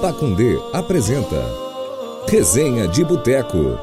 Pacundê 0.00 0.56
apresenta 0.72 1.44
Resenha 2.26 2.88
de 2.88 3.04
Boteco. 3.04 3.78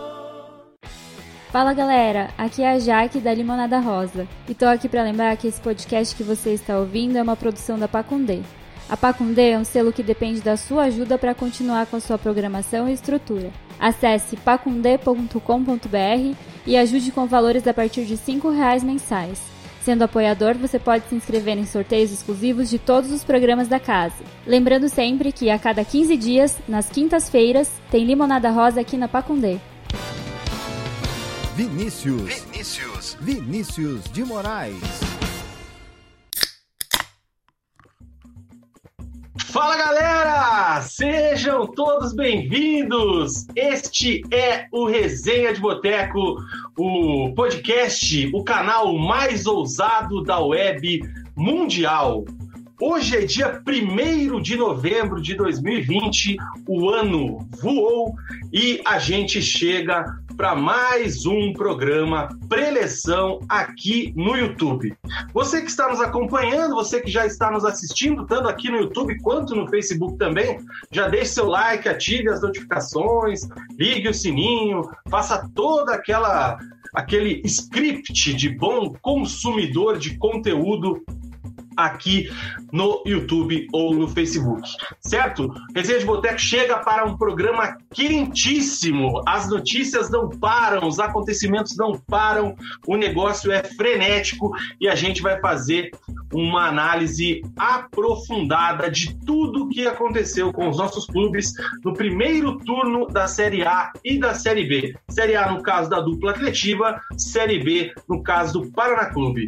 Fala 1.52 1.74
galera, 1.74 2.32
aqui 2.36 2.64
é 2.64 2.72
a 2.72 2.80
Jaque 2.80 3.20
da 3.20 3.32
Limonada 3.32 3.80
Rosa 3.80 4.28
e 4.50 4.56
tô 4.56 4.66
aqui 4.66 4.90
para 4.90 5.04
lembrar 5.04 5.38
que 5.38 5.48
esse 5.48 5.62
podcast 5.62 6.16
que 6.16 6.24
você 6.24 6.56
está 6.56 6.80
ouvindo 6.80 7.20
é 7.20 7.22
uma 7.22 7.36
produção 7.36 7.78
da 7.78 7.88
Pacundê. 7.88 8.42
A 8.90 8.98
Pacundê 8.98 9.52
é 9.52 9.60
um 9.60 9.64
selo 9.64 9.94
que 9.94 10.02
depende 10.02 10.42
da 10.42 10.58
sua 10.58 10.86
ajuda 10.86 11.20
para 11.20 11.36
continuar 11.36 11.86
com 11.86 11.98
a 11.98 12.02
sua 12.02 12.18
programação 12.18 12.90
e 12.90 12.94
estrutura. 12.94 13.52
Acesse 13.80 14.36
pacundê.com.br 14.38 16.36
e 16.66 16.78
ajude 16.78 17.12
com 17.12 17.28
valores 17.28 17.68
a 17.68 17.74
partir 17.76 18.06
de 18.06 18.16
R$ 18.16 18.42
reais 18.56 18.84
mensais. 18.84 19.57
Sendo 19.88 20.02
apoiador, 20.02 20.58
você 20.58 20.78
pode 20.78 21.08
se 21.08 21.16
inscrever 21.16 21.58
em 21.58 21.66
sorteios 21.66 22.12
exclusivos 22.12 22.70
de 22.70 22.78
todos 22.78 23.10
os 23.10 23.24
programas 23.24 23.70
da 23.70 23.80
casa. 23.80 24.18
Lembrando 24.46 24.90
sempre 24.90 25.32
que 25.32 25.50
a 25.50 25.58
cada 25.58 25.86
15 25.86 26.18
dias, 26.18 26.58
nas 26.68 26.90
quintas-feiras, 26.90 27.72
tem 27.90 28.04
Limonada 28.04 28.50
Rosa 28.50 28.82
aqui 28.82 28.98
na 28.98 29.08
Pacundê. 29.08 29.60
Vinícius. 31.56 32.44
Vinícius. 32.44 33.18
Vinícius 33.22 34.04
de 34.12 34.26
Moraes. 34.26 35.17
Fala 39.46 39.78
galera! 39.78 40.82
Sejam 40.82 41.68
todos 41.68 42.14
bem-vindos! 42.14 43.46
Este 43.56 44.22
é 44.32 44.68
o 44.72 44.86
Resenha 44.86 45.54
de 45.54 45.62
Boteco, 45.62 46.38
o 46.78 47.32
podcast, 47.36 48.30
o 48.34 48.44
canal 48.44 48.98
mais 48.98 49.46
ousado 49.46 50.24
da 50.24 50.40
web 50.40 51.02
mundial. 51.36 52.26
Hoje 52.82 53.18
é 53.18 53.26
dia 53.26 53.62
1 53.66 54.42
de 54.42 54.56
novembro 54.56 55.22
de 55.22 55.36
2020, 55.36 56.38
o 56.68 56.90
ano 56.90 57.48
voou 57.60 58.14
e 58.52 58.82
a 58.86 59.00
gente 59.00 59.42
chega 59.42 60.06
para 60.38 60.56
mais 60.56 61.26
um 61.26 61.52
programa 61.52 62.30
preleção 62.48 63.40
aqui 63.50 64.14
no 64.16 64.38
YouTube. 64.38 64.96
Você 65.34 65.62
que 65.62 65.68
está 65.68 65.90
nos 65.90 66.00
acompanhando, 66.00 66.76
você 66.76 67.02
que 67.02 67.10
já 67.10 67.26
está 67.26 67.50
nos 67.50 67.66
assistindo, 67.66 68.24
tanto 68.28 68.48
aqui 68.48 68.70
no 68.70 68.78
YouTube 68.78 69.20
quanto 69.22 69.56
no 69.56 69.68
Facebook 69.68 70.16
também, 70.20 70.60
já 70.92 71.08
deixe 71.08 71.32
seu 71.32 71.48
like, 71.48 71.90
ative 71.90 72.30
as 72.30 72.44
notificações, 72.44 73.42
ligue 73.80 74.10
o 74.10 74.14
sininho, 74.14 74.84
faça 75.10 75.50
toda 75.56 75.96
aquela 75.96 76.60
aquele 76.94 77.42
script 77.44 78.34
de 78.34 78.50
bom 78.50 78.94
consumidor 79.02 79.98
de 79.98 80.18
conteúdo 80.18 81.04
aqui 81.78 82.30
no 82.72 83.04
YouTube 83.06 83.68
ou 83.72 83.94
no 83.94 84.08
Facebook, 84.08 84.68
certo? 85.00 85.54
Resenha 85.76 86.00
de 86.00 86.06
Boteco 86.06 86.40
chega 86.40 86.80
para 86.80 87.06
um 87.06 87.16
programa 87.16 87.78
quentíssimo. 87.94 89.22
As 89.28 89.48
notícias 89.48 90.10
não 90.10 90.30
param, 90.30 90.88
os 90.88 91.00
acontecimentos 91.00 91.78
não 91.78 91.94
param, 91.94 92.56
o 92.88 92.98
negócio 92.98 93.52
é 93.52 93.64
frenético 93.64 94.52
e 94.82 94.88
a 94.88 94.96
gente 94.96 95.22
vai 95.22 95.40
fazer 95.40 95.92
uma 96.34 96.68
análise 96.68 97.42
aprofundada 97.56 98.90
de 98.90 99.16
tudo 99.26 99.64
o 99.64 99.70
que 99.70 99.86
aconteceu 99.86 100.52
com 100.52 100.70
os 100.70 100.78
nossos 100.78 101.06
clubes 101.06 101.54
no 101.84 101.94
primeiro 101.94 102.58
turno 102.60 103.08
da 103.08 103.28
Série 103.28 103.64
A 103.64 103.92
e 104.04 104.20
da 104.20 104.34
Série 104.34 104.66
B. 104.66 104.96
Série 105.10 105.36
A 105.36 105.52
no 105.52 105.62
caso 105.62 105.90
da 105.90 106.02
dupla 106.02 106.32
atletiva, 106.32 107.00
Série 107.18 107.64
B 107.64 107.94
no 108.10 108.24
caso 108.24 108.60
do 108.60 108.72
Paraná 108.72 109.06
Clube. 109.06 109.46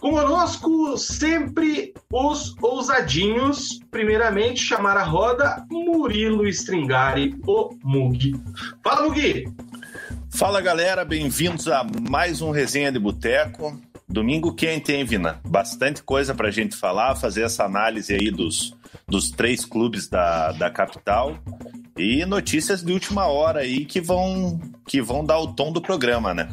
Conosco 0.00 0.96
sempre 0.96 1.65
os 2.12 2.54
ousadinhos. 2.62 3.80
Primeiramente, 3.90 4.60
chamar 4.60 4.96
a 4.96 5.04
roda 5.04 5.64
Murilo 5.70 6.46
Stringari, 6.48 7.34
o 7.46 7.70
Mugi. 7.82 8.34
Fala, 8.82 9.08
Mugi! 9.08 9.44
Fala, 10.30 10.60
galera. 10.60 11.04
Bem-vindos 11.04 11.68
a 11.68 11.84
mais 12.08 12.42
um 12.42 12.50
Resenha 12.50 12.92
de 12.92 12.98
Boteco. 12.98 13.80
Domingo 14.08 14.54
quente, 14.54 14.92
hein, 14.92 15.04
Vina? 15.04 15.40
Bastante 15.44 16.02
coisa 16.02 16.34
pra 16.34 16.50
gente 16.50 16.76
falar, 16.76 17.16
fazer 17.16 17.42
essa 17.42 17.64
análise 17.64 18.14
aí 18.14 18.30
dos, 18.30 18.74
dos 19.08 19.30
três 19.30 19.64
clubes 19.64 20.08
da, 20.08 20.52
da 20.52 20.70
capital 20.70 21.36
e 21.96 22.24
notícias 22.24 22.82
de 22.82 22.92
última 22.92 23.26
hora 23.26 23.60
aí 23.60 23.84
que 23.84 24.00
vão, 24.00 24.60
que 24.86 25.00
vão 25.00 25.24
dar 25.24 25.38
o 25.38 25.54
tom 25.54 25.72
do 25.72 25.80
programa, 25.80 26.32
né? 26.32 26.48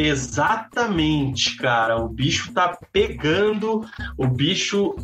Exatamente, 0.00 1.58
cara. 1.58 1.98
O 1.98 2.08
bicho 2.08 2.54
tá 2.54 2.78
pegando, 2.90 3.84
o 4.16 4.26
bicho 4.26 4.96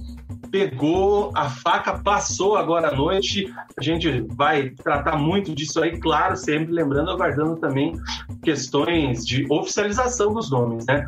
pegou, 0.51 1.31
a 1.35 1.51
faca 1.51 1.99
passou 1.99 2.57
agora 2.57 2.89
à 2.89 2.97
noite. 2.97 3.53
A 3.79 3.83
gente 3.83 4.25
vai 4.31 4.71
tratar 4.71 5.19
muito 5.19 5.55
disso 5.55 5.83
aí, 5.83 6.01
claro, 6.01 6.35
sempre 6.35 6.73
lembrando, 6.73 7.11
aguardando 7.11 7.57
também 7.57 7.95
questões 8.43 9.27
de 9.27 9.45
oficialização 9.51 10.33
dos 10.33 10.51
nomes, 10.51 10.87
né? 10.87 11.07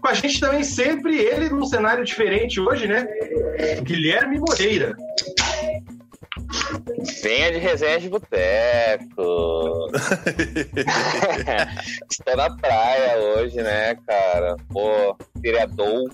Com 0.00 0.08
a 0.08 0.14
gente 0.14 0.40
também 0.40 0.64
sempre 0.64 1.18
ele 1.18 1.50
num 1.50 1.66
cenário 1.66 2.06
diferente 2.06 2.58
hoje, 2.58 2.86
né? 2.86 3.06
Guilherme 3.82 4.38
Moreira. 4.38 4.96
Venha 7.22 7.52
de 7.52 7.58
resenha 7.58 8.00
de 8.00 8.08
boteco. 8.08 9.90
Estou 12.10 12.36
na 12.36 12.56
praia 12.56 13.18
hoje, 13.18 13.62
né, 13.62 13.96
cara? 14.06 14.56
Pô, 14.70 15.16
vereador 15.36 16.10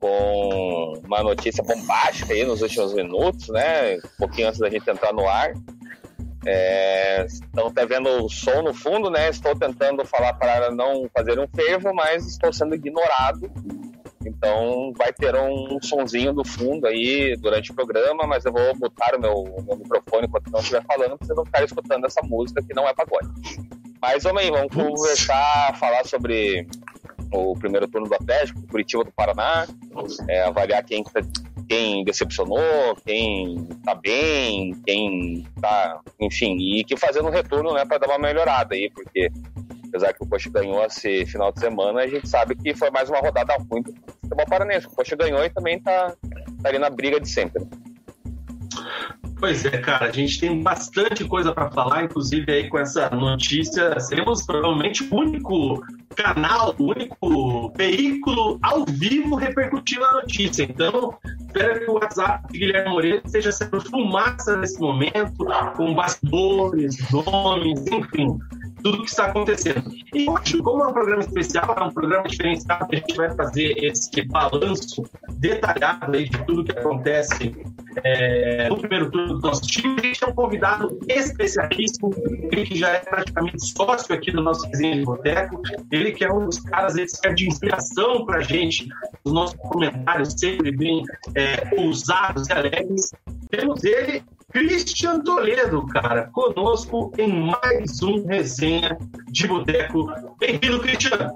com 0.00 1.00
uma 1.04 1.22
notícia 1.22 1.62
bombástica 1.62 2.32
aí 2.32 2.44
nos 2.44 2.62
últimos 2.62 2.94
minutos, 2.94 3.48
né? 3.48 3.96
Um 3.96 4.18
pouquinho 4.18 4.48
antes 4.48 4.60
da 4.60 4.70
gente 4.70 4.88
entrar 4.88 5.12
no 5.12 5.28
ar. 5.28 5.52
É, 6.46 7.26
estão 7.26 7.66
até 7.66 7.84
vendo 7.84 8.08
o 8.24 8.28
som 8.28 8.62
no 8.62 8.72
fundo, 8.72 9.10
né? 9.10 9.28
Estou 9.28 9.56
tentando 9.56 10.04
falar 10.04 10.34
para 10.34 10.70
não 10.70 11.08
fazer 11.14 11.38
um 11.38 11.48
fervo, 11.48 11.92
mas 11.92 12.26
estou 12.26 12.52
sendo 12.52 12.74
ignorado 12.74 13.50
então 14.38 14.92
vai 14.96 15.12
ter 15.12 15.34
um 15.34 15.78
sonzinho 15.82 16.32
do 16.32 16.44
fundo 16.44 16.86
aí 16.86 17.36
durante 17.36 17.72
o 17.72 17.74
programa, 17.74 18.24
mas 18.24 18.44
eu 18.44 18.52
vou 18.52 18.74
botar 18.76 19.16
o 19.16 19.20
meu, 19.20 19.44
meu 19.66 19.76
microfone 19.76 20.26
enquanto 20.26 20.50
não 20.50 20.60
estiver 20.60 20.84
falando, 20.84 21.18
para 21.18 21.26
vocês 21.26 21.36
não 21.36 21.44
ficarem 21.44 21.66
escutando 21.66 22.06
essa 22.06 22.20
música 22.22 22.62
que 22.62 22.72
não 22.72 22.88
é 22.88 22.94
pagode. 22.94 23.28
Mas 24.00 24.22
vamos 24.22 24.40
aí, 24.40 24.50
vamos 24.50 24.72
conversar, 24.72 25.76
falar 25.76 26.06
sobre 26.06 26.68
o 27.32 27.54
primeiro 27.54 27.88
turno 27.88 28.08
do 28.08 28.14
Atlético, 28.14 28.64
Curitiba 28.68 29.02
do 29.02 29.10
Paraná, 29.10 29.66
é, 30.28 30.42
avaliar 30.42 30.84
quem, 30.84 31.02
tá, 31.02 31.20
quem 31.68 32.04
decepcionou, 32.04 32.96
quem 33.04 33.66
tá 33.84 33.96
bem, 33.96 34.72
quem 34.86 35.44
tá, 35.60 36.00
enfim, 36.20 36.56
e 36.58 36.84
que 36.84 36.96
fazer 36.96 37.22
um 37.22 37.30
retorno, 37.30 37.74
né, 37.74 37.84
para 37.84 37.98
dar 37.98 38.06
uma 38.06 38.18
melhorada 38.20 38.76
aí, 38.76 38.88
porque 38.94 39.30
apesar 39.88 40.12
que 40.12 40.22
o 40.22 40.26
Coxa 40.26 40.50
ganhou 40.50 40.84
esse 40.84 41.26
final 41.26 41.52
de 41.52 41.60
semana, 41.60 42.00
a 42.00 42.06
gente 42.06 42.28
sabe 42.28 42.54
que 42.54 42.74
foi 42.74 42.90
mais 42.90 43.08
uma 43.08 43.18
rodada 43.18 43.56
ruim 43.70 43.82
do 43.82 43.94
futebol 44.20 44.46
paranense. 44.46 44.86
O 44.86 44.90
Coxa 44.90 45.16
ganhou 45.16 45.44
e 45.44 45.50
também 45.50 45.80
tá, 45.80 46.14
tá 46.62 46.68
ali 46.68 46.78
na 46.78 46.90
briga 46.90 47.20
de 47.20 47.28
sempre. 47.28 47.66
Pois 49.40 49.64
é, 49.64 49.78
cara, 49.78 50.06
a 50.06 50.12
gente 50.12 50.40
tem 50.40 50.62
bastante 50.62 51.24
coisa 51.24 51.52
para 51.52 51.70
falar, 51.70 52.02
inclusive 52.02 52.50
aí 52.50 52.68
com 52.68 52.78
essa 52.78 53.08
notícia, 53.10 53.98
seremos 54.00 54.44
provavelmente 54.44 55.04
o 55.04 55.16
único 55.16 55.80
canal, 56.16 56.74
o 56.76 56.90
único 56.90 57.72
veículo 57.76 58.58
ao 58.62 58.84
vivo 58.84 59.36
repercutindo 59.36 60.04
a 60.04 60.14
notícia. 60.14 60.64
Então, 60.64 61.16
espero 61.46 61.78
que 61.78 61.90
o 61.90 61.94
WhatsApp 61.94 62.52
de 62.52 62.58
Guilherme 62.58 62.90
Moreira 62.90 63.22
esteja 63.24 63.52
sendo 63.52 63.80
fumaça 63.80 64.56
nesse 64.56 64.80
momento, 64.80 65.46
com 65.76 65.94
bastidores, 65.94 66.96
nomes, 67.12 67.86
enfim 67.86 68.38
tudo 68.90 69.04
que 69.04 69.10
está 69.10 69.26
acontecendo. 69.26 69.82
E 70.14 70.28
hoje, 70.28 70.58
como 70.58 70.82
é 70.82 70.86
um 70.86 70.92
programa 70.92 71.20
especial, 71.20 71.76
é 71.78 71.84
um 71.84 71.90
programa 71.90 72.26
diferenciado, 72.26 72.86
a 72.90 72.96
gente 72.96 73.14
vai 73.14 73.30
fazer 73.34 73.84
esse 73.84 74.22
balanço 74.22 75.02
detalhado 75.32 76.16
aí 76.16 76.28
de 76.28 76.44
tudo 76.44 76.64
que 76.64 76.72
acontece 76.72 77.54
é, 78.02 78.68
no 78.68 78.78
primeiro 78.78 79.10
turno 79.10 79.34
do 79.34 79.40
nosso 79.40 79.62
time. 79.62 79.96
A 79.98 80.02
gente 80.02 80.24
é 80.24 80.26
um 80.26 80.32
convidado 80.32 80.98
especialíssimo, 81.06 82.14
ele 82.50 82.64
que 82.64 82.78
já 82.78 82.88
é 82.88 83.00
praticamente 83.00 83.72
sócio 83.72 84.14
aqui 84.14 84.30
do 84.30 84.42
nosso 84.42 84.68
vizinho 84.70 84.96
de 84.96 85.04
boteco, 85.04 85.60
ele 85.90 86.12
que 86.12 86.24
é 86.24 86.32
um 86.32 86.46
dos 86.46 86.60
caras 86.60 86.94
serve 86.94 87.36
de 87.36 87.48
inspiração 87.48 88.24
para 88.24 88.38
a 88.38 88.42
gente, 88.42 88.88
os 89.24 89.32
nossos 89.32 89.56
comentários 89.56 90.32
sempre 90.32 90.74
bem 90.74 91.04
é, 91.34 91.78
ousados 91.78 92.48
e 92.48 92.52
alegres. 92.52 93.12
Temos 93.50 93.84
ele 93.84 94.24
Christian 94.50 95.20
Toledo, 95.20 95.86
cara, 95.88 96.30
conosco 96.32 97.12
em 97.18 97.30
mais 97.30 98.02
um 98.02 98.24
resenha 98.26 98.96
de 99.30 99.46
boteco. 99.46 100.10
Bem-vindo, 100.40 100.80
Christian. 100.80 101.30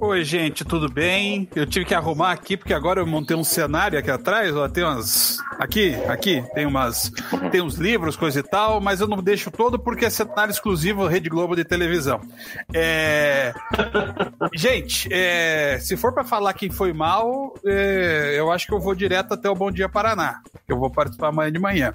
Oi, 0.00 0.24
gente, 0.24 0.64
tudo 0.64 0.90
bem? 0.90 1.46
Eu 1.54 1.66
tive 1.66 1.84
que 1.84 1.94
arrumar 1.94 2.32
aqui 2.32 2.56
porque 2.56 2.72
agora 2.72 3.00
eu 3.00 3.06
montei 3.06 3.36
um 3.36 3.44
cenário 3.44 3.98
aqui 3.98 4.10
atrás, 4.10 4.56
ó, 4.56 4.66
tem 4.66 4.82
umas 4.82 5.36
aqui, 5.58 5.94
aqui, 6.08 6.42
tem 6.54 6.64
umas 6.64 7.12
tem 7.50 7.60
uns 7.60 7.74
livros, 7.74 8.16
coisa 8.16 8.40
e 8.40 8.42
tal, 8.42 8.80
mas 8.80 9.02
eu 9.02 9.06
não 9.06 9.22
deixo 9.22 9.50
todo 9.50 9.78
porque 9.78 10.06
é 10.06 10.10
cenário 10.10 10.50
exclusivo 10.50 11.06
Rede 11.06 11.28
Globo 11.28 11.54
de 11.54 11.66
televisão. 11.66 12.18
É... 12.72 13.52
gente, 14.56 15.06
é... 15.12 15.78
se 15.80 15.98
for 15.98 16.14
para 16.14 16.24
falar 16.24 16.54
quem 16.54 16.70
foi 16.70 16.94
mal, 16.94 17.52
é... 17.62 18.34
eu 18.38 18.50
acho 18.50 18.66
que 18.66 18.72
eu 18.72 18.80
vou 18.80 18.94
direto 18.94 19.34
até 19.34 19.50
o 19.50 19.54
Bom 19.54 19.70
Dia 19.70 19.88
Paraná. 19.88 20.40
Eu 20.66 20.78
vou 20.78 20.90
participar 20.90 21.28
amanhã 21.28 21.52
de 21.52 21.58
manhã. 21.58 21.92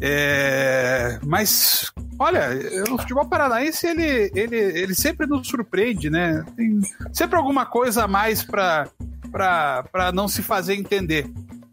É, 0.00 1.18
mas, 1.24 1.92
olha, 2.18 2.48
o 2.90 2.98
futebol 2.98 3.26
paranaense 3.26 3.86
ele, 3.86 4.30
ele, 4.34 4.56
ele 4.56 4.94
sempre 4.94 5.26
nos 5.26 5.46
surpreende, 5.46 6.10
né? 6.10 6.44
Tem 6.56 6.80
sempre 7.12 7.36
alguma 7.36 7.64
coisa 7.64 8.04
a 8.04 8.08
mais 8.08 8.42
para 8.42 8.90
não 10.12 10.26
se 10.26 10.42
fazer 10.42 10.74
entender. 10.74 11.30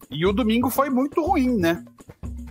E 0.10 0.26
o 0.26 0.34
domingo 0.34 0.70
foi 0.70 0.90
muito 0.90 1.24
ruim, 1.24 1.58
né? 1.58 1.84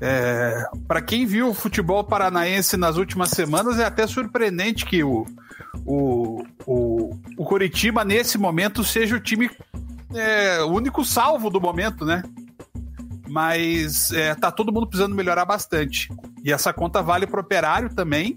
É, 0.00 0.64
para 0.88 1.02
quem 1.02 1.26
viu 1.26 1.50
o 1.50 1.54
futebol 1.54 2.02
paranaense 2.02 2.76
nas 2.76 2.96
últimas 2.96 3.30
semanas, 3.30 3.78
é 3.78 3.84
até 3.84 4.06
surpreendente 4.06 4.86
que 4.86 5.04
o, 5.04 5.26
o, 5.84 6.42
o, 6.66 7.10
o 7.36 7.44
Curitiba, 7.44 8.02
nesse 8.02 8.38
momento, 8.38 8.82
seja 8.82 9.16
o 9.16 9.20
time 9.20 9.50
é, 10.14 10.62
o 10.62 10.68
único 10.68 11.04
salvo 11.04 11.50
do 11.50 11.60
momento, 11.60 12.04
né? 12.04 12.22
Mas 13.30 14.10
é, 14.10 14.34
tá 14.34 14.50
todo 14.50 14.72
mundo 14.72 14.88
precisando 14.88 15.14
melhorar 15.14 15.44
bastante. 15.44 16.08
E 16.42 16.52
essa 16.52 16.72
conta 16.72 17.00
vale 17.00 17.26
para 17.26 17.38
o 17.38 17.42
Operário 17.42 17.94
também 17.94 18.36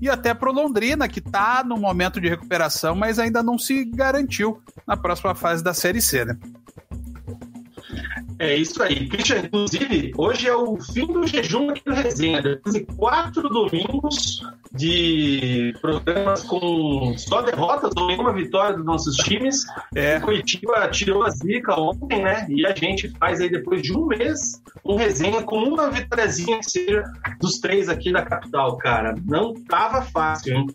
e 0.00 0.08
até 0.08 0.34
para 0.34 0.50
Londrina, 0.50 1.08
que 1.08 1.18
está 1.18 1.64
no 1.64 1.78
momento 1.78 2.20
de 2.20 2.28
recuperação, 2.28 2.94
mas 2.94 3.18
ainda 3.18 3.42
não 3.42 3.58
se 3.58 3.84
garantiu 3.86 4.60
na 4.86 4.96
próxima 4.96 5.34
fase 5.34 5.64
da 5.64 5.72
Série 5.72 6.00
C, 6.00 6.26
né? 6.26 6.36
É 8.38 8.56
isso 8.56 8.82
aí. 8.82 9.08
Christian, 9.08 9.40
inclusive, 9.40 10.12
hoje 10.16 10.48
é 10.48 10.56
o 10.56 10.76
fim 10.80 11.06
do 11.06 11.26
jejum 11.26 11.70
aqui 11.70 11.82
do 11.84 11.94
Resenha. 11.94 12.42
Depois 12.42 12.74
de 12.74 12.84
quatro 12.84 13.48
domingos 13.48 14.42
de 14.72 15.74
programas 15.80 16.42
com 16.42 17.14
só 17.16 17.42
derrotas 17.42 17.92
ou 17.96 18.08
nenhuma 18.08 18.32
vitória 18.32 18.76
dos 18.76 18.84
nossos 18.84 19.16
times. 19.16 19.64
É. 19.94 20.18
O 20.18 20.22
Curitiba 20.22 20.88
tirou 20.88 21.22
a 21.22 21.30
zica 21.30 21.78
ontem, 21.78 22.22
né? 22.22 22.46
E 22.48 22.66
a 22.66 22.74
gente 22.74 23.08
faz 23.18 23.40
aí, 23.40 23.48
depois 23.48 23.82
de 23.82 23.96
um 23.96 24.06
mês, 24.06 24.60
um 24.84 24.96
resenha 24.96 25.42
com 25.42 25.58
uma 25.58 25.90
vitóriazinha 25.90 26.58
que 26.58 26.70
seja 26.70 27.04
dos 27.40 27.58
três 27.58 27.88
aqui 27.88 28.12
da 28.12 28.22
capital, 28.22 28.76
cara. 28.78 29.14
Não 29.24 29.54
tava 29.54 30.02
fácil, 30.02 30.54
hein? 30.54 30.66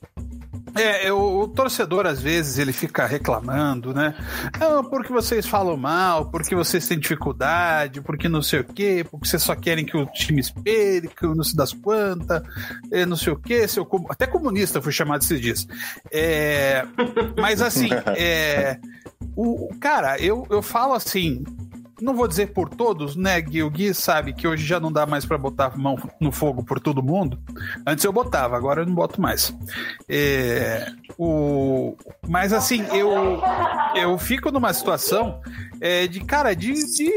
É, 0.76 1.12
o, 1.12 1.42
o, 1.42 1.48
torcedor 1.48 2.06
às 2.06 2.22
vezes 2.22 2.58
ele 2.58 2.72
fica 2.72 3.06
reclamando, 3.06 3.94
né? 3.94 4.14
Não, 4.60 4.84
porque 4.84 5.12
vocês 5.12 5.46
falam 5.46 5.76
mal, 5.76 6.30
porque 6.30 6.56
vocês 6.56 6.88
têm 6.88 7.00
dificuldade, 7.00 8.02
porque 8.02 8.30
não 8.30 8.42
sei 8.42 8.60
o 8.60 8.64
quê, 8.64 9.06
porque 9.10 9.28
vocês 9.28 9.42
só 9.42 9.56
querem 9.56 9.86
que 9.86 9.98
o 9.98 10.06
time 10.08 10.42
perca, 10.64 11.28
não 11.28 11.44
se 11.44 11.56
das 11.56 11.74
quantas, 11.74 12.42
é, 12.92 13.06
não 13.06 13.16
sei 13.16 13.34
o 13.34 13.38
quê, 13.38 13.68
seu, 13.68 13.88
até 14.10 14.28
comunista 14.28 14.82
foi 14.82 14.92
chamado 14.92 15.22
esses 15.22 15.42
dias. 15.42 15.68
É, 16.12 16.86
mas 17.40 17.62
assim, 17.62 17.90
é, 18.18 18.80
o, 19.36 19.70
cara, 19.80 20.20
eu, 20.20 20.46
eu 20.50 20.62
falo 20.62 20.94
assim, 20.94 21.44
não 22.02 22.16
vou 22.16 22.28
dizer 22.28 22.54
por 22.54 22.70
todos, 22.70 23.16
né, 23.16 23.40
Gui? 23.42 23.64
O 23.64 23.70
Gui 23.70 23.94
sabe 23.94 24.34
que 24.34 24.48
hoje 24.48 24.66
já 24.66 24.80
não 24.80 24.92
dá 24.92 25.06
mais 25.06 25.26
para 25.26 25.38
botar 25.38 25.78
mão 25.78 25.98
no 26.20 26.32
fogo 26.32 26.64
por 26.64 26.80
todo 26.80 27.04
mundo. 27.04 27.40
Antes 27.86 28.06
eu 28.06 28.14
botava, 28.14 28.56
agora 28.56 28.82
eu 28.82 28.86
não 28.86 28.94
boto 28.94 29.22
mais. 29.22 29.56
É, 30.08 30.92
o, 31.18 31.96
mas 32.28 32.54
assim, 32.54 32.86
eu, 32.94 33.42
eu 33.96 34.18
fico 34.18 34.52
numa 34.52 34.74
situação 34.74 35.42
é, 35.82 36.08
de, 36.08 36.20
cara, 36.22 36.54
de, 36.54 36.74
de 36.74 37.12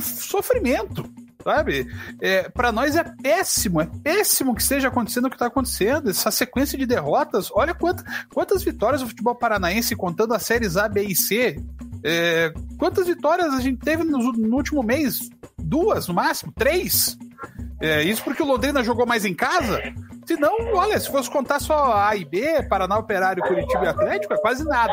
sofrimento 0.00 1.08
sabe? 1.42 1.88
É, 2.20 2.48
para 2.48 2.72
nós 2.72 2.96
é 2.96 3.02
péssimo, 3.02 3.80
é 3.80 3.86
péssimo 4.02 4.54
que 4.54 4.62
esteja 4.62 4.88
acontecendo 4.88 5.26
o 5.26 5.28
que 5.28 5.34
está 5.34 5.46
acontecendo. 5.46 6.08
Essa 6.08 6.30
sequência 6.30 6.78
de 6.78 6.86
derrotas, 6.86 7.50
olha 7.52 7.74
quanta, 7.74 8.04
quantas 8.32 8.62
vitórias 8.62 9.02
o 9.02 9.08
futebol 9.08 9.34
paranaense, 9.34 9.96
contando 9.96 10.34
as 10.34 10.44
séries 10.44 10.76
A, 10.76 10.88
B 10.88 11.02
e 11.02 11.16
C, 11.16 11.60
é, 12.04 12.52
quantas 12.78 13.06
vitórias 13.06 13.52
a 13.54 13.60
gente 13.60 13.78
teve 13.78 14.04
no, 14.04 14.18
no, 14.32 14.56
último 14.56 14.82
mês? 14.82 15.28
Duas, 15.58 16.08
no 16.08 16.14
máximo? 16.14 16.52
Três? 16.56 17.16
É, 17.80 18.02
isso 18.02 18.22
porque 18.22 18.42
o 18.42 18.46
Londrina 18.46 18.82
jogou 18.84 19.06
mais 19.06 19.24
em 19.24 19.34
casa? 19.34 19.80
Se 20.24 20.36
não, 20.36 20.72
olha, 20.74 20.98
se 21.00 21.10
fosse 21.10 21.28
contar 21.28 21.58
só 21.58 21.96
A 21.96 22.14
e 22.14 22.24
B, 22.24 22.62
Paraná 22.68 22.96
Operário, 22.96 23.42
Curitiba 23.42 23.84
e 23.84 23.88
Atlético, 23.88 24.32
é 24.32 24.38
quase 24.38 24.64
nada. 24.64 24.92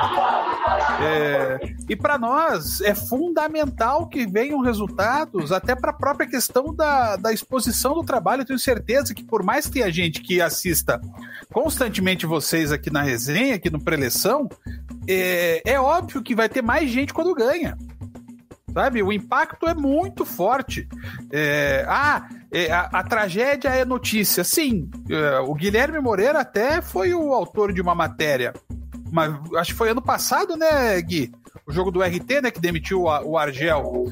É, 1.04 1.60
e 1.88 1.96
para 1.96 2.18
nós 2.18 2.82
é 2.82 2.96
fundamental 2.96 4.08
que 4.08 4.26
venham 4.26 4.60
resultados, 4.62 5.52
até 5.52 5.76
para 5.76 5.92
a 5.92 5.94
própria 5.94 6.28
questão 6.28 6.74
da, 6.74 7.16
da 7.16 7.32
exposição 7.32 7.94
do 7.94 8.04
trabalho. 8.04 8.42
Eu 8.42 8.46
tenho 8.46 8.60
certeza 8.60 9.14
que, 9.14 9.24
por 9.24 9.44
mais 9.44 9.68
que 9.68 9.74
tenha 9.74 9.92
gente 9.92 10.22
que 10.22 10.42
assista 10.42 11.00
constantemente 11.54 12.26
vocês 12.26 12.72
aqui 12.72 12.90
na 12.90 13.04
resenha, 13.04 13.56
aqui 13.56 13.70
no 13.70 13.80
Preleção, 13.80 14.50
é, 15.10 15.62
é 15.66 15.80
óbvio 15.80 16.22
que 16.22 16.36
vai 16.36 16.48
ter 16.48 16.62
mais 16.62 16.90
gente 16.90 17.14
quando 17.14 17.34
ganha 17.34 17.78
sabe? 18.74 19.02
O 19.02 19.12
impacto 19.12 19.68
é 19.68 19.74
muito 19.74 20.26
forte. 20.26 20.88
É, 21.32 21.86
ah, 21.88 22.30
é, 22.52 22.72
a, 22.72 22.82
a, 22.82 23.04
tragédia 23.04 23.70
é 23.70 23.84
notícia. 23.84 24.44
Sim, 24.44 24.90
é, 25.10 25.40
o 25.40 25.54
Guilherme 25.54 26.00
Moreira 26.00 26.40
até 26.40 26.82
foi 26.82 27.14
o 27.14 27.34
autor 27.34 27.74
de 27.74 27.82
uma 27.82 27.96
matéria, 27.96 28.54
mas 29.12 29.34
acho 29.56 29.72
que 29.72 29.78
foi 29.78 29.90
ano 29.90 30.02
passado, 30.02 30.56
né, 30.56 31.02
Gui? 31.02 31.32
O 31.66 31.72
jogo 31.72 31.92
do 31.92 32.02
RT, 32.02 32.42
né, 32.42 32.52
que 32.52 32.60
demitiu 32.60 33.04
o, 33.04 33.38
Argel. 33.38 34.06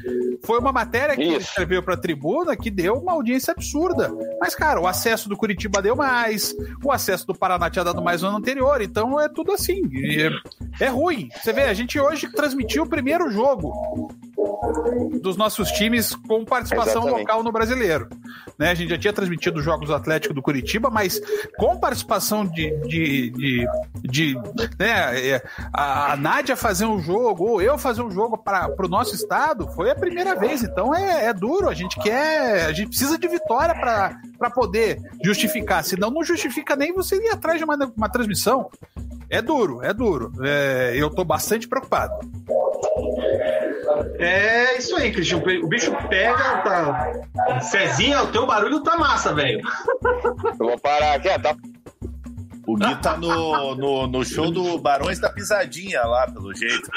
Foi 0.43 0.59
uma 0.59 0.71
matéria 0.71 1.15
que 1.15 1.23
Isso. 1.23 1.31
ele 1.31 1.43
escreveu 1.43 1.83
para 1.83 1.95
a 1.95 1.97
tribuna 1.97 2.55
que 2.55 2.69
deu 2.69 2.95
uma 2.95 3.13
audiência 3.13 3.51
absurda. 3.51 4.11
Mas, 4.39 4.55
cara, 4.55 4.79
o 4.79 4.87
acesso 4.87 5.27
do 5.27 5.37
Curitiba 5.37 5.81
deu 5.81 5.95
mais, 5.95 6.55
o 6.83 6.91
acesso 6.91 7.25
do 7.27 7.35
Paraná 7.35 7.69
tinha 7.69 7.83
dado 7.83 8.01
mais 8.01 8.21
no 8.21 8.29
ano 8.29 8.37
anterior, 8.37 8.81
então 8.81 9.19
é 9.19 9.27
tudo 9.27 9.51
assim. 9.51 9.81
É, 10.79 10.85
é 10.85 10.87
ruim. 10.87 11.29
Você 11.41 11.51
vê, 11.51 11.63
a 11.63 11.73
gente 11.73 11.99
hoje 11.99 12.31
transmitiu 12.31 12.83
o 12.83 12.89
primeiro 12.89 13.29
jogo 13.31 13.73
dos 15.21 15.37
nossos 15.37 15.71
times 15.71 16.15
com 16.15 16.43
participação 16.43 17.03
Exatamente. 17.03 17.19
local 17.19 17.43
no 17.43 17.51
brasileiro. 17.51 18.09
Né? 18.57 18.71
A 18.71 18.73
gente 18.73 18.89
já 18.89 18.97
tinha 18.97 19.13
transmitido 19.13 19.59
os 19.59 19.65
Jogos 19.65 19.87
do 19.87 19.95
Atlético 19.95 20.33
do 20.33 20.41
Curitiba, 20.41 20.89
mas 20.89 21.21
com 21.57 21.77
participação 21.77 22.45
de. 22.45 22.75
de, 22.87 23.29
de, 23.31 23.67
de 24.03 24.35
né, 24.79 25.29
é, 25.29 25.43
a, 25.73 26.13
a 26.13 26.17
Nádia 26.17 26.55
fazer 26.55 26.85
um 26.85 26.99
jogo, 26.99 27.45
ou 27.45 27.61
eu 27.61 27.77
fazer 27.77 28.01
um 28.01 28.11
jogo 28.11 28.37
para 28.37 28.67
o 28.67 28.87
no 28.87 28.87
nosso 28.87 29.13
estado, 29.13 29.67
foi 29.73 29.91
a 29.91 29.95
primeira 29.95 30.35
vez. 30.35 30.63
Então 30.63 30.95
é, 30.95 31.25
é 31.25 31.33
duro, 31.33 31.69
a 31.69 31.73
gente 31.73 31.99
quer. 31.99 32.65
A 32.65 32.73
gente 32.73 32.89
precisa 32.89 33.17
de 33.17 33.27
vitória 33.27 33.75
para 33.75 34.49
poder 34.49 34.99
justificar. 35.23 35.83
Senão 35.83 36.09
não 36.09 36.23
justifica 36.23 36.75
nem 36.75 36.93
você 36.93 37.15
ir 37.17 37.29
atrás 37.29 37.59
de 37.59 37.65
uma, 37.65 37.75
uma 37.95 38.09
transmissão. 38.09 38.69
É 39.29 39.41
duro, 39.41 39.83
é 39.83 39.93
duro. 39.93 40.31
É, 40.41 40.93
eu 40.95 41.09
tô 41.09 41.23
bastante 41.23 41.67
preocupado. 41.67 42.13
É 44.19 44.77
isso 44.77 44.95
aí, 44.95 45.11
Cristian. 45.11 45.37
O 45.37 45.67
bicho 45.67 45.91
pega, 46.09 46.61
tá. 46.61 47.61
Cezinha, 47.61 48.23
o 48.23 48.31
teu 48.31 48.45
barulho 48.45 48.81
tá 48.81 48.97
massa, 48.97 49.33
velho. 49.33 49.61
Eu 50.59 50.67
vou 50.67 50.79
parar 50.79 51.15
aqui, 51.15 51.29
tá? 51.39 51.55
O 52.67 52.75
Gui 52.75 52.95
tá 52.97 53.15
no, 53.15 53.75
no, 53.75 54.07
no, 54.07 54.25
show 54.25 54.51
do 54.51 54.77
Barões 54.77 55.19
da 55.19 55.29
Pisadinha 55.29 56.03
lá, 56.03 56.29
pelo 56.29 56.53
jeito. 56.53 56.91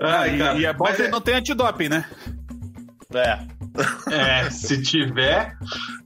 ah, 0.00 0.26
e, 0.26 0.60
e, 0.60 0.66
é 0.66 0.72
bom 0.72 0.84
Mas 0.84 0.96
que 0.96 1.02
é... 1.02 1.08
não 1.08 1.20
tem 1.20 1.36
antidoping, 1.36 1.88
né? 1.88 2.04
É. 3.14 3.38
É, 4.10 4.50
se 4.50 4.82
tiver. 4.82 5.56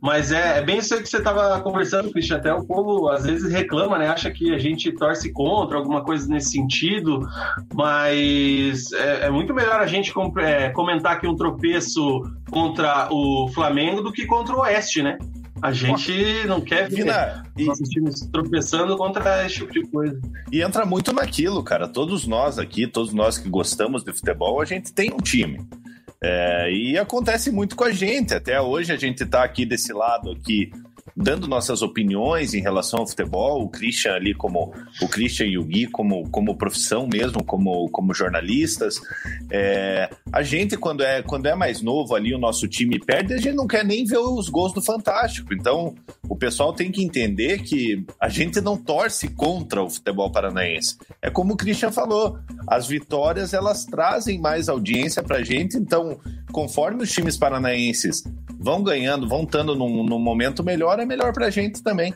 Mas 0.01 0.31
é, 0.31 0.59
é, 0.59 0.63
bem 0.63 0.79
isso 0.79 0.95
aí 0.95 1.03
que 1.03 1.09
você 1.09 1.17
estava 1.17 1.59
conversando, 1.61 2.11
Cristian. 2.11 2.37
Até 2.37 2.53
o 2.53 2.65
povo 2.65 3.09
às 3.09 3.25
vezes 3.25 3.51
reclama, 3.51 3.99
né? 3.99 4.09
Acha 4.09 4.31
que 4.31 4.55
a 4.55 4.59
gente 4.59 4.93
torce 4.93 5.33
contra, 5.33 5.79
alguma 5.79 6.05
coisa 6.05 6.29
nesse 6.29 6.51
sentido. 6.51 7.27
Mas 7.73 8.93
é, 8.93 9.27
é 9.27 9.31
muito 9.31 9.55
melhor 9.55 9.81
a 9.81 9.87
gente 9.87 10.13
é, 10.39 10.71
comentar 10.71 11.19
que 11.19 11.27
um 11.27 11.35
tropeço 11.35 12.23
contra 12.51 13.09
o 13.11 13.49
Flamengo 13.55 14.03
do 14.03 14.13
que 14.13 14.27
contra 14.27 14.55
o 14.55 14.61
Oeste, 14.61 15.03
né? 15.03 15.17
A 15.63 15.73
gente 15.73 16.13
não 16.47 16.61
quer 16.61 16.91
ver 16.91 16.97
Vina, 16.97 17.43
nossos 17.59 17.89
times 17.89 18.21
tropeçando 18.31 18.99
contra 18.99 19.47
esse 19.47 19.55
tipo 19.55 19.73
de 19.73 19.83
coisa. 19.87 20.21
E 20.53 20.61
entra 20.61 20.85
muito 20.85 21.11
naquilo, 21.11 21.63
cara. 21.63 21.89
Todos 21.89 22.27
nós 22.27 22.59
aqui, 22.59 22.87
todos 22.87 23.15
nós 23.15 23.39
que 23.39 23.49
gostamos 23.49 24.05
de 24.05 24.13
futebol, 24.13 24.61
a 24.61 24.67
gente 24.67 24.93
tem 24.93 25.11
um 25.11 25.17
time. 25.17 25.67
É, 26.27 26.73
e 26.73 26.99
acontece 26.99 27.51
muito 27.51 27.77
com 27.77 27.85
a 27.85 27.93
gente. 27.93 28.33
Até 28.33 28.59
hoje 28.61 28.93
a 28.93 28.97
gente 28.97 29.23
está 29.23 29.45
aqui 29.45 29.67
desse 29.67 29.93
lado 29.93 30.31
aqui 30.31 30.73
dando 31.17 31.47
nossas 31.47 31.81
opiniões 31.81 32.55
em 32.55 32.61
relação 32.61 33.01
ao 33.01 33.07
futebol, 33.07 33.63
o 33.63 33.69
Christian 33.69 34.15
ali 34.15 34.35
como 34.35 34.75
o 35.01 35.09
Christian 35.09 35.47
e 35.47 35.59
o 35.59 35.65
Gui 35.65 35.87
como, 35.87 36.29
como 36.31 36.57
profissão 36.57 37.07
mesmo, 37.07 37.45
como, 37.45 37.89
como 37.91 38.13
jornalistas. 38.13 39.01
É, 39.51 40.11
a 40.33 40.43
gente, 40.43 40.77
quando 40.77 41.03
é, 41.03 41.23
quando 41.23 41.47
é 41.47 41.55
mais 41.55 41.81
novo 41.81 42.15
ali, 42.15 42.35
o 42.35 42.39
nosso 42.39 42.67
time 42.67 42.99
perde, 42.99 43.35
a 43.35 43.39
gente 43.39 43.55
não 43.55 43.67
quer 43.67 43.85
nem 43.85 44.05
ver 44.05 44.19
os 44.19 44.49
gols 44.49 44.73
do 44.73 44.83
Fantástico. 44.83 45.55
Então, 45.55 45.95
o 46.29 46.37
pessoal 46.37 46.73
tem 46.73 46.91
que 46.91 47.03
entender 47.03 47.63
que 47.63 48.05
a 48.21 48.29
gente 48.29 48.61
não 48.61 48.77
torce 48.77 49.29
contra 49.29 49.83
o 49.83 49.91
futebol 49.91 50.33
paranaense. 50.33 50.97
É 51.23 51.31
como 51.31 51.55
o 51.55 51.57
Christian 51.57 51.93
falou, 51.93 52.39
as 52.67 52.89
vitórias 52.89 53.55
elas 53.55 53.85
trazem 53.85 54.41
mais 54.41 54.69
audiência 54.69 55.23
pra 55.23 55.43
gente, 55.43 55.77
então, 55.77 56.19
conforme 56.55 57.03
os 57.03 57.11
times 57.11 57.37
paranaenses 57.37 58.23
vão 58.61 58.81
ganhando, 58.81 59.29
vão 59.29 59.43
estando 59.43 59.75
num, 59.75 60.05
num 60.05 60.21
momento 60.21 60.63
melhor, 60.63 61.01
é 61.01 61.05
melhor 61.05 61.33
pra 61.33 61.51
gente 61.51 61.83
também. 61.83 62.15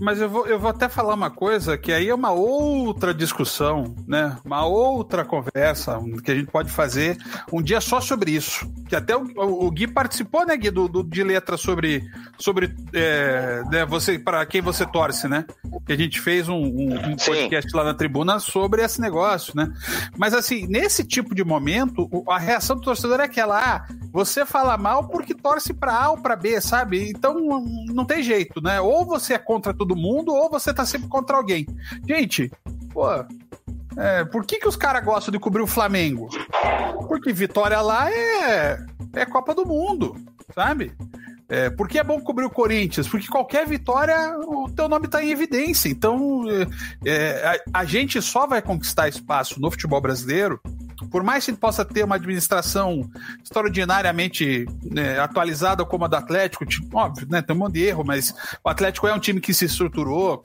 Mas 0.00 0.20
eu 0.20 0.28
vou, 0.28 0.46
eu 0.46 0.58
vou 0.58 0.70
até 0.70 0.88
falar 0.88 1.14
uma 1.14 1.30
coisa 1.30 1.76
que 1.76 1.92
aí 1.92 2.08
é 2.08 2.14
uma 2.14 2.30
outra 2.30 3.12
discussão, 3.12 3.94
né? 4.06 4.36
Uma 4.44 4.64
outra 4.64 5.24
conversa 5.24 5.98
que 6.24 6.30
a 6.30 6.34
gente 6.34 6.50
pode 6.50 6.70
fazer 6.70 7.18
um 7.52 7.60
dia 7.60 7.80
só 7.80 8.00
sobre 8.00 8.32
isso. 8.32 8.70
Que 8.88 8.96
até 8.96 9.16
o, 9.16 9.24
o 9.36 9.70
Gui 9.70 9.86
participou, 9.86 10.46
né, 10.46 10.56
Gui, 10.56 10.70
do, 10.70 10.88
do 10.88 11.02
de 11.02 11.22
letra 11.22 11.56
sobre, 11.56 12.08
sobre 12.38 12.74
é, 12.92 13.62
né, 13.70 13.84
você, 13.84 14.18
para 14.18 14.44
quem 14.46 14.60
você 14.60 14.86
torce, 14.86 15.28
né? 15.28 15.44
Que 15.86 15.92
a 15.92 15.96
gente 15.96 16.20
fez 16.20 16.48
um, 16.48 16.54
um, 16.54 16.94
um 16.94 17.16
podcast 17.16 17.74
lá 17.76 17.84
na 17.84 17.94
tribuna 17.94 18.38
sobre 18.38 18.82
esse 18.82 19.00
negócio, 19.00 19.52
né? 19.56 19.70
Mas 20.16 20.34
assim, 20.34 20.66
nesse 20.66 21.04
tipo 21.04 21.34
de 21.34 21.44
momento, 21.44 22.08
a 22.28 22.38
reação 22.38 22.76
do 22.76 22.82
torcedor 22.82 23.20
é 23.20 23.24
aquela: 23.24 23.58
ah, 23.58 23.88
você 24.12 24.46
fala 24.46 24.76
mal 24.76 25.08
porque 25.08 25.34
torce 25.34 25.74
para 25.74 25.94
A 25.94 26.10
ou 26.10 26.18
para 26.18 26.36
B, 26.36 26.60
sabe? 26.60 27.08
Então 27.10 27.36
não 27.86 28.04
tem 28.04 28.22
jeito, 28.22 28.60
né? 28.60 28.80
Ou 28.80 29.04
você 29.04 29.34
é 29.34 29.38
contra 29.38 29.74
tudo 29.74 29.87
todo 29.88 29.96
mundo 29.96 30.32
ou 30.32 30.50
você 30.50 30.72
tá 30.74 30.84
sempre 30.84 31.08
contra 31.08 31.36
alguém. 31.36 31.66
Gente, 32.06 32.52
pô, 32.92 33.08
é, 33.96 34.24
por 34.26 34.44
que, 34.44 34.58
que 34.58 34.68
os 34.68 34.76
caras 34.76 35.04
gostam 35.04 35.32
de 35.32 35.38
cobrir 35.38 35.62
o 35.62 35.66
Flamengo? 35.66 36.28
Porque 37.08 37.32
vitória 37.32 37.80
lá 37.80 38.10
é, 38.10 38.84
é 39.14 39.24
Copa 39.24 39.54
do 39.54 39.66
Mundo, 39.66 40.14
sabe? 40.54 40.92
É, 41.48 41.70
por 41.70 41.88
que 41.88 41.98
é 41.98 42.04
bom 42.04 42.20
cobrir 42.20 42.44
o 42.44 42.50
Corinthians? 42.50 43.08
Porque 43.08 43.26
qualquer 43.26 43.66
vitória, 43.66 44.36
o 44.38 44.70
teu 44.70 44.86
nome 44.86 45.06
está 45.06 45.24
em 45.24 45.30
evidência. 45.30 45.88
Então, 45.88 46.42
é, 47.06 47.10
é, 47.10 47.62
a, 47.72 47.80
a, 47.80 47.84
gente 47.86 48.20
só 48.20 48.46
vai 48.46 48.60
conquistar 48.60 49.08
espaço 49.08 49.58
no 49.58 49.70
futebol 49.70 49.98
brasileiro 49.98 50.60
por 51.10 51.22
mais 51.22 51.44
que 51.44 51.52
possa 51.52 51.84
ter 51.84 52.04
uma 52.04 52.16
administração 52.16 53.08
extraordinariamente 53.42 54.66
né, 54.82 55.18
atualizada 55.18 55.84
como 55.84 56.04
a 56.04 56.08
do 56.08 56.16
Atlético, 56.16 56.66
tipo, 56.66 56.96
óbvio, 56.96 57.26
né, 57.30 57.42
tem 57.42 57.54
um 57.54 57.58
monte 57.58 57.74
de 57.74 57.84
erro, 57.84 58.04
mas 58.04 58.34
o 58.64 58.68
Atlético 58.68 59.06
é 59.06 59.14
um 59.14 59.18
time 59.18 59.40
que 59.40 59.54
se 59.54 59.64
estruturou, 59.64 60.42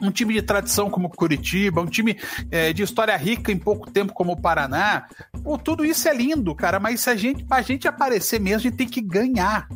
um 0.00 0.10
time 0.10 0.34
de 0.34 0.42
tradição 0.42 0.90
como 0.90 1.08
o 1.08 1.10
Curitiba, 1.10 1.80
um 1.80 1.86
time 1.86 2.16
é, 2.50 2.72
de 2.72 2.82
história 2.82 3.16
rica 3.16 3.50
em 3.50 3.58
pouco 3.58 3.90
tempo 3.90 4.12
como 4.12 4.32
o 4.32 4.40
Paraná. 4.40 5.06
Pô, 5.42 5.56
tudo 5.56 5.84
isso 5.84 6.08
é 6.08 6.14
lindo, 6.14 6.54
cara, 6.54 6.78
mas 6.78 7.00
se 7.00 7.10
a 7.10 7.16
gente, 7.16 7.44
pra 7.44 7.62
gente 7.62 7.88
aparecer 7.88 8.40
mesmo, 8.40 8.58
a 8.58 8.62
gente 8.62 8.76
tem 8.76 8.88
que 8.88 9.00
ganhar. 9.00 9.68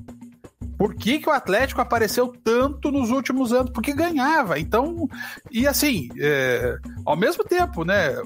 Por 0.81 0.95
que, 0.95 1.19
que 1.19 1.29
o 1.29 1.33
Atlético 1.33 1.83
apareceu 1.83 2.33
tanto 2.43 2.91
nos 2.91 3.11
últimos 3.11 3.53
anos? 3.53 3.71
Porque 3.71 3.93
ganhava. 3.93 4.59
Então, 4.59 5.07
e 5.51 5.67
assim, 5.67 6.09
é, 6.19 6.79
ao 7.05 7.15
mesmo 7.15 7.45
tempo, 7.45 7.85
né? 7.85 8.17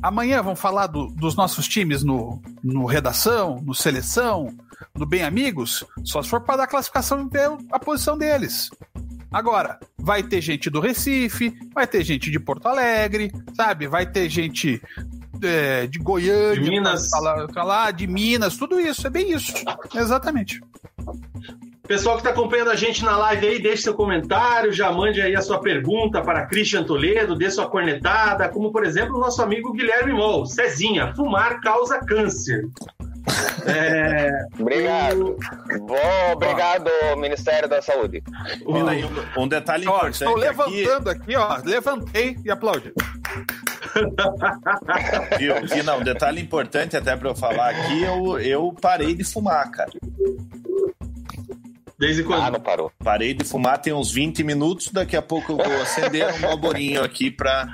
Amanhã 0.00 0.40
vamos 0.40 0.60
falar 0.60 0.86
do, 0.86 1.08
dos 1.08 1.34
nossos 1.34 1.66
times 1.66 2.04
no, 2.04 2.40
no 2.62 2.86
Redação, 2.86 3.60
no 3.66 3.74
Seleção, 3.74 4.56
no 4.94 5.04
Bem 5.04 5.24
Amigos, 5.24 5.84
só 6.04 6.22
se 6.22 6.28
for 6.28 6.40
para 6.42 6.58
dar 6.58 6.66
classificação 6.68 7.20
e 7.20 7.28
ver 7.28 7.50
a 7.72 7.80
posição 7.80 8.16
deles. 8.16 8.70
Agora, 9.32 9.80
vai 9.98 10.22
ter 10.22 10.40
gente 10.40 10.70
do 10.70 10.78
Recife, 10.78 11.52
vai 11.74 11.84
ter 11.84 12.04
gente 12.04 12.30
de 12.30 12.38
Porto 12.38 12.68
Alegre, 12.68 13.32
sabe? 13.56 13.88
Vai 13.88 14.06
ter 14.06 14.28
gente 14.28 14.80
é, 15.42 15.88
de 15.88 15.98
Goiânia, 15.98 16.62
de 16.62 16.70
Minas. 16.70 17.08
Falar, 17.08 17.52
falar, 17.52 17.90
de 17.90 18.06
Minas, 18.06 18.56
tudo 18.56 18.78
isso, 18.78 19.04
é 19.04 19.10
bem 19.10 19.32
isso. 19.32 19.52
Exatamente. 19.92 20.60
Pessoal 21.86 22.16
que 22.16 22.22
está 22.22 22.30
acompanhando 22.30 22.70
a 22.70 22.76
gente 22.76 23.04
na 23.04 23.14
live 23.14 23.46
aí, 23.46 23.58
deixe 23.60 23.82
seu 23.82 23.92
comentário, 23.92 24.72
já 24.72 24.90
mande 24.90 25.20
aí 25.20 25.36
a 25.36 25.42
sua 25.42 25.60
pergunta 25.60 26.22
para 26.22 26.46
Christian 26.46 26.82
Toledo, 26.82 27.36
dê 27.36 27.50
sua 27.50 27.68
cornetada, 27.68 28.48
como 28.48 28.72
por 28.72 28.86
exemplo 28.86 29.16
o 29.16 29.20
nosso 29.20 29.42
amigo 29.42 29.70
Guilherme 29.70 30.14
Mol, 30.14 30.46
Cezinha, 30.46 31.14
fumar 31.14 31.60
causa 31.60 31.98
câncer. 31.98 32.66
É, 33.66 34.30
obrigado. 34.58 35.36
Bom, 35.80 36.32
obrigado, 36.32 36.90
ó. 37.04 37.16
Ministério 37.16 37.68
da 37.68 37.82
Saúde. 37.82 38.22
Um, 38.66 39.42
um 39.42 39.48
detalhe 39.48 39.86
ó, 39.86 39.96
importante. 39.96 40.24
Estou 40.24 40.36
levantando 40.36 41.10
aqui, 41.10 41.34
aqui 41.34 41.36
ó. 41.36 41.58
Levantei 41.64 42.38
e 42.44 42.50
aplaudi. 42.50 42.92
Viu? 45.38 45.84
não, 45.84 46.00
um 46.00 46.02
detalhe 46.02 46.40
importante 46.40 46.96
até 46.96 47.14
para 47.16 47.28
eu 47.28 47.34
falar 47.34 47.70
aqui, 47.70 48.02
eu, 48.02 48.38
eu 48.40 48.74
parei 48.80 49.14
de 49.14 49.24
fumar, 49.24 49.70
cara. 49.70 49.90
Desde 52.06 52.22
quando? 52.22 52.42
Ah, 52.42 52.50
não 52.50 52.60
parou. 52.60 52.92
Parei 53.02 53.32
de 53.32 53.44
fumar 53.44 53.78
tem 53.78 53.92
uns 53.92 54.12
20 54.12 54.44
minutos, 54.44 54.88
daqui 54.92 55.16
a 55.16 55.22
pouco 55.22 55.52
eu 55.52 55.56
vou 55.56 55.82
acender 55.82 56.26
um 56.34 56.38
malborinho 56.40 57.02
aqui 57.02 57.30
para 57.30 57.72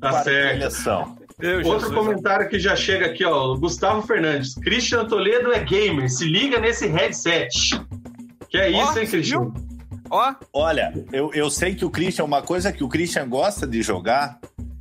tá 0.00 0.22
certo. 0.22 1.18
Outro 1.64 1.80
Jesus. 1.80 1.94
comentário 1.94 2.48
que 2.48 2.58
já 2.58 2.76
chega 2.76 3.06
aqui, 3.06 3.24
ó, 3.24 3.54
Gustavo 3.56 4.02
Fernandes. 4.02 4.54
Christian 4.54 5.06
Toledo 5.06 5.52
é 5.52 5.60
gamer, 5.60 6.10
se 6.10 6.24
liga 6.24 6.60
nesse 6.60 6.86
headset. 6.86 7.80
Que 8.48 8.58
é 8.58 8.70
isso, 8.70 8.92
oh, 8.94 8.98
hein, 8.98 9.06
Christian? 9.06 9.52
Ó. 10.10 10.34
Olha, 10.52 10.92
eu, 11.12 11.30
eu 11.32 11.50
sei 11.50 11.74
que 11.74 11.84
o 11.84 11.90
Christian, 11.90 12.24
uma 12.24 12.42
coisa 12.42 12.72
que 12.72 12.84
o 12.84 12.88
Christian 12.88 13.28
gosta 13.28 13.66
de 13.66 13.80
jogar 13.80 14.38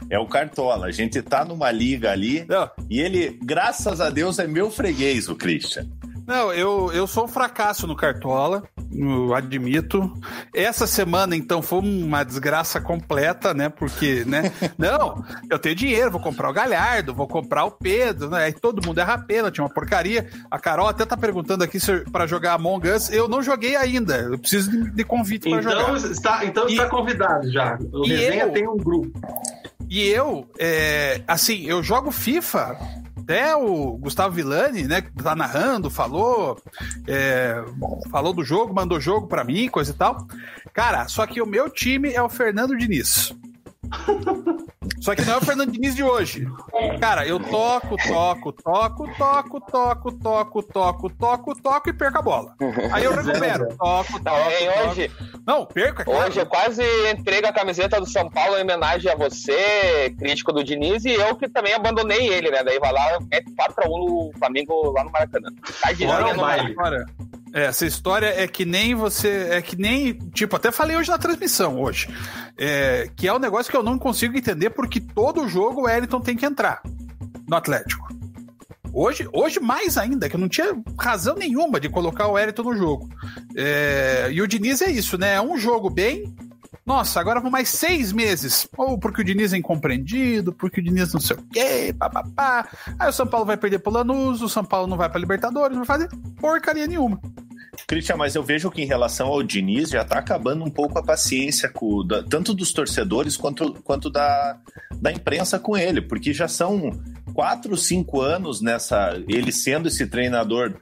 é 0.09 0.17
o 0.17 0.25
Cartola. 0.25 0.87
A 0.87 0.91
gente 0.91 1.21
tá 1.21 1.45
numa 1.45 1.71
liga 1.71 2.11
ali 2.11 2.45
Não. 2.47 2.69
e 2.89 2.99
ele, 2.99 3.39
graças 3.43 4.01
a 4.01 4.09
Deus, 4.09 4.39
é 4.39 4.47
meu 4.47 4.71
freguês, 4.71 5.29
o 5.29 5.35
Christian. 5.35 5.87
Não, 6.29 6.53
eu, 6.53 6.91
eu 6.93 7.07
sou 7.07 7.25
um 7.25 7.27
fracasso 7.27 7.87
no 7.87 7.95
Cartola, 7.95 8.61
eu 8.95 9.33
admito. 9.33 10.13
Essa 10.53 10.85
semana, 10.85 11.35
então, 11.35 11.59
foi 11.59 11.79
uma 11.79 12.23
desgraça 12.23 12.79
completa, 12.79 13.51
né? 13.51 13.67
Porque, 13.67 14.23
né? 14.27 14.51
Não, 14.77 15.25
eu 15.49 15.57
tenho 15.57 15.73
dinheiro, 15.73 16.11
vou 16.11 16.21
comprar 16.21 16.47
o 16.47 16.53
Galhardo, 16.53 17.15
vou 17.15 17.27
comprar 17.27 17.65
o 17.65 17.71
Pedro, 17.71 18.29
né? 18.29 18.43
Aí 18.43 18.53
todo 18.53 18.85
mundo 18.85 18.99
erra 18.99 19.17
pena, 19.17 19.49
tinha 19.49 19.63
uma 19.63 19.73
porcaria. 19.73 20.29
A 20.51 20.59
Carol 20.59 20.87
até 20.87 21.03
tá 21.03 21.17
perguntando 21.17 21.63
aqui 21.63 21.79
para 22.11 22.27
jogar 22.27 22.53
Among 22.53 22.87
Us. 22.87 23.09
Eu 23.09 23.27
não 23.27 23.41
joguei 23.41 23.75
ainda, 23.75 24.17
eu 24.19 24.37
preciso 24.37 24.69
de, 24.69 24.91
de 24.91 25.03
convite 25.03 25.49
para 25.49 25.61
então, 25.61 25.97
jogar. 25.97 26.11
Está, 26.11 26.45
então 26.45 26.69
e, 26.69 26.73
está 26.73 26.87
convidado 26.87 27.51
já. 27.51 27.75
O 27.91 28.05
Resenha 28.05 28.43
eu, 28.43 28.53
tem 28.53 28.67
um 28.67 28.77
grupo. 28.77 29.19
E 29.89 30.07
eu, 30.07 30.45
é, 30.59 31.21
assim, 31.27 31.65
eu 31.65 31.81
jogo 31.81 32.11
FIFA 32.11 32.77
até 33.29 33.55
o 33.55 33.95
Gustavo 33.95 34.33
Villani, 34.33 34.85
né, 34.85 35.03
que 35.03 35.11
tá 35.11 35.35
narrando, 35.35 35.87
falou, 35.87 36.59
é, 37.07 37.63
falou 38.09 38.33
do 38.33 38.43
jogo, 38.43 38.73
mandou 38.73 38.99
jogo 38.99 39.27
para 39.27 39.43
mim, 39.43 39.69
coisa 39.69 39.91
e 39.91 39.93
tal. 39.93 40.25
Cara, 40.73 41.07
só 41.07 41.27
que 41.27 41.39
o 41.39 41.45
meu 41.45 41.69
time 41.69 42.11
é 42.11 42.23
o 42.23 42.27
Fernando 42.27 42.75
Diniz. 42.75 43.31
Só 45.01 45.15
que 45.15 45.23
não 45.23 45.35
é 45.35 45.37
o 45.37 45.41
Fernando 45.41 45.71
Diniz 45.71 45.95
de 45.95 46.03
hoje. 46.03 46.45
Cara, 46.99 47.25
eu 47.25 47.39
toco, 47.39 47.95
toco, 47.97 48.51
toco, 48.51 49.09
toco, 49.17 49.61
toco, 49.61 50.11
toco, 50.11 50.63
toco, 50.63 51.09
toco, 51.09 51.61
toco 51.61 51.89
e 51.89 51.93
perco 51.93 52.17
a 52.17 52.21
bola. 52.21 52.55
Aí 52.91 53.05
eu 53.05 53.13
recupero. 53.15 53.67
Toco, 53.77 54.23
toco, 54.23 54.89
hoje, 54.89 55.11
Não, 55.47 55.65
perco, 55.65 56.01
é 56.01 56.05
claro. 56.05 56.27
Hoje 56.27 56.39
eu 56.39 56.45
quase 56.45 56.83
entrego 57.09 57.47
a 57.47 57.53
camiseta 57.53 57.99
do 57.99 58.07
São 58.07 58.29
Paulo 58.29 58.57
em 58.57 58.61
homenagem 58.61 59.11
a 59.11 59.15
você, 59.15 60.13
crítico 60.17 60.51
do 60.51 60.63
Diniz, 60.63 61.05
e 61.05 61.13
eu 61.13 61.35
que 61.35 61.47
também 61.47 61.73
abandonei 61.73 62.27
ele, 62.27 62.51
né? 62.51 62.63
Daí 62.63 62.79
vai 62.79 62.91
lá, 62.91 63.19
mete 63.31 63.49
4x1 63.51 63.87
no 63.87 64.31
Flamengo 64.37 64.91
lá 64.91 65.03
no 65.03 65.11
Maracanã. 65.11 65.49
De 65.95 66.05
Bora, 66.05 66.33
no 66.33 66.41
baile. 66.41 66.75
É, 67.53 67.65
essa 67.65 67.85
história 67.85 68.27
é 68.27 68.47
que 68.47 68.65
nem 68.65 68.93
você. 68.93 69.47
É 69.49 69.61
que 69.61 69.75
nem. 69.75 70.13
Tipo, 70.33 70.55
até 70.55 70.71
falei 70.71 70.95
hoje 70.95 71.09
na 71.09 71.17
transmissão, 71.17 71.79
hoje. 71.79 72.07
É, 72.57 73.09
que 73.15 73.27
é 73.27 73.33
um 73.33 73.39
negócio 73.39 73.71
que 73.71 73.77
eu 73.77 73.83
não 73.83 73.97
consigo 73.97 74.37
entender 74.37 74.69
porque 74.69 74.99
todo 74.99 75.47
jogo 75.47 75.83
o 75.83 75.89
Elton 75.89 76.21
tem 76.21 76.35
que 76.35 76.45
entrar 76.45 76.81
no 77.47 77.55
Atlético. 77.55 78.07
Hoje, 78.91 79.27
hoje 79.31 79.59
mais 79.59 79.97
ainda, 79.97 80.27
que 80.27 80.35
eu 80.35 80.39
não 80.39 80.49
tinha 80.49 80.75
razão 80.97 81.35
nenhuma 81.35 81.79
de 81.79 81.89
colocar 81.89 82.27
o 82.27 82.37
Elton 82.37 82.63
no 82.63 82.75
jogo. 82.75 83.09
É, 83.55 84.29
e 84.31 84.41
o 84.41 84.47
Diniz 84.47 84.81
é 84.81 84.91
isso, 84.91 85.17
né? 85.17 85.35
É 85.35 85.41
um 85.41 85.57
jogo 85.57 85.89
bem. 85.89 86.33
Nossa, 86.89 87.19
agora 87.19 87.39
vão 87.39 87.51
mais 87.51 87.69
seis 87.69 88.11
meses. 88.11 88.67
Ou 88.75 88.97
porque 88.97 89.21
o 89.21 89.23
Diniz 89.23 89.53
é 89.53 89.57
incompreendido, 89.57 90.51
porque 90.51 90.81
o 90.81 90.83
Diniz 90.83 91.13
não 91.13 91.21
sei 91.21 91.35
o 91.35 91.43
quê, 91.43 91.93
papapá. 91.93 92.67
Aí 92.97 93.07
o 93.07 93.13
São 93.13 93.27
Paulo 93.27 93.45
vai 93.45 93.57
perder 93.57 93.77
pro 93.77 93.93
Lanús, 93.93 94.41
o 94.41 94.49
São 94.49 94.65
Paulo 94.65 94.87
não 94.87 94.97
vai 94.97 95.07
pra 95.07 95.19
Libertadores, 95.19 95.77
não 95.77 95.85
vai 95.85 95.99
fazer 95.99 96.09
porcaria 96.41 96.87
nenhuma. 96.87 97.21
Christian, 97.87 98.17
mas 98.17 98.33
eu 98.33 98.41
vejo 98.41 98.71
que 98.71 98.81
em 98.81 98.87
relação 98.87 99.27
ao 99.27 99.43
Diniz 99.43 99.91
já 99.91 100.01
está 100.01 100.17
acabando 100.17 100.65
um 100.65 100.69
pouco 100.71 100.97
a 100.97 101.03
paciência 101.03 101.69
com, 101.69 102.03
da, 102.03 102.23
tanto 102.23 102.55
dos 102.55 102.73
torcedores 102.73 103.37
quanto, 103.37 103.71
quanto 103.83 104.09
da, 104.09 104.57
da 104.95 105.11
imprensa 105.11 105.59
com 105.59 105.77
ele, 105.77 106.01
porque 106.01 106.33
já 106.33 106.47
são 106.47 106.99
quatro, 107.35 107.77
cinco 107.77 108.19
anos 108.19 108.61
nessa 108.61 109.13
ele 109.27 109.51
sendo 109.51 109.89
esse 109.89 110.07
treinador 110.07 110.73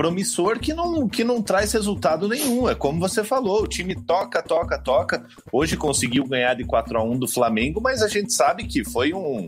promissor 0.00 0.58
que 0.58 0.72
não, 0.72 1.06
que 1.06 1.22
não 1.22 1.42
traz 1.42 1.72
resultado 1.74 2.26
nenhum. 2.26 2.66
É 2.66 2.74
como 2.74 2.98
você 2.98 3.22
falou, 3.22 3.64
o 3.64 3.66
time 3.66 3.94
toca, 3.94 4.42
toca, 4.42 4.78
toca. 4.78 5.26
Hoje 5.52 5.76
conseguiu 5.76 6.24
ganhar 6.26 6.54
de 6.54 6.64
4 6.64 6.96
a 6.98 7.04
1 7.04 7.18
do 7.18 7.28
Flamengo, 7.28 7.82
mas 7.82 8.00
a 8.02 8.08
gente 8.08 8.32
sabe 8.32 8.64
que 8.64 8.82
foi, 8.82 9.12
um, 9.12 9.46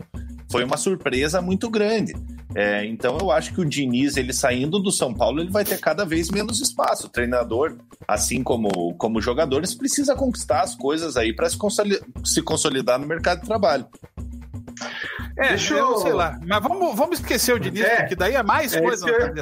foi 0.51 0.63
uma 0.63 0.77
surpresa 0.77 1.41
muito 1.41 1.71
grande. 1.71 2.13
É, 2.53 2.85
então 2.85 3.17
eu 3.19 3.31
acho 3.31 3.51
que 3.51 3.61
o 3.61 3.65
Diniz, 3.65 4.15
ele 4.15 4.31
saindo 4.31 4.77
do 4.77 4.91
São 4.91 5.11
Paulo, 5.11 5.41
ele 5.41 5.49
vai 5.49 5.65
ter 5.65 5.79
cada 5.79 6.05
vez 6.05 6.29
menos 6.29 6.61
espaço. 6.61 7.07
O 7.07 7.09
treinador, 7.09 7.75
assim 8.07 8.43
como, 8.43 8.93
como 8.93 9.19
jogadores, 9.19 9.73
precisa 9.73 10.15
conquistar 10.15 10.61
as 10.61 10.75
coisas 10.75 11.17
aí 11.17 11.33
para 11.33 11.49
se, 11.49 11.57
se 12.23 12.43
consolidar 12.43 12.99
no 12.99 13.07
mercado 13.07 13.41
de 13.41 13.47
trabalho. 13.47 13.87
É, 15.37 15.49
Deixa 15.49 15.73
eu... 15.73 15.97
sei 15.97 16.13
lá. 16.13 16.39
Mas 16.45 16.61
vamos, 16.61 16.95
vamos 16.95 17.19
esquecer 17.19 17.53
o 17.53 17.59
Diniz, 17.59 17.83
é, 17.83 18.03
que 18.03 18.15
daí 18.15 18.35
é 18.35 18.43
mais 18.43 18.73
é 18.73 18.81
coisa 18.81 19.09
eu, 19.09 19.33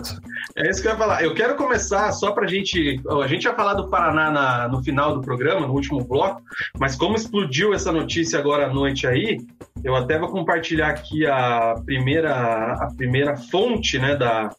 É 0.55 0.69
isso 0.69 0.81
que 0.81 0.87
eu 0.87 0.91
ia 0.91 0.97
falar. 0.97 1.23
Eu 1.23 1.33
quero 1.33 1.55
começar 1.55 2.11
só 2.13 2.31
pra 2.31 2.47
gente. 2.47 3.01
A 3.09 3.27
gente 3.27 3.43
ia 3.43 3.53
falar 3.53 3.73
do 3.73 3.89
Paraná 3.89 4.31
na, 4.31 4.67
no 4.67 4.81
final 4.83 5.13
do 5.13 5.21
programa, 5.21 5.67
no 5.67 5.73
último 5.73 6.03
bloco, 6.03 6.41
mas 6.79 6.95
como 6.95 7.15
explodiu 7.15 7.73
essa 7.73 7.91
notícia 7.91 8.39
agora 8.39 8.67
à 8.67 8.73
noite 8.73 9.05
aí, 9.05 9.37
eu 9.83 9.95
até 9.95 10.17
vou 10.17 10.29
compartilhar 10.29 10.89
aqui 10.89 11.25
a 11.25 11.75
primeira, 11.85 12.73
a 12.73 12.87
primeira 12.95 13.35
fonte 13.35 13.99
né, 13.99 14.15
da, 14.15 14.49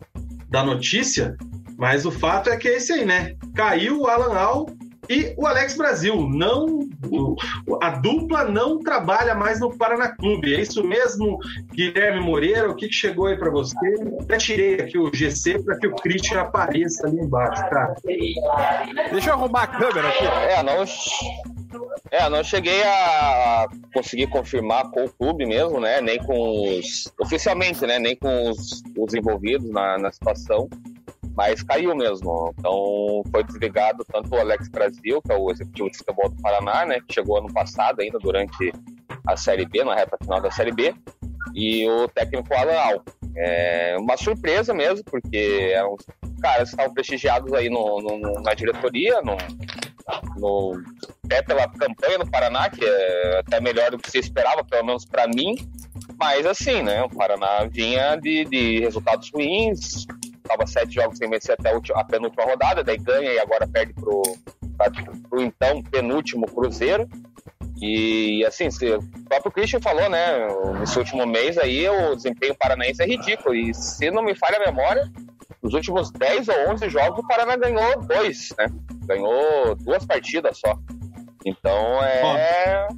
da 0.49 0.63
notícia. 0.63 1.37
Mas 1.79 2.05
o 2.05 2.11
fato 2.11 2.51
é 2.51 2.57
que 2.57 2.69
é 2.69 2.77
esse 2.77 2.93
aí, 2.93 3.05
né? 3.05 3.35
Caiu 3.55 4.03
o 4.03 4.07
Alan 4.07 4.37
Al 4.37 4.67
e 5.09 5.35
o 5.37 5.47
Alex 5.47 5.77
Brasil, 5.77 6.29
não 6.29 6.89
a 7.81 7.91
dupla 7.91 8.45
não 8.45 8.79
trabalha 8.79 9.35
mais 9.35 9.59
no 9.59 9.77
Paraná 9.77 10.15
Clube. 10.17 10.55
É 10.55 10.61
isso 10.61 10.85
mesmo, 10.85 11.39
Guilherme 11.73 12.21
Moreira? 12.21 12.71
O 12.71 12.77
que, 12.77 12.91
chegou 12.93 13.27
aí 13.27 13.37
para 13.37 13.51
você? 13.51 13.77
Até 14.21 14.39
tirei 14.39 14.75
aqui 14.77 14.97
o 14.97 15.13
GC 15.13 15.63
para 15.65 15.77
que 15.79 15.87
o 15.89 15.95
Christian 15.97 16.43
apareça 16.43 17.07
ali 17.07 17.19
embaixo, 17.19 17.63
cara. 17.69 17.95
Deixa 19.11 19.31
eu 19.31 19.35
arrumar 19.35 19.63
a 19.63 19.67
câmera 19.67 20.09
aqui. 20.09 20.25
É, 20.25 20.63
não, 20.63 20.85
é, 22.11 22.29
não 22.29 22.45
cheguei 22.45 22.83
a 22.85 23.67
conseguir 23.93 24.29
confirmar 24.29 24.91
com 24.91 25.05
o 25.05 25.11
clube 25.11 25.45
mesmo, 25.47 25.81
né? 25.81 26.01
Nem 26.01 26.19
com 26.19 26.79
os. 26.79 27.13
oficialmente, 27.19 27.85
né? 27.87 27.99
Nem 27.99 28.15
com 28.15 28.51
os, 28.51 28.83
os 28.97 29.15
envolvidos 29.15 29.69
na, 29.71 29.99
na 29.99 30.13
situação 30.13 30.69
mas 31.35 31.63
caiu 31.63 31.95
mesmo. 31.95 32.55
Então 32.59 33.23
foi 33.31 33.45
desligado 33.45 34.05
tanto 34.11 34.35
o 34.35 34.39
Alex 34.39 34.69
Brasil, 34.69 35.21
que 35.23 35.33
é 35.33 35.37
o 35.37 35.51
executivo 35.51 35.91
de 35.91 35.99
futebol 35.99 36.29
do 36.29 36.43
Paraná, 36.43 36.85
né, 36.85 37.01
que 37.07 37.15
chegou 37.15 37.39
ano 37.39 37.53
passado 37.53 38.01
ainda 38.01 38.19
durante 38.19 38.73
a 39.27 39.37
Série 39.37 39.67
B, 39.67 39.85
na 39.85 39.95
reta 39.95 40.17
final 40.21 40.41
da 40.41 40.51
Série 40.51 40.73
B, 40.73 40.95
e 41.55 41.89
o 41.89 42.09
técnico 42.09 42.55
Alan 42.55 42.79
Al. 42.79 43.05
É 43.37 43.97
uma 43.99 44.17
surpresa 44.17 44.75
mesmo, 44.75 45.05
porque 45.05 45.73
eram 45.75 45.97
caras 46.41 46.69
que 46.69 46.75
estavam 46.75 46.93
prestigiados 46.93 47.53
aí 47.55 47.71
no, 47.71 48.01
no, 48.01 48.43
na 48.43 48.53
diretoria, 48.53 49.23
no, 49.23 49.37
no, 50.37 50.83
até 51.25 51.43
pela 51.43 51.69
campanha 51.69 52.19
no 52.19 52.31
Paraná, 52.31 52.69
que 52.69 52.85
é 52.85 53.39
até 53.39 53.61
melhor 53.61 53.91
do 53.91 53.99
que 53.99 54.11
se 54.11 54.19
esperava, 54.19 54.65
pelo 54.65 54.85
menos 54.85 55.05
para 55.05 55.27
mim. 55.29 55.55
Mas 56.19 56.45
assim, 56.47 56.83
né? 56.83 57.03
O 57.03 57.09
Paraná 57.09 57.65
vinha 57.71 58.17
de, 58.17 58.45
de 58.45 58.81
resultados 58.81 59.31
ruins, 59.33 60.07
estava 60.53 60.67
sete 60.67 60.95
jogos 60.95 61.19
sem 61.19 61.29
vencer 61.29 61.57
até 61.59 61.71
a 61.95 62.05
penúltima 62.05 62.45
rodada, 62.45 62.85
daí 62.85 62.99
ganha 62.99 63.33
e 63.33 63.39
agora 63.39 63.67
perde 63.67 63.93
pro, 63.95 64.23
pro 65.29 65.43
então 65.43 65.83
penúltimo 65.83 66.47
Cruzeiro. 66.47 67.09
E 67.81 68.45
assim, 68.47 68.69
o 68.69 69.25
próprio 69.25 69.51
Christian 69.51 69.81
falou, 69.81 70.09
né? 70.09 70.47
Nesse 70.79 70.99
último 70.99 71.27
mês 71.27 71.59
aí 71.59 71.89
o 71.89 72.15
desempenho 72.15 72.55
paranaense 72.55 73.03
é 73.03 73.07
ridículo. 73.07 73.55
E 73.55 73.75
se 73.75 74.11
não 74.11 74.23
me 74.23 74.37
falha 74.37 74.59
a 74.59 74.71
memória, 74.71 75.11
nos 75.63 75.75
últimos 75.75 76.11
10 76.13 76.49
ou 76.49 76.71
11 76.71 76.89
jogos 76.89 77.19
o 77.19 77.27
Paraná 77.27 77.57
ganhou 77.57 78.01
dois, 78.03 78.55
né? 78.59 78.67
Ganhou 79.07 79.75
duas 79.77 80.05
partidas 80.07 80.59
só. 80.59 80.79
Então 81.45 82.03
é. 82.05 82.89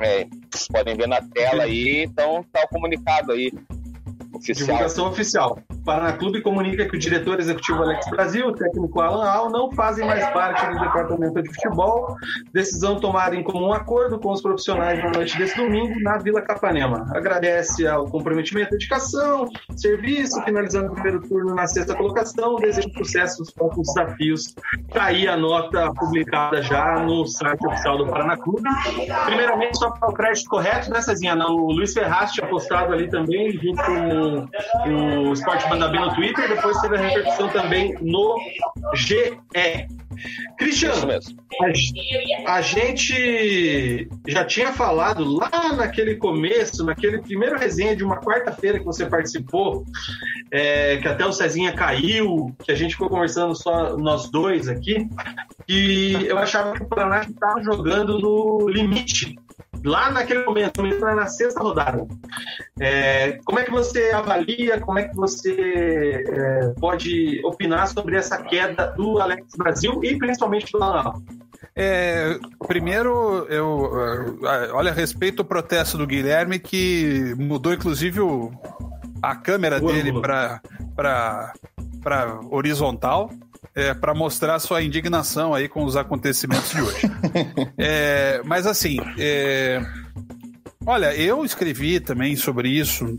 é 0.00 0.26
vocês 0.50 0.68
podem 0.68 0.96
ver 0.96 1.06
na 1.06 1.20
tela 1.22 1.64
aí, 1.64 2.04
então 2.04 2.44
tá 2.52 2.64
o 2.64 2.68
comunicado 2.68 3.32
aí. 3.32 3.52
Oficial. 4.52 4.66
Divulgação 4.66 5.08
oficial. 5.08 5.58
Paraná 5.84 6.12
Clube 6.14 6.42
comunica 6.42 6.86
que 6.86 6.96
o 6.96 6.98
diretor 6.98 7.38
executivo 7.38 7.82
Alex 7.82 8.08
Brasil 8.10 8.48
o 8.48 8.52
técnico 8.52 9.00
Alan 9.00 9.24
Al 9.24 9.50
não 9.50 9.70
fazem 9.72 10.06
mais 10.06 10.26
parte 10.30 10.66
do 10.66 10.80
departamento 10.80 11.42
de 11.42 11.48
futebol. 11.54 12.16
Decisão 12.52 12.98
tomada 12.98 13.36
em 13.36 13.42
comum 13.42 13.72
acordo 13.72 14.18
com 14.18 14.32
os 14.32 14.42
profissionais 14.42 14.98
na 15.02 15.10
noite 15.10 15.38
desse 15.38 15.56
domingo 15.56 16.00
na 16.00 16.18
Vila 16.18 16.42
Capanema. 16.42 17.06
Agradece 17.14 17.86
ao 17.86 18.06
comprometimento, 18.06 18.70
dedicação, 18.70 19.48
serviço, 19.76 20.42
finalizando 20.42 20.90
o 20.90 20.94
primeiro 20.94 21.20
turno 21.22 21.54
na 21.54 21.66
sexta 21.66 21.94
colocação. 21.94 22.56
Desejo 22.56 22.90
sucesso 22.96 23.40
nos 23.40 23.50
próximos 23.50 23.86
desafios. 23.94 24.54
Está 24.88 25.04
aí 25.04 25.28
a 25.28 25.36
nota 25.36 25.92
publicada 25.94 26.62
já 26.62 26.98
no 27.00 27.26
site 27.26 27.64
oficial 27.66 27.98
do 27.98 28.06
Paraná 28.06 28.36
Clube. 28.36 28.62
Primeiramente, 29.24 29.78
só 29.78 29.90
para 29.90 30.10
o 30.10 30.12
crédito 30.12 30.48
correto, 30.48 30.90
né, 30.90 31.00
Cezinha? 31.00 31.36
O 31.36 31.72
Luiz 31.72 31.92
Ferraz 31.92 32.32
tinha 32.32 32.46
postado 32.48 32.92
ali 32.92 33.08
também, 33.08 33.52
junto 33.52 33.82
com 33.82 34.35
o 34.86 35.32
Esporte 35.32 35.68
Manda 35.68 35.88
Bem 35.88 36.00
no 36.00 36.14
Twitter, 36.14 36.48
depois 36.48 36.80
teve 36.80 36.96
a 36.96 37.00
repercussão 37.00 37.48
também 37.48 37.94
no 38.00 38.36
GE. 38.94 39.38
Cristiano, 40.58 41.12
a, 42.46 42.60
gente 42.62 44.08
já 44.26 44.44
tinha 44.44 44.72
falado 44.72 45.24
lá 45.24 45.72
naquele 45.74 46.16
começo, 46.16 46.84
naquele 46.84 47.20
primeiro 47.20 47.58
resenha 47.58 47.94
de 47.94 48.02
uma 48.02 48.18
quarta-feira 48.20 48.78
que 48.78 48.84
você 48.84 49.04
participou, 49.06 49.84
é, 50.50 50.96
que 50.96 51.08
até 51.08 51.24
o 51.26 51.32
Cezinha 51.32 51.72
caiu, 51.72 52.54
que 52.64 52.72
a 52.72 52.74
gente 52.74 52.92
ficou 52.92 53.10
conversando 53.10 53.54
só 53.54 53.96
nós 53.96 54.30
dois 54.30 54.68
aqui, 54.68 55.06
e 55.68 56.14
eu 56.26 56.38
achava 56.38 56.72
que 56.72 56.82
o 56.82 56.88
Paraná 56.88 57.20
estava 57.20 57.62
jogando 57.62 58.18
no 58.18 58.68
limite 58.68 59.36
lá 59.86 60.10
naquele 60.10 60.44
momento, 60.44 60.82
na 60.82 61.26
sexta 61.26 61.60
rodada. 61.60 62.06
É, 62.78 63.38
como 63.44 63.58
é 63.58 63.64
que 63.64 63.70
você 63.70 64.10
avalia, 64.10 64.80
como 64.80 64.98
é 64.98 65.08
que 65.08 65.16
você 65.16 66.24
é, 66.28 66.74
pode 66.80 67.40
opinar 67.44 67.88
sobre 67.88 68.16
essa 68.16 68.42
queda 68.42 68.88
do 68.88 69.20
Alex 69.20 69.54
Brasil 69.56 70.00
e 70.02 70.18
principalmente 70.18 70.72
do 70.72 70.78
Lanal? 70.78 71.22
É, 71.74 72.38
primeiro, 72.66 73.46
eu 73.48 74.38
olha, 74.72 74.92
respeito 74.92 75.40
o 75.40 75.44
protesto 75.44 75.98
do 75.98 76.06
Guilherme 76.06 76.58
que 76.58 77.34
mudou 77.38 77.72
inclusive 77.72 78.20
o, 78.20 78.50
a 79.22 79.36
câmera 79.36 79.76
o 79.76 79.86
dele 79.86 80.12
para 80.20 81.52
horizontal 82.50 83.30
é, 83.74 83.94
para 83.94 84.14
mostrar 84.14 84.58
sua 84.58 84.82
indignação 84.82 85.54
aí 85.54 85.68
com 85.68 85.84
os 85.84 85.96
acontecimentos 85.96 86.70
de 86.70 86.80
hoje. 86.80 87.10
é, 87.78 88.40
mas 88.44 88.66
assim, 88.66 88.98
é, 89.18 89.80
olha, 90.84 91.14
eu 91.14 91.44
escrevi 91.44 92.00
também 92.00 92.36
sobre 92.36 92.68
isso 92.68 93.16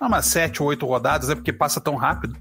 umas 0.00 0.26
sete 0.26 0.62
ou 0.62 0.68
oito 0.68 0.86
rodadas, 0.86 1.30
é 1.30 1.34
porque 1.34 1.52
passa 1.52 1.80
tão 1.80 1.94
rápido, 1.94 2.36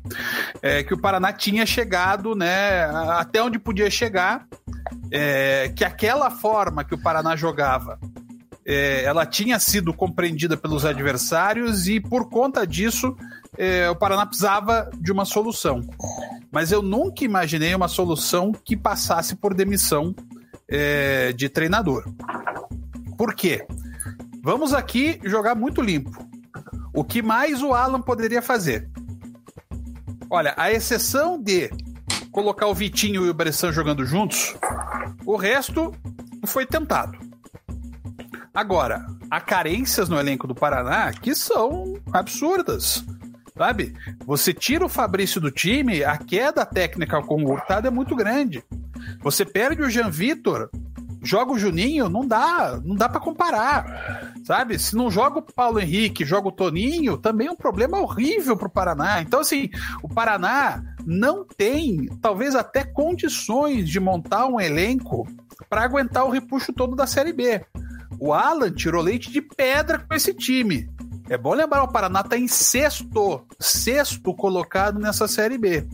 é, 0.61 0.83
que 0.83 0.93
o 0.93 0.99
Paraná 0.99 1.31
tinha 1.31 1.65
chegado, 1.65 2.35
né, 2.35 2.83
até 3.11 3.41
onde 3.41 3.57
podia 3.57 3.89
chegar, 3.89 4.45
é, 5.11 5.71
que 5.75 5.85
aquela 5.85 6.29
forma 6.29 6.83
que 6.83 6.93
o 6.93 7.01
Paraná 7.01 7.35
jogava, 7.35 7.99
é, 8.65 9.03
ela 9.03 9.25
tinha 9.25 9.59
sido 9.59 9.93
compreendida 9.93 10.57
pelos 10.57 10.85
adversários 10.85 11.87
e 11.87 11.99
por 11.99 12.29
conta 12.29 12.65
disso 12.65 13.15
é, 13.57 13.89
o 13.89 13.95
Paraná 13.95 14.25
precisava 14.25 14.89
de 14.99 15.11
uma 15.11 15.25
solução. 15.25 15.81
Mas 16.51 16.71
eu 16.71 16.81
nunca 16.81 17.23
imaginei 17.23 17.73
uma 17.73 17.87
solução 17.87 18.51
que 18.51 18.77
passasse 18.77 19.35
por 19.35 19.53
demissão 19.53 20.15
é, 20.67 21.33
de 21.33 21.49
treinador. 21.49 22.05
Por 23.17 23.33
quê? 23.35 23.65
Vamos 24.41 24.73
aqui 24.73 25.19
jogar 25.23 25.55
muito 25.55 25.81
limpo. 25.81 26.11
O 26.93 27.03
que 27.03 27.21
mais 27.21 27.61
o 27.61 27.73
Alan 27.73 28.01
poderia 28.01 28.41
fazer? 28.41 28.89
Olha, 30.29 30.53
a 30.57 30.71
exceção 30.71 31.41
de 31.41 31.69
colocar 32.31 32.67
o 32.67 32.73
Vitinho 32.73 33.25
e 33.25 33.29
o 33.29 33.33
Bressan 33.33 33.71
jogando 33.71 34.05
juntos, 34.05 34.55
o 35.25 35.35
resto 35.35 35.93
foi 36.45 36.65
tentado. 36.65 37.17
Agora, 38.53 39.05
há 39.29 39.39
carências 39.39 40.09
no 40.09 40.19
elenco 40.19 40.45
do 40.45 40.53
Paraná 40.53 41.11
que 41.11 41.33
são 41.33 41.95
absurdas. 42.11 43.03
Sabe? 43.55 43.93
Você 44.25 44.53
tira 44.53 44.85
o 44.85 44.89
Fabrício 44.89 45.39
do 45.39 45.51
time, 45.51 46.03
a 46.03 46.17
queda 46.17 46.65
técnica 46.65 47.21
com 47.21 47.43
o 47.43 47.51
Hurtado 47.51 47.87
é 47.87 47.91
muito 47.91 48.15
grande. 48.15 48.63
Você 49.21 49.45
perde 49.45 49.81
o 49.81 49.89
Jean 49.89 50.09
Vitor, 50.09 50.69
joga 51.21 51.51
o 51.51 51.57
Juninho, 51.57 52.09
não 52.09 52.27
dá, 52.27 52.79
não 52.83 52.95
dá 52.95 53.07
para 53.07 53.21
comparar. 53.21 54.33
Sabe? 54.43 54.77
Se 54.77 54.95
não 54.95 55.09
joga 55.09 55.39
o 55.39 55.41
Paulo 55.41 55.79
Henrique, 55.79 56.25
joga 56.25 56.49
o 56.49 56.51
Toninho, 56.51 57.17
também 57.17 57.47
é 57.47 57.51
um 57.51 57.55
problema 57.55 57.99
horrível 57.99 58.57
pro 58.57 58.69
Paraná. 58.69 59.21
Então 59.21 59.39
assim, 59.39 59.69
o 60.01 60.09
Paraná 60.09 60.83
não 61.05 61.45
tem, 61.45 62.07
talvez 62.21 62.55
até 62.55 62.83
condições 62.83 63.87
de 63.87 63.99
montar 63.99 64.47
um 64.47 64.59
elenco 64.59 65.27
para 65.69 65.83
aguentar 65.83 66.25
o 66.25 66.29
repuxo 66.29 66.73
todo 66.73 66.95
da 66.95 67.07
Série 67.07 67.33
B. 67.33 67.63
O 68.19 68.33
Alan 68.33 68.71
tirou 68.71 69.01
leite 69.01 69.31
de 69.31 69.41
pedra 69.41 69.99
com 69.99 70.13
esse 70.13 70.33
time. 70.33 70.89
É 71.29 71.37
bom 71.37 71.53
lembrar, 71.53 71.83
o 71.83 71.91
Paraná 71.91 72.19
está 72.21 72.37
em 72.37 72.47
sexto, 72.47 73.45
sexto 73.59 74.33
colocado 74.33 74.99
nessa 74.99 75.27
Série 75.27 75.57
B. 75.57 75.87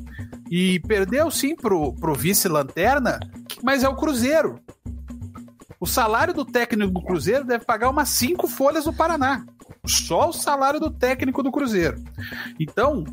E 0.50 0.80
perdeu 0.82 1.30
sim 1.30 1.56
pro, 1.56 1.94
pro 1.94 2.16
vice-lanterna, 2.16 3.20
mas 3.64 3.84
é 3.84 3.90
o 3.90 3.96
Cruzeiro. 3.96 4.60
O 5.80 5.86
salário 5.86 6.34
do 6.34 6.44
técnico 6.44 6.92
do 6.92 7.02
Cruzeiro 7.02 7.46
deve 7.46 7.64
pagar 7.64 7.90
umas 7.90 8.10
cinco 8.10 8.48
folhas 8.48 8.86
do 8.86 8.94
Paraná. 8.94 9.46
Só 9.86 10.30
o 10.30 10.34
salário 10.34 10.80
do 10.80 10.92
técnico 10.92 11.42
do 11.42 11.52
Cruzeiro. 11.52 12.04
Então, 12.60 13.06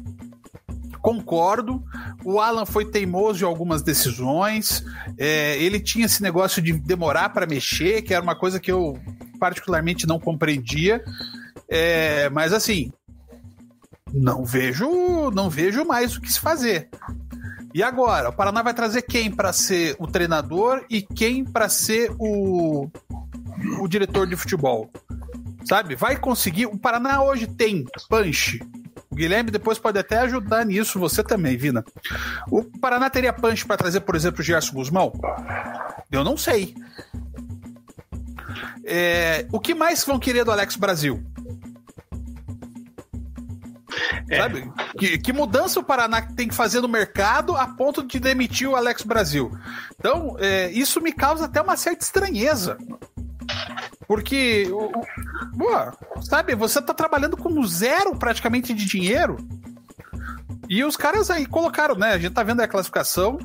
concordo. 1.00 1.84
O 2.24 2.40
Alan 2.40 2.66
foi 2.66 2.84
teimoso 2.84 3.44
em 3.44 3.46
algumas 3.46 3.82
decisões. 3.82 4.84
É, 5.16 5.56
ele 5.62 5.78
tinha 5.78 6.06
esse 6.06 6.20
negócio 6.20 6.60
de 6.60 6.72
demorar 6.72 7.28
para 7.28 7.46
mexer, 7.46 8.02
que 8.02 8.12
era 8.12 8.22
uma 8.22 8.34
coisa 8.34 8.58
que 8.58 8.72
eu 8.72 8.98
particularmente 9.38 10.06
não 10.06 10.18
compreendia. 10.18 11.04
É, 11.68 12.28
mas 12.30 12.52
assim, 12.52 12.92
não 14.12 14.44
vejo, 14.44 15.30
não 15.30 15.50
vejo 15.50 15.84
mais 15.84 16.16
o 16.16 16.20
que 16.20 16.32
se 16.32 16.40
fazer. 16.40 16.88
E 17.74 17.82
agora, 17.82 18.30
o 18.30 18.32
Paraná 18.32 18.62
vai 18.62 18.72
trazer 18.72 19.02
quem 19.02 19.30
para 19.30 19.52
ser 19.52 19.96
o 19.98 20.06
treinador 20.06 20.84
e 20.88 21.02
quem 21.02 21.44
para 21.44 21.68
ser 21.68 22.10
o, 22.18 22.88
o 23.78 23.86
diretor 23.86 24.26
de 24.26 24.36
futebol? 24.36 24.90
Sabe? 25.64 25.94
Vai 25.94 26.16
conseguir. 26.16 26.66
O 26.66 26.78
Paraná 26.78 27.22
hoje 27.22 27.46
tem 27.46 27.84
punch. 28.08 28.60
O 29.10 29.14
Guilherme 29.14 29.50
depois 29.50 29.78
pode 29.78 29.98
até 29.98 30.18
ajudar 30.20 30.64
nisso, 30.64 30.98
você 30.98 31.22
também, 31.22 31.56
Vina. 31.56 31.84
O 32.50 32.64
Paraná 32.64 33.10
teria 33.10 33.32
punch 33.32 33.66
para 33.66 33.76
trazer, 33.76 34.00
por 34.00 34.14
exemplo, 34.14 34.40
o 34.40 34.44
Gerson 34.44 34.74
Guzmão? 34.74 35.12
Eu 36.10 36.24
não 36.24 36.36
sei. 36.36 36.74
É, 38.84 39.46
o 39.52 39.60
que 39.60 39.74
mais 39.74 40.04
vão 40.04 40.18
querer 40.18 40.44
do 40.44 40.52
Alex 40.52 40.76
Brasil? 40.76 41.22
É. 44.28 44.38
Sabe? 44.38 44.70
Que, 44.98 45.18
que, 45.18 45.32
mudança 45.32 45.78
o 45.78 45.84
Paraná 45.84 46.20
tem 46.22 46.48
que 46.48 46.54
fazer 46.54 46.80
no 46.80 46.88
mercado 46.88 47.56
a 47.56 47.66
ponto 47.66 48.02
de 48.02 48.18
demitir 48.18 48.68
o 48.68 48.74
Alex 48.74 49.02
Brasil? 49.02 49.56
Então, 49.98 50.36
é, 50.38 50.70
isso 50.72 51.00
me 51.00 51.12
causa 51.12 51.44
até 51.44 51.60
uma 51.60 51.76
certa 51.76 52.04
estranheza. 52.04 52.76
Porque, 54.08 54.68
pô, 55.56 56.22
sabe, 56.22 56.54
você 56.54 56.80
tá 56.82 56.92
trabalhando 56.92 57.36
com 57.36 57.64
zero 57.66 58.16
praticamente 58.16 58.74
de 58.74 58.84
dinheiro. 58.84 59.36
E 60.68 60.84
os 60.84 60.96
caras 60.96 61.30
aí 61.30 61.46
colocaram, 61.46 61.94
né? 61.94 62.12
A 62.12 62.18
gente 62.18 62.34
tá 62.34 62.42
vendo 62.42 62.60
a 62.60 62.68
classificação, 62.68 63.38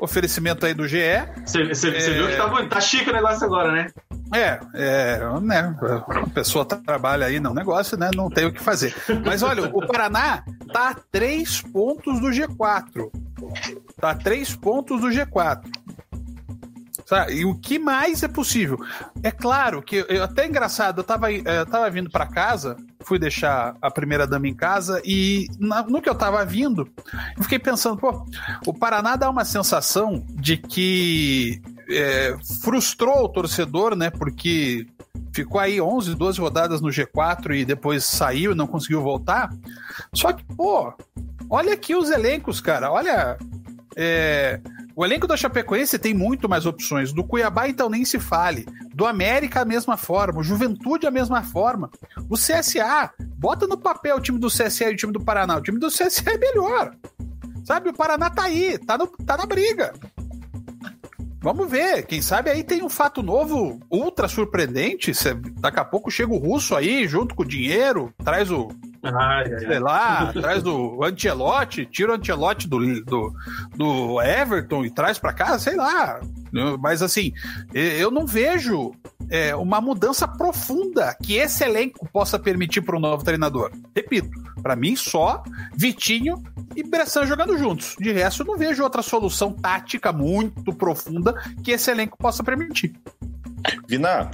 oferecimento 0.00 0.64
aí 0.64 0.74
do 0.74 0.86
GE. 0.86 0.98
Você, 1.44 1.88
é... 1.88 2.10
viu 2.10 2.28
que 2.28 2.36
tá, 2.36 2.66
tá 2.66 2.80
chique 2.80 3.10
o 3.10 3.12
negócio 3.12 3.44
agora, 3.44 3.72
né? 3.72 3.88
É, 4.32 4.60
é, 4.74 5.40
né? 5.40 5.76
A 6.08 6.30
pessoa 6.30 6.64
trabalha 6.64 7.26
aí 7.26 7.38
no 7.38 7.52
negócio, 7.52 7.98
né? 7.98 8.10
Não 8.14 8.30
tem 8.30 8.46
o 8.46 8.52
que 8.52 8.60
fazer. 8.60 8.94
Mas 9.24 9.42
olha, 9.42 9.64
o 9.64 9.86
Paraná 9.86 10.42
tá 10.72 10.90
a 10.90 10.94
três 10.94 11.60
pontos 11.60 12.20
do 12.20 12.28
G4. 12.28 13.10
Tá 14.00 14.10
a 14.10 14.14
três 14.14 14.54
pontos 14.56 15.00
do 15.00 15.08
G4. 15.08 15.62
E 17.30 17.44
o 17.44 17.54
que 17.54 17.78
mais 17.78 18.22
é 18.22 18.28
possível? 18.28 18.78
É 19.22 19.30
claro 19.30 19.82
que 19.82 20.04
eu, 20.08 20.24
até 20.24 20.46
engraçado, 20.46 21.00
eu 21.00 21.04
tava, 21.04 21.30
eh, 21.30 21.42
eu 21.44 21.66
tava 21.66 21.90
vindo 21.90 22.08
para 22.08 22.26
casa, 22.26 22.76
fui 23.00 23.18
deixar 23.18 23.76
a 23.82 23.90
primeira 23.90 24.26
dama 24.26 24.48
em 24.48 24.54
casa 24.54 25.02
e 25.04 25.46
na, 25.58 25.82
no 25.82 26.00
que 26.00 26.08
eu 26.08 26.14
tava 26.14 26.42
vindo, 26.44 26.88
eu 27.36 27.42
fiquei 27.42 27.58
pensando, 27.58 27.98
pô, 27.98 28.24
o 28.66 28.72
Paraná 28.72 29.16
dá 29.16 29.28
uma 29.28 29.44
sensação 29.44 30.24
de 30.30 30.56
que 30.56 31.60
é, 31.92 32.36
frustrou 32.62 33.24
o 33.24 33.28
torcedor, 33.28 33.94
né? 33.94 34.10
Porque 34.10 34.86
ficou 35.32 35.60
aí 35.60 35.80
11, 35.80 36.14
12 36.14 36.40
rodadas 36.40 36.80
no 36.80 36.88
G4 36.88 37.56
e 37.56 37.64
depois 37.64 38.04
saiu 38.04 38.52
e 38.52 38.54
não 38.54 38.66
conseguiu 38.66 39.02
voltar. 39.02 39.50
Só 40.14 40.32
que, 40.32 40.44
pô, 40.44 40.92
olha 41.48 41.72
aqui 41.72 41.94
os 41.94 42.10
elencos, 42.10 42.60
cara. 42.60 42.90
Olha. 42.90 43.36
É, 43.94 44.58
o 44.94 45.04
elenco 45.04 45.26
da 45.26 45.36
Chapecoense 45.36 45.98
tem 45.98 46.12
muito 46.12 46.48
mais 46.48 46.66
opções. 46.66 47.12
Do 47.12 47.24
Cuiabá, 47.24 47.68
então, 47.68 47.88
nem 47.88 48.04
se 48.04 48.18
fale. 48.18 48.66
Do 48.94 49.06
América, 49.06 49.62
a 49.62 49.64
mesma 49.64 49.96
forma. 49.96 50.40
O 50.40 50.44
Juventude, 50.44 51.06
a 51.06 51.10
mesma 51.10 51.42
forma. 51.42 51.90
O 52.28 52.34
CSA, 52.34 53.10
bota 53.36 53.66
no 53.66 53.78
papel 53.78 54.16
o 54.16 54.20
time 54.20 54.38
do 54.38 54.48
CSA 54.48 54.90
e 54.90 54.92
o 54.92 54.96
time 54.96 55.12
do 55.12 55.24
Paraná. 55.24 55.56
O 55.56 55.62
time 55.62 55.78
do 55.78 55.88
CSA 55.88 56.30
é 56.30 56.38
melhor. 56.38 56.94
Sabe, 57.64 57.90
o 57.90 57.94
Paraná 57.94 58.28
tá 58.28 58.44
aí, 58.44 58.76
tá, 58.78 58.98
no, 58.98 59.06
tá 59.06 59.36
na 59.36 59.46
briga. 59.46 59.94
Vamos 61.42 61.68
ver, 61.68 62.06
quem 62.06 62.22
sabe 62.22 62.50
aí 62.50 62.62
tem 62.62 62.84
um 62.84 62.88
fato 62.88 63.20
novo 63.20 63.80
ultra 63.90 64.28
surpreendente. 64.28 65.10
Daqui 65.58 65.80
a 65.80 65.84
pouco 65.84 66.08
chega 66.08 66.32
o 66.32 66.38
russo 66.38 66.76
aí, 66.76 67.08
junto 67.08 67.34
com 67.34 67.42
o 67.42 67.46
dinheiro, 67.46 68.14
traz 68.24 68.48
o. 68.48 68.68
Ai, 69.02 69.58
sei 69.58 69.68
ai. 69.68 69.78
lá, 69.80 70.32
traz 70.32 70.62
do 70.62 71.02
Antelote, 71.02 71.86
tira 71.86 72.12
o 72.12 72.14
Antelote 72.14 72.68
do, 72.68 72.78
do, 73.02 73.34
do 73.74 74.22
Everton 74.22 74.84
e 74.84 74.90
traz 74.90 75.18
para 75.18 75.32
casa, 75.32 75.58
sei 75.58 75.76
lá. 75.76 76.20
Mas 76.78 77.02
assim, 77.02 77.32
eu 77.72 78.10
não 78.10 78.26
vejo 78.26 78.92
é, 79.28 79.56
uma 79.56 79.80
mudança 79.80 80.28
profunda 80.28 81.16
que 81.20 81.34
esse 81.34 81.64
elenco 81.64 82.08
possa 82.12 82.38
permitir 82.38 82.82
para 82.82 82.96
um 82.96 83.00
novo 83.00 83.24
treinador. 83.24 83.72
Repito, 83.96 84.30
para 84.62 84.76
mim 84.76 84.94
só 84.94 85.42
Vitinho 85.74 86.40
e 86.76 86.82
Bressan 86.82 87.26
jogando 87.26 87.58
juntos. 87.58 87.96
De 87.98 88.12
resto, 88.12 88.42
eu 88.42 88.46
não 88.46 88.56
vejo 88.56 88.82
outra 88.82 89.02
solução 89.02 89.52
tática 89.52 90.12
muito 90.12 90.72
profunda 90.72 91.34
que 91.64 91.72
esse 91.72 91.90
elenco 91.90 92.16
possa 92.18 92.44
permitir. 92.44 92.94
Vina, 93.86 94.30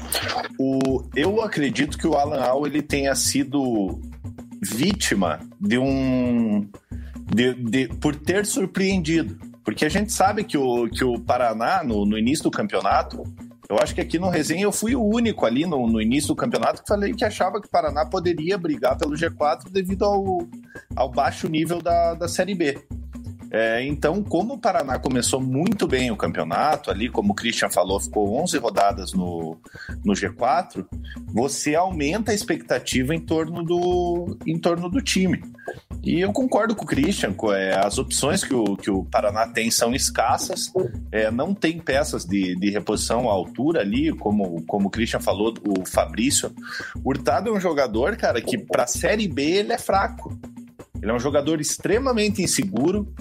o, 0.58 1.04
eu 1.14 1.42
acredito 1.42 1.98
que 1.98 2.06
o 2.06 2.14
Alan 2.14 2.40
Al 2.40 2.66
ele 2.66 2.82
tenha 2.82 3.14
sido 3.14 4.00
vítima 4.62 5.40
de 5.60 5.78
um. 5.78 6.68
De, 7.24 7.54
de, 7.54 7.88
por 7.88 8.14
ter 8.14 8.46
surpreendido. 8.46 9.38
Porque 9.64 9.84
a 9.84 9.88
gente 9.88 10.12
sabe 10.12 10.44
que 10.44 10.56
o, 10.56 10.88
que 10.88 11.04
o 11.04 11.20
Paraná, 11.20 11.84
no, 11.84 12.06
no 12.06 12.18
início 12.18 12.44
do 12.44 12.50
campeonato, 12.50 13.22
eu 13.68 13.78
acho 13.78 13.94
que 13.94 14.00
aqui 14.00 14.18
no 14.18 14.30
Resenha 14.30 14.62
eu 14.62 14.72
fui 14.72 14.96
o 14.96 15.04
único 15.04 15.44
ali 15.44 15.66
no, 15.66 15.86
no, 15.86 16.00
início 16.00 16.28
do 16.28 16.36
campeonato 16.36 16.82
que 16.82 16.88
falei 16.88 17.12
que 17.12 17.24
achava 17.24 17.60
que 17.60 17.68
o 17.68 17.70
Paraná 17.70 18.06
poderia 18.06 18.56
brigar 18.56 18.96
pelo 18.96 19.14
G4 19.14 19.70
devido 19.70 20.06
ao, 20.06 20.48
ao 20.96 21.10
baixo 21.10 21.48
nível 21.48 21.82
da, 21.82 22.14
da 22.14 22.26
Série 22.26 22.54
B. 22.54 22.78
É, 23.50 23.82
então, 23.84 24.22
como 24.22 24.54
o 24.54 24.58
Paraná 24.58 24.98
começou 24.98 25.40
muito 25.40 25.86
bem 25.86 26.10
o 26.10 26.16
campeonato, 26.16 26.90
ali, 26.90 27.08
como 27.08 27.32
o 27.32 27.34
Christian 27.34 27.70
falou, 27.70 27.98
ficou 27.98 28.40
11 28.42 28.58
rodadas 28.58 29.12
no, 29.12 29.56
no 30.04 30.12
G4, 30.12 30.86
você 31.26 31.74
aumenta 31.74 32.30
a 32.30 32.34
expectativa 32.34 33.14
em 33.14 33.20
torno 33.20 33.62
do, 33.62 34.36
em 34.46 34.58
torno 34.58 34.90
do 34.90 35.00
time. 35.00 35.42
E 36.02 36.20
eu 36.20 36.32
concordo 36.32 36.74
com 36.76 36.84
o 36.84 36.86
Christian, 36.86 37.34
é, 37.54 37.74
as 37.76 37.98
opções 37.98 38.44
que 38.44 38.54
o, 38.54 38.76
que 38.76 38.90
o 38.90 39.04
Paraná 39.04 39.46
tem 39.48 39.70
são 39.70 39.94
escassas, 39.94 40.72
é, 41.10 41.30
não 41.30 41.54
tem 41.54 41.78
peças 41.78 42.24
de, 42.24 42.54
de 42.54 42.70
reposição 42.70 43.28
à 43.28 43.32
altura 43.32 43.80
ali, 43.80 44.12
como, 44.12 44.62
como 44.62 44.88
o 44.88 44.90
Christian 44.90 45.20
falou, 45.20 45.54
o 45.66 45.86
Fabrício. 45.86 46.52
Hurtado 47.04 47.50
é 47.50 47.52
um 47.52 47.60
jogador, 47.60 48.16
cara, 48.16 48.40
que 48.40 48.56
para 48.56 48.84
a 48.84 48.86
Série 48.86 49.26
B 49.26 49.42
ele 49.42 49.72
é 49.72 49.78
fraco. 49.78 50.38
Ele 51.00 51.10
é 51.10 51.14
um 51.14 51.20
jogador 51.20 51.60
extremamente 51.60 52.42
inseguro. 52.42 53.12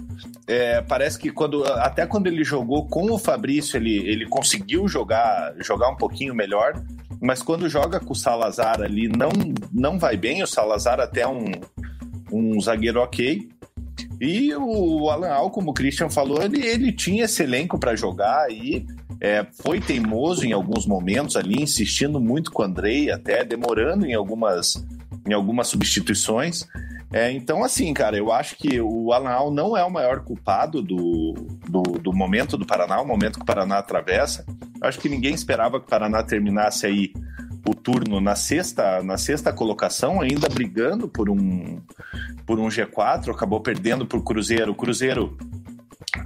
É, 0.48 0.82
parece 0.82 1.20
que 1.20 1.32
quando 1.32 1.64
até 1.64 2.06
quando 2.06 2.28
ele 2.28 2.44
jogou 2.44 2.88
com 2.88 3.12
o 3.12 3.18
Fabrício, 3.18 3.78
ele, 3.78 3.98
ele 3.98 4.26
conseguiu 4.28 4.88
jogar, 4.88 5.54
jogar 5.60 5.90
um 5.90 5.96
pouquinho 5.96 6.34
melhor. 6.34 6.82
Mas 7.22 7.42
quando 7.42 7.70
joga 7.70 8.00
com 8.00 8.14
o 8.14 8.16
Salazar 8.16 8.82
ali, 8.82 9.08
não, 9.08 9.30
não 9.72 10.00
vai 10.00 10.18
bem. 10.18 10.44
O 10.44 10.48
Salazar 10.48 11.00
até 11.00 11.22
é 11.22 11.28
um, 11.28 11.52
um 12.32 12.60
zagueiro 12.60 13.02
ok. 13.02 13.50
E 14.20 14.54
o 14.56 15.10
Alan 15.10 15.30
Al, 15.30 15.52
como 15.52 15.72
o 15.72 15.74
Christian 15.74 16.10
falou, 16.10 16.42
ele, 16.42 16.66
ele 16.66 16.92
tinha 16.92 17.26
esse 17.26 17.44
elenco 17.44 17.80
para 17.80 17.96
jogar 17.96 18.52
e 18.52 18.86
é, 19.20 19.46
foi 19.64 19.80
teimoso 19.80 20.46
em 20.46 20.54
alguns 20.54 20.86
momentos 20.86 21.36
ali, 21.36 21.62
insistindo 21.62 22.20
muito 22.20 22.52
com 22.52 22.62
o 22.62 22.66
Andrei, 22.66 23.12
até 23.12 23.44
demorando 23.44 24.06
em 24.06 24.14
algumas, 24.14 24.86
em 25.26 25.34
algumas 25.34 25.68
substituições. 25.68 26.68
É, 27.12 27.32
então, 27.32 27.64
assim, 27.64 27.94
cara, 27.94 28.18
eu 28.18 28.32
acho 28.32 28.58
que 28.58 28.82
o 28.82 29.14
Alan 29.14 29.30
Al 29.30 29.52
não 29.52 29.78
é 29.78 29.84
o 29.84 29.92
maior 29.92 30.22
culpado 30.24 30.82
do, 30.82 31.34
do, 31.68 31.82
do, 31.82 32.14
momento 32.14 32.58
do 32.58 32.66
Paraná, 32.66 33.00
o 33.02 33.08
momento 33.08 33.38
que 33.38 33.44
o 33.44 33.46
Paraná 33.46 33.78
atravessa. 33.78 34.46
Eu 34.82 34.88
acho 34.88 35.00
que 35.00 35.08
ninguém 35.08 35.34
esperava 35.34 35.80
que 35.80 35.86
o 35.86 35.90
Paraná 35.90 36.22
terminasse 36.22 36.86
aí 36.86 37.14
o 37.66 37.74
turno 37.74 38.22
na 38.22 38.36
sexta, 38.36 39.02
na 39.04 39.18
sexta 39.18 39.52
colocação, 39.52 40.22
ainda 40.22 40.48
brigando 40.50 41.08
por 41.08 41.30
um, 41.30 41.82
por 42.46 42.60
um 42.60 42.68
G4, 42.68 43.30
acabou 43.32 43.62
perdendo 43.62 44.06
por 44.06 44.24
Cruzeiro. 44.24 44.72
O 44.72 44.76
Cruzeiro, 44.76 45.38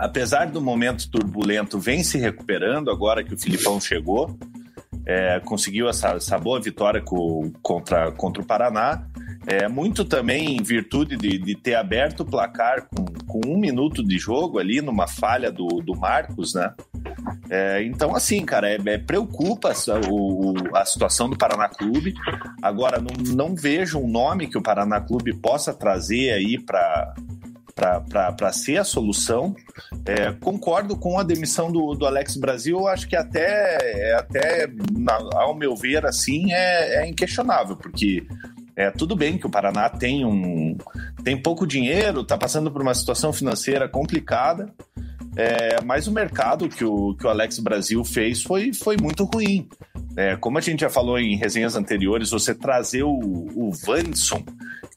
apesar 0.01 0.47
do 0.47 0.59
momento 0.59 1.09
turbulento, 1.11 1.79
vem 1.79 2.03
se 2.03 2.17
recuperando 2.17 2.89
agora 2.89 3.23
que 3.23 3.35
o 3.35 3.37
Filipão 3.37 3.79
chegou. 3.79 4.35
É, 5.05 5.39
conseguiu 5.41 5.87
essa, 5.87 6.09
essa 6.09 6.39
boa 6.39 6.59
vitória 6.59 7.03
contra, 7.61 8.11
contra 8.11 8.41
o 8.41 8.45
Paraná. 8.45 9.05
É, 9.45 9.67
muito 9.67 10.03
também 10.03 10.57
em 10.57 10.63
virtude 10.63 11.15
de, 11.15 11.37
de 11.37 11.55
ter 11.55 11.75
aberto 11.75 12.21
o 12.21 12.25
placar 12.25 12.87
com, 12.87 13.05
com, 13.27 13.41
um 13.47 13.59
minuto 13.59 14.03
de 14.03 14.17
jogo 14.17 14.59
ali, 14.59 14.81
numa 14.81 15.07
falha 15.07 15.51
do, 15.51 15.67
do 15.67 15.95
Marcos, 15.95 16.53
né? 16.53 16.73
É, 17.49 17.83
então, 17.83 18.15
assim, 18.15 18.43
cara, 18.43 18.69
é, 18.69 18.77
é 18.83 18.97
preocupa 18.97 19.71
o, 20.09 20.53
a 20.75 20.85
situação 20.85 21.29
do 21.29 21.37
Paraná 21.37 21.69
Clube. 21.69 22.13
Agora, 22.61 22.99
não, 22.99 23.35
não 23.35 23.55
vejo 23.55 23.99
um 23.99 24.07
nome 24.07 24.47
que 24.47 24.57
o 24.57 24.63
Paraná 24.63 24.99
Clube 24.99 25.33
possa 25.35 25.73
trazer 25.73 26.31
aí 26.31 26.59
para 26.59 27.13
para 28.09 28.51
ser 28.51 28.77
a 28.77 28.83
solução. 28.83 29.55
É, 30.05 30.31
concordo 30.33 30.95
com 30.95 31.17
a 31.17 31.23
demissão 31.23 31.71
do, 31.71 31.93
do 31.93 32.05
Alex 32.05 32.37
Brasil, 32.37 32.87
acho 32.87 33.07
que 33.07 33.15
até, 33.15 33.77
é 33.81 34.15
até 34.15 34.67
na, 34.91 35.19
ao 35.33 35.55
meu 35.55 35.75
ver, 35.75 36.05
assim, 36.05 36.51
é, 36.51 37.03
é 37.03 37.09
inquestionável, 37.09 37.75
porque 37.75 38.25
é, 38.75 38.89
tudo 38.91 39.15
bem 39.15 39.37
que 39.37 39.45
o 39.45 39.49
Paraná 39.49 39.89
tem 39.89 40.25
um 40.25 40.77
tem 41.23 41.39
pouco 41.39 41.67
dinheiro, 41.67 42.21
está 42.21 42.37
passando 42.37 42.71
por 42.71 42.81
uma 42.81 42.93
situação 42.93 43.31
financeira 43.31 43.87
complicada, 43.87 44.73
é, 45.35 45.81
mas 45.83 46.07
o 46.07 46.11
mercado 46.11 46.67
que 46.67 46.83
o, 46.83 47.15
que 47.15 47.25
o 47.25 47.29
Alex 47.29 47.59
Brasil 47.59 48.03
fez 48.03 48.41
foi, 48.41 48.73
foi 48.73 48.97
muito 48.97 49.23
ruim. 49.23 49.67
É, 50.17 50.35
como 50.35 50.57
a 50.57 50.61
gente 50.61 50.81
já 50.81 50.89
falou 50.89 51.17
em 51.17 51.37
resenhas 51.37 51.75
anteriores, 51.75 52.31
você 52.31 52.53
trazer 52.53 53.03
o, 53.03 53.11
o 53.11 53.71
Vanson, 53.71 54.43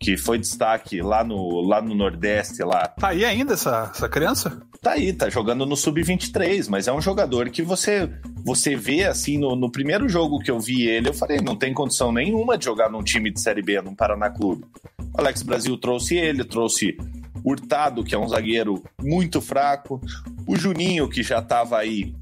que 0.05 0.19
foi 0.19 0.39
destaque 0.39 1.01
lá 1.01 1.25
no, 1.25 1.63
lá 1.63 1.81
no 1.81 1.95
Nordeste. 1.95 2.63
Lá. 2.63 2.89
Tá 2.89 3.09
aí 3.09 3.25
ainda 3.25 3.55
essa, 3.55 3.91
essa 3.95 4.07
criança? 4.07 4.61
Tá 4.83 4.93
aí, 4.93 5.15
tá 5.15 5.31
jogando 5.31 5.65
no 5.65 5.75
Sub-23, 5.75 6.69
mas 6.69 6.87
é 6.87 6.93
um 6.93 7.01
jogador 7.01 7.49
que 7.49 7.63
você 7.63 8.11
você 8.45 8.77
vê 8.77 9.05
assim, 9.05 9.39
no, 9.39 9.57
no, 9.57 9.73
primeiro 9.73 10.07
jogo 10.07 10.41
que 10.41 10.51
eu 10.51 10.61
vi 10.61 10.87
ele, 10.87 11.09
eu 11.09 11.15
falei, 11.15 11.39
não 11.39 11.57
tem 11.57 11.73
condição 11.73 12.13
nenhuma 12.13 12.59
de 12.59 12.67
jogar 12.67 12.91
num 12.91 13.03
time 13.03 13.31
de 13.31 13.41
Série 13.41 13.63
B, 13.63 13.81
num 13.81 13.95
Paraná 13.95 14.29
Clube. 14.29 14.67
O 15.15 15.19
Alex 15.19 15.43
Brasil 15.43 15.75
trouxe 15.79 16.17
ele, 16.17 16.45
trouxe 16.45 16.99
Hurtado, 17.43 18.05
que 18.05 18.15
é 18.15 18.19
um 18.19 18.29
zagueiro 18.29 18.85
muito 19.01 19.41
fraco, 19.41 19.99
o 20.47 20.55
Juninho, 20.55 21.09
que 21.09 21.23
já 21.23 21.39
estava 21.39 21.79
aí 21.79 22.15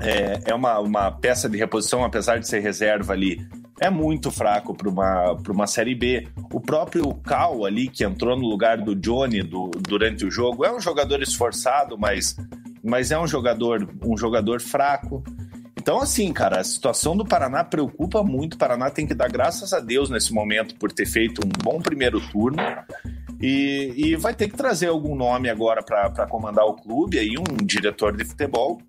é, 0.00 0.40
é 0.44 0.54
uma, 0.54 0.78
uma 0.78 1.10
peça 1.10 1.48
de 1.48 1.58
reposição, 1.58 2.04
apesar 2.04 2.38
de 2.38 2.46
ser 2.46 2.60
reserva 2.60 3.12
ali, 3.12 3.44
é 3.82 3.90
muito 3.90 4.30
fraco 4.30 4.74
para 4.74 4.88
uma, 4.88 5.32
uma 5.48 5.66
Série 5.66 5.94
B. 5.94 6.28
O 6.52 6.60
próprio 6.60 7.12
Cal 7.14 7.64
ali, 7.64 7.88
que 7.88 8.04
entrou 8.04 8.36
no 8.36 8.46
lugar 8.46 8.78
do 8.78 8.94
Johnny 8.94 9.42
do, 9.42 9.70
durante 9.88 10.24
o 10.24 10.30
jogo, 10.30 10.64
é 10.64 10.72
um 10.72 10.80
jogador 10.80 11.20
esforçado, 11.20 11.98
mas, 11.98 12.36
mas 12.82 13.10
é 13.10 13.18
um 13.18 13.26
jogador, 13.26 13.88
um 14.04 14.16
jogador 14.16 14.60
fraco. 14.60 15.24
Então, 15.76 16.00
assim, 16.00 16.32
cara, 16.32 16.60
a 16.60 16.64
situação 16.64 17.16
do 17.16 17.24
Paraná 17.24 17.64
preocupa 17.64 18.22
muito. 18.22 18.54
O 18.54 18.58
Paraná 18.58 18.88
tem 18.88 19.04
que 19.04 19.14
dar 19.14 19.28
graças 19.28 19.72
a 19.72 19.80
Deus 19.80 20.08
nesse 20.08 20.32
momento 20.32 20.76
por 20.76 20.92
ter 20.92 21.06
feito 21.06 21.40
um 21.44 21.50
bom 21.64 21.80
primeiro 21.80 22.20
turno. 22.30 22.62
E, 23.40 23.92
e 23.96 24.14
vai 24.14 24.32
ter 24.32 24.48
que 24.48 24.56
trazer 24.56 24.86
algum 24.86 25.16
nome 25.16 25.50
agora 25.50 25.82
para 25.82 26.24
comandar 26.28 26.64
o 26.66 26.74
clube, 26.74 27.18
aí 27.18 27.34
um 27.36 27.66
diretor 27.66 28.16
de 28.16 28.24
futebol. 28.24 28.80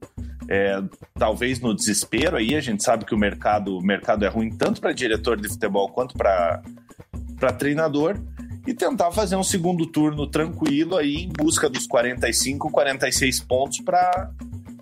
É, 0.49 0.81
talvez 1.15 1.59
no 1.59 1.73
desespero 1.73 2.37
aí, 2.37 2.55
a 2.55 2.61
gente 2.61 2.83
sabe 2.83 3.05
que 3.05 3.15
o 3.15 3.17
mercado, 3.17 3.77
o 3.77 3.81
mercado 3.81 4.25
é 4.25 4.27
ruim 4.27 4.49
tanto 4.49 4.81
para 4.81 4.91
diretor 4.91 5.39
de 5.39 5.47
futebol 5.49 5.89
quanto 5.89 6.15
para 6.15 6.61
treinador, 7.57 8.19
e 8.65 8.73
tentar 8.73 9.11
fazer 9.11 9.35
um 9.35 9.43
segundo 9.43 9.85
turno 9.85 10.25
tranquilo 10.25 10.95
aí 10.95 11.23
em 11.23 11.29
busca 11.29 11.69
dos 11.69 11.85
45, 11.85 12.71
46 12.71 13.39
pontos 13.41 13.81
para 13.81 14.31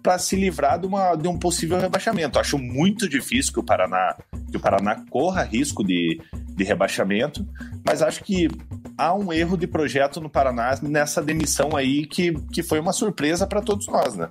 para 0.01 0.17
se 0.17 0.35
livrar 0.35 0.79
de, 0.79 0.87
uma, 0.87 1.15
de 1.15 1.27
um 1.27 1.37
possível 1.37 1.79
rebaixamento. 1.79 2.39
Acho 2.39 2.57
muito 2.57 3.07
difícil 3.07 3.53
que 3.53 3.59
o 3.59 3.63
Paraná, 3.63 4.15
que 4.49 4.57
o 4.57 4.59
Paraná 4.59 5.03
corra 5.11 5.43
risco 5.43 5.83
de, 5.83 6.19
de 6.55 6.63
rebaixamento, 6.63 7.45
mas 7.85 8.01
acho 8.01 8.23
que 8.23 8.49
há 8.97 9.13
um 9.13 9.31
erro 9.31 9.55
de 9.55 9.67
projeto 9.67 10.19
no 10.19 10.27
Paraná 10.27 10.75
nessa 10.81 11.21
demissão 11.21 11.75
aí 11.75 12.07
que, 12.07 12.33
que 12.51 12.63
foi 12.63 12.79
uma 12.79 12.93
surpresa 12.93 13.45
para 13.45 13.61
todos 13.61 13.87
nós, 13.87 14.15
né? 14.15 14.29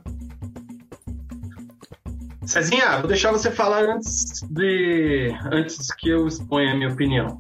Cezinha, 2.47 2.99
vou 2.99 3.09
deixar 3.09 3.31
você 3.33 3.51
falar 3.51 3.85
antes 3.85 4.43
de 4.51 5.33
antes 5.53 5.93
que 5.95 6.09
eu 6.09 6.27
exponha 6.27 6.73
a 6.73 6.75
minha 6.75 6.89
opinião. 6.89 7.39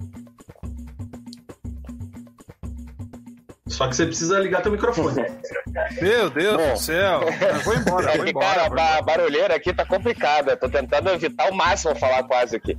Só 3.66 3.88
que 3.88 3.96
você 3.96 4.04
precisa 4.04 4.38
ligar 4.40 4.62
teu 4.62 4.72
microfone. 4.72 5.24
Meu 6.02 6.28
Deus 6.28 6.56
Bom, 6.56 6.72
do 6.72 6.78
céu. 6.78 7.20
Eu 7.40 7.60
vou 7.60 7.74
embora, 7.74 8.16
vou 8.16 8.26
embora. 8.26 8.68
Cara, 8.68 8.98
a 8.98 9.02
barulheira 9.02 9.54
aqui 9.54 9.72
tá 9.72 9.86
complicada. 9.86 10.56
Tô 10.56 10.68
tentando 10.68 11.08
evitar 11.08 11.46
ao 11.46 11.54
máximo 11.54 11.94
falar 11.94 12.24
quase 12.24 12.56
aqui. 12.56 12.76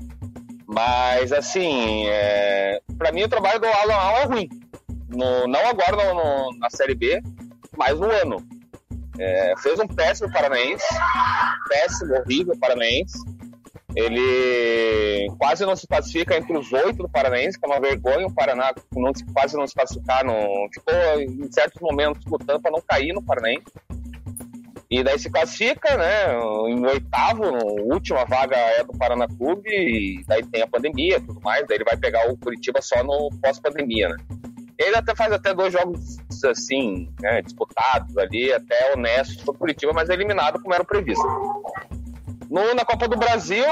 Mas, 0.67 1.31
assim, 1.31 2.05
é... 2.07 2.81
para 2.97 3.11
mim 3.11 3.23
o 3.23 3.29
trabalho 3.29 3.59
do 3.59 3.65
Alan 3.65 3.93
Al 3.93 4.17
é 4.17 4.23
ruim. 4.25 4.49
No, 5.09 5.47
não 5.47 5.67
agora 5.67 6.13
no, 6.13 6.57
na 6.59 6.69
Série 6.69 6.95
B, 6.95 7.21
mas 7.75 7.99
no 7.99 8.09
ano. 8.11 8.37
É, 9.23 9.53
fez 9.61 9.79
um 9.79 9.87
péssimo 9.87 10.31
Paranaense, 10.31 10.83
péssimo, 11.69 12.15
horrível 12.15 12.57
Paranaense. 12.59 13.19
Ele 13.95 15.29
quase 15.37 15.63
não 15.65 15.75
se 15.75 15.85
classifica 15.85 16.35
entre 16.35 16.57
os 16.57 16.71
oito 16.73 17.03
do 17.03 17.09
Paranaense, 17.09 17.59
que 17.59 17.65
é 17.65 17.69
uma 17.69 17.79
vergonha 17.79 18.25
o 18.25 18.33
Paraná 18.33 18.73
não, 18.95 19.11
quase 19.33 19.55
não 19.55 19.67
se 19.67 19.75
classificar. 19.75 20.25
No, 20.25 20.33
ficou 20.73 21.21
em 21.21 21.51
certos 21.51 21.79
momentos 21.81 22.25
lutando 22.25 22.61
para 22.61 22.71
não 22.71 22.81
cair 22.81 23.13
no 23.13 23.21
Paranaense. 23.21 23.65
E 24.89 25.03
daí 25.03 25.19
se 25.19 25.29
classifica, 25.29 25.95
né? 25.95 26.33
Em 26.67 26.85
oitavo, 26.85 27.43
última 27.93 28.25
vaga 28.25 28.57
é 28.57 28.83
do 28.83 28.97
Paraná 28.97 29.27
Clube, 29.27 29.69
e 29.69 30.23
daí 30.27 30.43
tem 30.45 30.63
a 30.63 30.67
pandemia 30.67 31.17
e 31.17 31.21
tudo 31.21 31.39
mais, 31.41 31.65
daí 31.67 31.77
ele 31.77 31.85
vai 31.85 31.95
pegar 31.95 32.29
o 32.29 32.37
Curitiba 32.37 32.81
só 32.81 33.01
no 33.03 33.29
pós-pandemia, 33.41 34.09
né? 34.09 34.17
Ele 34.81 34.95
até 34.95 35.15
faz 35.15 35.31
até 35.31 35.53
dois 35.53 35.71
jogos 35.71 36.17
assim, 36.45 37.13
né, 37.19 37.41
disputados 37.41 38.17
ali, 38.17 38.51
até 38.51 38.93
honestos 38.93 39.43
para 39.43 39.53
Curitiba, 39.53 39.93
mas 39.93 40.09
é 40.09 40.13
eliminado 40.13 40.59
como 40.59 40.73
era 40.73 40.83
previsto. 40.83 41.23
No, 42.49 42.73
na 42.73 42.83
Copa 42.83 43.07
do 43.07 43.15
Brasil, 43.15 43.63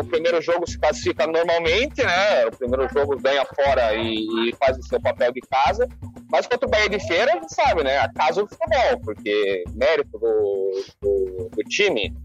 o 0.00 0.04
primeiro 0.04 0.40
jogo 0.40 0.66
se 0.66 0.78
classifica 0.78 1.26
normalmente, 1.26 2.02
né? 2.02 2.46
O 2.46 2.56
primeiro 2.56 2.88
jogo 2.88 3.20
ganha 3.20 3.44
fora 3.44 3.92
e, 3.94 4.48
e 4.48 4.56
faz 4.58 4.78
o 4.78 4.82
seu 4.82 4.98
papel 4.98 5.30
de 5.30 5.42
casa. 5.42 5.86
Mas 6.30 6.46
contra 6.46 6.66
o 6.66 6.70
Bahia 6.70 6.88
de 6.88 7.06
Feira, 7.06 7.32
a 7.32 7.34
gente 7.34 7.52
sabe, 7.52 7.84
né? 7.84 7.98
A 7.98 8.10
casa 8.10 8.42
do 8.42 8.48
futebol, 8.48 9.00
porque 9.04 9.64
mérito 9.74 10.18
do, 10.18 10.84
do, 11.02 11.50
do 11.54 11.62
time. 11.64 12.16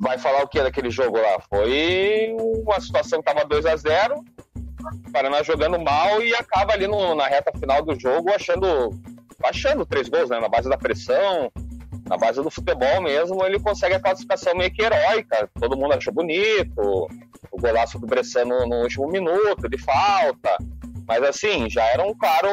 Vai 0.00 0.18
falar 0.18 0.42
o 0.42 0.48
que 0.48 0.60
daquele 0.60 0.90
jogo 0.90 1.18
lá? 1.18 1.38
Foi 1.48 2.34
uma 2.66 2.80
situação 2.80 3.22
que 3.22 3.30
estava 3.30 3.46
2 3.46 3.66
a 3.66 3.76
0 3.76 4.24
Paraná 5.12 5.42
jogando 5.42 5.78
mal 5.78 6.22
e 6.22 6.34
acaba 6.34 6.72
ali 6.72 6.86
no, 6.86 7.14
na 7.14 7.26
reta 7.26 7.52
final 7.58 7.82
do 7.82 7.98
jogo 7.98 8.30
achando, 8.32 8.90
achando 9.42 9.86
três 9.86 10.08
gols, 10.08 10.30
né? 10.30 10.40
Na 10.40 10.48
base 10.48 10.68
da 10.68 10.76
pressão, 10.76 11.50
na 12.08 12.16
base 12.16 12.42
do 12.42 12.50
futebol 12.50 13.00
mesmo, 13.02 13.44
ele 13.44 13.58
consegue 13.58 13.94
a 13.94 14.00
classificação 14.00 14.54
meio 14.54 14.72
que 14.72 14.82
heróica. 14.82 15.48
Todo 15.58 15.76
mundo 15.76 15.94
achou 15.94 16.12
bonito, 16.12 17.08
o 17.50 17.60
golaço 17.60 17.98
do 17.98 18.06
Bressano 18.06 18.66
no 18.66 18.82
último 18.82 19.08
minuto, 19.08 19.68
de 19.68 19.78
falta. 19.78 20.56
Mas 21.06 21.22
assim, 21.22 21.68
já 21.68 21.84
era 21.84 22.02
um 22.02 22.14
claro 22.14 22.48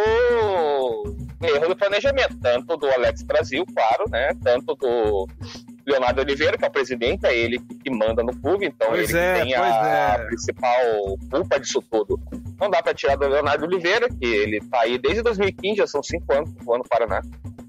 erro 1.41 1.67
do 1.67 1.75
planejamento, 1.75 2.37
tanto 2.39 2.77
do 2.77 2.89
Alex 2.89 3.23
Brasil, 3.23 3.65
claro, 3.73 4.05
né? 4.09 4.31
Tanto 4.43 4.75
do 4.75 5.27
Leonardo 5.85 6.21
Oliveira, 6.21 6.57
que 6.57 6.65
é 6.65 6.67
o 6.67 6.71
presidente, 6.71 7.25
é 7.25 7.35
ele 7.35 7.59
que 7.59 7.89
manda 7.89 8.23
no 8.23 8.35
clube, 8.35 8.65
então 8.67 8.89
pois 8.89 9.09
ele 9.09 9.19
é, 9.19 9.41
tem 9.41 9.55
a 9.55 10.15
é. 10.19 10.25
principal 10.25 10.81
culpa 11.29 11.59
disso 11.59 11.81
tudo. 11.89 12.19
Não 12.59 12.69
dá 12.69 12.81
para 12.81 12.93
tirar 12.93 13.15
do 13.15 13.27
Leonardo 13.27 13.65
Oliveira, 13.65 14.07
que 14.09 14.25
ele 14.25 14.59
tá 14.61 14.81
aí 14.81 14.97
desde 14.97 15.21
2015, 15.21 15.77
já 15.77 15.87
são 15.87 16.03
cinco 16.03 16.33
anos 16.33 16.51
no 16.63 16.73
ano 16.73 16.83
Paraná. 16.89 17.21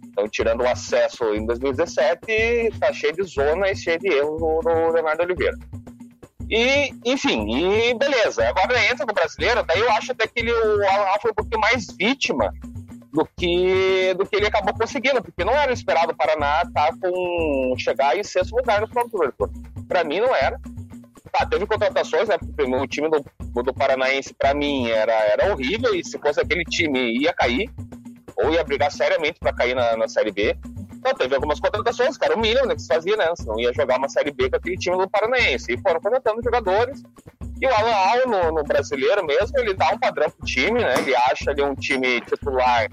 Então, 0.06 0.28
tirando 0.28 0.60
o 0.60 0.68
acesso 0.68 1.34
em 1.34 1.46
2017, 1.46 2.78
tá 2.78 2.92
cheio 2.92 3.14
de 3.14 3.22
zona 3.22 3.70
e 3.70 3.76
cheio 3.76 3.98
de 3.98 4.08
erros 4.08 4.40
no, 4.40 4.60
no 4.62 4.92
Leonardo 4.92 5.22
Oliveira. 5.22 5.56
E, 6.50 6.92
enfim, 7.06 7.46
e 7.50 7.94
beleza. 7.94 8.46
Agora 8.46 8.84
entra 8.84 9.06
no 9.06 9.14
brasileiro, 9.14 9.62
daí 9.62 9.80
eu 9.80 9.90
acho 9.92 10.12
até 10.12 10.26
que 10.26 10.40
ele, 10.40 10.52
o 10.52 10.86
Alan 10.86 11.18
foi 11.22 11.30
um 11.30 11.34
pouquinho 11.34 11.60
mais 11.60 11.86
vítima 11.98 12.52
do 13.12 13.28
que, 13.36 14.14
do 14.14 14.26
que 14.26 14.36
ele 14.36 14.46
acabou 14.46 14.74
conseguindo, 14.74 15.22
porque 15.22 15.44
não 15.44 15.52
era 15.52 15.72
esperado 15.72 16.12
o 16.12 16.16
Paraná 16.16 16.62
tá 16.72 16.90
com, 17.00 17.74
chegar 17.76 18.16
em 18.16 18.22
sexto 18.22 18.56
lugar 18.56 18.80
no 18.80 18.88
final 18.88 19.06
do 19.08 19.34
Para 19.86 20.02
mim, 20.02 20.20
não 20.20 20.34
era. 20.34 20.58
Tá, 21.30 21.46
teve 21.46 21.66
contratações, 21.66 22.28
né? 22.28 22.36
Porque 22.38 22.62
o 22.62 22.86
time 22.86 23.08
do, 23.08 23.24
do 23.62 23.74
Paranaense, 23.74 24.34
para 24.34 24.54
mim, 24.54 24.88
era, 24.88 25.12
era 25.12 25.52
horrível, 25.52 25.94
e 25.94 26.04
se 26.04 26.18
fosse 26.18 26.40
aquele 26.40 26.64
time, 26.64 27.18
ia 27.18 27.32
cair 27.32 27.70
ou 28.36 28.50
ia 28.50 28.64
brigar 28.64 28.90
seriamente 28.90 29.38
para 29.38 29.52
cair 29.52 29.74
na, 29.74 29.96
na 29.96 30.08
Série 30.08 30.32
B. 30.32 30.56
Então, 31.02 31.14
teve 31.14 31.34
algumas 31.34 31.58
contratações, 31.58 32.16
cara, 32.16 32.36
o 32.36 32.38
mínimo 32.38 32.64
né, 32.64 32.76
que 32.76 32.82
se 32.82 32.86
fazia, 32.86 33.16
né? 33.16 33.32
Senão 33.34 33.58
ia 33.58 33.72
jogar 33.72 33.98
uma 33.98 34.08
Série 34.08 34.30
B 34.30 34.48
com 34.48 34.54
aquele 34.54 34.76
time 34.76 34.96
do 34.96 35.10
Paranaense. 35.10 35.72
E 35.72 35.78
foram 35.78 36.00
contratando 36.00 36.40
jogadores. 36.40 37.02
E 37.60 37.66
o 37.66 37.74
Alan 37.74 37.92
Al, 37.92 38.28
no, 38.28 38.52
no, 38.52 38.62
brasileiro 38.62 39.26
mesmo, 39.26 39.58
ele 39.58 39.74
dá 39.74 39.90
um 39.90 39.98
padrão 39.98 40.30
pro 40.30 40.46
time, 40.46 40.80
né? 40.80 40.94
Ele 40.98 41.16
acha 41.16 41.50
ali 41.50 41.60
um 41.60 41.74
time 41.74 42.20
titular 42.20 42.88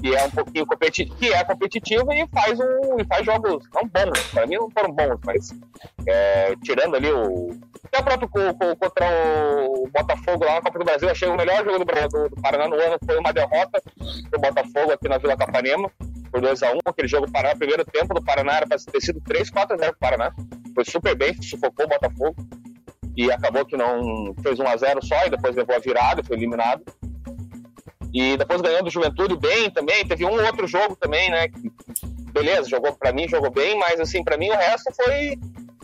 que 0.00 0.14
é 0.14 0.24
um 0.24 0.30
pouquinho 0.30 0.64
competitivo, 0.64 1.16
que 1.16 1.32
é 1.32 1.44
competitivo 1.44 2.12
e 2.12 2.26
faz, 2.28 2.58
um, 2.60 3.00
e 3.00 3.04
faz 3.04 3.26
jogos 3.26 3.64
não 3.74 3.82
bons. 3.88 4.22
Para 4.32 4.46
mim 4.46 4.54
não 4.54 4.70
foram 4.70 4.92
bons, 4.92 5.18
mas 5.24 5.50
é, 6.06 6.54
tirando 6.62 6.94
ali 6.94 7.10
o. 7.10 7.58
Até 7.84 8.00
o 8.00 8.04
próprio 8.04 8.28
contra 8.28 9.06
o 9.66 9.88
Botafogo 9.88 10.44
lá 10.44 10.56
na 10.56 10.62
Copa 10.62 10.78
do 10.78 10.84
Brasil, 10.84 11.08
achei 11.08 11.26
o 11.26 11.36
melhor 11.36 11.64
jogo 11.64 11.84
do, 11.84 12.08
do, 12.08 12.28
do 12.28 12.42
Paraná 12.42 12.68
no 12.68 12.74
ano 12.74 12.98
foi 13.04 13.18
uma 13.18 13.32
derrota 13.32 13.82
do 14.30 14.38
Botafogo 14.38 14.92
aqui 14.92 15.08
na 15.08 15.18
Vila 15.18 15.36
Capanema, 15.36 15.90
por 16.30 16.40
2x1. 16.40 16.74
Um, 16.74 16.78
aquele 16.84 17.08
jogo 17.08 17.30
Paraná, 17.30 17.56
primeiro 17.56 17.84
tempo 17.84 18.14
do 18.14 18.22
Paraná 18.22 18.56
era 18.56 18.66
para 18.66 18.78
ter 18.78 19.00
sido 19.00 19.20
3, 19.20 19.50
4 19.50 19.76
0 19.76 19.90
pro 19.92 20.00
Paraná. 20.00 20.32
Foi 20.74 20.84
super 20.84 21.16
bem, 21.16 21.34
sufocou 21.42 21.86
o 21.86 21.88
Botafogo. 21.88 22.36
E 23.16 23.30
acabou 23.32 23.66
que 23.66 23.76
não 23.76 24.34
fez 24.42 24.58
1x0 24.58 25.04
só 25.04 25.26
e 25.26 25.30
depois 25.30 25.56
levou 25.56 25.74
a 25.74 25.80
virada 25.80 26.22
foi 26.22 26.36
eliminado. 26.36 26.82
E 28.12 28.36
depois 28.36 28.60
ganhou 28.60 28.82
do 28.82 28.90
Juventude 28.90 29.36
bem 29.36 29.70
também. 29.70 30.06
Teve 30.06 30.24
um 30.24 30.44
outro 30.44 30.66
jogo 30.66 30.96
também, 30.96 31.30
né? 31.30 31.48
Beleza, 32.32 32.68
jogou 32.68 32.92
para 32.94 33.12
mim, 33.12 33.28
jogou 33.28 33.50
bem, 33.50 33.76
mas 33.78 33.98
assim, 34.00 34.22
para 34.22 34.36
mim 34.36 34.50
o 34.50 34.56
resto 34.56 34.92
foi 34.94 35.36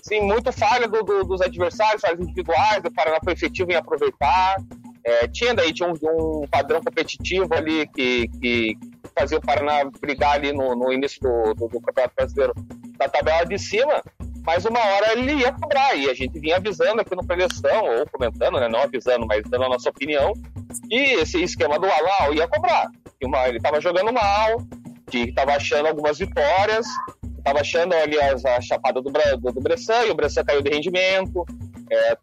assim, 0.05 0.21
muito 0.21 0.53
falha 0.53 0.87
do, 0.87 1.03
do, 1.03 1.25
dos 1.25 1.41
adversários, 1.41 2.03
falhas 2.03 2.21
individuais, 2.21 2.83
o 2.85 2.93
Paraná 2.93 3.19
foi 3.23 3.33
efetivo 3.33 3.73
em 3.73 3.77
aproveitar. 3.77 4.57
É, 5.05 5.29
tinha 5.29 5.55
daí 5.55 5.73
tinha 5.73 5.89
um, 5.89 5.93
um, 5.93 6.47
padrão 6.49 6.81
competitivo 6.83 7.53
ali 7.53 7.87
que, 7.89 8.27
que 8.41 8.79
fazia 9.17 9.37
o 9.37 9.41
Paraná 9.41 9.85
brigar 10.01 10.33
ali 10.33 10.51
no, 10.51 10.75
no 10.75 10.91
início 10.91 11.21
do, 11.21 11.55
do, 11.55 11.69
do 11.69 11.81
Campeonato 11.81 12.15
Brasileiro 12.17 12.55
da 12.97 13.09
tabela 13.09 13.45
de 13.45 13.59
cima, 13.59 14.03
mas 14.47 14.65
uma 14.65 14.79
hora 14.79 15.13
ele 15.13 15.35
ia 15.35 15.53
cobrar, 15.53 15.95
e 15.95 16.09
a 16.09 16.15
gente 16.15 16.39
vinha 16.39 16.57
avisando 16.57 17.01
aqui 17.01 17.15
no 17.15 17.27
preleção, 17.27 17.85
ou 17.99 18.07
comentando, 18.11 18.59
né, 18.61 18.69
não 18.69 18.81
avisando, 18.81 19.27
mas 19.27 19.43
dando 19.49 19.65
a 19.65 19.69
nossa 19.69 19.91
opinião, 19.91 20.33
e 20.91 21.21
esse 21.21 21.43
esquema 21.43 21.79
do 21.79 21.87
Alau 21.87 22.33
ia 22.33 22.47
cobrar, 22.49 22.89
uma, 23.23 23.49
ele 23.49 23.57
estava 23.57 23.81
jogando 23.81 24.13
mal, 24.13 24.57
que 25.11 25.29
estava 25.29 25.55
achando 25.55 25.87
algumas 25.87 26.19
vitórias, 26.19 26.87
estava 27.39 27.61
achando 27.61 27.95
ali 27.95 28.19
as, 28.21 28.45
a 28.45 28.61
chapada 28.61 29.01
do, 29.01 29.11
do, 29.11 29.53
do 29.53 29.61
Bressan, 29.61 30.05
e 30.07 30.11
o 30.11 30.15
Bressan 30.15 30.45
caiu 30.45 30.63
de 30.63 30.71
rendimento, 30.71 31.45
é, 31.95 32.19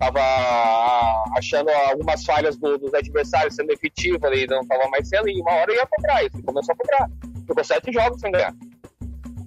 achando 1.38 1.70
algumas 1.70 2.24
falhas 2.24 2.58
do, 2.58 2.78
dos 2.78 2.94
adversários 2.94 3.56
sendo 3.56 3.72
efetivo 3.72 4.26
ali, 4.26 4.46
não 4.48 4.62
estava 4.62 4.90
mais 4.90 5.08
sendo, 5.08 5.30
e 5.30 5.40
uma 5.42 5.52
hora 5.54 5.74
ia 5.74 5.88
cobrar 5.88 6.24
isso, 6.24 6.44
começou 6.44 6.74
a 6.74 6.78
cobrar. 6.78 7.10
Ficou 7.48 7.64
sete 7.64 7.92
jogos 7.92 8.20
sem 8.20 8.32
ganhar. 8.32 8.54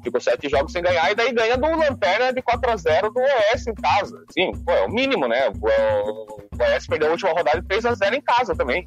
Ficou 0.02 0.20
sete 0.20 0.48
jogos 0.48 0.72
sem 0.72 0.82
ganhar, 0.82 1.10
e 1.10 1.14
daí 1.14 1.32
ganha 1.32 1.56
do 1.56 1.66
Lanterna 1.66 2.32
de 2.32 2.42
4x0 2.42 3.12
do 3.12 3.20
OS 3.20 3.66
em 3.66 3.74
casa. 3.74 4.22
Sim, 4.30 4.52
pô, 4.64 4.72
é 4.72 4.84
o 4.84 4.90
mínimo, 4.90 5.26
né? 5.26 5.48
O, 5.48 6.76
OS 6.76 6.86
perdeu 6.86 7.08
a 7.08 7.12
última 7.12 7.32
rodada 7.32 7.60
de 7.60 7.68
3x0 7.68 8.14
em 8.14 8.20
casa 8.20 8.54
também. 8.54 8.86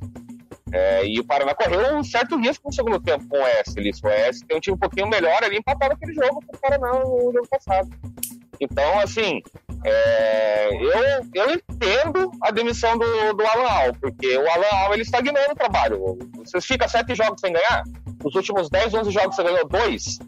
É, 0.71 1.06
e 1.06 1.19
o 1.19 1.23
Paraná 1.23 1.56
correu 1.56 1.95
um 1.95 2.04
certo 2.04 2.38
risco 2.38 2.67
no 2.67 2.73
segundo 2.73 3.00
tempo 3.00 3.26
com 3.30 3.38
o 3.38 3.41
OS. 3.41 4.04
O 4.04 4.08
OS 4.08 4.41
tem 4.41 4.58
um 4.58 4.60
time 4.60 4.76
um 4.76 4.80
pouquinho 4.80 5.08
melhor 5.08 5.43
ali, 5.43 5.58
empatado 5.58 5.93
aquele 5.93 6.13
jogo 6.13 6.41
com 6.45 6.56
o 6.56 6.60
Paraná 6.60 6.91
no 6.93 7.32
jogo 7.34 7.47
passado. 7.50 7.89
Então, 8.60 9.00
assim, 9.00 9.41
é, 9.84 10.70
eu, 10.74 11.26
eu 11.34 11.52
entendo 11.54 12.32
a 12.42 12.52
demissão 12.52 12.98
do, 12.98 13.34
do 13.34 13.46
Alan 13.46 13.70
Al, 13.70 13.94
porque 14.02 14.38
o 14.38 14.50
Alan 14.50 14.84
Al 14.84 14.94
ele 14.94 15.04
estagnou 15.04 15.48
no 15.48 15.56
trabalho. 15.56 16.18
Você 16.38 16.60
fica 16.62 16.88
sete 16.88 17.16
jogos 17.16 17.40
sem 17.40 17.54
ganhar, 17.54 17.84
nos 18.24 18.36
últimos 18.36 18.70
10, 18.70 18.94
11 18.94 19.12
jogos 19.12 19.36
você 19.36 19.44
ganhou 19.44 19.68
dois, 19.68 20.20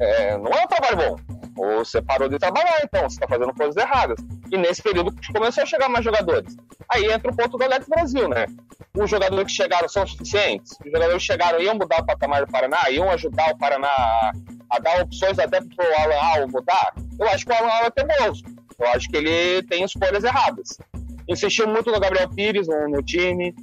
é, 0.00 0.36
não 0.38 0.50
é 0.50 0.64
um 0.64 0.68
trabalho 0.68 0.96
bom. 0.96 1.40
Ou 1.56 1.84
você 1.84 2.00
parou 2.00 2.28
de 2.28 2.38
trabalhar, 2.38 2.80
então, 2.82 3.02
você 3.02 3.16
está 3.16 3.28
fazendo 3.28 3.52
coisas 3.52 3.76
erradas. 3.76 4.18
E 4.50 4.56
nesse 4.56 4.82
período 4.82 5.14
começou 5.32 5.62
a 5.62 5.66
chegar 5.66 5.88
mais 5.88 6.04
jogadores. 6.04 6.56
Aí 6.88 7.04
entra 7.06 7.30
o 7.30 7.36
ponto 7.36 7.58
do 7.58 7.64
Alex 7.64 7.86
Brasil, 7.86 8.28
né? 8.28 8.46
Os 8.96 9.10
jogadores 9.10 9.46
que 9.46 9.62
chegaram 9.62 9.88
são 9.88 10.06
suficientes? 10.06 10.72
Os 10.84 10.90
jogadores 10.90 11.22
que 11.22 11.32
chegaram 11.32 11.60
iam 11.60 11.74
mudar 11.74 12.00
o 12.00 12.06
patamar 12.06 12.46
do 12.46 12.50
Paraná? 12.50 12.88
Iam 12.90 13.10
ajudar 13.10 13.52
o 13.52 13.58
Paraná 13.58 13.88
a, 13.88 14.32
a 14.70 14.78
dar 14.78 15.02
opções 15.02 15.38
até 15.38 15.60
para 15.60 15.86
o 15.86 16.00
Alan 16.00 16.40
Al 16.42 16.48
mudar? 16.48 16.94
Eu 17.18 17.28
acho 17.28 17.44
que 17.44 17.52
o 17.52 17.54
Alan 17.54 17.68
Al 17.68 17.84
é 17.84 17.90
teimoso. 17.90 18.42
Eu 18.80 18.88
acho 18.88 19.08
que 19.08 19.16
ele 19.16 19.62
tem 19.64 19.84
escolhas 19.84 20.24
erradas. 20.24 20.78
Insistiu 21.28 21.68
muito 21.68 21.90
no 21.92 22.00
Gabriel 22.00 22.28
Pires, 22.28 22.66
no, 22.66 22.88
no 22.88 23.02
time. 23.02 23.54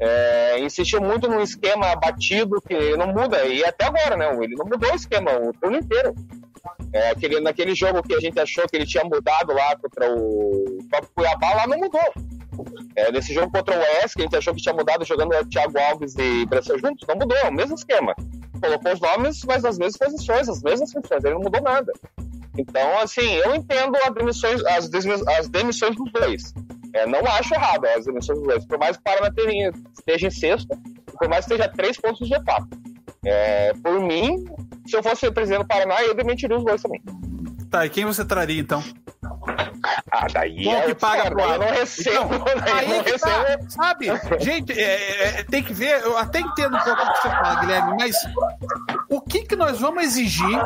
É, 0.00 0.58
insistiu 0.60 1.00
muito 1.00 1.28
num 1.28 1.40
esquema 1.40 1.94
batido 1.96 2.60
que 2.62 2.96
não 2.96 3.08
muda. 3.08 3.44
E 3.44 3.64
até 3.64 3.84
agora, 3.84 4.16
né? 4.16 4.28
Ele 4.42 4.56
não 4.56 4.64
mudou 4.64 4.90
o 4.90 4.96
esquema 4.96 5.30
o 5.32 5.52
turno 5.52 5.76
inteiro. 5.76 6.14
É, 6.92 7.10
aquele, 7.10 7.40
naquele 7.40 7.74
jogo 7.74 8.02
que 8.02 8.14
a 8.14 8.20
gente 8.20 8.40
achou 8.40 8.66
que 8.66 8.76
ele 8.76 8.86
tinha 8.86 9.04
mudado 9.04 9.52
lá 9.52 9.76
contra 9.76 10.10
o 10.10 10.78
próprio 10.88 11.10
Cuiabá, 11.14 11.54
lá 11.54 11.66
não 11.66 11.78
mudou. 11.78 12.00
É, 12.96 13.12
nesse 13.12 13.34
jogo 13.34 13.50
contra 13.50 13.76
o 13.76 13.80
Oeste, 13.80 14.16
que 14.16 14.22
a 14.22 14.24
gente 14.24 14.36
achou 14.36 14.54
que 14.54 14.62
tinha 14.62 14.74
mudado 14.74 15.04
jogando 15.04 15.34
o 15.34 15.44
Thiago 15.44 15.78
Alves 15.78 16.14
e 16.16 16.46
Bressan 16.46 16.78
juntos, 16.78 17.06
não 17.06 17.16
mudou, 17.16 17.36
é 17.36 17.48
o 17.48 17.52
mesmo 17.52 17.74
esquema. 17.74 18.14
Colocou 18.60 18.92
os 18.92 19.00
nomes, 19.00 19.44
mas 19.44 19.62
nas 19.62 19.76
mesmas 19.76 19.98
posições, 19.98 20.48
as 20.48 20.62
mesmas 20.62 20.92
funções, 20.92 21.24
ele 21.24 21.34
não 21.34 21.42
mudou 21.42 21.60
nada. 21.60 21.92
Então, 22.56 22.98
assim, 23.00 23.28
eu 23.44 23.54
entendo 23.54 23.98
demissões, 24.14 24.64
as, 24.64 24.88
as, 25.38 25.48
demissões 25.48 25.96
dos 25.96 26.12
dois. 26.12 26.54
É, 26.92 27.06
não 27.06 27.20
acho 27.20 27.54
errado 27.54 27.84
as 27.86 28.04
demissões 28.04 28.38
dos 28.38 28.48
dois. 28.48 28.64
Por 28.66 28.78
mais 28.78 28.96
que 28.96 29.00
o 29.00 29.04
Paraná 29.04 29.28
esteja 29.98 30.26
em 30.28 30.30
sexto, 30.30 30.68
por 31.18 31.28
mais 31.28 31.44
que 31.44 31.54
esteja 31.54 31.72
três 31.74 31.96
pontos 31.96 32.26
de 32.26 32.34
etapa. 32.34 32.68
É, 33.24 33.72
por 33.82 34.00
mim, 34.00 34.44
se 34.86 34.96
eu 34.96 35.02
fosse 35.02 35.30
presidente 35.30 35.62
do 35.62 35.66
Paraná, 35.66 36.02
eu 36.02 36.14
demitiria 36.14 36.56
os 36.56 36.64
dois 36.64 36.80
também. 36.82 37.02
Tá, 37.70 37.84
e 37.86 37.90
quem 37.90 38.04
você 38.04 38.24
traria 38.24 38.60
então? 38.60 38.84
Ah, 40.10 40.26
daí 40.32 40.64
Qual 40.64 40.76
é 40.76 40.82
que 40.82 40.94
paga 40.94 41.30
pro 41.30 41.40
Eu 41.40 41.58
não 41.58 41.70
recebo. 41.70 42.34
Então, 42.34 42.46
aí 42.74 42.88
não 42.88 43.02
recebo. 43.02 43.18
tá, 43.18 43.70
sabe? 43.70 44.06
Gente, 44.40 44.72
é, 44.72 45.40
é, 45.40 45.42
tem 45.42 45.62
que 45.62 45.74
ver, 45.74 46.02
eu 46.02 46.16
até 46.16 46.40
entendo 46.40 46.76
um 46.76 46.80
pouco 46.80 47.02
o 47.02 47.12
que 47.12 47.22
você 47.22 47.28
fala, 47.28 47.60
Guilherme, 47.60 47.96
mas 47.98 48.16
o 49.08 49.20
que 49.20 49.42
que 49.42 49.56
nós 49.56 49.80
vamos 49.80 50.04
exigir, 50.04 50.58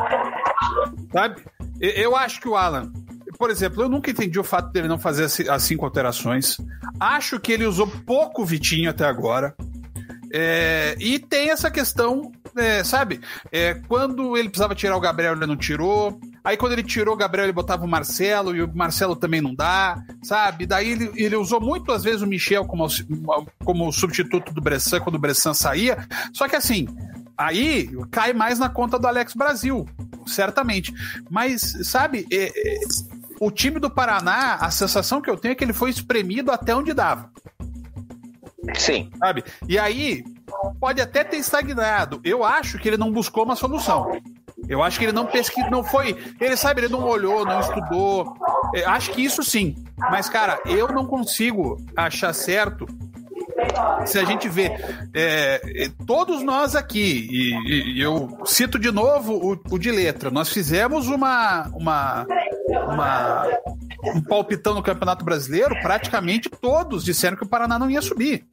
sabe? 1.11 1.43
Eu, 1.79 2.15
acho 2.15 2.41
que 2.41 2.47
o 2.47 2.55
Alan, 2.55 2.91
por 3.37 3.49
exemplo, 3.49 3.83
eu 3.83 3.89
nunca 3.89 4.11
entendi 4.11 4.39
o 4.39 4.43
fato 4.43 4.71
dele 4.71 4.87
não 4.87 4.99
fazer 4.99 5.25
as 5.49 5.63
cinco 5.63 5.85
alterações. 5.85 6.57
Acho 6.99 7.39
que 7.39 7.51
ele 7.51 7.65
usou 7.65 7.87
pouco 7.87 8.45
Vitinho 8.45 8.89
até 8.89 9.05
agora. 9.05 9.55
É, 10.31 10.95
e 10.99 11.17
tem 11.17 11.49
essa 11.49 11.71
questão, 11.71 12.31
é, 12.55 12.83
sabe? 12.83 13.19
É, 13.51 13.73
quando 13.73 14.37
ele 14.37 14.49
precisava 14.49 14.75
tirar 14.75 14.95
o 14.95 14.99
Gabriel, 14.99 15.33
ele 15.33 15.45
não 15.45 15.57
tirou. 15.57 16.19
Aí 16.43 16.55
quando 16.55 16.73
ele 16.73 16.83
tirou 16.83 17.15
o 17.15 17.17
Gabriel, 17.17 17.45
ele 17.45 17.53
botava 17.53 17.83
o 17.83 17.87
Marcelo, 17.87 18.55
e 18.55 18.61
o 18.61 18.71
Marcelo 18.73 19.15
também 19.15 19.41
não 19.41 19.53
dá, 19.53 20.01
sabe? 20.23 20.65
Daí 20.65 20.91
ele, 20.91 21.11
ele 21.15 21.35
usou 21.35 21.59
muito, 21.59 21.91
às 21.91 22.03
vezes, 22.03 22.21
o 22.21 22.27
Michel 22.27 22.65
como, 22.65 22.87
como 23.63 23.91
substituto 23.91 24.53
do 24.53 24.61
Bressan, 24.61 24.99
quando 24.99 25.15
o 25.15 25.19
Bressan 25.19 25.53
saía. 25.53 26.07
Só 26.31 26.47
que 26.47 26.55
assim, 26.55 26.87
aí 27.39 27.89
cai 28.11 28.33
mais 28.33 28.59
na 28.59 28.69
conta 28.69 28.99
do 28.99 29.07
Alex 29.07 29.33
Brasil, 29.33 29.87
certamente. 30.27 30.93
Mas, 31.29 31.77
sabe, 31.83 32.27
é, 32.31 32.47
é, 32.47 32.79
o 33.39 33.49
time 33.49 33.79
do 33.79 33.89
Paraná, 33.89 34.55
a 34.55 34.69
sensação 34.69 35.21
que 35.21 35.29
eu 35.29 35.37
tenho 35.37 35.53
é 35.53 35.55
que 35.55 35.63
ele 35.63 35.73
foi 35.73 35.89
espremido 35.89 36.51
até 36.51 36.75
onde 36.75 36.93
dava. 36.93 37.31
Sim. 38.75 39.09
Sabe? 39.17 39.43
E 39.67 39.79
aí, 39.79 40.23
pode 40.79 41.01
até 41.01 41.23
ter 41.23 41.37
estagnado. 41.37 42.19
Eu 42.23 42.43
acho 42.43 42.77
que 42.77 42.89
ele 42.89 42.97
não 42.97 43.11
buscou 43.11 43.45
uma 43.45 43.55
solução. 43.55 44.11
Eu 44.67 44.83
acho 44.83 44.99
que 44.99 45.05
ele 45.05 45.13
não 45.13 45.25
pesquisou, 45.25 45.71
não 45.71 45.83
foi. 45.83 46.17
Ele 46.39 46.57
sabe, 46.57 46.81
ele 46.81 46.89
não 46.89 47.03
olhou, 47.03 47.45
não 47.45 47.59
estudou. 47.59 48.35
Eu 48.73 48.89
acho 48.89 49.11
que 49.11 49.23
isso 49.23 49.41
sim. 49.43 49.75
Mas, 49.97 50.29
cara, 50.29 50.59
eu 50.65 50.89
não 50.89 51.05
consigo 51.05 51.77
achar 51.95 52.33
certo. 52.33 52.85
Se 54.05 54.17
a 54.17 54.25
gente 54.25 54.47
vê 54.47 54.71
é, 55.13 55.91
todos 56.05 56.41
nós 56.43 56.75
aqui, 56.75 57.27
e, 57.29 57.95
e, 57.95 58.01
eu 58.01 58.37
cito 58.45 58.79
de 58.79 58.91
novo 58.91 59.33
o, 59.33 59.75
o 59.75 59.79
de 59.79 59.91
letra, 59.91 60.31
nós 60.31 60.49
fizemos 60.49 61.07
uma, 61.07 61.67
uma, 61.73 62.25
uma 62.91 63.47
um 64.15 64.21
palpitão 64.21 64.73
no 64.73 64.83
Campeonato 64.83 65.25
Brasileiro, 65.25 65.75
praticamente 65.81 66.49
todos 66.49 67.03
disseram 67.03 67.37
que 67.37 67.43
o 67.43 67.49
Paraná 67.49 67.77
não 67.77 67.89
ia 67.89 68.01
subir. 68.01 68.45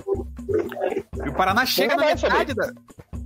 E 1.24 1.28
o 1.28 1.34
Paraná 1.34 1.64
chega 1.64 1.96
na 1.96 2.06
metade 2.06 2.54
da. 2.54 2.72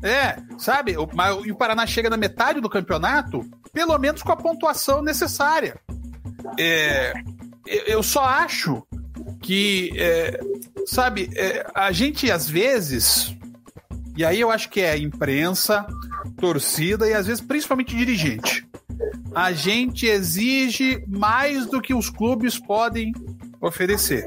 É, 0.02 0.38
sabe? 0.58 0.96
O, 0.96 1.08
e 1.44 1.52
o 1.52 1.56
Paraná 1.56 1.86
chega 1.86 2.08
na 2.08 2.16
metade 2.16 2.60
do 2.60 2.70
campeonato, 2.70 3.44
pelo 3.72 3.98
menos 3.98 4.22
com 4.22 4.32
a 4.32 4.36
pontuação 4.36 5.02
necessária. 5.02 5.78
É, 6.58 7.12
eu 7.66 8.02
só 8.02 8.24
acho 8.24 8.82
que, 9.42 9.92
é, 9.96 10.40
sabe, 10.90 11.30
é, 11.36 11.66
a 11.74 11.92
gente 11.92 12.30
às 12.30 12.48
vezes, 12.48 13.34
e 14.16 14.24
aí 14.24 14.40
eu 14.40 14.50
acho 14.50 14.68
que 14.68 14.80
é 14.80 14.96
imprensa, 14.96 15.86
torcida 16.38 17.08
e 17.08 17.14
às 17.14 17.26
vezes 17.26 17.40
principalmente 17.40 17.96
dirigente 17.96 18.68
a 19.34 19.52
gente 19.52 20.06
exige 20.06 21.02
mais 21.06 21.66
do 21.66 21.80
que 21.80 21.94
os 21.94 22.10
clubes 22.10 22.58
podem 22.58 23.12
oferecer. 23.60 24.24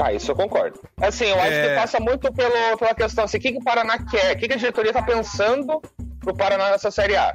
Ah, 0.00 0.12
isso 0.12 0.30
eu 0.30 0.36
concordo. 0.36 0.78
Assim, 1.00 1.24
eu 1.24 1.40
acho 1.40 1.52
é... 1.52 1.68
que 1.68 1.80
passa 1.80 2.00
muito 2.00 2.32
pelo, 2.32 2.78
pela 2.78 2.94
questão 2.94 3.24
assim, 3.24 3.38
o 3.38 3.40
que, 3.40 3.52
que 3.52 3.58
o 3.58 3.64
Paraná 3.64 3.98
quer? 3.98 4.36
O 4.36 4.38
que, 4.38 4.46
que 4.46 4.54
a 4.54 4.58
diretoria 4.58 4.90
está 4.90 5.02
pensando 5.02 5.82
pro 6.20 6.34
Paraná 6.34 6.70
nessa 6.70 6.90
Série 6.90 7.16
A? 7.16 7.32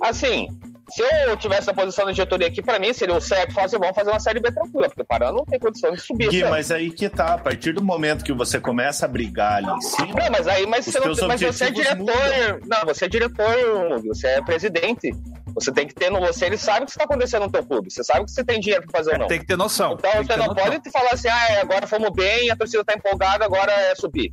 Assim, 0.00 0.48
se 0.90 1.02
eu 1.02 1.36
tivesse 1.36 1.70
a 1.70 1.74
posição 1.74 2.06
da 2.06 2.12
diretoria 2.12 2.48
aqui, 2.48 2.62
para 2.62 2.78
mim 2.78 2.92
seria 2.92 3.14
o 3.14 3.20
certo 3.20 3.54
fazer, 3.54 3.78
vamos 3.78 3.94
fazer 3.94 4.10
uma 4.10 4.20
série 4.20 4.40
B 4.40 4.50
tranquila, 4.50 4.88
porque 4.88 5.02
o 5.02 5.04
Paraná 5.04 5.32
não 5.32 5.44
tem 5.44 5.58
condição 5.58 5.92
de 5.92 6.00
subir. 6.00 6.28
Gui, 6.28 6.44
mas 6.44 6.70
aí 6.70 6.90
que 6.90 7.08
tá, 7.08 7.34
a 7.34 7.38
partir 7.38 7.72
do 7.72 7.82
momento 7.82 8.24
que 8.24 8.32
você 8.32 8.60
começa 8.60 9.06
a 9.06 9.08
brigar 9.08 9.58
ali 9.58 9.70
em 9.70 9.80
cima. 9.80 10.14
Não, 10.14 10.30
mas 10.30 10.48
aí 10.48 10.66
mas 10.66 10.84
você, 10.84 11.00
não, 11.00 11.28
mas 11.28 11.40
você 11.40 11.64
é 11.64 11.70
diretor. 11.70 11.98
Mudam. 11.98 12.60
Não, 12.66 12.84
você 12.86 13.04
é 13.04 13.08
diretor, 13.08 14.02
você 14.04 14.26
é 14.26 14.42
presidente. 14.42 15.12
Você 15.54 15.72
tem 15.72 15.86
que 15.86 15.94
ter 15.94 16.10
no 16.10 16.20
você, 16.20 16.46
ele 16.46 16.56
sabe 16.56 16.82
o 16.82 16.84
que 16.84 16.92
está 16.92 17.04
acontecendo 17.04 17.42
no 17.42 17.50
teu 17.50 17.64
clube. 17.64 17.90
Você 17.90 18.04
sabe 18.04 18.24
que 18.24 18.30
você 18.30 18.44
tem 18.44 18.60
dinheiro 18.60 18.86
para 18.86 18.98
fazer 18.98 19.12
ou 19.12 19.18
não. 19.18 19.26
Tem 19.26 19.40
que 19.40 19.46
ter 19.46 19.56
noção. 19.56 19.96
Então 19.98 20.24
você 20.24 20.36
não 20.36 20.46
noção. 20.46 20.64
pode 20.64 20.90
falar 20.90 21.10
assim, 21.12 21.28
ah, 21.28 21.60
agora 21.60 21.86
fomos 21.86 22.10
bem, 22.10 22.50
a 22.50 22.56
torcida 22.56 22.82
está 22.82 22.94
empolgada, 22.94 23.44
agora 23.44 23.72
é 23.72 23.94
subir. 23.94 24.32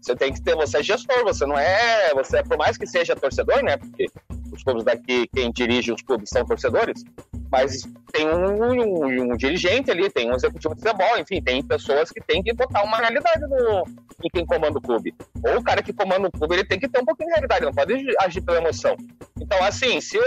Você 0.00 0.14
tem 0.14 0.32
que 0.32 0.40
ter, 0.40 0.54
você 0.54 0.78
é 0.78 0.82
gestor, 0.82 1.24
você 1.24 1.44
não 1.44 1.58
é, 1.58 2.14
você 2.14 2.38
é, 2.38 2.42
por 2.42 2.56
mais 2.56 2.78
que 2.78 2.86
seja 2.86 3.16
torcedor, 3.16 3.62
né? 3.62 3.76
Porque 3.76 4.06
os 4.52 4.62
clubes 4.62 4.84
daqui, 4.84 5.28
quem 5.34 5.50
dirige 5.50 5.92
os 5.92 6.02
clubes 6.02 6.30
são 6.30 6.44
torcedores, 6.44 7.04
mas 7.50 7.82
tem 8.12 8.26
um, 8.28 8.62
um, 8.62 9.32
um, 9.32 9.36
dirigente 9.36 9.90
ali, 9.90 10.10
tem 10.10 10.30
um 10.30 10.34
executivo 10.34 10.74
de 10.74 10.82
futebol, 10.82 11.18
enfim, 11.18 11.42
tem 11.42 11.62
pessoas 11.62 12.10
que 12.10 12.20
têm 12.20 12.42
que 12.42 12.52
botar 12.52 12.82
uma 12.82 12.98
realidade 12.98 13.40
no, 13.48 13.84
em 14.24 14.28
quem 14.32 14.44
comanda 14.46 14.78
o 14.78 14.82
clube. 14.82 15.14
Ou 15.44 15.58
o 15.58 15.62
cara 15.62 15.82
que 15.82 15.92
comanda 15.92 16.28
o 16.28 16.32
clube, 16.32 16.54
ele 16.56 16.64
tem 16.64 16.78
que 16.78 16.88
ter 16.88 17.00
um 17.00 17.04
pouquinho 17.04 17.28
de 17.28 17.34
realidade, 17.34 17.64
não 17.64 17.72
pode 17.72 17.94
agir 18.20 18.40
pela 18.40 18.58
emoção. 18.58 18.96
Então, 19.40 19.62
assim, 19.64 20.00
se 20.00 20.18
o, 20.18 20.22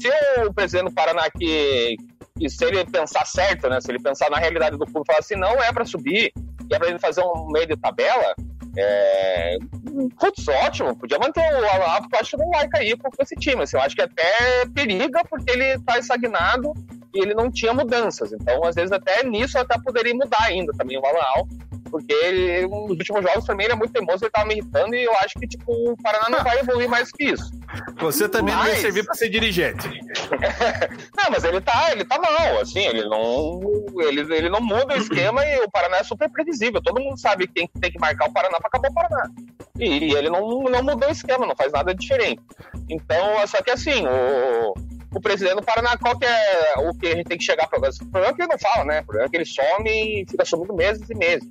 se 0.00 0.08
o 0.46 0.52
presidente 0.52 0.86
do 0.86 0.94
Paraná 0.94 1.28
que, 1.30 1.96
que 2.38 2.48
se 2.48 2.64
ele 2.64 2.84
pensar 2.84 3.26
certo, 3.26 3.68
né, 3.68 3.80
se 3.80 3.90
ele 3.90 4.00
pensar 4.00 4.30
na 4.30 4.38
realidade 4.38 4.76
do 4.76 4.86
clube 4.86 5.06
falar 5.06 5.20
assim, 5.20 5.36
não 5.36 5.62
é 5.62 5.72
para 5.72 5.84
subir, 5.84 6.32
é 6.70 6.78
para 6.78 6.88
ele 6.88 6.98
fazer 6.98 7.22
um 7.22 7.48
meio 7.50 7.66
de 7.66 7.76
tabela, 7.76 8.34
é... 8.80 9.58
Putz, 10.18 10.46
ótimo, 10.48 10.96
podia 10.96 11.18
manter 11.18 11.40
o 11.40 12.00
porque 12.00 12.16
eu 12.16 12.20
acho 12.20 12.30
que 12.30 12.36
não 12.36 12.50
vai 12.50 12.68
cair 12.68 12.96
com 12.96 13.10
esse 13.20 13.34
time. 13.36 13.62
Assim, 13.62 13.76
eu 13.76 13.82
acho 13.82 13.96
que 13.96 14.02
até 14.02 14.66
periga, 14.74 15.22
porque 15.28 15.50
ele 15.50 15.64
está 15.74 15.98
estagnado 15.98 16.72
e 17.14 17.20
ele 17.20 17.34
não 17.34 17.50
tinha 17.50 17.72
mudanças. 17.72 18.32
Então, 18.32 18.64
às 18.64 18.74
vezes, 18.74 18.92
até 18.92 19.24
nisso 19.24 19.58
até 19.58 19.78
poderia 19.80 20.14
mudar 20.14 20.44
ainda 20.44 20.72
também 20.72 20.98
o 20.98 21.04
Alan 21.04 21.48
porque 21.88 22.12
ele, 22.12 22.66
nos 22.66 22.90
últimos 22.90 23.22
jogos 23.22 23.44
também 23.44 23.66
ele 23.66 23.74
é 23.74 23.76
muito 23.76 23.92
teimoso, 23.92 24.24
ele 24.24 24.30
tava 24.30 24.46
me 24.46 24.54
irritando 24.54 24.94
e 24.94 25.04
eu 25.04 25.12
acho 25.18 25.38
que 25.38 25.46
tipo, 25.46 25.72
o 25.72 25.96
Paraná 26.02 26.28
não 26.30 26.44
vai 26.44 26.58
evoluir 26.60 26.88
mais 26.88 27.10
que 27.12 27.24
isso. 27.24 27.50
Você 27.98 28.28
também 28.28 28.54
mas... 28.54 28.64
não 28.64 28.74
ia 28.74 28.80
servir 28.80 29.04
para 29.04 29.14
ser 29.14 29.28
dirigente. 29.28 29.88
não, 31.16 31.30
mas 31.30 31.44
ele 31.44 31.60
tá, 31.60 31.92
ele 31.92 32.04
tá 32.04 32.18
mal, 32.18 32.60
assim, 32.60 32.80
ele 32.80 33.04
não, 33.04 33.60
ele, 34.00 34.20
ele 34.34 34.48
não 34.48 34.60
muda 34.60 34.94
o 34.94 34.98
esquema 34.98 35.44
e 35.44 35.60
o 35.60 35.70
Paraná 35.70 35.98
é 35.98 36.04
super 36.04 36.30
previsível. 36.30 36.80
Todo 36.82 37.00
mundo 37.00 37.18
sabe 37.18 37.46
quem 37.48 37.68
tem 37.80 37.90
que 37.90 38.00
marcar 38.00 38.28
o 38.28 38.32
Paraná 38.32 38.58
para 38.58 38.68
acabar 38.68 38.90
o 38.90 38.94
Paraná. 38.94 39.30
E, 39.78 40.10
e 40.10 40.14
ele 40.14 40.30
não, 40.30 40.62
não 40.64 40.82
mudou 40.82 41.08
o 41.08 41.12
esquema, 41.12 41.46
não 41.46 41.56
faz 41.56 41.72
nada 41.72 41.94
diferente. 41.94 42.42
Então, 42.88 43.46
só 43.46 43.62
que 43.62 43.70
assim, 43.70 44.06
o 44.06 44.74
o 45.14 45.20
presidente 45.20 45.56
do 45.56 45.62
Paraná, 45.62 45.96
qual 45.96 46.18
que 46.18 46.26
é 46.26 46.74
o 46.78 46.94
que 46.94 47.06
a 47.06 47.16
gente 47.16 47.26
tem 47.26 47.38
que 47.38 47.44
chegar 47.44 47.66
para 47.66 47.78
O 47.78 48.06
problema 48.06 48.28
é 48.28 48.34
que 48.34 48.42
ele 48.42 48.48
não 48.50 48.58
fala, 48.58 48.84
né? 48.84 49.00
O 49.00 49.04
problema 49.04 49.26
é 49.26 49.30
que 49.30 49.36
ele 49.36 49.44
some 49.44 49.90
e 49.90 50.26
fica 50.28 50.44
sumindo 50.44 50.74
meses 50.74 51.08
e 51.08 51.14
meses. 51.14 51.48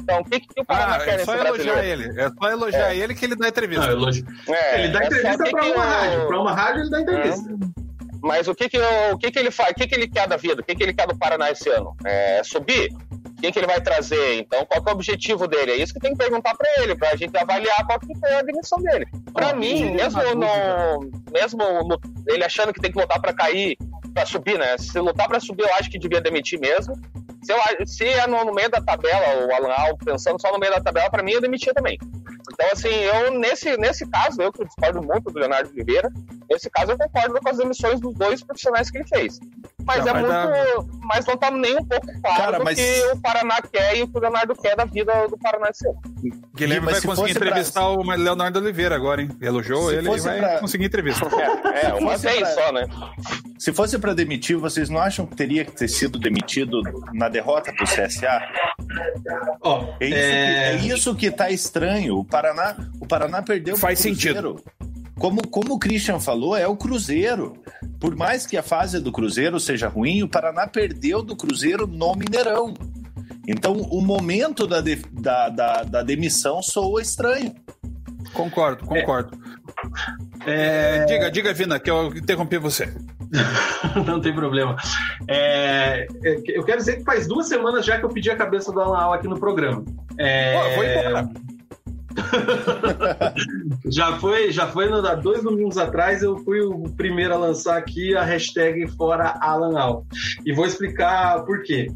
Então, 0.00 0.20
o 0.20 0.24
que, 0.24 0.40
que 0.40 0.60
o 0.60 0.64
Paraná 0.64 0.96
ah, 0.96 1.04
quer 1.04 1.20
é 1.20 1.24
só 1.24 1.34
elogiar 1.34 1.84
ele. 1.84 2.20
É 2.20 2.28
só 2.30 2.50
elogiar 2.50 2.94
é. 2.94 2.96
ele 2.96 3.14
que 3.14 3.24
ele 3.24 3.36
dá 3.36 3.48
entrevista. 3.48 3.94
Não, 3.94 4.08
é, 4.54 4.84
ele 4.84 4.92
dá 4.92 5.02
é 5.02 5.06
entrevista 5.06 5.50
para 5.50 5.66
uma 5.66 5.84
rádio. 5.84 6.26
Para 6.26 6.40
uma 6.40 6.52
rádio 6.54 6.82
ele 6.82 6.90
dá 6.90 7.00
entrevista. 7.00 7.50
É. 7.50 7.84
Mas 8.22 8.48
o 8.48 8.54
que 8.54 8.68
que, 8.68 8.78
o 8.78 9.18
que 9.18 9.30
que 9.30 9.38
ele 9.38 9.50
faz? 9.50 9.70
O 9.72 9.74
que 9.74 9.86
que 9.86 9.94
ele 9.94 10.08
quer 10.08 10.26
da 10.26 10.36
vida? 10.36 10.60
O 10.60 10.64
que 10.64 10.74
que 10.74 10.82
ele 10.82 10.94
quer 10.94 11.06
do 11.06 11.16
Paraná 11.16 11.50
esse 11.50 11.68
ano? 11.70 11.94
É 12.04 12.42
subir? 12.42 12.90
Quem 13.44 13.52
que 13.52 13.58
ele 13.58 13.66
vai 13.66 13.78
trazer? 13.78 14.38
Então, 14.38 14.64
qual 14.64 14.82
é 14.86 14.90
o 14.90 14.94
objetivo 14.94 15.46
dele? 15.46 15.72
É 15.72 15.76
isso 15.76 15.92
que 15.92 16.00
tem 16.00 16.12
que 16.12 16.16
perguntar 16.16 16.54
para 16.54 16.66
ele, 16.82 16.94
para 16.94 17.10
a 17.10 17.16
gente 17.16 17.36
avaliar 17.36 17.84
qual 17.84 18.00
que 18.00 18.18
foi 18.18 18.32
a 18.32 18.40
demissão 18.40 18.78
dele. 18.78 19.06
Para 19.34 19.52
mim, 19.54 19.92
mesmo 19.92 20.22
no, 20.34 21.10
mesmo 21.30 21.58
no, 21.86 22.00
ele 22.26 22.42
achando 22.42 22.72
que 22.72 22.80
tem 22.80 22.90
que 22.90 22.98
lutar 22.98 23.20
para 23.20 23.34
cair, 23.34 23.76
para 24.14 24.24
subir, 24.24 24.58
né? 24.58 24.78
Se 24.78 24.98
lutar 24.98 25.28
para 25.28 25.40
subir, 25.40 25.64
eu 25.64 25.74
acho 25.74 25.90
que 25.90 25.98
devia 25.98 26.22
demitir 26.22 26.58
mesmo. 26.58 26.94
Se, 27.42 27.52
eu, 27.52 27.58
se 27.86 28.08
é 28.08 28.26
no, 28.26 28.46
no, 28.46 28.54
meio 28.54 28.70
da 28.70 28.80
tabela, 28.80 29.46
o 29.46 29.54
Alan 29.54 29.74
Al 29.74 29.98
pensando 29.98 30.40
só 30.40 30.50
no 30.50 30.58
meio 30.58 30.72
da 30.72 30.80
tabela, 30.80 31.10
para 31.10 31.22
mim 31.22 31.32
eu 31.32 31.42
demitia 31.42 31.74
também. 31.74 31.98
Então, 32.50 32.66
assim, 32.72 32.88
eu, 32.88 33.38
nesse, 33.38 33.76
nesse 33.76 34.08
caso, 34.08 34.40
eu 34.40 34.50
que 34.50 34.64
discordo 34.64 35.02
muito 35.02 35.30
do 35.30 35.38
Leonardo 35.38 35.68
Oliveira, 35.68 36.10
nesse 36.50 36.70
caso 36.70 36.92
eu 36.92 36.98
concordo 36.98 37.40
com 37.40 37.48
as 37.48 37.56
demissões 37.56 38.00
dos 38.00 38.14
dois 38.14 38.42
profissionais 38.42 38.90
que 38.90 38.98
ele 38.98 39.08
fez. 39.08 39.38
Mas 39.84 40.04
não, 40.04 40.08
é 40.08 40.14
muito. 40.14 40.28
Dar... 40.28 40.50
Mas 41.02 41.26
não 41.26 41.36
tá 41.36 41.50
nem 41.50 41.76
um 41.76 41.84
pouco 41.84 42.06
claro 42.20 42.42
Cara, 42.42 42.58
do 42.58 42.64
mas... 42.64 42.78
que 42.78 43.12
o 43.12 43.20
Paraná 43.20 43.60
quer 43.60 43.96
e 43.96 44.02
o 44.02 44.08
que 44.08 44.16
o 44.16 44.20
Leonardo 44.20 44.54
quer 44.54 44.76
da 44.76 44.84
vida 44.84 45.26
do 45.28 45.38
Paraná 45.38 45.68
esse 45.68 45.86
ano. 45.86 46.00
Guilherme 46.54 46.90
vai 46.90 47.00
conseguir 47.00 47.30
entrevistar 47.32 47.80
pra... 47.80 47.90
o 47.90 48.02
Leonardo 48.02 48.58
Oliveira 48.58 48.94
agora, 48.94 49.22
hein? 49.22 49.30
Elogiou 49.40 49.90
se 49.90 49.96
ele 49.96 50.10
e 50.10 50.20
vai 50.20 50.38
pra... 50.38 50.58
conseguir 50.58 50.84
entrevista. 50.84 51.24
É, 51.74 51.86
é 51.86 51.94
uma 51.94 52.16
vez 52.16 52.38
pra... 52.38 52.46
só, 52.48 52.72
né? 52.72 52.86
Se 53.58 53.72
fosse 53.72 53.98
para 53.98 54.14
demitir, 54.14 54.56
vocês 54.56 54.88
não 54.88 55.00
acham 55.00 55.26
que 55.26 55.34
teria 55.34 55.64
que 55.64 55.72
ter 55.72 55.88
sido 55.88 56.18
demitido 56.18 56.80
na 57.12 57.28
derrota 57.28 57.72
pro 57.72 57.84
CSA? 57.84 58.40
Oh, 59.60 59.84
é, 60.00 60.06
isso 60.06 60.16
é... 60.16 60.78
Que, 60.78 60.92
é 60.92 60.94
isso 60.94 61.14
que 61.16 61.30
tá 61.30 61.50
estranho. 61.50 62.16
O 62.16 62.24
Paraná, 62.24 62.76
o 63.00 63.06
Paraná 63.06 63.42
perdeu 63.42 63.76
Faz 63.76 63.98
sentido. 63.98 64.62
Como, 65.18 65.46
como 65.48 65.74
o 65.74 65.78
Christian 65.78 66.18
falou, 66.18 66.56
é 66.56 66.66
o 66.66 66.76
Cruzeiro. 66.76 67.54
Por 68.00 68.16
mais 68.16 68.46
que 68.46 68.56
a 68.56 68.62
fase 68.62 69.00
do 69.00 69.12
Cruzeiro 69.12 69.60
seja 69.60 69.88
ruim, 69.88 70.22
o 70.22 70.28
Paraná 70.28 70.66
perdeu 70.66 71.22
do 71.22 71.36
Cruzeiro 71.36 71.86
no 71.86 72.14
Mineirão. 72.14 72.74
Então, 73.46 73.74
o 73.74 74.00
momento 74.00 74.66
da, 74.66 74.80
de, 74.80 74.96
da, 75.12 75.48
da, 75.48 75.82
da, 75.82 76.02
demissão 76.02 76.62
soa 76.62 77.00
estranho. 77.02 77.54
Concordo, 78.32 78.84
concordo. 78.86 79.38
É... 80.46 80.98
É... 80.98 81.04
Diga, 81.04 81.30
diga, 81.30 81.52
Vina, 81.52 81.78
que 81.78 81.90
eu 81.90 82.08
interrompi 82.08 82.58
você. 82.58 82.92
Não 84.06 84.20
tem 84.20 84.34
problema. 84.34 84.76
É... 85.28 86.06
é 86.24 86.42
eu 86.48 86.64
quero 86.64 86.78
dizer 86.78 86.96
que 86.96 87.04
faz 87.04 87.26
duas 87.26 87.48
semanas 87.48 87.84
já 87.84 87.98
que 87.98 88.04
eu 88.04 88.08
pedi 88.08 88.30
a 88.30 88.36
cabeça 88.36 88.72
do 88.72 88.80
Alan 88.80 89.14
aqui 89.14 89.28
no 89.28 89.38
programa. 89.38 89.84
É... 90.18 90.52
Pô, 90.52 90.74
vou 90.76 90.84
embora. 90.84 91.30
já 93.90 94.18
foi, 94.18 94.52
já 94.52 94.66
foi 94.66 94.88
no, 94.88 95.06
há 95.06 95.14
dois 95.14 95.42
domingos 95.42 95.76
atrás, 95.76 96.22
eu 96.22 96.38
fui 96.38 96.60
o 96.60 96.84
primeiro 96.96 97.34
a 97.34 97.38
lançar 97.38 97.76
aqui 97.76 98.16
a 98.16 98.22
hashtag 98.22 98.86
Fora 98.96 99.36
Alan 99.40 99.78
Al. 99.78 100.06
E 100.44 100.52
vou 100.52 100.66
explicar 100.66 101.44
por 101.44 101.62
quê. 101.62 101.88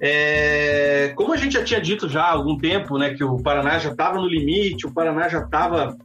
É, 0.00 1.12
como 1.16 1.32
a 1.32 1.36
gente 1.36 1.52
já 1.52 1.64
tinha 1.64 1.80
dito 1.80 2.08
já 2.08 2.22
há 2.22 2.32
algum 2.32 2.56
tempo, 2.56 2.98
né, 2.98 3.14
que 3.14 3.24
o 3.24 3.42
Paraná 3.42 3.78
já 3.78 3.90
estava 3.90 4.20
no 4.20 4.26
limite, 4.26 4.86
o 4.86 4.92
Paraná 4.92 5.28
já 5.28 5.40
estava 5.40 5.96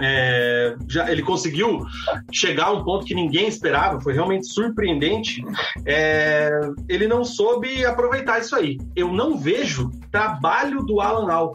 é, 0.00 0.74
já, 0.88 1.10
ele 1.10 1.22
conseguiu 1.22 1.84
chegar 2.32 2.66
a 2.66 2.72
um 2.72 2.84
ponto 2.84 3.06
que 3.06 3.14
ninguém 3.14 3.46
esperava, 3.46 4.00
foi 4.00 4.12
realmente 4.12 4.46
surpreendente. 4.46 5.42
É, 5.86 6.50
ele 6.88 7.06
não 7.06 7.24
soube 7.24 7.84
aproveitar 7.84 8.40
isso 8.40 8.56
aí. 8.56 8.78
Eu 8.96 9.12
não 9.12 9.38
vejo 9.38 9.90
trabalho 10.10 10.82
do 10.82 11.00
Alan 11.00 11.32
Al 11.32 11.52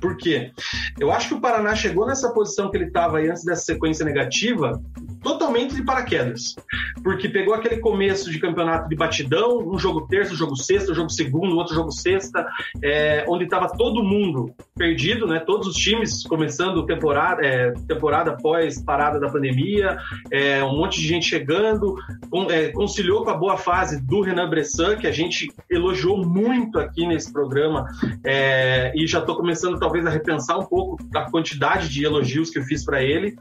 por 0.00 0.16
quê? 0.16 0.52
Eu 0.98 1.10
acho 1.10 1.28
que 1.28 1.34
o 1.34 1.40
Paraná 1.40 1.74
chegou 1.74 2.06
nessa 2.06 2.32
posição 2.32 2.70
que 2.70 2.76
ele 2.76 2.86
estava 2.86 3.18
aí 3.18 3.28
antes 3.28 3.44
dessa 3.44 3.62
sequência 3.62 4.04
negativa 4.04 4.80
totalmente 5.22 5.74
de 5.74 5.84
paraquedas. 5.84 6.54
Porque 7.02 7.28
pegou 7.28 7.54
aquele 7.54 7.78
começo 7.78 8.30
de 8.30 8.38
campeonato 8.38 8.88
de 8.88 8.96
batidão, 8.96 9.58
um 9.58 9.78
jogo 9.78 10.06
terço, 10.06 10.34
um 10.34 10.36
jogo 10.36 10.56
sexta, 10.56 10.92
um 10.92 10.94
jogo 10.94 11.10
segundo, 11.10 11.56
outro 11.56 11.74
jogo 11.74 11.90
sexta, 11.90 12.46
é, 12.82 13.24
onde 13.28 13.44
estava 13.44 13.68
todo 13.68 14.02
mundo 14.02 14.54
perdido, 14.76 15.26
né? 15.26 15.40
Todos 15.40 15.66
os 15.66 15.76
times 15.76 16.22
começando 16.24 16.86
temporada, 16.86 17.44
é, 17.44 17.72
temporada 17.86 18.32
após 18.32 18.82
parada 18.82 19.18
da 19.20 19.28
pandemia, 19.28 19.98
é, 20.30 20.62
um 20.64 20.76
monte 20.76 21.00
de 21.00 21.06
gente 21.06 21.26
chegando, 21.26 21.96
com, 22.30 22.50
é, 22.50 22.68
conciliou 22.68 23.24
com 23.24 23.30
a 23.30 23.36
boa 23.36 23.56
fase 23.56 24.00
do 24.00 24.20
Renan 24.20 24.48
Bressan, 24.48 24.96
que 24.96 25.06
a 25.06 25.12
gente 25.12 25.50
elogiou 25.68 26.24
muito 26.24 26.78
aqui 26.78 27.06
nesse 27.06 27.32
programa, 27.32 27.86
é, 28.24 28.92
e 28.94 29.06
já 29.06 29.18
estou 29.18 29.36
começando 29.36 29.78
talvez 29.88 30.06
a 30.06 30.10
repensar 30.10 30.58
um 30.58 30.66
pouco 30.66 30.98
a 31.14 31.30
quantidade 31.30 31.88
de 31.88 32.04
elogios 32.04 32.50
que 32.50 32.58
eu 32.58 32.62
fiz 32.62 32.84
para 32.84 33.02
ele. 33.02 33.34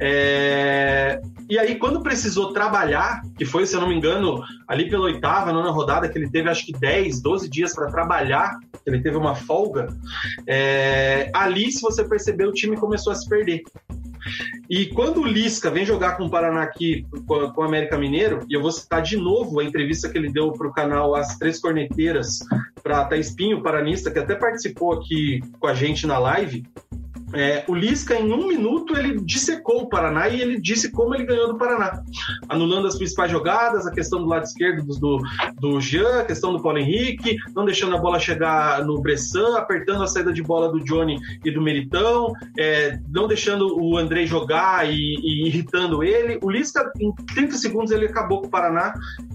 É, 0.00 1.20
e 1.48 1.58
aí, 1.58 1.78
quando 1.78 2.02
precisou 2.02 2.54
trabalhar, 2.54 3.20
que 3.36 3.44
foi, 3.44 3.66
se 3.66 3.76
eu 3.76 3.82
não 3.82 3.88
me 3.88 3.94
engano, 3.94 4.42
ali 4.66 4.88
pela 4.88 5.04
oitava, 5.04 5.52
nona 5.52 5.70
rodada, 5.70 6.08
que 6.08 6.16
ele 6.16 6.30
teve 6.30 6.48
acho 6.48 6.64
que 6.64 6.72
10, 6.72 7.20
12 7.20 7.50
dias 7.50 7.74
para 7.74 7.90
trabalhar, 7.90 8.58
ele 8.86 9.02
teve 9.02 9.18
uma 9.18 9.34
folga, 9.34 9.88
é, 10.46 11.30
ali, 11.34 11.70
se 11.70 11.82
você 11.82 12.02
perceber, 12.02 12.46
o 12.46 12.52
time 12.52 12.76
começou 12.78 13.12
a 13.12 13.16
se 13.16 13.28
perder. 13.28 13.62
E 14.68 14.86
quando 14.86 15.20
o 15.20 15.26
Lisca 15.26 15.70
vem 15.70 15.84
jogar 15.84 16.16
com 16.16 16.24
o 16.24 16.30
Paraná 16.30 16.62
aqui, 16.62 17.06
com, 17.26 17.52
o 17.56 17.62
América 17.62 17.98
Mineiro, 17.98 18.44
e 18.48 18.54
eu 18.54 18.62
vou 18.62 18.70
citar 18.70 19.02
de 19.02 19.16
novo 19.16 19.60
a 19.60 19.64
entrevista 19.64 20.08
que 20.08 20.18
ele 20.18 20.32
deu 20.32 20.52
para 20.52 20.68
o 20.68 20.72
canal 20.72 21.14
As 21.14 21.36
Três 21.38 21.60
Corneteiras, 21.60 22.38
para 22.82 23.04
Thaís 23.04 23.34
Pinho, 23.34 23.62
paranista, 23.62 24.10
que 24.10 24.18
até 24.18 24.34
participou 24.34 24.92
aqui 24.92 25.40
com 25.58 25.66
a 25.66 25.74
gente 25.74 26.06
na 26.06 26.18
live, 26.18 26.64
é, 27.32 27.64
o 27.68 27.74
Lisca, 27.74 28.14
em 28.14 28.32
um 28.32 28.48
minuto, 28.48 28.96
ele 28.96 29.20
dissecou 29.20 29.82
o 29.82 29.88
Paraná 29.88 30.28
e 30.28 30.40
ele 30.40 30.60
disse 30.60 30.90
como 30.90 31.14
ele 31.14 31.24
ganhou 31.24 31.48
do 31.48 31.58
Paraná. 31.58 32.02
Anulando 32.48 32.86
as 32.86 32.96
principais 32.96 33.30
jogadas, 33.30 33.86
a 33.86 33.92
questão 33.92 34.20
do 34.20 34.26
lado 34.26 34.44
esquerdo 34.44 34.84
do, 34.98 35.20
do 35.58 35.80
Jean, 35.80 36.20
a 36.20 36.24
questão 36.24 36.52
do 36.52 36.62
Paulo 36.62 36.78
Henrique, 36.78 37.36
não 37.54 37.64
deixando 37.64 37.96
a 37.96 38.00
bola 38.00 38.18
chegar 38.18 38.84
no 38.84 39.00
Bressan, 39.00 39.56
apertando 39.56 40.02
a 40.02 40.06
saída 40.06 40.32
de 40.32 40.42
bola 40.42 40.70
do 40.70 40.82
Johnny 40.82 41.18
e 41.44 41.50
do 41.50 41.62
Meritão, 41.62 42.32
é, 42.58 42.98
não 43.08 43.28
deixando 43.28 43.80
o 43.80 43.96
André 43.96 44.26
jogar 44.26 44.88
e, 44.90 44.94
e, 44.94 45.46
irritando 45.46 46.02
ele. 46.02 46.38
O 46.42 46.50
Lisca, 46.50 46.90
em 47.00 47.12
30 47.34 47.56
segundos, 47.56 47.90
ele 47.92 48.06
acabou 48.06 48.40
com 48.40 48.46
o 48.46 48.50
Paraná 48.50 48.92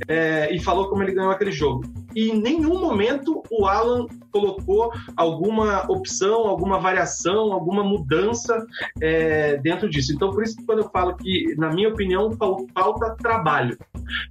é, 0.08 0.54
e 0.54 0.60
falou 0.60 0.90
como 0.90 1.04
ele 1.04 1.14
ganhou 1.14 1.32
aquele 1.32 1.52
jogo. 1.52 1.84
E 2.16 2.30
em 2.30 2.42
nenhum 2.42 2.80
momento 2.80 3.44
o 3.52 3.66
Alan 3.66 4.08
colocou 4.32 4.92
alguma 5.16 5.90
opção, 5.90 6.48
alguma 6.48 6.80
variação, 6.80 7.54
alguma 7.54 7.84
mudança 7.84 8.66
é, 9.02 9.58
dentro 9.58 9.90
disso. 9.90 10.14
Então, 10.14 10.32
por 10.32 10.44
isso 10.44 10.58
que 10.58 10.66
quando 10.66 10.80
eu 10.80 10.90
falo 10.90 11.16
que, 11.16 11.56
na 11.58 11.72
minha 11.72 11.90
opinião, 11.90 12.32
falta 12.74 13.16
trabalho. 13.16 13.78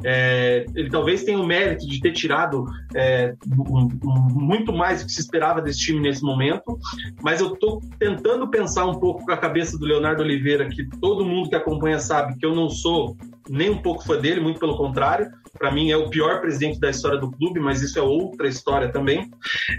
É, 0.04 0.66
ele 0.74 0.90
talvez 0.90 1.24
tenha 1.24 1.38
o 1.38 1.46
mérito 1.46 1.86
de 1.86 2.00
ter 2.00 2.12
tirado 2.12 2.64
é, 2.94 3.34
muito 3.46 4.72
mais 4.72 5.00
do 5.00 5.06
que 5.06 5.12
se 5.12 5.20
esperava 5.20 5.60
desse 5.60 5.80
time 5.80 6.00
nesse 6.00 6.22
momento, 6.22 6.78
mas 7.22 7.40
eu 7.40 7.54
estou 7.54 7.80
tentando 7.98 8.48
pensar 8.48 8.86
um 8.86 8.94
pouco 8.94 9.24
com 9.24 9.32
a 9.32 9.36
cabeça 9.36 9.78
do 9.78 9.86
Leonardo 9.86 10.22
Oliveira, 10.22 10.68
que 10.68 10.86
todo 11.00 11.24
mundo 11.24 11.48
que 11.48 11.56
acompanha 11.56 11.98
sabe 11.98 12.36
que 12.38 12.46
eu 12.46 12.54
não 12.54 12.68
sou 12.68 13.16
nem 13.48 13.70
um 13.70 13.78
pouco 13.78 14.04
fã 14.04 14.18
dele, 14.18 14.40
muito 14.40 14.58
pelo 14.58 14.76
contrário. 14.76 15.30
Para 15.58 15.70
mim 15.70 15.90
é 15.90 15.96
o 15.96 16.08
pior 16.08 16.40
presidente 16.40 16.80
da 16.80 16.90
história 16.90 17.18
do 17.18 17.30
clube, 17.30 17.60
mas 17.60 17.82
isso 17.82 17.98
é 17.98 18.02
outra 18.02 18.48
história 18.48 18.90
também. 18.90 19.30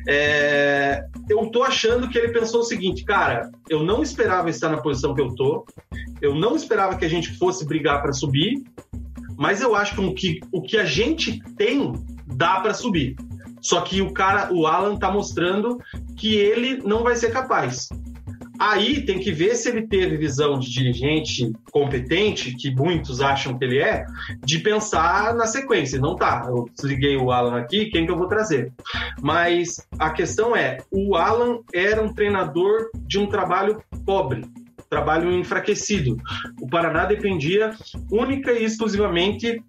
É... 0.08 1.04
Eu 1.30 1.48
tô 1.48 1.64
achando 1.64 2.08
que 2.10 2.18
ele 2.18 2.30
pensou 2.30 2.62
o 2.62 2.66
seguinte, 2.66 3.04
cara, 3.04 3.50
eu 3.70 3.84
não 3.84 4.02
esperava 4.02 4.50
estar 4.50 4.70
na 4.70 4.78
posição 4.78 5.14
que 5.14 5.22
eu 5.22 5.34
tô, 5.36 5.66
eu 6.22 6.36
não 6.36 6.56
esperava 6.56 6.96
que 6.96 7.06
a 7.06 7.10
gente 7.10 7.38
fosse 7.38 7.66
brigar 7.66 8.02
para 8.02 8.14
subir, 8.14 8.64
mas 9.38 9.62
eu 9.62 9.76
acho 9.76 9.96
que 10.16 10.40
o 10.52 10.62
que, 10.62 10.78
a 10.78 10.86
gente 10.86 11.42
tem 11.56 11.94
dá 12.26 12.60
para 12.60 12.74
subir. 12.74 13.16
Só 13.62 13.82
que 13.82 14.02
o 14.02 14.14
cara, 14.14 14.54
o 14.54 14.68
Alan 14.68 14.96
tá 14.96 15.12
mostrando 15.12 15.80
que 16.18 16.36
ele 16.36 16.82
não 16.86 17.04
vai 17.04 17.16
ser 17.16 17.32
capaz. 17.32 17.90
Aí 18.60 19.06
tem 19.06 19.20
que 19.20 19.32
ver 19.32 19.56
se 19.56 19.70
ele 19.70 19.88
teve 19.88 20.18
visão 20.18 20.60
de 20.60 20.72
dirigente 20.72 21.52
competente, 21.72 22.56
que 22.56 22.74
muitos 22.74 23.22
acham 23.22 23.58
que 23.58 23.66
ele 23.66 23.80
é, 23.80 24.06
de 24.44 24.60
pensar 24.60 25.34
na 25.36 25.46
sequência. 25.46 26.00
Não 26.00 26.16
tá, 26.16 26.46
eu 26.48 26.70
desliguei 26.74 27.18
o 27.18 27.32
Alan 27.32 27.58
aqui, 27.58 27.86
quem 27.88 28.06
que 28.06 28.12
eu 28.12 28.18
vou 28.18 28.28
trazer? 28.28 28.72
Mas 29.22 29.86
a 30.00 30.10
questão 30.10 30.56
é, 30.56 30.78
o 30.92 31.16
Alan 31.16 31.60
era 31.74 32.02
um 32.02 32.14
treinador 32.14 32.90
de 32.96 33.20
um 33.20 33.28
trabalho 33.28 33.82
pobre, 34.06 34.44
trabalho 34.90 35.32
enfraquecido. 35.32 36.18
O 36.62 36.68
Paraná 36.68 37.06
dependia 37.06 37.72
única 38.12 38.52
e 38.52 38.64
exclusivamente 38.64 39.62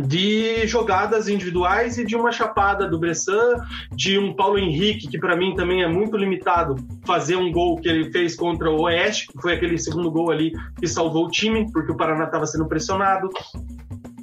de 0.00 0.66
jogadas 0.66 1.28
individuais 1.28 1.98
e 1.98 2.04
de 2.04 2.16
uma 2.16 2.32
chapada 2.32 2.88
do 2.88 2.98
Bressan, 2.98 3.54
de 3.92 4.18
um 4.18 4.34
Paulo 4.34 4.58
Henrique, 4.58 5.08
que 5.08 5.18
para 5.18 5.36
mim 5.36 5.54
também 5.54 5.82
é 5.82 5.88
muito 5.88 6.16
limitado, 6.16 6.76
fazer 7.04 7.36
um 7.36 7.52
gol 7.52 7.76
que 7.76 7.88
ele 7.88 8.10
fez 8.10 8.34
contra 8.34 8.70
o 8.70 8.82
Oeste, 8.82 9.28
que 9.28 9.40
foi 9.40 9.54
aquele 9.54 9.78
segundo 9.78 10.10
gol 10.10 10.30
ali 10.30 10.52
que 10.78 10.86
salvou 10.86 11.26
o 11.26 11.30
time, 11.30 11.70
porque 11.72 11.92
o 11.92 11.96
Paraná 11.96 12.24
estava 12.24 12.46
sendo 12.46 12.66
pressionado. 12.66 13.28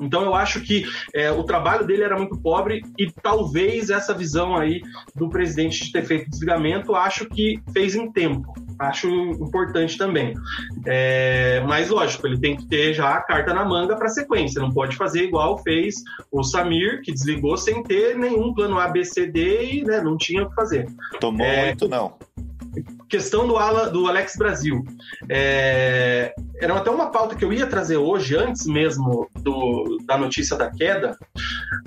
Então 0.02 0.24
eu 0.24 0.36
acho 0.36 0.62
que 0.62 0.84
é, 1.14 1.32
o 1.32 1.44
trabalho 1.44 1.86
dele 1.86 2.04
era 2.04 2.18
muito 2.18 2.38
pobre 2.42 2.82
e 2.98 3.12
talvez 3.12 3.90
essa 3.90 4.14
visão 4.14 4.58
aí 4.58 4.82
do 5.16 5.30
presidente 5.30 5.86
de 5.86 5.92
ter 5.92 6.04
feito 6.04 6.30
desligamento, 6.30 6.96
acho 6.96 7.26
que 7.28 7.62
fez 7.74 7.96
em 7.96 8.12
tempo 8.12 8.52
acho 8.82 9.08
importante 9.08 9.98
também. 9.98 10.34
É, 10.86 11.64
mas, 11.68 11.90
lógico, 11.90 12.26
ele 12.28 12.40
tem 12.40 12.56
que 12.56 12.66
ter 12.66 12.94
já 12.94 13.14
a 13.14 13.22
carta 13.22 13.54
na 13.54 13.64
manga 13.64 13.96
para 13.96 14.10
sequência, 14.10 14.62
não 14.62 14.72
pode 14.72 14.96
fazer 14.96 15.24
igual 15.24 15.58
fez 15.60 15.96
o 16.32 16.44
Samir, 16.44 17.02
que 17.02 17.12
desligou 17.12 17.58
sem 17.58 17.84
ter 17.84 18.18
nenhum 18.18 18.54
plano 18.54 18.80
A, 18.80 18.88
B, 18.88 19.06
C, 19.06 19.28
D 19.28 19.66
e 19.66 19.84
né, 19.84 20.02
não 20.02 20.18
tinha 20.18 20.44
o 20.44 20.50
que 20.50 20.56
fazer. 20.56 20.88
Tomou 21.20 21.46
é, 21.46 21.68
muito, 21.68 21.88
não 21.88 22.16
questão 23.12 23.46
do, 23.46 23.58
Ala, 23.58 23.90
do 23.90 24.08
Alex 24.08 24.38
Brasil. 24.38 24.84
É, 25.30 26.34
era 26.62 26.78
até 26.78 26.90
uma 26.90 27.12
pauta 27.12 27.36
que 27.36 27.44
eu 27.44 27.52
ia 27.52 27.68
trazer 27.68 27.98
hoje, 27.98 28.38
antes 28.38 28.66
mesmo 28.66 29.30
do, 29.36 29.98
da 30.06 30.18
notícia 30.18 30.56
da 30.56 30.72
queda. 30.72 31.18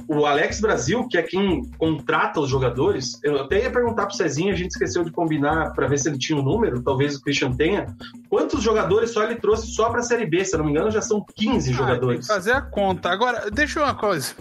O 0.07 0.27
Alex 0.27 0.61
Brasil, 0.61 1.09
que 1.09 1.17
é 1.17 1.23
quem 1.23 1.65
contrata 1.79 2.41
os 2.41 2.51
jogadores, 2.51 3.19
eu 3.25 3.41
até 3.41 3.63
ia 3.63 3.71
perguntar 3.71 4.05
para 4.05 4.13
o 4.13 4.17
Cezinho, 4.17 4.53
a 4.53 4.57
gente 4.57 4.73
esqueceu 4.73 5.03
de 5.03 5.11
combinar 5.11 5.73
para 5.73 5.87
ver 5.87 5.99
se 5.99 6.09
ele 6.11 6.19
tinha 6.19 6.39
o 6.39 6.43
um 6.43 6.45
número, 6.45 6.83
talvez 6.83 7.17
o 7.17 7.23
Christian 7.23 7.53
tenha. 7.53 7.87
Quantos 8.29 8.63
jogadores 8.63 9.11
só 9.11 9.25
ele 9.25 9.37
trouxe 9.37 9.69
só 9.69 9.89
para 9.89 10.01
a 10.01 10.03
Série 10.03 10.27
B? 10.27 10.45
Se 10.45 10.55
eu 10.55 10.59
não 10.59 10.67
me 10.67 10.73
engano, 10.73 10.91
já 10.91 11.01
são 11.01 11.25
15 11.35 11.71
ah, 11.71 11.75
jogadores. 11.75 12.27
fazer 12.27 12.53
a 12.53 12.61
conta. 12.61 13.09
Agora, 13.09 13.51
deixa 13.51 13.81
eu 13.81 13.85
uma 13.85 13.95
coisa. 13.95 14.35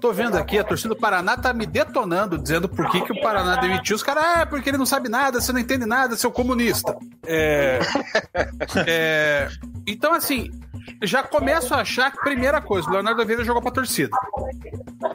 Tô 0.00 0.12
vendo 0.12 0.36
aqui, 0.36 0.58
a 0.58 0.64
torcida 0.64 0.94
do 0.94 0.96
Paraná 0.96 1.36
tá 1.36 1.52
me 1.52 1.66
detonando, 1.66 2.38
dizendo 2.38 2.68
por 2.68 2.90
que, 2.90 3.02
que 3.02 3.12
o 3.12 3.20
Paraná 3.20 3.56
demitiu 3.56 3.94
os 3.94 4.02
caras. 4.02 4.24
Ah, 4.24 4.46
porque 4.46 4.70
ele 4.70 4.78
não 4.78 4.86
sabe 4.86 5.08
nada, 5.08 5.40
você 5.40 5.52
não 5.52 5.60
entende 5.60 5.84
nada, 5.84 6.16
seu 6.16 6.30
comunista. 6.30 6.96
É, 7.26 7.80
é, 8.86 9.48
então, 9.86 10.14
assim, 10.14 10.50
já 11.02 11.22
começo 11.22 11.74
a 11.74 11.78
achar 11.78 12.10
que, 12.10 12.18
primeira 12.20 12.60
coisa, 12.60 12.88
o 12.88 12.92
Leonardo 12.92 13.24
Vieira 13.24 13.44
jogou 13.44 13.62
pra 13.62 13.70
torcida. 13.70 14.10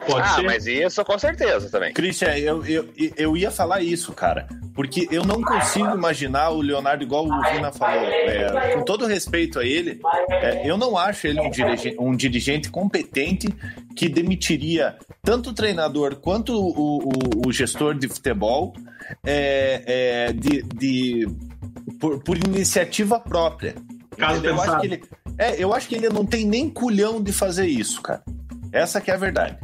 Pode 0.06 0.20
ah, 0.20 0.34
ser. 0.34 0.42
mas 0.42 0.66
isso 0.66 1.04
com 1.04 1.18
certeza 1.18 1.70
também. 1.70 1.92
Christian, 1.92 2.36
eu, 2.36 2.64
eu, 2.66 2.88
eu 3.16 3.36
ia 3.36 3.50
falar 3.50 3.82
isso, 3.82 4.12
cara. 4.12 4.48
Porque 4.74 5.08
eu 5.10 5.24
não 5.24 5.40
consigo 5.40 5.94
imaginar 5.94 6.50
o 6.50 6.60
Leonardo, 6.60 7.02
igual 7.02 7.24
o 7.24 7.42
Vina 7.52 7.72
falou, 7.72 8.04
é, 8.04 8.74
com 8.74 8.82
todo 8.82 9.06
respeito 9.06 9.58
a 9.58 9.64
ele, 9.64 10.00
é, 10.30 10.68
eu 10.68 10.76
não 10.76 10.98
acho 10.98 11.26
ele 11.26 11.40
um 11.40 11.50
dirigente, 11.50 11.96
um 11.98 12.14
dirigente 12.14 12.70
competente 12.70 13.48
que 13.96 14.08
demitiria 14.08 14.96
tanto 15.22 15.50
o 15.50 15.54
treinador 15.54 16.16
quanto 16.16 16.52
o, 16.52 16.98
o, 16.98 17.48
o 17.48 17.52
gestor 17.52 17.94
de 17.94 18.06
futebol 18.06 18.74
é, 19.24 19.82
é 20.28 20.32
de, 20.32 20.62
de 20.62 21.28
por, 21.98 22.22
por, 22.22 22.36
iniciativa 22.36 23.18
própria. 23.18 23.74
Caso 24.16 24.44
eu 24.44 24.60
acho, 24.60 24.80
que 24.80 24.86
ele, 24.86 25.04
é, 25.38 25.62
eu 25.62 25.74
acho 25.74 25.88
que 25.88 25.94
ele 25.94 26.08
não 26.08 26.24
tem 26.24 26.46
nem 26.46 26.68
culhão 26.68 27.22
de 27.22 27.32
fazer 27.32 27.66
isso, 27.66 28.00
cara. 28.00 28.22
Essa 28.72 29.00
que 29.00 29.10
é 29.10 29.14
a 29.14 29.18
verdade. 29.18 29.58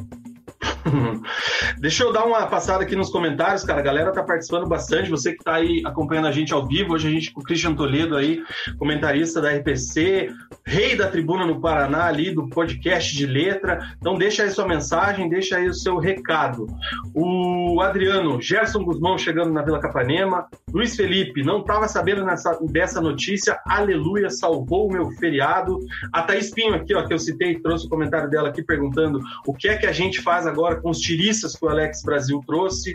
Deixa 1.79 2.05
eu 2.05 2.13
dar 2.13 2.25
uma 2.25 2.47
passada 2.47 2.83
aqui 2.83 2.97
nos 2.97 3.11
comentários, 3.11 3.65
cara. 3.65 3.81
A 3.81 3.83
galera 3.83 4.13
tá 4.13 4.23
participando 4.23 4.67
bastante. 4.67 5.11
Você 5.11 5.33
que 5.33 5.43
tá 5.43 5.55
aí 5.55 5.83
acompanhando 5.85 6.29
a 6.29 6.33
gente 6.33 6.53
ao 6.53 6.67
vivo. 6.67 6.95
Hoje 6.95 7.09
a 7.09 7.11
gente 7.11 7.33
com 7.33 7.41
o 7.41 7.45
Christian 7.45 7.75
Toledo 7.75 8.17
aí, 8.17 8.43
comentarista 8.79 9.41
da 9.41 9.51
RPC, 9.51 10.31
rei 10.65 10.97
da 10.97 11.09
tribuna 11.09 11.47
no 11.47 11.61
Paraná 11.61 12.05
ali, 12.07 12.35
do 12.35 12.49
podcast 12.49 13.15
de 13.15 13.27
letra. 13.27 13.95
Então 13.99 14.17
deixa 14.17 14.43
aí 14.43 14.51
sua 14.51 14.67
mensagem, 14.67 15.29
deixa 15.29 15.57
aí 15.57 15.69
o 15.69 15.75
seu 15.75 15.99
recado. 15.99 16.67
O 17.15 17.81
Adriano, 17.81 18.41
Gerson 18.41 18.85
Guzmão 18.85 19.19
chegando 19.19 19.53
na 19.53 19.63
Vila 19.63 19.81
Capanema. 19.81 20.47
Luiz 20.73 20.97
Felipe, 20.97 21.43
não 21.43 21.63
tava 21.63 21.89
sabendo 21.89 22.25
nessa, 22.25 22.59
dessa 22.71 23.01
notícia. 23.01 23.59
Aleluia, 23.67 24.31
salvou 24.31 24.89
o 24.89 24.93
meu 24.93 25.11
feriado. 25.13 25.79
A 26.13 26.23
Thaís 26.23 26.51
Pinho 26.51 26.75
aqui, 26.75 26.95
ó, 26.95 27.07
que 27.07 27.15
eu 27.15 27.19
citei, 27.19 27.59
trouxe 27.59 27.87
o 27.87 27.89
comentário 27.89 28.29
dela 28.29 28.49
aqui 28.49 28.63
perguntando 28.63 29.21
o 29.47 29.55
que 29.55 29.69
é 29.69 29.77
que 29.77 29.87
a 29.87 29.93
gente 29.93 30.21
faz 30.21 30.47
agora 30.47 30.52
com 30.81 30.91
os 30.91 30.99
tiriças 30.99 31.55
que 31.55 31.65
o 31.65 31.69
Alex 31.69 32.03
Brasil 32.03 32.41
trouxe. 32.47 32.95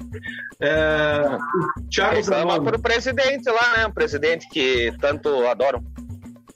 É, 0.60 1.38
o 1.78 1.90
Thiago 1.90 2.22
Zanoni. 2.22 2.64
para 2.64 2.78
o 2.78 2.82
presidente 2.82 3.50
lá, 3.50 3.78
né? 3.78 3.86
O 3.86 3.94
presidente 3.94 4.48
que 4.50 4.94
tanto 5.00 5.30
adoram. 5.48 5.84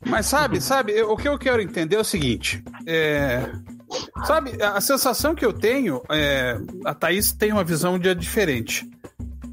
Mas 0.05 0.25
sabe, 0.25 0.59
sabe, 0.59 0.99
o 1.03 1.15
que 1.15 1.27
eu 1.27 1.37
quero 1.37 1.61
entender 1.61 1.95
é 1.95 1.99
o 1.99 2.03
seguinte. 2.03 2.63
É, 2.87 3.49
sabe, 4.25 4.51
a 4.61 4.81
sensação 4.81 5.35
que 5.35 5.45
eu 5.45 5.53
tenho, 5.53 6.01
é, 6.09 6.57
a 6.85 6.93
Thaís 6.93 7.31
tem 7.31 7.51
uma 7.51 7.63
visão 7.63 7.99
de 7.99 8.13
diferente. 8.15 8.89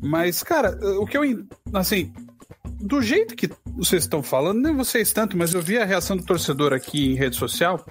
Mas, 0.00 0.42
cara, 0.42 0.78
o 1.00 1.06
que 1.06 1.18
eu. 1.18 1.22
Assim, 1.74 2.12
do 2.80 3.02
jeito 3.02 3.34
que 3.34 3.50
vocês 3.76 4.04
estão 4.04 4.22
falando, 4.22 4.62
nem 4.62 4.74
vocês 4.74 5.12
tanto, 5.12 5.36
mas 5.36 5.52
eu 5.52 5.60
vi 5.60 5.78
a 5.78 5.84
reação 5.84 6.16
do 6.16 6.22
torcedor 6.22 6.72
aqui 6.72 7.12
em 7.12 7.14
rede 7.14 7.36
social. 7.36 7.84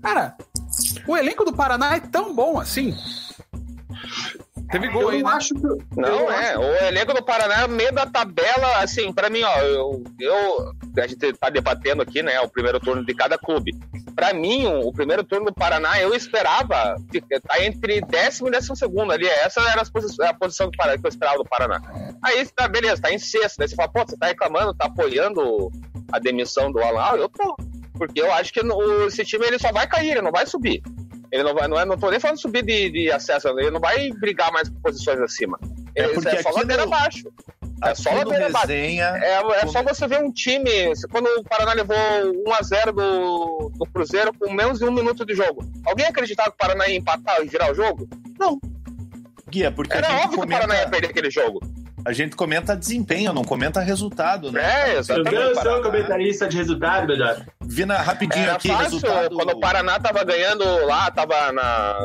Cara, 0.00 0.36
o 1.06 1.16
elenco 1.16 1.44
do 1.44 1.52
Paraná 1.52 1.96
é 1.96 2.00
tão 2.00 2.34
bom 2.34 2.58
assim. 2.58 2.96
Teve 4.70 4.88
gol 4.88 5.02
eu 5.02 5.08
aí, 5.08 5.22
né? 5.22 5.30
acho 5.30 5.54
que... 5.54 5.66
Não, 5.96 6.30
é. 6.30 6.50
Acho... 6.50 6.60
O 6.60 6.76
elenco 6.86 7.12
do 7.12 7.24
Paraná, 7.24 7.66
meio 7.66 7.92
da 7.92 8.06
tabela, 8.06 8.78
assim, 8.78 9.12
pra 9.12 9.28
mim, 9.28 9.42
ó, 9.42 9.58
eu, 9.58 10.04
eu. 10.20 10.72
A 10.96 11.06
gente 11.08 11.32
tá 11.32 11.50
debatendo 11.50 12.02
aqui, 12.02 12.22
né? 12.22 12.40
O 12.40 12.48
primeiro 12.48 12.78
turno 12.78 13.04
de 13.04 13.12
cada 13.12 13.36
clube. 13.36 13.72
Pra 14.14 14.32
mim, 14.32 14.66
o, 14.66 14.92
primeiro 14.92 15.24
turno 15.24 15.46
do 15.46 15.54
Paraná, 15.54 16.00
eu 16.00 16.14
esperava 16.14 16.96
tá 17.48 17.64
entre 17.64 18.00
décimo 18.02 18.48
e 18.48 18.52
décimo 18.52 18.76
segundo 18.76 19.12
ali. 19.12 19.26
Essa 19.26 19.60
era 19.60 19.82
a 19.82 20.34
posição 20.34 20.70
que 20.70 20.78
eu 20.80 21.08
esperava 21.08 21.38
do 21.38 21.44
Paraná. 21.44 21.80
Aí, 22.22 22.46
tá, 22.54 22.68
beleza, 22.68 23.02
tá 23.02 23.12
em 23.12 23.18
sexto. 23.18 23.58
Daí 23.58 23.68
você 23.68 23.74
fala, 23.74 23.90
pô, 23.90 24.04
você 24.04 24.16
tá 24.16 24.26
reclamando, 24.26 24.74
tá 24.74 24.86
apoiando 24.86 25.70
a 26.12 26.18
demissão 26.20 26.70
do 26.70 26.80
Alan. 26.80 27.02
Ah, 27.02 27.16
eu 27.16 27.28
tô. 27.28 27.56
Porque 28.00 28.22
eu 28.22 28.32
acho 28.32 28.50
que 28.50 28.60
esse 29.06 29.26
time 29.26 29.46
ele 29.46 29.58
só 29.58 29.70
vai 29.70 29.86
cair, 29.86 30.12
ele 30.12 30.22
não 30.22 30.32
vai 30.32 30.46
subir. 30.46 30.82
Ele 31.30 31.42
não 31.42 31.54
vai, 31.54 31.68
não, 31.68 31.78
é, 31.78 31.84
não 31.84 31.98
tô 31.98 32.10
nem 32.10 32.18
falando 32.18 32.40
subir 32.40 32.64
de, 32.64 32.88
de 32.88 33.12
acesso, 33.12 33.48
ele 33.50 33.70
não 33.70 33.78
vai 33.78 34.10
brigar 34.12 34.50
mais 34.50 34.70
por 34.70 34.80
posições 34.84 35.20
acima. 35.20 35.60
É 35.94 36.04
é, 36.04 36.14
é 36.14 36.42
só 36.42 36.48
ladeira 36.48 36.86
no... 36.86 36.94
abaixo. 36.94 37.30
É 37.84 37.94
só 37.94 38.10
ladeira 38.10 38.46
abaixo. 38.46 38.72
É, 38.72 39.62
é 39.62 39.66
só 39.66 39.82
você 39.82 40.08
ver 40.08 40.24
um 40.24 40.32
time. 40.32 40.70
Quando 41.10 41.26
o 41.26 41.44
Paraná 41.44 41.74
levou 41.74 41.94
1x0 41.94 42.92
do, 42.92 43.70
do 43.76 43.84
Cruzeiro 43.92 44.32
com 44.32 44.50
menos 44.50 44.78
de 44.78 44.86
um 44.86 44.92
minuto 44.92 45.26
de 45.26 45.34
jogo. 45.34 45.62
Alguém 45.84 46.06
acreditava 46.06 46.48
que 46.48 46.54
o 46.54 46.58
Paraná 46.58 46.88
ia 46.88 46.96
empatar 46.96 47.36
e 47.42 47.48
virar 47.48 47.70
o 47.70 47.74
jogo? 47.74 48.08
Não. 48.38 48.58
Guia, 49.46 49.70
porque 49.70 49.94
Era 49.94 50.08
óbvio 50.24 50.38
comenta... 50.38 50.46
que 50.46 50.54
o 50.54 50.58
Paraná 50.58 50.80
ia 50.80 50.88
perder 50.88 51.10
aquele 51.10 51.30
jogo 51.30 51.60
a 52.04 52.12
gente 52.12 52.36
comenta 52.36 52.76
desempenho, 52.76 53.32
não 53.32 53.44
comenta 53.44 53.80
resultado, 53.80 54.50
né? 54.50 54.90
É, 54.90 54.98
exatamente. 54.98 55.34
Eu 55.34 55.54
sou 55.54 55.82
comentarista 55.82 56.48
de 56.48 56.56
resultado, 56.56 57.08
melhor. 57.08 57.44
Vina, 57.60 57.96
rapidinho 57.98 58.44
era 58.44 58.54
aqui, 58.54 58.68
fácil, 58.68 58.84
resultado. 58.84 59.36
Quando 59.36 59.50
o 59.50 59.60
Paraná 59.60 59.98
tava 59.98 60.24
ganhando 60.24 60.64
lá, 60.86 61.10
tava 61.10 61.52
na. 61.52 61.98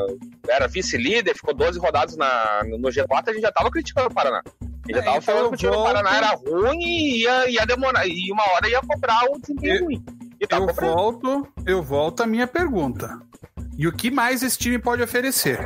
Era 0.47 0.67
vice-líder, 0.67 1.33
ficou 1.33 1.53
12 1.53 1.79
rodadas 1.79 2.15
na, 2.15 2.61
no 2.63 2.89
G4, 2.89 3.29
a 3.29 3.33
gente 3.33 3.41
já 3.41 3.51
tava 3.51 3.71
criticando 3.71 4.07
o 4.07 4.13
Paraná. 4.13 4.41
A 4.45 4.87
gente 4.87 4.95
já 4.95 5.01
é, 5.01 5.05
tava 5.05 5.17
então 5.17 5.21
falando 5.21 5.49
que 5.49 5.55
o 5.55 5.57
time 5.57 5.71
do 5.71 5.83
Paraná 5.83 6.17
era 6.17 6.35
ruim 6.35 6.79
e 6.79 7.23
ia, 7.23 7.49
ia 7.49 7.65
demorar. 7.65 8.05
E 8.07 8.31
uma 8.31 8.43
hora 8.51 8.69
ia 8.69 8.81
cobrar 8.81 9.23
o 9.31 9.39
desempenho 9.39 9.85
ruim. 9.85 10.03
eu 10.39 10.73
volto, 10.73 11.47
eu 11.65 11.83
volto 11.83 12.21
à 12.21 12.27
minha 12.27 12.47
pergunta. 12.47 13.19
E 13.77 13.87
o 13.87 13.91
que 13.91 14.09
mais 14.09 14.41
esse 14.41 14.57
time 14.57 14.79
pode 14.79 15.01
oferecer? 15.01 15.59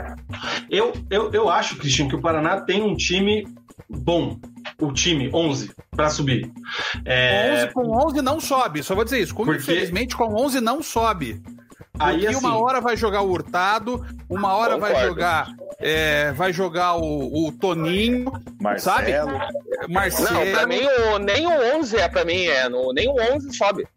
Eu, 0.69 0.93
eu, 1.11 1.31
eu 1.31 1.49
acho, 1.49 1.77
Cristian, 1.77 2.07
que 2.07 2.15
o 2.15 2.21
Paraná 2.21 2.59
tem 2.61 2.81
um 2.81 2.95
time 2.95 3.45
bom 3.89 4.37
o 4.79 4.93
time, 4.93 5.29
11, 5.33 5.71
para 5.91 6.09
subir. 6.09 6.51
É... 7.03 7.63
11 7.65 7.73
com 7.73 8.07
11 8.07 8.21
não 8.21 8.39
sobe, 8.39 8.83
só 8.83 8.95
vou 8.95 9.03
dizer 9.03 9.19
isso. 9.19 9.33
Como, 9.33 9.51
Porque... 9.51 9.63
Infelizmente, 9.63 10.15
com 10.15 10.33
11 10.35 10.61
não 10.61 10.81
sobe. 10.83 11.41
Aí, 11.99 12.25
assim, 12.27 12.37
uma 12.37 12.57
hora 12.57 12.79
vai 12.79 12.95
jogar 12.95 13.21
o 13.21 13.29
Hurtado, 13.29 14.05
uma 14.29 14.53
hora 14.53 14.75
concordo. 14.75 14.95
vai 14.95 15.05
jogar 15.05 15.49
é, 15.79 16.31
vai 16.33 16.51
jogar 16.51 16.95
o, 16.95 17.47
o 17.47 17.51
Toninho, 17.53 18.31
Marcelo. 18.61 18.97
sabe? 18.97 19.13
Marcelo. 19.87 20.45
Não, 20.45 20.51
pra 20.51 20.67
mim, 20.67 20.81
o, 20.85 21.19
nem 21.19 21.47
o 21.47 21.77
11 21.77 21.97
é 21.97 22.09
pra 22.09 22.25
mim, 22.25 22.43
é, 22.43 22.67
no, 22.67 22.91
nem 22.91 23.07
o 23.07 23.15
11 23.35 23.55
sobe. 23.55 23.87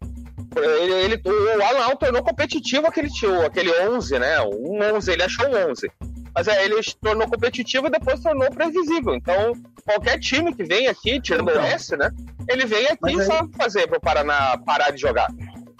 Ele, 0.55 0.93
ele, 0.93 1.21
o 1.25 1.63
Alan 1.63 1.95
tornou 1.95 2.23
competitivo 2.23 2.87
aquele, 2.87 3.09
aquele 3.45 3.71
11, 3.89 4.19
né? 4.19 4.39
O 4.41 4.81
11, 4.95 5.11
ele 5.11 5.23
achou 5.23 5.47
um 5.47 5.71
11. 5.71 5.91
Mas 6.35 6.47
é, 6.47 6.65
ele 6.65 6.75
tornou 7.01 7.27
competitivo 7.27 7.87
e 7.87 7.91
depois 7.91 8.19
tornou 8.19 8.49
previsível. 8.49 9.15
Então, 9.15 9.53
qualquer 9.85 10.19
time 10.19 10.53
que 10.53 10.63
vem 10.63 10.87
aqui, 10.87 11.21
tirando 11.21 11.49
então, 11.49 11.61
o 11.61 11.65
S, 11.65 11.95
né? 11.95 12.11
Ele 12.49 12.65
vem 12.65 12.87
aqui 12.87 13.13
e 13.13 13.23
sabe 13.23 13.55
fazer 13.55 13.87
para 13.87 13.97
o 13.97 14.01
Paraná 14.01 14.57
parar 14.65 14.91
de 14.91 14.99
jogar. 14.99 15.27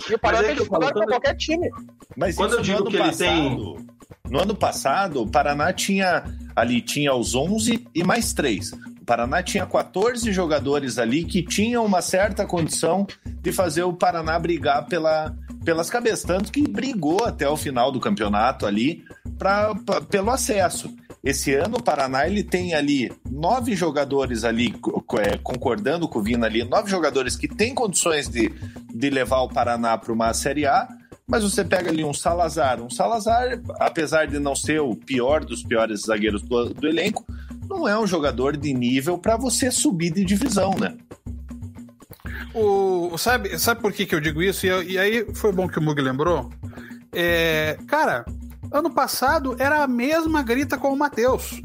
E 0.10 0.14
o 0.14 0.20
Paraná 0.20 0.44
é 0.44 0.48
tem 0.48 0.56
dificuldade 0.56 0.94
para 0.94 1.08
qualquer 1.08 1.36
time. 1.36 1.70
Mas 2.16 2.36
quando 2.36 2.54
eu 2.54 2.62
digo 2.62 2.86
que 2.86 2.98
passado, 2.98 3.24
ele 3.24 3.56
tem. 3.56 3.88
No 4.30 4.42
ano 4.42 4.56
passado, 4.56 5.22
o 5.22 5.30
Paraná 5.30 5.74
tinha 5.74 6.24
ali 6.56 6.82
tinha 6.82 7.14
os 7.14 7.36
11 7.36 7.88
e 7.94 8.04
mais 8.04 8.34
3. 8.34 8.72
O 9.04 9.06
Paraná 9.06 9.44
tinha 9.44 9.66
14 9.66 10.32
jogadores 10.32 10.98
ali 10.98 11.26
que 11.26 11.44
tinham 11.44 11.86
uma 11.86 12.02
certa 12.02 12.46
condição 12.46 13.06
de 13.26 13.52
fazer 13.52 13.84
o 13.84 13.92
Paraná 13.92 14.40
brigar 14.40 14.86
pela, 14.86 15.36
pelas 15.66 15.90
cabeças. 15.90 16.24
Tanto 16.24 16.50
que 16.50 16.66
brigou 16.66 17.26
até 17.26 17.46
o 17.50 17.58
final 17.58 17.92
do 17.92 18.00
campeonato 18.00 18.66
ali 18.66 19.04
pra, 19.38 19.76
pra 19.76 20.00
pelo 20.00 20.32
acesso. 20.32 20.90
Esse 21.22 21.54
ano 21.54 21.80
o 21.80 21.84
Paraná 21.84 22.26
ele 22.26 22.46
tem 22.46 22.76
ali 22.76 23.12
nove 23.30 23.76
jogadores 23.76 24.46
ali, 24.46 24.74
é, 25.20 25.38
concordando 25.38 26.08
com 26.08 26.20
o 26.20 26.24
Vina 26.24 26.46
ali, 26.48 26.64
nove 26.64 26.90
jogadores 26.90 27.36
que 27.36 27.50
têm 27.50 27.76
condições 27.76 28.30
de, 28.30 28.54
de 28.94 29.10
levar 29.10 29.42
o 29.42 29.50
Paraná 29.50 29.98
para 29.98 30.14
uma 30.14 30.34
Série 30.34 30.66
A, 30.66 30.88
mas 31.28 31.44
você 31.44 31.66
pega 31.66 31.90
ali 31.90 32.06
um 32.06 32.14
Salazar. 32.14 32.82
Um 32.82 32.90
Salazar, 32.90 33.60
apesar 33.82 34.28
de 34.28 34.40
não 34.40 34.56
ser 34.56 34.80
o 34.80 34.96
pior 34.96 35.44
dos 35.44 35.62
piores 35.62 36.04
zagueiros 36.04 36.42
do, 36.42 36.74
do 36.74 36.88
elenco, 36.88 37.26
não 37.70 37.88
é 37.88 38.00
um 38.00 38.08
jogador 38.08 38.56
de 38.58 38.74
nível 38.74 39.18
para 39.18 39.38
você 39.38 39.72
subir 39.72 40.12
de 40.12 40.24
divisão, 40.24 40.72
né? 40.80 40.98
O, 42.54 43.18
sabe, 43.18 43.58
sabe 43.58 43.82
por 43.82 43.92
que, 43.92 44.06
que 44.06 44.14
eu 44.14 44.20
digo 44.20 44.42
isso? 44.42 44.66
E, 44.66 44.94
e 44.94 44.98
aí 44.98 45.26
foi 45.34 45.52
bom 45.52 45.68
que 45.68 45.80
o 45.80 45.82
Mug 45.82 46.00
lembrou. 46.02 46.52
É, 47.12 47.78
cara, 47.88 48.26
Ano 48.74 48.90
passado 48.90 49.56
era 49.60 49.84
a 49.84 49.88
mesma 49.88 50.42
grita 50.42 50.80
com 50.80 50.92
o 50.92 50.98
Matheus. 50.98 51.62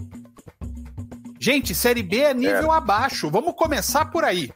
Gente, 1.40 1.74
Série 1.74 2.02
B 2.02 2.18
é 2.18 2.34
nível 2.34 2.70
é. 2.70 2.76
abaixo. 2.76 3.30
Vamos 3.30 3.54
começar 3.54 4.04
por 4.10 4.24
aí. 4.24 4.52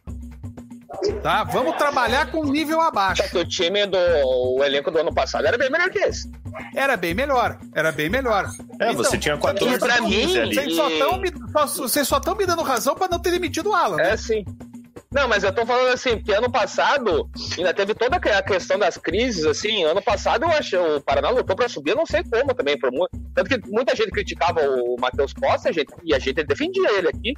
Tá? 1.23 1.45
Vamos 1.45 1.77
trabalhar 1.77 2.31
com 2.31 2.45
nível 2.45 2.81
abaixo. 2.81 3.23
o 3.37 3.45
time 3.45 3.87
do 3.87 3.99
o 3.99 4.65
elenco 4.65 4.91
do 4.91 4.99
ano 4.99 5.13
passado 5.13 5.47
era 5.47 5.57
bem 5.57 5.71
melhor 5.71 5.91
que 5.91 5.99
esse. 5.99 6.31
Era 6.75 6.97
bem 6.97 7.15
melhor, 7.15 7.59
era 7.75 7.91
bem 7.91 8.09
melhor. 8.09 8.51
É, 8.81 8.91
então, 8.91 8.95
você 8.95 9.17
tinha 9.19 9.37
14 9.39 9.79
pra 9.79 10.01
mim, 10.03 10.37
ali. 10.37 10.55
Vocês 10.55 10.75
só 10.75 10.89
estão 12.19 12.37
me, 12.37 12.39
me 12.39 12.47
dando 12.47 12.63
razão 12.63 12.95
para 12.95 13.09
não 13.09 13.19
ter 13.19 13.31
demitido 13.31 13.71
o 13.71 13.75
Alan. 13.75 14.01
É, 14.01 14.11
né? 14.11 14.17
sim. 14.17 14.45
Não, 15.13 15.29
mas 15.29 15.45
eu 15.45 15.53
tô 15.53 15.67
falando 15.67 15.93
assim, 15.93 16.17
porque 16.17 16.33
ano 16.33 16.51
passado 16.51 17.29
ainda 17.59 17.75
teve 17.75 17.95
toda 17.95 18.17
a 18.17 18.43
questão 18.43 18.79
das 18.79 18.97
crises, 18.97 19.45
assim, 19.45 19.85
ano 19.85 20.01
passado 20.01 20.45
eu 20.45 20.51
acho 20.51 20.77
o 20.79 21.01
Paraná 21.03 21.29
lutou 21.29 21.55
pra 21.55 21.69
subir, 21.69 21.91
eu 21.91 21.97
não 21.97 22.07
sei 22.07 22.25
como 22.25 22.55
também, 22.55 22.79
por, 22.79 22.91
tanto 23.35 23.49
que 23.51 23.71
muita 23.71 23.95
gente 23.95 24.11
criticava 24.11 24.61
o 24.63 24.97
Matheus 24.99 25.35
Costa, 25.35 25.69
a 25.69 25.73
gente, 25.73 25.93
e 26.03 26.15
a 26.15 26.19
gente 26.19 26.43
defendia 26.45 26.91
ele 26.97 27.09
aqui, 27.09 27.35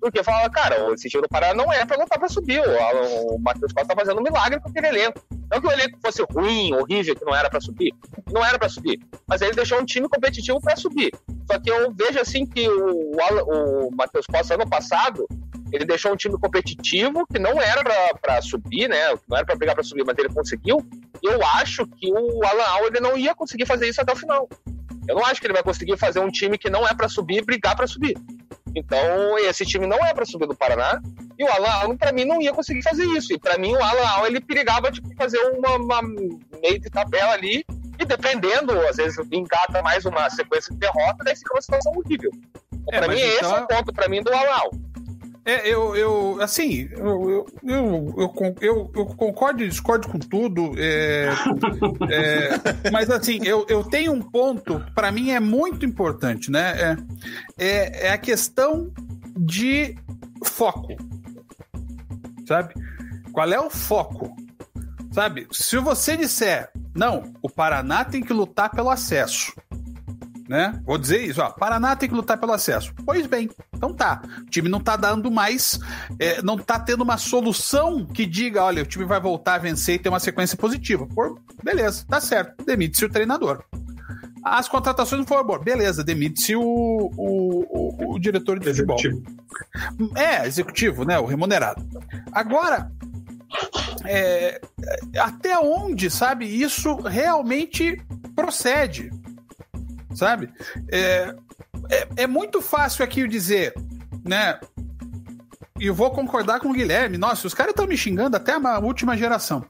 porque 0.00 0.22
falava, 0.22 0.48
cara, 0.50 0.92
esse 0.92 1.08
time 1.08 1.22
do 1.22 1.28
Paraná 1.28 1.54
não 1.54 1.72
é 1.72 1.84
pra 1.84 1.96
lutar 1.96 2.18
pra 2.18 2.28
subir, 2.28 2.60
o, 2.60 3.34
o 3.34 3.38
Matheus 3.38 3.72
Costa 3.72 3.94
tá 3.94 4.00
fazendo 4.00 4.20
um 4.20 4.22
milagre 4.22 4.60
com 4.60 4.68
aquele 4.68 4.88
elenco. 4.88 5.20
Não 5.50 5.60
que 5.60 5.66
o 5.66 5.72
elenco 5.72 5.98
fosse 6.02 6.22
ruim, 6.30 6.74
horrível, 6.74 7.16
que 7.16 7.24
não 7.24 7.34
era 7.34 7.48
pra 7.48 7.60
subir, 7.60 7.94
não 8.30 8.44
era 8.44 8.58
pra 8.58 8.68
subir, 8.68 9.00
mas 9.26 9.40
ele 9.40 9.52
deixou 9.52 9.80
um 9.80 9.84
time 9.84 10.08
competitivo 10.08 10.60
pra 10.60 10.76
subir. 10.76 11.10
Só 11.50 11.58
que 11.58 11.70
eu 11.70 11.92
vejo 11.92 12.20
assim 12.20 12.44
que 12.44 12.68
o, 12.68 13.12
o, 13.12 13.90
Matheus 13.90 14.26
Costa 14.26 14.54
ano 14.54 14.68
passado, 14.68 15.26
ele 15.72 15.84
deixou 15.84 16.12
um 16.12 16.16
time 16.16 16.38
competitivo 16.38 17.26
que 17.26 17.38
não 17.38 17.60
era 17.60 17.82
para 18.20 18.42
subir, 18.42 18.88
né? 18.88 19.08
Não 19.28 19.36
era 19.36 19.46
para 19.46 19.56
brigar 19.56 19.74
para 19.74 19.84
subir, 19.84 20.04
mas 20.04 20.16
ele 20.18 20.28
conseguiu. 20.28 20.86
E 21.22 21.26
eu 21.26 21.42
acho 21.54 21.86
que 21.86 22.12
o 22.12 22.44
Alan 22.44 22.64
Al 22.64 22.82
não 23.00 23.16
ia 23.16 23.34
conseguir 23.34 23.66
fazer 23.66 23.88
isso 23.88 24.00
até 24.00 24.12
o 24.12 24.16
final. 24.16 24.48
Eu 25.08 25.16
não 25.16 25.24
acho 25.24 25.40
que 25.40 25.46
ele 25.46 25.54
vai 25.54 25.62
conseguir 25.62 25.96
fazer 25.96 26.20
um 26.20 26.30
time 26.30 26.58
que 26.58 26.68
não 26.68 26.86
é 26.86 26.94
para 26.94 27.08
subir 27.08 27.42
brigar 27.42 27.74
para 27.74 27.86
subir. 27.86 28.14
Então, 28.74 29.38
esse 29.38 29.64
time 29.64 29.86
não 29.86 29.98
é 30.04 30.12
para 30.12 30.24
subir 30.24 30.46
do 30.46 30.56
Paraná. 30.56 31.00
E 31.38 31.44
o 31.44 31.50
Alan 31.50 31.68
Al, 31.68 31.96
para 31.96 32.12
mim, 32.12 32.24
não 32.24 32.40
ia 32.40 32.52
conseguir 32.52 32.82
fazer 32.82 33.04
isso. 33.06 33.32
E 33.32 33.38
para 33.38 33.58
mim, 33.58 33.74
o 33.74 33.82
Alan 33.82 34.06
Al, 34.06 34.26
ele 34.26 34.40
perigava 34.40 34.90
tipo, 34.90 35.08
fazer 35.16 35.38
uma, 35.52 35.76
uma 35.76 36.02
meio 36.02 36.78
de 36.78 36.90
tabela 36.90 37.32
ali. 37.32 37.64
E 37.98 38.04
dependendo, 38.04 38.72
às 38.86 38.96
vezes, 38.96 39.18
engata 39.32 39.82
mais 39.82 40.04
uma 40.04 40.30
sequência 40.30 40.72
de 40.72 40.80
derrota, 40.80 41.24
daí 41.24 41.36
fica 41.36 41.54
uma 41.54 41.62
situação 41.62 41.92
horrível. 41.92 42.30
É, 42.92 42.98
para 42.98 43.08
mim, 43.08 43.20
então... 43.20 43.34
esse 43.34 43.44
é 43.44 43.62
o 43.62 43.66
ponto 43.66 43.92
para 43.92 44.08
mim 44.08 44.22
do 44.22 44.32
Alan 44.32 44.50
Al. 44.50 44.70
É, 45.48 45.66
eu, 45.66 45.96
eu 45.96 46.42
assim, 46.42 46.90
eu, 46.92 47.46
eu, 47.64 48.34
eu, 48.60 48.90
eu, 48.94 49.06
concordo 49.06 49.64
e 49.64 49.68
discordo 49.68 50.06
com 50.06 50.18
tudo, 50.18 50.74
é, 50.76 51.30
é, 52.12 52.90
mas 52.92 53.08
assim, 53.08 53.38
eu, 53.42 53.64
eu 53.66 53.82
tenho 53.82 54.12
um 54.12 54.20
ponto, 54.20 54.78
para 54.94 55.10
mim 55.10 55.30
é 55.30 55.40
muito 55.40 55.86
importante, 55.86 56.50
né? 56.50 56.74
É, 56.78 56.96
é, 57.56 58.06
é 58.08 58.12
a 58.12 58.18
questão 58.18 58.92
de 59.38 59.96
foco, 60.44 60.94
sabe? 62.46 62.74
Qual 63.32 63.50
é 63.50 63.58
o 63.58 63.70
foco? 63.70 64.36
Sabe? 65.12 65.48
Se 65.50 65.78
você 65.78 66.14
disser, 66.14 66.68
não, 66.94 67.32
o 67.40 67.48
Paraná 67.48 68.04
tem 68.04 68.22
que 68.22 68.34
lutar 68.34 68.68
pelo 68.68 68.90
acesso, 68.90 69.54
né? 70.48 70.80
Vou 70.84 70.96
dizer 70.96 71.20
isso, 71.20 71.42
ó. 71.42 71.50
Paraná 71.50 71.94
tem 71.94 72.08
que 72.08 72.14
lutar 72.14 72.38
pelo 72.38 72.52
acesso. 72.52 72.94
Pois 73.04 73.26
bem, 73.26 73.50
então 73.74 73.92
tá. 73.92 74.22
O 74.40 74.50
time 74.50 74.68
não 74.68 74.80
tá 74.80 74.96
dando 74.96 75.30
mais, 75.30 75.78
é, 76.18 76.40
não 76.42 76.56
tá 76.56 76.80
tendo 76.80 77.02
uma 77.02 77.18
solução 77.18 78.04
que 78.06 78.24
diga, 78.24 78.64
olha, 78.64 78.82
o 78.82 78.86
time 78.86 79.04
vai 79.04 79.20
voltar 79.20 79.54
a 79.54 79.58
vencer 79.58 79.96
e 79.96 79.98
ter 79.98 80.08
uma 80.08 80.18
sequência 80.18 80.56
positiva. 80.56 81.06
Por, 81.06 81.38
beleza, 81.62 82.04
tá 82.08 82.20
certo. 82.20 82.64
Demite-se 82.64 83.04
o 83.04 83.10
treinador. 83.10 83.62
As 84.42 84.68
contratações 84.68 85.20
não 85.20 85.26
foram 85.26 85.44
boas. 85.44 85.62
Beleza, 85.62 86.02
demite-se 86.02 86.56
o, 86.56 86.62
o, 86.62 87.14
o, 87.18 88.14
o, 88.14 88.18
diretor 88.18 88.58
de 88.58 88.66
futebol. 88.66 88.96
É, 90.16 90.46
executivo, 90.46 91.04
né? 91.04 91.18
O 91.18 91.26
remunerado. 91.26 91.86
Agora, 92.32 92.90
é, 94.04 94.60
até 95.18 95.58
onde, 95.58 96.08
sabe, 96.08 96.46
isso 96.46 96.94
realmente 96.96 98.00
procede? 98.34 99.10
Sabe? 100.18 100.50
É, 100.90 101.34
é, 101.88 102.08
é 102.16 102.26
muito 102.26 102.60
fácil 102.60 103.04
aqui 103.04 103.26
dizer, 103.26 103.72
né? 104.24 104.58
E 105.80 105.86
eu 105.86 105.94
vou 105.94 106.10
concordar 106.10 106.58
com 106.58 106.70
o 106.70 106.72
Guilherme. 106.72 107.16
Nossa, 107.16 107.46
os 107.46 107.54
caras 107.54 107.70
estão 107.70 107.86
me 107.86 107.96
xingando 107.96 108.36
até 108.36 108.52
a 108.52 108.78
última 108.80 109.16
geração. 109.16 109.64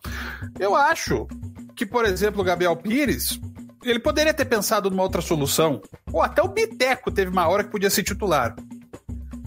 Eu 0.58 0.74
acho 0.74 1.28
que, 1.76 1.84
por 1.84 2.06
exemplo, 2.06 2.40
o 2.40 2.44
Gabriel 2.44 2.74
Pires, 2.74 3.38
ele 3.84 3.98
poderia 3.98 4.32
ter 4.32 4.46
pensado 4.46 4.90
numa 4.90 5.02
outra 5.02 5.20
solução. 5.20 5.82
Ou 6.10 6.22
até 6.22 6.42
o 6.42 6.48
Biteco 6.48 7.10
teve 7.10 7.30
uma 7.30 7.46
hora 7.46 7.62
que 7.62 7.70
podia 7.70 7.90
ser 7.90 8.02
titular. 8.02 8.56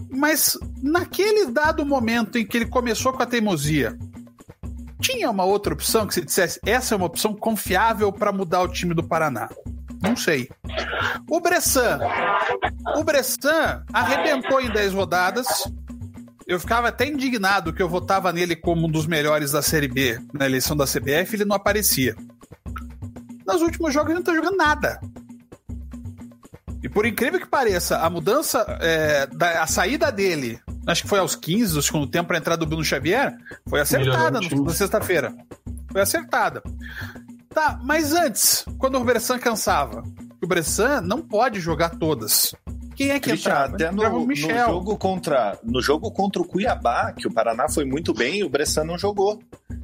Mas 0.08 0.56
naquele 0.80 1.46
dado 1.46 1.84
momento 1.84 2.38
em 2.38 2.46
que 2.46 2.56
ele 2.58 2.66
começou 2.66 3.12
com 3.12 3.22
a 3.22 3.26
teimosia, 3.26 3.98
tinha 5.00 5.28
uma 5.28 5.44
outra 5.44 5.74
opção 5.74 6.06
que 6.06 6.14
se 6.14 6.24
dissesse 6.24 6.60
essa 6.64 6.94
é 6.94 6.96
uma 6.96 7.06
opção 7.06 7.34
confiável 7.34 8.12
para 8.12 8.30
mudar 8.30 8.62
o 8.62 8.68
time 8.68 8.94
do 8.94 9.02
Paraná. 9.02 9.48
Não 10.02 10.16
sei. 10.16 10.48
O 11.30 11.40
Bressan. 11.40 12.00
O 12.96 13.04
Bressan 13.04 13.84
arrebentou 13.92 14.60
em 14.60 14.70
10 14.70 14.92
rodadas. 14.92 15.46
Eu 16.46 16.58
ficava 16.58 16.88
até 16.88 17.06
indignado 17.06 17.72
que 17.72 17.82
eu 17.82 17.88
votava 17.88 18.32
nele 18.32 18.56
como 18.56 18.86
um 18.86 18.90
dos 18.90 19.06
melhores 19.06 19.52
da 19.52 19.62
Série 19.62 19.88
B 19.88 20.20
na 20.32 20.44
eleição 20.44 20.76
da 20.76 20.84
CBF 20.84 21.36
ele 21.36 21.44
não 21.44 21.54
aparecia. 21.54 22.16
Nos 23.46 23.62
últimos 23.62 23.94
jogos 23.94 24.10
ele 24.10 24.18
não 24.18 24.24
tá 24.24 24.34
jogando 24.34 24.56
nada. 24.56 25.00
E 26.82 26.88
por 26.88 27.06
incrível 27.06 27.38
que 27.38 27.46
pareça, 27.46 27.98
a 27.98 28.10
mudança, 28.10 28.66
é, 28.80 29.26
da, 29.28 29.62
a 29.62 29.66
saída 29.68 30.10
dele, 30.10 30.58
acho 30.84 31.02
que 31.02 31.08
foi 31.08 31.20
aos 31.20 31.36
15 31.36 31.74
do 31.74 31.82
segundo 31.82 32.08
tempo 32.08 32.26
para 32.26 32.38
a 32.38 32.40
entrada 32.40 32.58
do 32.58 32.66
Bruno 32.66 32.84
Xavier, 32.84 33.36
foi 33.68 33.80
acertada 33.80 34.40
na 34.40 34.70
sexta-feira. 34.72 35.32
Foi 35.92 36.00
acertada. 36.00 36.60
Tá, 37.52 37.78
mas 37.82 38.12
antes, 38.12 38.64
quando 38.78 38.98
o 38.98 39.04
Bressan 39.04 39.38
cansava, 39.38 40.02
o 40.42 40.46
Bressan 40.46 41.00
não 41.00 41.20
pode 41.20 41.60
jogar 41.60 41.90
todas. 41.90 42.54
Quem 42.94 43.10
é 43.10 43.20
que 43.20 43.30
Christian, 43.30 43.50
entrava? 43.50 43.74
Até 43.74 43.90
no, 43.90 44.26
no, 44.26 44.34
jogo 44.34 44.96
contra, 44.96 45.58
no 45.62 45.80
jogo 45.80 46.10
contra 46.10 46.40
o 46.40 46.44
Cuiabá, 46.44 47.12
que 47.12 47.26
o 47.26 47.32
Paraná 47.32 47.68
foi 47.68 47.84
muito 47.84 48.12
bem, 48.12 48.42
o 48.42 48.48
Bressan 48.48 48.84
não 48.84 48.98
jogou. 48.98 49.38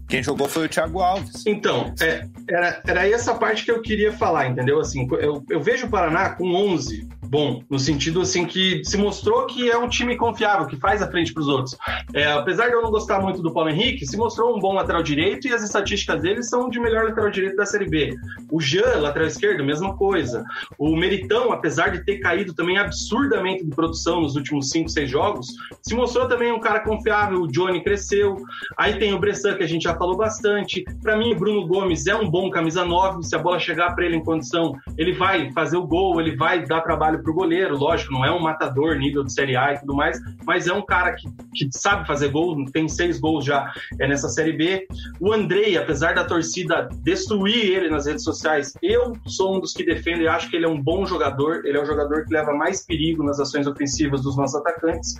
Quem 0.08 0.22
jogou 0.22 0.48
foi 0.48 0.66
o 0.66 0.68
Thiago 0.68 1.00
Alves. 1.00 1.44
Então, 1.46 1.94
é, 2.00 2.26
era, 2.48 2.82
era 2.86 3.08
essa 3.08 3.34
parte 3.34 3.64
que 3.64 3.70
eu 3.70 3.82
queria 3.82 4.12
falar, 4.12 4.48
entendeu? 4.48 4.80
Assim, 4.80 5.06
eu, 5.20 5.44
eu 5.50 5.60
vejo 5.60 5.86
o 5.86 5.90
Paraná 5.90 6.30
com 6.30 6.54
11 6.54 7.06
bom, 7.28 7.62
no 7.68 7.78
sentido 7.78 8.22
assim 8.22 8.46
que 8.46 8.82
se 8.84 8.96
mostrou 8.96 9.46
que 9.46 9.70
é 9.70 9.76
um 9.76 9.88
time 9.88 10.16
confiável, 10.16 10.66
que 10.66 10.76
faz 10.76 11.02
a 11.02 11.10
frente 11.10 11.32
para 11.32 11.42
os 11.42 11.48
outros. 11.48 11.76
É, 12.14 12.24
apesar 12.32 12.68
de 12.68 12.74
eu 12.74 12.82
não 12.82 12.90
gostar 12.90 13.20
muito 13.20 13.42
do 13.42 13.52
Paulo 13.52 13.68
Henrique, 13.68 14.06
se 14.06 14.16
mostrou 14.16 14.56
um 14.56 14.60
bom 14.60 14.72
lateral 14.72 15.02
direito 15.02 15.46
e 15.46 15.52
as 15.52 15.62
estatísticas 15.62 16.22
dele 16.22 16.42
são 16.42 16.70
de 16.70 16.80
melhor 16.80 17.04
lateral 17.04 17.30
direito 17.30 17.56
da 17.56 17.66
Série 17.66 17.88
B. 17.88 18.16
O 18.50 18.60
Jean, 18.60 19.00
lateral 19.00 19.28
esquerdo, 19.28 19.62
mesma 19.62 19.94
coisa. 19.96 20.42
O 20.78 20.96
Meritão, 20.96 21.52
apesar 21.52 21.90
de 21.90 22.04
ter 22.04 22.18
caído 22.18 22.54
também 22.54 22.78
absurdamente 22.78 23.64
de 23.64 23.70
produção 23.70 24.22
nos 24.22 24.34
últimos 24.34 24.70
5, 24.70 24.88
6 24.88 25.10
jogos, 25.10 25.48
se 25.82 25.94
mostrou 25.94 26.26
também 26.26 26.50
um 26.50 26.60
cara 26.60 26.80
confiável. 26.80 27.42
O 27.42 27.48
Johnny 27.48 27.82
cresceu. 27.82 28.36
Aí 28.76 28.98
tem 28.98 29.12
o 29.12 29.18
Bressan, 29.18 29.54
que 29.56 29.64
a 29.64 29.68
gente 29.68 29.82
já 29.82 29.94
falou 29.98 30.16
bastante. 30.16 30.84
Para 31.02 31.16
mim, 31.16 31.34
Bruno 31.34 31.66
Gomes 31.66 32.06
é 32.06 32.14
um 32.14 32.30
bom 32.30 32.48
camisa 32.50 32.84
9. 32.84 33.22
Se 33.22 33.34
a 33.34 33.38
bola 33.38 33.58
chegar 33.58 33.94
para 33.94 34.06
ele 34.06 34.16
em 34.16 34.24
condição, 34.24 34.74
ele 34.96 35.12
vai 35.12 35.50
fazer 35.52 35.76
o 35.76 35.86
gol, 35.86 36.20
ele 36.20 36.36
vai 36.36 36.64
dar 36.64 36.80
trabalho 36.80 37.22
para 37.22 37.30
o 37.30 37.34
goleiro, 37.34 37.76
lógico, 37.76 38.12
não 38.12 38.24
é 38.24 38.30
um 38.30 38.40
matador 38.40 38.96
nível 38.96 39.24
de 39.24 39.32
Série 39.32 39.56
A 39.56 39.74
e 39.74 39.80
tudo 39.80 39.94
mais, 39.94 40.18
mas 40.46 40.66
é 40.66 40.72
um 40.72 40.84
cara 40.84 41.14
que, 41.14 41.28
que 41.54 41.68
sabe 41.72 42.06
fazer 42.06 42.28
gol, 42.28 42.64
tem 42.72 42.88
seis 42.88 43.18
gols 43.18 43.44
já 43.44 43.72
é 43.98 44.06
nessa 44.06 44.28
Série 44.28 44.52
B. 44.52 44.86
O 45.20 45.32
Andrei, 45.32 45.76
apesar 45.76 46.14
da 46.14 46.24
torcida 46.24 46.88
destruir 47.02 47.72
ele 47.74 47.90
nas 47.90 48.06
redes 48.06 48.24
sociais, 48.24 48.72
eu 48.82 49.12
sou 49.26 49.56
um 49.56 49.60
dos 49.60 49.72
que 49.72 49.84
defendo 49.84 50.22
e 50.22 50.28
acho 50.28 50.48
que 50.48 50.56
ele 50.56 50.66
é 50.66 50.68
um 50.68 50.80
bom 50.80 51.04
jogador, 51.04 51.62
ele 51.64 51.76
é 51.76 51.82
o 51.82 51.86
jogador 51.86 52.24
que 52.24 52.32
leva 52.32 52.52
mais 52.52 52.84
perigo 52.84 53.22
nas 53.22 53.40
ações 53.40 53.66
ofensivas 53.66 54.22
dos 54.22 54.36
nossos 54.36 54.56
atacantes. 54.56 55.14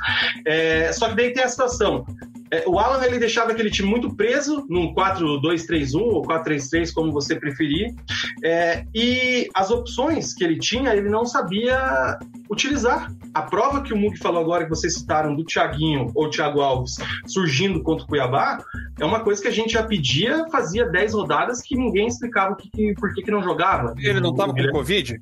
É, 0.47 0.93
só 0.93 1.09
que 1.09 1.17
daí 1.17 1.33
tem 1.33 1.43
a 1.43 1.49
situação, 1.49 2.05
é, 2.51 2.65
o 2.67 2.79
Alan 2.79 3.05
ele 3.05 3.19
deixava 3.19 3.53
aquele 3.53 3.71
time 3.71 3.89
muito 3.89 4.15
preso 4.15 4.67
num 4.69 4.95
4-2-3-1 4.95 6.01
ou 6.01 6.23
4-3-3, 6.23 6.93
como 6.93 7.13
você 7.13 7.37
preferir. 7.37 7.95
É, 8.43 8.85
e 8.95 9.49
as 9.55 9.71
opções 9.71 10.35
que 10.35 10.45
ele 10.45 10.59
tinha, 10.59 10.95
ele 10.95 11.09
não 11.09 11.25
sabia 11.25 12.19
utilizar. 12.51 13.13
A 13.35 13.43
prova 13.43 13.83
que 13.83 13.93
o 13.93 13.97
Mug 13.97 14.19
falou 14.19 14.41
agora, 14.41 14.65
que 14.65 14.71
vocês 14.71 14.95
citaram, 14.95 15.35
do 15.35 15.45
Thiaguinho 15.45 16.11
ou 16.15 16.31
Thiago 16.31 16.61
Alves 16.61 16.97
surgindo 17.27 17.83
contra 17.83 18.05
o 18.05 18.09
Cuiabá, 18.09 18.59
é 18.99 19.05
uma 19.05 19.21
coisa 19.21 19.41
que 19.43 19.49
a 19.49 19.53
gente 19.53 19.73
já 19.73 19.83
pedia, 19.83 20.47
fazia 20.51 20.87
10 20.87 21.15
rodadas 21.15 21.61
que 21.61 21.77
ninguém 21.77 22.07
explicava 22.07 22.57
que, 22.57 22.71
que, 22.71 22.95
por 22.95 23.13
que, 23.15 23.23
que 23.23 23.31
não 23.31 23.43
jogava. 23.43 23.95
Ele 23.99 24.21
não 24.21 24.31
estava 24.31 24.55
com 24.55 24.71
Covid? 24.71 25.21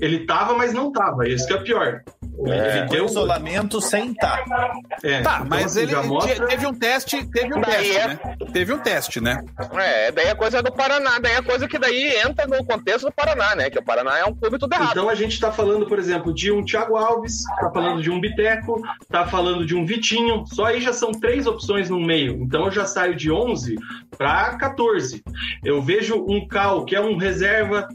Ele 0.00 0.26
tava, 0.26 0.54
mas 0.54 0.72
não 0.72 0.90
tava. 0.92 1.28
Isso 1.28 1.46
que 1.46 1.52
é 1.52 1.58
pior. 1.58 2.02
É, 2.46 2.78
ele 2.78 2.88
deu 2.88 3.04
isolamento 3.04 3.80
sem 3.80 4.12
estar. 4.12 4.44
Tá. 4.44 4.72
É, 5.02 5.20
tá, 5.20 5.36
então, 5.36 5.46
mas 5.48 5.76
ele 5.76 5.94
mostra... 5.94 6.46
teve 6.46 6.66
um 6.66 6.74
teste, 6.74 7.26
teve 7.26 7.54
um 7.54 7.60
teste, 7.60 7.96
é... 7.96 8.08
né? 8.08 8.18
Teve 8.52 8.72
um 8.72 8.78
teste, 8.78 9.20
né? 9.20 9.44
É, 9.74 10.10
daí 10.10 10.28
a 10.28 10.34
coisa 10.34 10.58
é 10.58 10.62
do 10.62 10.72
Paraná, 10.72 11.18
daí 11.18 11.36
a 11.36 11.42
coisa 11.42 11.68
que 11.68 11.78
daí 11.78 12.16
entra 12.24 12.46
no 12.46 12.64
contexto 12.64 13.06
do 13.06 13.12
Paraná, 13.12 13.54
né? 13.54 13.68
Que 13.68 13.78
o 13.78 13.84
Paraná 13.84 14.18
é 14.18 14.24
um 14.24 14.34
clube 14.34 14.58
tudo 14.58 14.72
errado. 14.72 14.92
Então 14.92 15.08
a 15.08 15.14
gente 15.14 15.38
tá 15.38 15.52
falando, 15.52 15.86
por 15.86 15.98
exemplo, 15.98 16.32
de 16.32 16.50
um 16.50 16.64
Thiago 16.64 16.96
Alves, 16.96 17.42
tá 17.60 17.70
falando 17.70 18.02
de 18.02 18.10
um 18.10 18.20
Biteco, 18.20 18.80
tá 19.10 19.26
falando 19.26 19.66
de 19.66 19.74
um 19.76 19.84
Vitinho, 19.84 20.44
só 20.46 20.66
aí 20.66 20.80
já 20.80 20.92
são 20.92 21.12
três 21.12 21.46
opções 21.46 21.90
no 21.90 22.00
meio. 22.00 22.42
Então 22.42 22.64
eu 22.64 22.70
já 22.70 22.86
saio 22.86 23.14
de 23.14 23.30
11 23.30 23.76
para 24.16 24.56
14. 24.56 25.22
Eu 25.64 25.82
vejo 25.82 26.24
um 26.26 26.46
Cal, 26.46 26.84
que 26.84 26.96
é 26.96 27.00
um 27.00 27.16
reserva 27.16 27.86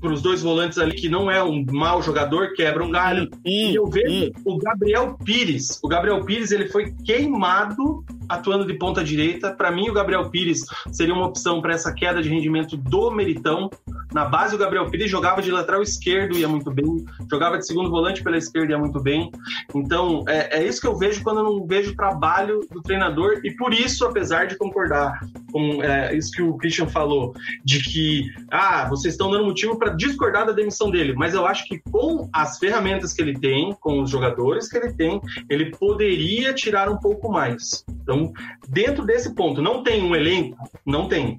para 0.00 0.12
os 0.12 0.20
dois 0.20 0.42
volantes 0.42 0.78
ali, 0.78 0.94
que 0.94 1.08
não 1.08 1.30
é 1.30 1.42
um 1.46 1.64
mau 1.70 2.02
jogador, 2.02 2.52
quebra 2.54 2.84
um 2.84 2.90
galho. 2.90 3.30
E 3.44 3.74
eu 3.74 3.86
vejo 3.86 4.32
o 4.44 4.58
Gabriel 4.58 5.16
Pires. 5.24 5.80
O 5.82 5.88
Gabriel 5.88 6.24
Pires 6.24 6.50
ele 6.50 6.68
foi 6.68 6.92
queimado 7.04 8.04
atuando 8.28 8.66
de 8.66 8.74
ponta 8.74 9.02
direita. 9.02 9.52
Para 9.52 9.70
mim, 9.70 9.88
o 9.88 9.92
Gabriel 9.92 10.28
Pires 10.30 10.64
seria 10.92 11.14
uma 11.14 11.26
opção 11.26 11.60
para 11.60 11.74
essa 11.74 11.92
queda 11.92 12.22
de 12.22 12.28
rendimento 12.28 12.76
do 12.76 13.10
Meritão. 13.10 13.70
Na 14.12 14.24
base, 14.24 14.54
o 14.54 14.58
Gabriel 14.58 14.88
Pires 14.90 15.10
jogava 15.10 15.42
de 15.42 15.50
lateral 15.50 15.82
esquerdo, 15.82 16.36
ia 16.36 16.48
muito 16.48 16.70
bem. 16.70 17.04
Jogava 17.30 17.58
de 17.58 17.66
segundo 17.66 17.90
volante 17.90 18.22
pela 18.22 18.36
esquerda, 18.36 18.72
ia 18.72 18.78
muito 18.78 19.00
bem. 19.00 19.30
Então, 19.74 20.24
é, 20.28 20.58
é 20.58 20.66
isso 20.66 20.80
que 20.80 20.86
eu 20.86 20.96
vejo 20.96 21.22
quando 21.22 21.38
eu 21.38 21.44
não 21.44 21.66
vejo 21.66 21.92
o 21.92 21.96
trabalho 21.96 22.66
do 22.70 22.82
treinador. 22.82 23.40
E 23.44 23.50
por 23.52 23.72
isso, 23.72 24.04
apesar 24.04 24.46
de 24.46 24.56
concordar 24.56 25.20
com 25.52 25.82
é, 25.82 26.16
isso 26.16 26.32
que 26.32 26.42
o 26.42 26.56
Christian 26.56 26.86
falou, 26.86 27.34
de 27.64 27.82
que, 27.82 28.24
ah, 28.50 28.86
vocês 28.88 29.14
estão 29.14 29.30
dando 29.30 29.44
motivo 29.44 29.78
para 29.78 29.94
discordar 29.94 30.46
da 30.46 30.52
demissão 30.52 30.90
dele. 30.90 31.14
Mas 31.14 31.34
eu 31.36 31.46
acho 31.46 31.64
que 31.66 31.78
com 31.90 32.28
as 32.32 32.58
ferramentas 32.58 33.12
que 33.12 33.22
ele 33.22 33.38
tem, 33.38 33.72
com 33.80 34.02
os 34.02 34.10
jogadores 34.10 34.68
que 34.68 34.76
ele 34.76 34.92
tem, 34.92 35.20
ele 35.48 35.70
poderia 35.76 36.52
tirar 36.52 36.88
um 36.88 36.96
pouco 36.96 37.30
mais. 37.30 37.84
Então, 38.02 38.32
dentro 38.68 39.04
desse 39.04 39.34
ponto, 39.34 39.60
não 39.60 39.82
tem 39.82 40.02
um 40.02 40.14
elenco? 40.14 40.56
Não 40.84 41.08
tem. 41.08 41.36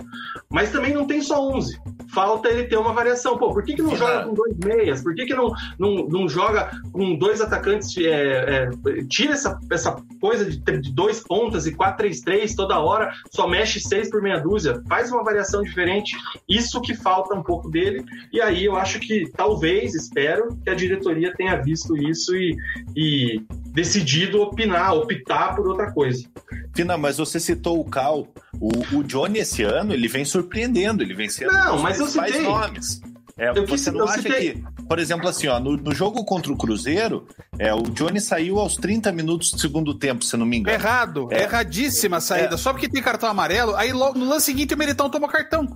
Mas 0.49 0.71
também 0.71 0.93
não 0.93 1.05
tem 1.05 1.21
só 1.21 1.41
11. 1.49 1.79
Falta 2.13 2.49
ele 2.49 2.65
ter 2.65 2.77
uma 2.77 2.93
variação. 2.93 3.37
Pô, 3.37 3.53
por 3.53 3.63
que, 3.63 3.73
que 3.73 3.81
não 3.81 3.95
joga 3.95 4.23
com 4.23 4.33
dois 4.33 4.55
meias? 4.57 5.01
Por 5.01 5.15
que, 5.15 5.25
que 5.25 5.33
não, 5.33 5.51
não, 5.77 6.07
não 6.07 6.29
joga 6.29 6.71
com 6.91 7.15
dois 7.15 7.41
atacantes? 7.41 7.95
É, 7.97 8.65
é, 8.65 8.69
tira 9.09 9.33
essa, 9.33 9.59
essa 9.71 9.95
coisa 10.19 10.45
de, 10.45 10.57
de 10.57 10.93
dois 10.93 11.21
pontas 11.21 11.67
e 11.67 11.73
4-3-3 11.73 12.55
toda 12.55 12.79
hora, 12.79 13.13
só 13.31 13.47
mexe 13.47 13.79
seis 13.79 14.09
por 14.09 14.21
meia 14.21 14.39
dúzia. 14.39 14.81
Faz 14.87 15.11
uma 15.11 15.23
variação 15.23 15.61
diferente. 15.61 16.15
Isso 16.47 16.81
que 16.81 16.93
falta 16.93 17.33
um 17.33 17.43
pouco 17.43 17.69
dele. 17.69 18.03
E 18.31 18.41
aí 18.41 18.65
eu 18.65 18.75
acho 18.75 18.99
que 18.99 19.29
talvez, 19.35 19.86
espero, 19.93 20.57
que 20.63 20.69
a 20.69 20.73
diretoria 20.73 21.33
tenha 21.35 21.55
visto 21.55 21.95
isso 21.97 22.35
e, 22.35 22.55
e 22.95 23.41
decidido 23.71 24.41
opinar, 24.41 24.93
optar 24.95 25.55
por 25.55 25.67
outra 25.67 25.91
coisa. 25.91 26.27
Fina, 26.75 26.97
mas 26.97 27.17
você 27.17 27.39
citou 27.39 27.79
o 27.79 27.85
Cal. 27.85 28.27
O, 28.59 28.97
o 28.97 29.03
Johnny 29.03 29.39
esse 29.39 29.63
ano, 29.63 29.93
ele 29.93 30.07
vem 30.07 30.25
surpreendendo, 30.25 31.03
ele 31.03 31.13
vem 31.13 31.29
sendo 31.29 31.51
não, 31.51 31.81
mas 31.81 31.99
eu 31.99 32.07
citei. 32.07 32.41
nomes. 32.41 33.01
É, 33.37 33.49
eu 33.49 33.67
você 33.67 33.91
não 33.91 34.05
acha 34.05 34.23
citei. 34.23 34.53
que, 34.55 34.63
por 34.87 34.97
exemplo, 34.97 35.29
assim, 35.29 35.47
ó, 35.47 35.59
no, 35.59 35.77
no, 35.77 35.93
jogo 35.93 36.25
contra 36.25 36.51
o 36.51 36.57
Cruzeiro, 36.57 37.27
é, 37.59 37.71
o 37.71 37.83
Johnny 37.83 38.19
saiu 38.19 38.57
aos 38.57 38.75
30 38.75 39.11
minutos 39.11 39.51
do 39.51 39.59
segundo 39.59 39.93
tempo, 39.93 40.25
se 40.25 40.35
não 40.35 40.45
me 40.45 40.57
engano. 40.57 40.75
Errado, 40.75 41.27
é. 41.31 41.43
erradíssima 41.43 42.17
a 42.17 42.21
saída. 42.21 42.55
É. 42.55 42.57
Só 42.57 42.73
porque 42.73 42.89
tem 42.89 43.01
cartão 43.01 43.29
amarelo, 43.29 43.75
aí 43.75 43.93
logo, 43.93 44.17
no 44.17 44.25
lance 44.25 44.47
seguinte 44.47 44.73
o 44.73 44.77
Meritão 44.77 45.07
toma 45.07 45.27
cartão. 45.27 45.67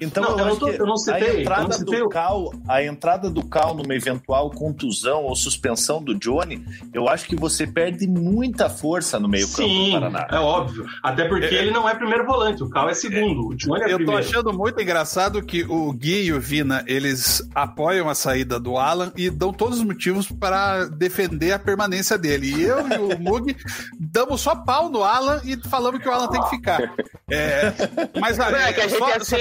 Então, 0.00 0.22
não, 0.22 0.38
eu, 0.38 0.48
eu, 0.48 0.56
tô, 0.56 0.68
eu, 0.68 0.86
não 0.86 0.96
citei, 0.96 1.28
a 1.28 1.40
entrada 1.40 1.78
do 1.78 2.08
Cal, 2.08 2.52
a 2.66 2.82
entrada 2.82 3.28
do 3.28 3.44
Cal 3.44 3.74
numa 3.74 3.94
eventual 3.94 4.50
contusão 4.50 5.24
ou 5.24 5.36
suspensão 5.36 6.02
do 6.02 6.14
Johnny, 6.14 6.64
eu 6.94 7.08
acho 7.08 7.26
que 7.26 7.36
você 7.36 7.66
perde 7.66 8.06
muita 8.06 8.70
força 8.70 9.20
no 9.20 9.28
meio-campo 9.28 9.68
do 9.68 9.92
Paraná. 9.92 10.26
É 10.30 10.38
óbvio. 10.38 10.86
Até 11.02 11.28
porque 11.28 11.54
é, 11.54 11.62
ele 11.62 11.70
não 11.70 11.88
é 11.88 11.94
primeiro 11.94 12.24
volante, 12.24 12.62
o 12.62 12.70
Cal 12.70 12.88
é 12.88 12.94
segundo, 12.94 13.48
o 13.48 13.54
Johnny 13.54 13.82
é 13.82 13.92
eu 13.92 13.96
primeiro. 13.96 14.02
Eu 14.02 14.06
tô 14.06 14.28
achando 14.28 14.52
muito 14.52 14.80
engraçado 14.80 15.42
que 15.42 15.64
o 15.64 15.92
Gui 15.92 16.24
e 16.24 16.32
o 16.32 16.40
Vina, 16.40 16.82
eles 16.86 17.46
apoiam 17.54 18.08
a 18.08 18.14
saída 18.14 18.58
do 18.58 18.78
Alan 18.78 19.12
e 19.14 19.28
dão 19.28 19.52
todos 19.52 19.78
os 19.78 19.84
motivos 19.84 20.30
para 20.30 20.86
defender 20.86 21.52
a 21.52 21.58
permanência 21.58 22.16
dele. 22.16 22.54
E 22.54 22.62
eu 22.62 22.88
e 22.88 22.98
o 22.98 23.18
Mug 23.20 23.54
damos 23.98 24.40
só 24.40 24.56
pau 24.56 24.88
no 24.88 25.04
Alan 25.04 25.42
e 25.44 25.56
falamos 25.68 26.00
que 26.00 26.08
o 26.08 26.12
Alan 26.12 26.28
tem 26.28 26.42
que 26.42 26.50
ficar. 26.50 26.94
É, 27.30 27.72
mas 28.18 28.38
não, 28.38 28.46
é 28.46 28.72
que 28.72 28.80
a 28.80 28.88
gente 28.88 28.98
só, 28.98 29.10
é 29.10 29.16
assim, 29.16 29.36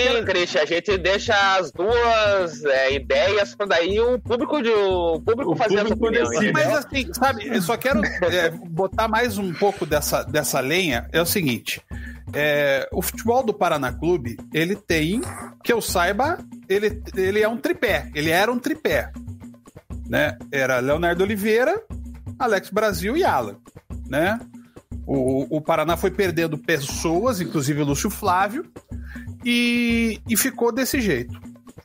Cris, 0.50 0.56
a 0.56 0.66
gente 0.66 0.97
deixa 0.97 1.58
as 1.58 1.72
duas 1.72 2.64
é, 2.66 2.93
ideias 2.93 3.56
para 3.56 3.68
daí 3.68 4.00
o 4.00 4.20
público 4.20 4.62
de 4.62 4.70
o 4.70 5.22
público 5.22 5.52
o 5.52 5.56
fazer 5.56 5.86
público 5.86 6.26
opinião, 6.26 6.54
Mas 6.54 6.74
assim, 6.74 7.14
sabe, 7.14 7.47
eu 7.47 7.62
só 7.62 7.78
quero 7.78 8.04
é, 8.04 8.50
botar 8.50 9.08
mais 9.08 9.38
um 9.38 9.54
pouco 9.54 9.86
dessa, 9.86 10.24
dessa 10.24 10.60
lenha. 10.60 11.08
É 11.12 11.22
o 11.22 11.26
seguinte. 11.26 11.82
É, 12.34 12.88
o 12.91 13.02
futebol 13.02 13.43
do 13.43 13.54
Paraná 13.54 13.91
Clube, 13.91 14.38
ele 14.54 14.76
tem, 14.76 15.22
que 15.64 15.72
eu 15.74 15.82
saiba, 15.82 16.39
ele, 16.68 17.02
ele 17.16 17.41
é 17.41 17.47
um 17.47 17.58
tripé. 17.58 18.10
Ele 18.16 18.30
era 18.30 18.52
um 18.52 18.60
tripé. 18.60 19.12
Né? 20.08 20.38
Era 20.52 20.80
Leonardo 20.80 21.24
Oliveira, 21.24 21.82
Alex 22.38 22.70
Brasil 22.70 23.16
e 23.16 23.24
Alan. 23.24 23.58
Né? 24.08 24.39
O, 25.06 25.58
o 25.58 25.62
Paraná 25.62 25.97
foi 25.97 26.12
perdendo 26.12 26.58
pessoas, 26.58 27.41
inclusive 27.41 27.82
o 27.82 27.86
Lúcio 27.86 28.10
Flávio, 28.10 28.66
e, 29.43 30.19
e 30.27 30.37
ficou 30.37 30.71
desse 30.71 30.99
jeito. 31.01 31.39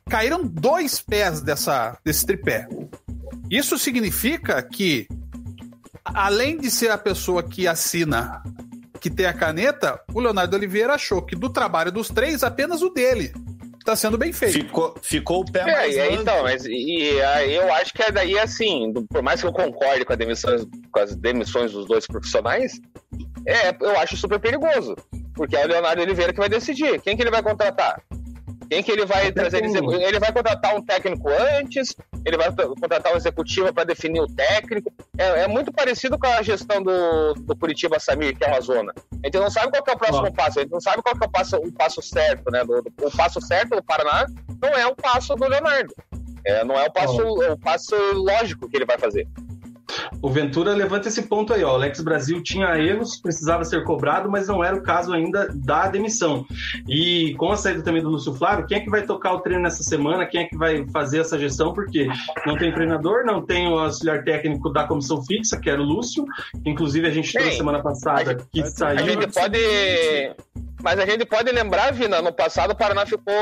Caíram 0.09 0.45
dois 0.45 1.01
pés 1.01 1.41
dessa, 1.41 1.99
desse 2.05 2.27
tripé. 2.27 2.69
Isso 3.51 3.79
significa 3.79 4.63
que, 4.63 5.07
além 6.05 6.59
de 6.59 6.71
ser 6.71 6.91
a 6.91 6.99
pessoa 6.99 7.43
que 7.43 7.67
assina, 7.67 8.43
que 9.01 9.11
tem 9.11 9.27
a 9.27 9.33
caneta, 9.33 10.01
o 10.13 10.21
Leonardo 10.21 10.57
Oliveira 10.57 10.95
achou 10.95 11.23
que 11.23 11.37
do 11.37 11.51
trabalho 11.51 11.93
dos 11.93 12.09
três, 12.09 12.43
apenas 12.43 12.83
o 12.83 12.91
dele 12.91 13.33
está 13.85 13.95
sendo 13.95 14.17
bem 14.17 14.33
feito. 14.33 14.55
Ficou, 14.55 14.95
ficou 15.03 15.41
o 15.43 15.45
pé 15.45 15.61
é, 15.61 15.73
mais 15.73 15.97
é, 15.97 16.13
Então, 16.15 16.43
mas 16.43 16.65
e, 16.65 16.73
e, 16.73 17.55
eu 17.55 17.73
acho 17.75 17.93
que 17.93 18.03
é 18.03 18.11
daí 18.11 18.39
assim, 18.39 18.93
por 19.11 19.23
mais 19.23 19.43
que 19.43 19.47
eu 19.47 19.53
concorde 19.53 20.05
com, 20.07 20.13
a 20.15 20.17
demissões, 20.17 20.67
com 20.91 21.01
as 21.01 21.15
demissões 21.15 21.73
dos 21.73 21.87
dois 21.87 22.07
profissionais, 22.07 22.81
é, 23.47 23.77
eu 23.79 23.99
acho 23.99 24.17
super 24.17 24.41
perigoso. 24.41 24.97
Porque 25.35 25.57
é 25.57 25.65
o 25.65 25.69
Leonardo 25.69 26.03
Oliveira 26.03 26.33
que 26.33 26.39
vai 26.39 26.49
decidir. 26.49 27.01
Quem 27.01 27.17
que 27.17 27.23
ele 27.23 27.31
vai 27.31 27.43
contratar? 27.43 28.01
Quem 28.69 28.83
que 28.83 28.91
ele 28.91 29.05
vai 29.05 29.31
trazer? 29.31 29.63
Ele 29.65 30.19
vai 30.19 30.33
contratar 30.33 30.75
um 30.75 30.83
técnico 30.83 31.29
antes, 31.29 31.95
ele 32.25 32.37
vai 32.37 32.51
contratar 32.53 33.13
um 33.13 33.17
executivo 33.17 33.73
para 33.73 33.85
definir 33.85 34.21
o 34.21 34.27
técnico. 34.27 34.93
É, 35.19 35.43
é, 35.43 35.49
muito 35.49 35.73
parecido 35.73 36.19
com 36.19 36.27
a 36.27 36.43
gestão 36.43 36.83
do, 36.83 37.35
do 37.35 37.57
Curitiba 37.57 38.01
Samir, 38.01 38.37
que 38.37 38.45
é 38.45 38.49
uma 38.49 38.61
zona. 38.61 38.93
A 39.23 39.27
gente 39.27 39.39
não 39.39 39.51
sabe 39.51 39.71
qual 39.71 39.85
é 39.87 39.93
o 39.93 39.99
próximo 39.99 40.33
passo, 40.33 40.59
a 40.59 40.63
gente 40.63 40.73
não 40.73 40.81
sabe 40.81 41.03
qual 41.03 41.15
é 41.15 41.25
o 41.25 41.31
passo, 41.31 41.57
o 41.57 41.73
passo 41.73 42.03
certo, 42.03 42.51
né? 42.51 42.65
Do, 42.65 42.83
o 43.03 43.11
passo 43.11 43.41
certo 43.41 43.77
do 43.77 43.83
Paraná 43.83 44.27
não 44.61 44.71
é 44.71 44.87
o 44.87 44.97
passo 44.97 45.35
do 45.35 45.47
Leonardo. 45.47 45.95
É, 46.47 46.65
não 46.65 46.79
é 46.79 46.87
o 46.87 46.93
passo, 46.93 47.23
o 47.23 47.59
passo 47.59 47.97
lógico 48.13 48.69
que 48.69 48.77
ele 48.77 48.85
vai 48.85 48.99
fazer. 48.99 49.27
O 50.23 50.31
Ventura 50.31 50.73
levanta 50.73 51.09
esse 51.09 51.23
ponto 51.23 51.53
aí, 51.53 51.63
ó. 51.63 51.73
O 51.73 51.75
Alex 51.75 52.01
Brasil 52.01 52.43
tinha 52.43 52.79
erros, 52.79 53.17
precisava 53.21 53.65
ser 53.65 53.85
cobrado, 53.85 54.31
mas 54.31 54.49
não 54.49 54.63
era 54.63 54.77
o 54.77 54.83
caso 54.83 55.13
ainda 55.13 55.49
da 55.55 55.89
demissão. 55.89 56.45
E 56.89 57.35
com 57.35 57.53
a 57.53 57.57
saída 57.57 57.83
também 57.83 58.03
do 58.03 58.09
Lúcio 58.09 58.35
Flávio, 58.35 58.67
quem 58.67 58.79
é 58.79 58.81
que 58.81 58.91
vai 58.91 59.03
tocar 59.03 59.33
o 59.33 59.41
treino 59.41 59.63
nessa 59.63 59.83
semana? 59.83 60.27
Quem 60.27 60.43
é 60.43 60.45
que 60.45 60.57
vai 60.57 60.87
fazer 60.89 61.21
essa 61.21 61.39
gestão? 61.39 61.73
Porque 61.73 62.09
não 62.47 62.57
tem 62.57 62.73
treinador, 62.73 63.25
não 63.25 63.45
tem 63.45 63.69
o 63.69 63.79
auxiliar 63.79 64.25
técnico 64.25 64.71
da 64.71 64.87
comissão 64.87 65.23
fixa, 65.23 65.59
que 65.59 65.69
era 65.69 65.81
o 65.81 65.85
Lúcio. 65.85 66.25
Inclusive, 66.65 67.07
a 67.07 67.11
gente 67.11 67.33
trouxe 67.33 67.57
semana 67.57 67.83
passada 67.83 68.37
que 68.53 68.65
saiu. 68.67 68.99
A 68.99 69.03
gente 69.03 69.27
pode. 69.29 69.59
Mas 70.83 70.99
a 70.99 71.07
gente 71.07 71.25
pode 71.25 71.51
lembrar, 71.51 71.93
Vina, 71.95 72.21
no 72.21 72.31
passado 72.31 72.73
o 72.73 72.77
Paraná 72.77 73.07
ficou 73.07 73.35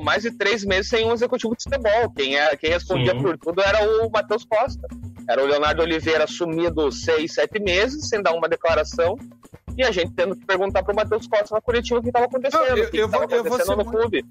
mais 0.00 0.22
de 0.22 0.30
três 0.30 0.64
meses 0.64 0.88
sem 0.88 1.04
um 1.04 1.12
executivo 1.12 1.54
de 1.54 1.64
futebol. 1.64 2.10
Quem, 2.16 2.36
era, 2.36 2.56
quem 2.56 2.70
respondia 2.70 3.12
Sim. 3.12 3.20
por 3.20 3.36
tudo 3.36 3.60
era 3.60 3.84
o 4.02 4.10
Matheus 4.10 4.46
Costa. 4.46 4.88
Era 5.28 5.42
o 5.42 5.46
Leonardo 5.46 5.82
Oliveira 5.82 6.26
sumido 6.26 6.90
seis, 6.92 7.34
sete 7.34 7.60
meses, 7.60 8.08
sem 8.08 8.22
dar 8.22 8.32
uma 8.32 8.48
declaração, 8.48 9.16
e 9.76 9.82
a 9.82 9.90
gente 9.90 10.12
tendo 10.12 10.36
que 10.36 10.46
perguntar 10.46 10.82
para 10.82 10.92
o 10.92 10.96
Matheus 10.96 11.26
Costa 11.26 11.54
na 11.54 11.60
coletiva 11.60 11.98
o 11.98 12.02
que 12.02 12.08
estava 12.08 12.26
acontecendo, 12.26 12.78
eu, 12.78 12.84
o 12.84 12.90
que 12.90 12.96
estava 12.96 13.24
acontecendo 13.24 13.76
no 13.76 13.84
muito... 13.84 13.90
clube. 13.90 14.24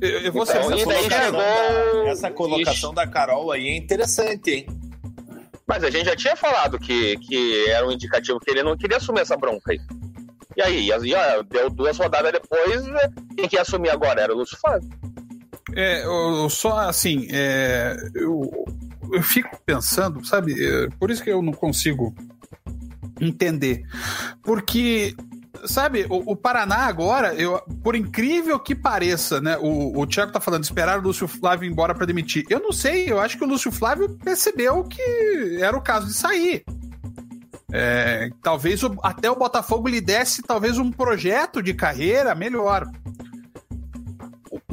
Eu, 0.00 0.10
eu 0.20 0.32
vou 0.32 0.42
então, 0.42 0.72
essa, 0.72 0.84
colocação 0.84 1.32
da, 1.32 2.10
essa 2.10 2.30
colocação 2.30 2.90
Ixi. 2.90 2.94
da 2.94 3.06
Carol 3.06 3.52
aí 3.52 3.68
é 3.68 3.76
interessante, 3.76 4.50
hein? 4.50 4.66
Mas 5.66 5.82
a 5.82 5.90
gente 5.90 6.06
já 6.06 6.16
tinha 6.16 6.36
falado 6.36 6.78
que, 6.78 7.16
que 7.18 7.68
era 7.70 7.86
um 7.86 7.92
indicativo 7.92 8.38
que 8.38 8.50
ele 8.50 8.62
não 8.62 8.76
queria 8.76 8.98
assumir 8.98 9.20
essa 9.20 9.36
bronca 9.36 9.72
aí. 9.72 9.80
E 10.56 10.62
aí, 10.62 10.88
e, 10.88 11.14
ó, 11.14 11.42
deu 11.42 11.70
duas 11.70 11.96
rodadas 11.96 12.32
depois, 12.32 12.82
quem 13.36 13.48
que 13.48 13.56
ia 13.56 13.62
assumir 13.62 13.90
agora? 13.90 14.20
Era 14.20 14.34
o 14.34 14.36
Lúcio 14.36 14.58
Flávio. 14.58 14.88
É, 15.74 16.04
eu, 16.04 16.48
só 16.50 16.76
assim, 16.78 17.26
é, 17.32 17.96
eu, 18.14 18.64
eu 19.14 19.22
fico 19.22 19.58
pensando, 19.64 20.24
sabe? 20.26 20.54
É, 20.62 20.88
por 20.98 21.10
isso 21.10 21.22
que 21.22 21.30
eu 21.30 21.42
não 21.42 21.52
consigo 21.52 22.14
entender. 23.20 23.82
Porque 24.42 25.14
sabe, 25.64 26.06
o, 26.08 26.32
o, 26.32 26.36
Paraná 26.36 26.86
agora, 26.86 27.34
eu, 27.34 27.60
por 27.82 27.94
incrível 27.94 28.58
que 28.58 28.74
pareça, 28.74 29.40
né? 29.40 29.56
O, 29.58 30.00
o 30.00 30.06
Thiago 30.06 30.32
tá 30.32 30.40
falando, 30.40 30.64
esperar 30.64 30.98
o 30.98 31.02
Lúcio 31.02 31.26
Flávio 31.28 31.68
embora 31.68 31.94
para 31.94 32.06
demitir. 32.06 32.44
Eu 32.48 32.60
não 32.60 32.72
sei, 32.72 33.10
eu 33.10 33.20
acho 33.20 33.38
que 33.38 33.44
o 33.44 33.46
Lúcio 33.46 33.72
Flávio 33.72 34.08
percebeu 34.22 34.84
que 34.84 35.58
era 35.60 35.76
o 35.76 35.82
caso 35.82 36.06
de 36.06 36.14
sair. 36.14 36.64
É, 37.72 38.30
talvez 38.42 38.82
o, 38.82 38.96
até 39.02 39.30
o 39.30 39.36
Botafogo 39.36 39.88
lhe 39.88 40.00
desse 40.00 40.42
talvez 40.42 40.78
um 40.78 40.92
projeto 40.92 41.62
de 41.62 41.74
carreira 41.74 42.34
melhor. 42.34 42.86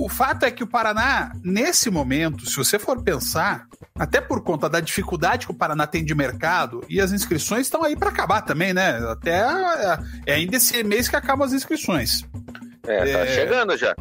O, 0.02 0.10
fato 0.10 0.44
é 0.44 0.52
que 0.52 0.64
o 0.64 0.68
Paraná, 0.68 1.32
nesse 1.44 1.90
momento, 1.92 2.50
se 2.50 2.56
você 2.56 2.80
for 2.80 3.04
pensar, 3.04 3.68
até 3.96 4.20
por 4.20 4.42
conta 4.42 4.68
da 4.68 4.80
dificuldade 4.80 5.46
que 5.46 5.52
o 5.52 5.56
Paraná 5.56 5.86
tem 5.86 6.04
de 6.04 6.16
mercado, 6.16 6.84
e 6.90 7.00
as 7.00 7.12
inscrições 7.12 7.68
estão 7.68 7.84
aí 7.84 7.96
para 7.96 8.10
acabar 8.10 8.42
também, 8.42 8.74
né? 8.74 8.98
Até 9.12 9.40
é, 9.40 10.00
é 10.26 10.34
ainda 10.34 10.58
esse 10.58 10.84
mês 10.84 11.08
que 11.08 11.16
acabam 11.16 11.46
as 11.46 11.54
inscrições. 11.54 12.26
É, 12.88 12.98
tá 12.98 13.20
é, 13.20 13.28
chegando 13.28 13.78
já. 13.78 13.96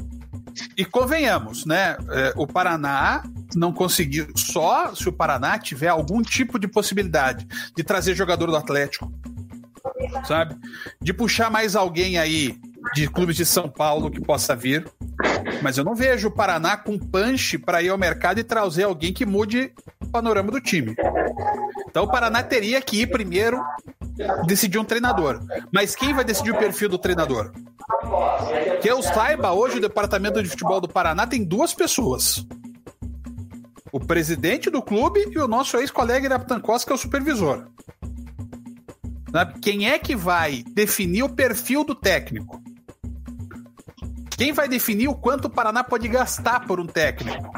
E 0.74 0.84
convenhamos, 0.86 1.66
né? 1.66 1.98
É, 2.10 2.32
o 2.34 2.46
Paraná 2.46 3.22
não 3.54 3.70
conseguiu. 3.70 4.28
Só 4.34 4.94
se 4.94 5.06
o 5.06 5.12
Paraná 5.12 5.58
tiver 5.58 5.88
algum 5.88 6.22
tipo 6.22 6.58
de 6.58 6.66
possibilidade 6.66 7.46
de 7.76 7.84
trazer 7.84 8.14
jogador 8.14 8.46
do 8.46 8.56
Atlético, 8.56 9.12
sabe? 10.24 10.56
De 11.00 11.12
puxar 11.12 11.50
mais 11.50 11.76
alguém 11.76 12.18
aí 12.18 12.58
de 12.94 13.08
clubes 13.08 13.36
de 13.36 13.44
São 13.44 13.68
Paulo 13.68 14.10
que 14.10 14.20
possa 14.20 14.54
vir. 14.56 14.86
Mas 15.62 15.76
eu 15.76 15.84
não 15.84 15.94
vejo 15.94 16.28
o 16.28 16.30
Paraná 16.30 16.76
com 16.76 16.98
punch 16.98 17.58
para 17.58 17.82
ir 17.82 17.88
ao 17.88 17.98
mercado 17.98 18.40
e 18.40 18.44
trazer 18.44 18.84
alguém 18.84 19.12
que 19.12 19.26
mude 19.26 19.72
o 20.02 20.06
panorama 20.06 20.50
do 20.50 20.60
time. 20.60 20.94
Então 21.88 22.04
o 22.04 22.10
Paraná 22.10 22.42
teria 22.42 22.80
que 22.80 23.02
ir 23.02 23.06
primeiro 23.08 23.62
decidir 24.46 24.78
um 24.78 24.84
treinador. 24.84 25.40
Mas 25.72 25.94
quem 25.94 26.12
vai 26.12 26.24
decidir 26.24 26.52
o 26.52 26.58
perfil 26.58 26.88
do 26.88 26.98
treinador? 26.98 27.52
Que 28.80 28.90
eu 28.90 29.02
saiba, 29.02 29.52
hoje 29.52 29.78
o 29.78 29.80
departamento 29.80 30.42
de 30.42 30.48
futebol 30.48 30.80
do 30.80 30.88
Paraná 30.88 31.26
tem 31.26 31.44
duas 31.44 31.74
pessoas. 31.74 32.46
O 33.92 33.98
presidente 33.98 34.70
do 34.70 34.80
clube 34.80 35.28
e 35.30 35.38
o 35.38 35.48
nosso 35.48 35.76
ex-colega 35.76 36.26
Iraptan 36.26 36.60
Costa, 36.60 36.86
que 36.86 36.92
é 36.92 36.94
o 36.94 36.98
supervisor. 36.98 37.66
Quem 39.60 39.88
é 39.88 39.98
que 39.98 40.14
vai 40.16 40.64
definir 40.74 41.22
o 41.22 41.28
perfil 41.28 41.84
do 41.84 41.94
técnico? 41.94 42.60
Quem 44.40 44.54
vai 44.54 44.66
definir 44.66 45.06
o 45.06 45.14
quanto 45.14 45.48
o 45.48 45.50
Paraná 45.50 45.84
pode 45.84 46.08
gastar 46.08 46.60
por 46.60 46.80
um 46.80 46.86
técnico? 46.86 47.52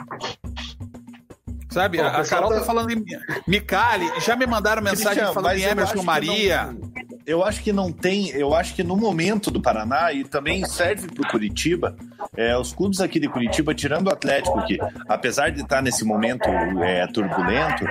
Sabe? 1.70 1.98
Pô, 1.98 2.04
a 2.04 2.24
Carol 2.24 2.50
tá... 2.50 2.58
tá 2.58 2.64
falando 2.66 2.90
em 2.90 3.04
Micali, 3.46 4.10
já 4.18 4.34
me 4.34 4.48
mandaram 4.48 4.82
mensagem 4.82 5.22
Cristian, 5.22 5.32
falando 5.32 5.58
em 5.58 5.62
Emerson 5.62 6.02
Maria. 6.02 6.72
Não, 6.72 6.92
eu 7.24 7.44
acho 7.44 7.62
que 7.62 7.72
não 7.72 7.92
tem, 7.92 8.30
eu 8.30 8.52
acho 8.52 8.74
que 8.74 8.82
no 8.82 8.96
momento 8.96 9.48
do 9.48 9.62
Paraná, 9.62 10.12
e 10.12 10.24
também 10.24 10.66
serve 10.66 11.06
para 11.06 11.22
o 11.22 11.30
Curitiba, 11.30 11.96
é, 12.36 12.58
os 12.58 12.72
clubes 12.72 13.00
aqui 13.00 13.20
de 13.20 13.28
Curitiba, 13.28 13.72
tirando 13.72 14.08
o 14.08 14.10
Atlético, 14.10 14.66
que 14.66 14.76
apesar 15.08 15.50
de 15.50 15.60
estar 15.60 15.82
nesse 15.82 16.04
momento 16.04 16.48
é, 16.82 17.06
turbulento, 17.06 17.84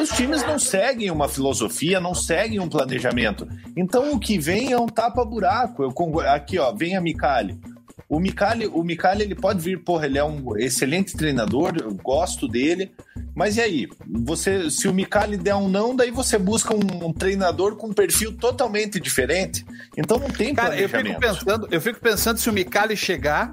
os 0.00 0.08
times 0.08 0.42
não 0.46 0.58
seguem 0.58 1.10
uma 1.10 1.28
filosofia, 1.28 2.00
não 2.00 2.14
seguem 2.14 2.60
um 2.60 2.68
planejamento. 2.68 3.46
Então 3.76 4.10
o 4.10 4.18
que 4.18 4.38
vem 4.38 4.72
é 4.72 4.78
um 4.78 4.86
tapa-buraco. 4.86 5.92
Aqui, 6.20 6.58
ó, 6.58 6.72
vem 6.72 6.96
a 6.96 7.00
Micali. 7.02 7.60
O 8.08 8.18
Micali, 8.20 8.66
o 8.66 8.82
Micali, 8.82 9.22
ele 9.22 9.34
pode 9.34 9.60
vir, 9.60 9.82
porra, 9.82 10.06
ele 10.06 10.18
é 10.18 10.24
um 10.24 10.56
excelente 10.56 11.16
treinador, 11.16 11.74
eu 11.78 11.94
gosto 11.94 12.48
dele. 12.48 12.92
Mas 13.34 13.56
e 13.56 13.60
aí? 13.60 13.88
Você, 14.24 14.70
se 14.70 14.88
o 14.88 14.94
Micali 14.94 15.36
der 15.36 15.54
um 15.54 15.68
não, 15.68 15.94
daí 15.94 16.10
você 16.10 16.38
busca 16.38 16.74
um, 16.74 17.06
um 17.06 17.12
treinador 17.12 17.76
com 17.76 17.88
um 17.88 17.92
perfil 17.92 18.32
totalmente 18.36 18.98
diferente. 18.98 19.64
Então 19.96 20.18
não 20.18 20.28
tem 20.28 20.54
Cara, 20.54 20.78
eu 20.78 20.88
fico 20.88 21.20
pensando, 21.20 21.68
eu 21.70 21.80
fico 21.80 22.00
pensando 22.00 22.38
se 22.38 22.48
o 22.48 22.52
Micali 22.52 22.96
chegar 22.96 23.52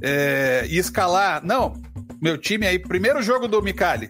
é, 0.00 0.66
e 0.68 0.78
escalar. 0.78 1.44
Não, 1.44 1.80
meu 2.20 2.38
time 2.38 2.66
aí, 2.66 2.78
primeiro 2.78 3.22
jogo 3.22 3.48
do 3.48 3.60
Micali. 3.62 4.08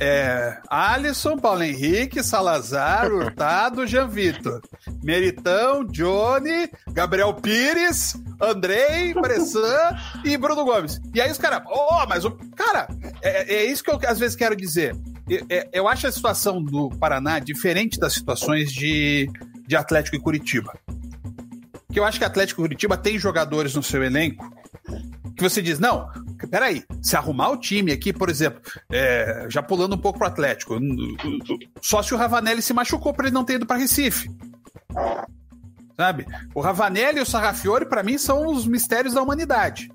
É, 0.00 0.58
Alisson, 0.68 1.36
Paulo 1.36 1.62
Henrique, 1.62 2.22
Salazar, 2.22 3.10
Hurtado, 3.10 3.86
Jean 3.86 4.06
Vitor. 4.06 4.60
Meritão, 5.02 5.84
Johnny, 5.84 6.70
Gabriel 6.92 7.34
Pires, 7.34 8.16
Andrei, 8.40 9.12
Bressan 9.14 9.96
e 10.24 10.36
Bruno 10.36 10.64
Gomes. 10.64 11.00
E 11.14 11.20
aí 11.20 11.30
os 11.30 11.38
caras, 11.38 11.62
oh, 11.66 12.06
mas 12.08 12.24
o. 12.24 12.30
Cara, 12.54 12.88
é, 13.22 13.54
é, 13.56 13.64
isso 13.64 13.82
que 13.82 13.90
eu 13.90 13.98
às 14.06 14.18
vezes 14.18 14.36
quero 14.36 14.54
dizer. 14.54 14.96
Eu, 15.28 15.44
é, 15.50 15.68
eu 15.72 15.88
acho 15.88 16.06
a 16.06 16.12
situação 16.12 16.62
do 16.62 16.88
Paraná 16.90 17.38
diferente 17.38 17.98
das 17.98 18.14
situações 18.14 18.72
de, 18.72 19.28
de 19.66 19.76
Atlético 19.76 20.16
e 20.16 20.20
Curitiba. 20.20 20.78
Que 21.92 21.98
eu 21.98 22.04
acho 22.04 22.18
que 22.18 22.24
Atlético 22.24 22.60
e 22.60 22.64
Curitiba 22.64 22.96
tem 22.96 23.18
jogadores 23.18 23.74
no 23.74 23.82
seu 23.82 24.02
elenco 24.02 24.48
que 25.38 25.42
você 25.42 25.62
diz, 25.62 25.78
não, 25.78 26.10
peraí, 26.46 26.84
se 27.02 27.16
arrumar 27.16 27.50
o 27.50 27.56
time 27.56 27.92
aqui, 27.92 28.12
por 28.12 28.28
exemplo, 28.28 28.60
é, 28.90 29.46
já 29.48 29.62
pulando 29.62 29.94
um 29.94 29.98
pouco 29.98 30.18
pro 30.18 30.28
Atlético, 30.28 30.78
só 31.80 32.02
se 32.02 32.14
o 32.14 32.16
Ravanelli 32.16 32.62
se 32.62 32.72
machucou 32.72 33.12
para 33.12 33.26
ele 33.26 33.34
não 33.34 33.44
ter 33.44 33.54
ido 33.54 33.66
para 33.66 33.78
Recife. 33.78 34.30
Sabe? 35.96 36.26
O 36.54 36.60
Ravanelli 36.60 37.18
e 37.18 37.22
o 37.22 37.26
Sarrafiore, 37.26 37.86
para 37.86 38.04
mim, 38.04 38.18
são 38.18 38.46
os 38.46 38.66
mistérios 38.66 39.14
da 39.14 39.22
humanidade. 39.22 39.90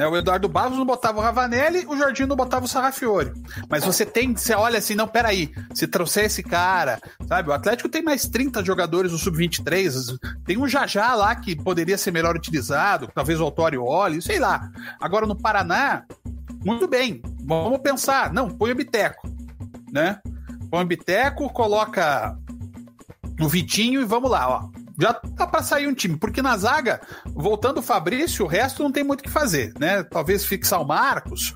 Né? 0.00 0.06
O 0.06 0.16
Eduardo 0.16 0.48
Barros 0.48 0.78
não 0.78 0.86
botava 0.86 1.18
o 1.18 1.20
Ravanelli, 1.20 1.84
o 1.86 1.94
Jorginho 1.94 2.28
não 2.28 2.36
botava 2.36 2.64
o 2.64 2.68
Sarrafiore. 2.68 3.34
Mas 3.68 3.84
você 3.84 4.06
tem, 4.06 4.34
você 4.34 4.54
olha 4.54 4.78
assim, 4.78 4.94
não, 4.94 5.06
peraí, 5.06 5.52
se 5.74 5.86
trouxer 5.86 6.24
esse 6.24 6.42
cara, 6.42 6.98
sabe? 7.28 7.50
O 7.50 7.52
Atlético 7.52 7.86
tem 7.86 8.02
mais 8.02 8.26
30 8.26 8.64
jogadores 8.64 9.12
no 9.12 9.18
Sub-23, 9.18 10.18
tem 10.46 10.56
um 10.56 10.66
Jajá 10.66 11.14
lá 11.14 11.36
que 11.36 11.54
poderia 11.54 11.98
ser 11.98 12.12
melhor 12.12 12.34
utilizado, 12.34 13.10
talvez 13.14 13.38
o 13.38 13.44
Autório 13.44 13.84
olhe, 13.84 14.22
sei 14.22 14.38
lá. 14.38 14.70
Agora 14.98 15.26
no 15.26 15.36
Paraná, 15.36 16.04
muito 16.64 16.88
bem, 16.88 17.20
vamos 17.44 17.80
pensar, 17.80 18.32
não, 18.32 18.48
põe 18.48 18.72
o 18.72 18.74
Biteco, 18.74 19.28
né? 19.92 20.18
Põe 20.70 20.82
o 20.82 20.88
Biteco, 20.88 21.52
coloca 21.52 22.34
o 23.38 23.46
Vitinho 23.46 24.00
e 24.00 24.04
vamos 24.06 24.30
lá, 24.30 24.48
ó. 24.48 24.79
Já 25.00 25.14
tá 25.14 25.46
para 25.46 25.62
sair 25.62 25.86
um 25.86 25.94
time, 25.94 26.16
porque 26.16 26.42
na 26.42 26.56
zaga, 26.56 27.00
voltando 27.26 27.78
o 27.78 27.82
Fabrício, 27.82 28.44
o 28.44 28.48
resto 28.48 28.82
não 28.82 28.92
tem 28.92 29.02
muito 29.02 29.20
o 29.20 29.22
que 29.22 29.30
fazer, 29.30 29.72
né? 29.78 30.02
Talvez 30.02 30.44
fixar 30.44 30.80
o 30.80 30.86
Marcos, 30.86 31.54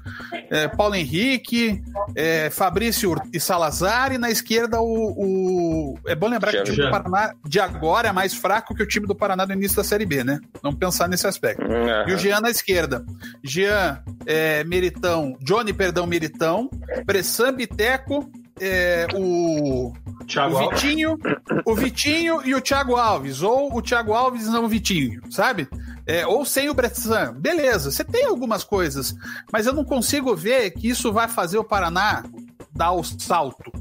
é, 0.51 0.67
Paulo 0.69 0.95
Henrique, 0.95 1.83
é, 2.15 2.49
Fabrício 2.51 3.15
e 3.33 3.39
Salazar, 3.39 4.13
e 4.13 4.19
na 4.19 4.31
esquerda 4.31 4.81
o. 4.81 5.15
o... 5.17 5.99
É 6.07 6.15
bom 6.15 6.29
lembrar 6.29 6.53
que 6.53 6.59
o 6.59 6.65
time 6.65 6.77
do 6.79 6.91
Paraná 6.91 7.35
de 7.45 7.61
agora 7.61 8.09
é 8.09 8.13
mais 8.13 8.33
fraco 8.35 8.75
que 8.75 8.83
o 8.83 8.87
time 8.87 9.07
do 9.07 9.15
Paraná 9.15 9.45
do 9.45 9.53
início 9.53 9.77
da 9.77 9.85
Série 9.85 10.07
B, 10.07 10.25
né? 10.25 10.41
Vamos 10.63 10.79
pensar 10.79 11.09
nesse 11.09 11.27
aspecto. 11.27 11.63
Uhum. 11.63 12.09
E 12.09 12.15
o 12.15 12.19
Jean 12.19 12.41
na 12.41 12.51
esquerda. 12.51 13.05
Jean, 13.43 14.03
é, 14.27 14.65
Meritão, 14.65 15.37
Johnny, 15.41 15.73
perdão, 15.73 16.07
Meritão, 16.07 16.71
Bressan, 17.05 17.53
Biteco, 17.53 18.31
é, 18.61 19.07
o, 19.15 19.93
o 19.93 20.71
Vitinho, 20.71 21.19
o 21.65 21.75
Vitinho 21.75 22.41
e 22.45 22.55
o 22.55 22.61
Thiago 22.61 22.97
Alves, 22.97 23.43
ou 23.43 23.75
o 23.75 23.83
Thiago 23.83 24.13
Alves 24.13 24.47
e 24.47 24.51
não 24.51 24.65
o 24.65 24.69
Vitinho, 24.69 25.21
sabe? 25.31 25.69
É, 26.07 26.27
ou 26.27 26.45
sem 26.45 26.69
o 26.69 26.75
Bressan. 26.75 27.35
Beleza, 27.35 27.91
você 27.91 28.05
tem 28.05 28.27
algumas 28.27 28.63
coisas, 28.63 29.15
mas 29.53 29.67
eu 29.67 29.73
não 29.73 29.85
consigo 29.85 30.35
ver 30.37 30.71
que 30.71 30.89
isso 30.89 31.13
vai 31.13 31.29
fazer 31.29 31.59
o 31.59 31.65
Paraná 31.65 32.25
dar 32.71 32.93
o 32.93 33.03
salto. 33.03 33.73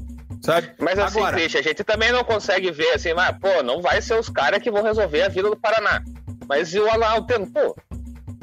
Sabe? 0.42 0.72
Mas 0.78 0.98
assim, 0.98 1.18
Agora, 1.20 1.36
Christian, 1.36 1.60
a 1.60 1.62
gente 1.62 1.82
também 1.84 2.12
não 2.12 2.22
consegue 2.22 2.70
ver 2.70 2.92
assim, 2.92 3.14
mas, 3.14 3.34
pô, 3.38 3.62
não 3.62 3.80
vai 3.80 4.02
ser 4.02 4.18
os 4.18 4.28
caras 4.28 4.62
que 4.62 4.70
vão 4.70 4.82
resolver 4.82 5.22
a 5.22 5.28
vida 5.28 5.48
do 5.48 5.56
Paraná. 5.56 6.02
Mas 6.46 6.74
o 6.74 6.86
Alan 6.86 7.22
tentou. 7.22 7.74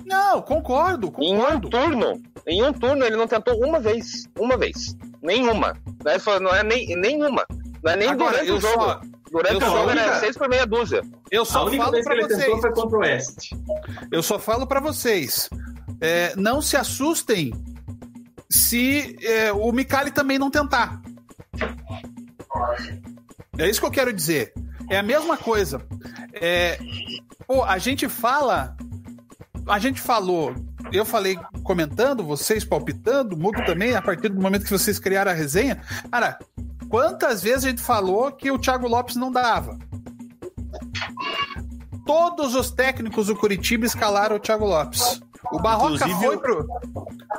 Não, 0.03 0.41
concordo, 0.41 1.11
concordo. 1.11 1.23
Em 1.23 1.38
um 1.38 1.59
turno, 1.59 2.21
em 2.47 2.63
um 2.63 2.73
turno 2.73 3.05
ele 3.05 3.15
não 3.15 3.27
tentou 3.27 3.55
uma 3.63 3.79
vez. 3.79 4.27
Uma 4.39 4.57
vez. 4.57 4.95
Nenhuma. 5.22 5.78
Não 6.03 6.11
é, 6.11 6.39
não 6.39 6.55
é 6.55 6.63
nem, 6.63 6.95
nenhuma. 6.95 7.45
Não 7.84 7.91
é 7.91 7.95
nem 7.95 8.09
Agora, 8.09 8.43
durante 8.43 8.51
o 8.51 8.59
jogo. 8.59 8.84
Só, 8.84 9.01
durante 9.32 9.63
o 9.63 9.67
jogo 9.67 9.89
única... 9.89 10.01
era 10.01 10.19
seis 10.19 10.38
por 10.38 10.49
meia 10.49 10.65
dúzia. 10.65 11.01
Eu 11.30 11.45
só 11.45 11.69
falo 11.69 12.03
para 12.03 12.28
vocês. 12.28 13.49
Eu 14.11 14.24
só 14.24 14.39
falo 14.39 14.67
para 14.67 14.80
vocês. 14.80 15.49
É, 15.99 16.34
não 16.36 16.61
se 16.61 16.76
assustem 16.76 17.53
se 18.49 19.15
é, 19.22 19.53
o 19.53 19.72
Mikali 19.72 20.11
também 20.11 20.38
não 20.38 20.51
tentar. 20.51 21.01
É 23.57 23.69
isso 23.69 23.80
que 23.80 23.86
eu 23.86 23.91
quero 23.91 24.11
dizer. 24.11 24.53
É 24.89 24.97
a 24.97 25.03
mesma 25.03 25.38
coisa. 25.38 25.82
É, 26.34 26.78
pô, 27.47 27.63
a 27.63 27.78
gente 27.78 28.09
fala. 28.09 28.76
A 29.68 29.80
gente 29.80 30.01
falou 30.01 30.55
eu 30.91 31.05
falei 31.05 31.39
comentando, 31.64 32.24
vocês 32.24 32.66
palpitando, 32.66 33.38
Mudo 33.38 33.64
também, 33.66 33.95
a 33.95 34.01
partir 34.01 34.30
do 34.30 34.41
momento 34.41 34.66
que 34.66 34.72
vocês 34.72 34.99
criaram 34.99 35.32
a 35.32 35.34
resenha. 35.34 35.82
Cara, 36.12 36.38
quantas 36.89 37.41
vezes 37.41 37.66
a 37.66 37.70
gente 37.70 37.82
falou 37.82 38.32
que 38.32 38.51
o 38.51 38.59
Thiago 38.59 38.88
Lopes 38.88 39.16
não 39.16 39.32
dava? 39.32 39.78
Todos 42.05 42.55
os 42.55 42.72
técnicos 42.72 43.28
do 43.28 43.36
Curitiba 43.36 43.86
escalaram 43.86 44.36
o 44.36 44.39
Thiago 44.39 44.66
Lopes. 44.66 45.22
O 45.51 45.59
Barroca 45.59 45.95
Inclusive, 45.95 46.26
foi 46.26 46.38
pro. 46.38 46.68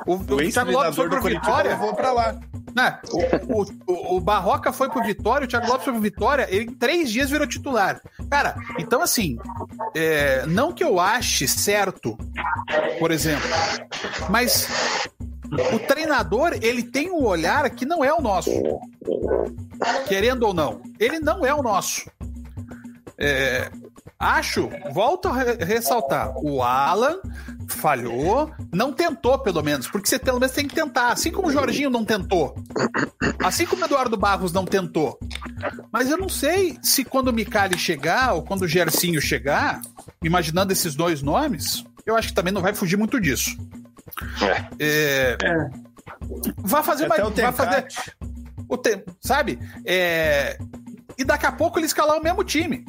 O, 0.07 0.15
o, 0.15 0.15
o 0.15 0.51
Thiago 0.51 0.71
Lopes 0.71 0.95
foi 0.95 1.09
pro 1.09 1.21
Vitória. 1.21 1.75
Vou 1.75 1.93
pra 1.93 2.11
lá. 2.11 2.39
Né? 2.75 2.97
O, 3.11 3.61
o, 3.91 4.17
o, 4.17 4.19
Barroca 4.19 4.73
foi 4.73 4.89
pro 4.89 5.03
Vitória, 5.03 5.45
o 5.45 5.47
Thiago 5.47 5.67
Lopes 5.67 5.83
foi 5.83 5.93
pro 5.93 6.01
Vitória, 6.01 6.47
ele 6.49 6.65
em 6.65 6.73
três 6.73 7.11
dias 7.11 7.29
virou 7.29 7.45
titular. 7.45 8.01
Cara, 8.31 8.55
então 8.79 9.01
assim, 9.01 9.37
é, 9.95 10.45
não 10.45 10.73
que 10.73 10.83
eu 10.83 10.99
ache 10.99 11.47
certo, 11.47 12.17
por 12.99 13.11
exemplo, 13.11 13.47
mas 14.29 14.67
o 15.73 15.79
treinador, 15.79 16.57
ele 16.61 16.83
tem 16.83 17.11
um 17.11 17.23
olhar 17.23 17.69
que 17.69 17.85
não 17.85 18.03
é 18.03 18.13
o 18.13 18.21
nosso. 18.21 18.51
Querendo 20.07 20.43
ou 20.43 20.53
não. 20.53 20.81
Ele 20.99 21.19
não 21.19 21.45
é 21.45 21.53
o 21.53 21.61
nosso. 21.61 22.09
É, 23.17 23.69
acho, 24.23 24.69
volto 24.91 25.27
a 25.27 25.33
ressaltar, 25.33 26.33
o 26.37 26.61
Alan 26.61 27.17
falhou, 27.67 28.51
não 28.73 28.91
tentou, 28.91 29.37
pelo 29.39 29.61
menos, 29.61 29.87
porque 29.87 30.07
você 30.07 30.19
pelo 30.19 30.39
menos 30.39 30.55
tem 30.55 30.67
que 30.67 30.75
tentar. 30.75 31.11
Assim 31.11 31.31
como 31.31 31.47
o 31.47 31.51
Jorginho 31.51 31.89
não 31.89 32.05
tentou. 32.05 32.55
Assim 33.43 33.65
como 33.65 33.81
o 33.81 33.85
Eduardo 33.85 34.17
Barros 34.17 34.51
não 34.51 34.65
tentou. 34.65 35.17
Mas 35.91 36.09
eu 36.09 36.17
não 36.17 36.29
sei 36.29 36.77
se 36.81 37.03
quando 37.03 37.29
o 37.29 37.33
Micali 37.33 37.77
chegar, 37.77 38.33
ou 38.33 38.43
quando 38.43 38.63
o 38.63 38.67
Gercinho 38.67 39.21
chegar, 39.21 39.81
imaginando 40.23 40.71
esses 40.71 40.95
dois 40.95 41.21
nomes, 41.21 41.83
eu 42.05 42.15
acho 42.15 42.29
que 42.29 42.33
também 42.33 42.53
não 42.53 42.61
vai 42.61 42.73
fugir 42.73 42.97
muito 42.97 43.19
disso. 43.19 43.57
É. 44.79 45.37
é 45.39 45.69
vai 46.57 46.83
fazer 46.83 47.05
uma. 47.05 47.17
Vai 47.17 47.51
fazer. 47.51 47.87
O 48.67 48.77
tempo, 48.77 49.15
sabe? 49.21 49.59
É, 49.85 50.57
e 51.17 51.23
daqui 51.23 51.45
a 51.45 51.51
pouco 51.51 51.77
ele 51.77 51.85
escalar 51.85 52.17
o 52.17 52.23
mesmo 52.23 52.43
time. 52.43 52.85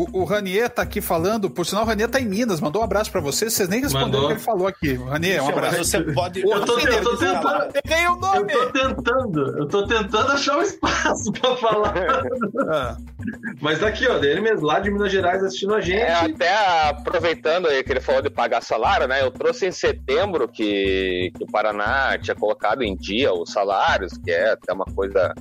O, 0.00 0.20
o 0.20 0.24
Ranier 0.24 0.70
tá 0.70 0.80
aqui 0.80 1.02
falando, 1.02 1.50
por 1.50 1.66
sinal, 1.66 1.84
o 1.84 1.86
Ranier 1.86 2.08
tá 2.08 2.18
em 2.18 2.24
Minas, 2.24 2.58
mandou 2.58 2.80
um 2.80 2.84
abraço 2.84 3.12
pra 3.12 3.20
você, 3.20 3.50
vocês 3.50 3.68
nem 3.68 3.82
responderam 3.82 4.24
o 4.24 4.26
que 4.28 4.32
ele 4.32 4.40
falou 4.40 4.66
aqui. 4.66 4.94
Ranier, 4.94 5.44
um 5.44 5.48
abraço. 5.50 5.84
Você 5.84 6.00
pode. 6.00 6.40
Eu 6.40 6.64
tô, 6.64 6.78
eu 6.78 7.02
tô 7.02 7.16
tentando. 7.18 7.72
Peguei 7.72 8.06
o 8.06 8.16
nome. 8.16 8.50
Eu 8.50 8.72
tô 8.72 8.72
tentando, 8.72 9.58
eu 9.58 9.68
tô 9.68 9.86
tentando 9.86 10.32
achar 10.32 10.56
um 10.56 10.62
espaço 10.62 11.30
pra 11.38 11.54
falar. 11.56 11.94
ah. 12.70 12.96
Mas 13.60 13.82
aqui, 13.82 14.06
ó, 14.06 14.16
ele 14.16 14.40
mesmo, 14.40 14.64
lá 14.64 14.80
de 14.80 14.90
Minas 14.90 15.12
Gerais 15.12 15.44
assistindo 15.44 15.74
a 15.74 15.82
gente. 15.82 16.00
É, 16.00 16.14
até 16.14 16.88
aproveitando 16.88 17.68
aí 17.68 17.84
que 17.84 17.92
ele 17.92 18.00
falou 18.00 18.22
de 18.22 18.30
pagar 18.30 18.62
salário, 18.62 19.06
né? 19.06 19.22
Eu 19.22 19.30
trouxe 19.30 19.66
em 19.66 19.72
setembro 19.72 20.48
que, 20.48 21.30
que 21.36 21.44
o 21.44 21.46
Paraná 21.46 22.16
tinha 22.18 22.34
colocado 22.34 22.82
em 22.82 22.96
dia 22.96 23.34
os 23.34 23.52
salários, 23.52 24.16
que 24.16 24.30
é 24.30 24.52
até 24.52 24.72
uma 24.72 24.86
coisa 24.86 25.34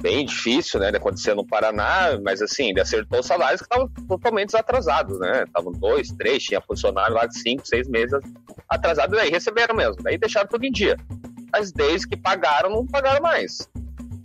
bem 0.00 0.24
difícil, 0.24 0.78
né, 0.80 0.90
de 0.90 0.96
acontecer 0.96 1.34
no 1.34 1.46
Paraná, 1.46 2.18
mas 2.22 2.40
assim, 2.40 2.70
ele 2.70 2.80
acertou 2.80 3.22
salários 3.22 3.60
que 3.60 3.66
estavam 3.66 3.88
totalmente 4.06 4.56
atrasados, 4.56 5.18
né, 5.18 5.44
estavam 5.44 5.72
dois, 5.72 6.10
três, 6.12 6.42
tinha 6.42 6.60
funcionário 6.60 7.14
lá 7.14 7.26
de 7.26 7.38
cinco, 7.38 7.66
seis 7.66 7.88
meses 7.88 8.18
atrasados, 8.68 9.16
daí 9.16 9.30
receberam 9.30 9.74
mesmo, 9.74 9.96
daí 10.02 10.16
deixaram 10.16 10.48
tudo 10.48 10.64
em 10.64 10.70
dia. 10.70 10.96
Mas 11.52 11.72
desde 11.72 12.06
que 12.06 12.16
pagaram, 12.16 12.70
não 12.70 12.86
pagaram 12.86 13.22
mais. 13.22 13.68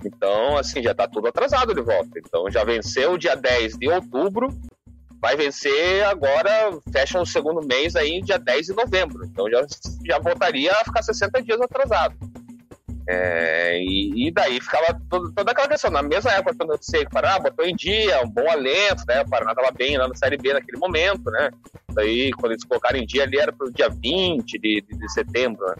Então, 0.06 0.58
assim, 0.58 0.84
já 0.84 0.92
está 0.92 1.08
tudo 1.08 1.28
atrasado 1.28 1.74
de 1.74 1.82
volta. 1.82 2.20
Então, 2.20 2.50
já 2.52 2.64
venceu 2.66 3.14
o 3.14 3.18
dia 3.18 3.36
10 3.36 3.78
de 3.78 3.88
outubro, 3.90 4.50
vai 5.22 5.38
vencer 5.38 6.04
agora, 6.04 6.78
fecha 6.92 7.20
o 7.20 7.26
segundo 7.26 7.66
mês 7.66 7.96
aí, 7.96 8.22
dia 8.22 8.38
10 8.38 8.68
de 8.68 8.74
novembro. 8.74 9.26
Então, 9.26 9.50
já, 9.50 9.66
já 10.06 10.20
voltaria 10.20 10.74
a 10.74 10.84
ficar 10.84 11.02
60 11.02 11.42
dias 11.42 11.62
atrasado. 11.62 12.16
É, 13.08 13.80
e, 13.82 14.28
e, 14.28 14.32
daí 14.32 14.62
ficava 14.62 15.00
toda 15.10 15.52
aquela 15.52 15.68
questão. 15.68 15.92
Na 15.92 16.02
mesma 16.02 16.32
época, 16.32 16.56
quando 16.58 16.72
eu 16.72 16.78
disse 16.78 17.00
que 17.00 17.06
o 17.06 17.10
Paraná 17.10 17.40
botou 17.40 17.66
em 17.66 17.76
dia, 17.76 18.22
um 18.24 18.30
bom 18.30 18.50
alento, 18.50 19.04
né? 19.08 19.22
O 19.22 19.30
Paraná 19.30 19.52
estava 19.52 19.72
bem 19.72 19.98
lá 19.98 20.08
na 20.08 20.16
Série 20.16 20.38
B 20.38 20.54
naquele 20.54 20.78
momento, 20.78 21.30
né? 21.30 21.50
Daí, 21.94 22.32
quando 22.32 22.54
eles 22.54 22.64
colocaram 22.64 22.98
em 22.98 23.06
dia 23.06 23.24
ali, 23.24 23.38
era 23.38 23.52
para 23.52 23.68
o 23.68 23.74
dia 23.74 23.90
20 23.90 24.58
de, 24.58 24.82
de, 24.82 24.98
de, 24.98 25.12
setembro, 25.12 25.66
né? 25.66 25.76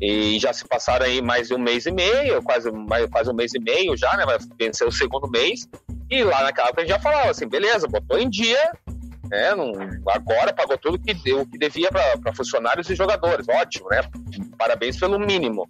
E 0.00 0.38
já 0.38 0.50
se 0.54 0.66
passaram 0.66 1.04
aí 1.04 1.20
mais 1.20 1.48
de 1.48 1.54
um 1.54 1.58
mês 1.58 1.84
e 1.84 1.92
meio, 1.92 2.42
quase, 2.42 2.72
mais, 2.72 3.04
quase 3.10 3.30
um 3.30 3.34
mês 3.34 3.52
e 3.52 3.58
meio 3.58 3.94
já, 3.94 4.16
né? 4.16 4.24
Vai 4.24 4.38
vencer 4.58 4.86
o 4.86 4.92
segundo 4.92 5.28
mês. 5.28 5.68
E 6.10 6.24
lá 6.24 6.42
naquela 6.42 6.68
época 6.68 6.80
a 6.80 6.84
gente 6.86 6.94
já 6.94 7.00
falava 7.00 7.30
assim: 7.30 7.46
beleza, 7.46 7.86
botou 7.86 8.18
em 8.18 8.30
dia, 8.30 8.72
né? 9.30 9.54
Não, 9.54 9.72
agora 10.08 10.52
pagou 10.52 10.76
tudo 10.76 10.98
que 10.98 11.14
deu, 11.14 11.46
que 11.46 11.56
devia 11.56 11.88
para 11.90 12.34
funcionários 12.34 12.90
e 12.90 12.94
jogadores. 12.94 13.46
Ótimo, 13.48 13.88
né? 13.88 14.02
Parabéns 14.58 14.98
pelo 14.98 15.18
mínimo. 15.18 15.66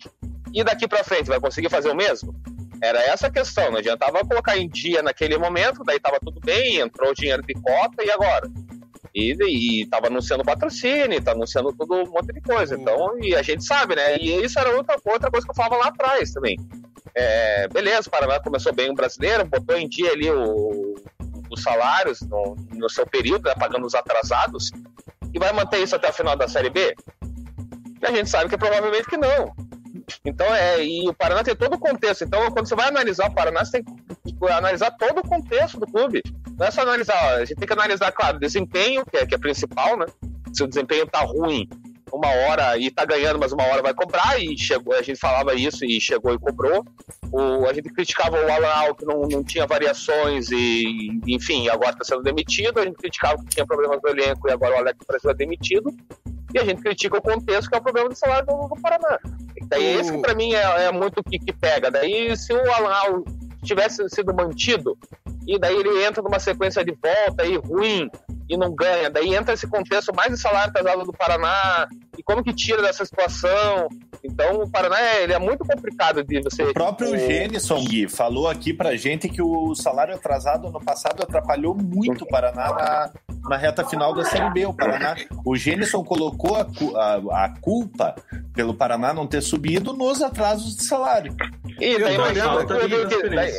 E 0.52 0.64
daqui 0.64 0.88
para 0.88 1.04
frente, 1.04 1.28
vai 1.28 1.38
conseguir 1.38 1.68
fazer 1.68 1.90
o 1.90 1.94
mesmo? 1.94 2.34
Era 2.82 2.98
essa 3.02 3.26
a 3.26 3.30
questão, 3.30 3.70
não 3.70 3.78
adiantava 3.78 4.24
colocar 4.24 4.56
em 4.56 4.66
dia 4.66 5.02
naquele 5.02 5.36
momento, 5.36 5.84
daí 5.84 5.98
estava 5.98 6.18
tudo 6.18 6.40
bem, 6.40 6.78
entrou 6.78 7.10
o 7.10 7.14
dinheiro 7.14 7.42
de 7.42 7.52
cota 7.52 8.02
e 8.02 8.10
agora? 8.10 8.50
E, 9.14 9.82
estava 9.82 10.06
anunciando 10.06 10.44
patrocínio, 10.44 11.18
está 11.18 11.32
anunciando 11.32 11.72
tudo 11.72 11.94
um 11.94 12.10
monte 12.10 12.32
de 12.32 12.40
coisa. 12.40 12.74
Então, 12.74 13.18
e 13.20 13.34
a 13.34 13.42
gente 13.42 13.64
sabe, 13.64 13.96
né? 13.96 14.16
E 14.16 14.42
isso 14.42 14.58
era 14.58 14.74
outra, 14.74 14.96
outra 15.04 15.30
coisa 15.30 15.46
que 15.46 15.50
eu 15.50 15.54
falava 15.54 15.76
lá 15.76 15.88
atrás 15.88 16.32
também. 16.32 16.56
É, 17.14 17.68
beleza, 17.68 18.08
o 18.08 18.10
Paraná 18.10 18.40
começou 18.40 18.72
bem 18.72 18.90
o 18.90 18.94
brasileiro, 18.94 19.44
botou 19.44 19.76
em 19.76 19.88
dia 19.88 20.12
ali 20.12 20.30
o, 20.30 20.94
os 21.50 21.62
salários 21.62 22.20
no, 22.22 22.56
no 22.72 22.88
seu 22.88 23.06
período, 23.06 23.44
né, 23.44 23.54
pagando 23.54 23.86
os 23.86 23.94
atrasados, 23.94 24.70
e 25.32 25.38
vai 25.38 25.52
manter 25.52 25.82
isso 25.82 25.96
até 25.96 26.10
o 26.10 26.12
final 26.12 26.36
da 26.36 26.48
Série 26.48 26.70
B? 26.70 26.94
E 28.02 28.06
a 28.06 28.10
gente 28.10 28.30
sabe 28.30 28.48
que 28.48 28.56
provavelmente 28.56 29.08
que 29.08 29.16
não. 29.16 29.52
Então, 30.24 30.46
é, 30.54 30.84
e 30.84 31.08
o 31.08 31.14
Paraná 31.14 31.44
tem 31.44 31.54
todo 31.54 31.74
o 31.74 31.78
contexto. 31.78 32.24
Então, 32.24 32.50
quando 32.50 32.66
você 32.66 32.74
vai 32.74 32.88
analisar 32.88 33.28
o 33.28 33.34
Paraná, 33.34 33.64
você 33.64 33.82
tem 33.82 33.84
que 33.84 34.50
analisar 34.50 34.90
todo 34.92 35.18
o 35.18 35.28
contexto 35.28 35.78
do 35.78 35.86
clube. 35.86 36.22
Não 36.58 36.66
é 36.66 36.70
só 36.70 36.82
analisar, 36.82 37.34
a 37.34 37.44
gente 37.44 37.58
tem 37.58 37.66
que 37.66 37.72
analisar, 37.72 38.10
claro, 38.12 38.38
desempenho, 38.38 39.04
que 39.06 39.16
é, 39.16 39.26
que 39.26 39.34
é 39.34 39.38
principal, 39.38 39.96
né? 39.96 40.06
Se 40.52 40.64
o 40.64 40.66
desempenho 40.66 41.06
tá 41.06 41.20
ruim, 41.20 41.68
uma 42.12 42.28
hora 42.28 42.78
e 42.78 42.90
tá 42.90 43.04
ganhando, 43.04 43.38
mas 43.38 43.52
uma 43.52 43.64
hora 43.64 43.82
vai 43.82 43.94
cobrar, 43.94 44.38
e 44.40 44.56
chegou, 44.56 44.94
a 44.94 45.02
gente 45.02 45.18
falava 45.18 45.54
isso 45.54 45.84
e 45.84 46.00
chegou 46.00 46.34
e 46.34 46.38
cobrou. 46.38 46.84
O, 47.32 47.66
a 47.66 47.72
gente 47.72 47.88
criticava 47.90 48.36
o 48.36 48.50
Alan 48.50 48.94
que 48.94 49.04
não, 49.04 49.22
não 49.22 49.44
tinha 49.44 49.66
variações 49.66 50.50
e, 50.50 51.20
enfim, 51.26 51.68
agora 51.68 51.92
está 51.92 52.04
sendo 52.04 52.22
demitido. 52.22 52.80
A 52.80 52.84
gente 52.84 52.96
criticava 52.96 53.36
que 53.38 53.50
tinha 53.50 53.66
problemas 53.66 54.00
no 54.02 54.08
elenco 54.10 54.48
e 54.48 54.52
agora 54.52 54.76
o 54.76 54.78
Alex 54.78 54.98
Brasil 55.06 55.30
é 55.30 55.34
demitido. 55.34 55.94
E 56.52 56.58
a 56.58 56.64
gente 56.64 56.82
critica 56.82 57.18
o 57.18 57.22
contexto, 57.22 57.70
que 57.70 57.76
é 57.76 57.78
o 57.78 57.82
problema 57.82 58.08
do 58.08 58.16
salário 58.16 58.46
do, 58.46 58.68
do 58.68 58.80
Paraná. 58.80 59.18
Daí 59.68 59.96
uh. 59.96 60.00
esse 60.00 60.12
que 60.12 60.18
para 60.18 60.34
mim 60.34 60.52
é, 60.54 60.86
é 60.86 60.92
muito 60.92 61.20
o 61.20 61.24
que, 61.24 61.38
que, 61.38 61.52
pega. 61.52 61.90
Daí 61.90 62.36
se 62.36 62.52
o 62.52 62.72
Alan 62.72 63.22
tivesse 63.62 64.08
sido 64.08 64.34
mantido, 64.34 64.98
e 65.46 65.58
daí 65.58 65.76
ele 65.76 66.04
entra 66.04 66.22
numa 66.22 66.40
sequência 66.40 66.84
de 66.84 66.92
volta 66.92 67.44
aí 67.44 67.56
ruim 67.56 68.10
e 68.50 68.56
não 68.56 68.74
ganha. 68.74 69.08
Daí 69.08 69.32
entra 69.34 69.54
esse 69.54 69.66
contexto 69.68 70.12
mais 70.14 70.32
de 70.32 70.38
salário 70.38 70.72
pesado 70.72 71.04
do 71.04 71.12
Paraná 71.12 71.88
e 72.18 72.22
como 72.22 72.42
que 72.42 72.52
tira 72.52 72.82
dessa 72.82 73.04
situação. 73.04 73.88
Então 74.24 74.62
o 74.62 74.70
Paraná 74.70 74.98
ele 75.20 75.32
é 75.32 75.38
muito 75.38 75.64
complicado 75.64 76.22
de 76.24 76.42
você. 76.42 76.64
O 76.64 76.74
próprio 76.74 77.16
Gênison 77.16 77.82
Gui 77.84 78.08
falou 78.08 78.48
aqui 78.48 78.74
pra 78.74 78.96
gente 78.96 79.28
que 79.28 79.40
o 79.40 79.74
salário 79.74 80.14
atrasado 80.14 80.66
ano 80.66 80.80
passado 80.80 81.22
atrapalhou 81.22 81.74
muito 81.74 82.24
o 82.24 82.26
Paraná 82.26 82.68
na, 82.68 83.10
na 83.48 83.56
reta 83.56 83.84
final 83.84 84.12
da 84.12 84.24
Série 84.24 84.50
B. 84.50 84.66
O 84.66 84.74
Paraná, 84.74 85.14
o 85.46 85.56
Gênison 85.56 86.02
colocou 86.02 86.56
a, 86.56 86.66
a, 86.96 87.44
a 87.44 87.54
culpa 87.60 88.16
pelo 88.52 88.74
Paraná 88.74 89.14
não 89.14 89.28
ter 89.28 89.40
subido 89.40 89.92
nos 89.92 90.20
atrasos 90.20 90.76
de 90.76 90.84
salário. 90.84 91.34
E 91.78 91.98
daí, 91.98 92.16
Eu 92.16 93.30
daí-. 93.30 93.52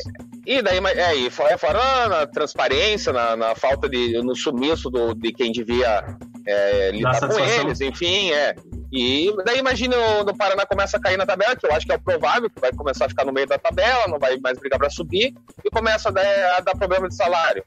E 0.46 0.56
é, 1.00 1.16
e 1.16 1.30
fora, 1.30 1.58
fora 1.58 2.10
na 2.10 2.26
transparência, 2.26 3.14
na, 3.14 3.36
na 3.36 3.56
falta 3.56 3.88
de. 3.88 4.22
no 4.24 4.36
sumiço 4.36 4.81
do, 4.90 5.14
de 5.14 5.32
quem 5.32 5.52
devia 5.52 6.04
é, 6.46 6.92
lidar 6.92 7.20
com 7.20 7.40
eles, 7.40 7.82
enfim, 7.82 8.32
é. 8.32 8.56
E 8.92 9.34
daí 9.46 9.60
imagina 9.60 9.96
o 10.20 10.24
do 10.24 10.36
Paraná 10.36 10.66
começa 10.66 10.98
a 10.98 11.00
cair 11.00 11.18
na 11.18 11.26
tabela, 11.26 11.56
que 11.56 11.66
eu 11.66 11.72
acho 11.74 11.86
que 11.86 11.92
é 11.94 11.96
o 11.96 12.02
provável, 12.02 12.50
que 12.50 12.60
vai 12.60 12.72
começar 12.74 13.06
a 13.06 13.10
ficar 13.10 13.24
no 13.26 13.32
meio 13.32 13.48
da 13.48 13.58
tabela, 13.58 14.08
não 14.08 14.20
vai 14.20 14.38
mais 14.40 14.58
brigar 14.60 14.78
para 14.78 14.90
subir, 14.90 15.34
e 15.64 15.70
começa 15.70 16.10
a 16.10 16.12
dar, 16.12 16.58
a 16.58 16.60
dar 16.60 16.76
problema 16.78 17.08
de 17.08 17.16
salário. 17.16 17.64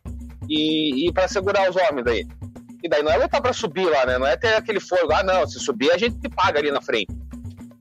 E, 0.48 1.08
e 1.08 1.12
para 1.12 1.26
segurar 1.26 1.70
os 1.70 1.76
homens 1.76 2.04
daí. 2.04 2.26
E 2.82 2.88
daí 2.88 3.02
não 3.02 3.10
é 3.10 3.16
lutar 3.16 3.40
para 3.40 3.54
subir 3.54 3.86
lá, 3.86 4.04
né? 4.04 4.18
Não 4.18 4.26
é 4.26 4.36
ter 4.36 4.54
aquele 4.54 4.78
fogo, 4.80 5.10
ah, 5.14 5.22
não, 5.22 5.46
se 5.46 5.58
subir 5.58 5.90
a 5.90 5.96
gente 5.96 6.18
te 6.20 6.28
paga 6.28 6.58
ali 6.58 6.70
na 6.70 6.82
frente. 6.82 7.08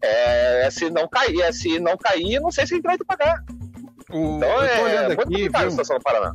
É, 0.01 0.69
se 0.71 0.89
não 0.89 1.07
cair, 1.09 1.41
é, 1.41 1.51
se 1.51 1.79
não 1.79 1.97
cair, 1.97 2.39
não 2.39 2.51
sei 2.51 2.65
se 2.65 2.73
a 2.73 2.77
gente 2.77 2.86
vai 2.86 2.97
te 2.97 3.03
pagar. 3.03 3.43
O- 4.09 4.38
Então 4.38 4.49
eu 4.49 4.57
tô 4.57 4.63
é 4.63 4.81
olhando 4.84 5.07
muito 5.07 5.21
aqui, 5.21 5.23
complicada 5.34 5.57
a 5.57 5.61
viu? 5.67 5.71
situação 5.71 5.97
do 5.97 6.03
Paraná. 6.03 6.34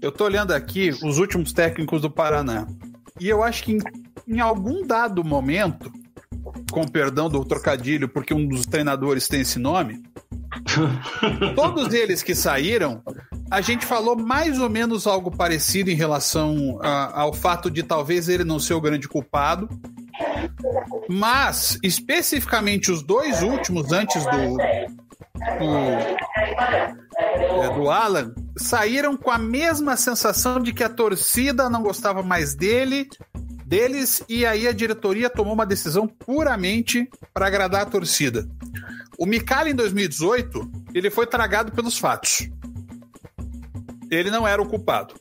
Eu 0.00 0.12
tô 0.12 0.24
olhando 0.24 0.52
aqui 0.52 0.90
os 1.02 1.18
últimos 1.18 1.52
técnicos 1.52 2.02
do 2.02 2.10
Paraná. 2.10 2.66
E 3.20 3.28
eu 3.28 3.42
acho 3.42 3.64
que 3.64 3.72
em, 3.72 3.78
em 4.26 4.40
algum 4.40 4.86
dado 4.86 5.24
momento, 5.24 5.92
com 6.70 6.86
perdão 6.86 7.28
do 7.28 7.44
trocadilho, 7.44 8.08
porque 8.08 8.32
um 8.32 8.46
dos 8.46 8.64
treinadores 8.66 9.26
tem 9.28 9.40
esse 9.40 9.58
nome, 9.58 10.02
todos 11.56 11.92
eles 11.92 12.22
que 12.22 12.34
saíram, 12.34 13.02
a 13.50 13.60
gente 13.60 13.84
falou 13.84 14.16
mais 14.16 14.58
ou 14.60 14.70
menos 14.70 15.06
algo 15.06 15.30
parecido 15.30 15.90
em 15.90 15.94
relação 15.94 16.78
a- 16.82 17.20
ao 17.22 17.32
fato 17.32 17.70
de 17.70 17.82
talvez 17.82 18.28
ele 18.28 18.44
não 18.44 18.58
ser 18.58 18.74
o 18.74 18.80
grande 18.80 19.08
culpado. 19.08 19.68
Mas, 21.08 21.78
especificamente 21.82 22.90
os 22.90 23.02
dois 23.02 23.42
últimos 23.42 23.92
antes 23.92 24.22
do, 24.24 24.56
do 25.58 26.18
é, 27.18 27.74
do 27.74 27.90
Alan 27.90 28.32
saíram 28.56 29.16
com 29.16 29.30
a 29.30 29.38
mesma 29.38 29.96
sensação 29.96 30.60
de 30.60 30.72
que 30.72 30.84
a 30.84 30.88
torcida 30.88 31.68
não 31.68 31.82
gostava 31.82 32.22
mais 32.22 32.54
dele, 32.54 33.08
deles, 33.66 34.22
e 34.28 34.46
aí 34.46 34.66
a 34.68 34.72
diretoria 34.72 35.28
tomou 35.28 35.52
uma 35.52 35.66
decisão 35.66 36.06
puramente 36.06 37.08
para 37.34 37.46
agradar 37.46 37.82
a 37.82 37.86
torcida. 37.86 38.48
O 39.18 39.26
Micali 39.26 39.72
em 39.72 39.74
2018, 39.74 40.70
ele 40.94 41.10
foi 41.10 41.26
tragado 41.26 41.72
pelos 41.72 41.98
fatos. 41.98 42.48
Ele 44.10 44.30
não 44.30 44.46
era 44.46 44.62
o 44.62 44.68
culpado. 44.68 45.14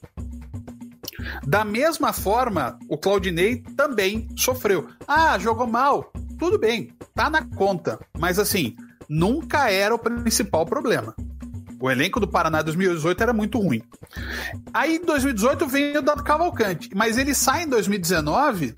Da 1.46 1.66
mesma 1.66 2.14
forma, 2.14 2.78
o 2.88 2.98
Claudinei 2.98 3.64
também 3.76 4.28
sofreu. 4.36 4.88
Ah, 5.08 5.38
jogou 5.40 5.68
mal. 5.68 6.12
Tudo 6.38 6.60
bem, 6.60 6.94
tá 7.16 7.30
na 7.30 7.44
conta. 7.44 8.00
Mas 8.18 8.38
assim, 8.38 8.76
nunca 9.10 9.70
era 9.70 9.94
o 9.94 10.00
principal 10.00 10.66
problema. 10.66 11.16
O 11.80 11.90
elenco 11.92 12.20
do 12.20 12.28
Paraná 12.28 12.62
2018 12.62 13.22
era 13.22 13.34
muito 13.34 13.60
ruim. 13.60 13.82
Aí 14.74 14.96
em 14.98 15.06
2018 15.06 15.68
vem 15.68 15.98
o 15.98 16.02
Dado 16.02 16.24
Cavalcante, 16.24 16.90
mas 16.96 17.18
ele 17.18 17.34
sai 17.36 17.64
em 17.64 17.68
2019 17.68 18.76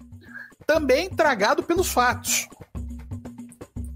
também 0.68 1.10
tragado 1.10 1.64
pelos 1.64 1.92
fatos. 1.92 2.48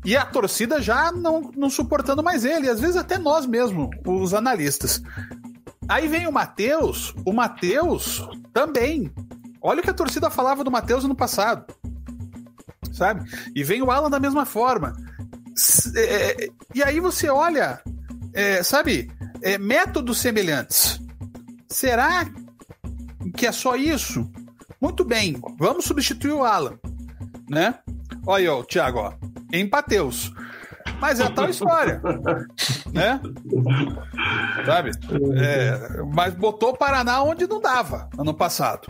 E 0.06 0.18
a 0.18 0.26
torcida 0.26 0.82
já 0.82 1.12
não, 1.12 1.52
não 1.56 1.70
suportando 1.70 2.24
mais 2.24 2.44
ele, 2.44 2.70
às 2.70 2.80
vezes 2.80 2.98
até 2.98 3.18
nós 3.18 3.46
mesmo, 3.46 3.90
os 4.06 4.34
analistas. 4.34 5.02
Aí 5.88 6.08
vem 6.08 6.28
o 6.28 6.32
Matheus, 6.32 7.14
o 7.26 7.32
Matheus 7.34 8.26
também. 8.54 9.12
Olha 9.62 9.80
o 9.80 9.84
que 9.84 9.90
a 9.90 9.94
torcida 9.94 10.30
falava 10.30 10.64
do 10.64 10.72
Matheus 10.72 11.04
no 11.06 11.16
passado. 11.16 11.66
Sabe? 12.92 13.30
E 13.56 13.64
vem 13.64 13.82
o 13.82 13.92
Alan 13.92 14.10
da 14.10 14.20
mesma 14.20 14.46
forma. 14.46 14.94
S- 15.58 15.92
é, 15.98 16.50
e 16.76 16.84
aí 16.84 17.00
você 17.00 17.30
olha, 17.30 17.80
é, 18.34 18.64
sabe, 18.64 19.12
é, 19.42 19.58
métodos 19.58 20.20
semelhantes. 20.20 21.00
Será 21.70 22.26
que 23.36 23.46
é 23.46 23.52
só 23.52 23.76
isso? 23.76 24.30
Muito 24.82 25.06
bem, 25.06 25.40
vamos 25.58 25.86
substituir 25.86 26.34
o 26.34 26.44
Alan, 26.44 26.78
né? 27.50 27.76
Olha 28.26 28.44
aí, 28.44 28.48
ó, 28.48 28.60
o 28.60 28.64
Thiago, 28.64 29.00
ó, 29.00 29.14
empateus. 29.52 30.32
Mas 31.00 31.20
é 31.20 31.24
a 31.24 31.30
tal 31.30 31.50
história, 31.50 32.02
né? 32.92 33.20
Sabe? 34.66 34.92
É, 35.38 36.02
mas 36.14 36.34
botou 36.34 36.70
o 36.70 36.78
Paraná 36.78 37.22
onde 37.24 37.48
não 37.48 37.60
dava 37.60 38.10
ano 38.18 38.34
passado. 38.34 38.88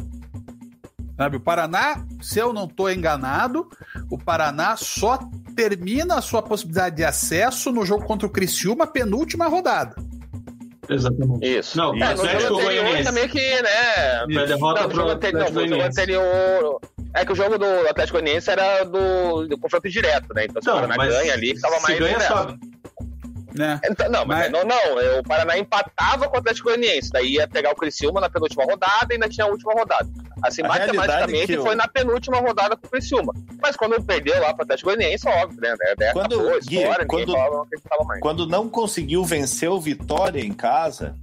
Sabe? 1.17 1.37
O 1.37 1.39
Paraná, 1.39 2.03
se 2.21 2.39
eu 2.39 2.51
não 2.53 2.65
estou 2.65 2.91
enganado, 2.91 3.67
o 4.09 4.17
Paraná 4.17 4.75
só 4.75 5.19
termina 5.55 6.15
a 6.15 6.21
sua 6.21 6.41
possibilidade 6.41 6.95
de 6.97 7.03
acesso 7.03 7.71
no 7.71 7.85
jogo 7.85 8.05
contra 8.05 8.27
o 8.27 8.29
Criciúma, 8.29 8.85
penúltima 8.87 9.47
rodada. 9.47 9.95
Exatamente. 10.89 11.45
Isso. 11.47 11.77
Não, 11.77 11.93
É, 11.95 12.13
no 12.13 12.27
jogo 12.27 12.59
anterior 12.59 13.03
também 13.03 13.29
que, 13.29 13.61
né? 13.61 14.45
Derrota 14.45 14.81
Não, 14.81 14.89
no 14.89 14.95
jogo 14.95 15.09
anterior, 15.11 15.11
não, 15.11 15.13
Atlético 15.13 15.37
no 15.39 15.45
jogo 15.45 15.53
Goianiense. 15.69 15.87
anterior. 16.01 16.81
É 17.15 17.25
que 17.25 17.31
o 17.31 17.35
jogo 17.35 17.57
do 17.57 17.65
Atlético 17.87 18.19
Goianiense 18.19 18.49
era 18.49 18.83
do, 18.83 19.47
do 19.47 19.57
confronto 19.57 19.89
direto, 19.89 20.33
né? 20.33 20.45
Então 20.45 20.61
se 20.61 20.69
o 20.69 20.73
Paraná 20.73 20.97
ganha 20.97 21.33
ali, 21.33 21.55
se 21.57 21.61
mais. 21.69 21.99
ganha, 21.99 22.17
direto. 22.17 22.27
sobe. 22.27 22.59
Né? 23.55 23.79
Então, 23.85 24.09
não, 24.09 24.25
mas, 24.25 24.49
Mas- 24.49 24.51
não, 24.51 24.63
não. 24.67 24.99
é, 24.99 25.19
O 25.19 25.23
Paraná 25.23 25.57
empatava 25.57 26.27
com 26.27 26.35
o 26.35 26.39
Atlético 26.39 26.69
Goianiense. 26.69 27.11
Daí 27.11 27.33
ia 27.33 27.47
pegar 27.47 27.71
o 27.71 27.75
Criciúma 27.75 28.19
na 28.19 28.29
penúltima 28.29 28.63
rodada 28.63 29.07
e 29.11 29.13
ainda 29.13 29.29
tinha 29.29 29.45
a 29.45 29.49
última 29.49 29.73
rodada. 29.73 30.09
Assim, 30.41 30.61
A 30.63 30.65
é 30.65 30.67
matematicamente 30.69 31.47
que 31.47 31.57
o- 31.59 31.63
foi 31.63 31.75
na 31.75 31.87
penúltima 31.87 32.37
rodada 32.39 32.75
com 32.75 32.87
o 32.87 32.89
Criciúma. 32.89 33.33
Mas 33.61 33.75
quando 33.75 34.01
perdeu 34.03 34.39
lá 34.41 34.53
pro 34.53 34.63
Atlético 34.63 34.89
Goianiense, 34.89 35.27
óbvio, 35.27 35.61
né? 35.61 35.75
Daí 35.97 36.13
Quando- 36.13 36.35
acabou 36.35 36.59
Gui, 36.61 36.77
história, 36.79 37.05
quando- 37.05 37.31
falava, 37.33 37.65
não. 38.13 38.19
Quando 38.19 38.47
não 38.47 38.67
conseguiu 38.69 39.23
vencer 39.23 39.69
o 39.69 39.79
Vitória 39.79 40.41
em 40.41 40.51
casa, 40.53 41.15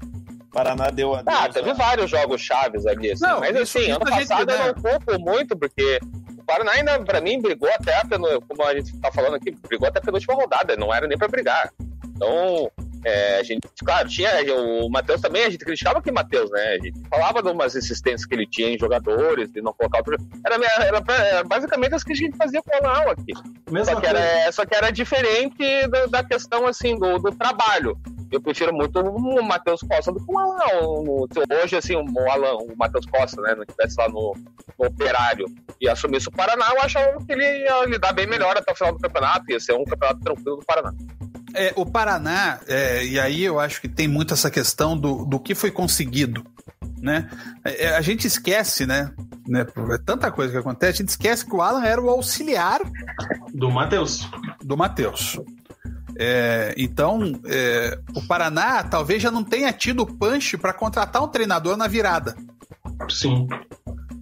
Paraná 0.52 0.88
deu 0.90 1.14
a 1.14 1.22
Ah, 1.26 1.48
teve 1.48 1.70
a- 1.70 1.74
vários 1.74 2.10
jogos 2.10 2.40
chaves 2.40 2.86
ali, 2.86 3.12
assim. 3.12 3.24
Não, 3.24 3.40
mas 3.40 3.56
assim, 3.56 3.80
isso 3.80 3.92
ano 3.92 4.04
a 4.06 4.10
gente, 4.18 4.28
passado 4.28 4.46
né? 4.46 4.54
eu 4.60 4.66
não 4.66 4.74
culpo 4.82 5.18
muito, 5.20 5.56
porque 5.56 5.98
o 6.38 6.44
Paraná 6.44 6.72
ainda, 6.72 6.98
pra 7.04 7.20
mim, 7.20 7.40
brigou 7.40 7.68
até, 7.68 8.04
pelo, 8.04 8.40
como 8.42 8.62
a 8.64 8.74
gente 8.74 8.96
tá 8.98 9.10
falando 9.12 9.34
aqui, 9.34 9.50
brigou 9.68 9.86
até 9.88 10.00
pela 10.00 10.16
última 10.16 10.34
rodada, 10.34 10.76
não 10.76 10.92
era 10.94 11.06
nem 11.06 11.16
pra 11.18 11.28
brigar. 11.28 11.70
Então, 12.20 12.70
é, 13.02 13.38
a 13.38 13.42
gente, 13.42 13.66
claro, 13.82 14.06
tinha 14.06 14.30
o 14.54 14.90
Matheus 14.90 15.22
também, 15.22 15.44
a 15.44 15.48
gente 15.48 15.64
criticava 15.64 16.02
que 16.02 16.10
o 16.10 16.14
Matheus, 16.14 16.50
né? 16.50 16.76
A 16.78 16.84
gente 16.84 17.00
falava 17.08 17.42
de 17.42 17.48
umas 17.48 17.74
insistências 17.74 18.26
que 18.26 18.34
ele 18.34 18.46
tinha 18.46 18.68
em 18.68 18.78
jogadores, 18.78 19.50
de 19.50 19.62
não 19.62 19.72
colocar 19.72 19.98
outro. 19.98 20.18
Era, 20.44 20.56
era, 20.56 21.02
era 21.08 21.44
basicamente 21.44 21.94
as 21.94 22.04
que 22.04 22.12
a 22.12 22.16
gente 22.16 22.36
fazia 22.36 22.60
com 22.62 22.84
o 22.84 22.86
Alan 22.86 23.12
aqui. 23.12 23.32
Mesma 23.70 23.94
Só 23.94 24.00
que, 24.00 24.06
coisa. 24.06 24.22
era, 24.22 24.52
só 24.52 24.66
que 24.66 24.74
era 24.74 24.90
diferente 24.90 25.88
da, 25.88 26.06
da 26.06 26.22
questão 26.22 26.66
assim 26.66 26.98
do, 26.98 27.18
do 27.18 27.32
trabalho. 27.32 27.98
Eu 28.30 28.40
prefiro 28.40 28.72
muito 28.72 29.00
o 29.00 29.42
Matheus 29.42 29.80
Costa 29.80 30.12
do 30.12 30.22
que 30.22 30.30
o 30.30 30.38
Alan. 30.38 31.26
Hoje, 31.62 31.76
assim, 31.76 31.96
o 31.96 32.30
Alan, 32.30 32.58
o 32.58 32.76
Matheus 32.76 33.06
Costa, 33.06 33.40
né, 33.40 33.54
não 33.54 33.62
estivesse 33.62 33.96
lá 33.98 34.10
no, 34.10 34.34
no 34.78 34.86
operário 34.86 35.46
e 35.80 35.88
assumisse 35.88 36.28
o 36.28 36.32
Paraná, 36.32 36.68
eu 36.76 36.82
achava 36.82 37.18
que 37.24 37.32
ele 37.32 37.44
ia 37.44 37.86
lidar 37.86 38.12
bem 38.12 38.26
melhor 38.26 38.56
até 38.56 38.70
o 38.70 38.76
final 38.76 38.92
do 38.92 39.00
campeonato, 39.00 39.50
ia 39.50 39.58
ser 39.58 39.72
um 39.72 39.84
campeonato 39.84 40.20
tranquilo 40.20 40.58
do 40.58 40.66
Paraná. 40.66 40.92
É, 41.54 41.72
o 41.76 41.84
Paraná, 41.84 42.60
é, 42.66 43.04
e 43.04 43.18
aí 43.18 43.42
eu 43.42 43.58
acho 43.58 43.80
que 43.80 43.88
tem 43.88 44.06
muito 44.06 44.34
essa 44.34 44.50
questão 44.50 44.96
do, 44.96 45.24
do 45.24 45.40
que 45.40 45.54
foi 45.54 45.70
conseguido, 45.70 46.44
né? 47.00 47.28
É, 47.64 47.96
a 47.96 48.00
gente 48.00 48.26
esquece, 48.26 48.86
né? 48.86 49.12
né? 49.46 49.66
É 49.92 49.98
tanta 49.98 50.30
coisa 50.30 50.52
que 50.52 50.58
acontece, 50.58 51.02
a 51.02 51.04
gente 51.04 51.08
esquece 51.10 51.44
que 51.44 51.54
o 51.54 51.62
Alan 51.62 51.84
era 51.84 52.00
o 52.00 52.08
auxiliar 52.08 52.80
Do 53.52 53.70
Matheus. 53.70 54.28
do 54.62 54.76
Matheus. 54.76 55.38
É, 56.16 56.74
então, 56.76 57.40
é, 57.46 57.98
o 58.14 58.22
Paraná 58.26 58.82
talvez 58.84 59.22
já 59.22 59.30
não 59.30 59.42
tenha 59.42 59.72
tido 59.72 60.06
punch 60.06 60.58
para 60.58 60.72
contratar 60.72 61.22
um 61.22 61.28
treinador 61.28 61.76
na 61.76 61.88
virada. 61.88 62.36
Sim. 63.08 63.48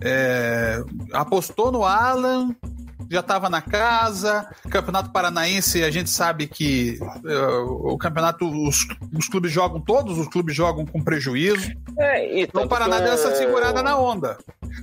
É, 0.00 0.80
apostou 1.12 1.72
no 1.72 1.84
Alan, 1.84 2.54
já 3.10 3.20
estava 3.20 3.48
na 3.48 3.60
casa. 3.62 4.48
Campeonato 4.70 5.10
Paranaense, 5.10 5.82
a 5.82 5.90
gente 5.90 6.10
sabe 6.10 6.46
que 6.46 6.98
é, 7.26 7.38
o 7.66 7.96
campeonato, 7.96 8.44
os, 8.46 8.86
os 9.16 9.28
clubes 9.28 9.50
jogam, 9.52 9.80
todos 9.80 10.18
os 10.18 10.28
clubes 10.28 10.54
jogam 10.54 10.84
com 10.86 11.02
prejuízo. 11.02 11.70
É, 11.98 12.40
Então 12.42 12.64
o 12.64 12.68
Paraná 12.68 12.96
que 12.98 13.04
deu 13.04 13.12
essa 13.14 13.28
o- 13.30 13.36
segurada 13.36 13.82
na 13.82 13.96
onda. 13.98 14.36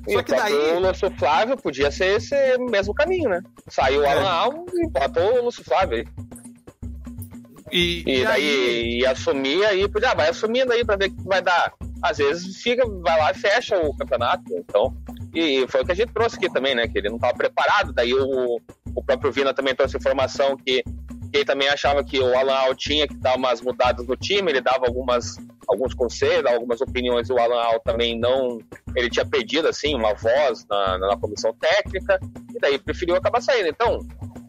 e 0.08 0.14
Só 0.14 0.24
que 0.24 0.34
o 0.34 0.36
daí. 0.36 0.80
Lúcio 0.80 1.12
Flávio 1.18 1.58
podia 1.58 1.92
ser 1.92 2.18
esse 2.18 2.36
mesmo 2.58 2.94
caminho, 2.94 3.30
né? 3.30 3.42
Saiu 3.70 4.02
o 4.02 4.06
É. 4.06 4.12
Alan 4.12 4.30
Alves 4.30 4.74
e 4.74 4.88
botou 4.90 5.40
o 5.40 5.46
Lúcio 5.46 5.64
Flávio 5.64 5.98
aí. 6.00 6.06
E, 7.72 8.04
E, 8.06 8.24
daí 8.24 8.44
aí, 8.44 9.00
e 9.00 9.06
assumir 9.08 9.66
aí, 9.66 9.88
podia, 9.90 10.12
ah, 10.12 10.16
vai 10.16 10.30
assumindo 10.30 10.72
aí 10.72 10.86
pra 10.86 10.96
ver 10.96 11.08
o 11.10 11.16
que 11.16 11.24
vai 11.24 11.42
dar. 11.42 11.74
às 12.02 12.18
vezes 12.18 12.62
fica, 12.62 12.84
vai 13.02 13.18
lá 13.18 13.32
e 13.32 13.34
fecha 13.34 13.78
o 13.80 13.96
campeonato. 13.98 14.44
Então, 14.52 14.96
e 15.36 15.68
foi 15.68 15.82
o 15.82 15.86
que 15.86 15.92
a 15.92 15.96
gente 15.96 16.14
trouxe 16.14 16.38
aqui 16.38 16.52
também, 16.52 16.74
né? 16.74 16.88
Que 16.88 16.98
ele 16.98 17.10
não 17.10 17.18
estava 17.18 17.36
preparado. 17.36 17.92
Daí 17.94 18.14
o, 18.14 18.62
o 18.96 19.04
próprio 19.04 19.32
Vina 19.32 19.54
também 19.54 19.76
trouxe 19.76 19.98
informação 19.98 20.56
que, 20.56 20.82
que 20.84 21.38
ele 21.38 21.46
também 21.46 21.68
achava 21.68 22.04
que 22.04 22.20
o 22.20 22.38
Alan 22.38 22.54
Al 22.54 22.76
tinha 22.76 23.08
que 23.08 23.16
dar 23.16 23.36
umas 23.36 23.62
mudadas 23.62 24.08
no 24.08 24.16
time, 24.16 24.52
ele 24.52 24.62
dava 24.62 24.88
algumas 24.88 25.36
alguns 25.68 25.94
conselhos, 25.94 26.46
algumas 26.46 26.80
opiniões, 26.82 27.30
o 27.30 27.38
Alan 27.38 27.62
Al 27.62 27.80
também 27.80 28.18
não. 28.18 28.60
Ele 28.96 29.10
tinha 29.10 29.26
pedido, 29.26 29.68
assim, 29.68 29.96
uma 29.96 30.14
voz 30.14 30.66
na, 30.70 30.98
na 30.98 31.18
comissão 31.18 31.54
técnica, 31.54 32.20
e 32.54 32.60
daí 32.60 32.78
preferiu 32.78 33.16
acabar 33.16 33.42
saindo. 33.42 33.68
Então, 33.68 34.00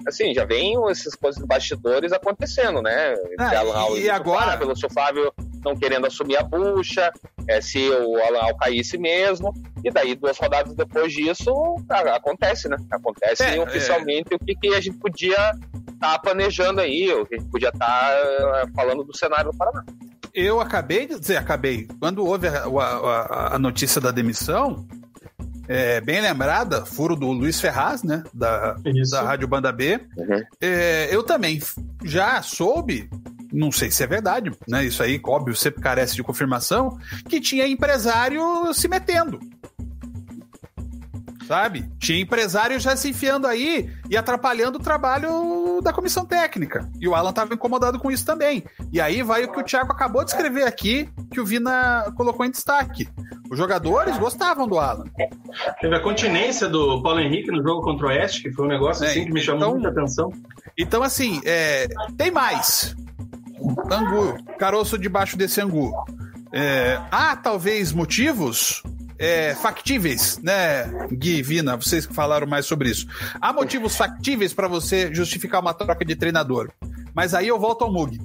assim, 0.07 0.35
já 0.35 0.45
vem 0.45 0.75
essas 0.91 1.15
coisas 1.15 1.41
de 1.41 1.47
bastidores 1.47 2.13
acontecendo, 2.13 2.81
né? 2.83 3.15
Ah, 3.39 3.53
e, 3.97 4.09
agora? 4.09 4.53
Fábio, 4.53 4.73
o 4.73 4.77
seu 4.77 4.91
Flávio 4.91 5.33
não 5.65 5.77
querendo 5.77 6.07
assumir 6.07 6.37
a 6.37 6.43
bucha, 6.43 7.13
é, 7.48 7.60
se 7.60 7.89
o 7.90 8.16
Alan 8.24 8.40
Al 8.40 8.56
caísse 8.56 8.98
mesmo, 8.98 9.52
e 9.85 9.90
daí 9.90 10.14
duas 10.14 10.36
rodadas 10.39 10.74
depois 10.74 11.12
disso, 11.12 11.51
a- 11.89 12.16
acontece, 12.16 12.68
né? 12.68 12.77
Acontece 12.90 13.43
É, 13.44 13.60
oficialmente 13.60 14.35
o 14.35 14.39
que, 14.39 14.55
que 14.55 14.68
a 14.74 14.81
gente 14.81 14.97
podia 14.98 15.52
estar 15.93 16.18
planejando 16.18 16.81
aí, 16.81 17.10
o 17.12 17.24
que 17.27 17.36
a 17.36 17.39
gente 17.39 17.51
podia 17.51 17.68
estar 17.68 18.12
falando 18.74 19.05
do 19.05 19.16
cenário 19.16 19.51
do 19.51 19.56
Paraná. 19.56 19.85
Eu 20.35 20.60
acabei 20.60 21.06
de 21.06 21.18
dizer, 21.18 21.36
acabei. 21.39 21.89
Quando 21.98 22.24
houve 22.27 22.47
a, 22.48 22.64
a- 22.64 23.55
a 23.55 23.59
notícia 23.59 24.01
da 24.01 24.10
demissão, 24.10 24.86
é, 25.68 26.01
bem 26.01 26.20
lembrada, 26.20 26.85
furo 26.85 27.16
do 27.16 27.32
Luiz 27.32 27.59
Ferraz, 27.60 28.02
né? 28.02 28.23
Da, 28.35 28.77
Isso. 28.85 29.12
da 29.12 29.23
Rádio 29.23 29.48
Banda 29.48 29.73
B. 29.73 29.98
Uhum. 30.16 30.43
É, 30.60 31.09
eu 31.10 31.23
também 31.23 31.59
já 32.05 32.43
soube, 32.43 33.09
não 33.57 33.73
sei 33.73 33.91
se 33.91 34.03
é 34.03 34.07
verdade, 34.07 34.53
né? 34.69 34.85
Isso 34.85 35.03
aí, 35.03 35.20
óbvio, 35.24 35.55
sempre 35.57 35.81
carece 35.83 36.15
de 36.15 36.23
confirmação, 36.23 36.99
que 37.28 37.41
tinha 37.41 37.66
empresário 37.66 38.43
se 38.74 38.87
metendo. 38.89 39.41
Sabe? 41.47 41.89
Tinha 42.01 42.20
empresário 42.20 42.78
já 42.81 42.97
se 42.97 43.09
enfiando 43.11 43.47
aí 43.47 43.89
e 44.11 44.16
atrapalhando 44.16 44.78
o 44.78 44.83
trabalho 44.83 45.81
da 45.81 45.93
comissão 45.93 46.27
técnica. 46.27 46.91
E 47.01 47.07
o 47.07 47.15
Alan 47.15 47.31
estava 47.31 47.55
incomodado 47.55 48.01
com 48.01 48.11
isso 48.11 48.27
também. 48.27 48.65
E 48.93 49.01
aí 49.01 49.23
vai 49.23 49.45
o 49.45 49.53
que 49.53 49.61
o 49.61 49.62
Thiago 49.62 49.93
acabou 49.93 50.24
de 50.24 50.31
escrever 50.33 50.65
aqui, 50.65 51.09
que 51.31 51.39
o 51.41 51.47
Vina 51.47 52.12
colocou 52.16 52.45
em 52.45 52.51
destaque. 52.51 53.09
Os 53.49 53.57
jogadores 53.57 54.19
gostavam 54.19 54.66
do 54.66 54.77
Alan. 54.77 55.05
Teve 55.81 55.95
a 55.95 56.01
continência 56.01 56.69
do 56.69 57.01
Paulo 57.01 57.20
Henrique 57.20 57.53
no 57.53 57.62
jogo 57.62 57.81
contra 57.83 58.07
o 58.07 58.09
Oeste, 58.09 58.43
que 58.43 58.51
foi 58.51 58.65
um 58.65 58.69
negócio 58.69 59.05
É, 59.05 59.11
assim 59.11 59.24
que 59.27 59.33
me 59.33 59.41
chamou 59.41 59.61
então- 59.61 59.73
muita 59.74 59.89
atenção. 59.91 60.33
Então, 60.77 61.01
assim, 61.05 61.41
é, 61.45 61.87
tem 62.19 62.33
mais. 62.33 62.97
Angu, 63.91 64.37
caroço 64.59 64.99
debaixo 64.99 65.37
desse 65.37 65.61
angu. 65.61 65.93
É, 66.53 67.01
há 67.11 67.37
talvez 67.37 67.93
motivos 67.93 68.83
é, 69.19 69.55
factíveis, 69.55 70.39
né, 70.43 70.85
Gui, 71.13 71.43
Vina, 71.43 71.77
vocês 71.77 72.07
que 72.07 72.15
falaram 72.15 72.47
mais 72.47 72.67
sobre 72.67 72.91
isso. 72.91 73.07
Há 73.41 73.53
motivos 73.53 73.97
factíveis 73.97 74.53
para 74.53 74.69
você 74.69 75.13
justificar 75.15 75.61
uma 75.61 75.75
troca 75.75 76.05
de 76.05 76.15
treinador. 76.15 76.71
Mas 77.15 77.35
aí 77.35 77.49
eu 77.49 77.59
volto 77.59 77.83
ao 77.83 77.93
Mug. 77.93 78.21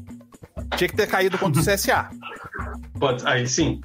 Tinha 0.77 0.87
que 0.87 0.95
ter 0.95 1.07
caído 1.07 1.37
contra 1.37 1.61
o 1.61 1.65
CSA. 1.65 2.09
Pode, 2.99 3.23
aí 3.27 3.47
sim. 3.47 3.81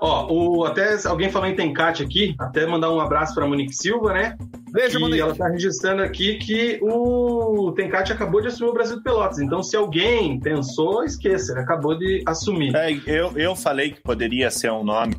Ó, 0.00 0.26
o, 0.32 0.64
até 0.64 0.96
alguém 1.06 1.30
falou 1.30 1.48
em 1.48 1.54
Tencate 1.54 2.02
aqui, 2.02 2.34
até 2.38 2.66
mandar 2.66 2.92
um 2.92 3.00
abraço 3.00 3.34
para 3.34 3.46
Monique 3.46 3.74
Silva, 3.74 4.12
né? 4.12 4.36
Beijo, 4.70 4.98
e 4.98 5.00
Monique. 5.00 5.20
ela 5.20 5.34
tá 5.34 5.48
registrando 5.48 6.02
aqui 6.02 6.34
que 6.36 6.78
o 6.82 7.72
Tencate 7.72 8.12
acabou 8.12 8.40
de 8.40 8.48
assumir 8.48 8.70
o 8.70 8.74
Brasil 8.74 8.96
de 8.96 9.02
Pelotas. 9.02 9.38
Então, 9.38 9.62
se 9.62 9.76
alguém 9.76 10.38
pensou, 10.38 11.02
esqueça, 11.04 11.52
ele 11.52 11.60
acabou 11.60 11.96
de 11.98 12.22
assumir. 12.26 12.74
É, 12.76 12.92
eu, 13.06 13.32
eu 13.36 13.56
falei 13.56 13.92
que 13.92 14.00
poderia 14.00 14.50
ser 14.50 14.70
um 14.70 14.84
nome. 14.84 15.16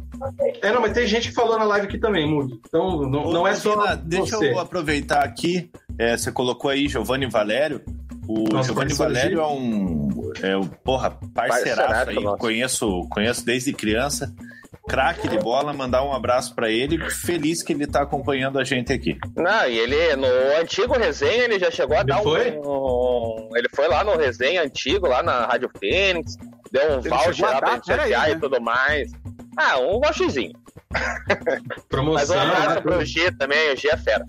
É, 0.62 0.72
não, 0.72 0.82
mas 0.82 0.94
tem 0.94 1.08
gente 1.08 1.30
que 1.30 1.34
falou 1.36 1.58
na 1.58 1.64
live 1.66 1.88
aqui 1.88 1.98
também, 1.98 2.28
Mugi. 2.28 2.60
Então, 2.68 3.02
não, 3.02 3.32
não 3.32 3.48
é 3.48 3.56
só 3.56 3.96
Deixa 3.96 4.38
você. 4.38 4.52
eu 4.52 4.60
aproveitar 4.60 5.24
aqui. 5.24 5.70
é, 5.98 6.16
você 6.16 6.32
colocou 6.32 6.70
aí 6.70 6.88
Giovanni 6.88 7.26
Valério. 7.26 7.82
O 8.28 8.44
Nossa, 8.52 8.68
Giovanni 8.68 8.96
parceiro 8.96 9.38
Valério 9.38 9.40
é 9.40 9.48
um. 9.48 10.32
É 10.44 10.58
o, 10.58 10.66
porra, 10.66 11.12
parceiraço 11.34 11.88
Parceiraço 11.88 12.10
aí. 12.34 12.38
Conheço, 12.40 13.08
conheço 13.10 13.46
desde 13.46 13.72
criança. 13.74 14.34
Craque 14.88 15.28
de 15.28 15.38
bola, 15.38 15.74
mandar 15.74 16.04
um 16.04 16.14
abraço 16.14 16.56
pra 16.56 16.70
ele. 16.70 16.98
Feliz 17.10 17.62
que 17.62 17.74
ele 17.74 17.86
tá 17.86 18.02
acompanhando 18.04 18.58
a 18.58 18.64
gente 18.64 18.92
aqui. 18.94 19.18
Não, 19.36 19.68
e 19.68 19.78
ele, 19.78 20.16
no 20.16 20.28
antigo 20.62 20.98
resenha, 20.98 21.44
ele 21.44 21.60
já 21.60 21.70
chegou 21.70 21.96
a 21.98 22.00
Ele 22.02 22.08
dar 22.10 22.20
um, 22.22 22.24
foi? 22.24 22.52
um- 22.58 23.50
Ele 23.56 23.68
foi 23.76 23.88
lá 23.90 24.04
no 24.04 24.16
resenha 24.18 24.64
antigo, 24.64 25.08
lá 25.08 25.22
na 25.22 25.46
Rádio 25.46 25.70
Fênix, 25.78 26.36
deu 26.72 26.94
um 26.94 27.00
Ele 27.00 27.10
voucher 27.10 27.46
lá 27.46 27.60
pra 27.60 27.74
gente 27.74 27.86
sortear 27.86 28.28
né? 28.28 28.32
e 28.32 28.40
tudo 28.40 28.62
mais. 28.62 29.12
Ah, 29.58 29.78
um 29.80 30.00
voucherzinho. 30.00 30.54
Mas 30.90 31.10
um 31.70 31.84
Promoção. 31.90 32.40
abraço 32.40 32.76
né? 32.76 32.82
pro 32.82 33.04
G 33.06 33.32
também, 33.34 33.74
o 33.74 33.76
G 33.76 33.90
é 33.90 33.98
fera. 33.98 34.26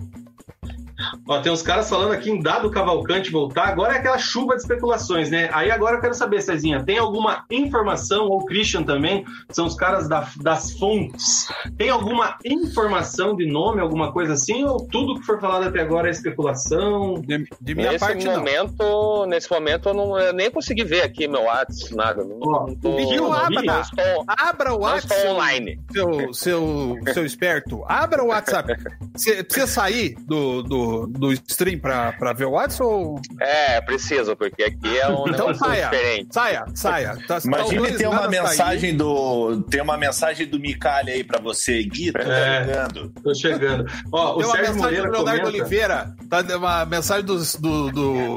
Ó, 1.27 1.39
tem 1.41 1.51
uns 1.51 1.61
caras 1.61 1.89
falando 1.89 2.11
aqui 2.11 2.29
em 2.29 2.41
dado 2.41 2.69
Cavalcante 2.69 3.31
voltar. 3.31 3.67
Agora 3.69 3.93
é 3.93 3.97
aquela 3.99 4.17
chuva 4.17 4.55
de 4.55 4.61
especulações, 4.61 5.29
né? 5.29 5.49
Aí 5.53 5.71
agora 5.71 5.97
eu 5.97 6.01
quero 6.01 6.13
saber, 6.13 6.41
Cezinha, 6.41 6.83
tem 6.83 6.97
alguma 6.97 7.45
informação, 7.49 8.25
ou 8.27 8.45
Christian 8.45 8.83
também, 8.83 9.25
são 9.49 9.65
os 9.65 9.75
caras 9.75 10.07
da- 10.09 10.27
das 10.41 10.71
fontes, 10.73 11.47
tem 11.77 11.89
alguma 11.89 12.37
informação 12.45 13.35
de 13.35 13.45
nome, 13.45 13.81
alguma 13.81 14.11
coisa 14.11 14.33
assim? 14.33 14.63
Ou 14.63 14.85
tudo 14.87 15.19
que 15.19 15.25
for 15.25 15.39
falado 15.39 15.63
até 15.67 15.79
agora 15.81 16.07
é 16.07 16.11
especulação? 16.11 17.15
De, 17.21 17.47
de 17.61 17.75
minha 17.75 17.91
Nesse 17.91 18.05
parte, 18.05 18.25
não. 18.25 18.37
momento, 18.37 19.25
nesse 19.27 19.51
momento 19.51 19.89
eu, 19.89 19.93
não, 19.93 20.19
eu 20.19 20.33
nem 20.33 20.51
consegui 20.51 20.83
ver 20.83 21.01
aqui 21.03 21.27
meu 21.27 21.43
WhatsApp, 21.43 21.95
nada. 21.95 22.23
Não, 22.23 22.37
Ó, 22.41 22.67
não 22.67 22.75
tô, 22.75 22.89
não, 22.99 23.33
abra. 23.33 23.61
não 23.61 23.81
estou, 23.81 24.25
Abra 24.27 24.69
o 24.73 24.79
não 24.79 24.81
WhatsApp. 24.81 25.27
online. 25.27 25.79
seu, 25.91 26.33
seu, 26.33 26.95
seu 27.13 27.25
esperto, 27.25 27.83
abra 27.87 28.23
o 28.23 28.27
WhatsApp. 28.27 28.73
Você 29.15 29.43
precisa 29.43 29.67
sair 29.67 30.15
do, 30.27 30.61
do, 30.63 30.88
do 31.07 31.31
stream 31.33 31.79
pra, 31.79 32.11
pra 32.13 32.33
ver 32.33 32.45
o 32.45 32.51
WhatsApp 32.51 32.83
ou. 32.83 33.19
É, 33.39 33.81
preciso, 33.81 34.35
porque 34.35 34.63
aqui 34.63 34.97
é 34.97 35.07
um 35.07 35.21
Então 35.27 35.47
negócio 35.47 35.55
saia. 35.65 35.89
diferente. 35.89 36.27
Saia, 36.31 36.65
saia. 36.73 37.17
Tá, 37.27 37.39
tá 37.39 37.41
Imagine 37.45 37.77
dois 37.77 37.95
ter 37.97 38.07
uma 38.07 38.27
mensagem 38.27 38.95
do. 38.95 39.61
Tem 39.69 39.81
uma 39.81 39.97
mensagem 39.97 40.47
do 40.47 40.59
Micali 40.59 41.11
aí 41.11 41.23
pra 41.23 41.39
você, 41.39 41.81
Gui, 41.83 42.11
tô 42.11 42.19
É. 42.19 42.61
ligando. 42.61 43.09
Tô 43.23 43.33
chegando. 43.33 43.85
Ó, 44.11 44.33
o 44.35 44.37
Tem 44.37 44.45
uma 44.45 44.55
Sérgio 44.55 44.73
mensagem 44.73 44.77
Moreira 44.81 45.05
do 45.07 45.11
Leonardo 45.11 45.41
comenta... 45.41 45.47
Oliveira. 45.63 46.15
Tá 46.29 46.57
uma 46.57 46.85
mensagem 46.85 47.25
do, 47.25 47.37
do, 47.37 47.91
do, 47.91 48.35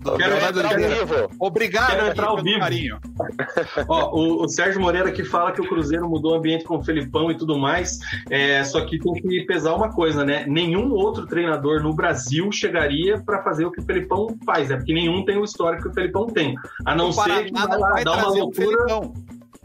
do 0.00 0.16
Quero 0.16 0.34
Leonardo 0.34 0.60
Oliveira. 0.60 0.94
vivo. 1.06 1.30
Obrigado 1.38 1.86
Quero 1.90 2.06
entrar 2.08 2.26
ao 2.28 2.42
vivo. 2.42 2.58
carinho. 2.60 2.98
Ó, 3.88 4.10
o, 4.16 4.44
o 4.44 4.48
Sérgio 4.48 4.80
Moreira 4.80 5.10
que 5.12 5.24
fala 5.24 5.52
que 5.52 5.60
o 5.60 5.68
Cruzeiro 5.68 6.08
mudou 6.08 6.32
o 6.32 6.36
ambiente 6.36 6.64
com 6.64 6.76
o 6.78 6.82
Felipão 6.84 7.30
e 7.30 7.36
tudo 7.36 7.58
mais. 7.58 7.98
É, 8.30 8.62
só 8.64 8.80
que 8.84 8.98
tem 8.98 9.12
que 9.14 9.42
pesar 9.46 9.74
uma 9.74 9.90
coisa, 9.92 10.24
né? 10.24 10.44
Nenhum 10.46 10.90
outro 10.92 11.26
treinador 11.26 11.82
no 11.82 11.87
Brasil 11.94 12.50
chegaria 12.52 13.18
para 13.20 13.42
fazer 13.42 13.64
o 13.64 13.70
que 13.72 13.80
o 13.80 13.84
Felipão 13.84 14.28
faz, 14.44 14.68
né? 14.68 14.76
Porque 14.76 14.92
nenhum 14.94 15.24
tem 15.24 15.36
o 15.38 15.44
histórico 15.44 15.84
que 15.84 15.88
o 15.88 15.94
Felipão 15.94 16.26
tem. 16.26 16.54
A 16.84 16.94
não 16.94 17.08
O 17.08 17.12
ser 17.12 17.44
que 17.46 17.52
Paraná 17.52 17.78
vai 17.78 17.90
vai 17.92 18.04
dar 18.04 18.12
uma 18.18 18.28
loucura. 18.28 19.00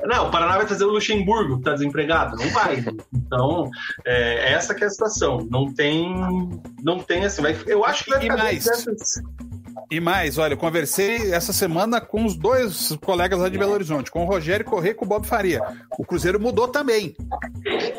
Não, 0.06 0.28
o 0.28 0.32
Paraná 0.32 0.58
vai 0.58 0.66
trazer 0.66 0.84
o 0.86 0.90
Luxemburgo, 0.91 1.58
que 1.60 1.64
tá 1.64 1.74
desempregado. 1.74 2.36
Não 2.36 2.50
vai. 2.50 2.84
Então, 3.14 3.70
é, 4.06 4.52
essa 4.54 4.74
que 4.74 4.84
é 4.84 4.88
a 4.88 4.90
situação. 4.90 5.48
Não 5.50 5.72
tem. 5.72 6.12
Não 6.84 7.00
tem 7.00 7.24
assim. 7.26 7.41
Vai, 7.41 7.56
eu 7.68 7.86
acho 7.86 8.04
que 8.06 8.10
vai 8.10 8.20
E 8.20 8.22
ficar 8.24 8.38
mais? 8.38 8.64
dessas- 8.66 9.22
E 9.91 10.00
mais, 10.00 10.38
olha, 10.40 10.54
eu 10.54 10.58
conversei 10.58 11.32
essa 11.34 11.54
semana 11.54 12.02
com 12.02 12.26
os 12.26 12.36
dois 12.36 12.98
colegas 13.04 13.40
lá 13.40 13.48
de 13.50 13.58
Belo 13.58 13.74
Horizonte, 13.74 14.10
com 14.10 14.24
o 14.24 14.28
Rogério 14.28 14.66
Corrêa 14.66 14.91
e 14.91 14.95
com 14.95 15.06
o 15.06 15.08
Bob 15.08 15.26
Faria. 15.28 15.62
O 15.98 16.04
Cruzeiro 16.06 16.40
mudou 16.40 16.68
também, 16.68 17.16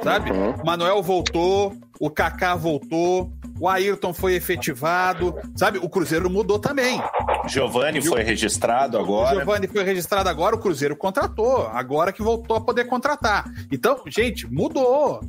sabe? 0.02 0.30
O 0.32 0.64
Manuel 0.66 1.02
voltou, 1.02 1.74
o 2.01 2.10
Kaká 2.10 2.55
voltou, 2.56 3.32
o 3.64 3.68
Ayrton 3.68 4.12
foi 4.12 4.34
efetivado, 4.34 5.34
sabe? 5.56 5.78
O 5.78 5.88
Cruzeiro 5.88 6.28
mudou 6.28 6.58
também. 6.58 7.00
Giovanni 7.48 8.02
foi 8.02 8.22
registrado 8.22 8.98
agora. 8.98 9.34
Giovanni 9.34 9.66
foi 9.66 9.82
registrado 9.82 10.28
agora, 10.28 10.54
o 10.54 10.58
Cruzeiro 10.58 10.94
contratou, 10.94 11.66
agora 11.68 12.12
que 12.12 12.22
voltou 12.22 12.58
a 12.58 12.60
poder 12.60 12.84
contratar. 12.84 13.50
Então, 13.72 14.02
gente, 14.06 14.46
mudou, 14.52 15.20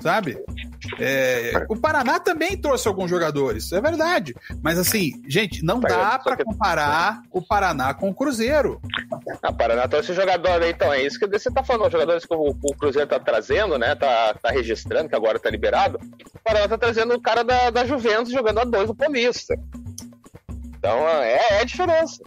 sabe? 0.00 0.42
É, 0.98 1.64
o 1.68 1.76
Paraná 1.76 2.18
também 2.18 2.56
trouxe 2.56 2.88
alguns 2.88 3.08
jogadores, 3.08 3.70
é 3.72 3.80
verdade. 3.80 4.34
Mas 4.62 4.78
assim, 4.78 5.22
gente, 5.28 5.64
não 5.64 5.80
dá 5.80 6.12
só 6.12 6.18
para 6.18 6.44
comparar 6.44 7.22
o 7.30 7.40
Paraná 7.40 7.94
com 7.94 8.10
o 8.10 8.14
Cruzeiro. 8.14 8.80
Ah, 9.42 9.52
Paraná 9.52 9.86
trouxe 9.86 10.12
jogador 10.12 10.62
aí, 10.62 10.70
então. 10.70 10.92
É 10.92 11.02
isso 11.02 11.18
que 11.18 11.26
você 11.26 11.50
tá 11.50 11.62
falando. 11.62 11.86
Os 11.86 11.92
jogadores 11.92 12.24
que 12.24 12.34
o, 12.34 12.56
o 12.62 12.76
Cruzeiro 12.76 13.08
tá 13.08 13.20
trazendo, 13.20 13.78
né? 13.78 13.94
Tá, 13.94 14.34
tá 14.34 14.50
registrando, 14.50 15.08
que 15.08 15.14
agora 15.14 15.38
tá 15.38 15.50
liberado. 15.50 15.98
O 16.34 16.38
Paraná 16.42 16.68
tá 16.68 16.78
trazendo 16.78 17.14
o 17.14 17.20
cara 17.20 17.42
da, 17.42 17.70
da 17.70 17.84
Juventus 17.84 18.32
jogando 18.32 18.58
a 18.58 18.64
dois 18.64 18.88
no 18.88 18.94
Paulista. 18.94 19.54
Então 20.76 21.08
é, 21.08 21.38
é 21.50 21.60
a 21.60 21.64
diferença. 21.64 22.22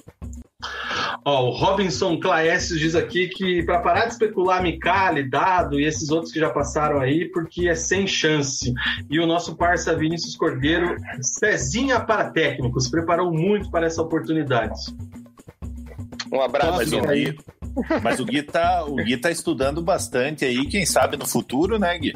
Ó, 1.24 1.46
o 1.48 1.52
Robinson 1.52 2.20
Claesses 2.20 2.80
diz 2.80 2.94
aqui 2.96 3.28
que 3.30 3.64
para 3.64 3.80
parar 3.80 4.06
de 4.06 4.14
especular 4.14 4.62
Micali, 4.62 5.28
Dado 5.28 5.80
e 5.80 5.86
esses 5.86 6.10
outros 6.10 6.32
que 6.32 6.40
já 6.40 6.50
passaram 6.50 7.00
aí, 7.00 7.26
porque 7.32 7.68
é 7.68 7.76
sem 7.76 8.06
chance. 8.06 8.72
E 9.10 9.20
o 9.20 9.26
nosso 9.26 9.56
parça 9.56 9.96
Vinícius 9.96 10.36
Cordeiro, 10.36 10.96
Cezinha 11.22 12.00
para 12.00 12.30
técnicos, 12.30 12.88
preparou 12.90 13.32
muito 13.32 13.70
para 13.72 13.88
essa 13.88 14.02
oportunidade. 14.02 14.80
Um 16.32 16.42
abraço, 16.42 16.72
Mas 16.78 16.90
Vini. 16.90 17.02
o, 17.02 17.10
Mi- 17.10 17.38
Mas 18.04 18.20
o 18.20 18.26
Gui, 18.26 18.42
tá, 18.44 18.84
o 18.86 18.96
Gui 18.96 19.18
tá 19.18 19.32
estudando 19.32 19.82
bastante 19.82 20.46
aí, 20.46 20.66
quem 20.68 20.86
sabe 20.86 21.18
no 21.18 21.26
futuro, 21.26 21.78
né, 21.80 21.98
Gui? 21.98 22.14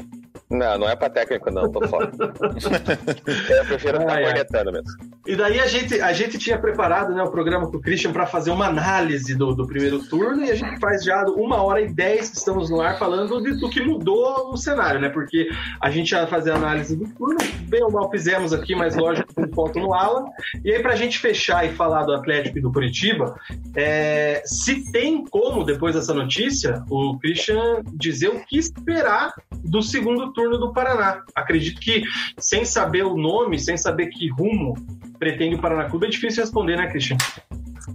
Não, 0.50 0.78
não 0.78 0.88
é 0.88 0.96
pra 0.96 1.08
técnico, 1.08 1.48
não, 1.48 1.70
tô 1.70 1.86
fora. 1.86 2.10
eu 2.18 3.64
prefiro 3.66 4.00
ficar 4.00 4.20
cornetando 4.20 4.72
mesmo. 4.72 4.90
E 5.24 5.36
daí 5.36 5.60
a 5.60 5.66
gente, 5.66 6.00
a 6.00 6.12
gente 6.12 6.38
tinha 6.38 6.58
preparado 6.58 7.14
né, 7.14 7.22
o 7.22 7.30
programa 7.30 7.70
com 7.70 7.76
o 7.76 7.80
Christian 7.80 8.12
para 8.12 8.26
fazer 8.26 8.50
uma 8.50 8.66
análise 8.66 9.36
do, 9.36 9.54
do 9.54 9.64
primeiro 9.64 10.00
turno 10.08 10.44
e 10.44 10.50
a 10.50 10.54
gente 10.56 10.80
faz 10.80 11.04
já 11.04 11.24
uma 11.26 11.62
hora 11.62 11.80
e 11.80 11.94
dez 11.94 12.30
que 12.30 12.36
estamos 12.36 12.68
no 12.68 12.80
ar 12.80 12.98
falando 12.98 13.40
de, 13.40 13.60
do 13.60 13.70
que 13.70 13.80
mudou 13.80 14.50
o 14.52 14.56
cenário, 14.56 15.00
né? 15.00 15.08
Porque 15.08 15.48
a 15.80 15.88
gente 15.88 16.10
ia 16.10 16.26
fazer 16.26 16.50
a 16.50 16.56
análise 16.56 16.96
do 16.96 17.06
turno, 17.14 17.38
bem 17.68 17.84
ou 17.84 17.92
mal 17.92 18.10
fizemos 18.10 18.52
aqui, 18.52 18.74
mas 18.74 18.96
lógico, 18.96 19.32
com 19.32 19.46
foto 19.54 19.78
no 19.78 19.94
ala. 19.94 20.24
E 20.64 20.72
aí, 20.72 20.82
pra 20.82 20.96
gente 20.96 21.20
fechar 21.20 21.64
e 21.64 21.72
falar 21.76 22.02
do 22.02 22.12
Atlético 22.12 22.58
e 22.58 22.60
do 22.60 22.72
Curitiba, 22.72 23.38
é, 23.76 24.42
se 24.44 24.90
tem 24.90 25.24
como, 25.26 25.62
depois 25.62 25.94
dessa 25.94 26.12
notícia, 26.12 26.82
o 26.90 27.16
Christian 27.20 27.82
dizer 27.94 28.30
o 28.30 28.44
que 28.44 28.58
esperar 28.58 29.32
do 29.62 29.80
segundo 29.80 30.32
turno 30.32 30.39
do 30.48 30.72
Paraná. 30.72 31.22
Acredito 31.34 31.80
que, 31.80 32.02
sem 32.38 32.64
saber 32.64 33.04
o 33.04 33.16
nome, 33.16 33.58
sem 33.58 33.76
saber 33.76 34.06
que 34.08 34.28
rumo 34.30 34.74
pretende 35.18 35.56
o 35.56 35.60
Paraná 35.60 35.88
Clube, 35.88 36.06
é 36.06 36.10
difícil 36.10 36.42
responder, 36.42 36.76
né, 36.76 36.88
Christian? 36.88 37.16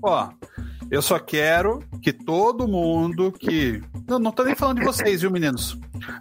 Ó, 0.02 0.30
eu 0.92 1.02
só 1.02 1.18
quero 1.18 1.80
que 2.02 2.14
todo 2.14 2.68
mundo 2.68 3.32
que. 3.32 3.82
Não, 4.08 4.20
não 4.20 4.32
tô 4.32 4.44
nem 4.44 4.56
falando 4.56 4.80
de 4.80 4.86
vocês, 4.86 5.22
viu, 5.22 5.32
meninos? 5.32 5.78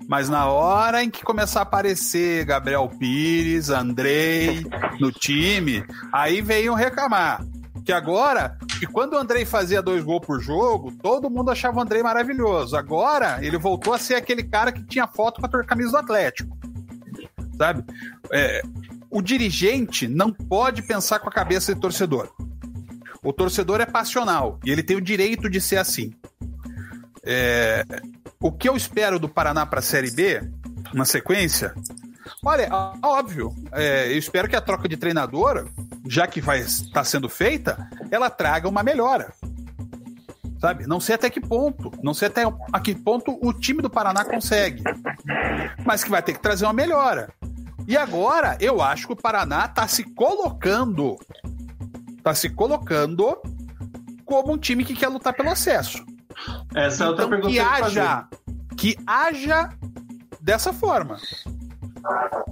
Mas 0.08 0.30
na 0.30 0.46
hora 0.46 1.02
em 1.02 1.10
que 1.10 1.22
começar 1.22 1.60
a 1.60 1.62
aparecer 1.64 2.44
Gabriel 2.46 2.88
Pires, 2.98 3.68
Andrei 3.68 4.64
no 4.98 5.12
time, 5.12 5.84
aí 6.12 6.40
venham 6.40 6.74
reclamar. 6.74 7.44
Que 7.84 7.92
agora, 7.92 8.56
que 8.78 8.86
quando 8.86 9.12
o 9.12 9.18
Andrei 9.18 9.44
fazia 9.44 9.82
dois 9.82 10.02
gols 10.02 10.24
por 10.24 10.40
jogo, 10.40 10.92
todo 11.02 11.28
mundo 11.28 11.50
achava 11.50 11.78
o 11.78 11.82
Andrei 11.82 12.02
maravilhoso. 12.02 12.76
Agora, 12.76 13.38
ele 13.44 13.58
voltou 13.58 13.92
a 13.92 13.98
ser 13.98 14.14
aquele 14.14 14.42
cara 14.42 14.72
que 14.72 14.82
tinha 14.84 15.06
foto 15.06 15.40
com 15.40 15.46
a 15.46 15.64
camisa 15.64 15.90
do 15.90 15.98
Atlético. 15.98 16.56
Sabe? 17.58 17.84
É, 18.32 18.62
o 19.10 19.20
dirigente 19.20 20.08
não 20.08 20.32
pode 20.32 20.82
pensar 20.82 21.18
com 21.18 21.28
a 21.28 21.32
cabeça 21.32 21.74
de 21.74 21.80
torcedor. 21.80 22.30
O 23.22 23.32
torcedor 23.32 23.80
é 23.80 23.86
passional 23.86 24.58
e 24.64 24.70
ele 24.70 24.82
tem 24.82 24.96
o 24.96 25.00
direito 25.00 25.48
de 25.48 25.60
ser 25.60 25.76
assim. 25.76 26.12
É, 27.22 27.84
o 28.40 28.50
que 28.50 28.68
eu 28.68 28.76
espero 28.76 29.18
do 29.18 29.28
Paraná 29.28 29.64
para 29.64 29.78
a 29.78 29.82
Série 29.82 30.10
B, 30.10 30.42
na 30.92 31.04
sequência, 31.04 31.74
olha, 32.44 32.68
óbvio, 33.02 33.54
é, 33.72 34.12
eu 34.12 34.18
espero 34.18 34.48
que 34.48 34.56
a 34.56 34.60
troca 34.60 34.88
de 34.88 34.96
treinador, 34.96 35.70
já 36.06 36.26
que 36.26 36.40
vai 36.40 36.60
estar 36.60 36.92
tá 36.92 37.04
sendo 37.04 37.28
feita, 37.28 37.88
ela 38.10 38.30
traga 38.30 38.68
uma 38.68 38.82
melhora. 38.82 39.32
Sabe? 40.60 40.86
Não 40.86 41.00
sei 41.00 41.14
até 41.14 41.28
que 41.28 41.40
ponto, 41.40 41.92
não 42.02 42.14
sei 42.14 42.28
até 42.28 42.42
a 42.72 42.80
que 42.80 42.94
ponto 42.94 43.38
o 43.42 43.52
time 43.52 43.82
do 43.82 43.90
Paraná 43.90 44.24
consegue, 44.24 44.82
mas 45.84 46.02
que 46.02 46.10
vai 46.10 46.22
ter 46.22 46.32
que 46.32 46.40
trazer 46.40 46.64
uma 46.64 46.72
melhora. 46.72 47.30
E 47.86 47.96
agora, 47.96 48.56
eu 48.60 48.80
acho 48.80 49.06
que 49.06 49.12
o 49.12 49.16
Paraná 49.16 49.66
está 49.66 49.86
se 49.86 50.04
colocando, 50.04 51.18
está 52.16 52.34
se 52.34 52.48
colocando 52.48 53.36
como 54.24 54.54
um 54.54 54.58
time 54.58 54.84
que 54.84 54.94
quer 54.94 55.08
lutar 55.08 55.34
pelo 55.34 55.50
acesso. 55.50 56.04
Essa 56.74 57.04
é 57.04 57.08
outra 57.08 57.26
então, 57.26 57.40
pergunta 57.40 57.52
que 57.52 57.60
haja, 57.60 58.28
que 58.76 58.96
haja 59.06 59.70
dessa 60.40 60.72
forma. 60.72 61.18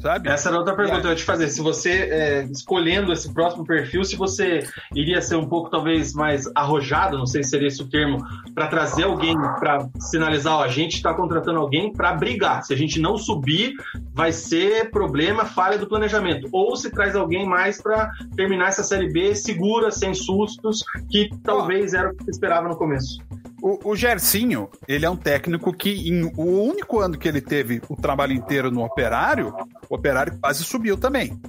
Sabe? 0.01 0.29
Essa 0.29 0.49
era 0.49 0.59
outra 0.59 0.75
pergunta 0.75 1.01
que 1.01 1.07
eu 1.07 1.11
ia 1.11 1.17
te 1.17 1.25
fazer. 1.25 1.49
Se 1.49 1.61
você, 1.61 1.91
é, 1.91 2.43
escolhendo 2.45 3.13
esse 3.13 3.33
próximo 3.33 3.65
perfil, 3.65 4.05
se 4.05 4.17
você 4.17 4.67
iria 4.95 5.21
ser 5.21 5.37
um 5.37 5.47
pouco, 5.47 5.71
talvez, 5.71 6.15
mais 6.15 6.51
arrojado, 6.55 7.19
não 7.19 7.27
sei 7.27 7.43
se 7.43 7.51
seria 7.51 7.69
esse 7.69 7.83
o 7.83 7.89
termo, 7.89 8.19
para 8.55 8.67
trazer 8.67 9.05
alguém 9.05 9.37
para 9.37 9.89
sinalizar, 10.01 10.55
ó, 10.55 10.65
a 10.65 10.69
gente 10.69 10.97
está 10.97 11.15
contratando 11.15 11.59
alguém 11.59 11.93
para 11.93 12.15
brigar. 12.15 12.65
Se 12.65 12.73
a 12.73 12.77
gente 12.77 13.01
não 13.01 13.17
subir, 13.17 13.75
vai 14.15 14.33
ser 14.33 14.91
problema, 14.91 15.45
falha 15.45 15.79
do 15.79 15.87
planejamento. 15.87 16.49
Ou 16.53 16.75
se 16.77 16.91
traz 16.91 17.15
alguém 17.15 17.47
mais 17.47 17.81
para 17.81 18.11
terminar 18.35 18.69
essa 18.69 18.83
Série 18.83 19.13
B 19.13 19.35
segura, 19.35 19.91
sem 19.91 20.15
sustos, 20.15 20.85
que 21.11 21.29
talvez 21.43 21.95
era 21.95 22.11
o 22.11 22.17
que 22.17 22.25
você 22.25 22.31
esperava 22.31 22.69
no 22.69 22.77
começo. 22.77 23.19
O, 23.63 23.93
o 23.93 23.97
Gersinho, 23.97 24.69
ele 24.89 25.07
é 25.07 25.11
um 25.11 25.17
técnico 25.17 25.73
que, 25.73 26.09
em, 26.09 26.25
o 26.37 26.65
único 26.65 26.99
ano 26.99 27.17
que 27.17 27.29
ele 27.29 27.41
teve 27.41 27.81
o 27.89 27.95
trabalho 27.95 28.33
inteiro 28.33 28.73
no 28.73 28.85
Operário, 28.85 29.55
o 29.89 29.95
Operário 29.95 30.37
quase 30.41 30.65
subiu 30.65 30.97
também. 30.97 31.41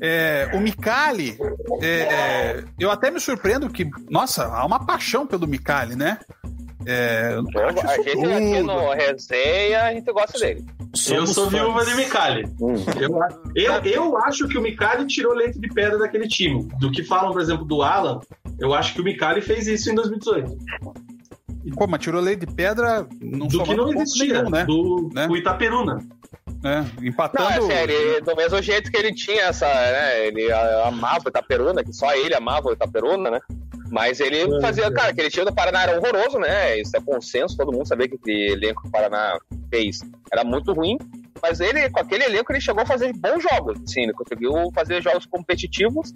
É, 0.00 0.48
o 0.54 0.60
Micali, 0.60 1.36
é, 1.82 1.86
é, 1.86 2.64
eu 2.78 2.92
até 2.92 3.10
me 3.10 3.18
surpreendo 3.18 3.68
que, 3.68 3.90
nossa, 4.08 4.44
há 4.44 4.64
uma 4.64 4.86
paixão 4.86 5.26
pelo 5.26 5.48
Micali, 5.48 5.96
né? 5.96 6.20
É, 6.86 7.34
a 7.34 7.96
gente 7.96 8.12
tudo. 8.12 8.32
aqui 8.32 8.62
no 8.62 8.92
Resenha, 8.92 9.82
a 9.82 9.92
gente 9.92 10.12
gosta 10.12 10.38
dele. 10.38 10.64
eu 11.10 11.26
sou 11.26 11.50
fãs. 11.50 11.60
viúva 11.60 11.84
de 11.84 11.94
Micali. 11.94 12.46
Hum. 12.60 12.74
Eu, 13.54 13.74
eu, 13.74 13.84
eu, 13.84 14.18
acho 14.18 14.48
que 14.48 14.56
o 14.56 14.62
Micali 14.62 15.06
tirou 15.06 15.34
leite 15.34 15.58
de 15.58 15.68
pedra 15.68 15.98
daquele 15.98 16.28
time. 16.28 16.68
Do 16.78 16.90
que 16.90 17.02
falam, 17.02 17.32
por 17.32 17.40
exemplo, 17.42 17.64
do 17.64 17.82
Alan, 17.82 18.20
eu 18.60 18.74
acho 18.74 18.94
que 18.94 19.00
o 19.00 19.04
Micali 19.04 19.40
fez 19.40 19.66
isso 19.66 19.90
em 19.90 19.94
2018. 19.94 20.56
Pô, 21.76 21.86
mas 21.86 22.00
tirou 22.00 22.20
leite 22.20 22.46
de 22.46 22.54
pedra 22.54 23.06
não 23.20 23.46
do 23.46 23.62
que 23.62 23.74
não 23.74 23.92
existia, 23.92 24.42
nenhum, 24.42 24.50
né? 24.50 24.64
Do, 24.64 25.10
né? 25.12 25.26
do 25.26 25.36
Itaperuna. 25.36 25.98
É, 26.62 27.06
empatando. 27.06 27.48
Não, 27.48 27.70
é 27.70 27.74
sério, 27.74 28.22
do 28.22 28.36
mesmo 28.36 28.60
jeito 28.62 28.90
que 28.90 28.96
ele 28.96 29.14
tinha 29.14 29.44
essa, 29.44 29.66
né? 29.66 30.26
Ele 30.26 30.52
amava 30.52 31.24
o 31.26 31.28
Itaperuna, 31.28 31.82
que 31.82 31.92
só 31.92 32.14
ele 32.14 32.34
amava 32.34 32.68
o 32.68 32.72
Itaperuna, 32.72 33.30
né? 33.30 33.40
Mas 33.90 34.20
ele 34.20 34.38
é, 34.38 34.60
fazia, 34.60 34.84
é. 34.84 34.92
cara, 34.92 35.10
aquele 35.10 35.30
time 35.30 35.46
do 35.46 35.54
Paraná 35.54 35.82
era 35.82 35.98
horroroso, 35.98 36.38
né? 36.38 36.78
Isso 36.78 36.96
é 36.96 37.00
consenso, 37.00 37.56
todo 37.56 37.72
mundo 37.72 37.88
sabia 37.88 38.08
que 38.08 38.14
aquele 38.14 38.52
elenco 38.52 38.82
que 38.82 38.88
o 38.88 38.90
Paraná 38.90 39.38
fez 39.68 40.00
era 40.32 40.44
muito 40.44 40.72
ruim. 40.72 40.96
Mas 41.42 41.60
ele, 41.60 41.88
com 41.90 42.00
aquele 42.00 42.24
elenco, 42.24 42.52
ele 42.52 42.60
chegou 42.60 42.82
a 42.82 42.86
fazer 42.86 43.12
bons 43.14 43.42
jogos, 43.42 43.80
assim, 43.82 44.02
ele 44.02 44.12
conseguiu 44.12 44.52
fazer 44.74 45.02
jogos 45.02 45.26
competitivos. 45.26 46.12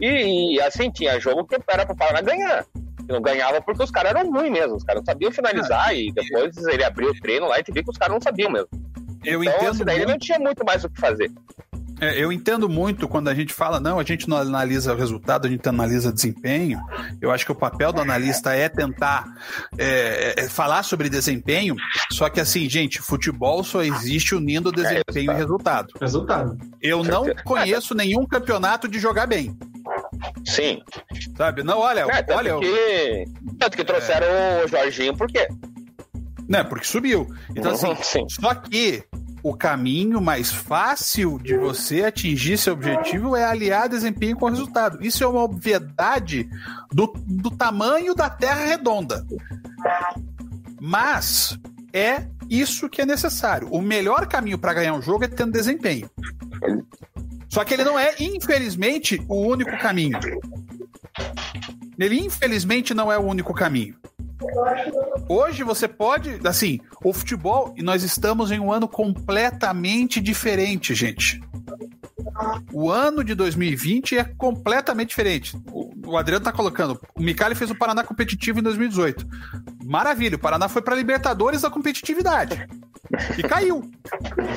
E, 0.00 0.56
e 0.56 0.60
assim, 0.60 0.90
tinha 0.90 1.20
jogo 1.20 1.46
que 1.46 1.56
era 1.68 1.86
pro 1.86 1.96
Paraná 1.96 2.20
ganhar. 2.20 2.64
Não 3.08 3.20
ganhava 3.20 3.60
porque 3.60 3.82
os 3.82 3.90
caras 3.90 4.12
eram 4.14 4.30
ruins 4.30 4.50
mesmo, 4.50 4.76
os 4.76 4.84
caras 4.84 5.02
não 5.02 5.12
sabiam 5.12 5.32
finalizar 5.32 5.88
ah, 5.88 5.94
e 5.94 6.12
depois 6.12 6.56
ele 6.56 6.84
abriu 6.84 7.10
o 7.10 7.20
treino 7.20 7.46
lá 7.46 7.58
e 7.58 7.62
te 7.62 7.72
viu 7.72 7.82
que 7.82 7.90
os 7.90 7.98
caras 7.98 8.14
não 8.14 8.20
sabiam 8.20 8.50
mesmo. 8.50 8.68
Eu 9.24 9.42
então, 9.42 9.56
entendo. 9.56 9.70
Assim, 9.70 9.84
daí 9.84 9.96
muito... 9.96 10.08
ele 10.08 10.12
não 10.12 10.18
tinha 10.18 10.38
muito 10.38 10.64
mais 10.64 10.84
o 10.84 10.90
que 10.90 11.00
fazer. 11.00 11.30
É, 12.02 12.20
eu 12.20 12.32
entendo 12.32 12.68
muito 12.68 13.06
quando 13.06 13.28
a 13.28 13.34
gente 13.34 13.54
fala, 13.54 13.78
não, 13.78 14.00
a 14.00 14.02
gente 14.02 14.28
não 14.28 14.36
analisa 14.36 14.92
o 14.92 14.96
resultado, 14.96 15.46
a 15.46 15.50
gente 15.50 15.68
analisa 15.68 16.12
desempenho. 16.12 16.80
Eu 17.20 17.30
acho 17.30 17.46
que 17.46 17.52
o 17.52 17.54
papel 17.54 17.92
do 17.92 18.00
analista 18.00 18.52
é 18.52 18.68
tentar 18.68 19.24
é, 19.78 20.34
é, 20.36 20.48
falar 20.48 20.82
sobre 20.82 21.08
desempenho, 21.08 21.76
só 22.10 22.28
que 22.28 22.40
assim, 22.40 22.68
gente, 22.68 23.00
futebol 23.00 23.62
só 23.62 23.82
existe 23.84 24.34
unindo 24.34 24.72
desempenho 24.72 25.30
é, 25.30 25.36
resultado. 25.36 25.90
e 25.94 26.00
resultado. 26.00 26.56
Resultado. 26.56 26.58
Eu 26.82 27.04
não 27.04 27.24
conheço 27.44 27.94
nenhum 27.94 28.26
campeonato 28.26 28.88
de 28.88 28.98
jogar 28.98 29.26
bem. 29.28 29.56
Sim. 30.44 30.80
Sabe? 31.36 31.62
Não, 31.62 31.78
olha, 31.78 32.00
é, 32.00 32.20
tanto 32.20 32.36
olha. 32.36 32.58
Que, 32.58 33.24
tanto 33.60 33.76
que 33.76 33.84
trouxeram 33.84 34.26
é. 34.26 34.64
o 34.64 34.68
Jorginho, 34.68 35.16
por 35.16 35.28
quê? 35.28 35.46
Né, 36.48 36.64
porque 36.64 36.84
subiu. 36.84 37.28
Então, 37.54 37.70
assim, 37.70 37.86
uhum, 37.86 38.02
sim. 38.02 38.26
só 38.28 38.54
que 38.54 39.04
o 39.42 39.54
caminho 39.54 40.20
mais 40.20 40.52
fácil 40.52 41.38
de 41.38 41.56
você 41.56 42.04
atingir 42.04 42.56
seu 42.56 42.74
objetivo 42.74 43.34
é 43.34 43.44
aliar 43.44 43.88
desempenho 43.88 44.36
com 44.36 44.48
resultado. 44.48 45.04
Isso 45.04 45.24
é 45.24 45.26
uma 45.26 45.42
obviedade 45.42 46.48
do, 46.92 47.12
do 47.26 47.50
tamanho 47.50 48.14
da 48.14 48.30
Terra 48.30 48.64
redonda. 48.64 49.26
Mas 50.80 51.58
é 51.92 52.26
isso 52.48 52.88
que 52.88 53.02
é 53.02 53.06
necessário. 53.06 53.68
O 53.70 53.82
melhor 53.82 54.26
caminho 54.26 54.58
para 54.58 54.74
ganhar 54.74 54.94
um 54.94 55.02
jogo 55.02 55.24
é 55.24 55.28
tendo 55.28 55.52
desempenho. 55.52 56.08
Só 57.48 57.64
que 57.64 57.74
ele 57.74 57.84
não 57.84 57.98
é, 57.98 58.14
infelizmente, 58.20 59.22
o 59.28 59.46
único 59.46 59.76
caminho. 59.78 60.18
Ele, 61.98 62.18
infelizmente, 62.20 62.94
não 62.94 63.12
é 63.12 63.18
o 63.18 63.22
único 63.22 63.52
caminho. 63.52 63.96
Hoje 65.28 65.62
você 65.62 65.86
pode, 65.88 66.40
assim, 66.44 66.80
o 67.02 67.12
futebol, 67.12 67.74
e 67.76 67.82
nós 67.82 68.02
estamos 68.02 68.50
em 68.50 68.60
um 68.60 68.72
ano 68.72 68.88
completamente 68.88 70.20
diferente, 70.20 70.94
gente. 70.94 71.40
O 72.72 72.90
ano 72.90 73.22
de 73.22 73.34
2020 73.34 74.18
é 74.18 74.24
completamente 74.24 75.10
diferente. 75.10 75.56
O, 75.72 76.16
Adriano 76.16 76.44
tá 76.44 76.52
colocando. 76.52 77.00
O 77.14 77.22
Micali 77.22 77.54
fez 77.54 77.70
o 77.70 77.74
Paraná 77.74 78.02
competitivo 78.04 78.58
em 78.58 78.62
2018. 78.62 79.26
Maravilha, 79.84 80.36
o 80.36 80.38
Paraná 80.38 80.68
foi 80.68 80.82
para 80.82 80.94
Libertadores 80.94 81.62
da 81.62 81.70
competitividade. 81.70 82.66
E 83.36 83.42
caiu. 83.42 83.90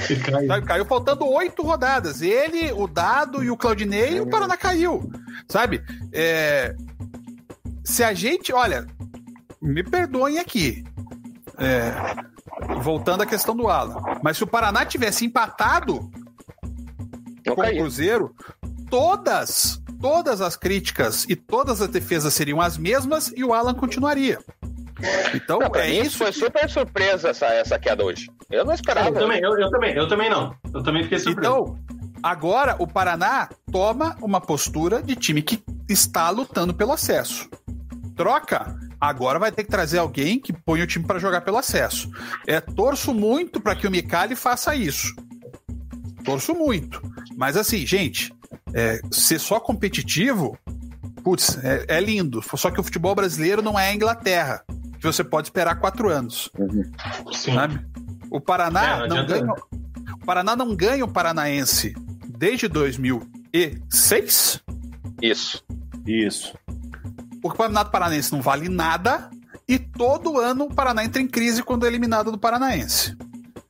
E 0.09 0.15
caiu. 0.15 0.65
caiu 0.65 0.85
faltando 0.85 1.27
oito 1.27 1.61
rodadas. 1.63 2.21
Ele, 2.21 2.71
o 2.71 2.87
Dado 2.87 3.43
e 3.43 3.49
o 3.49 3.57
Claudinei, 3.57 4.17
e 4.17 4.21
o 4.21 4.27
Paraná 4.27 4.55
caiu. 4.55 5.09
Sabe? 5.47 5.83
É... 6.13 6.75
Se 7.83 8.03
a 8.03 8.13
gente, 8.13 8.51
olha, 8.53 8.87
me 9.65 9.83
perdoem 9.83 10.39
aqui. 10.39 10.83
É, 11.57 11.91
voltando 12.81 13.23
à 13.23 13.25
questão 13.25 13.55
do 13.55 13.67
Alan. 13.67 14.01
Mas 14.21 14.37
se 14.37 14.43
o 14.43 14.47
Paraná 14.47 14.85
tivesse 14.85 15.25
empatado 15.25 16.09
com 17.45 17.61
o 17.61 17.75
Cruzeiro, 17.75 18.35
todas, 18.89 19.81
todas 20.01 20.41
as 20.41 20.55
críticas 20.55 21.25
e 21.29 21.35
todas 21.35 21.81
as 21.81 21.87
defesas 21.87 22.33
seriam 22.33 22.59
as 22.61 22.77
mesmas 22.77 23.31
e 23.35 23.43
o 23.43 23.53
Alan 23.53 23.73
continuaria. 23.73 24.39
Então, 25.33 25.59
Não, 25.59 25.75
é 25.75 25.87
mim 25.89 25.99
isso. 26.01 26.17
foi 26.17 26.31
super 26.31 26.69
surpresa 26.69 27.29
essa, 27.29 27.47
essa 27.47 27.77
queda 27.77 28.03
hoje. 28.03 28.29
Eu 28.49 28.63
não 28.63 28.73
esperava. 28.73 29.09
Eu 29.09 29.13
também, 29.13 29.41
eu, 29.41 29.59
eu 29.59 29.69
também, 29.69 29.93
eu 29.93 30.07
também 30.07 30.29
não. 30.29 30.55
Eu 30.73 30.81
também 30.83 31.03
fiquei 31.03 31.19
surpreso. 31.19 31.51
Então, 31.51 31.77
agora 32.23 32.75
o 32.79 32.87
Paraná 32.87 33.49
toma 33.71 34.15
uma 34.21 34.39
postura 34.39 35.01
de 35.01 35.15
time 35.15 35.41
que 35.41 35.61
está 35.89 36.29
lutando 36.29 36.73
pelo 36.73 36.93
acesso. 36.93 37.49
Troca. 38.15 38.73
Agora 39.07 39.37
vai 39.37 39.51
ter 39.51 39.63
que 39.63 39.69
trazer 39.69 39.99
alguém 39.99 40.39
que 40.39 40.51
põe 40.51 40.81
o 40.81 40.87
time 40.87 41.05
para 41.05 41.19
jogar 41.19 41.41
pelo 41.41 41.57
acesso. 41.57 42.09
É, 42.47 42.59
torço 42.59 43.13
muito 43.13 43.61
para 43.61 43.75
que 43.75 43.87
o 43.87 43.91
Micali 43.91 44.35
faça 44.35 44.75
isso. 44.75 45.15
Torço 46.23 46.55
muito. 46.55 47.01
Mas 47.37 47.55
assim, 47.55 47.85
gente, 47.85 48.33
é, 48.73 48.99
ser 49.11 49.39
só 49.39 49.59
competitivo, 49.59 50.57
putz, 51.23 51.63
é, 51.63 51.85
é 51.87 51.99
lindo. 51.99 52.41
Só 52.57 52.71
que 52.71 52.79
o 52.79 52.83
futebol 52.83 53.13
brasileiro 53.13 53.61
não 53.61 53.79
é 53.79 53.89
a 53.89 53.93
Inglaterra, 53.93 54.63
que 54.99 55.05
você 55.05 55.23
pode 55.23 55.47
esperar 55.47 55.75
quatro 55.75 56.09
anos. 56.09 56.49
Sim. 57.31 57.53
Sabe? 57.53 57.85
O 58.31 58.41
Paraná 58.41 59.03
É, 59.03 59.07
não 59.07 59.17
não, 59.17 59.25
ganha. 59.25 59.53
O 60.13 60.25
Paraná 60.25 60.55
não 60.55 60.75
ganha 60.75 61.05
o 61.05 61.07
Paranaense 61.07 61.93
desde 62.27 62.67
2006. 62.67 64.63
Isso. 65.21 65.63
Isso. 66.07 66.53
O 67.45 67.49
Campeonato 67.49 67.91
Paranaense 67.91 68.31
não 68.31 68.41
vale 68.41 68.67
nada 68.67 69.29
e 69.67 69.77
todo 69.77 70.39
ano 70.39 70.65
o 70.65 70.73
Paraná 70.73 71.05
entra 71.05 71.21
em 71.21 71.27
crise 71.27 71.61
quando 71.61 71.85
é 71.85 71.87
eliminado 71.87 72.31
do 72.31 72.39
Paranaense. 72.39 73.15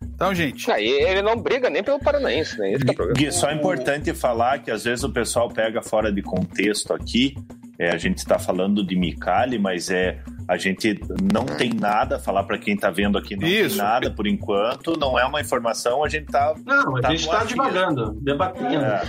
Então, 0.02 0.34
gente, 0.34 0.72
Aí 0.72 0.88
ele 0.88 1.22
não 1.22 1.35
briga 1.35 1.69
nem 1.69 1.84
pelo 1.84 1.99
Paranaense, 1.99 2.57
né? 2.57 2.72
Esse 2.72 2.85
que 2.85 3.02
é. 3.02 3.11
Gui, 3.11 3.31
só 3.34 3.49
é 3.49 3.53
importante 3.53 4.14
falar 4.14 4.60
que 4.60 4.72
às 4.72 4.85
vezes 4.85 5.03
o 5.03 5.11
pessoal 5.11 5.49
pega 5.49 5.81
fora 5.81 6.10
de 6.10 6.22
contexto 6.22 6.93
aqui. 6.93 7.35
É, 7.77 7.89
a 7.89 7.97
gente 7.97 8.19
está 8.19 8.39
falando 8.39 8.81
de 8.81 8.95
Micali, 8.95 9.60
mas 9.60 9.89
é 9.89 10.19
a 10.48 10.58
gente 10.58 11.00
não 11.34 11.46
tem 11.46 11.74
nada, 11.74 12.20
falar 12.20 12.44
para 12.44 12.58
quem 12.58 12.76
está 12.76 12.90
vendo 12.90 13.18
aqui, 13.18 13.36
não 13.36 13.48
Isso. 13.48 13.78
tem 13.78 13.86
nada 13.86 14.12
por 14.12 14.28
enquanto, 14.28 14.98
não 14.98 15.18
é 15.18 15.26
uma 15.26 15.42
informação, 15.42 16.04
a 16.04 16.10
gente 16.10 16.28
tá. 16.28 16.54
Não, 16.66 16.98
a 16.98 17.02
Tá 17.02 17.10
gente 17.12 17.26
no 17.26 17.32
tá 17.32 17.38
achismo. 17.40 17.64
devagando, 17.64 18.12
debatendo. 18.22 18.86
É. 18.86 19.02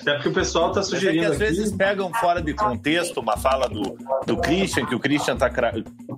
Até 0.00 0.14
porque 0.14 0.28
o 0.28 0.32
pessoal 0.32 0.72
tá 0.72 0.80
Mas 0.80 0.86
é 0.88 0.90
que 0.90 0.96
sugerindo 0.96 1.24
às 1.26 1.30
aqui. 1.32 1.38
vezes 1.38 1.72
pegam 1.72 2.12
fora 2.14 2.40
de 2.42 2.54
contexto 2.54 3.18
uma 3.20 3.36
fala 3.36 3.68
do, 3.68 3.96
do 4.26 4.36
Christian, 4.38 4.86
que 4.86 4.94
o 4.94 5.00
Christian 5.00 5.36
tá 5.36 5.48
cra- 5.50 5.72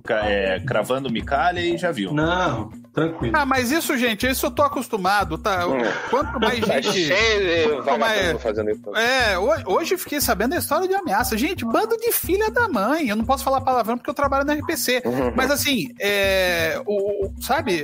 é, 0.09 0.59
cravando 0.65 1.09
o 1.09 1.11
Micali 1.11 1.73
e 1.75 1.77
já 1.77 1.91
viu. 1.91 2.13
Não, 2.13 2.69
tranquilo. 2.93 3.35
Ah, 3.35 3.45
mas 3.45 3.71
isso, 3.71 3.97
gente, 3.97 4.27
isso 4.27 4.45
eu 4.45 4.51
tô 4.51 4.61
acostumado, 4.63 5.37
tá? 5.37 5.61
Quanto 6.09 6.39
mais 6.39 6.59
Tá 6.59 6.79
gente. 6.81 6.91
cheio 7.05 7.83
Quanto 7.83 7.99
mais- 7.99 8.41
fazendo 8.41 8.69
isso. 8.71 8.81
É, 8.95 9.37
ho- 9.37 9.73
hoje 9.73 9.95
eu 9.95 9.99
fiquei 9.99 10.21
sabendo 10.21 10.53
a 10.53 10.57
história 10.57 10.87
de 10.87 10.93
ameaça. 10.93 11.37
Gente, 11.37 11.65
bando 11.65 11.97
de 11.97 12.11
filha 12.11 12.49
da 12.51 12.67
mãe. 12.69 13.07
Eu 13.09 13.15
não 13.15 13.25
posso 13.25 13.43
falar 13.43 13.61
palavrão 13.61 13.97
porque 13.97 14.09
eu 14.09 14.13
trabalho 14.13 14.45
na 14.45 14.52
RPC. 14.53 15.03
Mas 15.35 15.51
assim, 15.51 15.89
é. 15.99 16.81
O, 16.85 17.31
sabe? 17.41 17.83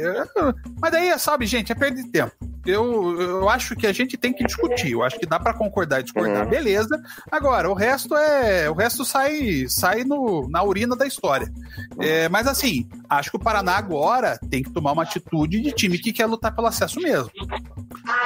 Mas 0.82 0.92
daí, 0.92 1.18
sabe, 1.20 1.46
gente, 1.46 1.72
é 1.72 1.76
perda 1.76 2.02
de 2.02 2.10
tempo. 2.10 2.32
Eu, 2.66 3.20
eu 3.20 3.50
acho 3.50 3.76
que 3.76 3.88
a 3.88 3.92
gente 3.94 4.18
tem 4.18 4.34
que 4.34 4.44
discutir. 4.44 4.92
Eu 4.92 5.02
acho 5.02 5.18
que 5.18 5.26
dá 5.26 5.40
pra 5.40 5.54
concordar 5.54 6.02
e 6.02 6.04
discordar, 6.04 6.44
Uhum. 6.44 6.50
beleza. 6.50 7.02
Agora, 7.32 7.70
o 7.70 7.74
resto 7.74 8.16
é. 8.16 8.70
O 8.70 8.74
resto 8.74 9.04
sai, 9.06 9.66
sai 9.68 10.04
no, 10.04 10.48
na 10.50 10.62
urina 10.64 10.96
da 10.96 11.08
história. 11.08 11.52
É, 12.00 12.28
mas 12.30 12.48
assim, 12.48 12.88
acho 13.10 13.32
que 13.32 13.38
o 13.38 13.40
Paraná 13.40 13.78
agora 13.78 14.38
tem 14.50 14.62
que 14.62 14.72
tomar 14.72 14.92
uma 14.92 15.04
atitude 15.04 15.62
de 15.62 15.72
time 15.72 15.98
que 15.98 16.12
quer 16.14 16.26
lutar 16.26 16.54
pelo 16.54 16.68
acesso 16.68 17.00
mesmo. 17.00 17.32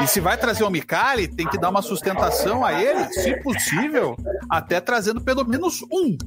E 0.02 0.08
se 0.08 0.20
vai 0.20 0.36
trazer 0.36 0.64
o 0.64 0.70
Micali, 0.70 1.28
tem 1.28 1.48
que 1.48 1.58
dar 1.60 1.70
uma 1.70 1.82
sustentação 1.82 2.66
a 2.66 2.74
ele, 2.82 3.06
se 3.14 3.36
possível, 3.42 4.16
até 4.50 4.82
trazendo 4.82 5.22
pelo 5.22 5.46
menos 5.46 5.82
um 5.92 6.18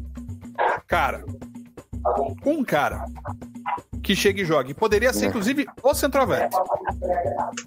cara. 0.87 1.25
Um 2.45 2.65
cara 2.65 3.05
que 4.03 4.15
chegue 4.15 4.43
e 4.43 4.45
jogue. 4.45 4.75
Poderia 4.75 5.13
ser, 5.13 5.27
inclusive, 5.27 5.67
o 5.83 5.95
centroavante. 5.95 6.57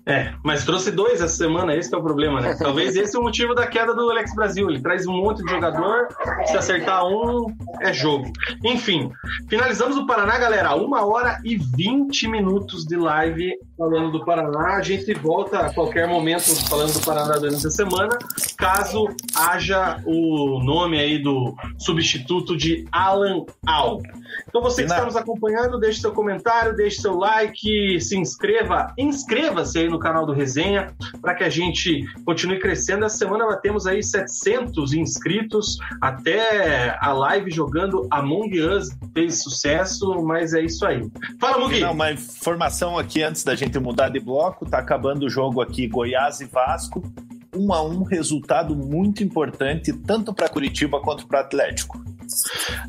É, 0.05 0.33
mas 0.43 0.65
trouxe 0.65 0.91
dois 0.91 1.21
essa 1.21 1.35
semana, 1.35 1.75
esse 1.75 1.89
que 1.89 1.95
é 1.95 1.97
o 1.97 2.03
problema, 2.03 2.41
né? 2.41 2.55
Talvez 2.59 2.95
esse 2.95 3.15
é 3.15 3.19
o 3.19 3.23
motivo 3.23 3.53
da 3.53 3.67
queda 3.67 3.93
do 3.93 4.09
Alex 4.09 4.33
Brasil. 4.35 4.69
Ele 4.69 4.81
traz 4.81 5.05
um 5.07 5.13
monte 5.13 5.43
de 5.43 5.49
jogador, 5.49 6.07
se 6.45 6.57
acertar 6.57 7.05
um, 7.05 7.45
é 7.81 7.93
jogo. 7.93 8.31
Enfim, 8.63 9.11
finalizamos 9.49 9.97
o 9.97 10.05
Paraná, 10.05 10.37
galera. 10.37 10.75
Uma 10.75 11.05
hora 11.05 11.39
e 11.43 11.57
20 11.57 12.27
minutos 12.27 12.85
de 12.85 12.95
live 12.95 13.53
falando 13.77 14.11
do 14.11 14.25
Paraná. 14.25 14.75
A 14.75 14.81
gente 14.81 15.13
volta 15.13 15.59
a 15.59 15.73
qualquer 15.73 16.07
momento 16.07 16.43
falando 16.67 16.93
do 16.93 17.05
Paraná 17.05 17.35
durante 17.37 17.65
a 17.65 17.71
semana, 17.71 18.17
caso 18.57 19.07
haja 19.35 20.01
o 20.05 20.61
nome 20.63 20.99
aí 20.99 21.21
do 21.21 21.55
substituto 21.77 22.57
de 22.57 22.85
Alan 22.91 23.45
Al. 23.65 24.01
Então 24.47 24.61
você 24.61 24.83
que 24.83 24.91
está 24.91 25.05
nos 25.05 25.15
acompanhando, 25.15 25.79
deixe 25.79 26.01
seu 26.01 26.11
comentário, 26.19 26.75
deixe 26.75 27.01
seu 27.01 27.15
like, 27.15 28.01
se 28.01 28.17
inscreva, 28.17 28.93
inscreva-se 28.97 29.79
aí 29.79 29.87
no 29.87 29.97
canal 29.97 30.25
do 30.25 30.33
Resenha 30.33 30.93
para 31.21 31.33
que 31.33 31.45
a 31.45 31.49
gente 31.49 32.05
continue 32.25 32.59
crescendo. 32.59 33.05
Essa 33.05 33.19
semana 33.19 33.45
batemos 33.45 33.87
aí 33.87 34.03
700 34.03 34.91
inscritos, 34.93 35.77
até 36.01 36.97
a 36.99 37.13
live 37.13 37.49
jogando 37.49 38.05
Among 38.11 38.59
Us 38.59 38.89
fez 39.13 39.41
sucesso, 39.41 40.21
mas 40.21 40.53
é 40.53 40.61
isso 40.61 40.85
aí. 40.85 41.09
Fala, 41.39 41.57
Mugi! 41.57 41.79
Não, 41.79 41.93
uma 41.93 42.11
informação 42.11 42.97
aqui 42.97 43.23
antes 43.23 43.45
da 43.45 43.55
gente 43.55 43.79
mudar 43.79 44.09
de 44.09 44.19
bloco, 44.19 44.69
tá 44.69 44.79
acabando 44.79 45.25
o 45.25 45.29
jogo 45.29 45.61
aqui 45.61 45.87
Goiás 45.87 46.41
e 46.41 46.45
Vasco, 46.45 47.01
um 47.59 47.73
a 47.73 47.83
um, 47.83 48.03
resultado 48.03 48.75
muito 48.75 49.21
importante 49.23 49.91
tanto 49.91 50.33
para 50.33 50.47
Curitiba 50.47 51.01
quanto 51.01 51.27
para 51.27 51.41
Atlético. 51.41 52.01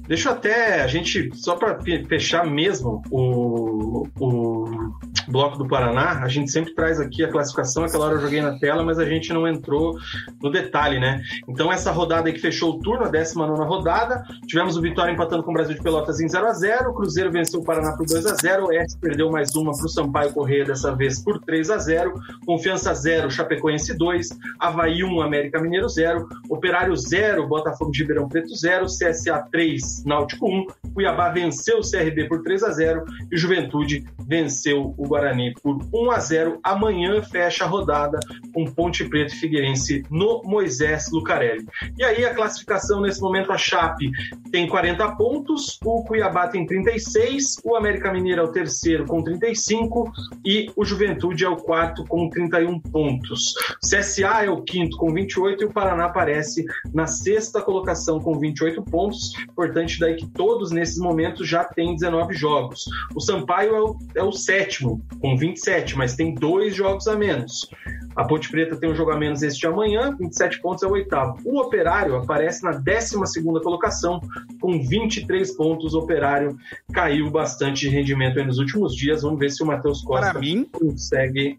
Deixa 0.07 0.29
eu 0.29 0.35
até 0.35 0.83
a 0.83 0.87
gente, 0.87 1.31
só 1.35 1.57
para 1.57 1.79
fechar 2.07 2.47
mesmo 2.47 3.03
o, 3.11 4.07
o 4.21 4.91
bloco 5.29 5.57
do 5.57 5.67
Paraná, 5.67 6.23
a 6.23 6.29
gente 6.29 6.51
sempre 6.51 6.75
traz 6.75 7.01
aqui 7.01 7.25
a 7.25 7.29
classificação. 7.31 7.85
Aquela 7.85 8.07
hora 8.07 8.15
eu 8.17 8.21
joguei 8.21 8.43
na 8.43 8.59
tela, 8.59 8.85
mas 8.85 8.99
a 8.99 9.05
gente 9.05 9.33
não 9.33 9.49
entrou 9.49 9.97
no 10.43 10.51
detalhe, 10.51 10.99
né? 10.99 11.23
Então, 11.49 11.73
essa 11.73 11.91
rodada 11.91 12.31
que 12.33 12.39
fechou 12.39 12.75
o 12.75 12.79
turno, 12.81 13.05
a 13.05 13.09
19 13.09 13.65
rodada, 13.65 14.23
tivemos 14.47 14.77
o 14.77 14.83
Vitória 14.83 15.13
empatando 15.13 15.43
com 15.43 15.51
o 15.51 15.55
Brasil 15.55 15.75
de 15.75 15.83
Pelotas 15.83 16.21
em 16.21 16.29
0 16.29 16.47
a 16.47 16.53
0 16.53 16.91
o 16.91 16.95
Cruzeiro 16.95 17.31
venceu 17.31 17.61
o 17.61 17.65
Paraná 17.65 17.97
por 17.97 18.07
2 18.07 18.27
a 18.27 18.35
0 18.35 18.67
o 18.67 18.73
S 18.73 18.99
perdeu 18.99 19.31
mais 19.31 19.55
uma 19.55 19.73
para 19.73 19.87
o 19.87 19.89
Sampaio 19.89 20.33
Correia, 20.33 20.65
dessa 20.65 20.95
vez 20.95 21.23
por 21.23 21.41
3 21.41 21.71
a 21.71 21.79
0 21.79 22.15
Confiança 22.45 22.93
0, 22.93 23.31
Chapecoense 23.31 23.97
2, 23.97 24.29
Havaí 24.61 25.03
1, 25.03 25.21
América 25.23 25.61
Mineiro 25.61 25.89
0, 25.89 26.29
Operário 26.49 26.95
0, 26.97 27.47
Botafogo 27.47 27.91
de 27.91 28.01
Ribeirão 28.01 28.29
Preto 28.29 28.55
0, 28.55 28.87
CSA 28.87 29.47
3, 29.51 30.05
Náutico 30.05 30.47
1, 30.47 30.67
Cuiabá 30.95 31.31
venceu 31.31 31.79
o 31.79 31.91
CRB 31.91 32.29
por 32.29 32.43
3 32.43 32.63
a 32.63 32.71
0 32.71 33.05
e 33.33 33.37
Juventude 33.37 34.05
venceu 34.27 34.95
o 34.97 35.09
Guarani 35.09 35.55
por 35.63 35.79
1 35.93 36.11
a 36.11 36.19
0 36.19 36.61
Amanhã 36.63 37.23
fecha 37.23 37.65
a 37.65 37.69
rodada 37.69 38.19
com 38.53 38.65
Ponte 38.65 39.05
Preta 39.09 39.33
e 39.33 39.37
Figueirense 39.37 40.03
no 40.11 40.43
Moisés 40.45 41.11
Lucarelli. 41.11 41.67
E 41.99 42.05
aí 42.05 42.25
a 42.25 42.35
classificação 42.35 43.01
nesse 43.01 43.21
momento 43.21 43.53
a 43.53 43.59
Chape 43.59 44.11
tem 44.51 44.67
40 44.69 45.17
pontos, 45.17 45.79
o 45.85 46.05
Cuiabá 46.05 46.49
tem 46.49 46.67
36, 46.67 47.57
o 47.65 47.77
América 47.77 48.13
Mineiro 48.13 48.43
é 48.43 48.45
o 48.45 48.53
terceiro 48.53 49.07
com 49.07 49.23
35 49.23 50.11
e 50.45 50.71
o 50.77 50.85
Juventude 50.85 51.45
é 51.45 51.49
o 51.49 51.57
quarto 51.57 52.05
com 52.05 52.29
31 52.29 52.81
pontos. 52.81 53.55
CSA 53.81 54.45
é 54.45 54.50
o 54.51 54.63
quinto 54.63 54.97
com 54.97 55.13
28 55.13 55.63
e 55.63 55.67
o 55.67 55.73
Paraná 55.73 56.07
aparece 56.07 56.65
na 56.93 57.07
sexta 57.07 57.63
colocação 57.63 58.21
com 58.21 58.39
28 58.39 58.83
pontos. 58.83 59.33
Importante 59.49 59.99
daí 59.99 60.17
que 60.17 60.27
todos 60.27 60.71
nesses 60.71 60.99
momentos 60.99 61.49
já 61.49 61.65
têm 61.65 61.95
19 61.95 62.35
jogos. 62.35 62.85
O 63.15 63.21
Sampaio 63.21 63.75
é 63.75 63.81
o, 63.81 63.99
é 64.17 64.23
o 64.23 64.33
sétimo 64.33 65.05
com 65.21 65.37
27, 65.37 65.97
mas 65.97 66.15
tem 66.15 66.35
dois 66.35 66.75
jogos 66.75 67.07
a 67.07 67.17
menos. 67.17 67.69
A 68.17 68.25
Ponte 68.25 68.51
Preta 68.51 68.77
tem 68.77 68.91
um 68.91 68.95
jogo 68.95 69.13
a 69.13 69.17
menos 69.17 69.43
este 69.43 69.61
de 69.61 69.67
amanhã, 69.67 70.15
27 70.19 70.61
pontos 70.61 70.83
é 70.83 70.87
o 70.87 70.91
oitavo. 70.91 71.39
O 71.45 71.61
Operário 71.61 72.17
aparece 72.17 72.65
na 72.65 72.73
12 72.73 73.17
colocação, 73.63 74.21
com 74.61 74.83
23 74.83 75.57
pontos. 75.57 75.95
O 75.95 76.01
Operário 76.01 76.57
caiu 76.93 77.31
bastante 77.31 77.89
de 77.89 77.89
rendimento 77.89 78.39
aí 78.39 78.45
nos 78.45 78.59
últimos 78.59 78.95
dias. 78.95 79.23
Vamos 79.23 79.39
ver 79.39 79.51
se 79.51 79.63
o 79.63 79.67
Matheus 79.67 80.03
Costa 80.03 80.33
Para 80.33 80.41
mim, 80.41 80.69
consegue 80.73 81.59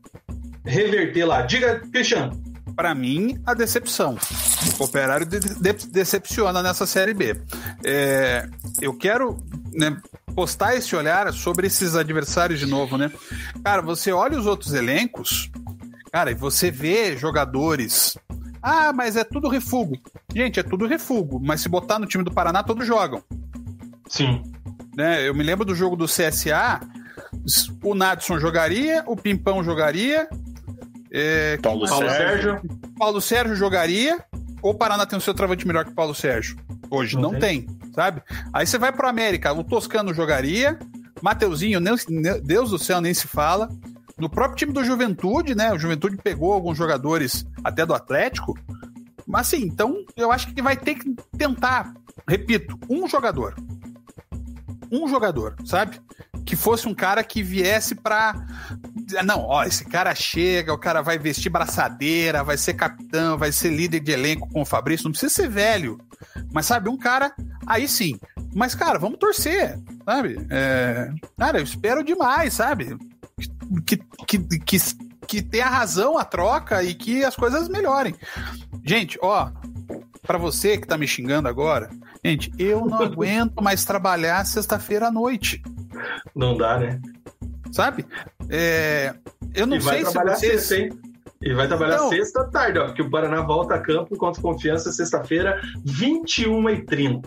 reverter 0.65 1.25
lá. 1.25 1.41
Diga, 1.41 1.79
Cristiano. 1.91 2.50
Para 2.75 2.93
mim, 2.95 3.39
a 3.45 3.53
decepção. 3.53 4.17
O 4.79 4.83
Operário 4.83 5.25
de- 5.25 5.39
de- 5.39 5.87
decepciona 5.87 6.61
nessa 6.63 6.85
Série 6.85 7.13
B. 7.13 7.39
É, 7.83 8.47
eu 8.81 8.93
quero 8.93 9.37
né, 9.73 9.95
postar 10.35 10.75
esse 10.75 10.95
olhar 10.95 11.31
sobre 11.33 11.67
esses 11.67 11.95
adversários 11.95 12.59
de 12.59 12.65
novo, 12.65 12.97
né? 12.97 13.11
Cara, 13.63 13.81
você 13.81 14.11
olha 14.11 14.37
os 14.39 14.45
outros 14.45 14.73
elencos, 14.73 15.49
cara, 16.11 16.31
e 16.31 16.35
você 16.35 16.69
vê 16.71 17.15
jogadores. 17.17 18.17
Ah, 18.61 18.93
mas 18.93 19.15
é 19.15 19.23
tudo 19.23 19.49
refugo. 19.49 19.97
Gente, 20.35 20.59
é 20.59 20.63
tudo 20.63 20.85
refugo, 20.85 21.39
mas 21.43 21.61
se 21.61 21.69
botar 21.69 21.97
no 21.99 22.05
time 22.05 22.23
do 22.23 22.31
Paraná, 22.31 22.61
todos 22.63 22.85
jogam. 22.85 23.23
Sim. 24.07 24.41
né? 24.95 25.27
Eu 25.27 25.33
me 25.33 25.41
lembro 25.43 25.63
do 25.65 25.73
jogo 25.73 25.95
do 25.95 26.05
CSA, 26.05 26.81
o 27.83 27.95
Nadson 27.95 28.37
jogaria, 28.39 29.03
o 29.07 29.15
Pimpão 29.15 29.63
jogaria, 29.63 30.27
é, 31.11 31.57
Paulo, 31.57 31.87
Paulo 31.87 32.09
Sérgio. 32.09 32.51
Sérgio. 32.53 32.61
Paulo 32.97 33.21
Sérgio 33.21 33.55
jogaria, 33.55 34.23
ou 34.61 34.71
o 34.71 34.75
Paraná 34.75 35.05
tem 35.05 35.17
o 35.17 35.21
seu 35.21 35.33
travante 35.33 35.67
melhor 35.67 35.85
que 35.85 35.91
o 35.91 35.95
Paulo 35.95 36.15
Sérgio? 36.15 36.55
Hoje 36.89 37.15
não, 37.15 37.31
não 37.31 37.39
tem. 37.39 37.63
tem. 37.63 37.93
sabe? 37.93 38.21
Aí 38.53 38.65
você 38.65 38.77
vai 38.77 38.91
pro 38.91 39.07
América, 39.07 39.51
o 39.53 39.63
Toscano 39.63 40.13
jogaria, 40.13 40.79
Mateuzinho, 41.21 41.79
Deus 42.43 42.69
do 42.69 42.79
céu, 42.79 43.01
nem 43.01 43.13
se 43.13 43.27
fala. 43.27 43.69
No 44.17 44.29
próprio 44.29 44.57
time 44.57 44.73
do 44.73 44.83
Juventude, 44.83 45.55
né? 45.55 45.73
O 45.73 45.79
Juventude 45.79 46.17
pegou 46.17 46.53
alguns 46.53 46.77
jogadores 46.77 47.45
até 47.63 47.85
do 47.85 47.93
Atlético. 47.93 48.57
Mas 49.25 49.47
assim, 49.47 49.63
então 49.63 50.03
eu 50.15 50.31
acho 50.31 50.53
que 50.53 50.61
vai 50.61 50.75
ter 50.75 50.95
que 50.95 51.15
tentar, 51.37 51.93
repito, 52.27 52.77
um 52.89 53.07
jogador. 53.07 53.55
Um 54.91 55.07
jogador, 55.07 55.55
sabe? 55.65 55.99
Que 56.45 56.55
fosse 56.55 56.87
um 56.87 56.93
cara 56.93 57.23
que 57.23 57.43
viesse 57.43 57.95
pra. 57.95 58.33
Não, 59.23 59.41
ó, 59.41 59.63
esse 59.63 59.85
cara 59.85 60.13
chega, 60.15 60.73
o 60.73 60.77
cara 60.77 61.01
vai 61.01 61.17
vestir 61.17 61.49
braçadeira, 61.49 62.43
vai 62.43 62.57
ser 62.57 62.73
capitão, 62.73 63.37
vai 63.37 63.51
ser 63.51 63.69
líder 63.69 63.99
de 63.99 64.11
elenco 64.11 64.49
com 64.49 64.61
o 64.61 64.65
Fabrício. 64.65 65.05
Não 65.05 65.11
precisa 65.11 65.33
ser 65.33 65.49
velho. 65.49 65.99
Mas 66.51 66.65
sabe, 66.65 66.89
um 66.89 66.97
cara, 66.97 67.33
aí 67.65 67.87
sim. 67.87 68.19
Mas, 68.53 68.75
cara, 68.75 68.99
vamos 68.99 69.17
torcer, 69.17 69.79
sabe? 70.05 70.45
É... 70.49 71.09
Cara, 71.37 71.59
eu 71.59 71.63
espero 71.63 72.03
demais, 72.03 72.53
sabe? 72.53 72.97
Que, 73.85 73.97
que, 74.27 74.59
que, 74.59 74.77
que 75.27 75.41
tenha 75.41 75.67
razão 75.67 76.17
a 76.17 76.25
troca 76.25 76.83
e 76.83 76.93
que 76.93 77.23
as 77.23 77.35
coisas 77.35 77.69
melhorem. 77.69 78.13
Gente, 78.83 79.17
ó, 79.21 79.49
para 80.25 80.37
você 80.37 80.77
que 80.77 80.87
tá 80.87 80.97
me 80.97 81.07
xingando 81.07 81.47
agora, 81.47 81.89
gente, 82.23 82.51
eu 82.59 82.85
não 82.85 82.99
aguento 83.03 83.61
mais 83.61 83.85
trabalhar 83.85 84.45
sexta-feira 84.45 85.07
à 85.07 85.11
noite. 85.11 85.61
Não 86.35 86.57
dá, 86.57 86.79
né? 86.79 86.99
Sabe? 87.71 88.05
É, 88.49 89.13
eu 89.53 89.65
não 89.65 89.77
e 89.77 89.81
sei 89.81 90.05
se 90.05 90.13
vocês... 90.13 90.39
Sexta, 90.39 90.75
hein? 90.77 90.89
E 91.41 91.53
vai 91.53 91.67
trabalhar 91.67 91.95
então, 91.95 92.09
sexta 92.09 92.43
tarde, 92.51 92.77
ó, 92.77 92.85
porque 92.85 93.01
o 93.01 93.09
Paraná 93.09 93.41
volta 93.41 93.73
a 93.73 93.79
campo 93.79 94.15
contra 94.15 94.39
confiança 94.39 94.91
sexta-feira, 94.91 95.59
21h30. 95.87 97.23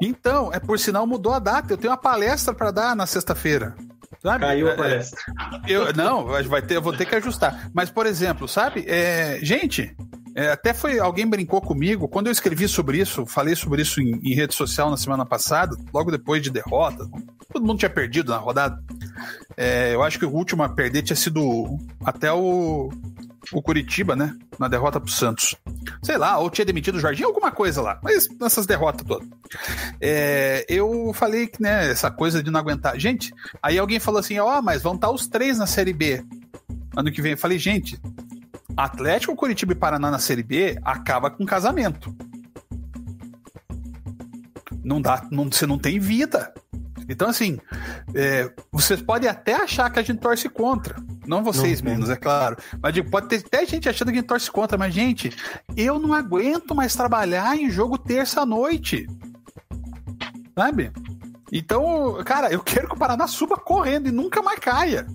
Então, 0.00 0.50
é 0.52 0.58
por 0.58 0.78
sinal 0.78 1.06
mudou 1.06 1.32
a 1.34 1.38
data. 1.38 1.72
Eu 1.72 1.76
tenho 1.76 1.92
uma 1.92 1.98
palestra 1.98 2.54
para 2.54 2.70
dar 2.70 2.96
na 2.96 3.04
sexta-feira. 3.04 3.74
Sabe? 4.22 4.44
Caiu 4.44 4.68
a 4.68 4.72
é, 4.72 4.76
palestra. 4.76 5.20
Eu, 5.66 5.92
não, 5.92 6.26
vai 6.48 6.62
ter, 6.62 6.76
eu 6.76 6.82
vou 6.82 6.96
ter 6.96 7.04
que 7.04 7.14
ajustar. 7.16 7.70
Mas, 7.74 7.90
por 7.90 8.06
exemplo, 8.06 8.48
sabe? 8.48 8.84
É, 8.88 9.38
gente, 9.42 9.94
é, 10.34 10.50
até 10.50 10.72
foi 10.72 10.98
alguém 10.98 11.26
brincou 11.26 11.60
comigo 11.60 12.08
quando 12.08 12.28
eu 12.28 12.32
escrevi 12.32 12.66
sobre 12.66 12.98
isso, 12.98 13.26
falei 13.26 13.54
sobre 13.54 13.82
isso 13.82 14.00
em, 14.00 14.20
em, 14.22 14.34
rede 14.34 14.54
social 14.54 14.90
na 14.90 14.96
semana 14.96 15.26
passada, 15.26 15.76
logo 15.92 16.10
depois 16.10 16.42
de 16.42 16.50
derrota. 16.50 17.06
Todo 17.52 17.66
mundo 17.66 17.78
tinha 17.78 17.90
perdido 17.90 18.30
na 18.30 18.38
rodada. 18.38 18.82
É, 19.56 19.94
eu 19.94 20.02
acho 20.02 20.18
que 20.18 20.26
o 20.26 20.30
último 20.30 20.62
a 20.62 20.68
perder 20.68 21.02
tinha 21.02 21.16
sido 21.16 21.78
até 22.04 22.32
o 22.32 22.90
o 23.50 23.62
Curitiba, 23.62 24.14
né? 24.14 24.36
Na 24.58 24.68
derrota 24.68 25.00
pro 25.00 25.10
Santos. 25.10 25.54
Sei 26.02 26.18
lá, 26.18 26.38
ou 26.38 26.50
tinha 26.50 26.64
demitido 26.66 26.96
o 26.96 27.00
Jorginho, 27.00 27.28
alguma 27.28 27.50
coisa 27.50 27.80
lá. 27.80 27.98
Mas 28.02 28.28
nessas 28.38 28.66
derrotas 28.66 29.06
todas. 29.06 29.26
É, 30.00 30.66
eu 30.68 31.12
falei 31.14 31.46
que, 31.46 31.62
né, 31.62 31.90
essa 31.90 32.10
coisa 32.10 32.42
de 32.42 32.50
não 32.50 32.60
aguentar. 32.60 32.98
Gente, 32.98 33.32
aí 33.62 33.78
alguém 33.78 33.98
falou 33.98 34.20
assim: 34.20 34.38
ó, 34.38 34.58
oh, 34.58 34.62
mas 34.62 34.82
vão 34.82 34.94
estar 34.94 35.10
os 35.10 35.26
três 35.26 35.58
na 35.58 35.66
Série 35.66 35.94
B 35.94 36.22
ano 36.96 37.12
que 37.12 37.22
vem. 37.22 37.32
Eu 37.32 37.38
falei, 37.38 37.58
gente, 37.58 38.00
Atlético, 38.76 39.36
Curitiba 39.36 39.72
e 39.72 39.76
Paraná 39.76 40.10
na 40.10 40.18
Série 40.18 40.42
B 40.42 40.78
acaba 40.82 41.30
com 41.30 41.46
casamento. 41.46 42.14
Não 44.84 45.00
dá, 45.00 45.26
não, 45.30 45.50
você 45.50 45.66
não 45.66 45.78
tem 45.78 45.98
vida. 45.98 46.52
Então, 47.08 47.28
assim, 47.28 47.58
é, 48.14 48.50
vocês 48.70 49.00
podem 49.00 49.28
até 49.28 49.54
achar 49.54 49.90
que 49.90 49.98
a 49.98 50.02
gente 50.02 50.20
torce 50.20 50.48
contra. 50.48 50.96
Não 51.26 51.42
vocês 51.42 51.80
não, 51.80 51.90
menos, 51.90 52.10
é 52.10 52.16
claro. 52.16 52.56
Mas 52.82 52.92
digo, 52.92 53.10
pode 53.10 53.28
ter 53.28 53.36
até 53.36 53.64
gente 53.64 53.88
achando 53.88 54.08
que 54.08 54.18
a 54.18 54.20
gente 54.20 54.28
torce 54.28 54.50
contra. 54.50 54.76
Mas, 54.76 54.92
gente, 54.92 55.34
eu 55.76 55.98
não 55.98 56.12
aguento 56.12 56.74
mais 56.74 56.94
trabalhar 56.94 57.56
em 57.56 57.70
jogo 57.70 57.96
terça-noite. 57.96 59.08
Sabe? 60.56 60.92
Então, 61.50 62.22
cara, 62.24 62.52
eu 62.52 62.60
quero 62.60 62.88
que 62.88 62.94
o 62.94 62.98
Paraná 62.98 63.26
suba 63.26 63.56
correndo 63.56 64.08
e 64.08 64.12
nunca 64.12 64.42
mais 64.42 64.58
caia. 64.58 65.06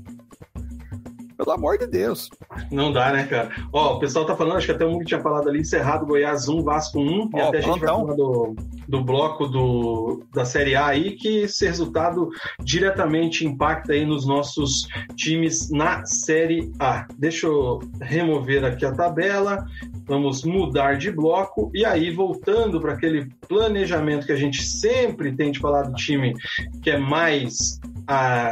Pelo 1.43 1.55
amor 1.55 1.77
de 1.77 1.87
Deus. 1.87 2.29
Não 2.71 2.91
dá, 2.91 3.11
né, 3.11 3.25
cara? 3.25 3.49
Ó, 3.71 3.95
o 3.95 3.99
pessoal 3.99 4.25
tá 4.25 4.35
falando, 4.35 4.57
acho 4.57 4.67
que 4.67 4.71
até 4.71 4.85
o 4.85 4.91
mundo 4.91 5.03
tinha 5.03 5.19
falado 5.19 5.49
ali, 5.49 5.65
Cerrado, 5.65 6.05
Goiás 6.05 6.47
1, 6.47 6.63
Vasco 6.63 6.99
1, 6.99 7.29
e 7.35 7.41
até 7.41 7.57
a 7.57 7.61
gente 7.61 7.79
vai 7.79 7.89
falar 7.89 8.13
do, 8.13 8.55
do 8.87 9.03
bloco 9.03 9.47
do, 9.47 10.23
da 10.33 10.45
Série 10.45 10.75
A 10.75 10.87
aí, 10.87 11.11
que 11.11 11.39
esse 11.39 11.65
resultado 11.65 12.29
diretamente 12.61 13.45
impacta 13.45 13.93
aí 13.93 14.05
nos 14.05 14.25
nossos 14.25 14.87
times 15.15 15.69
na 15.69 16.05
Série 16.05 16.71
A. 16.79 17.05
Deixa 17.17 17.47
eu 17.47 17.79
remover 17.99 18.63
aqui 18.63 18.85
a 18.85 18.93
tabela, 18.93 19.65
vamos 20.05 20.43
mudar 20.43 20.97
de 20.97 21.11
bloco, 21.11 21.69
e 21.73 21.83
aí 21.83 22.09
voltando 22.09 22.79
para 22.79 22.93
aquele 22.93 23.29
planejamento 23.47 24.25
que 24.25 24.31
a 24.31 24.37
gente 24.37 24.63
sempre 24.63 25.35
tem 25.35 25.51
de 25.51 25.59
falar 25.59 25.83
do 25.83 25.93
time 25.95 26.33
que 26.81 26.89
é 26.89 26.97
mais 26.97 27.79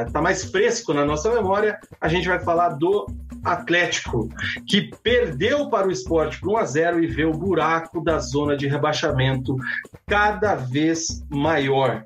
está 0.07 0.21
mais 0.21 0.45
fresco 0.45 0.93
na 0.93 1.05
nossa 1.05 1.29
memória, 1.29 1.79
a 1.99 2.07
gente 2.07 2.27
vai 2.27 2.39
falar 2.39 2.69
do 2.69 3.05
Atlético, 3.43 4.29
que 4.67 4.91
perdeu 5.03 5.69
para 5.69 5.87
o 5.87 5.91
esporte 5.91 6.39
por 6.39 6.53
1 6.53 6.57
a 6.57 6.65
0 6.65 7.03
e 7.03 7.07
vê 7.07 7.25
o 7.25 7.31
buraco 7.31 8.03
da 8.03 8.19
zona 8.19 8.55
de 8.55 8.67
rebaixamento 8.67 9.55
cada 10.07 10.55
vez 10.55 11.23
maior. 11.29 12.03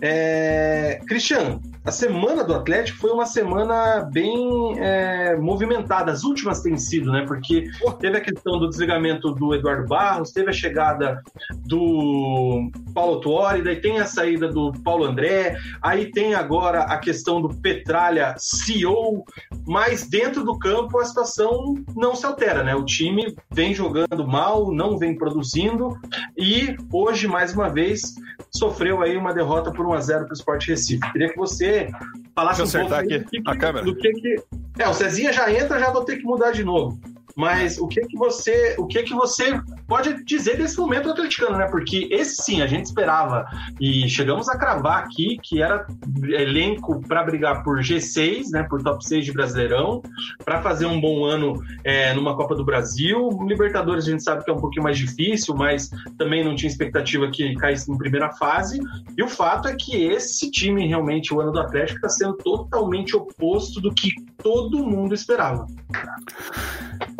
É... 0.00 1.00
Cristiano, 1.06 1.60
a 1.84 1.90
semana 1.90 2.44
do 2.44 2.54
Atlético 2.54 2.98
foi 2.98 3.10
uma 3.10 3.26
semana 3.26 4.02
bem 4.12 4.78
é, 4.78 5.36
movimentada. 5.36 6.12
As 6.12 6.24
últimas 6.24 6.60
têm 6.60 6.76
sido, 6.76 7.10
né? 7.10 7.24
Porque 7.26 7.70
teve 7.98 8.18
a 8.18 8.20
questão 8.20 8.58
do 8.58 8.68
desligamento 8.68 9.32
do 9.32 9.54
Eduardo 9.54 9.88
Barros, 9.88 10.30
teve 10.30 10.50
a 10.50 10.52
chegada 10.52 11.22
do 11.66 12.70
Paulo 12.94 13.20
Tuori, 13.20 13.62
daí 13.62 13.80
tem 13.80 13.98
a 13.98 14.06
saída 14.06 14.48
do 14.48 14.72
Paulo 14.84 15.04
André, 15.04 15.56
aí 15.82 16.10
tem 16.10 16.34
agora 16.34 16.82
a 16.82 16.98
questão 16.98 17.40
do 17.40 17.48
Petralha 17.48 18.34
CEO, 18.36 19.24
mas 19.66 20.06
dentro 20.06 20.44
do 20.44 20.58
campo 20.58 20.69
a 20.78 21.04
situação 21.04 21.74
não 21.96 22.14
se 22.14 22.24
altera, 22.26 22.62
né? 22.62 22.74
O 22.74 22.84
time 22.84 23.34
vem 23.50 23.74
jogando 23.74 24.26
mal, 24.26 24.72
não 24.72 24.98
vem 24.98 25.16
produzindo 25.16 25.98
e 26.36 26.76
hoje, 26.92 27.26
mais 27.26 27.54
uma 27.54 27.68
vez, 27.68 28.14
sofreu 28.50 29.02
aí 29.02 29.16
uma 29.16 29.32
derrota 29.32 29.70
por 29.72 29.86
1 29.86 29.92
a 29.92 30.00
0 30.00 30.24
para 30.24 30.32
o 30.32 30.36
Sport 30.36 30.68
Recife. 30.68 31.12
Queria 31.12 31.30
que 31.30 31.36
você 31.36 31.88
falasse 32.34 32.62
um 32.62 32.70
pouco 32.70 32.94
aqui, 32.94 33.18
do 33.18 33.24
que, 33.24 33.82
do 33.82 33.96
que, 33.96 34.12
que... 34.12 34.36
É, 34.78 34.88
o 34.88 34.94
Cezinha 34.94 35.32
já 35.32 35.52
entra, 35.52 35.78
já 35.78 35.90
vou 35.90 36.04
ter 36.04 36.16
que 36.16 36.24
mudar 36.24 36.52
de 36.52 36.64
novo. 36.64 36.98
Mas 37.36 37.78
o 37.78 37.86
que 37.86 38.00
que 38.02 38.16
você, 38.16 38.74
o 38.78 38.86
que 38.86 39.02
que 39.02 39.14
você 39.14 39.60
pode 39.86 40.24
dizer 40.24 40.56
desse 40.56 40.78
momento 40.78 41.10
atleticano, 41.10 41.58
né? 41.58 41.66
Porque 41.70 42.08
esse 42.10 42.42
sim 42.42 42.62
a 42.62 42.66
gente 42.66 42.86
esperava 42.86 43.46
e 43.80 44.08
chegamos 44.08 44.48
a 44.48 44.56
cravar 44.56 45.04
aqui 45.04 45.38
que 45.42 45.62
era 45.62 45.86
elenco 46.28 47.00
para 47.06 47.24
brigar 47.24 47.62
por 47.62 47.80
G6, 47.80 48.50
né? 48.50 48.62
Por 48.64 48.82
top 48.82 49.04
6 49.04 49.24
de 49.24 49.32
Brasileirão, 49.32 50.02
para 50.44 50.62
fazer 50.62 50.86
um 50.86 51.00
bom 51.00 51.24
ano 51.24 51.62
é, 51.84 52.12
numa 52.14 52.36
Copa 52.36 52.54
do 52.54 52.64
Brasil. 52.64 53.28
Libertadores 53.46 54.06
a 54.06 54.10
gente 54.10 54.22
sabe 54.22 54.44
que 54.44 54.50
é 54.50 54.54
um 54.54 54.60
pouquinho 54.60 54.84
mais 54.84 54.98
difícil, 54.98 55.54
mas 55.54 55.90
também 56.18 56.44
não 56.44 56.54
tinha 56.54 56.70
expectativa 56.70 57.30
que 57.30 57.54
caísse 57.56 57.90
em 57.90 57.98
primeira 57.98 58.30
fase. 58.32 58.80
E 59.16 59.22
o 59.22 59.28
fato 59.28 59.68
é 59.68 59.74
que 59.74 60.04
esse 60.04 60.50
time 60.50 60.86
realmente, 60.86 61.32
o 61.34 61.40
ano 61.40 61.52
do 61.52 61.60
Atlético, 61.60 61.96
está 61.96 62.08
sendo 62.08 62.34
totalmente 62.34 63.16
oposto 63.16 63.80
do 63.80 63.92
que 63.92 64.10
todo 64.42 64.84
mundo 64.84 65.14
esperava. 65.14 65.66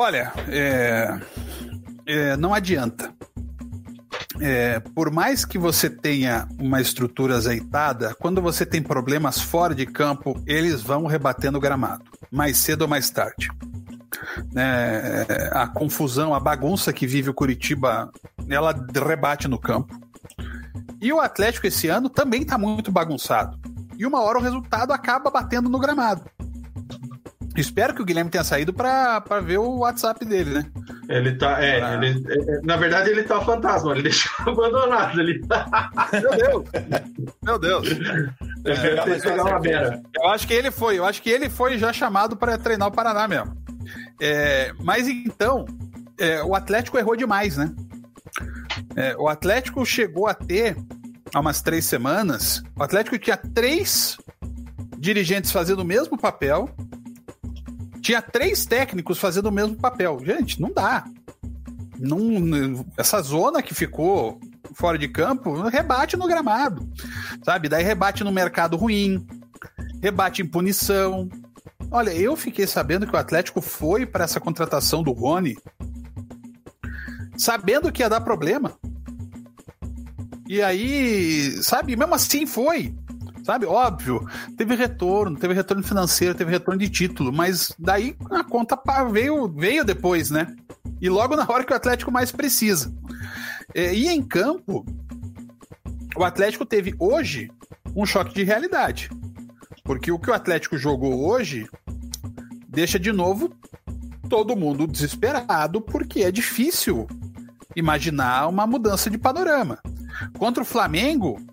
Olha, 0.03 0.33
é, 0.49 1.21
é, 2.07 2.35
não 2.39 2.55
adianta. 2.55 3.13
É, 4.41 4.81
por 4.81 5.11
mais 5.11 5.45
que 5.45 5.59
você 5.59 5.91
tenha 5.91 6.49
uma 6.59 6.81
estrutura 6.81 7.37
azeitada, 7.37 8.15
quando 8.15 8.41
você 8.41 8.65
tem 8.65 8.83
problemas 8.83 9.43
fora 9.43 9.75
de 9.75 9.85
campo, 9.85 10.43
eles 10.47 10.81
vão 10.81 11.05
rebatendo 11.05 11.59
o 11.59 11.61
gramado, 11.61 12.03
mais 12.31 12.57
cedo 12.57 12.81
ou 12.81 12.89
mais 12.89 13.11
tarde. 13.11 13.51
É, 14.57 15.51
a 15.53 15.67
confusão, 15.67 16.33
a 16.33 16.41
bagunça 16.41 16.95
que 16.95 17.07
vive 17.07 17.29
o 17.29 17.35
Curitiba, 17.35 18.11
ela 18.49 18.75
rebate 19.07 19.49
no 19.49 19.59
campo. 19.59 20.01
E 20.99 21.13
o 21.13 21.21
Atlético 21.21 21.67
esse 21.67 21.89
ano 21.89 22.09
também 22.09 22.41
está 22.41 22.57
muito 22.57 22.91
bagunçado. 22.91 23.61
E 23.99 24.07
uma 24.07 24.23
hora 24.23 24.39
o 24.39 24.43
resultado 24.43 24.95
acaba 24.95 25.31
batendo 25.31 25.69
no 25.69 25.79
gramado. 25.79 26.25
Espero 27.61 27.95
que 27.95 28.01
o 28.01 28.05
Guilherme 28.05 28.31
tenha 28.31 28.43
saído 28.43 28.73
para 28.73 29.21
ver 29.43 29.59
o 29.59 29.79
WhatsApp 29.79 30.25
dele, 30.25 30.51
né? 30.51 30.67
Ele 31.09 31.37
tá. 31.37 31.63
É, 31.63 31.83
ah. 31.83 31.95
ele, 31.95 32.25
é, 32.29 32.61
na 32.65 32.77
verdade, 32.77 33.11
ele 33.11 33.23
tá 33.23 33.41
fantasma, 33.41 33.93
ele 33.93 34.03
deixou 34.09 34.33
abandonado. 34.47 35.21
Ele 35.21 35.41
tá... 35.47 35.91
Meu 36.13 36.31
Deus! 36.31 36.69
Meu 37.43 37.59
Deus! 37.59 37.89
É, 38.65 39.43
uma 39.43 39.61
beira. 39.61 40.03
Eu 40.15 40.29
acho 40.31 40.47
que 40.47 40.55
ele 40.55 40.71
foi, 40.71 40.99
eu 40.99 41.05
acho 41.05 41.23
que 41.23 41.31
ele 41.31 41.51
foi 41.51 41.77
já 41.79 41.93
chamado 41.93 42.37
para 42.37 42.57
treinar 42.57 42.89
o 42.89 42.93
Paraná 42.93 43.29
mesmo. 43.29 43.55
É, 44.21 44.73
mas 44.81 45.09
então, 45.09 45.65
é, 46.19 46.43
o 46.43 46.55
Atlético 46.55 46.99
errou 46.99 47.17
demais, 47.17 47.57
né? 47.57 47.73
É, 48.97 49.17
o 49.17 49.29
Atlético 49.29 49.85
chegou 49.85 50.27
a 50.27 50.35
ter, 50.35 50.77
há 51.35 51.41
umas 51.41 51.61
três 51.61 51.85
semanas, 51.85 52.63
o 52.77 52.83
Atlético 52.83 53.19
tinha 53.19 53.37
três 53.37 54.17
dirigentes 54.99 55.51
fazendo 55.51 55.81
o 55.81 55.85
mesmo 55.85 56.19
papel 56.19 56.69
tinha 58.01 58.23
três 58.23 58.65
técnicos 58.67 59.19
fazendo 59.19 59.47
o 59.47 59.53
mesmo 59.53 59.77
papel. 59.77 60.21
Gente, 60.25 60.61
não 60.61 60.73
dá. 60.73 61.05
Não, 61.99 62.85
essa 62.97 63.21
zona 63.21 63.63
que 63.63 63.75
ficou 63.75 64.41
fora 64.75 64.97
de 64.97 65.09
campo, 65.09 65.61
rebate 65.69 66.17
no 66.17 66.27
gramado, 66.27 66.89
sabe? 67.43 67.69
Daí 67.69 67.85
rebate 67.85 68.25
no 68.25 68.33
mercado 68.33 68.77
ruim, 68.77 69.27
rebate 70.03 70.41
em 70.41 70.47
punição. 70.47 71.29
Olha, 71.91 72.11
eu 72.11 72.37
fiquei 72.37 72.67
sabendo 72.67 73.07
que 73.07 73.15
o 73.15 73.19
Atlético 73.19 73.61
foi 73.61 74.07
para 74.07 74.25
essa 74.25 74.41
contratação 74.41 75.03
do 75.03 75.13
Rony 75.13 75.57
sabendo 77.37 77.91
que 77.91 78.03
ia 78.03 78.09
dar 78.09 78.21
problema. 78.21 78.79
E 80.47 80.61
aí, 80.61 81.63
sabe, 81.63 81.97
mesmo 81.97 82.15
assim 82.15 82.47
foi. 82.47 82.95
Sabe, 83.51 83.67
óbvio, 83.67 84.25
teve 84.57 84.77
retorno, 84.77 85.37
teve 85.37 85.53
retorno 85.53 85.83
financeiro, 85.83 86.37
teve 86.37 86.53
retorno 86.53 86.79
de 86.79 86.89
título, 86.89 87.33
mas 87.33 87.75
daí 87.77 88.15
a 88.31 88.45
conta 88.45 88.81
veio, 89.11 89.49
veio 89.49 89.85
depois, 89.85 90.31
né? 90.31 90.55
E 91.01 91.09
logo 91.09 91.35
na 91.35 91.45
hora 91.51 91.65
que 91.65 91.73
o 91.73 91.77
Atlético 91.77 92.13
mais 92.13 92.31
precisa. 92.31 92.95
É, 93.75 93.93
e 93.93 94.07
em 94.07 94.23
campo, 94.23 94.87
o 96.17 96.23
Atlético 96.23 96.65
teve 96.65 96.95
hoje 96.97 97.51
um 97.97 98.07
choque 98.07 98.33
de 98.33 98.45
realidade. 98.45 99.11
Porque 99.83 100.13
o 100.13 100.19
que 100.21 100.31
o 100.31 100.35
Atlético 100.35 100.79
jogou 100.79 101.29
hoje 101.29 101.69
deixa 102.69 103.01
de 103.01 103.11
novo 103.11 103.53
todo 104.29 104.55
mundo 104.55 104.87
desesperado, 104.87 105.81
porque 105.81 106.21
é 106.21 106.31
difícil 106.31 107.09
imaginar 107.75 108.47
uma 108.47 108.65
mudança 108.65 109.11
de 109.11 109.19
panorama. 109.19 109.81
Contra 110.39 110.63
o 110.63 110.67
Flamengo, 110.67 111.50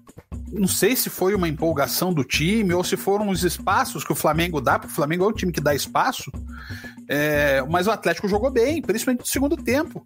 não 0.52 0.68
sei 0.68 0.95
se 0.95 1.10
foi 1.10 1.36
uma 1.36 1.48
empolgação 1.48 2.14
do 2.14 2.24
time 2.24 2.74
ou 2.74 2.84
se 2.84 2.95
foram 2.95 3.30
os 3.30 3.44
espaços 3.44 4.03
que 4.03 4.11
o 4.11 4.15
Flamengo 4.15 4.61
dá, 4.61 4.80
porque 4.80 4.91
o 4.91 4.95
Flamengo 4.95 5.26
é 5.26 5.28
um 5.28 5.34
time 5.34 5.52
que 5.52 5.61
dá 5.61 5.76
espaço, 5.76 6.32
é, 7.07 7.61
mas 7.69 7.88
o 7.88 7.91
Atlético 7.91 8.28
jogou 8.28 8.49
bem, 8.49 8.82
principalmente 8.82 9.22
no 9.22 9.28
segundo 9.28 9.57
tempo. 9.57 10.06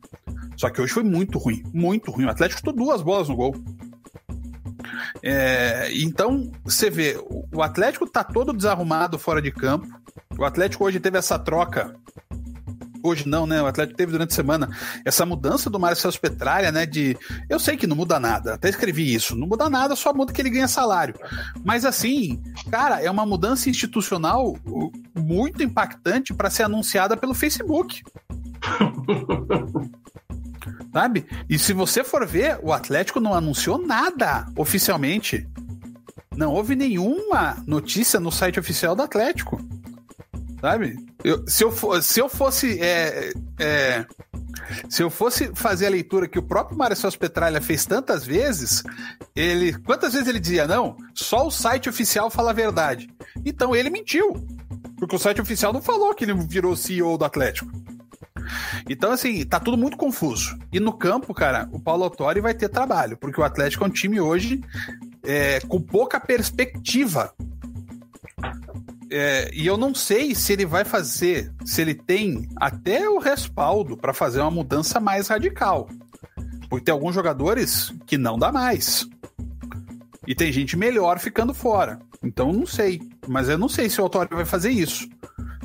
Só 0.58 0.70
que 0.70 0.82
hoje 0.82 0.94
foi 0.94 1.04
muito 1.04 1.38
ruim, 1.38 1.64
muito 1.74 2.12
ruim. 2.12 2.26
O 2.26 2.30
Atlético 2.30 2.60
chutou 2.60 2.74
duas 2.74 3.02
bolas 3.02 3.30
no 3.30 3.36
gol. 3.36 3.56
É, 5.24 5.90
então, 5.96 6.52
você 6.64 6.90
vê, 6.90 7.18
o 7.54 7.62
Atlético 7.62 8.08
tá 8.08 8.24
todo 8.24 8.54
desarrumado 8.54 9.18
fora 9.18 9.42
de 9.42 9.52
campo. 9.52 9.88
O 10.38 10.44
Atlético 10.44 10.86
hoje 10.86 11.00
teve 11.00 11.18
essa 11.18 11.38
troca 11.38 11.96
hoje 13.04 13.28
não, 13.28 13.46
né? 13.46 13.62
O 13.62 13.66
Atlético 13.66 13.98
teve 13.98 14.12
durante 14.12 14.32
a 14.32 14.36
semana 14.36 14.70
essa 15.06 15.26
mudança 15.26 15.70
do 15.70 15.80
Marcelo 15.80 16.18
Petralha, 16.20 16.72
né? 16.72 16.86
De 16.86 17.18
eu 17.50 17.60
sei 17.60 17.78
que 17.78 17.88
não 17.88 17.96
muda 17.96 18.20
nada, 18.20 18.54
até 18.54 18.70
escrevi 18.70 19.14
isso, 19.14 19.36
não 19.36 19.48
muda 19.48 19.70
nada, 19.70 19.96
só 19.96 20.14
muda 20.14 20.34
que 20.34 20.42
ele 20.42 20.50
ganha 20.50 20.68
salário. 20.68 21.16
Mas 21.64 21.86
assim, 21.86 22.42
cara, 22.70 23.02
é 23.02 23.10
uma 23.10 23.26
mudança 23.26 23.70
institucional 23.70 24.58
muito 25.16 25.64
impactante 25.64 26.34
para 26.34 26.50
ser 26.50 26.64
anunciada 26.64 27.16
pelo 27.16 27.34
Facebook. 27.34 28.02
Sabe? 30.94 31.26
E 31.50 31.58
se 31.58 31.72
você 31.74 32.04
for 32.04 32.26
ver, 32.28 32.60
o 32.62 32.74
Atlético 32.74 33.22
não 33.22 33.34
anunciou 33.34 33.78
nada 33.78 34.46
oficialmente. 34.58 35.48
Não 36.36 36.54
houve 36.54 36.76
nenhuma 36.76 37.64
notícia 37.66 38.20
no 38.20 38.32
site 38.32 38.60
oficial 38.60 38.96
do 38.96 39.02
Atlético. 39.02 39.62
Sabe? 40.62 40.96
Eu, 41.24 41.44
se, 41.48 41.64
eu 41.64 41.72
for, 41.72 42.02
se 42.04 42.20
eu 42.20 42.30
fosse. 42.30 42.80
É, 42.80 43.34
é, 43.60 44.06
se 44.88 45.02
eu 45.02 45.10
fosse 45.10 45.52
fazer 45.56 45.88
a 45.88 45.90
leitura 45.90 46.28
que 46.28 46.38
o 46.38 46.44
próprio 46.44 46.78
Marcelo 46.78 47.18
Petralha 47.18 47.60
fez 47.60 47.84
tantas 47.84 48.24
vezes, 48.24 48.84
ele. 49.36 49.74
Quantas 49.80 50.14
vezes 50.14 50.28
ele 50.28 50.40
dizia, 50.40 50.68
não? 50.68 50.96
Só 51.16 51.48
o 51.48 51.52
site 51.52 51.90
oficial 51.90 52.30
fala 52.30 52.52
a 52.52 52.54
verdade. 52.54 53.10
Então 53.44 53.76
ele 53.76 53.90
mentiu. 53.90 54.36
Porque 54.98 55.16
o 55.16 55.20
site 55.20 55.42
oficial 55.42 55.74
não 55.74 55.82
falou 55.82 56.14
que 56.14 56.26
ele 56.26 56.34
virou 56.48 56.76
CEO 56.76 57.18
do 57.18 57.26
Atlético. 57.26 57.72
Então, 58.88 59.12
assim, 59.12 59.44
tá 59.46 59.60
tudo 59.60 59.78
muito 59.78 59.98
confuso. 59.98 60.58
E 60.72 60.80
no 60.80 60.94
campo, 60.94 61.34
cara, 61.34 61.68
o 61.72 61.80
Paulo 61.80 62.04
Autori 62.04 62.40
vai 62.40 62.54
ter 62.54 62.70
trabalho, 62.70 63.18
porque 63.18 63.40
o 63.40 63.44
Atlético 63.44 63.84
é 63.84 63.88
um 63.88 63.92
time 63.92 64.20
hoje 64.20 64.62
é, 65.24 65.60
com 65.62 65.82
pouca 65.82 66.20
perspectiva 66.20 67.34
é, 69.12 69.52
e 69.54 69.68
eu 69.68 69.78
não 69.78 69.94
sei 69.94 70.34
se 70.34 70.54
ele 70.54 70.66
vai 70.66 70.86
fazer, 70.86 71.52
se 71.66 71.82
ele 71.82 71.94
tem 71.94 72.48
até 72.56 73.10
o 73.10 73.20
respaldo 73.20 73.98
para 73.98 74.14
fazer 74.14 74.40
uma 74.40 74.50
mudança 74.50 75.00
mais 75.00 75.28
radical. 75.28 75.90
Porque 76.70 76.86
tem 76.86 76.94
alguns 76.94 77.14
jogadores 77.14 77.94
que 78.08 78.18
não 78.18 78.40
dá 78.40 78.52
mais. 78.52 79.06
E 80.26 80.34
tem 80.34 80.52
gente 80.52 80.78
melhor 80.78 81.20
ficando 81.20 81.54
fora. 81.54 82.00
Então 82.24 82.54
não 82.54 82.66
sei. 82.66 83.02
Mas 83.28 83.50
eu 83.50 83.58
não 83.58 83.68
sei 83.68 83.90
se 83.90 84.00
o 84.00 84.04
Autório 84.04 84.38
vai 84.38 84.46
fazer 84.46 84.70
isso. 84.70 85.10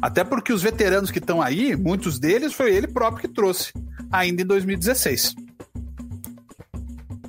Até 0.03 0.25
porque 0.25 0.53
os 0.53 0.63
veteranos 0.63 1.13
que 1.13 1.21
estão 1.21 1.41
aí, 1.41 1.77
muitos 1.77 2.19
deles 2.19 2.53
foi 2.53 2.75
ele 2.75 2.89
próprio 2.89 3.29
que 3.29 3.35
trouxe, 3.35 3.73
ainda 4.11 4.43
em 4.43 4.47
2016. 4.47 5.35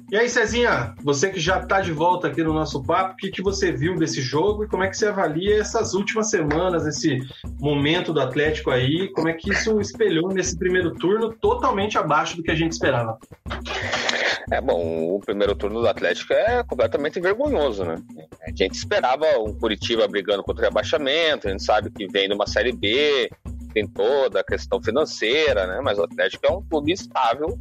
E 0.09 0.15
aí, 0.15 0.29
Cezinha, 0.29 0.95
você 1.03 1.29
que 1.29 1.39
já 1.39 1.59
está 1.59 1.81
de 1.81 1.91
volta 1.91 2.27
aqui 2.27 2.41
no 2.41 2.53
nosso 2.53 2.81
papo, 2.81 3.13
o 3.13 3.17
que, 3.17 3.29
que 3.29 3.41
você 3.41 3.73
viu 3.73 3.93
desse 3.97 4.21
jogo 4.21 4.63
e 4.63 4.67
como 4.67 4.83
é 4.83 4.87
que 4.87 4.95
você 4.95 5.07
avalia 5.07 5.59
essas 5.59 5.93
últimas 5.93 6.29
semanas, 6.29 6.87
esse 6.87 7.19
momento 7.59 8.13
do 8.13 8.21
Atlético 8.21 8.71
aí, 8.71 9.11
como 9.11 9.27
é 9.27 9.33
que 9.33 9.51
isso 9.51 9.81
espelhou 9.81 10.29
nesse 10.29 10.57
primeiro 10.57 10.93
turno 10.95 11.33
totalmente 11.33 11.97
abaixo 11.97 12.37
do 12.37 12.43
que 12.43 12.49
a 12.49 12.55
gente 12.55 12.71
esperava? 12.71 13.17
É 14.49 14.61
bom, 14.61 15.13
o 15.13 15.19
primeiro 15.19 15.53
turno 15.53 15.81
do 15.81 15.89
Atlético 15.89 16.31
é 16.31 16.63
completamente 16.63 17.19
vergonhoso, 17.19 17.83
né? 17.83 18.01
A 18.43 18.49
gente 18.51 18.75
esperava 18.75 19.25
um 19.39 19.53
Curitiba 19.53 20.07
brigando 20.07 20.41
contra 20.41 20.63
o 20.63 20.67
rebaixamento, 20.69 21.49
a 21.49 21.51
gente 21.51 21.63
sabe 21.63 21.91
que 21.91 22.07
vem 22.07 22.29
de 22.29 22.33
uma 22.33 22.47
Série 22.47 22.71
B, 22.71 23.29
tem 23.73 23.85
toda 23.85 24.39
a 24.39 24.43
questão 24.43 24.81
financeira, 24.81 25.67
né? 25.67 25.81
Mas 25.83 25.99
o 25.99 26.03
Atlético 26.03 26.45
é 26.45 26.49
um 26.49 26.63
clube 26.63 26.93
estável 26.93 27.59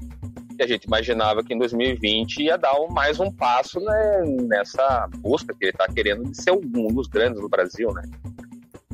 que 0.56 0.62
a 0.62 0.66
gente 0.66 0.84
imaginava 0.84 1.44
que 1.44 1.54
em 1.54 1.58
2020 1.58 2.42
ia 2.42 2.56
dar 2.56 2.74
mais 2.90 3.20
um 3.20 3.30
passo 3.30 3.78
né, 3.80 4.22
nessa 4.48 5.08
busca 5.18 5.54
que 5.54 5.66
ele 5.66 5.72
está 5.72 5.86
querendo 5.86 6.30
de 6.30 6.42
ser 6.42 6.52
um 6.52 6.88
dos 6.88 7.06
grandes 7.06 7.40
do 7.40 7.48
Brasil, 7.48 7.92
né? 7.92 8.02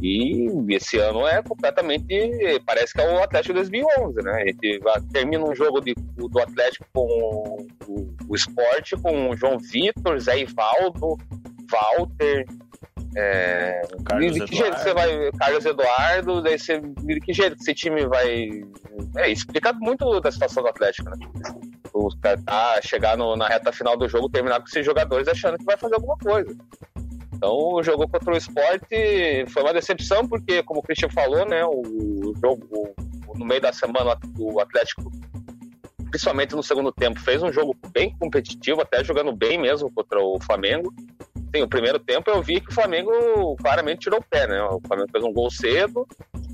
E 0.02 0.48
esse 0.74 0.98
ano 0.98 1.24
é 1.28 1.40
completamente. 1.42 2.60
Parece 2.66 2.92
que 2.92 3.00
é 3.00 3.08
o 3.08 3.22
Atlético 3.22 3.54
2011, 3.54 4.20
né? 4.22 4.42
A 4.42 4.46
gente 4.46 4.80
termina 5.12 5.44
um 5.44 5.54
jogo 5.54 5.80
de, 5.80 5.94
do 5.94 6.40
Atlético 6.40 6.84
com 6.92 7.66
o, 7.86 8.16
o 8.28 8.34
esporte, 8.34 8.96
com 8.96 9.30
o 9.30 9.36
João 9.36 9.58
Vitor, 9.58 10.18
Zé 10.18 10.40
Ivaldo, 10.40 11.16
Walter, 11.70 12.44
é, 13.14 13.82
Carlos 14.04 14.34
de 14.34 14.44
que 14.44 14.56
jeito 14.56 14.78
você 14.78 14.94
vai. 14.94 15.30
Carlos 15.32 15.64
Eduardo, 15.66 16.42
daí 16.42 16.58
você, 16.58 16.80
de 16.80 17.20
que 17.20 17.32
jeito 17.32 17.56
esse 17.60 17.74
time 17.74 18.06
vai. 18.06 18.48
É, 19.16 19.30
explica 19.30 19.72
muito 19.74 20.20
da 20.20 20.32
situação 20.32 20.62
do 20.62 20.68
Atlético, 20.68 21.10
né? 21.10 21.16
O 21.92 22.08
tá, 22.16 22.80
chegar 22.82 23.18
no, 23.18 23.36
na 23.36 23.46
reta 23.46 23.70
final 23.70 23.98
do 23.98 24.08
jogo, 24.08 24.30
terminar 24.30 24.60
com 24.60 24.66
esses 24.66 24.84
jogadores 24.84 25.28
achando 25.28 25.58
que 25.58 25.64
vai 25.64 25.76
fazer 25.76 25.94
alguma 25.94 26.16
coisa. 26.16 26.56
Então, 27.34 27.82
jogou 27.82 28.08
contra 28.08 28.32
o 28.32 28.36
esporte 28.36 29.44
foi 29.48 29.62
uma 29.62 29.74
decepção, 29.74 30.26
porque, 30.26 30.62
como 30.62 30.80
o 30.80 30.82
Christian 30.82 31.10
falou, 31.10 31.44
né, 31.44 31.64
o 31.66 32.32
jogo, 32.40 32.66
o, 32.70 33.36
no 33.36 33.44
meio 33.44 33.60
da 33.60 33.72
semana, 33.72 34.16
o 34.38 34.60
Atlético, 34.60 35.10
principalmente 36.10 36.54
no 36.54 36.62
segundo 36.62 36.92
tempo, 36.92 37.20
fez 37.20 37.42
um 37.42 37.52
jogo 37.52 37.76
bem 37.92 38.16
competitivo, 38.16 38.80
até 38.80 39.02
jogando 39.02 39.34
bem 39.34 39.58
mesmo 39.58 39.92
contra 39.92 40.20
o 40.20 40.40
Flamengo. 40.40 40.94
Sim, 41.54 41.62
o 41.62 41.68
primeiro 41.68 41.98
tempo 41.98 42.30
eu 42.30 42.42
vi 42.42 42.60
que 42.60 42.70
o 42.70 42.74
Flamengo 42.74 43.56
claramente 43.56 44.00
tirou 44.00 44.20
o 44.20 44.24
pé, 44.24 44.46
né? 44.46 44.62
O 44.62 44.80
Flamengo 44.86 45.10
fez 45.12 45.22
um 45.22 45.32
gol 45.32 45.50
cedo 45.50 46.06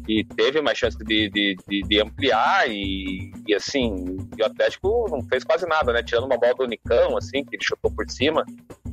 e 0.08 0.24
teve 0.24 0.60
mais 0.60 0.76
chance 0.76 0.98
de, 0.98 1.30
de, 1.30 1.56
de, 1.68 1.82
de 1.82 2.00
ampliar 2.00 2.68
e, 2.68 3.30
e, 3.46 3.54
assim, 3.54 4.16
e 4.36 4.42
o 4.42 4.46
Atlético 4.46 5.06
não 5.08 5.22
fez 5.22 5.44
quase 5.44 5.66
nada, 5.68 5.92
né? 5.92 6.02
Tirando 6.02 6.24
uma 6.24 6.36
bola 6.36 6.54
do 6.54 6.66
Nicão, 6.66 7.16
assim, 7.16 7.44
que 7.44 7.54
ele 7.54 7.62
chutou 7.62 7.92
por 7.92 8.10
cima, 8.10 8.44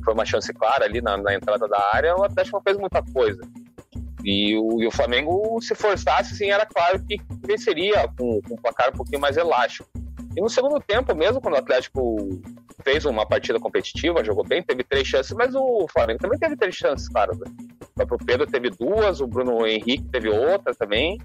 foi 0.04 0.14
uma 0.14 0.24
chance 0.24 0.52
clara 0.52 0.84
ali 0.84 1.00
na, 1.00 1.16
na 1.16 1.34
entrada 1.34 1.66
da 1.66 1.90
área, 1.92 2.14
o 2.14 2.22
Atlético 2.22 2.58
não 2.58 2.62
fez 2.62 2.76
muita 2.76 3.02
coisa. 3.12 3.40
E 4.24 4.56
o, 4.56 4.82
e 4.82 4.86
o 4.86 4.90
Flamengo, 4.92 5.58
se 5.60 5.74
forçasse, 5.74 6.34
assim, 6.34 6.50
era 6.50 6.66
claro 6.66 7.02
que 7.04 7.16
venceria 7.44 8.06
com, 8.16 8.40
com 8.42 8.54
um 8.54 8.56
placar 8.56 8.90
um 8.90 8.96
pouquinho 8.96 9.20
mais 9.20 9.36
elástico. 9.36 9.88
E 10.36 10.40
no 10.40 10.50
segundo 10.50 10.78
tempo, 10.80 11.14
mesmo 11.16 11.40
quando 11.40 11.54
o 11.54 11.58
Atlético 11.58 12.16
fez 12.86 13.04
uma 13.04 13.26
partida 13.26 13.58
competitiva, 13.58 14.22
jogou 14.22 14.44
bem, 14.44 14.62
teve 14.62 14.84
três 14.84 15.08
chances, 15.08 15.32
mas 15.32 15.56
o 15.56 15.88
Flamengo 15.92 16.20
também 16.20 16.38
teve 16.38 16.56
três 16.56 16.76
chances, 16.76 17.08
claro. 17.08 17.36
Né? 17.36 17.50
O 17.80 18.06
próprio 18.06 18.18
Pedro 18.24 18.46
teve 18.46 18.70
duas, 18.70 19.20
o 19.20 19.26
Bruno 19.26 19.66
Henrique 19.66 20.04
teve 20.04 20.28
outra 20.28 20.72
também. 20.72 21.18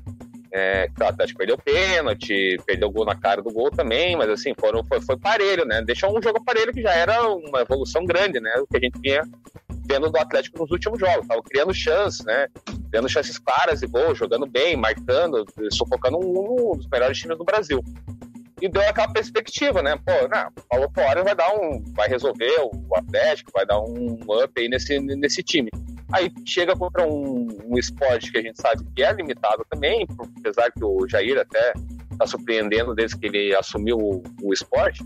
É, 0.51 0.87
o 0.99 1.03
Atlético 1.05 1.37
perdeu 1.37 1.57
pênalti, 1.57 2.57
perdeu 2.65 2.89
gol 2.89 3.05
na 3.05 3.15
cara 3.15 3.43
do 3.43 3.53
gol 3.53 3.69
também, 3.69 4.17
mas 4.17 4.27
assim, 4.27 4.53
foram, 4.59 4.83
foi, 4.83 4.99
foi 4.99 5.17
parelho, 5.17 5.63
né? 5.63 5.83
Deixou 5.83 6.17
um 6.17 6.21
jogo 6.21 6.43
parelho 6.43 6.73
que 6.73 6.81
já 6.81 6.93
era 6.93 7.21
uma 7.29 7.61
evolução 7.61 8.03
grande, 8.05 8.39
né? 8.39 8.51
O 8.57 8.65
que 8.65 8.77
a 8.77 8.79
gente 8.79 8.99
vinha 8.99 9.21
vendo 9.85 10.09
do 10.09 10.17
Atlético 10.17 10.59
nos 10.59 10.71
últimos 10.71 10.99
jogos. 10.99 11.27
Tava 11.27 11.43
criando 11.43 11.73
chances, 11.73 12.25
né? 12.25 12.47
Criando 12.89 13.07
chances 13.07 13.37
claras 13.37 13.81
de 13.81 13.87
gol, 13.87 14.15
jogando 14.15 14.47
bem, 14.47 14.75
marcando, 14.75 15.45
sufocando 15.69 16.17
um, 16.17 16.71
um 16.71 16.75
dos 16.75 16.87
melhores 16.87 17.17
times 17.17 17.37
do 17.37 17.45
Brasil 17.45 17.81
e 18.61 18.69
deu 18.69 18.81
aquela 18.83 19.11
perspectiva, 19.11 19.81
né? 19.81 19.97
Pô, 19.97 20.27
não, 20.27 20.51
Paulo 20.69 20.91
Poirier 20.91 21.23
vai 21.23 21.35
dar 21.35 21.51
um, 21.55 21.83
vai 21.93 22.07
resolver 22.07 22.53
o 22.59 22.95
Atlético, 22.95 23.51
vai 23.53 23.65
dar 23.65 23.79
um 23.79 24.19
up 24.21 24.51
aí 24.57 24.69
nesse, 24.69 24.99
nesse 24.99 25.41
time. 25.41 25.69
Aí 26.13 26.31
chega 26.45 26.75
contra 26.75 27.07
um, 27.07 27.47
um 27.65 27.77
esporte 27.77 28.31
que 28.31 28.37
a 28.37 28.41
gente 28.41 28.61
sabe 28.61 28.83
que 28.95 29.03
é 29.03 29.11
limitado 29.13 29.65
também, 29.69 30.05
apesar 30.39 30.71
que 30.71 30.83
o 30.83 31.07
Jair 31.07 31.39
até 31.39 31.73
está 32.11 32.27
surpreendendo 32.27 32.93
desde 32.93 33.17
que 33.17 33.27
ele 33.27 33.55
assumiu 33.55 33.97
o, 33.97 34.23
o 34.43 34.53
esporte. 34.53 35.03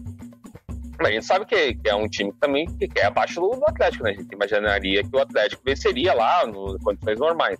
Mas 0.98 1.10
a 1.10 1.12
gente 1.12 1.26
sabe 1.26 1.46
que, 1.46 1.76
que 1.76 1.90
é 1.90 1.96
um 1.96 2.08
time 2.08 2.34
também 2.40 2.66
que, 2.66 2.88
que 2.88 3.00
é 3.00 3.06
abaixo 3.06 3.40
do, 3.40 3.50
do, 3.50 3.66
Atlético, 3.66 4.04
né? 4.04 4.12
A 4.12 4.14
gente 4.14 4.34
imaginaria 4.34 5.04
que 5.04 5.16
o 5.16 5.20
Atlético 5.20 5.62
venceria 5.66 6.14
lá 6.14 6.46
no 6.48 6.80
condições 6.80 7.20
normais. 7.20 7.60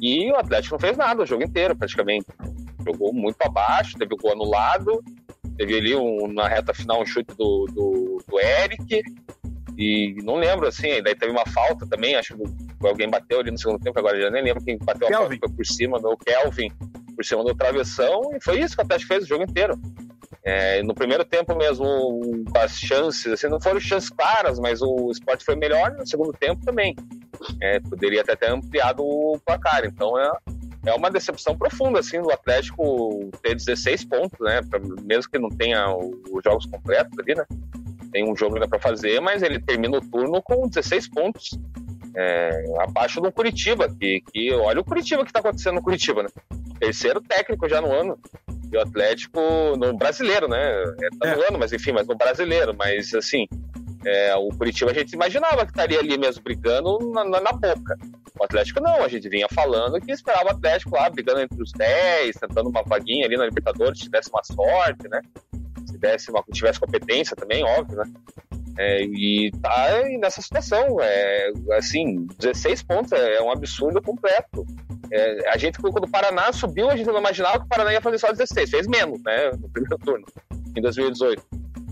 E 0.00 0.30
o 0.30 0.36
Atlético 0.36 0.74
não 0.74 0.80
fez 0.80 0.96
nada 0.96 1.22
o 1.22 1.26
jogo 1.26 1.42
inteiro, 1.42 1.76
praticamente. 1.76 2.26
Jogou 2.86 3.12
muito 3.12 3.36
abaixo, 3.42 3.98
teve 3.98 4.14
o 4.14 4.16
gol 4.16 4.32
anulado, 4.32 5.02
teve 5.60 5.76
ali 5.76 5.94
um, 5.94 6.26
na 6.32 6.48
reta 6.48 6.72
final 6.72 7.02
um 7.02 7.06
chute 7.06 7.34
do, 7.36 7.66
do, 7.66 8.24
do 8.26 8.40
Eric, 8.40 9.02
e 9.76 10.16
não 10.22 10.36
lembro, 10.36 10.66
assim, 10.66 11.02
daí 11.02 11.14
teve 11.14 11.30
uma 11.30 11.44
falta 11.44 11.86
também, 11.86 12.16
acho 12.16 12.34
que 12.34 12.86
alguém 12.86 13.10
bateu 13.10 13.40
ali 13.40 13.50
no 13.50 13.58
segundo 13.58 13.78
tempo, 13.78 13.98
agora 13.98 14.18
já 14.18 14.30
nem 14.30 14.42
lembro 14.42 14.64
quem 14.64 14.78
bateu 14.78 15.08
a 15.08 15.12
falta 15.12 15.48
por 15.54 15.66
cima 15.66 16.00
do 16.00 16.16
Kelvin, 16.16 16.70
por 17.14 17.22
cima 17.22 17.44
do 17.44 17.54
travessão, 17.54 18.30
e 18.34 18.42
foi 18.42 18.60
isso 18.60 18.74
que 18.74 18.80
o 18.80 18.84
Atlético 18.86 19.12
fez 19.12 19.24
o 19.24 19.28
jogo 19.28 19.44
inteiro. 19.44 19.78
É, 20.42 20.82
no 20.82 20.94
primeiro 20.94 21.26
tempo 21.26 21.54
mesmo, 21.54 22.22
as 22.56 22.78
chances, 22.78 23.30
assim, 23.30 23.48
não 23.48 23.60
foram 23.60 23.78
chances 23.78 24.08
claras, 24.08 24.58
mas 24.58 24.80
o 24.80 25.10
esporte 25.10 25.44
foi 25.44 25.56
melhor, 25.56 25.92
no 25.92 26.06
segundo 26.06 26.32
tempo 26.32 26.64
também. 26.64 26.96
É, 27.60 27.80
poderia 27.80 28.22
até 28.22 28.34
ter 28.34 28.50
ampliado 28.50 29.02
o 29.02 29.38
placar, 29.44 29.84
então 29.84 30.18
é, 30.18 30.32
é 30.86 30.94
uma 30.94 31.10
decepção 31.10 31.56
profunda, 31.56 32.00
assim, 32.00 32.20
do 32.20 32.30
Atlético 32.30 33.30
ter 33.42 33.54
16 33.54 34.04
pontos, 34.04 34.38
né, 34.40 34.60
mesmo 35.02 35.30
que 35.30 35.38
não 35.38 35.50
tenha 35.50 35.94
os 35.94 36.42
jogos 36.44 36.66
completos 36.66 37.18
ali, 37.18 37.34
né, 37.34 37.44
tem 38.10 38.30
um 38.30 38.36
jogo 38.36 38.54
ainda 38.54 38.68
para 38.68 38.80
fazer, 38.80 39.20
mas 39.20 39.42
ele 39.42 39.60
termina 39.60 39.98
o 39.98 40.00
turno 40.00 40.42
com 40.42 40.68
16 40.68 41.08
pontos, 41.08 41.58
é, 42.14 42.64
abaixo 42.80 43.20
do 43.20 43.30
Curitiba, 43.30 43.88
que, 43.88 44.22
que 44.32 44.52
olha 44.52 44.80
o 44.80 44.84
Curitiba 44.84 45.22
que 45.22 45.30
está 45.30 45.40
acontecendo 45.40 45.76
no 45.76 45.82
Curitiba, 45.82 46.22
né? 46.22 46.28
Terceiro 46.78 47.20
técnico 47.20 47.68
já 47.68 47.80
no 47.80 47.92
ano. 47.92 48.18
E 48.72 48.76
o 48.76 48.80
Atlético 48.80 49.40
no 49.76 49.96
brasileiro, 49.96 50.48
né? 50.48 50.82
É, 51.00 51.08
tá 51.18 51.36
no 51.36 51.42
é. 51.42 51.48
ano, 51.48 51.58
mas 51.58 51.72
enfim, 51.72 51.92
mas 51.92 52.06
no 52.06 52.16
brasileiro. 52.16 52.74
Mas 52.76 53.14
assim, 53.14 53.46
é, 54.04 54.34
o 54.36 54.48
Curitiba 54.48 54.90
a 54.90 54.94
gente 54.94 55.12
imaginava 55.12 55.64
que 55.64 55.72
estaria 55.72 55.98
ali 55.98 56.16
mesmo 56.18 56.42
brigando 56.42 56.98
na, 57.12 57.24
na, 57.24 57.40
na, 57.40 57.52
boca. 57.52 57.96
O 58.40 58.44
Atlético 58.44 58.80
não, 58.80 59.04
a 59.04 59.08
gente 59.08 59.28
vinha 59.28 59.46
falando 59.54 60.00
que 60.00 60.10
esperava 60.10 60.46
o 60.46 60.52
Atlético 60.52 60.96
lá 60.96 61.10
brigando 61.10 61.40
entre 61.40 61.62
os 61.62 61.72
10, 61.72 62.36
tentando 62.36 62.70
uma 62.70 62.82
vaguinha 62.82 63.26
ali 63.26 63.36
na 63.36 63.44
Libertadores, 63.44 63.98
se 63.98 64.04
tivesse 64.04 64.30
uma 64.30 64.42
sorte, 64.42 65.06
né? 65.10 65.20
Se 66.18 66.30
uma, 66.30 66.42
tivesse 66.50 66.80
competência 66.80 67.36
também, 67.36 67.62
óbvio, 67.62 67.98
né? 67.98 68.10
É, 68.78 69.02
e 69.02 69.50
tá 69.60 70.02
nessa 70.18 70.40
situação. 70.40 70.96
É, 71.02 71.52
assim, 71.72 72.26
16 72.38 72.82
pontos 72.84 73.12
é 73.12 73.42
um 73.42 73.50
absurdo 73.50 74.00
completo. 74.00 74.64
É, 75.12 75.50
a 75.50 75.58
gente, 75.58 75.78
quando 75.78 76.04
o 76.04 76.10
Paraná 76.10 76.50
subiu, 76.50 76.88
a 76.88 76.96
gente 76.96 77.08
não 77.08 77.18
imaginava 77.18 77.58
que 77.58 77.66
o 77.66 77.68
Paraná 77.68 77.92
ia 77.92 78.00
fazer 78.00 78.16
só 78.16 78.32
16, 78.32 78.70
fez 78.70 78.86
menos, 78.86 79.20
né, 79.22 79.50
no 79.50 79.68
primeiro 79.68 79.98
turno, 80.02 80.24
em 80.74 80.80
2018. 80.80 81.42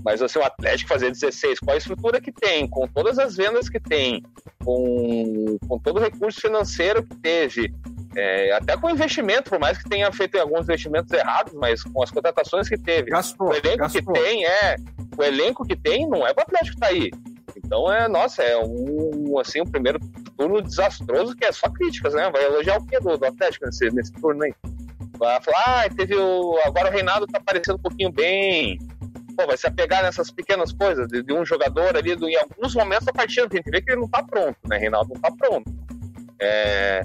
Mas 0.03 0.23
assim, 0.23 0.39
o 0.39 0.45
Atlético 0.45 0.89
fazer 0.89 1.11
16, 1.11 1.59
qual 1.59 1.75
a 1.75 1.79
estrutura 1.79 2.23
que 2.23 2.33
tem, 2.33 2.67
com 2.67 2.89
todas 2.89 3.19
as 3.19 3.37
vendas 3.37 3.69
que 3.69 3.79
tem, 3.79 4.23
com, 4.65 5.57
com 5.67 5.79
todo 5.79 5.99
o 5.99 6.01
recurso 6.01 6.41
financeiro 6.41 7.03
que 7.03 7.15
teve, 7.17 7.73
é, 8.17 8.53
até 8.53 8.77
com 8.77 8.91
investimento, 8.91 9.51
por 9.51 9.59
mais 9.59 9.79
que 9.79 9.89
tenha 9.89 10.11
feito 10.13 10.39
alguns 10.39 10.63
investimentos 10.63 11.13
errados, 11.13 11.53
mas 11.55 11.83
com 11.83 12.03
as 12.03 12.11
contratações 12.11 12.69
que 12.69 12.79
teve, 12.79 13.11
gastou, 13.11 13.49
o 13.49 13.55
elenco 13.55 13.79
gastou. 13.79 14.03
que 14.03 14.13
tem 14.21 14.45
é 14.45 14.77
o 15.17 15.23
elenco 15.23 15.67
que 15.67 15.77
tem 15.77 16.09
não 16.09 16.27
é 16.27 16.31
o 16.31 16.41
Atlético 16.41 16.75
que 16.75 16.81
tá 16.81 16.87
aí. 16.89 17.11
Então 17.57 17.93
é, 17.93 18.09
nossa, 18.09 18.43
é 18.43 18.57
um 18.59 19.39
assim 19.39 19.61
um 19.61 19.67
primeiro 19.67 19.99
turno 20.37 20.63
desastroso 20.63 21.35
que 21.35 21.45
é 21.45 21.53
só 21.53 21.69
críticas, 21.69 22.15
né? 22.15 22.31
Vai 22.31 22.45
elogiar 22.45 22.79
o 22.79 22.87
que 22.87 22.99
do, 23.01 23.17
do 23.17 23.27
Atlético 23.27 23.67
nesse, 23.67 23.91
nesse 23.91 24.13
turno 24.13 24.45
aí? 24.45 24.55
Vai 25.19 25.41
falar, 25.43 25.85
ah, 25.85 25.91
teve 25.95 26.15
o. 26.15 26.57
Agora 26.65 26.89
o 26.89 26.93
Reinaldo 26.93 27.27
tá 27.27 27.39
aparecendo 27.39 27.77
um 27.77 27.83
pouquinho 27.83 28.13
bem. 28.13 28.79
Pô, 29.39 29.47
vai 29.47 29.57
se 29.57 29.69
apegar 29.69 30.03
nessas 30.03 30.33
pequenas 30.33 30.73
coisas 30.73 31.07
de, 31.07 31.23
de 31.23 31.33
um 31.33 31.45
jogador 31.45 31.97
ali, 31.97 32.17
do, 32.17 32.29
em 32.29 32.35
alguns 32.37 32.75
momentos 32.75 33.05
da 33.05 33.13
partida, 33.13 33.47
a 33.49 33.57
gente 33.57 33.71
vê 33.71 33.81
que 33.81 33.93
ele 33.93 34.01
não 34.01 34.09
tá 34.09 34.21
pronto, 34.21 34.59
né? 34.65 34.77
Reinaldo 34.77 35.15
não 35.15 35.21
tá 35.21 35.31
pronto. 35.31 35.73
É, 36.41 37.03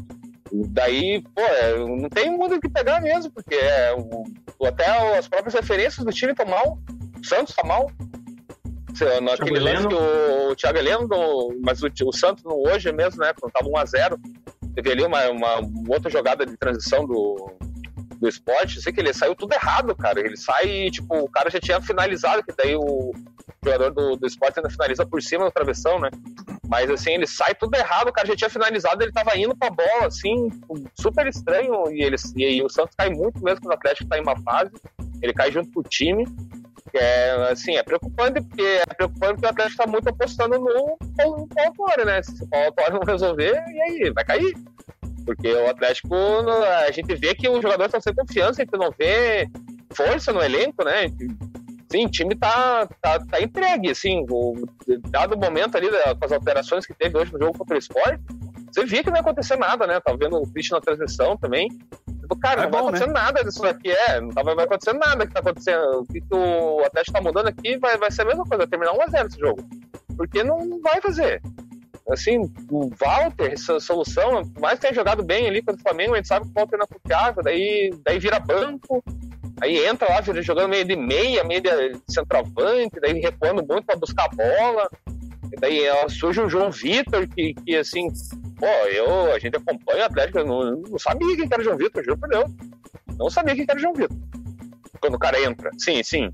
daí, 0.52 1.22
pô, 1.22 1.42
é, 1.42 1.78
não 1.78 2.10
tem 2.10 2.36
muito 2.36 2.56
o 2.56 2.60
que 2.60 2.68
pegar 2.68 3.00
mesmo, 3.02 3.32
porque 3.32 3.54
é, 3.54 3.94
o, 3.94 4.66
até 4.66 5.16
as 5.16 5.28
próprias 5.28 5.54
referências 5.54 6.04
do 6.04 6.12
time 6.12 6.32
estão 6.32 6.48
mal. 6.48 6.80
O 7.22 7.24
Santos 7.24 7.54
tá 7.54 7.64
mal. 7.68 7.92
Naquele 9.22 9.60
lance 9.60 9.88
que 9.88 9.94
o, 9.94 10.52
o 10.52 10.56
Thiago 10.56 10.80
Heleno, 10.80 11.08
mas 11.64 11.84
o, 11.84 11.88
o 12.04 12.14
Santos 12.14 12.44
hoje 12.48 12.92
mesmo, 12.92 13.22
né? 13.22 13.32
Quando 13.40 13.52
tava 13.52 13.70
1x0, 13.70 14.18
teve 14.74 14.92
ali 14.92 15.04
uma, 15.04 15.30
uma, 15.30 15.60
outra 15.88 16.10
jogada 16.10 16.48
de 16.48 16.58
transição 16.58 17.06
do, 17.06 17.54
do 18.24 18.30
esporte, 18.30 18.82
sei 18.82 18.94
que 18.94 19.02
ele 19.02 19.14
saiu 19.14 19.36
tudo 19.36 19.54
errado, 19.54 19.94
cara. 19.96 20.20
Ele 20.22 20.38
sai, 20.38 20.90
tipo, 20.90 21.14
o 21.14 21.30
cara 21.30 21.50
já 21.50 21.60
tinha 21.60 21.82
finalizado, 21.82 22.42
que 22.42 22.54
daí 22.56 22.74
o 22.74 23.12
jogador 23.64 23.92
do, 23.92 24.16
do 24.16 24.26
esporte 24.26 24.60
ainda 24.60 24.70
finaliza 24.70 25.06
por 25.06 25.22
cima 25.22 25.44
da 25.44 25.52
travessão, 25.52 26.00
né? 26.00 26.10
Mas 26.66 26.90
assim, 26.90 27.12
ele 27.12 27.28
sai 27.28 27.54
tudo 27.54 27.76
errado, 27.76 28.08
o 28.08 28.14
cara 28.14 28.28
já 28.28 28.36
tinha 28.36 28.50
finalizado, 28.50 29.04
ele 29.04 29.12
tava 29.12 29.38
indo 29.38 29.56
pra 29.56 29.70
bola, 29.70 30.08
assim, 30.08 30.50
super 30.96 31.28
estranho, 31.28 31.92
e, 31.92 32.02
ele, 32.02 32.16
e 32.36 32.46
aí 32.46 32.64
o 32.64 32.70
Santos 32.70 32.96
cai 32.98 33.10
muito 33.10 33.44
mesmo 33.44 33.62
quando 33.62 33.72
o 33.72 33.76
Atlético 33.76 34.10
tá 34.10 34.18
em 34.18 34.22
uma 34.22 34.40
fase, 34.42 34.72
ele 35.22 35.34
cai 35.34 35.52
junto 35.52 35.70
com 35.74 35.82
o 35.82 35.84
time, 35.84 36.26
é, 36.94 37.32
assim, 37.52 37.76
é 37.76 37.84
preocupante 37.84 38.42
porque 38.42 38.62
é 38.62 38.94
preocupante 38.96 39.34
porque 39.34 39.48
o 39.48 39.50
Atlético 39.50 39.82
está 39.82 39.88
muito 39.88 40.08
apostando 40.08 40.60
no, 40.60 40.98
Paulo 41.18 41.50
Torre, 41.76 42.06
né? 42.06 42.22
Se 42.24 42.44
o 42.44 42.48
Paulo 42.48 42.94
não 42.94 43.02
resolver, 43.06 43.64
e 43.68 43.82
aí? 43.82 44.12
Vai 44.12 44.24
cair. 44.24 44.54
Porque 45.26 45.52
o 45.54 45.70
Atlético, 45.70 46.16
a 46.86 46.92
gente 46.92 47.16
vê 47.16 47.34
que 47.34 47.48
os 47.50 47.62
jogadores 47.62 47.94
estão 47.94 48.02
sem 48.02 48.14
confiança, 48.14 48.62
a 48.62 48.66
gente 48.66 48.78
não 48.78 48.92
vê 48.98 49.48
força 49.94 50.34
no 50.34 50.42
elenco, 50.42 50.84
né? 50.84 51.08
Sim, 51.92 52.06
o 52.06 52.10
time 52.10 52.36
tá, 52.36 52.88
tá, 53.02 53.20
tá 53.20 53.42
entregue, 53.42 53.92
assim, 53.92 54.26
o, 54.30 54.66
dado 55.10 55.36
o 55.36 55.40
momento 55.40 55.78
ali, 55.78 55.88
com 55.90 56.26
as 56.26 56.32
alterações 56.32 56.86
que 56.86 56.94
teve 56.94 57.18
hoje 57.18 57.32
no 57.32 57.40
jogo 57.40 57.58
contra 57.58 57.76
o 57.76 57.80
Sport, 57.80 58.20
você 58.74 58.86
via 58.86 59.04
que 59.04 59.10
não 59.12 59.18
ia 59.18 59.22
acontecer 59.22 59.56
nada, 59.56 59.86
né? 59.86 60.00
Tava 60.00 60.18
vendo 60.18 60.38
o 60.38 60.52
Christian 60.52 60.78
na 60.78 60.82
transmissão 60.82 61.38
também. 61.38 61.68
Tipo, 62.20 62.36
cara, 62.40 62.62
é 62.62 62.64
não 62.64 62.72
bom, 62.72 62.78
vai 62.78 62.88
acontecer 62.88 63.08
né? 63.08 63.14
nada 63.14 63.44
disso 63.44 63.62
daqui, 63.62 63.92
é. 63.92 64.20
Não 64.20 64.32
vai, 64.32 64.56
vai 64.56 64.66
acontecer 64.66 64.94
nada 64.94 65.28
que 65.28 65.34
tá 65.34 65.42
acontecendo. 65.42 66.00
O 66.00 66.06
que, 66.08 66.20
que 66.20 66.36
o 66.36 66.84
Atlético 66.84 67.14
tá 67.14 67.22
mudando 67.22 67.48
aqui 67.50 67.78
vai, 67.78 67.96
vai 67.98 68.10
ser 68.10 68.24
a 68.24 68.26
mesma 68.26 68.44
coisa, 68.44 68.66
terminar 68.66 68.94
1x0 68.94 69.28
esse 69.28 69.40
jogo. 69.40 69.64
Porque 70.18 70.44
não 70.44 70.82
vai 70.82 71.00
fazer. 71.00 71.40
Assim, 72.10 72.52
o 72.70 72.90
Walter, 73.00 73.58
solução, 73.58 74.44
mais 74.60 74.76
que 74.76 74.82
tenha 74.82 74.94
jogado 74.94 75.24
bem 75.24 75.48
ali 75.48 75.62
contra 75.62 75.80
o 75.80 75.84
Flamengo, 75.84 76.14
a 76.14 76.18
gente 76.18 76.28
sabe 76.28 76.46
que 76.46 76.52
o 76.52 76.54
Walter 76.54 76.78
não 76.78 76.84
é 76.84 76.88
confiável, 76.88 77.44
daí, 77.44 77.94
daí 78.04 78.20
vira 78.20 78.40
banco, 78.40 79.02
aí 79.62 79.86
entra 79.86 80.10
lá 80.10 80.22
jogando 80.42 80.70
meio 80.70 80.84
de 80.84 80.98
meia, 80.98 81.44
meio 81.46 81.62
de 81.62 81.70
centroavante, 82.10 83.00
daí 83.00 83.14
recuando 83.22 83.66
muito 83.66 83.86
para 83.86 83.96
buscar 83.96 84.26
a 84.26 84.36
bola. 84.36 84.90
Daí 85.60 85.84
surge 86.10 86.42
o 86.42 86.50
João 86.50 86.72
Vitor, 86.72 87.28
que, 87.28 87.54
que 87.54 87.76
assim, 87.78 88.08
pô, 88.58 88.66
eu, 88.66 89.32
a 89.32 89.40
gente 89.40 89.56
acompanha 89.56 90.04
o 90.04 90.06
Atlético, 90.06 90.40
eu 90.40 90.46
não, 90.46 90.72
não 90.72 91.00
sabia 91.00 91.36
quem 91.36 91.48
era 91.50 91.62
o 91.62 91.64
João 91.64 91.78
Vitor, 91.78 92.04
juro 92.04 92.18
por 92.18 92.28
Deus. 92.28 92.52
Não 93.18 93.30
sabia 93.30 93.56
quem 93.56 93.66
era 93.68 93.78
o 93.78 93.82
João 93.82 93.94
Vitor. 93.94 94.18
Quando 95.00 95.16
o 95.16 95.20
cara 95.20 95.42
entra. 95.42 95.70
Sim, 95.78 96.02
sim. 96.04 96.32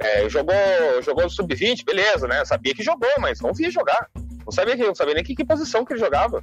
É, 0.00 0.28
jogou, 0.28 0.54
jogou 1.02 1.28
sub-20, 1.28 1.84
beleza, 1.84 2.26
né? 2.26 2.44
Sabia 2.44 2.74
que 2.74 2.82
jogou, 2.82 3.10
mas 3.20 3.40
não 3.40 3.52
via 3.52 3.70
jogar. 3.70 4.08
Não 4.48 4.52
sabia, 4.52 4.76
não 4.76 4.94
sabia 4.94 5.12
nem 5.12 5.22
que, 5.22 5.34
que 5.34 5.44
posição 5.44 5.84
que 5.84 5.92
ele 5.92 6.00
jogava. 6.00 6.42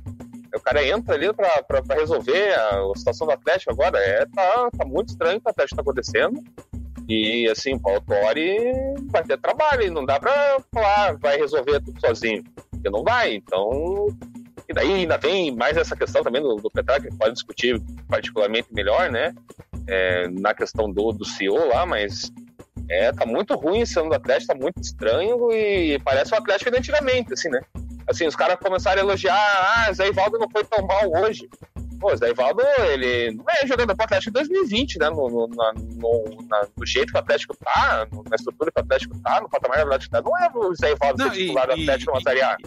O 0.55 0.59
cara 0.59 0.87
entra 0.87 1.15
ali 1.15 1.27
para 1.33 1.95
resolver 1.95 2.53
a, 2.53 2.91
a, 2.91 2.93
situação 2.95 3.25
do 3.25 3.33
Atlético 3.33 3.71
agora. 3.71 3.97
É, 3.97 4.27
tá, 4.27 4.69
tá 4.77 4.85
muito 4.85 5.09
estranho 5.09 5.39
o 5.39 5.41
que 5.41 5.47
o 5.47 5.49
Atlético 5.49 5.75
tá 5.77 5.81
acontecendo. 5.81 6.39
E 7.09 7.49
assim, 7.49 7.73
o 7.73 7.79
Paulo 7.79 8.01
Torre 8.01 8.57
vai 9.07 9.23
ter 9.23 9.39
trabalho, 9.39 9.91
não 9.91 10.05
dá 10.05 10.19
para 10.19 10.57
falar, 10.71 11.17
vai 11.17 11.37
resolver 11.37 11.81
tudo 11.81 11.99
sozinho. 11.99 12.43
Porque 12.69 12.91
não 12.91 13.03
vai. 13.03 13.33
Então, 13.33 14.07
e 14.69 14.73
daí 14.73 14.93
ainda 14.93 15.17
tem 15.17 15.51
mais 15.55 15.75
essa 15.75 15.95
questão 15.95 16.21
também 16.21 16.43
do, 16.43 16.57
do 16.57 16.69
que 16.69 16.83
pode 17.17 17.33
discutir 17.33 17.81
particularmente 18.07 18.67
melhor, 18.71 19.09
né? 19.09 19.33
É, 19.87 20.27
na 20.27 20.53
questão 20.53 20.91
do, 20.91 21.11
do 21.11 21.25
CEO 21.25 21.69
lá, 21.69 21.87
mas 21.87 22.31
é, 22.87 23.11
tá 23.11 23.25
muito 23.25 23.55
ruim 23.55 23.81
esse 23.81 23.99
ano 23.99 24.09
do 24.09 24.15
Atlético, 24.15 24.53
tá 24.53 24.59
muito 24.59 24.79
estranho 24.79 25.51
e 25.51 25.99
parece 26.03 26.33
o 26.33 26.37
Atlético 26.37 26.69
de 26.69 26.77
antigamente, 26.77 27.33
assim, 27.33 27.49
né? 27.49 27.61
Assim, 28.07 28.27
os 28.27 28.35
caras 28.35 28.57
começaram 28.59 29.01
a 29.01 29.05
elogiar, 29.05 29.35
ah, 29.35 29.91
Zé 29.93 30.07
Ivaldo 30.07 30.37
não 30.37 30.49
foi 30.49 30.63
tão 30.63 30.85
mal 30.85 31.23
hoje. 31.23 31.49
Pô, 31.99 32.15
Zé 32.15 32.29
Ivaldo, 32.29 32.61
ele 32.91 33.31
não 33.31 33.45
é 33.49 33.65
jogador 33.65 33.95
pro 33.95 34.05
Atlético 34.05 34.29
em 34.29 34.33
2020, 34.33 34.99
né? 34.99 35.09
No, 35.09 35.29
no, 35.29 35.47
na, 35.47 35.73
no, 35.73 36.47
na, 36.47 36.67
no, 36.77 36.85
jeito 36.85 37.11
que 37.11 37.17
o 37.17 37.21
Atlético 37.21 37.55
tá, 37.57 38.07
na 38.29 38.35
estrutura 38.35 38.71
que 38.71 38.79
o 38.79 38.83
Atlético 38.83 39.19
tá, 39.21 39.41
no 39.41 39.49
patamar 39.49 39.77
que 39.77 39.83
o 39.83 39.85
Atlético 39.85 40.11
tá, 40.11 40.21
não 40.21 40.37
é 40.37 40.51
o 40.53 40.75
Zé 40.75 40.91
Ivaldo 40.91 41.23
não, 41.23 41.31
titular 41.31 41.67
do 41.67 41.73
Atlético 41.73 42.13
na 42.13 42.21
Série 42.21 42.41
A. 42.41 42.57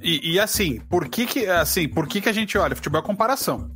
E, 0.00 0.32
e, 0.32 0.40
assim, 0.40 0.80
por 0.80 1.08
que 1.08 1.26
que, 1.26 1.46
assim, 1.46 1.88
por 1.88 2.08
que 2.08 2.20
que 2.20 2.28
a 2.28 2.32
gente 2.32 2.58
olha? 2.58 2.74
Futebol 2.74 3.00
é 3.00 3.04
comparação. 3.04 3.70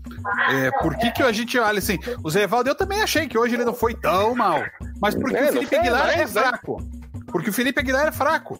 É, 0.50 0.70
por 0.82 0.96
que 0.96 1.12
que 1.12 1.22
a 1.22 1.30
gente 1.30 1.56
olha 1.56 1.78
assim? 1.78 1.98
O 2.24 2.30
Zé 2.30 2.42
Evaldo, 2.42 2.68
eu 2.68 2.74
também 2.74 3.00
achei 3.00 3.28
que 3.28 3.38
hoje 3.38 3.54
ele 3.54 3.64
não 3.64 3.74
foi 3.74 3.94
tão 3.94 4.34
mal. 4.34 4.60
Mas 5.00 5.14
porque 5.14 5.36
é, 5.36 5.50
o 5.50 5.52
Felipe 5.52 5.76
Aguilar 5.76 6.18
é 6.18 6.26
fraco. 6.26 6.82
Porque 7.30 7.50
o 7.50 7.52
Felipe 7.52 7.78
Aguilar 7.78 8.08
é 8.08 8.12
fraco. 8.12 8.58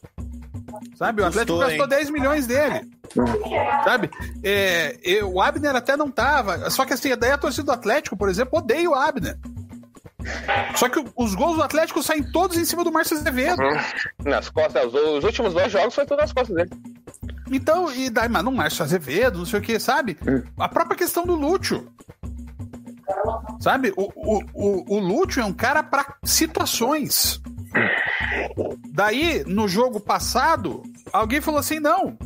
Sabe? 0.97 1.23
O 1.23 1.27
Atlético 1.27 1.55
Estou, 1.55 1.69
gastou 1.69 1.85
hein? 1.85 1.89
10 1.89 2.11
milhões 2.11 2.47
dele. 2.47 2.91
Sabe? 3.85 4.11
É, 4.43 4.97
o 5.25 5.41
Abner 5.41 5.75
até 5.75 5.97
não 5.97 6.11
tava. 6.11 6.69
Só 6.71 6.85
que 6.85 6.93
assim, 6.93 7.17
daí 7.17 7.31
a 7.31 7.39
torcida 7.39 7.65
do 7.65 7.73
Atlético, 7.73 8.17
por 8.17 8.29
exemplo, 8.29 8.59
odeia 8.59 8.89
o 8.89 8.95
Abner. 8.95 9.39
Só 10.75 10.89
que 10.89 11.05
os 11.17 11.35
gols 11.35 11.57
do 11.57 11.63
Atlético 11.63 12.03
saem 12.03 12.23
todos 12.23 12.57
em 12.57 12.65
cima 12.65 12.83
do 12.83 12.93
Márcio 12.93 13.17
Azevedo. 13.17 13.63
Nas 14.25 14.49
costas, 14.49 14.93
os 14.93 15.25
últimos 15.25 15.55
dois 15.55 15.71
jogos 15.71 15.95
foi 15.95 16.05
tudo 16.05 16.19
nas 16.19 16.33
costas 16.33 16.57
dele. 16.57 16.71
Então, 17.51 17.93
e 17.93 18.11
daí, 18.11 18.29
mas 18.29 18.43
não 18.45 18.51
Márcio 18.51 18.83
Azevedo, 18.83 19.39
não 19.39 19.47
sei 19.47 19.61
o 19.61 19.63
que, 19.63 19.79
sabe? 19.79 20.19
A 20.59 20.69
própria 20.69 20.97
questão 20.97 21.25
do 21.25 21.35
Lúcio. 21.35 21.89
Sabe? 23.61 23.93
O, 23.97 24.11
o, 24.17 24.43
o, 24.53 24.97
o 24.97 24.99
Lúcio 24.99 25.41
é 25.41 25.45
um 25.45 25.53
cara 25.53 25.83
para 25.83 26.17
situações. 26.25 27.41
Daí, 28.91 29.45
no 29.47 29.69
jogo 29.69 30.01
passado, 30.01 30.83
alguém 31.13 31.41
falou 31.41 31.61
assim: 31.61 31.81
não, 31.81 32.17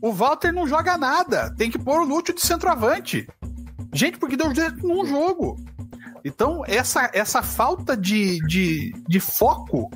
o 0.00 0.12
Walter 0.12 0.52
não 0.52 0.66
joga 0.66 0.96
nada, 0.96 1.54
tem 1.56 1.70
que 1.70 1.78
pôr 1.78 2.00
o 2.00 2.04
Lúcio 2.04 2.34
de 2.34 2.40
centroavante. 2.40 3.26
Gente, 3.92 4.18
porque 4.18 4.36
deu 4.36 4.54
jeito 4.54 4.86
num 4.86 5.06
jogo. 5.06 5.56
Então, 6.24 6.62
essa, 6.66 7.10
essa 7.14 7.42
falta 7.42 7.96
de, 7.96 8.38
de, 8.46 8.92
de 9.08 9.20
foco 9.20 9.90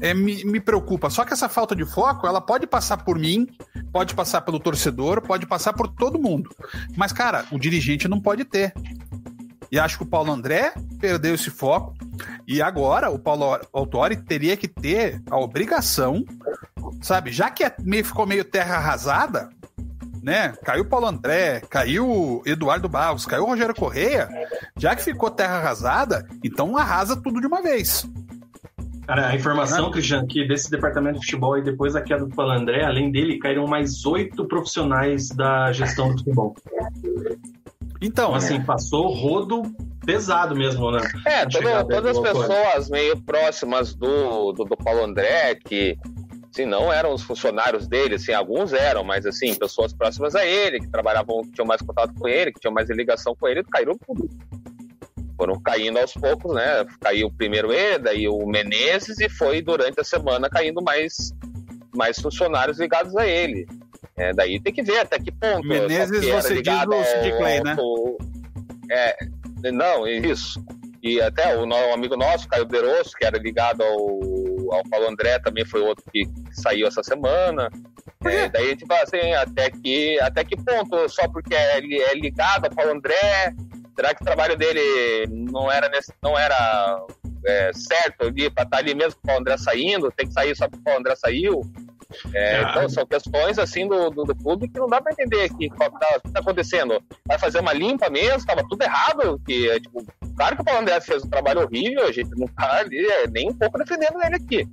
é, 0.00 0.12
me, 0.12 0.44
me 0.44 0.60
preocupa. 0.60 1.10
Só 1.10 1.24
que 1.24 1.32
essa 1.32 1.48
falta 1.48 1.74
de 1.74 1.84
foco, 1.84 2.26
ela 2.26 2.40
pode 2.40 2.66
passar 2.66 2.98
por 2.98 3.18
mim, 3.18 3.46
pode 3.92 4.14
passar 4.14 4.42
pelo 4.42 4.60
torcedor, 4.60 5.22
pode 5.22 5.46
passar 5.46 5.72
por 5.72 5.88
todo 5.88 6.20
mundo. 6.20 6.50
Mas, 6.96 7.12
cara, 7.12 7.46
o 7.50 7.58
dirigente 7.58 8.06
não 8.06 8.20
pode 8.20 8.44
ter. 8.44 8.72
E 9.70 9.78
acho 9.78 9.98
que 9.98 10.04
o 10.04 10.06
Paulo 10.06 10.32
André 10.32 10.72
perdeu 11.00 11.34
esse 11.34 11.50
foco. 11.50 11.94
E 12.46 12.62
agora 12.62 13.10
o 13.10 13.18
Paulo 13.18 13.58
Autori 13.72 14.16
teria 14.16 14.56
que 14.56 14.68
ter 14.68 15.20
a 15.30 15.38
obrigação, 15.38 16.24
sabe? 17.02 17.32
Já 17.32 17.50
que 17.50 17.64
é 17.64 17.74
meio, 17.80 18.04
ficou 18.04 18.26
meio 18.26 18.44
terra 18.44 18.76
arrasada, 18.76 19.48
né? 20.22 20.54
Caiu 20.64 20.82
o 20.82 20.88
Paulo 20.88 21.06
André, 21.06 21.60
caiu 21.68 22.08
o 22.08 22.42
Eduardo 22.44 22.88
Barros, 22.88 23.26
caiu 23.26 23.44
o 23.44 23.46
Rogério 23.46 23.74
Correia. 23.74 24.28
Já 24.76 24.94
que 24.94 25.02
ficou 25.02 25.30
terra 25.30 25.58
arrasada, 25.58 26.26
então 26.42 26.76
arrasa 26.76 27.16
tudo 27.16 27.40
de 27.40 27.46
uma 27.46 27.62
vez. 27.62 28.08
Cara, 29.06 29.28
a 29.28 29.36
informação, 29.36 29.88
Cristian, 29.92 30.26
que 30.26 30.48
desse 30.48 30.68
departamento 30.68 31.20
de 31.20 31.26
futebol 31.26 31.56
e 31.56 31.62
depois 31.62 31.92
da 31.92 32.02
queda 32.02 32.26
do 32.26 32.34
Paulo 32.34 32.50
André, 32.50 32.84
além 32.84 33.12
dele, 33.12 33.38
caíram 33.38 33.64
mais 33.64 34.04
oito 34.04 34.48
profissionais 34.48 35.28
da 35.28 35.70
gestão 35.70 36.10
do 36.10 36.18
futebol. 36.18 36.56
Então, 38.00 38.34
assim, 38.34 38.62
passou 38.62 39.08
rodo 39.08 39.62
pesado 40.04 40.54
mesmo, 40.54 40.90
né? 40.90 41.00
É, 41.26 41.46
todo, 41.46 41.88
todas 41.88 42.16
as 42.16 42.22
pessoas 42.22 42.90
meio 42.90 43.20
próximas 43.22 43.94
do, 43.94 44.52
do, 44.52 44.64
do, 44.64 44.76
Paulo 44.76 45.04
André, 45.04 45.56
que 45.56 45.98
assim, 46.50 46.64
não 46.64 46.92
eram 46.92 47.12
os 47.12 47.22
funcionários 47.22 47.86
dele, 47.88 48.14
assim, 48.14 48.32
alguns 48.32 48.72
eram, 48.72 49.02
mas 49.02 49.26
assim, 49.26 49.54
pessoas 49.54 49.92
próximas 49.92 50.34
a 50.34 50.46
ele, 50.46 50.80
que 50.80 50.88
trabalhavam, 50.88 51.42
que 51.42 51.52
tinham 51.52 51.66
mais 51.66 51.82
contato 51.82 52.14
com 52.14 52.28
ele, 52.28 52.52
que 52.52 52.60
tinham 52.60 52.72
mais 52.72 52.88
ligação 52.88 53.34
com 53.38 53.48
ele, 53.48 53.64
caíram 53.64 53.98
tudo. 54.06 54.28
Foram 55.36 55.60
caindo 55.60 55.98
aos 55.98 56.14
poucos, 56.14 56.54
né? 56.54 56.86
Caiu 57.00 57.30
primeiro 57.30 57.72
ele, 57.72 57.98
daí 57.98 58.28
o 58.28 58.46
Menezes, 58.46 59.18
e 59.20 59.28
foi 59.28 59.60
durante 59.60 60.00
a 60.00 60.04
semana 60.04 60.48
caindo 60.48 60.82
mais, 60.82 61.34
mais 61.94 62.18
funcionários 62.18 62.78
ligados 62.78 63.14
a 63.16 63.26
ele. 63.26 63.66
É, 64.18 64.32
daí 64.32 64.58
tem 64.60 64.72
que 64.72 64.82
ver 64.82 65.00
até 65.00 65.18
que 65.18 65.30
ponto. 65.30 65.66
Menezes, 65.66 66.24
você 66.26 66.62
diz 66.62 66.86
o 66.86 67.04
Sid 67.04 67.36
Clay, 67.36 67.62
né? 67.62 67.76
É, 68.90 69.16
não, 69.70 70.06
isso. 70.06 70.64
E 71.02 71.20
até 71.20 71.56
o, 71.56 71.66
o 71.66 71.94
amigo 71.94 72.16
nosso, 72.16 72.48
Caio 72.48 72.64
Derosso, 72.64 73.12
que 73.16 73.24
era 73.24 73.38
ligado 73.38 73.82
ao, 73.82 74.74
ao 74.74 74.82
Paulo 74.90 75.08
André, 75.08 75.38
também 75.38 75.64
foi 75.64 75.80
outro 75.82 76.04
que 76.12 76.24
saiu 76.50 76.86
essa 76.86 77.02
semana. 77.02 77.70
É, 78.24 78.48
daí 78.48 78.66
a 78.66 78.70
gente 78.70 78.86
fala 78.86 79.02
assim, 79.02 79.32
até 79.34 79.70
que, 79.70 80.18
até 80.20 80.44
que 80.44 80.56
ponto, 80.56 81.08
só 81.08 81.28
porque 81.28 81.54
é, 81.54 81.78
é 81.78 82.14
ligado 82.14 82.64
ao 82.64 82.74
Paulo 82.74 82.92
André, 82.92 83.54
será 83.94 84.14
que 84.14 84.22
o 84.22 84.26
trabalho 84.26 84.56
dele 84.56 85.26
não 85.28 85.70
era, 85.70 85.88
nesse, 85.88 86.12
não 86.22 86.36
era 86.36 87.04
é, 87.46 87.70
certo 87.72 88.26
ali, 88.26 88.50
para 88.50 88.64
estar 88.64 88.76
tá 88.76 88.78
ali 88.78 88.94
mesmo 88.94 89.14
com 89.14 89.20
o 89.24 89.26
Paulo 89.26 89.40
André 89.42 89.56
saindo, 89.58 90.10
tem 90.10 90.26
que 90.26 90.32
sair 90.32 90.56
só 90.56 90.68
porque 90.68 90.80
o 90.80 90.84
Paulo 90.84 91.00
André 91.00 91.14
saiu? 91.16 91.60
É, 92.34 92.56
ah. 92.56 92.70
Então, 92.70 92.88
são 92.88 93.06
questões 93.06 93.58
assim 93.58 93.86
do, 93.86 94.10
do, 94.10 94.24
do, 94.24 94.34
clube 94.34 94.68
que 94.68 94.78
não 94.78 94.88
dá 94.88 95.00
para 95.00 95.12
entender 95.12 95.48
que 95.54 95.68
tá, 95.70 95.86
o 95.86 95.90
tá, 95.90 96.20
que 96.20 96.38
acontecendo. 96.38 97.02
Vai 97.26 97.38
fazer 97.38 97.60
uma 97.60 97.72
limpa 97.72 98.08
mesmo, 98.10 98.38
estava 98.38 98.66
tudo 98.68 98.82
errado. 98.82 99.40
Que, 99.46 99.70
é, 99.70 99.80
tipo, 99.80 100.04
claro 100.36 100.56
que 100.56 100.62
o 100.62 100.64
Paulo 100.64 100.80
André 100.80 101.00
fez 101.00 101.24
um 101.24 101.30
trabalho 101.30 101.62
horrível, 101.62 102.06
a 102.06 102.12
gente 102.12 102.30
não 102.36 102.46
tá 102.48 102.78
ali 102.78 103.04
é, 103.06 103.26
nem 103.28 103.50
um 103.50 103.54
pouco 103.54 103.78
defendendo 103.78 104.22
ele 104.22 104.36
aqui. 104.36 104.68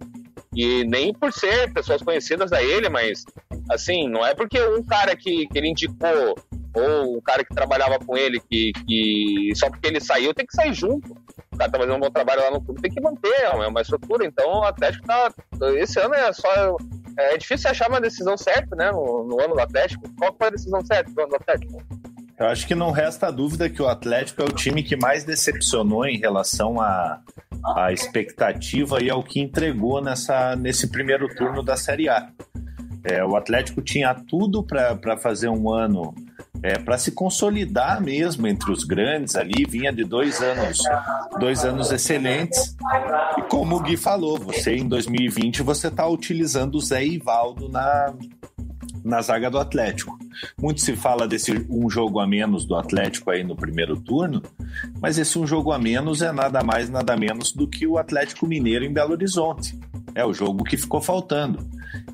E 0.56 0.84
nem 0.84 1.14
por 1.14 1.34
ser 1.34 1.74
pessoas 1.74 2.02
conhecidas 2.02 2.52
a 2.53 2.61
ele, 2.61 2.88
mas 2.90 3.24
assim, 3.72 4.07
não 4.07 4.26
é 4.26 4.36
porque 4.36 4.61
um 4.61 4.84
cara 4.84 5.15
que, 5.15 5.48
que 5.48 5.57
ele 5.57 5.70
indicou 5.70 6.36
ou 6.76 7.18
um 7.18 7.22
cara 7.22 7.44
que 7.44 7.53
trabalhava 7.53 7.99
com 7.99 8.18
ele 8.18 8.40
que, 8.40 8.72
que 8.88 9.52
só 9.56 9.70
porque 9.70 9.88
ele 9.88 9.99
saiu 9.99 10.34
tem 10.34 10.45
que 10.45 10.56
sair 10.56 10.74
junto 10.74 11.15
o 11.53 11.57
cara 11.57 11.72
tá 11.72 11.78
fazendo 11.78 11.95
um 11.95 11.99
bom 11.99 12.10
trabalho 12.10 12.41
lá 12.41 12.52
no 12.52 12.61
clube, 12.61 12.82
tem 12.82 12.91
que 12.91 13.02
manter, 13.02 13.41
é 13.41 13.49
uma 13.49 13.82
estrutura. 13.82 14.26
Então 14.26 14.60
o 14.60 14.64
Atlético 14.64 15.06
tá. 15.06 15.32
Esse 15.78 15.99
ano 15.99 16.15
é 16.15 16.34
só. 16.34 16.78
É 17.18 17.38
difícil 17.38 17.69
achar 17.69 17.90
uma 17.90 18.02
decisão 18.02 18.38
certa, 18.38 18.76
né? 18.76 18.91
No, 18.91 19.23
no 19.23 19.41
ano 19.41 19.53
do 19.53 19.61
Atlético. 19.61 20.03
Qual 20.18 20.35
foi 20.38 20.48
a 20.48 20.52
decisão 20.52 20.84
certa 20.85 21.11
no 21.11 21.22
ano 21.22 21.30
do 21.30 21.35
Atlético? 21.35 21.84
Eu 22.40 22.48
acho 22.48 22.68
que 22.68 22.73
não 22.73 22.91
resta 22.91 23.31
dúvida 23.31 23.69
que 23.69 23.81
o 23.81 23.88
Atlético 23.88 24.41
é 24.41 24.45
o 24.45 24.52
time 24.52 24.81
que 24.81 24.95
mais 24.95 25.23
decepcionou 25.23 26.06
em 26.06 26.18
relação 26.18 26.81
à, 26.81 27.22
à 27.76 27.94
expectativa 27.94 29.02
e 29.02 29.10
ao 29.10 29.23
que 29.23 29.40
entregou 29.40 30.02
nessa, 30.02 30.56
nesse 30.56 30.90
primeiro 30.90 31.27
turno 31.35 31.61
da 31.61 31.77
Série 31.77 32.10
A. 32.10 32.30
É, 33.03 33.23
o 33.23 33.35
Atlético 33.35 33.81
tinha 33.81 34.15
tudo 34.15 34.64
para 34.64 35.18
fazer 35.18 35.49
um 35.49 35.69
ano 35.69 36.14
é, 36.61 36.77
para 36.77 36.97
se 36.97 37.11
consolidar 37.11 38.01
mesmo 38.01 38.47
entre 38.47 38.71
os 38.71 38.84
grandes 38.84 39.35
ali, 39.35 39.65
vinha 39.65 39.91
de 39.91 40.03
dois 40.03 40.41
anos, 40.41 40.80
dois 41.39 41.65
anos 41.65 41.91
excelentes. 41.91 42.75
E 43.38 43.41
como 43.43 43.75
o 43.75 43.80
Gui 43.81 43.97
falou, 43.97 44.38
você 44.38 44.75
em 44.75 44.88
2020 44.88 45.61
você 45.61 45.88
está 45.88 46.07
utilizando 46.07 46.75
o 46.75 46.81
Zé 46.81 47.05
Ivaldo 47.05 47.67
na, 47.67 48.13
na 49.03 49.21
zaga 49.21 49.49
do 49.49 49.57
Atlético. 49.57 50.17
Muito 50.59 50.81
se 50.81 50.95
fala 50.95 51.27
desse 51.27 51.65
um 51.69 51.89
jogo 51.89 52.19
a 52.19 52.27
menos 52.27 52.65
do 52.65 52.75
Atlético 52.75 53.31
aí 53.31 53.43
no 53.43 53.55
primeiro 53.55 53.97
turno, 53.97 54.41
mas 55.01 55.17
esse 55.17 55.38
um 55.38 55.45
jogo 55.45 55.71
a 55.71 55.80
menos 55.80 56.21
é 56.21 56.31
nada 56.31 56.63
mais, 56.63 56.89
nada 56.89 57.15
menos 57.17 57.51
do 57.51 57.67
que 57.67 57.85
o 57.85 57.97
Atlético 57.97 58.47
Mineiro 58.47 58.85
em 58.85 58.93
Belo 58.93 59.11
Horizonte. 59.11 59.77
É 60.15 60.25
o 60.25 60.34
jogo 60.34 60.63
que 60.63 60.77
ficou 60.77 61.01
faltando. 61.01 61.67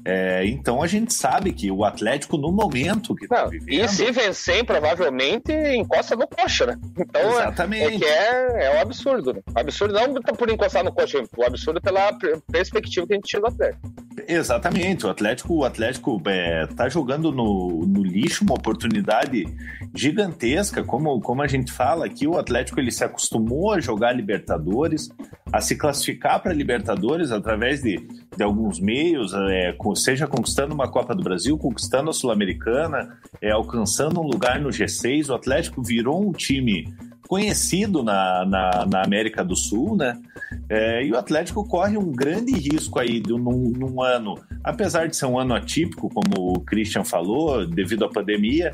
É, 0.09 0.43
então 0.47 0.81
a 0.81 0.87
gente 0.87 1.13
sabe 1.13 1.53
que 1.53 1.69
o 1.69 1.85
Atlético, 1.85 2.35
no 2.35 2.51
momento 2.51 3.13
que 3.15 3.25
está 3.25 3.45
vivendo. 3.45 3.69
E 3.69 3.87
se 3.87 4.11
vencer, 4.11 4.65
provavelmente 4.65 5.51
encosta 5.75 6.15
no 6.15 6.27
coxa, 6.27 6.65
né? 6.65 6.79
Então 6.97 7.21
é, 7.21 7.43
Exatamente. 7.43 8.03
é, 8.03 8.07
é, 8.07 8.65
é 8.65 8.77
um 8.77 8.81
absurdo. 8.81 9.33
Né? 9.33 9.41
Absurdo 9.53 9.93
não 9.93 10.13
por 10.21 10.49
encostar 10.49 10.83
no 10.83 10.91
coxa, 10.91 11.23
o 11.37 11.43
absurdo 11.43 11.79
pela 11.79 12.11
perspectiva 12.51 13.05
que 13.05 13.13
a 13.13 13.15
gente 13.17 13.27
tinha 13.27 13.41
do 13.41 13.47
Atlético. 13.47 13.81
Exatamente, 14.27 15.05
o 15.05 15.09
Atlético, 15.09 15.53
o 15.53 15.63
Atlético 15.63 16.21
é, 16.25 16.65
tá 16.67 16.89
jogando 16.89 17.31
no, 17.31 17.85
no 17.85 18.03
lixo 18.03 18.43
uma 18.43 18.55
oportunidade 18.55 19.45
gigantesca, 19.93 20.83
como, 20.83 21.19
como 21.21 21.41
a 21.41 21.47
gente 21.47 21.71
fala 21.71 22.05
aqui, 22.05 22.27
o 22.27 22.37
Atlético 22.37 22.79
ele 22.79 22.91
se 22.91 23.03
acostumou 23.03 23.73
a 23.73 23.79
jogar 23.79 24.13
Libertadores, 24.13 25.09
a 25.51 25.61
se 25.61 25.75
classificar 25.75 26.41
para 26.41 26.53
Libertadores 26.53 27.31
através 27.31 27.81
de, 27.81 27.97
de 28.35 28.43
alguns 28.43 28.79
meios, 28.79 29.33
é, 29.33 29.75
seja 29.95 30.27
conquistando 30.27 30.73
uma 30.73 30.89
Copa 30.89 31.15
do 31.15 31.23
Brasil, 31.23 31.57
conquistando 31.57 32.09
a 32.09 32.13
Sul-Americana, 32.13 33.17
é, 33.41 33.51
alcançando 33.51 34.19
um 34.19 34.27
lugar 34.27 34.59
no 34.59 34.69
G6. 34.69 35.29
O 35.29 35.33
Atlético 35.33 35.83
virou 35.83 36.21
um 36.21 36.31
time 36.31 36.93
conhecido 37.29 38.01
na, 38.01 38.43
na, 38.43 38.85
na 38.87 39.03
América 39.03 39.43
do 39.45 39.55
Sul, 39.55 39.95
né? 39.95 40.19
É, 40.67 41.05
e 41.05 41.11
o 41.11 41.17
Atlético 41.17 41.63
corre 41.63 41.95
um 41.95 42.11
grande 42.11 42.51
risco 42.53 42.97
aí 42.97 43.19
de, 43.19 43.31
num, 43.33 43.71
num, 43.77 44.01
ano, 44.01 44.33
apesar 44.63 45.07
de 45.07 45.15
ser 45.15 45.27
um 45.27 45.37
ano 45.37 45.53
atípico, 45.53 46.09
como 46.09 46.53
o 46.53 46.59
Christian 46.61 47.03
falou, 47.03 47.67
devido 47.67 48.03
à 48.03 48.09
pandemia, 48.09 48.71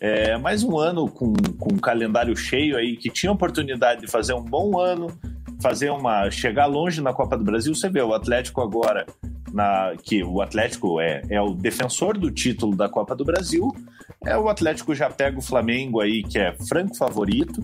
é, 0.00 0.36
mais 0.36 0.64
um 0.64 0.76
ano 0.80 1.08
com, 1.08 1.32
com 1.32 1.74
um 1.74 1.78
calendário 1.78 2.36
cheio 2.36 2.76
aí, 2.76 2.96
que 2.96 3.08
tinha 3.08 3.30
oportunidade 3.30 4.00
de 4.00 4.10
fazer 4.10 4.34
um 4.34 4.42
bom 4.42 4.80
ano, 4.80 5.06
fazer 5.62 5.90
uma. 5.90 6.28
chegar 6.28 6.66
longe 6.66 7.00
na 7.00 7.12
Copa 7.12 7.38
do 7.38 7.44
Brasil. 7.44 7.72
Você 7.72 7.88
vê, 7.88 8.02
o 8.02 8.12
Atlético 8.12 8.60
agora, 8.62 9.06
na, 9.52 9.94
que 10.02 10.22
o 10.24 10.40
Atlético 10.40 11.00
é, 11.00 11.22
é 11.28 11.40
o 11.40 11.54
defensor 11.54 12.16
do 12.16 12.30
título 12.30 12.76
da 12.76 12.88
Copa 12.88 13.14
do 13.14 13.24
Brasil. 13.24 13.68
É, 14.24 14.36
o 14.36 14.48
Atlético 14.48 14.94
já 14.94 15.10
pega 15.10 15.38
o 15.38 15.42
Flamengo 15.42 16.00
aí, 16.00 16.22
que 16.22 16.38
é 16.38 16.54
franco 16.68 16.96
favorito. 16.96 17.62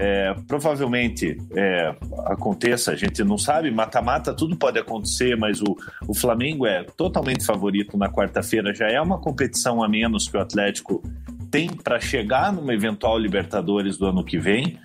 É, 0.00 0.32
provavelmente 0.46 1.36
é, 1.56 1.92
aconteça, 2.26 2.92
a 2.92 2.96
gente 2.96 3.24
não 3.24 3.36
sabe, 3.36 3.68
mata-mata, 3.68 4.32
tudo 4.32 4.56
pode 4.56 4.78
acontecer, 4.78 5.36
mas 5.36 5.60
o, 5.60 5.76
o 6.06 6.14
Flamengo 6.14 6.66
é 6.66 6.84
totalmente 6.84 7.44
favorito 7.44 7.98
na 7.98 8.08
quarta-feira, 8.08 8.72
já 8.72 8.86
é 8.86 9.00
uma 9.00 9.18
competição 9.18 9.82
a 9.82 9.88
menos 9.88 10.28
que 10.28 10.36
o 10.36 10.40
Atlético 10.40 11.02
tem 11.50 11.68
para 11.68 11.98
chegar 11.98 12.52
numa 12.52 12.72
eventual 12.72 13.18
Libertadores 13.18 13.96
do 13.96 14.06
ano 14.06 14.24
que 14.24 14.38
vem. 14.38 14.78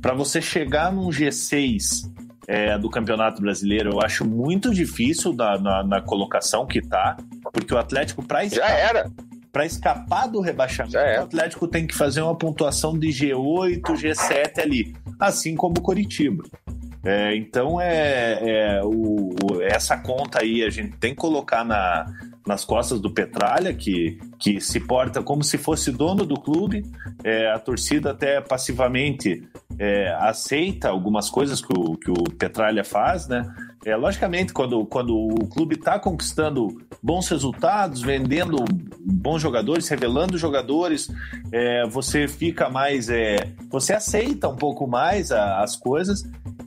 Para 0.00 0.14
você 0.14 0.40
chegar 0.40 0.92
num 0.92 1.08
G6 1.08 2.11
é, 2.46 2.76
do 2.78 2.90
Campeonato 2.90 3.40
Brasileiro, 3.40 3.92
eu 3.92 4.00
acho 4.00 4.24
muito 4.24 4.72
difícil 4.72 5.32
na, 5.32 5.58
na, 5.58 5.84
na 5.84 6.00
colocação 6.00 6.66
que 6.66 6.80
tá, 6.80 7.16
porque 7.52 7.72
o 7.72 7.78
Atlético 7.78 8.22
para 8.22 8.44
já 8.46 8.68
era 8.68 9.10
para 9.52 9.66
escapar 9.66 10.26
do 10.28 10.40
rebaixamento, 10.40 10.96
o 10.96 11.24
Atlético 11.24 11.68
tem 11.68 11.86
que 11.86 11.94
fazer 11.94 12.22
uma 12.22 12.34
pontuação 12.34 12.98
de 12.98 13.08
G8, 13.08 13.82
G7 13.82 14.58
ali, 14.58 14.96
assim 15.20 15.54
como 15.54 15.78
o 15.78 15.82
Coritiba. 15.82 16.42
É, 17.04 17.36
então 17.36 17.80
é, 17.80 18.38
é 18.40 18.80
o, 18.84 19.30
o, 19.30 19.62
essa 19.62 19.96
conta 19.96 20.40
aí 20.40 20.62
a 20.62 20.70
gente 20.70 20.96
tem 20.98 21.10
que 21.10 21.20
colocar 21.20 21.64
na, 21.64 22.06
nas 22.46 22.64
costas 22.64 23.00
do 23.00 23.10
Petralha, 23.10 23.72
que, 23.74 24.18
que 24.38 24.60
se 24.60 24.80
porta 24.80 25.22
como 25.22 25.42
se 25.42 25.58
fosse 25.58 25.90
dono 25.90 26.24
do 26.24 26.34
clube. 26.34 26.84
É, 27.24 27.50
a 27.50 27.58
torcida 27.58 28.10
até 28.10 28.40
passivamente 28.40 29.48
é, 29.78 30.12
aceita 30.20 30.88
algumas 30.88 31.30
coisas 31.30 31.60
que 31.60 31.72
o, 31.72 31.96
que 31.96 32.10
o 32.10 32.24
Petralha 32.38 32.84
faz, 32.84 33.28
né? 33.28 33.52
É, 33.84 33.96
logicamente, 33.96 34.52
quando, 34.52 34.86
quando 34.86 35.12
o 35.16 35.48
clube 35.48 35.74
está 35.74 35.98
conquistando 35.98 36.80
bons 37.02 37.28
resultados, 37.28 38.00
vendendo 38.00 38.64
bons 39.00 39.42
jogadores, 39.42 39.88
revelando 39.88 40.38
jogadores, 40.38 41.10
é, 41.50 41.84
você 41.88 42.28
fica 42.28 42.70
mais. 42.70 43.08
É, 43.08 43.36
você 43.68 43.92
aceita 43.92 44.48
um 44.48 44.54
pouco 44.54 44.86
mais 44.86 45.32
a, 45.32 45.62
as 45.62 45.74
coisas. 45.74 46.22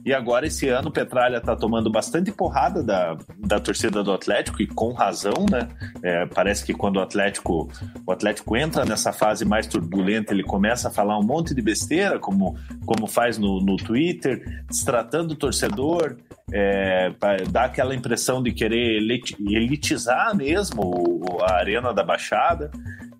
E 0.06 0.14
agora, 0.14 0.46
esse 0.46 0.68
ano, 0.68 0.88
o 0.88 0.92
Petralha 0.92 1.38
está 1.38 1.56
tomando 1.56 1.90
bastante 1.90 2.30
porrada 2.30 2.80
da, 2.80 3.16
da 3.38 3.58
torcida 3.58 4.04
do 4.04 4.12
Atlético, 4.12 4.62
e 4.62 4.66
com 4.68 4.92
razão, 4.92 5.44
né? 5.50 5.68
É, 6.00 6.24
parece 6.26 6.64
que 6.64 6.72
quando 6.72 6.98
o 6.98 7.00
Atlético, 7.00 7.68
o 8.06 8.12
Atlético 8.12 8.56
entra 8.56 8.84
nessa 8.84 9.12
fase 9.12 9.44
mais 9.44 9.66
turbulenta, 9.66 10.32
ele 10.32 10.44
começa 10.44 10.86
a 10.86 10.92
falar 10.92 11.18
um 11.18 11.24
monte 11.24 11.52
de 11.52 11.60
besteira, 11.60 12.20
como, 12.20 12.56
como 12.86 13.08
faz 13.08 13.36
no, 13.36 13.60
no 13.60 13.76
Twitter, 13.76 14.64
destratando 14.68 15.34
o 15.34 15.36
torcedor, 15.36 16.16
é, 16.52 17.12
dar 17.50 17.64
aquela 17.64 17.94
impressão 17.94 18.42
de 18.42 18.52
querer 18.52 18.98
elitizar 18.98 20.34
mesmo 20.36 21.20
a 21.42 21.54
Arena 21.54 21.92
da 21.92 22.04
Baixada. 22.04 22.70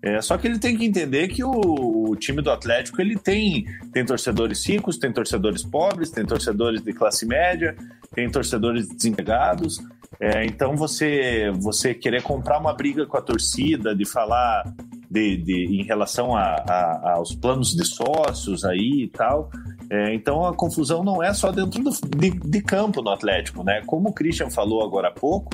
É, 0.01 0.21
só 0.21 0.37
que 0.37 0.47
ele 0.47 0.59
tem 0.59 0.77
que 0.77 0.85
entender 0.85 1.27
que 1.27 1.43
o, 1.43 1.51
o, 2.11 2.15
time 2.15 2.41
do 2.41 2.51
Atlético 2.51 3.01
ele 3.01 3.17
tem, 3.17 3.65
tem 3.91 4.05
torcedores 4.05 4.65
ricos, 4.65 4.97
tem 4.97 5.11
torcedores 5.11 5.63
pobres, 5.63 6.11
tem 6.11 6.25
torcedores 6.25 6.81
de 6.81 6.93
classe 6.93 7.25
média, 7.25 7.75
tem 8.13 8.29
torcedores 8.29 8.87
desempregados. 8.87 9.79
É, 10.19 10.45
então 10.45 10.75
você 10.75 11.51
você 11.59 11.93
querer 11.93 12.21
comprar 12.21 12.59
uma 12.59 12.73
briga 12.73 13.05
com 13.05 13.17
a 13.17 13.21
torcida, 13.21 13.95
de 13.95 14.05
falar 14.05 14.63
de, 15.09 15.37
de, 15.37 15.81
em 15.81 15.83
relação 15.83 16.35
a, 16.35 16.41
a, 16.41 17.13
aos 17.15 17.33
planos 17.33 17.71
de 17.73 17.85
sócios 17.85 18.63
aí 18.65 19.03
e 19.03 19.07
tal. 19.07 19.49
É, 19.89 20.13
então 20.13 20.45
a 20.45 20.53
confusão 20.53 21.03
não 21.03 21.23
é 21.23 21.33
só 21.33 21.51
dentro 21.51 21.81
do, 21.81 21.91
de, 22.17 22.29
de, 22.31 22.61
campo 22.61 23.01
no 23.01 23.09
Atlético, 23.09 23.63
né? 23.63 23.81
Como 23.85 24.09
o 24.09 24.13
Christian 24.13 24.49
falou 24.49 24.83
agora 24.83 25.07
há 25.07 25.11
pouco, 25.11 25.51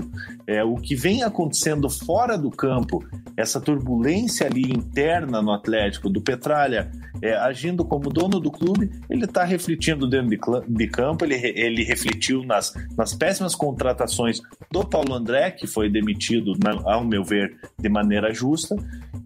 é, 0.48 0.64
o 0.64 0.76
que 0.76 0.96
vem 0.96 1.22
acontecendo 1.22 1.88
fora 1.90 2.36
do 2.36 2.50
campo, 2.50 3.04
essa 3.38 3.62
turbulência 3.62 4.48
ali 4.48 4.64
interna 4.64 5.42
no 5.42 5.52
Atlético, 5.52 6.10
do 6.10 6.20
Petralha 6.20 6.90
é, 7.22 7.36
agindo 7.36 7.86
como 7.86 8.10
dono 8.10 8.40
do 8.40 8.52
clube, 8.52 8.90
ele 9.10 9.26
está 9.26 9.44
refletindo 9.44 10.10
dentro 10.10 10.30
de, 10.30 10.76
de, 10.76 10.88
campo, 10.88 11.24
ele, 11.24 11.36
ele 11.36 11.84
refletiu 11.84 12.44
nas, 12.44 12.74
nas 12.98 13.14
péssimas 13.14 13.56
contratações 13.56 14.42
do 14.72 14.84
Paulo 14.84 15.14
André, 15.14 15.52
que 15.52 15.66
foi 15.66 15.90
demitido, 15.90 16.54
na, 16.62 16.92
ao 16.92 17.06
meu 17.06 17.24
ver, 17.24 17.56
de 17.80 17.88
maneira 17.88 18.34
justa, 18.34 18.76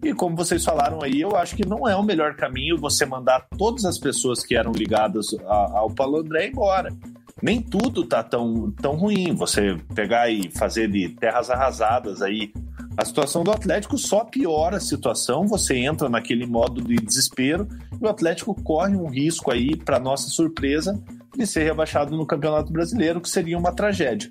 e 0.02 0.14
como 0.18 0.36
vocês 0.36 0.64
falaram 0.64 1.00
aí, 1.00 1.20
eu 1.20 1.36
acho 1.36 1.54
que 1.54 1.66
não 1.66 1.88
é 1.88 1.94
o 1.94 2.02
melhor 2.02 2.34
caminho 2.34 2.76
você 2.76 3.06
mandar 3.06 3.46
todas 3.56 3.84
as 3.84 3.98
pessoas 3.98 4.44
que 4.44 4.56
eram 4.56 4.72
ligadas 4.72 5.28
a, 5.46 5.78
ao 5.78 5.90
Paulo 5.90 6.18
André 6.18 6.48
embora. 6.48 6.92
Nem 7.40 7.62
tudo 7.62 8.04
tá 8.04 8.22
tão, 8.22 8.72
tão 8.72 8.96
ruim. 8.96 9.32
Você 9.36 9.78
pegar 9.94 10.28
e 10.28 10.50
fazer 10.50 10.90
de 10.90 11.10
terras 11.10 11.48
arrasadas 11.48 12.20
aí. 12.20 12.52
A 12.96 13.04
situação 13.04 13.44
do 13.44 13.52
Atlético 13.52 13.96
só 13.96 14.24
piora 14.24 14.78
a 14.78 14.80
situação. 14.80 15.46
Você 15.46 15.76
entra 15.76 16.08
naquele 16.08 16.46
modo 16.46 16.82
de 16.82 16.96
desespero 16.96 17.68
e 18.00 18.04
o 18.04 18.08
Atlético 18.08 18.60
corre 18.60 18.96
um 18.96 19.08
risco 19.08 19.52
aí, 19.52 19.76
para 19.76 20.00
nossa 20.00 20.28
surpresa, 20.30 21.00
de 21.36 21.46
ser 21.46 21.64
rebaixado 21.64 22.16
no 22.16 22.26
Campeonato 22.26 22.72
Brasileiro, 22.72 23.20
que 23.20 23.28
seria 23.28 23.58
uma 23.58 23.72
tragédia. 23.72 24.30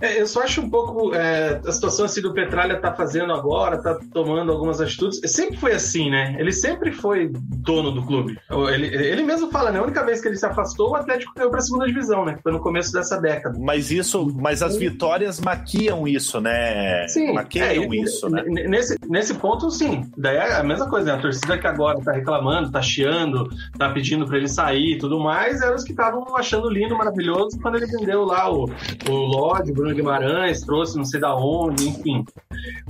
É, 0.00 0.20
eu 0.20 0.26
só 0.26 0.42
acho 0.42 0.60
um 0.60 0.70
pouco 0.70 1.14
é, 1.14 1.60
a 1.64 1.72
situação 1.72 2.04
assim 2.04 2.20
do 2.20 2.32
Petralha 2.32 2.80
tá 2.80 2.92
fazendo 2.92 3.32
agora, 3.32 3.80
tá 3.80 3.98
tomando 4.12 4.50
algumas 4.50 4.80
atitudes. 4.80 5.20
Sempre 5.30 5.56
foi 5.56 5.72
assim, 5.72 6.10
né? 6.10 6.34
Ele 6.38 6.52
sempre 6.52 6.92
foi 6.92 7.30
dono 7.32 7.92
do 7.92 8.02
clube. 8.04 8.38
Ele, 8.72 8.86
ele 8.86 9.22
mesmo 9.22 9.50
fala, 9.50 9.70
né? 9.70 9.78
A 9.78 9.82
única 9.82 10.04
vez 10.04 10.20
que 10.20 10.28
ele 10.28 10.36
se 10.36 10.46
afastou, 10.46 10.90
o 10.90 10.96
Atlético 10.96 11.34
caiu 11.34 11.50
pra 11.50 11.60
segunda 11.60 11.86
divisão, 11.86 12.24
né? 12.24 12.38
Foi 12.42 12.52
no 12.52 12.60
começo 12.60 12.92
dessa 12.92 13.20
década. 13.20 13.58
Mas 13.60 13.90
isso, 13.90 14.32
mas 14.34 14.62
as 14.62 14.76
vitórias 14.76 15.40
maquiam 15.40 16.08
isso, 16.08 16.40
né? 16.40 17.06
Sim. 17.08 17.32
Maquiam 17.32 17.66
é, 17.66 17.76
isso, 17.76 18.28
né? 18.28 18.42
Nesse, 18.46 18.96
nesse 19.08 19.34
ponto, 19.34 19.70
sim. 19.70 20.10
Daí 20.16 20.36
é 20.36 20.56
a 20.56 20.64
mesma 20.64 20.88
coisa, 20.88 21.12
né? 21.12 21.18
A 21.18 21.22
torcida 21.22 21.58
que 21.58 21.66
agora 21.66 22.00
tá 22.00 22.12
reclamando, 22.12 22.70
tá 22.70 22.82
chiando, 22.82 23.48
tá 23.78 23.88
pedindo 23.90 24.26
pra 24.26 24.36
ele 24.36 24.48
sair 24.48 24.94
e 24.94 24.98
tudo 24.98 25.20
mais, 25.20 25.60
eram 25.60 25.76
os 25.76 25.84
que 25.84 25.92
estavam 25.92 26.09
achando 26.36 26.68
lindo, 26.68 26.96
maravilhoso 26.96 27.58
quando 27.60 27.76
ele 27.76 27.86
vendeu 27.86 28.24
lá 28.24 28.50
o, 28.50 28.70
o 29.08 29.12
Lodge, 29.12 29.72
o 29.72 29.74
Bruno 29.74 29.94
Guimarães, 29.94 30.62
trouxe 30.62 30.96
não 30.96 31.04
sei 31.04 31.20
da 31.20 31.34
onde, 31.34 31.88
enfim. 31.88 32.24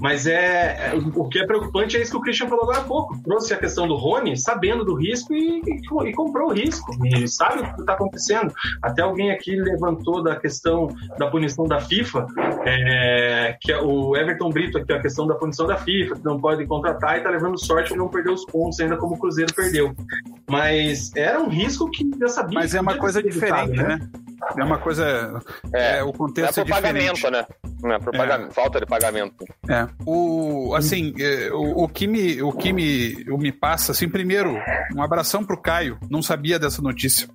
Mas 0.01 0.27
é, 0.27 0.93
é, 0.93 0.95
o 1.15 1.29
que 1.29 1.39
é 1.39 1.47
preocupante 1.47 1.97
é 1.97 2.03
isso 2.03 2.13
que 2.13 2.17
o 2.17 2.21
Christian 2.21 2.49
falou 2.49 2.65
agora 2.65 2.79
há 2.79 2.85
pouco. 2.85 3.21
Trouxe 3.23 3.53
a 3.53 3.59
questão 3.59 3.87
do 3.87 3.95
Rony, 3.95 4.37
sabendo 4.37 4.85
do 4.85 4.95
risco 4.95 5.35
e, 5.35 5.61
e, 5.61 6.09
e 6.09 6.13
comprou 6.13 6.51
o 6.51 6.53
risco. 6.53 6.91
E 7.05 7.29
sabe 7.29 7.61
o 7.61 7.75
que 7.75 7.81
está 7.81 7.93
acontecendo. 7.95 8.53
Até 8.83 9.03
alguém 9.03 9.31
aqui 9.31 9.57
levantou 9.57 10.23
da 10.23 10.37
questão 10.37 10.89
da 11.19 11.29
punição 11.29 11.67
da 11.67 11.81
FIFA, 11.81 12.27
é, 12.65 13.57
que 13.61 13.73
é 13.73 13.81
o 13.81 14.17
Everton 14.17 14.51
Brito 14.51 14.79
aqui, 14.79 14.93
a 14.93 15.01
questão 15.01 15.27
da 15.27 15.35
punição 15.35 15.67
da 15.67 15.77
FIFA, 15.77 16.17
que 16.17 16.25
não 16.25 16.41
pode 16.41 16.67
contratar 16.67 17.15
e 17.15 17.19
está 17.19 17.31
levando 17.31 17.59
sorte 17.59 17.93
de 17.93 17.99
não 17.99 18.09
perder 18.09 18.31
os 18.31 18.45
pontos 18.45 18.81
ainda 18.81 18.97
como 18.97 19.15
o 19.15 19.19
Cruzeiro 19.19 19.53
perdeu. 19.55 19.95
Mas 20.49 21.15
era 21.15 21.41
um 21.41 21.49
risco 21.49 21.91
que 21.91 22.09
já 22.19 22.29
sabia. 22.29 22.59
Mas 22.59 22.75
é 22.75 22.81
uma 22.81 22.97
coisa 22.97 23.10
diferente, 23.23 23.77
né? 23.77 23.97
né? 23.97 24.11
É 24.57 24.65
uma 24.65 24.79
coisa. 24.79 25.41
É, 25.73 25.99
é 25.99 26.03
o 26.03 26.13
contexto 26.13 26.59
é, 26.59 26.63
é 26.63 26.65
pagamento, 26.65 27.31
né? 27.31 27.45
É, 27.85 27.99
pagamento, 27.99 28.53
falta 28.53 28.81
de 28.81 28.87
pagamento. 28.87 29.45
É. 29.69 29.87
O, 30.07 30.75
assim, 30.75 31.15
é, 31.19 31.51
o, 31.53 31.85
o, 31.85 31.89
que 31.89 32.07
me, 32.07 32.43
o 32.43 32.53
que 32.53 32.73
me, 32.73 33.25
o 33.31 33.39
me 33.39 33.53
passa, 33.53 33.93
assim, 33.93 34.09
primeiro, 34.09 34.57
um 34.95 35.03
abração 35.03 35.45
pro 35.45 35.61
Caio. 35.61 35.99
Não 36.11 36.23
sabia 36.23 36.59
dessa 36.59 36.83
notícia. 36.83 37.29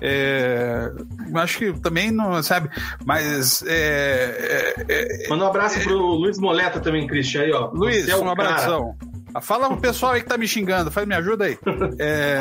É, 0.00 0.90
acho 1.36 1.58
que 1.58 1.72
também 1.80 2.10
não, 2.10 2.42
sabe? 2.42 2.68
Mas. 3.04 3.62
É, 3.66 4.74
é, 4.88 5.28
Manda 5.28 5.44
um 5.44 5.48
abraço 5.48 5.80
pro 5.80 5.96
Luiz 5.96 6.38
Moleta 6.38 6.80
também, 6.80 7.06
Cristian, 7.06 7.42
aí, 7.42 7.52
ó. 7.52 7.70
Luiz, 7.72 8.08
um 8.08 8.28
abração. 8.28 8.94
Cara. 8.98 9.17
Fala 9.42 9.68
pro 9.68 9.80
pessoal 9.80 10.12
aí 10.12 10.22
que 10.22 10.28
tá 10.28 10.38
me 10.38 10.48
xingando, 10.48 10.90
faz, 10.90 11.06
me 11.06 11.14
ajuda 11.14 11.44
aí. 11.44 11.58
É, 11.98 12.40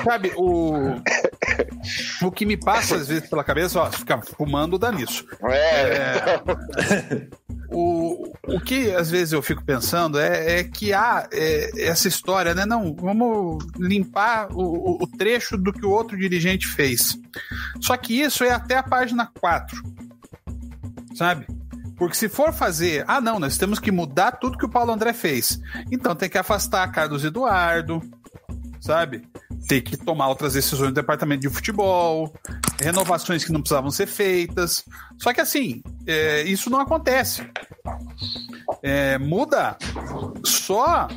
o, 0.00 0.04
sabe, 0.04 0.32
o, 0.36 0.94
o 2.22 2.30
que 2.30 2.46
me 2.46 2.56
passa 2.56 2.96
às 2.96 3.08
vezes 3.08 3.28
pela 3.28 3.44
cabeça, 3.44 3.80
ó, 3.80 3.90
ficar 3.90 4.20
fumando 4.22 4.78
dá 4.78 4.92
nisso. 4.92 5.26
É. 5.42 5.58
é 5.58 7.28
o, 7.70 8.32
o 8.46 8.60
que 8.60 8.90
às 8.94 9.10
vezes 9.10 9.32
eu 9.32 9.42
fico 9.42 9.64
pensando 9.64 10.18
é, 10.18 10.60
é 10.60 10.64
que 10.64 10.92
há 10.92 11.28
é, 11.32 11.88
essa 11.88 12.08
história, 12.08 12.54
né? 12.54 12.64
Não, 12.64 12.94
vamos 12.94 13.64
limpar 13.78 14.48
o, 14.52 15.02
o 15.02 15.06
trecho 15.06 15.56
do 15.56 15.72
que 15.72 15.84
o 15.84 15.90
outro 15.90 16.16
dirigente 16.16 16.66
fez. 16.66 17.18
Só 17.80 17.96
que 17.96 18.20
isso 18.20 18.42
é 18.44 18.50
até 18.50 18.76
a 18.76 18.82
página 18.82 19.30
4. 19.38 19.82
Sabe? 21.14 21.46
Porque 21.98 22.16
se 22.16 22.28
for 22.28 22.52
fazer, 22.52 23.04
ah, 23.08 23.20
não, 23.20 23.40
nós 23.40 23.58
temos 23.58 23.78
que 23.78 23.90
mudar 23.90 24.32
tudo 24.32 24.56
que 24.56 24.64
o 24.64 24.68
Paulo 24.68 24.92
André 24.92 25.12
fez. 25.12 25.60
Então 25.90 26.14
tem 26.14 26.28
que 26.28 26.38
afastar 26.38 26.90
Carlos 26.92 27.24
Eduardo, 27.24 28.00
sabe? 28.80 29.28
Tem 29.66 29.82
que 29.82 29.96
tomar 29.96 30.28
outras 30.28 30.52
decisões 30.52 30.90
do 30.90 30.94
departamento 30.94 31.42
de 31.42 31.50
futebol, 31.50 32.32
renovações 32.80 33.44
que 33.44 33.52
não 33.52 33.60
precisavam 33.60 33.90
ser 33.90 34.06
feitas. 34.06 34.84
Só 35.18 35.32
que 35.32 35.40
assim, 35.40 35.82
é, 36.06 36.42
isso 36.42 36.70
não 36.70 36.80
acontece. 36.80 37.42
É, 38.82 39.18
muda 39.18 39.76
só 40.44 41.08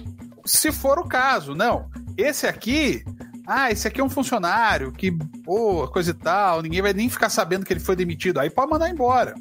se 0.43 0.71
for 0.71 0.97
o 0.97 1.07
caso. 1.07 1.53
Não, 1.53 1.89
esse 2.17 2.47
aqui 2.47 3.03
ah, 3.45 3.71
esse 3.71 3.87
aqui 3.87 3.99
é 3.99 4.03
um 4.03 4.09
funcionário 4.09 4.91
que, 4.91 5.11
pô, 5.43 5.87
coisa 5.87 6.11
e 6.11 6.13
tal, 6.13 6.61
ninguém 6.61 6.81
vai 6.81 6.93
nem 6.93 7.09
ficar 7.09 7.29
sabendo 7.29 7.65
que 7.65 7.73
ele 7.73 7.79
foi 7.79 7.95
demitido. 7.95 8.39
Aí 8.39 8.49
pode 8.49 8.71
mandar 8.71 8.89
embora. 8.89 9.35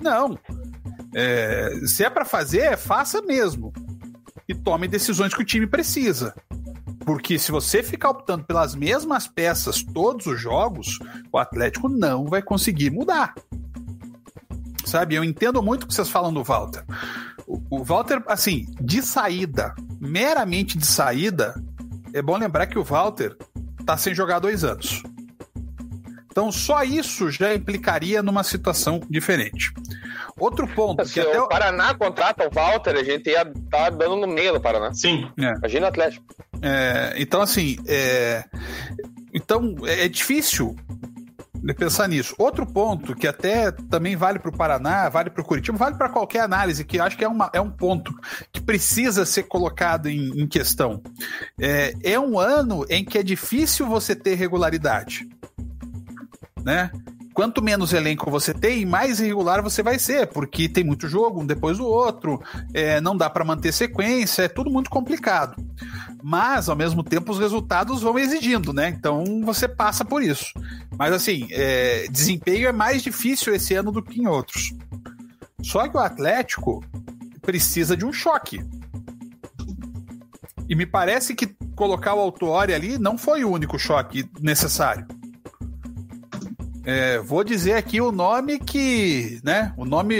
Não. 0.00 0.38
É, 1.14 1.80
se 1.86 2.04
é 2.04 2.10
para 2.10 2.24
fazer, 2.24 2.76
faça 2.76 3.20
mesmo. 3.22 3.72
E 4.48 4.54
tome 4.54 4.88
decisões 4.88 5.34
que 5.34 5.42
o 5.42 5.44
time 5.44 5.66
precisa. 5.66 6.34
Porque 7.04 7.38
se 7.38 7.50
você 7.50 7.82
ficar 7.82 8.10
optando 8.10 8.44
pelas 8.44 8.74
mesmas 8.74 9.26
peças 9.26 9.82
todos 9.82 10.26
os 10.26 10.40
jogos, 10.40 10.98
o 11.32 11.38
Atlético 11.38 11.88
não 11.88 12.26
vai 12.26 12.42
conseguir 12.42 12.90
mudar. 12.90 13.34
Sabe? 14.84 15.14
Eu 15.14 15.24
entendo 15.24 15.62
muito 15.62 15.84
o 15.84 15.86
que 15.86 15.94
vocês 15.94 16.08
falam 16.08 16.32
do 16.32 16.42
Walter. 16.42 16.84
O, 17.46 17.78
o 17.78 17.84
Walter, 17.84 18.22
assim, 18.26 18.66
de 18.80 19.02
saída, 19.02 19.74
meramente 20.00 20.78
de 20.78 20.86
saída, 20.86 21.54
é 22.12 22.22
bom 22.22 22.36
lembrar 22.36 22.66
que 22.66 22.78
o 22.78 22.84
Walter 22.84 23.36
tá 23.84 23.96
sem 23.96 24.14
jogar 24.14 24.38
dois 24.38 24.64
anos. 24.64 25.02
Então, 26.38 26.52
só 26.52 26.84
isso 26.84 27.32
já 27.32 27.52
implicaria 27.52 28.22
numa 28.22 28.44
situação 28.44 29.00
diferente. 29.10 29.72
Outro 30.38 30.68
ponto. 30.68 31.04
Se 31.04 31.18
o 31.18 31.42
o 31.42 31.48
Paraná 31.48 31.92
contrata 31.94 32.46
o 32.46 32.54
Walter, 32.54 32.94
a 32.94 33.02
gente 33.02 33.28
ia 33.28 33.42
estar 33.42 33.56
tá 33.68 33.90
dando 33.90 34.14
no 34.14 34.28
meio 34.28 34.52
do 34.52 34.60
Paraná. 34.60 34.94
Sim. 34.94 35.28
É. 35.36 35.54
Imagina 35.54 35.86
o 35.86 35.88
Atlético. 35.88 36.24
É, 36.62 37.14
então, 37.16 37.42
assim, 37.42 37.76
é, 37.88 38.44
então 39.34 39.74
é 39.84 40.06
difícil 40.06 40.76
pensar 41.76 42.08
nisso. 42.08 42.36
Outro 42.38 42.64
ponto 42.64 43.16
que 43.16 43.26
até 43.26 43.72
também 43.72 44.14
vale 44.14 44.38
para 44.38 44.50
o 44.50 44.56
Paraná, 44.56 45.08
vale 45.08 45.30
para 45.30 45.42
o 45.42 45.44
Curitiba, 45.44 45.76
vale 45.76 45.96
para 45.96 46.08
qualquer 46.08 46.42
análise, 46.42 46.84
que 46.84 47.00
acho 47.00 47.16
que 47.16 47.24
é, 47.24 47.28
uma, 47.28 47.50
é 47.52 47.60
um 47.60 47.70
ponto 47.70 48.14
que 48.52 48.60
precisa 48.60 49.26
ser 49.26 49.42
colocado 49.44 50.08
em, 50.08 50.40
em 50.40 50.46
questão. 50.46 51.02
É, 51.60 51.94
é 52.04 52.20
um 52.20 52.38
ano 52.38 52.86
em 52.88 53.04
que 53.04 53.18
é 53.18 53.24
difícil 53.24 53.86
você 53.86 54.14
ter 54.14 54.36
regularidade. 54.36 55.28
Né? 56.64 56.90
quanto 57.38 57.62
menos 57.62 57.92
elenco 57.92 58.28
você 58.32 58.52
tem, 58.52 58.84
mais 58.84 59.20
irregular 59.20 59.62
você 59.62 59.80
vai 59.80 59.96
ser, 59.96 60.26
porque 60.26 60.68
tem 60.68 60.82
muito 60.82 61.06
jogo 61.06 61.40
um 61.40 61.46
depois 61.46 61.78
do 61.78 61.86
outro, 61.86 62.42
é, 62.74 63.00
não 63.00 63.16
dá 63.16 63.30
para 63.30 63.44
manter 63.44 63.72
sequência, 63.72 64.42
é 64.42 64.48
tudo 64.48 64.68
muito 64.68 64.90
complicado. 64.90 65.54
Mas, 66.20 66.68
ao 66.68 66.74
mesmo 66.74 67.00
tempo, 67.04 67.30
os 67.30 67.38
resultados 67.38 68.02
vão 68.02 68.18
exigindo, 68.18 68.72
né? 68.72 68.88
Então 68.88 69.22
você 69.44 69.68
passa 69.68 70.04
por 70.04 70.20
isso. 70.20 70.46
Mas, 70.98 71.12
assim, 71.12 71.46
é, 71.52 72.08
desempenho 72.10 72.66
é 72.66 72.72
mais 72.72 73.04
difícil 73.04 73.54
esse 73.54 73.72
ano 73.72 73.92
do 73.92 74.02
que 74.02 74.20
em 74.20 74.26
outros. 74.26 74.74
Só 75.62 75.86
que 75.86 75.96
o 75.96 76.00
Atlético 76.00 76.84
precisa 77.40 77.96
de 77.96 78.04
um 78.04 78.12
choque. 78.12 78.60
E 80.68 80.74
me 80.74 80.86
parece 80.86 81.36
que 81.36 81.54
colocar 81.76 82.14
o 82.14 82.20
Autuori 82.20 82.74
ali 82.74 82.98
não 82.98 83.16
foi 83.16 83.44
o 83.44 83.50
único 83.52 83.78
choque 83.78 84.28
necessário. 84.40 85.06
É, 86.90 87.18
vou 87.18 87.44
dizer 87.44 87.74
aqui 87.74 88.00
o 88.00 88.10
nome 88.10 88.58
que, 88.58 89.42
né? 89.44 89.74
O 89.76 89.84
nome 89.84 90.16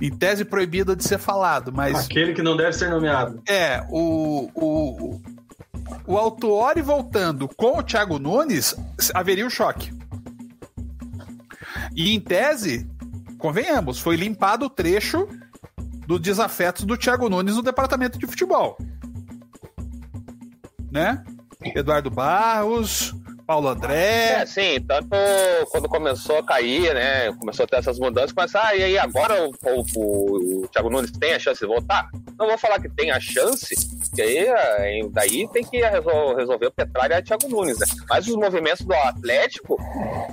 em 0.00 0.10
tese 0.10 0.44
proibido 0.44 0.96
de 0.96 1.04
ser 1.04 1.16
falado, 1.16 1.72
mas. 1.72 2.06
Aquele 2.06 2.34
que 2.34 2.42
não 2.42 2.56
deve 2.56 2.72
ser 2.72 2.90
nomeado. 2.90 3.40
É, 3.48 3.86
o. 3.88 4.50
o 4.52 5.20
o 6.04 6.16
Autuori 6.16 6.82
voltando 6.82 7.48
com 7.48 7.78
o 7.78 7.82
Thiago 7.82 8.18
Nunes, 8.18 8.74
haveria 9.14 9.46
um 9.46 9.50
choque. 9.50 9.92
E 11.94 12.12
em 12.12 12.18
tese, 12.18 12.88
convenhamos, 13.38 14.00
foi 14.00 14.16
limpado 14.16 14.66
o 14.66 14.70
trecho 14.70 15.28
dos 16.06 16.20
desafetos 16.20 16.84
do 16.84 16.96
Thiago 16.96 17.28
Nunes 17.28 17.54
no 17.54 17.62
departamento 17.62 18.18
de 18.18 18.26
futebol. 18.26 18.76
Né? 20.90 21.22
Eduardo 21.76 22.10
Barros, 22.10 23.14
Paulo 23.46 23.68
André. 23.68 24.42
É, 24.42 24.46
sim, 24.46 24.80
tanto 24.86 25.08
quando 25.70 25.88
começou 25.88 26.38
a 26.38 26.42
cair, 26.44 26.94
né? 26.94 27.32
Começou 27.32 27.64
a 27.64 27.66
ter 27.66 27.76
essas 27.76 27.98
mudanças, 27.98 28.32
mas 28.36 28.54
ah, 28.54 28.74
e 28.74 28.82
aí 28.82 28.98
agora 28.98 29.46
o, 29.46 29.52
o, 29.66 30.62
o 30.64 30.68
Thiago 30.68 30.90
Nunes 30.90 31.12
tem 31.12 31.34
a 31.34 31.38
chance 31.38 31.60
de 31.60 31.66
voltar? 31.66 32.08
Não 32.38 32.48
vou 32.48 32.58
falar 32.58 32.80
que 32.80 32.88
tem 32.88 33.10
a 33.10 33.20
chance, 33.20 33.74
que 34.14 34.22
aí 34.22 35.08
daí 35.10 35.48
tem 35.52 35.64
que 35.64 35.78
resolver 35.78 36.66
o 36.66 36.72
Petralha 36.72 37.16
e 37.16 37.20
o 37.20 37.24
Thiago 37.24 37.48
Nunes, 37.48 37.78
né? 37.78 37.86
Mas 38.08 38.26
os 38.26 38.36
movimentos 38.36 38.84
do 38.86 38.94
Atlético 38.94 39.76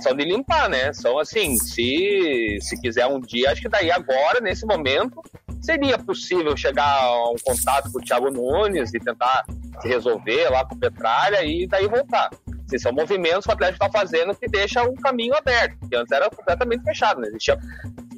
são 0.00 0.14
de 0.14 0.24
limpar, 0.24 0.68
né? 0.68 0.92
São 0.92 1.18
assim, 1.18 1.56
se, 1.56 2.58
se 2.60 2.80
quiser 2.80 3.06
um 3.06 3.20
dia, 3.20 3.50
acho 3.50 3.62
que 3.62 3.68
daí 3.68 3.90
agora, 3.90 4.40
nesse 4.40 4.64
momento, 4.66 5.22
seria 5.60 5.98
possível 5.98 6.56
chegar 6.56 7.02
a 7.02 7.30
um 7.30 7.36
contato 7.44 7.90
com 7.92 7.98
o 7.98 8.02
Thiago 8.02 8.30
Nunes 8.30 8.94
e 8.94 9.00
tentar 9.00 9.44
se 9.80 9.88
resolver 9.88 10.48
lá 10.50 10.64
com 10.64 10.74
o 10.74 10.78
Petralha 10.78 11.44
e 11.44 11.66
daí 11.66 11.86
voltar. 11.86 12.30
Assim, 12.76 12.78
são 12.78 12.92
movimentos 12.92 13.44
que 13.44 13.50
o 13.50 13.54
Atlético 13.54 13.84
está 13.84 13.98
fazendo 13.98 14.34
que 14.34 14.46
deixa 14.48 14.82
um 14.82 14.94
caminho 14.94 15.34
aberto, 15.34 15.76
que 15.88 15.96
antes 15.96 16.12
era 16.12 16.30
completamente 16.30 16.84
fechado, 16.84 17.20
não 17.20 17.28
existia 17.28 17.58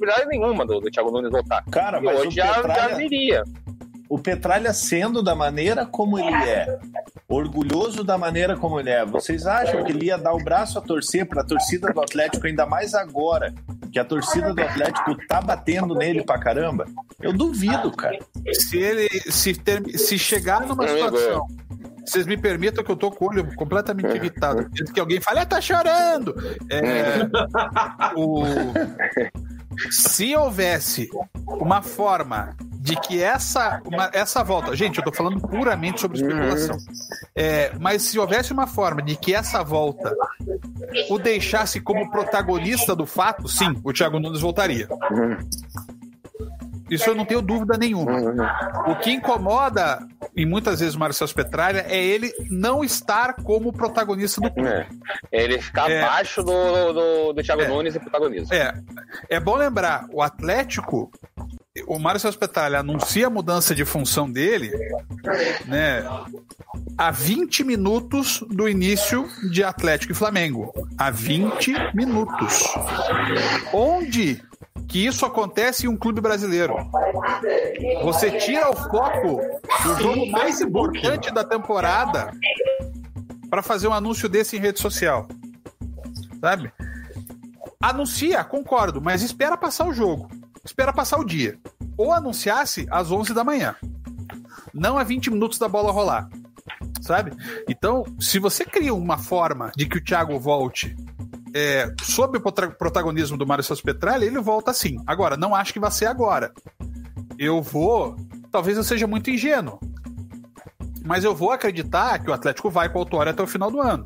possibilidade 0.03 0.27
nenhuma 0.27 0.65
do, 0.65 0.79
do 0.79 0.91
Thiago 0.91 1.11
Nunes 1.11 1.31
voltar. 1.31 1.63
Cara, 1.71 1.99
e 1.99 2.03
mas 2.03 2.19
hoje 2.19 2.35
já, 2.35 2.53
Petralha... 2.53 2.89
já 2.89 2.95
viria. 2.95 3.43
O 4.09 4.19
Petralha 4.19 4.73
sendo 4.73 5.23
da 5.23 5.33
maneira 5.33 5.87
como 5.87 6.19
ele 6.19 6.35
é, 6.35 6.77
orgulhoso 7.27 8.03
da 8.03 8.15
maneira 8.15 8.55
como 8.55 8.79
ele 8.79 8.91
é, 8.91 9.03
vocês 9.03 9.47
acham 9.47 9.83
que 9.83 9.91
ele 9.91 10.05
ia 10.05 10.17
dar 10.17 10.33
o 10.33 10.43
braço 10.43 10.77
a 10.77 10.81
torcer 10.81 11.25
para 11.27 11.41
a 11.41 11.45
torcida 11.45 11.91
do 11.91 11.99
Atlético, 11.99 12.45
ainda 12.45 12.65
mais 12.65 12.93
agora, 12.93 13.51
que 13.91 13.97
a 13.97 14.05
torcida 14.05 14.53
do 14.53 14.61
Atlético 14.61 15.15
tá 15.27 15.41
batendo 15.41 15.95
nele 15.95 16.23
pra 16.23 16.37
caramba? 16.37 16.85
Eu 17.19 17.33
duvido, 17.33 17.91
cara. 17.91 18.19
Se 18.51 18.77
ele 18.77 19.09
se, 19.31 19.55
ter, 19.55 19.81
se 19.97 20.19
chegar 20.19 20.61
numa 20.61 20.87
situação 20.87 21.47
vocês 22.05 22.25
me 22.25 22.37
permitam 22.37 22.83
que 22.83 22.91
eu 22.91 22.95
tô 22.95 23.11
com 23.11 23.25
o 23.25 23.29
olho 23.29 23.55
completamente 23.55 24.07
é. 24.07 24.15
irritado. 24.15 24.69
Que 24.93 24.99
alguém 24.99 25.21
fale, 25.21 25.39
ah, 25.39 25.45
tá 25.45 25.61
chorando. 25.61 26.35
É, 26.69 27.19
o... 28.15 28.43
Se 29.89 30.35
houvesse 30.35 31.09
uma 31.47 31.81
forma 31.81 32.55
de 32.83 32.97
que 32.97 33.23
essa, 33.23 33.81
uma, 33.85 34.11
essa 34.13 34.43
volta. 34.43 34.75
Gente, 34.75 34.97
eu 34.97 35.03
tô 35.05 35.11
falando 35.13 35.39
puramente 35.39 36.01
sobre 36.01 36.17
especulação. 36.17 36.77
É, 37.33 37.71
mas 37.79 38.03
se 38.03 38.19
houvesse 38.19 38.51
uma 38.51 38.67
forma 38.67 39.01
de 39.01 39.15
que 39.15 39.33
essa 39.33 39.63
volta 39.63 40.13
o 41.09 41.17
deixasse 41.17 41.79
como 41.79 42.11
protagonista 42.11 42.93
do 42.93 43.05
fato, 43.05 43.47
sim, 43.47 43.79
o 43.85 43.93
Thiago 43.93 44.19
Nunes 44.19 44.41
voltaria. 44.41 44.89
Isso 46.93 47.09
eu 47.09 47.15
não 47.15 47.25
tenho 47.25 47.41
dúvida 47.41 47.77
nenhuma. 47.77 48.11
O 48.87 48.95
que 48.95 49.11
incomoda, 49.11 49.99
e 50.35 50.45
muitas 50.45 50.79
vezes 50.79 50.95
o 50.95 50.99
Marcelo 50.99 51.33
Petralha, 51.33 51.85
é 51.87 52.03
ele 52.03 52.31
não 52.49 52.83
estar 52.83 53.35
como 53.43 53.73
protagonista 53.73 54.41
do 54.41 54.51
clube. 54.51 54.69
É. 54.69 54.87
Ele 55.31 55.61
ficar 55.61 55.89
é. 55.89 56.03
abaixo 56.03 56.43
do, 56.43 56.93
do, 56.93 57.33
do 57.33 57.43
Thiago 57.43 57.61
é. 57.63 57.67
Nunes 57.67 57.95
e 57.95 57.99
protagonista. 57.99 58.55
É. 58.55 58.73
É 59.29 59.39
bom 59.39 59.55
lembrar, 59.55 60.05
o 60.11 60.21
Atlético 60.21 61.11
o 61.87 61.97
Mário 61.97 62.19
Celso 62.19 62.37
Petralha 62.37 62.79
anuncia 62.79 63.25
a 63.25 63.29
mudança 63.31 63.73
de 63.73 63.83
função 63.83 64.31
dele, 64.31 64.71
né, 65.65 66.03
a 66.95 67.09
20 67.09 67.63
minutos 67.63 68.43
do 68.47 68.69
início 68.69 69.27
de 69.49 69.63
Atlético 69.63 70.11
e 70.11 70.15
Flamengo. 70.15 70.71
A 70.97 71.09
20 71.09 71.95
minutos. 71.95 72.63
Onde 73.73 74.43
que 74.87 75.03
isso 75.03 75.25
acontece 75.25 75.87
em 75.87 75.89
um 75.89 75.97
clube 75.97 76.21
brasileiro. 76.21 76.75
Você 78.03 78.29
tira 78.37 78.69
o 78.69 78.75
foco 78.75 79.41
do 79.83 79.95
jogo 79.99 80.29
mais 80.29 80.61
importante 80.61 81.33
da 81.33 81.43
temporada 81.43 82.31
para 83.49 83.63
fazer 83.63 83.87
um 83.87 83.93
anúncio 83.93 84.29
desse 84.29 84.57
em 84.57 84.59
rede 84.59 84.79
social. 84.79 85.27
Sabe? 86.39 86.71
Anuncia, 87.81 88.43
concordo, 88.43 89.01
mas 89.01 89.23
espera 89.23 89.57
passar 89.57 89.87
o 89.87 89.93
jogo. 89.93 90.42
Espera 90.63 90.93
passar 90.93 91.19
o 91.19 91.25
dia. 91.25 91.57
Ou 91.97 92.11
anunciasse 92.11 92.87
às 92.89 93.11
11 93.11 93.33
da 93.33 93.43
manhã. 93.43 93.75
Não 94.73 94.97
a 94.97 95.03
20 95.03 95.31
minutos 95.31 95.59
da 95.59 95.67
bola 95.67 95.91
rolar. 95.91 96.29
Sabe? 97.01 97.31
Então, 97.67 98.05
se 98.19 98.39
você 98.39 98.63
cria 98.65 98.93
uma 98.93 99.17
forma 99.17 99.71
de 99.75 99.85
que 99.85 99.97
o 99.97 100.03
Thiago 100.03 100.39
volte 100.39 100.95
é, 101.53 101.93
sob 102.01 102.37
o 102.37 102.41
protagonismo 102.41 103.37
do 103.37 103.45
Mário 103.45 103.63
Celso 103.63 103.83
Petralha, 103.83 104.25
ele 104.25 104.39
volta 104.39 104.71
assim. 104.71 104.97
Agora, 105.05 105.37
não 105.37 105.53
acho 105.53 105.73
que 105.73 105.79
vai 105.79 105.91
ser 105.91 106.07
agora. 106.07 106.51
Eu 107.37 107.61
vou. 107.61 108.15
Talvez 108.51 108.77
eu 108.77 108.83
seja 108.83 109.05
muito 109.05 109.29
ingênuo. 109.29 109.79
Mas 111.05 111.23
eu 111.23 111.35
vou 111.35 111.51
acreditar 111.51 112.17
que 112.19 112.29
o 112.29 112.33
Atlético 112.33 112.69
vai 112.69 112.89
com 112.89 112.97
o 112.97 113.01
Autória 113.01 113.31
até 113.31 113.43
o 113.43 113.47
final 113.47 113.69
do 113.69 113.81
ano. 113.81 114.05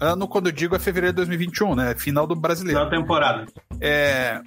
Ano, 0.00 0.26
quando 0.26 0.46
eu 0.46 0.52
digo, 0.52 0.74
é 0.74 0.78
fevereiro 0.78 1.12
de 1.12 1.16
2021, 1.16 1.74
né? 1.74 1.94
Final 1.94 2.26
do 2.26 2.34
brasileiro. 2.34 2.80
Da 2.80 2.90
temporada. 2.90 3.46
É. 3.80 4.42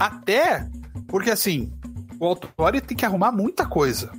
Até 0.00 0.66
porque, 1.06 1.30
assim, 1.30 1.70
o 2.18 2.24
Autória 2.24 2.80
tem 2.80 2.96
que 2.96 3.04
arrumar 3.04 3.30
muita 3.30 3.66
coisa. 3.66 4.10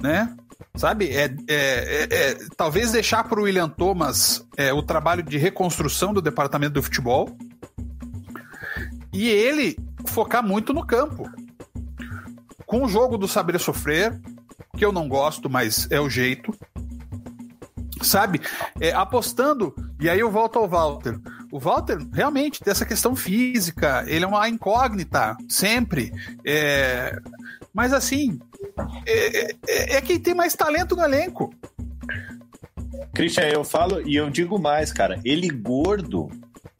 Né? 0.00 0.34
Sabe? 0.76 1.08
É, 1.08 1.24
é, 1.24 1.28
é, 1.48 2.08
é 2.10 2.38
talvez 2.56 2.92
deixar 2.92 3.24
para 3.24 3.40
o 3.40 3.44
William 3.44 3.68
Thomas 3.68 4.46
é, 4.56 4.72
o 4.72 4.82
trabalho 4.82 5.22
de 5.22 5.36
reconstrução 5.36 6.12
do 6.12 6.22
departamento 6.22 6.74
do 6.74 6.82
futebol 6.82 7.36
e 9.12 9.28
ele 9.28 9.76
focar 10.06 10.46
muito 10.46 10.72
no 10.72 10.86
campo. 10.86 11.28
Com 12.66 12.84
o 12.84 12.88
jogo 12.88 13.16
do 13.16 13.28
saber 13.28 13.58
sofrer, 13.58 14.20
que 14.76 14.84
eu 14.84 14.92
não 14.92 15.08
gosto, 15.08 15.48
mas 15.48 15.88
é 15.90 16.00
o 16.00 16.10
jeito. 16.10 16.52
Sabe? 18.02 18.40
É, 18.80 18.92
apostando, 18.92 19.74
e 20.00 20.08
aí 20.08 20.20
eu 20.20 20.30
volto 20.30 20.58
ao 20.58 20.68
Walter. 20.68 21.18
O 21.54 21.60
Walter 21.60 21.98
realmente 22.12 22.60
tem 22.60 22.72
essa 22.72 22.84
questão 22.84 23.14
física, 23.14 24.04
ele 24.08 24.24
é 24.24 24.26
uma 24.26 24.48
incógnita, 24.48 25.36
sempre. 25.48 26.12
É, 26.44 27.16
mas 27.72 27.92
assim, 27.92 28.40
é, 29.06 29.52
é, 29.68 29.96
é 29.96 30.00
quem 30.00 30.18
tem 30.18 30.34
mais 30.34 30.54
talento 30.54 30.96
no 30.96 31.04
elenco. 31.04 31.54
Christian, 33.14 33.44
eu 33.44 33.62
falo 33.62 34.02
e 34.04 34.16
eu 34.16 34.28
digo 34.30 34.58
mais, 34.58 34.92
cara. 34.92 35.20
Ele 35.24 35.48
gordo, 35.48 36.28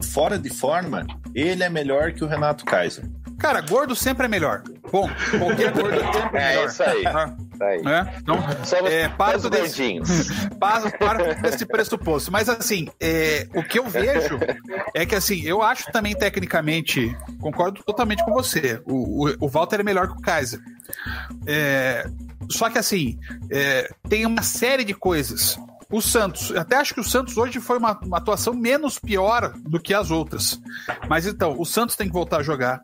fora 0.03 0.37
de 0.37 0.49
forma, 0.49 1.07
ele 1.33 1.63
é 1.63 1.69
melhor 1.69 2.11
que 2.11 2.25
o 2.25 2.27
Renato 2.27 2.65
Kaiser. 2.65 3.05
Cara, 3.39 3.61
gordo 3.61 3.95
sempre 3.95 4.25
é 4.25 4.27
melhor. 4.27 4.63
Bom, 4.91 5.09
qualquer 5.37 5.71
gordo 5.71 5.99
sempre 5.99 6.39
é, 6.39 6.43
é 6.43 6.49
melhor. 6.49 6.63
É 6.63 6.65
isso 6.65 6.83
aí. 6.83 7.05
Ah, 7.05 7.35
aí. 7.61 7.81
É? 7.85 8.17
Então, 8.17 8.37
Somos 8.63 8.91
é, 8.91 9.09
parto 9.09 9.49
desse, 9.49 9.99
parto 10.59 11.41
desse 11.41 11.65
pressuposto. 11.65 12.31
Mas 12.31 12.49
assim, 12.49 12.87
é, 12.99 13.47
o 13.53 13.63
que 13.63 13.79
eu 13.79 13.85
vejo 13.85 14.39
é 14.93 15.05
que 15.05 15.15
assim, 15.15 15.41
eu 15.43 15.61
acho 15.61 15.91
também 15.91 16.15
tecnicamente, 16.15 17.15
concordo 17.39 17.83
totalmente 17.83 18.23
com 18.23 18.33
você. 18.33 18.81
O, 18.85 19.27
o, 19.27 19.35
o 19.41 19.47
Walter 19.47 19.79
é 19.79 19.83
melhor 19.83 20.07
que 20.07 20.17
o 20.17 20.21
Kaiser. 20.21 20.59
É, 21.45 22.07
só 22.49 22.69
que 22.69 22.77
assim, 22.77 23.17
é, 23.51 23.89
tem 24.07 24.25
uma 24.25 24.43
série 24.43 24.83
de 24.83 24.93
coisas 24.93 25.57
o 25.91 26.01
Santos. 26.01 26.51
Até 26.55 26.77
acho 26.77 26.93
que 26.93 26.99
o 26.99 27.03
Santos 27.03 27.37
hoje 27.37 27.59
foi 27.59 27.77
uma, 27.77 27.97
uma, 27.99 28.17
atuação 28.17 28.53
menos 28.53 28.99
pior 28.99 29.53
do 29.57 29.79
que 29.79 29.93
as 29.93 30.11
outras. 30.11 30.59
Mas 31.07 31.25
então, 31.25 31.55
o 31.59 31.65
Santos 31.65 31.95
tem 31.95 32.07
que 32.07 32.13
voltar 32.13 32.37
a 32.37 32.43
jogar. 32.43 32.81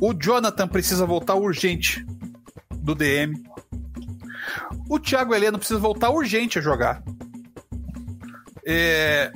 O 0.00 0.12
Jonathan 0.12 0.68
precisa 0.68 1.06
voltar 1.06 1.34
urgente 1.34 2.04
do 2.70 2.94
DM. 2.94 3.42
O 4.88 4.98
Thiago 4.98 5.34
Heleno 5.34 5.58
precisa 5.58 5.78
voltar 5.78 6.10
urgente 6.10 6.58
a 6.58 6.62
jogar. 6.62 7.02
É, 8.64 9.32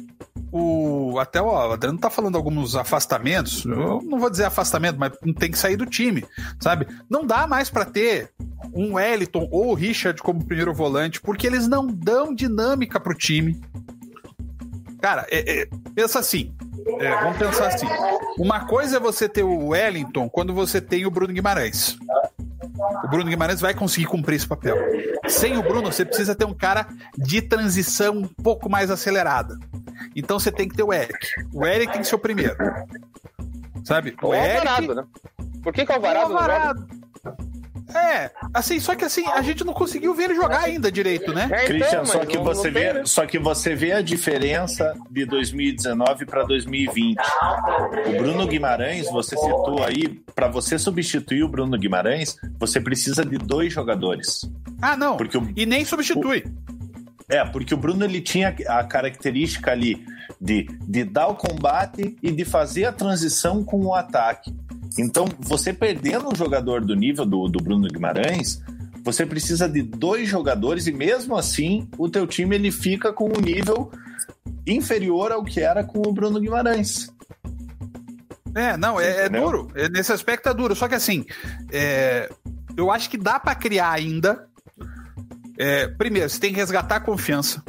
o, 0.56 1.18
até 1.18 1.40
o 1.40 1.72
Adriano 1.72 1.98
tá 1.98 2.10
falando 2.10 2.36
alguns 2.36 2.74
afastamentos. 2.74 3.64
Eu 3.64 4.02
não 4.02 4.18
vou 4.18 4.30
dizer 4.30 4.44
afastamento, 4.44 4.98
mas 4.98 5.12
tem 5.38 5.50
que 5.50 5.58
sair 5.58 5.76
do 5.76 5.86
time, 5.86 6.24
sabe? 6.60 6.86
Não 7.08 7.26
dá 7.26 7.46
mais 7.46 7.70
para 7.70 7.84
ter 7.84 8.30
um 8.74 8.94
Wellington 8.94 9.48
ou 9.50 9.68
o 9.68 9.74
Richard 9.74 10.20
como 10.22 10.44
primeiro 10.44 10.74
volante, 10.74 11.20
porque 11.20 11.46
eles 11.46 11.68
não 11.68 11.86
dão 11.86 12.34
dinâmica 12.34 12.98
pro 12.98 13.14
time. 13.14 13.60
Cara, 15.00 15.26
é, 15.30 15.62
é, 15.62 15.68
pensa 15.94 16.18
assim. 16.18 16.54
É, 17.00 17.10
vamos 17.22 17.36
pensar 17.36 17.68
assim. 17.68 17.86
Uma 18.38 18.66
coisa 18.66 18.96
é 18.96 19.00
você 19.00 19.28
ter 19.28 19.42
o 19.42 19.68
Wellington 19.68 20.28
quando 20.28 20.54
você 20.54 20.80
tem 20.80 21.04
o 21.06 21.10
Bruno 21.10 21.32
Guimarães. 21.32 21.98
O 23.04 23.08
Bruno 23.08 23.28
Guimarães 23.28 23.60
vai 23.60 23.74
conseguir 23.74 24.06
cumprir 24.06 24.36
esse 24.36 24.46
papel. 24.46 24.76
Sem 25.26 25.56
o 25.56 25.62
Bruno, 25.62 25.90
você 25.90 26.04
precisa 26.04 26.34
ter 26.34 26.44
um 26.44 26.54
cara 26.54 26.86
de 27.16 27.42
transição 27.42 28.18
um 28.18 28.28
pouco 28.28 28.68
mais 28.68 28.90
acelerada. 28.90 29.58
Então 30.16 30.38
você 30.38 30.50
tem 30.50 30.66
que 30.68 30.74
ter 30.74 30.82
o 30.82 30.92
Eric. 30.92 31.28
O 31.52 31.66
Eric 31.66 31.92
tem 31.92 32.00
que 32.00 32.08
ser 32.08 32.14
o 32.14 32.18
primeiro. 32.18 32.56
Sabe? 33.84 34.16
O, 34.22 34.28
o 34.28 34.34
Eric... 34.34 34.66
Alvarado, 34.66 34.94
né? 34.94 35.04
Por 35.62 35.72
que, 35.72 35.84
que 35.84 35.92
o 35.92 35.94
Alvarado, 35.94 36.32
o 36.32 36.36
Alvarado 36.36 36.86
é, 37.94 38.30
assim, 38.52 38.80
só 38.80 38.94
que 38.94 39.04
assim, 39.04 39.24
a 39.28 39.40
gente 39.42 39.64
não 39.64 39.72
conseguiu 39.72 40.12
ver 40.12 40.24
ele 40.24 40.34
jogar 40.34 40.60
ainda 40.60 40.90
direito, 40.90 41.32
né? 41.32 41.48
É, 41.52 41.64
então, 41.64 41.66
Christian, 41.66 42.04
só 42.04 42.24
que 42.24 42.38
você 42.38 42.70
vê, 42.70 42.92
né? 42.92 43.02
só 43.04 43.26
que 43.26 43.38
você 43.38 43.74
vê 43.74 43.92
a 43.92 44.02
diferença 44.02 44.92
de 45.10 45.24
2019 45.24 46.26
para 46.26 46.42
2020. 46.44 47.18
O 48.06 48.18
Bruno 48.18 48.46
Guimarães, 48.46 49.08
você 49.10 49.36
citou 49.36 49.84
aí, 49.84 50.20
para 50.34 50.48
você 50.48 50.78
substituir 50.78 51.44
o 51.44 51.48
Bruno 51.48 51.78
Guimarães, 51.78 52.36
você 52.58 52.80
precisa 52.80 53.24
de 53.24 53.38
dois 53.38 53.72
jogadores. 53.72 54.50
Ah, 54.82 54.96
não. 54.96 55.16
Porque 55.16 55.38
o, 55.38 55.48
e 55.56 55.64
nem 55.64 55.84
substitui. 55.84 56.44
O, 56.65 56.65
é, 57.28 57.44
porque 57.44 57.74
o 57.74 57.76
Bruno 57.76 58.04
ele 58.04 58.20
tinha 58.20 58.54
a 58.68 58.84
característica 58.84 59.70
ali 59.70 60.04
de, 60.40 60.68
de 60.82 61.04
dar 61.04 61.28
o 61.28 61.34
combate 61.34 62.16
e 62.22 62.30
de 62.30 62.44
fazer 62.44 62.84
a 62.84 62.92
transição 62.92 63.64
com 63.64 63.80
o 63.84 63.94
ataque. 63.94 64.54
Então, 64.98 65.26
você 65.40 65.72
perdendo 65.72 66.32
um 66.32 66.36
jogador 66.36 66.84
do 66.84 66.94
nível 66.94 67.26
do, 67.26 67.48
do 67.48 67.62
Bruno 67.62 67.88
Guimarães, 67.88 68.62
você 69.02 69.26
precisa 69.26 69.68
de 69.68 69.82
dois 69.82 70.28
jogadores 70.28 70.86
e 70.86 70.92
mesmo 70.92 71.36
assim 71.36 71.88
o 71.98 72.08
teu 72.08 72.26
time 72.26 72.56
ele 72.56 72.70
fica 72.70 73.12
com 73.12 73.28
um 73.28 73.40
nível 73.40 73.90
inferior 74.66 75.32
ao 75.32 75.44
que 75.44 75.60
era 75.60 75.84
com 75.84 75.98
o 76.06 76.12
Bruno 76.12 76.40
Guimarães. 76.40 77.08
É, 78.54 78.76
não, 78.76 78.98
é, 78.98 79.26
é 79.26 79.28
duro. 79.28 79.70
É, 79.74 79.88
nesse 79.88 80.12
aspecto 80.12 80.48
é 80.48 80.54
duro. 80.54 80.74
Só 80.74 80.88
que 80.88 80.94
assim, 80.94 81.26
é, 81.70 82.30
eu 82.76 82.90
acho 82.90 83.10
que 83.10 83.18
dá 83.18 83.38
para 83.38 83.54
criar 83.54 83.92
ainda. 83.92 84.48
É, 85.58 85.88
primeiro, 85.88 86.28
você 86.28 86.38
tem 86.38 86.52
que 86.52 86.58
resgatar 86.58 86.96
a 86.96 87.00
confiança. 87.00 87.62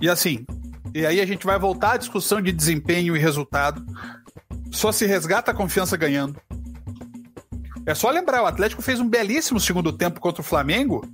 E 0.00 0.08
assim, 0.08 0.44
e 0.94 1.04
aí 1.04 1.20
a 1.20 1.26
gente 1.26 1.44
vai 1.44 1.58
voltar 1.58 1.92
à 1.92 1.96
discussão 1.96 2.40
de 2.40 2.52
desempenho 2.52 3.16
e 3.16 3.18
resultado. 3.18 3.84
Só 4.70 4.92
se 4.92 5.06
resgata 5.06 5.50
a 5.50 5.54
confiança 5.54 5.96
ganhando. 5.96 6.40
É 7.86 7.94
só 7.94 8.10
lembrar, 8.10 8.42
o 8.42 8.46
Atlético 8.46 8.80
fez 8.80 9.00
um 9.00 9.08
belíssimo 9.08 9.60
segundo 9.60 9.92
tempo 9.92 10.20
contra 10.20 10.40
o 10.40 10.44
Flamengo. 10.44 11.06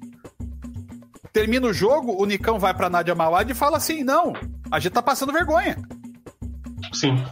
Termina 1.32 1.66
o 1.66 1.73
jogo, 1.73 2.20
o 2.20 2.27
Nicão 2.27 2.59
vai 2.59 2.74
pra 2.74 2.91
Nádia 2.91 3.15
Mawad 3.15 3.51
e 3.51 3.55
fala 3.55 3.77
assim: 3.77 4.05
não, 4.05 4.32
a 4.70 4.78
gente 4.78 4.93
tá 4.93 5.03
passando 5.03 5.32
vergonha. 5.32 5.77
Sim. 6.93 7.24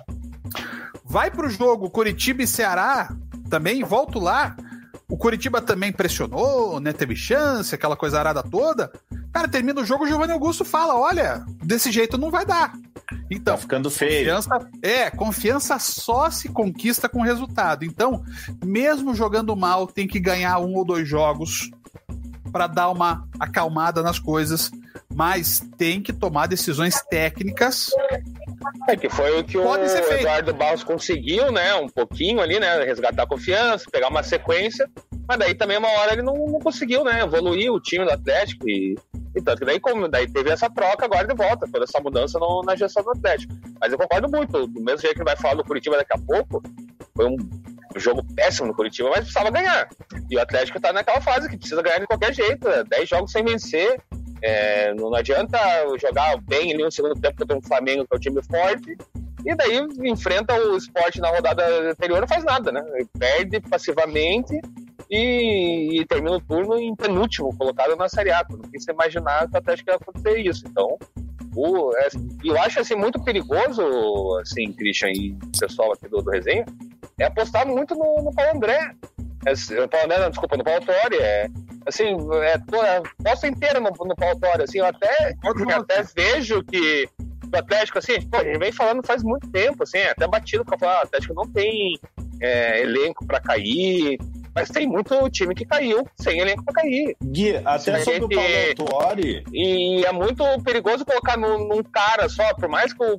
Vai 1.04 1.30
pro 1.30 1.48
jogo 1.48 1.90
Curitiba 1.90 2.42
e 2.42 2.46
Ceará 2.46 3.14
também, 3.48 3.82
volto 3.82 4.18
lá. 4.18 4.56
O 5.10 5.16
Curitiba 5.16 5.62
também 5.62 5.90
pressionou, 5.90 6.78
né? 6.80 6.92
Teve 6.92 7.16
chance, 7.16 7.74
aquela 7.74 7.96
coisa 7.96 8.18
arada 8.18 8.42
toda. 8.42 8.92
Cara, 9.32 9.48
termina 9.48 9.80
o 9.80 9.84
jogo, 9.84 10.04
o 10.04 10.06
Giovanni 10.06 10.32
Augusto 10.32 10.66
fala: 10.66 10.94
olha, 10.94 11.46
desse 11.64 11.90
jeito 11.90 12.18
não 12.18 12.30
vai 12.30 12.44
dar. 12.44 12.74
Então, 13.30 13.54
tá 13.54 13.60
ficando 13.60 13.90
feio. 13.90 14.34
Confiança, 14.34 14.70
é, 14.82 15.10
confiança 15.10 15.78
só 15.78 16.30
se 16.30 16.50
conquista 16.50 17.08
com 17.08 17.22
resultado. 17.22 17.86
Então, 17.86 18.22
mesmo 18.62 19.14
jogando 19.14 19.56
mal, 19.56 19.86
tem 19.86 20.06
que 20.06 20.20
ganhar 20.20 20.58
um 20.58 20.74
ou 20.74 20.84
dois 20.84 21.08
jogos 21.08 21.70
para 22.52 22.66
dar 22.66 22.90
uma 22.90 23.26
acalmada 23.40 24.02
nas 24.02 24.18
coisas, 24.18 24.70
mas 25.12 25.60
tem 25.76 26.00
que 26.00 26.12
tomar 26.12 26.46
decisões 26.46 27.00
técnicas. 27.10 27.90
É 28.88 28.96
que 28.96 29.08
foi 29.08 29.38
o 29.38 29.44
que 29.44 29.56
o 29.56 29.74
Eduardo 29.74 30.52
Barros 30.52 30.82
conseguiu, 30.82 31.50
né? 31.52 31.74
Um 31.74 31.88
pouquinho 31.88 32.40
ali, 32.40 32.58
né? 32.58 32.82
Resgatar 32.84 33.22
a 33.22 33.26
confiança, 33.26 33.86
pegar 33.90 34.08
uma 34.08 34.22
sequência, 34.22 34.88
mas 35.26 35.38
daí 35.38 35.54
também 35.54 35.78
uma 35.78 35.88
hora 35.88 36.12
ele 36.12 36.22
não, 36.22 36.34
não 36.34 36.60
conseguiu, 36.60 37.04
né? 37.04 37.22
Evoluir 37.22 37.72
o 37.72 37.80
time 37.80 38.04
do 38.04 38.12
Atlético 38.12 38.68
e 38.68 38.96
e 39.38 39.42
tanto 39.42 39.60
que 39.60 39.66
daí, 39.66 39.78
como, 39.78 40.08
daí 40.08 40.26
teve 40.26 40.50
essa 40.50 40.68
troca 40.68 41.04
agora 41.04 41.26
de 41.26 41.34
volta, 41.34 41.68
toda 41.70 41.84
essa 41.84 42.00
mudança 42.00 42.38
no, 42.38 42.62
na 42.62 42.74
gestão 42.74 43.04
do 43.04 43.10
Atlético. 43.10 43.54
Mas 43.80 43.92
eu 43.92 43.98
concordo 43.98 44.28
muito, 44.28 44.66
do 44.66 44.80
mesmo 44.80 45.00
jeito 45.00 45.14
que 45.14 45.20
ele 45.20 45.28
vai 45.28 45.36
falar 45.36 45.54
do 45.54 45.64
Curitiba 45.64 45.96
daqui 45.96 46.12
a 46.12 46.18
pouco, 46.18 46.62
foi 47.14 47.26
um 47.26 47.36
jogo 47.96 48.24
péssimo 48.34 48.68
no 48.68 48.74
Curitiba, 48.74 49.08
mas 49.10 49.20
precisava 49.20 49.50
ganhar. 49.50 49.88
E 50.30 50.36
o 50.36 50.40
Atlético 50.40 50.80
tá 50.80 50.92
naquela 50.92 51.20
fase 51.20 51.48
que 51.48 51.56
precisa 51.56 51.82
ganhar 51.82 52.00
de 52.00 52.06
qualquer 52.06 52.34
jeito, 52.34 52.68
né? 52.68 52.84
10 52.84 53.08
jogos 53.08 53.30
sem 53.30 53.44
vencer. 53.44 54.00
É, 54.42 54.94
não 54.94 55.14
adianta 55.14 55.58
jogar 56.00 56.40
bem 56.42 56.72
ali 56.72 56.82
no 56.82 56.92
segundo 56.92 57.20
tempo 57.20 57.38
contra 57.38 57.56
um 57.56 57.62
Flamengo, 57.62 58.06
que 58.06 58.14
é 58.14 58.16
um 58.16 58.20
time 58.20 58.42
forte, 58.42 58.96
e 59.44 59.54
daí 59.54 59.78
enfrenta 60.04 60.54
o 60.54 60.76
esporte 60.76 61.20
na 61.20 61.30
rodada 61.30 61.90
anterior 61.90 62.20
não 62.20 62.28
faz 62.28 62.44
nada, 62.44 62.72
né? 62.72 62.82
Perde 63.18 63.60
passivamente 63.60 64.60
e, 65.10 66.00
e, 66.00 66.04
termina 66.06 66.36
o 66.36 66.40
turno 66.40 66.78
em 66.78 66.94
penúltimo, 66.94 67.56
colocado 67.56 67.96
na 67.96 68.08
Série 68.08 68.30
A. 68.30 68.44
Não 68.50 68.70
quis 68.70 68.86
imaginar 68.86 69.48
que 69.48 69.54
o 69.54 69.58
Atlético 69.58 69.90
ia 69.90 69.96
acontecer 69.96 70.38
isso. 70.38 70.64
Então, 70.66 70.98
o, 71.56 71.96
é, 71.96 72.08
eu 72.44 72.58
acho 72.60 72.80
assim, 72.80 72.94
muito 72.94 73.22
perigoso, 73.22 74.38
assim, 74.40 74.72
Christian 74.72 75.10
e 75.10 75.36
pessoal 75.58 75.92
aqui 75.92 76.08
do, 76.08 76.20
do 76.20 76.30
Resenha, 76.30 76.66
é 77.18 77.24
apostar 77.24 77.66
muito 77.66 77.94
no, 77.94 78.22
no 78.22 78.34
Paulo 78.34 78.56
André. 78.56 78.92
É, 79.46 79.86
Paulo 79.86 80.04
André, 80.04 80.18
não, 80.18 80.30
desculpa, 80.30 80.56
no 80.56 80.64
Paulo 80.64 80.84
Torre. 80.84 81.16
É, 81.20 81.48
assim, 81.88 82.16
é, 82.42 82.58
toda, 82.58 83.02
posta 83.22 83.48
inteira 83.48 83.80
no, 83.80 83.90
no 83.90 84.16
Paulo 84.16 84.38
Torre. 84.38 84.62
Assim, 84.62 84.78
eu 84.78 84.86
até, 84.86 85.34
eu 85.42 85.80
até 85.80 86.02
vejo 86.14 86.62
que 86.62 87.08
o 87.52 87.56
Atlético, 87.56 87.98
assim, 87.98 88.20
pô, 88.22 88.38
a 88.38 88.44
gente 88.44 88.58
vem 88.58 88.72
falando 88.72 89.06
faz 89.06 89.22
muito 89.22 89.50
tempo, 89.50 89.82
assim, 89.82 89.98
até 89.98 90.26
batido 90.26 90.64
para 90.64 90.78
falar, 90.78 91.00
o 91.00 91.02
Atlético 91.04 91.34
não 91.34 91.50
tem 91.50 91.98
é, 92.40 92.82
elenco 92.82 93.26
para 93.26 93.40
cair, 93.40 94.18
mas 94.54 94.70
tem 94.70 94.86
muito 94.86 95.30
time 95.30 95.54
que 95.54 95.64
caiu 95.64 96.06
sem 96.16 96.40
elenco 96.40 96.64
pra 96.64 96.74
cair. 96.74 97.16
Gui, 97.22 97.56
até 97.64 98.00
sobre 98.00 98.24
o 98.24 98.28
Paulo 98.28 98.74
Tuori. 98.74 99.44
E 99.52 100.04
é 100.04 100.12
muito 100.12 100.44
perigoso 100.62 101.04
colocar 101.04 101.36
num, 101.36 101.68
num, 101.68 101.82
cara 101.82 102.28
só, 102.28 102.54
por 102.54 102.68
mais 102.68 102.92
que 102.92 103.02
o 103.02 103.18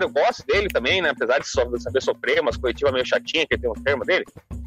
eu 0.00 0.10
gosto 0.10 0.44
dele 0.46 0.68
também, 0.68 1.00
né? 1.00 1.10
Apesar 1.10 1.38
de 1.38 1.48
saber 1.48 2.02
sofrer 2.02 2.40
umas 2.40 2.56
coletivas 2.56 2.92
meio 2.92 3.06
chatinha, 3.06 3.46
que 3.46 3.56
tem 3.56 3.70
um 3.70 3.74
termo 3.74 4.04
dele. 4.04 4.24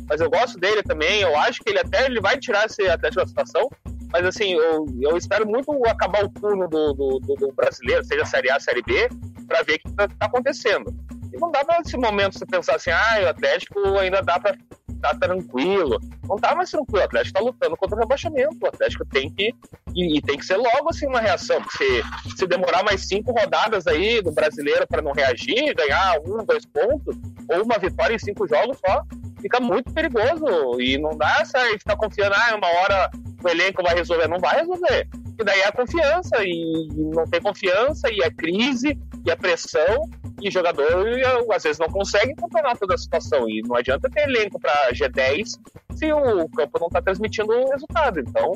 Mas 0.07 0.21
eu 0.21 0.30
gosto 0.30 0.59
dele 0.59 0.84
também, 0.84 1.21
eu 1.21 1.38
acho 1.38 1.61
que 1.63 1.69
ele 1.69 1.80
até 1.80 2.05
ele 2.05 2.21
vai 2.21 2.38
tirar 2.38 2.65
esse 2.65 2.88
Atlético 2.88 3.21
da 3.21 3.27
situação. 3.27 3.69
Mas 4.11 4.25
assim, 4.25 4.53
eu, 4.53 4.85
eu 5.01 5.17
espero 5.17 5.47
muito 5.47 5.71
acabar 5.88 6.23
o 6.23 6.30
turno 6.30 6.67
do, 6.67 6.93
do, 6.93 7.19
do 7.19 7.51
brasileiro, 7.53 8.03
seja 8.03 8.25
Série 8.25 8.51
A, 8.51 8.59
Série 8.59 8.84
B, 8.84 9.09
para 9.47 9.63
ver 9.63 9.75
o 9.75 9.80
que 9.80 9.88
está 9.89 10.07
tá 10.07 10.25
acontecendo. 10.27 10.93
E 11.34 11.38
não 11.39 11.51
dá 11.51 11.65
pra 11.65 11.80
nesse 11.80 11.97
momento 11.97 12.38
você 12.38 12.45
pensar 12.45 12.75
assim, 12.75 12.91
ah, 12.91 13.21
o 13.23 13.30
Atlético 13.30 13.80
ainda 13.97 14.21
dá 14.21 14.39
pra 14.39 14.55
tá 15.03 15.13
tranquilo. 15.15 15.99
Não 16.27 16.38
tá 16.38 16.55
mais 16.55 16.71
tranquilo. 16.71 17.01
O 17.01 17.05
Atlético 17.05 17.34
tá 17.38 17.43
lutando 17.43 17.75
contra 17.75 17.97
o 17.97 17.99
rebaixamento. 17.99 18.57
O 18.61 18.67
Atlético 18.67 19.05
tem 19.05 19.30
que. 19.30 19.53
E, 19.93 20.17
e 20.17 20.21
tem 20.21 20.38
que 20.38 20.45
ser 20.45 20.55
logo 20.55 20.89
assim 20.89 21.05
uma 21.05 21.19
reação. 21.19 21.61
Porque 21.61 22.01
se, 22.30 22.38
se 22.38 22.47
demorar 22.47 22.84
mais 22.84 23.05
cinco 23.07 23.31
rodadas 23.34 23.85
aí 23.85 24.21
do 24.21 24.31
brasileiro 24.31 24.88
para 24.88 25.01
não 25.01 25.11
reagir, 25.11 25.75
ganhar 25.75 26.17
um, 26.25 26.43
dois 26.45 26.65
pontos, 26.65 27.17
ou 27.49 27.63
uma 27.63 27.77
vitória 27.77 28.15
em 28.15 28.19
cinco 28.19 28.47
jogos 28.47 28.77
só, 28.85 29.03
fica 29.44 29.60
muito 29.60 29.94
perigoso. 29.94 30.80
E 30.80 30.98
não 30.98 31.15
dá 31.15 31.40
essa 31.41 31.60
gente 31.70 31.84
tá 31.84 31.95
confiando, 31.95 32.34
ah, 32.36 32.56
uma 32.56 32.68
hora 32.68 33.11
o 33.44 33.49
elenco 33.49 33.84
vai 33.84 33.94
resolver. 33.94 34.28
Não 34.28 34.40
vai 34.40 34.61
resolver. 34.61 35.07
E 35.40 35.44
daí 35.44 35.60
é 35.61 35.68
a 35.68 35.72
confiança, 35.72 36.38
e 36.44 36.88
não 36.94 37.26
tem 37.26 37.41
confiança, 37.41 38.07
e 38.11 38.24
a 38.24 38.28
é 38.28 38.32
crise, 38.32 38.98
e 39.26 39.30
a 39.30 39.34
é 39.34 39.36
pressão, 39.36 40.10
e 40.40 40.52
jogador 40.52 41.06
às 41.52 41.64
vezes 41.64 41.80
não 41.80 41.88
consegue 41.88 42.36
controlar 42.36 42.76
toda 42.78 42.94
a 42.94 42.98
situação. 42.98 43.49
E 43.49 43.61
não 43.65 43.76
adianta 43.76 44.10
ter 44.10 44.30
elenco 44.30 44.60
para 44.60 44.91
G10 44.91 45.60
se 45.95 46.11
o 46.11 46.49
campo 46.49 46.80
não 46.80 46.88
está 46.88 47.02
transmitindo 47.02 47.52
o 47.52 47.70
resultado. 47.70 48.20
Então, 48.20 48.53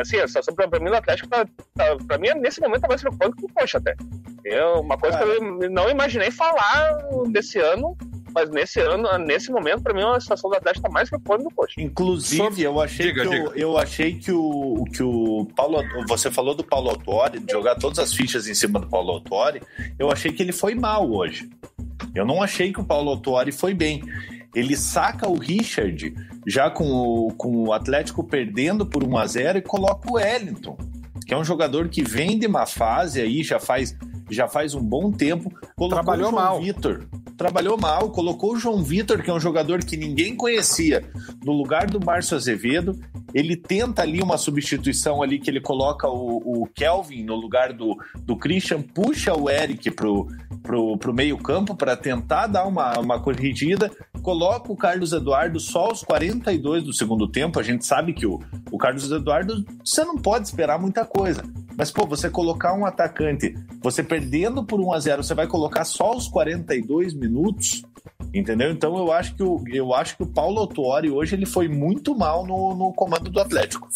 assim, 0.00 0.18
a 0.18 0.26
situação 0.26 0.54
para 0.54 0.80
mim 0.80 0.90
no 0.90 0.96
Atlético, 0.96 1.28
tá, 1.28 1.46
tá, 1.74 1.96
para 2.06 2.18
mim, 2.18 2.28
nesse 2.40 2.60
momento, 2.60 2.82
tá 2.82 2.88
mais 2.88 3.00
preocupante 3.00 3.36
que 3.36 3.44
o 3.44 3.54
Coxa 3.54 3.78
até. 3.78 3.94
É 4.44 4.64
uma 4.64 4.96
coisa 4.96 5.18
que 5.18 5.24
eu 5.24 5.70
não 5.70 5.90
imaginei 5.90 6.30
falar 6.30 6.98
desse 7.28 7.58
ano 7.58 7.96
mas 8.36 8.50
nesse 8.50 8.78
ano, 8.80 9.16
nesse 9.16 9.50
momento, 9.50 9.82
para 9.82 9.94
mim, 9.94 10.02
a 10.02 10.20
situação 10.20 10.50
do 10.50 10.56
Atlético 10.56 10.86
tá 10.86 10.92
mais 10.92 11.08
preocupante 11.08 11.44
do 11.44 11.50
Coxa. 11.54 11.80
Inclusive, 11.80 12.62
eu 12.62 12.78
achei 12.78 13.06
diga, 13.06 13.22
que 13.22 13.28
diga. 13.30 13.44
Eu, 13.44 13.54
eu, 13.54 13.78
achei 13.78 14.12
que 14.12 14.30
o, 14.30 14.84
que 14.92 15.02
o 15.02 15.48
Paulo. 15.56 15.82
Você 16.06 16.30
falou 16.30 16.54
do 16.54 16.62
Paulo 16.62 16.90
Autori, 16.90 17.40
de 17.40 17.50
jogar 17.50 17.76
todas 17.76 17.98
as 17.98 18.12
fichas 18.12 18.46
em 18.46 18.52
cima 18.52 18.78
do 18.78 18.86
Paulo 18.88 19.10
Autori. 19.10 19.62
Eu 19.98 20.12
achei 20.12 20.30
que 20.30 20.42
ele 20.42 20.52
foi 20.52 20.74
mal 20.74 21.10
hoje. 21.10 21.48
Eu 22.14 22.26
não 22.26 22.42
achei 22.42 22.70
que 22.70 22.78
o 22.78 22.84
Paulo 22.84 23.08
Autori 23.08 23.52
foi 23.52 23.72
bem. 23.72 24.02
Ele 24.54 24.76
saca 24.76 25.26
o 25.26 25.38
Richard 25.38 26.14
já 26.46 26.70
com 26.70 26.84
o, 26.84 27.32
com 27.32 27.68
o 27.68 27.72
Atlético 27.72 28.22
perdendo 28.22 28.84
por 28.84 29.02
1 29.02 29.16
a 29.16 29.26
0 29.26 29.58
e 29.58 29.62
coloca 29.62 30.10
o 30.10 30.16
Wellington, 30.16 30.76
que 31.24 31.32
é 31.32 31.38
um 31.38 31.44
jogador 31.44 31.88
que 31.88 32.02
vem 32.02 32.38
de 32.38 32.46
uma 32.46 32.66
fase 32.66 33.20
aí, 33.20 33.42
já 33.42 33.58
faz, 33.58 33.96
já 34.30 34.48
faz 34.48 34.74
um 34.74 34.82
bom 34.82 35.10
tempo. 35.10 35.52
Trabalhou 35.88 36.32
mal. 36.32 36.60
Vitor 36.60 37.06
trabalhou 37.36 37.76
mal, 37.76 38.10
colocou 38.10 38.54
o 38.54 38.58
João 38.58 38.82
Vitor, 38.82 39.22
que 39.22 39.30
é 39.30 39.32
um 39.32 39.40
jogador 39.40 39.84
que 39.84 39.96
ninguém 39.96 40.34
conhecia, 40.34 41.04
no 41.44 41.52
lugar 41.52 41.86
do 41.86 42.04
Márcio 42.04 42.36
Azevedo. 42.36 42.98
Ele 43.34 43.56
tenta 43.56 44.02
ali 44.02 44.22
uma 44.22 44.38
substituição 44.38 45.22
ali 45.22 45.38
que 45.38 45.50
ele 45.50 45.60
coloca 45.60 46.08
o, 46.08 46.62
o 46.62 46.66
Kelvin 46.66 47.22
no 47.22 47.34
lugar 47.34 47.72
do, 47.72 47.96
do 48.22 48.36
Christian, 48.36 48.80
puxa 48.80 49.34
o 49.34 49.50
Eric 49.50 49.90
pro, 49.90 50.26
pro, 50.62 50.96
pro 50.96 51.12
meio 51.12 51.36
campo 51.36 51.74
para 51.74 51.96
tentar 51.96 52.46
dar 52.46 52.66
uma, 52.66 52.98
uma 52.98 53.20
corrigida, 53.20 53.90
coloca 54.22 54.72
o 54.72 54.76
Carlos 54.76 55.12
Eduardo 55.12 55.60
só 55.60 55.86
aos 55.86 56.02
42 56.02 56.84
do 56.84 56.94
segundo 56.94 57.28
tempo. 57.28 57.60
A 57.60 57.62
gente 57.62 57.84
sabe 57.84 58.14
que 58.14 58.26
o, 58.26 58.40
o 58.70 58.78
Carlos 58.78 59.10
Eduardo, 59.10 59.64
você 59.84 60.04
não 60.04 60.16
pode 60.16 60.46
esperar 60.46 60.80
muita 60.80 61.04
coisa. 61.06 61.42
Mas, 61.76 61.90
pô, 61.90 62.06
você 62.06 62.30
colocar 62.30 62.72
um 62.74 62.86
atacante, 62.86 63.54
você 63.82 64.02
perdendo 64.02 64.64
por 64.64 64.80
1 64.80 64.92
a 64.92 65.00
0 65.00 65.22
você 65.22 65.34
vai 65.34 65.46
colocar 65.46 65.84
só 65.84 66.16
os 66.16 66.26
42 66.28 67.14
minutos, 67.14 67.82
entendeu? 68.32 68.70
Então 68.70 68.96
eu 68.96 69.12
acho 69.12 69.34
que 69.34 69.42
o, 69.42 69.62
eu 69.68 69.94
acho 69.94 70.16
que 70.16 70.22
o 70.22 70.26
Paulo 70.26 70.58
Autuori 70.58 71.10
hoje 71.10 71.34
ele 71.34 71.46
foi 71.46 71.68
muito 71.68 72.16
mal 72.16 72.46
no, 72.46 72.74
no 72.74 72.92
comando 72.94 73.30
do 73.30 73.40
Atlético. 73.40 73.88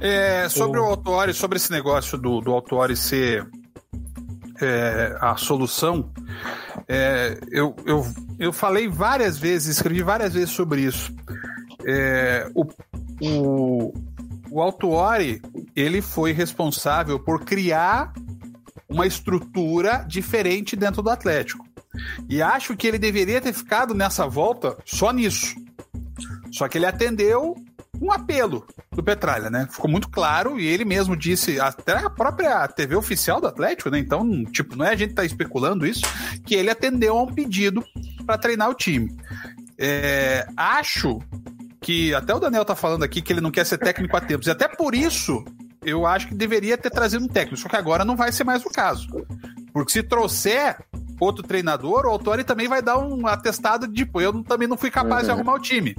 É, 0.00 0.48
sobre 0.48 0.78
o, 0.78 0.84
o 0.84 0.86
Autuori, 0.86 1.34
sobre 1.34 1.56
esse 1.56 1.70
negócio 1.70 2.16
do, 2.16 2.40
do 2.40 2.52
Autuori 2.52 2.96
ser 2.96 3.48
é, 4.60 5.16
a 5.20 5.36
solução, 5.36 6.10
é, 6.88 7.38
eu, 7.50 7.74
eu, 7.84 8.06
eu 8.38 8.52
falei 8.52 8.88
várias 8.88 9.38
vezes, 9.38 9.76
escrevi 9.76 10.02
várias 10.02 10.34
vezes 10.34 10.50
sobre 10.50 10.82
isso. 10.82 11.12
É, 11.84 12.48
o, 12.54 12.64
o, 13.22 13.92
o 14.56 14.62
Autuori, 14.62 15.42
ele 15.74 16.00
foi 16.00 16.32
responsável 16.32 17.20
por 17.20 17.44
criar 17.44 18.14
uma 18.88 19.06
estrutura 19.06 20.02
diferente 20.08 20.74
dentro 20.74 21.02
do 21.02 21.10
Atlético. 21.10 21.66
E 22.26 22.40
acho 22.40 22.74
que 22.74 22.86
ele 22.86 22.98
deveria 22.98 23.38
ter 23.38 23.52
ficado 23.52 23.92
nessa 23.92 24.26
volta 24.26 24.74
só 24.86 25.12
nisso. 25.12 25.54
Só 26.50 26.68
que 26.68 26.78
ele 26.78 26.86
atendeu 26.86 27.54
um 28.00 28.10
apelo 28.10 28.66
do 28.92 29.02
Petralha, 29.02 29.50
né? 29.50 29.68
Ficou 29.70 29.90
muito 29.90 30.08
claro 30.08 30.58
e 30.58 30.66
ele 30.66 30.86
mesmo 30.86 31.14
disse, 31.14 31.60
até 31.60 31.98
a 31.98 32.08
própria 32.08 32.66
TV 32.66 32.96
oficial 32.96 33.42
do 33.42 33.48
Atlético, 33.48 33.90
né? 33.90 33.98
Então, 33.98 34.42
tipo, 34.46 34.74
não 34.74 34.86
é 34.86 34.92
a 34.92 34.96
gente 34.96 35.12
tá 35.12 35.24
especulando 35.24 35.86
isso, 35.86 36.00
que 36.46 36.54
ele 36.54 36.70
atendeu 36.70 37.18
a 37.18 37.22
um 37.22 37.26
pedido 37.26 37.84
para 38.24 38.38
treinar 38.38 38.70
o 38.70 38.74
time. 38.74 39.14
É, 39.78 40.46
acho 40.56 41.20
que 41.86 42.12
até 42.12 42.34
o 42.34 42.40
Daniel 42.40 42.64
tá 42.64 42.74
falando 42.74 43.04
aqui 43.04 43.22
que 43.22 43.32
ele 43.32 43.40
não 43.40 43.52
quer 43.52 43.64
ser 43.64 43.78
técnico 43.78 44.16
a 44.16 44.20
tempos. 44.20 44.48
E 44.48 44.50
até 44.50 44.66
por 44.66 44.92
isso 44.92 45.44
eu 45.84 46.04
acho 46.04 46.26
que 46.26 46.34
deveria 46.34 46.76
ter 46.76 46.90
trazido 46.90 47.24
um 47.24 47.28
técnico. 47.28 47.58
Só 47.58 47.68
que 47.68 47.76
agora 47.76 48.04
não 48.04 48.16
vai 48.16 48.32
ser 48.32 48.42
mais 48.42 48.66
o 48.66 48.70
caso. 48.70 49.06
Porque 49.72 49.92
se 49.92 50.02
trouxer 50.02 50.76
outro 51.20 51.46
treinador, 51.46 52.04
o 52.04 52.08
Autori 52.08 52.42
também 52.42 52.66
vai 52.66 52.82
dar 52.82 52.98
um 52.98 53.24
atestado 53.28 53.86
de, 53.86 54.04
tipo, 54.04 54.20
eu 54.20 54.42
também 54.42 54.66
não 54.66 54.76
fui 54.76 54.90
capaz 54.90 55.20
uhum. 55.20 55.26
de 55.26 55.30
arrumar 55.30 55.54
o 55.54 55.60
time. 55.60 55.94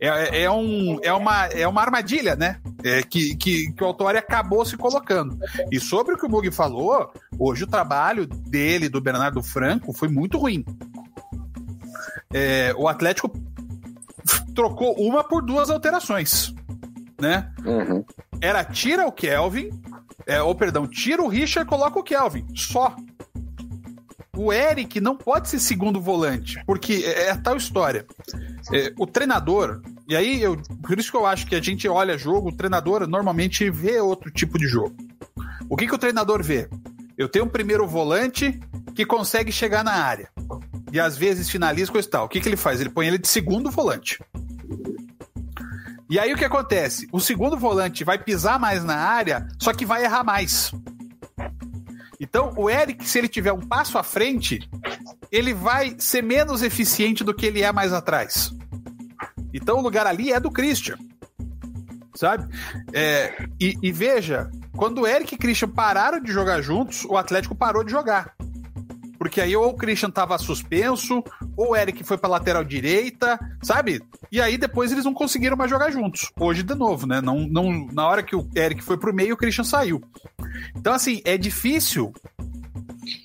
É, 0.00 0.08
é, 0.08 0.42
é, 0.44 0.50
um, 0.50 0.98
é, 1.02 1.12
uma, 1.12 1.44
é 1.48 1.68
uma 1.68 1.82
armadilha, 1.82 2.34
né? 2.34 2.58
É, 2.82 3.02
que, 3.02 3.36
que, 3.36 3.70
que 3.74 3.84
o 3.84 3.86
Autori 3.86 4.16
acabou 4.16 4.64
se 4.64 4.74
colocando. 4.78 5.38
E 5.70 5.78
sobre 5.78 6.14
o 6.14 6.16
que 6.16 6.24
o 6.24 6.30
Mug 6.30 6.50
falou, 6.50 7.12
hoje 7.38 7.64
o 7.64 7.66
trabalho 7.66 8.26
dele, 8.26 8.88
do 8.88 9.02
Bernardo 9.02 9.42
Franco, 9.42 9.92
foi 9.92 10.08
muito 10.08 10.38
ruim. 10.38 10.64
É, 12.32 12.72
o 12.78 12.88
Atlético 12.88 13.28
trocou 14.54 14.94
uma 14.98 15.24
por 15.24 15.42
duas 15.42 15.70
alterações, 15.70 16.54
né? 17.20 17.52
Uhum. 17.64 18.04
Era 18.40 18.64
tira 18.64 19.06
o 19.06 19.12
Kelvin, 19.12 19.70
é, 20.26 20.42
ou 20.42 20.54
perdão, 20.54 20.86
tira 20.86 21.22
o 21.22 21.28
Richard, 21.28 21.68
coloca 21.68 21.98
o 21.98 22.02
Kelvin, 22.02 22.46
só. 22.54 22.94
O 24.36 24.52
Eric 24.52 25.00
não 25.00 25.16
pode 25.16 25.48
ser 25.48 25.58
segundo 25.58 26.00
volante, 26.00 26.62
porque 26.64 27.02
é, 27.04 27.26
é 27.26 27.30
a 27.30 27.36
tal 27.36 27.56
história. 27.56 28.06
É, 28.72 28.92
o 28.98 29.06
treinador, 29.06 29.82
e 30.08 30.16
aí 30.16 30.40
eu, 30.40 30.56
por 30.82 30.98
isso 30.98 31.10
que 31.10 31.16
eu 31.16 31.26
acho 31.26 31.46
que 31.46 31.54
a 31.54 31.60
gente 31.60 31.88
olha 31.88 32.16
jogo, 32.16 32.48
o 32.48 32.56
treinador 32.56 33.06
normalmente 33.06 33.68
vê 33.70 34.00
outro 34.00 34.30
tipo 34.30 34.58
de 34.58 34.66
jogo. 34.66 34.94
O 35.68 35.76
que, 35.76 35.86
que 35.86 35.94
o 35.94 35.98
treinador 35.98 36.42
vê? 36.42 36.68
Eu 37.16 37.28
tenho 37.28 37.44
um 37.44 37.48
primeiro 37.48 37.86
volante 37.86 38.58
que 38.94 39.04
consegue 39.04 39.52
chegar 39.52 39.84
na 39.84 39.92
área. 39.92 40.30
E 40.92 40.98
às 40.98 41.16
vezes 41.16 41.48
finaliza 41.48 41.92
coisa 41.92 42.06
e 42.06 42.10
tal. 42.10 42.26
O 42.26 42.28
que, 42.28 42.40
que 42.40 42.48
ele 42.48 42.56
faz? 42.56 42.80
Ele 42.80 42.90
põe 42.90 43.06
ele 43.06 43.18
de 43.18 43.28
segundo 43.28 43.70
volante. 43.70 44.18
E 46.08 46.18
aí 46.18 46.32
o 46.32 46.36
que 46.36 46.44
acontece? 46.44 47.08
O 47.12 47.20
segundo 47.20 47.56
volante 47.56 48.02
vai 48.02 48.18
pisar 48.18 48.58
mais 48.58 48.82
na 48.82 48.96
área, 48.96 49.46
só 49.60 49.72
que 49.72 49.86
vai 49.86 50.04
errar 50.04 50.24
mais. 50.24 50.72
Então, 52.18 52.52
o 52.56 52.68
Eric, 52.68 53.08
se 53.08 53.18
ele 53.18 53.28
tiver 53.28 53.52
um 53.52 53.60
passo 53.60 53.96
à 53.96 54.02
frente, 54.02 54.68
ele 55.30 55.54
vai 55.54 55.94
ser 55.98 56.22
menos 56.22 56.62
eficiente 56.62 57.22
do 57.22 57.32
que 57.32 57.46
ele 57.46 57.62
é 57.62 57.72
mais 57.72 57.92
atrás. 57.92 58.52
Então, 59.54 59.78
o 59.78 59.80
lugar 59.80 60.06
ali 60.06 60.32
é 60.32 60.40
do 60.40 60.50
Christian. 60.50 60.98
Sabe? 62.14 62.52
É, 62.92 63.46
e, 63.58 63.78
e 63.80 63.92
veja, 63.92 64.50
quando 64.76 65.02
o 65.02 65.06
Eric 65.06 65.32
e 65.32 65.36
o 65.36 65.38
Christian 65.38 65.68
pararam 65.68 66.20
de 66.20 66.30
jogar 66.32 66.60
juntos, 66.60 67.04
o 67.04 67.16
Atlético 67.16 67.54
parou 67.54 67.84
de 67.84 67.90
jogar. 67.90 68.34
Porque 69.20 69.38
aí 69.38 69.54
ou 69.54 69.68
o 69.68 69.76
Christian 69.76 70.10
tava 70.10 70.38
suspenso, 70.38 71.22
ou 71.54 71.72
o 71.72 71.76
Eric 71.76 72.02
foi 72.04 72.16
pra 72.16 72.30
lateral 72.30 72.64
direita, 72.64 73.38
sabe? 73.62 74.02
E 74.32 74.40
aí 74.40 74.56
depois 74.56 74.90
eles 74.90 75.04
não 75.04 75.12
conseguiram 75.12 75.58
mais 75.58 75.70
jogar 75.70 75.90
juntos. 75.90 76.32
Hoje 76.40 76.62
de 76.62 76.74
novo, 76.74 77.06
né? 77.06 77.20
Não, 77.20 77.40
não, 77.40 77.86
na 77.92 78.08
hora 78.08 78.22
que 78.22 78.34
o 78.34 78.48
Eric 78.56 78.82
foi 78.82 78.96
pro 78.96 79.12
meio, 79.12 79.34
o 79.34 79.36
Christian 79.36 79.62
saiu. 79.62 80.00
Então, 80.74 80.94
assim, 80.94 81.20
é 81.26 81.36
difícil 81.36 82.14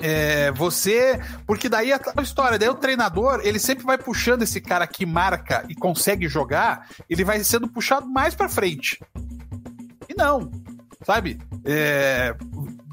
é, 0.02 0.52
você. 0.52 1.18
Porque 1.48 1.70
daí 1.70 1.94
a 1.94 2.22
história, 2.22 2.60
daí 2.60 2.68
o 2.68 2.76
treinador, 2.76 3.40
ele 3.46 3.58
sempre 3.58 3.86
vai 3.86 3.98
puxando 3.98 4.42
esse 4.42 4.60
cara 4.60 4.86
que 4.86 5.06
marca 5.06 5.64
e 5.70 5.76
consegue 5.76 6.28
jogar, 6.28 6.90
ele 7.10 7.24
vai 7.24 7.42
sendo 7.42 7.70
puxado 7.70 8.06
mais 8.06 8.36
para 8.36 8.50
frente. 8.50 9.00
E 10.10 10.14
não, 10.14 10.52
sabe? 11.06 11.40
É, 11.64 12.36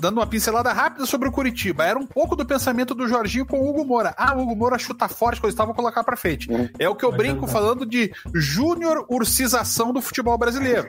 dando 0.03 0.19
uma 0.19 0.27
pincelada 0.27 0.73
rápida 0.73 1.07
sobre 1.07 1.29
o 1.29 1.33
Curitiba. 1.33 1.85
Era 1.85 1.97
um 1.97 2.05
pouco 2.05 2.35
do 2.35 2.45
pensamento 2.45 2.93
do 2.93 3.07
Jorginho 3.07 3.47
com 3.47 3.61
o 3.61 3.70
Hugo 3.70 3.85
Moura. 3.85 4.12
Ah, 4.19 4.37
o 4.37 4.43
Hugo 4.43 4.57
Moura 4.57 4.77
chuta 4.77 5.07
forte, 5.07 5.41
coisa 5.41 5.55
estava 5.55 5.73
colocar 5.73 6.03
para 6.03 6.16
frente. 6.16 6.51
Uhum. 6.51 6.69
É 6.77 6.89
o 6.89 6.97
que 6.97 7.05
eu 7.05 7.12
brinco 7.12 7.47
falando 7.47 7.87
de 7.87 8.12
júnior 8.35 9.07
ursização 9.09 9.93
do 9.93 10.03
futebol 10.03 10.37
brasileiro. 10.37 10.89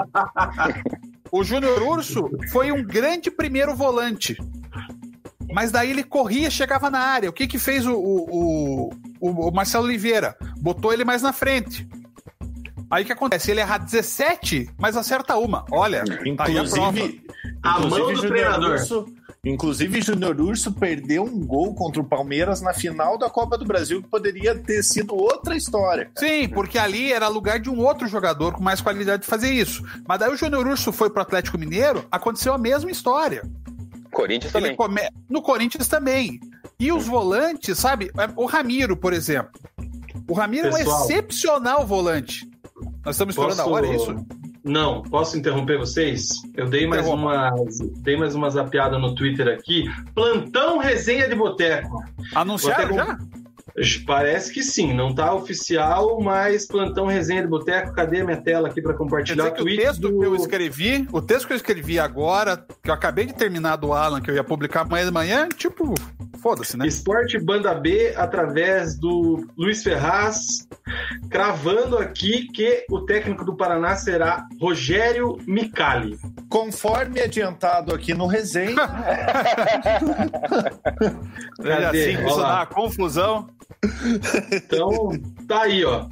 o 1.30 1.44
Júnior 1.44 1.82
Urso 1.82 2.30
foi 2.50 2.72
um 2.72 2.82
grande 2.82 3.30
primeiro 3.30 3.76
volante. 3.76 4.34
Mas 5.52 5.70
daí 5.70 5.90
ele 5.90 6.02
corria, 6.02 6.48
chegava 6.48 6.88
na 6.88 7.00
área. 7.00 7.28
O 7.28 7.34
que 7.34 7.46
que 7.46 7.58
fez 7.58 7.86
o, 7.86 7.92
o, 7.92 8.90
o, 9.20 9.48
o 9.48 9.50
Marcelo 9.52 9.84
Oliveira? 9.84 10.38
Botou 10.56 10.90
ele 10.90 11.04
mais 11.04 11.20
na 11.20 11.34
frente. 11.34 11.86
Aí 12.90 13.02
o 13.02 13.06
que 13.06 13.12
acontece? 13.12 13.50
Ele 13.50 13.60
erra 13.60 13.78
17, 13.78 14.70
mas 14.78 14.96
acerta 14.96 15.36
uma. 15.36 15.64
Olha, 15.72 16.04
inclusive, 16.24 17.24
a, 17.62 17.76
a 17.76 17.80
mão 17.80 18.12
do 18.12 18.20
treinador. 18.20 18.72
Urso, 18.72 19.06
inclusive, 19.44 20.00
Júnior 20.00 20.40
Urso 20.40 20.72
perdeu 20.72 21.24
um 21.24 21.44
gol 21.44 21.74
contra 21.74 22.00
o 22.00 22.04
Palmeiras 22.04 22.60
na 22.60 22.72
final 22.72 23.18
da 23.18 23.28
Copa 23.28 23.58
do 23.58 23.64
Brasil, 23.64 24.02
que 24.02 24.08
poderia 24.08 24.54
ter 24.54 24.82
sido 24.84 25.16
outra 25.16 25.56
história. 25.56 26.10
Sim, 26.16 26.48
porque 26.48 26.78
ali 26.78 27.12
era 27.12 27.26
lugar 27.26 27.58
de 27.58 27.68
um 27.68 27.78
outro 27.80 28.06
jogador 28.06 28.52
com 28.52 28.62
mais 28.62 28.80
qualidade 28.80 29.22
de 29.22 29.28
fazer 29.28 29.50
isso. 29.50 29.82
Mas 30.06 30.20
daí 30.20 30.32
o 30.32 30.36
Júnior 30.36 30.66
Urso 30.66 30.92
foi 30.92 31.10
pro 31.10 31.22
Atlético 31.22 31.58
Mineiro, 31.58 32.04
aconteceu 32.10 32.54
a 32.54 32.58
mesma 32.58 32.90
história. 32.90 33.42
Corinthians 34.12 34.52
também. 34.52 34.76
Come... 34.76 35.00
No 35.28 35.42
Corinthians 35.42 35.88
também. 35.88 36.40
E 36.78 36.92
os 36.92 37.06
volantes, 37.06 37.78
sabe? 37.78 38.10
O 38.36 38.46
Ramiro, 38.46 38.96
por 38.96 39.12
exemplo. 39.12 39.60
O 40.28 40.34
Ramiro 40.34 40.70
Pessoal, 40.70 40.96
é 40.96 41.00
um 41.00 41.04
excepcional 41.04 41.86
volante. 41.86 42.48
Nós 43.06 43.14
estamos 43.14 43.34
estourando 43.34 43.62
Posso... 43.62 43.70
a 43.70 43.72
hora, 43.72 43.86
é 43.86 43.94
isso? 43.94 44.26
Não, 44.64 45.00
posso 45.02 45.38
interromper 45.38 45.78
vocês? 45.78 46.28
Eu 46.56 46.68
dei 46.68 46.88
mais 46.88 47.06
uma, 47.06 47.54
dei 47.98 48.16
mais 48.16 48.34
uma 48.34 48.50
zapiada 48.50 48.98
no 48.98 49.14
Twitter 49.14 49.46
aqui. 49.46 49.84
Plantão 50.12 50.78
resenha 50.78 51.28
de 51.28 51.36
boteco. 51.36 52.02
Anunciaram 52.34 52.88
boteco... 52.88 53.08
já? 53.12 53.18
Parece 54.06 54.52
que 54.52 54.62
sim, 54.62 54.94
não 54.94 55.14
tá 55.14 55.34
oficial, 55.34 56.18
mas 56.20 56.66
plantão 56.66 57.04
resenha 57.06 57.42
de 57.42 57.48
boteco, 57.48 57.92
cadê 57.92 58.20
a 58.20 58.24
minha 58.24 58.40
tela 58.40 58.68
aqui 58.68 58.80
para 58.80 58.94
compartilhar 58.94 59.48
o 59.48 59.64
texto 59.64 60.00
do... 60.00 60.18
que 60.18 60.24
eu 60.24 60.34
escrevi, 60.34 61.06
o 61.12 61.20
texto 61.20 61.46
que 61.46 61.52
eu 61.52 61.56
escrevi 61.56 61.98
agora, 61.98 62.56
que 62.82 62.88
eu 62.88 62.94
acabei 62.94 63.26
de 63.26 63.34
terminar 63.34 63.76
do 63.76 63.92
Alan, 63.92 64.22
que 64.22 64.30
eu 64.30 64.34
ia 64.34 64.42
publicar 64.42 64.80
amanhã 64.82 65.04
de 65.04 65.12
manhã, 65.12 65.48
tipo, 65.54 65.94
foda-se, 66.42 66.76
né? 66.76 66.86
Esporte 66.86 67.38
Banda 67.38 67.74
B 67.74 68.14
através 68.16 68.96
do 68.98 69.46
Luiz 69.58 69.82
Ferraz, 69.82 70.66
cravando 71.28 71.98
aqui 71.98 72.48
que 72.52 72.86
o 72.90 73.00
técnico 73.00 73.44
do 73.44 73.54
Paraná 73.56 73.94
será 73.96 74.46
Rogério 74.58 75.36
Micali. 75.46 76.18
Conforme 76.48 77.20
adiantado 77.20 77.94
aqui 77.94 78.14
no 78.14 78.26
resenha. 78.26 78.76
Cadê? 81.62 81.84
Assim, 81.84 82.26
isso 82.26 82.38
dá 82.38 82.64
confusão. 82.64 83.48
Então, 84.52 85.10
tá 85.46 85.62
aí, 85.62 85.84
ó. 85.84 86.06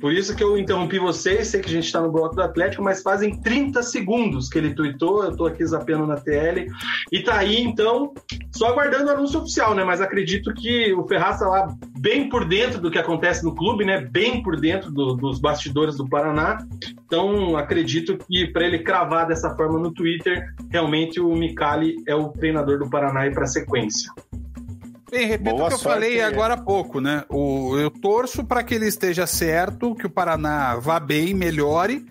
Por 0.00 0.14
isso 0.14 0.34
que 0.34 0.42
eu 0.42 0.56
interrompi 0.56 0.98
vocês, 0.98 1.48
sei 1.48 1.60
que 1.60 1.68
a 1.68 1.72
gente 1.72 1.84
está 1.84 2.00
no 2.00 2.10
bloco 2.10 2.34
do 2.34 2.42
Atlético, 2.42 2.82
mas 2.82 3.02
fazem 3.02 3.38
30 3.38 3.82
segundos 3.82 4.48
que 4.48 4.56
ele 4.56 4.74
tweetou, 4.74 5.22
eu 5.22 5.30
estou 5.30 5.46
aqui 5.46 5.64
zapeando 5.64 6.06
na 6.06 6.16
TL, 6.16 6.66
e 7.12 7.22
tá 7.22 7.36
aí, 7.36 7.60
então, 7.60 8.14
só 8.50 8.68
aguardando 8.68 9.08
o 9.08 9.10
anúncio 9.10 9.40
oficial, 9.40 9.74
né? 9.74 9.84
Mas 9.84 10.00
acredito 10.00 10.54
que 10.54 10.94
o 10.94 11.06
Ferraz 11.06 11.34
está 11.34 11.48
lá 11.48 11.76
bem 11.98 12.30
por 12.30 12.46
dentro 12.46 12.80
do 12.80 12.90
que 12.90 12.98
acontece 12.98 13.44
no 13.44 13.54
clube, 13.54 13.84
né? 13.84 14.00
Bem 14.00 14.42
por 14.42 14.58
dentro 14.58 14.90
do, 14.90 15.14
dos 15.14 15.38
bastidores 15.38 15.98
do 15.98 16.08
Paraná. 16.08 16.56
Então, 17.04 17.56
acredito 17.58 18.16
que 18.16 18.46
para 18.46 18.64
ele 18.64 18.78
cravar 18.78 19.26
dessa 19.26 19.54
forma 19.54 19.78
no 19.78 19.92
Twitter, 19.92 20.46
realmente 20.70 21.20
o 21.20 21.34
Micali 21.34 21.96
é 22.06 22.14
o 22.14 22.30
treinador 22.30 22.78
do 22.78 22.88
Paraná 22.88 23.26
e 23.26 23.34
para 23.34 23.44
sequência. 23.44 24.10
Bem, 25.10 25.26
repito 25.26 25.56
Boa 25.56 25.64
o 25.64 25.68
que 25.68 25.74
eu 25.74 25.78
falei 25.78 26.22
agora 26.22 26.54
há 26.54 26.56
pouco, 26.56 27.00
né? 27.00 27.24
O, 27.28 27.76
eu 27.76 27.90
torço 27.90 28.44
para 28.44 28.62
que 28.62 28.74
ele 28.74 28.86
esteja 28.86 29.26
certo, 29.26 29.94
que 29.94 30.06
o 30.06 30.10
Paraná 30.10 30.76
vá 30.76 31.00
bem, 31.00 31.34
melhore, 31.34 32.06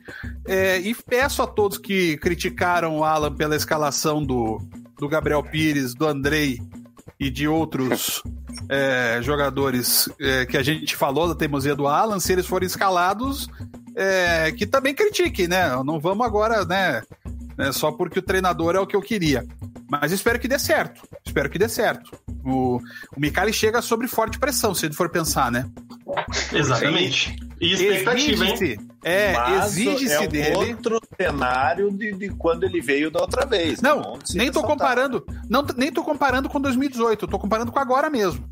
é, 0.45 0.79
e 0.79 0.93
peço 0.93 1.41
a 1.41 1.47
todos 1.47 1.77
que 1.77 2.17
criticaram 2.17 2.97
o 2.97 3.03
Alan 3.03 3.33
pela 3.33 3.55
escalação 3.55 4.23
do, 4.23 4.61
do 4.97 5.07
Gabriel 5.07 5.41
Pires, 5.41 5.93
do 5.93 6.05
Andrei 6.05 6.59
e 7.17 7.29
de 7.29 7.47
outros 7.47 8.21
é, 8.67 9.19
jogadores 9.23 10.09
é, 10.19 10.45
que 10.45 10.57
a 10.57 10.63
gente 10.63 10.95
falou 10.95 11.27
da 11.27 11.35
teimosia 11.35 11.75
do 11.75 11.87
Alan, 11.87 12.19
se 12.19 12.33
eles 12.33 12.45
forem 12.45 12.67
escalados, 12.67 13.47
é, 13.95 14.51
que 14.51 14.67
também 14.67 14.93
critiquem, 14.93 15.47
né? 15.47 15.69
Não 15.85 15.99
vamos 16.01 16.25
agora, 16.25 16.65
né? 16.65 17.01
Né, 17.59 17.73
só 17.73 17.91
porque 17.91 18.19
o 18.19 18.21
treinador 18.21 18.73
é 18.73 18.79
o 18.79 18.87
que 18.87 18.95
eu 18.95 19.01
queria. 19.01 19.45
Mas 19.91 20.13
espero 20.13 20.39
que 20.39 20.47
dê 20.47 20.57
certo. 20.57 21.01
Espero 21.25 21.49
que 21.49 21.59
dê 21.59 21.67
certo. 21.67 22.17
O, 22.45 22.77
o 22.77 23.19
Mikali 23.19 23.51
chega 23.51 23.81
sobre 23.81 24.07
forte 24.07 24.39
pressão, 24.39 24.73
se 24.73 24.85
ele 24.85 24.93
for 24.93 25.09
pensar, 25.09 25.51
né? 25.51 25.69
Exatamente. 26.53 27.35
E 27.59 27.73
expectativa, 27.73 28.45
hein? 28.45 28.79
É, 29.03 29.33
exige-se 29.57 30.13
é 30.13 30.27
dele. 30.27 30.55
outro 30.55 31.01
cenário 31.19 31.91
de, 31.91 32.13
de, 32.13 32.29
quando 32.29 32.63
ele 32.63 32.79
veio 32.79 33.11
da 33.11 33.19
outra 33.19 33.45
vez. 33.45 33.81
Não, 33.81 34.17
nem 34.33 34.49
tô 34.49 34.63
comparando. 34.63 35.25
Não, 35.49 35.65
nem 35.75 35.91
tô 35.91 36.01
comparando 36.01 36.47
com 36.47 36.61
2018, 36.61 37.25
eu 37.25 37.29
tô 37.29 37.37
comparando 37.37 37.73
com 37.73 37.79
agora 37.79 38.09
mesmo. 38.09 38.47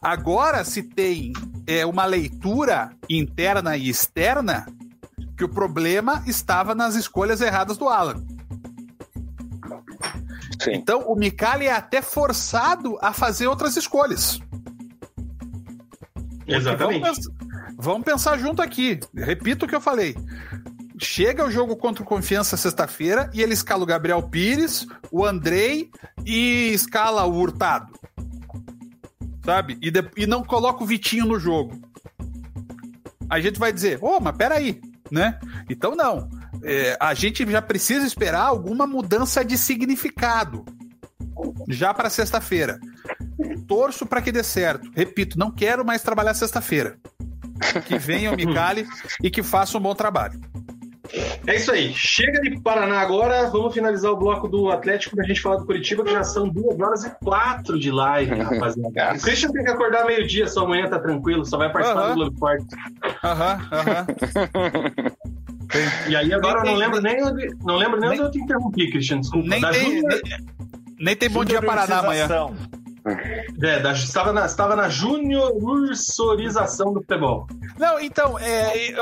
Agora 0.00 0.62
se 0.64 0.84
tem 0.84 1.32
é, 1.66 1.84
uma 1.84 2.04
leitura 2.04 2.90
interna 3.10 3.76
e 3.76 3.88
externa 3.88 4.66
que 5.36 5.44
o 5.44 5.48
problema 5.48 6.22
estava 6.26 6.76
nas 6.76 6.94
escolhas 6.94 7.40
erradas 7.40 7.76
do 7.76 7.88
Alan. 7.88 8.24
Sim. 10.66 10.74
Então 10.74 11.02
o 11.06 11.14
Mikali 11.14 11.66
é 11.66 11.72
até 11.72 12.02
forçado 12.02 12.98
a 13.00 13.12
fazer 13.12 13.46
outras 13.46 13.76
escolhas. 13.76 14.40
Exatamente. 16.44 17.00
Vamos 17.00 17.18
pensar, 17.18 17.32
vamos 17.76 18.04
pensar, 18.04 18.38
junto 18.38 18.60
aqui. 18.60 18.98
Repito 19.14 19.64
o 19.64 19.68
que 19.68 19.76
eu 19.76 19.80
falei. 19.80 20.16
Chega 20.98 21.44
o 21.44 21.50
jogo 21.50 21.76
contra 21.76 22.02
o 22.02 22.06
Confiança 22.06 22.56
sexta-feira 22.56 23.30
e 23.32 23.42
ele 23.42 23.52
escala 23.52 23.84
o 23.84 23.86
Gabriel 23.86 24.22
Pires, 24.24 24.86
o 25.12 25.24
Andrei 25.24 25.88
e 26.24 26.72
escala 26.72 27.24
o 27.26 27.38
Hurtado. 27.38 27.92
Sabe? 29.44 29.78
E, 29.80 29.88
de, 29.88 30.04
e 30.16 30.26
não 30.26 30.42
coloca 30.42 30.82
o 30.82 30.86
Vitinho 30.86 31.26
no 31.26 31.38
jogo. 31.38 31.80
A 33.30 33.38
gente 33.38 33.58
vai 33.58 33.72
dizer, 33.72 34.02
ô, 34.02 34.16
oh, 34.16 34.20
mas 34.20 34.36
peraí, 34.36 34.80
né? 35.12 35.38
Então 35.70 35.94
não 35.94 36.28
é, 36.66 36.96
a 37.00 37.14
gente 37.14 37.48
já 37.48 37.62
precisa 37.62 38.06
esperar 38.06 38.42
alguma 38.42 38.86
mudança 38.86 39.44
de 39.44 39.56
significado 39.56 40.64
já 41.68 41.94
para 41.94 42.10
sexta-feira. 42.10 42.80
Torço 43.68 44.04
para 44.04 44.20
que 44.20 44.32
dê 44.32 44.42
certo. 44.42 44.90
Repito, 44.94 45.38
não 45.38 45.50
quero 45.50 45.84
mais 45.84 46.02
trabalhar 46.02 46.34
sexta-feira. 46.34 46.98
Que 47.86 47.98
venha 47.98 48.32
o 48.32 48.36
Micali 48.36 48.86
e 49.22 49.30
que 49.30 49.42
faça 49.42 49.78
um 49.78 49.80
bom 49.80 49.94
trabalho. 49.94 50.40
É 51.46 51.54
isso 51.54 51.70
aí. 51.70 51.92
Chega 51.94 52.40
de 52.40 52.60
Paraná 52.60 53.00
agora. 53.00 53.48
Vamos 53.48 53.72
finalizar 53.72 54.10
o 54.10 54.16
bloco 54.16 54.48
do 54.48 54.70
Atlético 54.70 55.14
pra 55.14 55.24
gente 55.24 55.40
falar 55.40 55.56
do 55.56 55.66
Curitiba, 55.66 56.04
que 56.04 56.10
já 56.10 56.24
são 56.24 56.48
duas 56.48 56.78
horas 56.80 57.04
e 57.04 57.10
quatro 57.24 57.78
de 57.78 57.90
live, 57.90 58.34
rapaziada. 58.42 59.16
o 59.16 59.22
Christian 59.22 59.52
tem 59.52 59.64
que 59.64 59.70
acordar 59.70 60.04
meio-dia, 60.04 60.48
sua 60.48 60.66
manhã 60.66 60.88
tá 60.88 60.98
tranquilo, 60.98 61.44
só 61.44 61.56
vai 61.56 61.70
participar 61.70 62.08
do 62.08 62.14
Globo 62.14 62.38
Forte. 62.38 62.66
Aham, 63.22 63.68
aham. 63.72 64.06
E 66.08 66.16
aí 66.16 66.32
agora 66.32 66.60
eu 66.60 66.64
não 66.64 66.74
lembro 66.74 67.00
nem 67.00 67.22
onde, 67.22 67.48
não 67.64 67.76
lembro 67.76 68.00
nem, 68.00 68.10
nem 68.10 68.20
onde 68.20 68.28
eu 68.28 68.30
te 68.30 68.38
interrompi, 68.38 68.90
Christian, 68.90 69.20
desculpa. 69.20 69.48
Nem, 69.48 69.60
tem, 69.60 70.02
nem, 70.02 70.20
nem, 70.98 71.16
tem 71.16 71.30
bom 71.30 71.44
dia 71.44 71.62
Paraná 71.62 71.98
amanhã. 71.98 72.28
É, 73.62 73.78
da, 73.78 73.92
estava, 73.92 74.32
na, 74.32 74.46
estava 74.46 74.74
na 74.74 74.88
juniorização 74.88 76.92
do 76.92 77.00
futebol. 77.00 77.46
Não, 77.78 78.00
então, 78.00 78.36
é, 78.36 78.96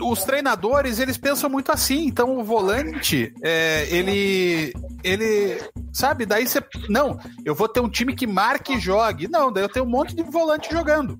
os 0.00 0.24
treinadores, 0.24 0.98
eles 0.98 1.16
pensam 1.16 1.48
muito 1.48 1.70
assim. 1.70 2.06
Então, 2.06 2.36
o 2.36 2.42
volante, 2.42 3.32
é, 3.42 3.86
ele, 3.90 4.74
ele, 5.04 5.60
sabe, 5.92 6.26
daí 6.26 6.48
você, 6.48 6.60
não, 6.88 7.16
eu 7.44 7.54
vou 7.54 7.68
ter 7.68 7.78
um 7.78 7.88
time 7.88 8.16
que 8.16 8.26
marque 8.26 8.74
e 8.74 8.80
jogue. 8.80 9.28
Não, 9.28 9.52
daí 9.52 9.62
eu 9.62 9.68
tenho 9.68 9.86
um 9.86 9.90
monte 9.90 10.16
de 10.16 10.24
volante 10.24 10.72
jogando. 10.72 11.16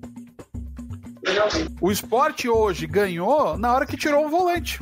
O 1.81 1.91
esporte 1.91 2.47
hoje 2.49 2.85
ganhou 2.87 3.57
na 3.57 3.73
hora 3.73 3.85
que 3.85 3.97
tirou 3.97 4.25
o 4.25 4.29
volante. 4.29 4.79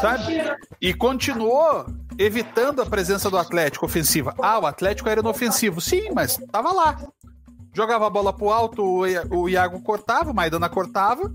Sabe? 0.00 0.42
E 0.80 0.94
continuou 0.94 1.86
evitando 2.18 2.80
a 2.80 2.86
presença 2.86 3.30
do 3.30 3.38
Atlético 3.38 3.86
ofensiva. 3.86 4.34
Ah, 4.40 4.58
o 4.58 4.66
Atlético 4.66 5.08
era 5.08 5.20
inofensivo. 5.20 5.80
Sim, 5.80 6.10
mas 6.14 6.38
tava 6.50 6.72
lá. 6.72 6.96
Jogava 7.74 8.06
a 8.06 8.10
bola 8.10 8.32
pro 8.32 8.50
alto, 8.50 8.82
o 9.30 9.48
Iago 9.48 9.82
cortava, 9.82 10.30
o 10.30 10.34
Maidana 10.34 10.68
cortava. 10.68 11.30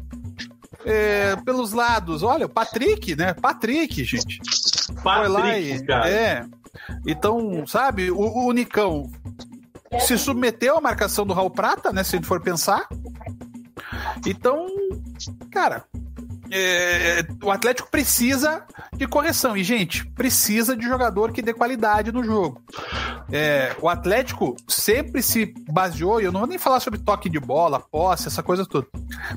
É, 0.83 1.35
pelos 1.45 1.73
lados, 1.73 2.23
olha, 2.23 2.47
o 2.47 2.49
Patrick, 2.49 3.15
né? 3.15 3.35
Patrick, 3.35 4.03
gente. 4.03 4.39
Patrick, 4.39 5.01
Foi 5.01 5.27
lá 5.27 5.59
e, 5.59 5.85
cara. 5.85 6.09
É. 6.09 6.45
Então, 7.05 7.65
sabe, 7.67 8.09
o, 8.09 8.47
o 8.47 8.51
Nicão 8.51 9.11
se 9.99 10.17
submeteu 10.17 10.77
à 10.77 10.81
marcação 10.81 11.25
do 11.25 11.33
Raul 11.33 11.51
Prata, 11.51 11.91
né? 11.91 12.03
Se 12.03 12.15
a 12.15 12.17
gente 12.17 12.27
for 12.27 12.41
pensar. 12.41 12.87
Então, 14.25 14.67
cara, 15.49 15.85
é, 16.53 17.25
o 17.41 17.49
Atlético 17.49 17.89
precisa 17.89 18.65
de 18.93 19.07
correção. 19.07 19.55
E, 19.55 19.63
gente, 19.63 20.05
precisa 20.11 20.75
de 20.75 20.85
jogador 20.85 21.31
que 21.31 21.41
dê 21.41 21.53
qualidade 21.53 22.11
no 22.11 22.23
jogo. 22.23 22.61
É, 23.31 23.73
o 23.81 23.87
Atlético 23.87 24.55
sempre 24.67 25.23
se 25.23 25.53
baseou, 25.69 26.19
e 26.19 26.25
eu 26.25 26.31
não 26.31 26.41
vou 26.41 26.49
nem 26.49 26.57
falar 26.57 26.81
sobre 26.81 26.99
toque 26.99 27.29
de 27.29 27.39
bola, 27.39 27.79
posse, 27.79 28.27
essa 28.27 28.43
coisa 28.43 28.65
toda. 28.65 28.87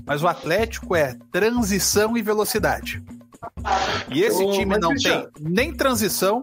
Mas 0.04 0.22
o 0.22 0.28
Atlético 0.28 0.96
é 0.96 1.16
transição 1.30 2.16
e 2.16 2.22
velocidade. 2.22 3.00
E 4.10 4.22
esse 4.22 4.42
Ô, 4.42 4.50
time 4.52 4.76
não 4.78 4.94
tem 4.94 5.28
nem 5.38 5.72
transição 5.72 6.42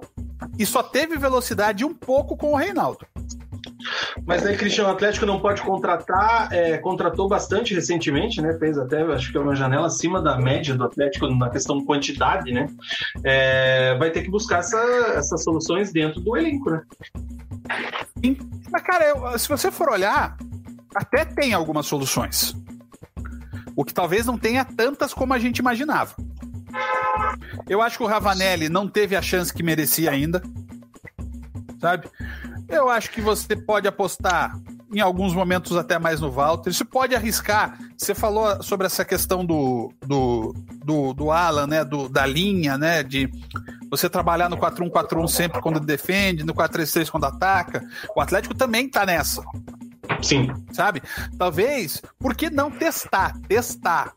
e 0.58 0.66
só 0.66 0.82
teve 0.82 1.18
velocidade 1.18 1.84
um 1.84 1.94
pouco 1.94 2.38
com 2.38 2.54
o 2.54 2.56
Reinaldo. 2.56 3.06
Mas 4.26 4.46
aí, 4.46 4.56
Cristiano, 4.58 4.90
o 4.90 4.94
Atlético 4.94 5.26
não 5.26 5.40
pode 5.40 5.62
contratar, 5.62 6.52
é, 6.52 6.78
contratou 6.78 7.28
bastante 7.28 7.74
recentemente, 7.74 8.42
né? 8.42 8.58
Fez 8.60 8.78
até, 8.78 9.02
acho 9.04 9.32
que 9.32 9.38
é 9.38 9.42
uma 9.42 9.56
janela 9.56 9.88
acima 9.88 10.22
da 10.22 10.38
média 10.38 10.76
do 10.76 10.84
Atlético 10.84 11.28
na 11.28 11.50
questão 11.50 11.78
de 11.78 11.86
quantidade, 11.86 12.52
né? 12.52 12.68
É, 13.24 13.96
vai 13.98 14.12
ter 14.12 14.24
que 14.24 14.30
buscar 14.30 14.60
essa, 14.60 14.80
essas 15.16 15.44
soluções 15.44 15.92
dentro 15.92 16.22
do 16.22 16.38
elenco, 16.38 16.70
né? 16.70 16.82
Sim. 18.24 18.38
Mas, 18.72 18.82
cara, 18.84 19.06
eu, 19.06 19.40
se 19.40 19.48
você 19.48 19.72
for 19.72 19.90
olhar, 19.90 20.38
até 20.96 21.26
tem 21.26 21.54
algumas 21.54 21.86
soluções. 21.86 22.56
O 23.76 23.86
que 23.86 23.94
talvez 23.94 24.26
não 24.26 24.38
tenha 24.38 24.66
tantas 24.66 25.14
como 25.14 25.34
a 25.34 25.40
gente 25.40 25.60
imaginava. 25.60 26.16
Eu 27.68 27.82
acho 27.82 27.98
que 27.98 28.04
o 28.04 28.08
Ravanelli 28.08 28.70
não 28.70 28.88
teve 28.88 29.16
a 29.16 29.22
chance 29.22 29.54
que 29.54 29.64
merecia 29.64 30.12
ainda. 30.12 30.42
Sabe? 31.80 32.08
Eu 32.72 32.90
acho 32.90 33.12
que 33.12 33.22
você 33.22 33.56
pode 33.56 33.88
apostar 33.88 34.58
em 34.94 35.00
alguns 35.00 35.34
momentos 35.34 35.78
até 35.78 35.98
mais 35.98 36.20
no 36.20 36.32
Walter. 36.32 36.74
Você 36.74 36.84
pode 36.84 37.16
arriscar. 37.16 37.78
Você 37.98 38.14
falou 38.14 38.62
sobre 38.62 38.88
essa 38.88 39.06
questão 39.06 39.46
do, 39.46 39.92
do, 40.06 40.54
do, 40.84 41.14
do 41.14 41.32
Alan, 41.32 41.68
né? 41.68 41.84
Do, 41.84 42.10
da 42.10 42.26
linha, 42.26 42.78
né? 42.78 43.04
De 43.04 43.30
você 43.90 44.10
trabalhar 44.10 44.50
no 44.50 44.58
4-1-4-1 44.58 45.28
sempre 45.28 45.62
quando 45.62 45.80
defende, 45.80 46.44
no 46.44 46.54
4-3-3 46.54 47.10
quando 47.10 47.26
ataca. 47.26 47.86
O 48.16 48.22
Atlético 48.22 48.54
também 48.54 48.90
tá 48.90 49.06
nessa. 49.06 49.42
Sim. 50.22 50.48
Sabe? 50.72 51.02
Talvez, 51.38 52.02
por 52.20 52.36
que 52.36 52.50
não 52.50 52.70
testar? 52.70 53.34
Testar, 53.48 54.14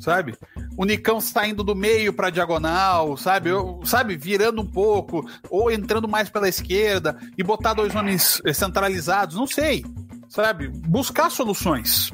sabe? 0.00 0.34
O 0.76 0.84
Nicão 0.84 1.20
saindo 1.20 1.62
do 1.64 1.74
meio 1.74 2.12
para 2.12 2.30
diagonal, 2.30 3.16
sabe? 3.16 3.50
Eu, 3.50 3.80
sabe, 3.84 4.16
virando 4.16 4.60
um 4.62 4.66
pouco, 4.66 5.28
ou 5.50 5.70
entrando 5.70 6.06
mais 6.08 6.28
pela 6.28 6.48
esquerda 6.48 7.16
e 7.36 7.42
botar 7.42 7.74
dois 7.74 7.94
homens 7.94 8.40
eh, 8.44 8.52
centralizados, 8.52 9.36
não 9.36 9.46
sei. 9.46 9.84
Sabe? 10.28 10.68
Buscar 10.68 11.30
soluções. 11.30 12.10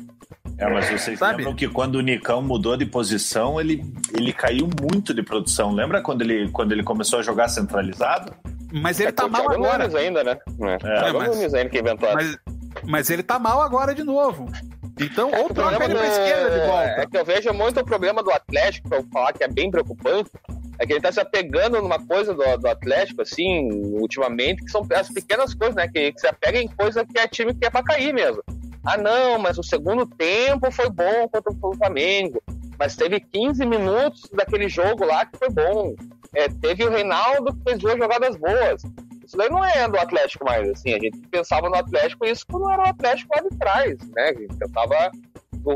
É, 0.57 0.73
mas 0.73 0.89
vocês 0.89 1.19
Sabe? 1.19 1.39
lembram 1.39 1.57
que 1.57 1.67
quando 1.69 1.97
o 1.97 2.01
Nicão 2.01 2.41
mudou 2.41 2.77
de 2.77 2.87
posição, 2.87 3.61
ele, 3.61 3.83
ele 4.17 4.33
caiu 4.33 4.69
muito 4.81 5.13
de 5.13 5.21
produção. 5.21 5.73
Lembra 5.73 6.01
quando 6.01 6.23
ele, 6.23 6.49
quando 6.53 6.71
ele 6.71 6.85
começou 6.85 7.19
a 7.19 7.23
jogar 7.23 7.49
centralizado? 7.49 8.33
Mas 8.73 9.01
ele 9.01 9.09
É 9.09 9.13
tá 9.13 9.27
mal 9.27 9.43
Thiago 9.43 9.55
agora. 9.65 9.79
Nunes 9.89 9.95
ainda, 9.97 10.23
né? 10.23 10.39
É, 10.63 10.77
Thiago 10.79 11.19
mas- 11.19 11.37
Nunes 11.37 11.55
ainda 11.55 11.71
que 11.71 11.79
inventou. 11.81 12.09
Mas, 12.15 12.39
mas 12.85 13.11
ele 13.11 13.25
tá 13.25 13.37
mal 13.37 13.61
agora 13.63 13.93
de 13.97 14.05
novo. 14.05 14.49
Então, 15.01 15.29
ou 15.33 15.47
O 15.47 15.55
troca 15.55 15.77
problema 15.79 15.85
ele 15.85 15.95
pra 15.95 16.03
do- 16.03 16.07
esquerda 16.07 16.51
de 16.51 16.67
volta. 16.67 17.01
É 17.01 17.07
que 17.07 17.17
eu 17.17 17.25
vejo 17.25 17.53
muito 17.53 17.81
o 17.81 17.85
problema 17.85 18.23
do 18.23 18.31
Atlético, 18.31 18.89
pra 18.89 18.99
eu 18.99 19.05
falar 19.13 19.33
que 19.33 19.43
é 19.43 19.49
bem 19.49 19.71
preocupante, 19.71 20.31
é 20.79 20.87
que 20.87 20.93
ele 20.93 21.01
tá 21.01 21.11
se 21.11 21.21
apegando 21.21 21.81
numa 21.83 21.99
coisa 22.05 22.33
do, 22.35 22.57
do 22.59 22.69
Atlético, 22.69 23.23
assim, 23.23 23.69
ultimamente, 23.99 24.65
que 24.65 24.71
são 24.71 24.87
as 24.95 25.09
pequenas 25.09 25.53
coisas, 25.55 25.75
né? 25.77 25.89
Que, 25.89 26.13
que 26.13 26.21
se 26.21 26.27
apega 26.27 26.59
em 26.61 26.69
coisa 26.69 27.05
que 27.05 27.19
é 27.19 27.27
time 27.27 27.55
que 27.55 27.67
é 27.67 27.71
pra 27.71 27.83
cair 27.83 28.13
mesmo. 28.15 28.43
Ah, 28.85 28.97
não, 28.99 29.39
mas 29.39 29.57
o 29.59 29.63
segundo 29.63 30.05
tempo 30.07 30.71
foi 30.71 30.91
bom 30.91 31.29
contra 31.33 31.53
o 31.63 31.75
Flamengo. 31.77 32.43
Mas 32.79 32.97
teve 32.97 33.19
15 33.21 33.65
minutos 33.65 34.29
daquele 34.33 34.69
jogo 34.69 35.05
lá 35.05 35.25
que 35.25 35.39
foi 35.39 35.49
bom. 35.49 35.95
É, 36.35 36.49
teve 36.49 36.85
o 36.85 36.91
Reinaldo 36.91 37.55
que 37.55 37.63
fez 37.63 37.79
duas 37.79 37.97
jogadas 37.97 38.37
boas. 38.37 38.83
Isso 39.25 39.37
daí 39.37 39.49
não 39.49 39.65
é 39.65 39.89
do 39.89 39.99
Atlético 39.99 40.45
mais, 40.45 40.69
assim. 40.69 40.95
A 40.95 40.99
gente 40.99 41.19
pensava 41.31 41.69
no 41.69 41.77
Atlético 41.77 42.25
isso 42.27 42.45
quando 42.51 42.71
era 42.71 42.83
o 42.83 42.89
Atlético 42.89 43.35
lá 43.35 43.43
de 43.43 43.57
trás, 43.57 43.99
né? 44.11 44.23
A 44.23 44.41
gente 44.41 44.57
pensava 44.57 45.11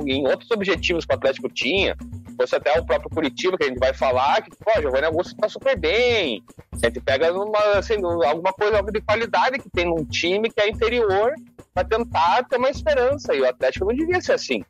em 0.07 0.27
outros 0.27 0.51
objetivos 0.51 1.05
que 1.05 1.13
o 1.13 1.17
Atlético 1.17 1.49
tinha. 1.49 1.97
Fosse 2.41 2.55
até 2.55 2.79
o 2.79 2.85
próprio 2.85 3.11
Curitiba, 3.11 3.57
que 3.57 3.65
a 3.65 3.69
gente 3.69 3.81
vai 3.81 3.93
falar, 3.93 4.43
que, 4.43 4.51
pô, 4.51 4.81
Giovanni 4.81 5.07
Augusto 5.07 5.37
tá 5.37 5.49
super 5.49 5.77
bem. 5.77 6.43
A 6.73 6.87
gente 6.87 7.01
pega 7.01 7.33
numa, 7.33 7.59
assim, 7.77 7.97
alguma 7.97 8.53
coisa 8.53 8.81
de 8.83 9.01
qualidade 9.01 9.59
que 9.59 9.71
tem 9.71 9.87
num 9.87 10.05
time 10.05 10.49
que 10.49 10.61
é 10.61 10.69
inferior 10.69 11.33
para 11.75 11.85
tentar 11.85 12.45
ter 12.45 12.57
uma 12.57 12.71
esperança. 12.71 13.35
E 13.35 13.41
o 13.41 13.49
Atlético 13.49 13.87
não 13.87 13.95
devia 13.95 14.21
ser 14.21 14.35
assim. 14.35 14.63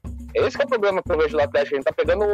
Esse 0.47 0.61
é 0.61 0.65
o 0.65 0.69
problema 0.69 1.03
que 1.03 1.11
eu 1.13 1.19
vejo 1.19 1.37
do 1.37 1.43
Atlético. 1.43 1.75
A 1.75 1.79
gente 1.79 1.85
tá 1.85 1.93
pegando. 1.93 2.25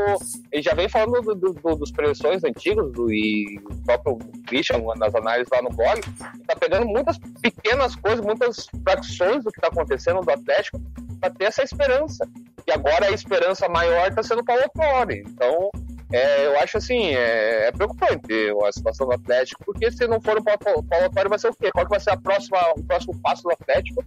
Ele 0.53 0.63
já 0.63 0.75
vem 0.75 0.89
falando 0.89 1.21
do, 1.23 1.35
do, 1.35 1.53
do, 1.53 1.77
dos 1.77 1.91
preleções 1.91 2.43
antigos 2.45 2.93
do, 2.93 3.13
e 3.13 3.59
o 3.59 3.77
próprio 3.85 4.19
Christian, 4.47 4.83
nas 4.97 5.15
análises 5.15 5.49
lá 5.53 5.63
no 5.63 5.71
blog, 5.71 6.01
tá 6.47 6.57
pegando 6.57 6.87
muitas 6.87 7.19
pequenas 7.41 7.97
coisas, 7.97 8.25
muitas 8.25 8.67
fracções 8.83 9.45
do 9.45 9.51
que 9.51 9.61
tá 9.61 9.69
acontecendo 9.69 10.21
do 10.21 10.31
Atlético 10.31 10.81
para 11.21 11.31
ter 11.31 11.45
essa 11.45 11.63
esperança. 11.63 12.29
E 12.67 12.73
agora 12.73 13.07
a 13.07 13.11
esperança 13.11 13.69
maior 13.69 14.09
está 14.09 14.23
sendo 14.23 14.41
o 14.41 14.45
Paulo. 14.45 15.13
Então, 15.13 15.71
é, 16.13 16.47
eu 16.47 16.59
acho 16.61 16.79
assim, 16.79 17.15
é, 17.15 17.69
é 17.69 17.73
preocupante 17.73 18.33
a 18.65 18.73
situação 18.73 19.07
do 19.07 19.15
Atlético, 19.15 19.65
porque 19.65 19.91
se 19.91 20.07
não 20.07 20.21
for 20.21 20.39
o 20.39 20.45
Paulo, 20.45 20.85
Paulo 20.85 21.29
vai 21.29 21.39
ser 21.39 21.49
o 21.49 21.55
quê? 21.55 21.71
Qual 21.73 21.85
que 21.85 21.91
vai 21.91 22.01
ser 22.01 22.11
a 22.11 22.17
próxima, 22.17 22.59
o 22.77 22.85
próximo 22.85 23.19
passo 23.21 23.43
do 23.43 23.51
Atlético 23.51 24.05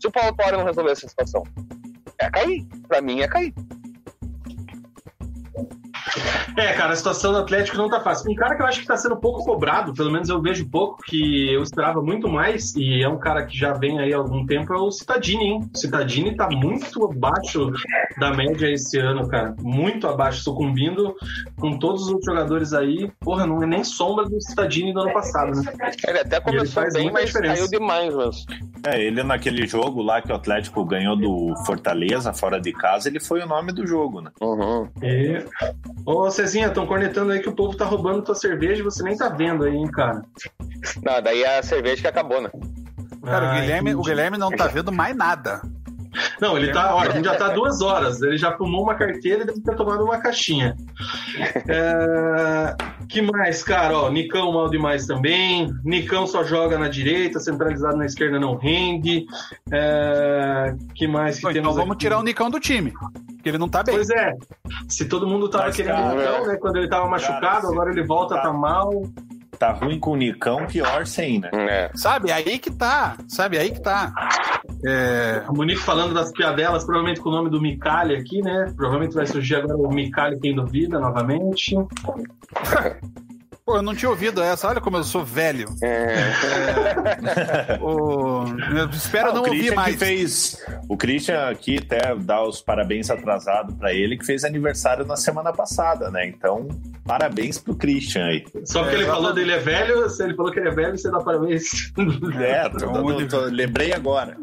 se 0.00 0.06
o 0.06 0.10
Paulo 0.10 0.30
Autuori 0.30 0.56
não 0.56 0.64
resolver 0.64 0.92
essa 0.92 1.06
situação? 1.06 1.42
É 2.20 2.30
cair. 2.30 2.66
Pra 2.86 3.00
mim 3.00 3.20
é 3.20 3.28
cair. 3.28 3.54
É, 6.56 6.72
cara, 6.72 6.92
a 6.92 6.96
situação 6.96 7.32
do 7.32 7.38
Atlético 7.38 7.76
não 7.76 7.88
tá 7.88 8.00
fácil. 8.00 8.30
Um 8.30 8.34
cara 8.34 8.56
que 8.56 8.62
eu 8.62 8.66
acho 8.66 8.80
que 8.80 8.86
tá 8.86 8.96
sendo 8.96 9.16
pouco 9.16 9.44
cobrado, 9.44 9.92
pelo 9.94 10.10
menos 10.10 10.28
eu 10.28 10.40
vejo 10.40 10.68
pouco, 10.68 11.02
que 11.04 11.52
eu 11.52 11.62
esperava 11.62 12.02
muito 12.02 12.28
mais, 12.28 12.74
e 12.76 13.02
é 13.02 13.08
um 13.08 13.18
cara 13.18 13.44
que 13.46 13.56
já 13.56 13.72
vem 13.72 13.98
aí 13.98 14.12
há 14.12 14.16
algum 14.16 14.44
tempo, 14.46 14.72
é 14.72 14.76
o 14.76 14.90
Citadini, 14.90 15.44
hein? 15.44 15.70
O 15.72 15.78
Citadini 15.78 16.36
tá 16.36 16.48
muito 16.50 17.04
abaixo 17.04 17.70
da 18.18 18.32
média 18.32 18.70
esse 18.70 18.98
ano, 18.98 19.28
cara. 19.28 19.54
Muito 19.60 20.06
abaixo, 20.06 20.42
sucumbindo 20.42 21.14
com 21.58 21.78
todos 21.78 22.02
os 22.02 22.08
outros 22.08 22.26
jogadores 22.26 22.72
aí. 22.72 23.10
Porra, 23.20 23.46
não 23.46 23.62
é 23.62 23.66
nem 23.66 23.84
sombra 23.84 24.24
do 24.24 24.40
Citadini 24.40 24.92
do 24.92 25.00
ano 25.00 25.12
passado, 25.12 25.52
né? 25.52 25.72
Ele 26.06 26.18
até 26.18 26.36
ele 26.36 26.44
começou 26.44 26.82
faz 26.82 26.94
bem, 26.94 27.10
mas 27.10 27.26
diferença. 27.26 27.54
caiu 27.54 27.68
demais, 27.68 28.14
mas 28.14 28.44
É, 28.86 29.00
ele 29.00 29.22
naquele 29.22 29.66
jogo 29.66 30.02
lá 30.02 30.20
que 30.20 30.32
o 30.32 30.34
Atlético 30.34 30.84
ganhou 30.84 31.16
do 31.16 31.54
Fortaleza, 31.64 32.32
fora 32.32 32.60
de 32.60 32.72
casa, 32.72 33.08
ele 33.08 33.20
foi 33.20 33.40
o 33.42 33.46
nome 33.46 33.72
do 33.72 33.86
jogo, 33.86 34.20
né? 34.20 34.30
uhum. 34.40 34.88
E... 35.02 35.44
Ô, 36.06 36.30
Cezinha, 36.30 36.68
estão 36.68 36.86
cornetando 36.86 37.32
aí 37.32 37.40
que 37.40 37.48
o 37.48 37.54
povo 37.54 37.76
tá 37.76 37.84
roubando 37.84 38.22
tua 38.22 38.34
cerveja 38.34 38.80
e 38.80 38.84
você 38.84 39.02
nem 39.02 39.16
tá 39.16 39.28
vendo 39.28 39.64
aí, 39.64 39.76
hein, 39.76 39.90
cara. 39.90 40.22
Não, 41.02 41.22
daí 41.22 41.42
é 41.42 41.58
a 41.58 41.62
cerveja 41.62 42.00
que 42.02 42.08
acabou, 42.08 42.40
né? 42.40 42.50
Cara, 43.24 43.44
o 43.44 43.48
Ah, 43.50 43.60
Guilherme, 43.60 43.94
o. 43.94 44.02
Guilherme 44.02 44.38
não 44.38 44.50
tá 44.50 44.66
vendo 44.66 44.90
mais 44.90 45.14
nada. 45.14 45.60
Não, 46.40 46.56
ele 46.56 46.72
tá, 46.72 46.94
ó, 46.94 47.00
a 47.00 47.10
gente 47.10 47.24
já 47.24 47.36
tá 47.36 47.48
duas 47.48 47.80
horas. 47.80 48.20
Ele 48.22 48.36
já 48.36 48.56
fumou 48.56 48.82
uma 48.82 48.94
carteira 48.94 49.42
e 49.42 49.46
deve 49.46 49.60
ter 49.60 49.76
tomado 49.76 50.04
uma 50.04 50.18
caixinha. 50.18 50.76
É, 51.68 52.74
que 53.08 53.22
mais, 53.22 53.62
cara? 53.62 53.96
Ó, 53.96 54.10
Nicão 54.10 54.52
mal 54.52 54.68
demais 54.68 55.06
também. 55.06 55.72
Nicão 55.84 56.26
só 56.26 56.44
joga 56.44 56.78
na 56.78 56.88
direita, 56.88 57.38
centralizado 57.40 57.96
na 57.96 58.06
esquerda 58.06 58.38
não 58.38 58.56
rende. 58.56 59.26
É, 59.72 60.74
que 60.94 61.06
mais 61.06 61.36
que 61.36 61.42
Bom, 61.42 61.52
temos 61.52 61.68
então 61.68 61.74
vamos 61.74 61.92
aqui? 61.92 62.00
tirar 62.00 62.18
o 62.18 62.22
Nicão 62.22 62.50
do 62.50 62.60
time. 62.60 62.92
Porque 63.36 63.48
ele 63.48 63.58
não 63.58 63.68
tá 63.68 63.82
bem. 63.82 63.94
Pois 63.94 64.10
é. 64.10 64.34
Se 64.88 65.06
todo 65.06 65.26
mundo 65.26 65.48
tava 65.48 65.66
Mas, 65.66 65.76
querendo 65.76 65.96
cara, 65.96 66.14
o 66.14 66.16
Nicão, 66.16 66.46
né? 66.46 66.56
Quando 66.56 66.76
ele 66.76 66.88
tava 66.88 67.08
machucado, 67.08 67.40
cara, 67.40 67.68
agora 67.68 67.90
ele 67.90 68.04
volta, 68.04 68.36
tá 68.40 68.52
mal. 68.52 68.90
Tá 69.60 69.72
ruim 69.72 70.00
com 70.00 70.12
o 70.12 70.16
Nicão, 70.16 70.66
pior 70.66 71.04
sem, 71.04 71.38
né? 71.38 71.50
É. 71.52 71.90
Sabe? 71.94 72.32
Aí 72.32 72.58
que 72.58 72.70
tá. 72.70 73.18
Sabe? 73.28 73.58
Aí 73.58 73.70
que 73.70 73.82
tá. 73.82 74.10
É, 74.82 75.44
O 75.50 75.52
Monique 75.52 75.82
falando 75.82 76.14
das 76.14 76.32
piadelas, 76.32 76.82
provavelmente 76.82 77.20
com 77.20 77.28
o 77.28 77.32
nome 77.32 77.50
do 77.50 77.60
Micali 77.60 78.16
aqui, 78.16 78.40
né? 78.40 78.72
Provavelmente 78.74 79.14
vai 79.14 79.26
surgir 79.26 79.56
agora 79.56 79.76
o 79.76 79.92
Micali 79.92 80.40
quem 80.40 80.54
duvida 80.54 80.98
novamente. 80.98 81.76
Pô, 83.70 83.76
eu 83.76 83.82
não 83.82 83.94
tinha 83.94 84.10
ouvido 84.10 84.42
essa. 84.42 84.66
Olha 84.66 84.80
como 84.80 84.96
eu 84.96 85.04
sou 85.04 85.24
velho. 85.24 85.68
É. 85.80 86.10
O- 87.80 88.44
eu 88.76 88.88
espero 88.90 89.30
Ah, 89.30 89.34
não 89.34 89.42
o 89.42 89.46
ouvir 89.48 89.74
mais. 89.74 89.92
que 89.94 90.04
fez. 90.04 90.64
O 90.88 90.96
Christian 90.96 91.48
aqui 91.48 91.78
até 91.78 92.14
dá 92.16 92.42
os 92.42 92.60
parabéns 92.60 93.10
atrasado 93.10 93.74
pra 93.74 93.92
ele, 93.92 94.16
que 94.18 94.24
fez 94.26 94.44
aniversário 94.44 95.04
na 95.06 95.16
semana 95.16 95.52
passada, 95.52 96.10
né? 96.10 96.26
Então, 96.26 96.66
parabéns 97.04 97.58
pro 97.58 97.74
Christian 97.76 98.24
aí. 98.26 98.44
Só 98.64 98.80
porque 98.82 98.96
É, 98.96 98.98
ele 98.98 99.06
falou 99.06 99.30
exatamente. 99.30 99.46
dele 99.46 99.52
é 99.52 99.58
velho, 99.58 100.10
se 100.10 100.22
ele 100.24 100.34
falou 100.34 100.52
que 100.52 100.58
ele 100.58 100.68
é 100.68 100.72
velho, 100.74 100.98
você 100.98 101.10
dá 101.10 101.20
parabéns. 101.20 101.92
É, 102.40 102.68
tô 102.68 102.86
dando- 102.90 103.28
tô- 103.28 103.40
lembrei 103.44 103.92
agora. 103.92 104.36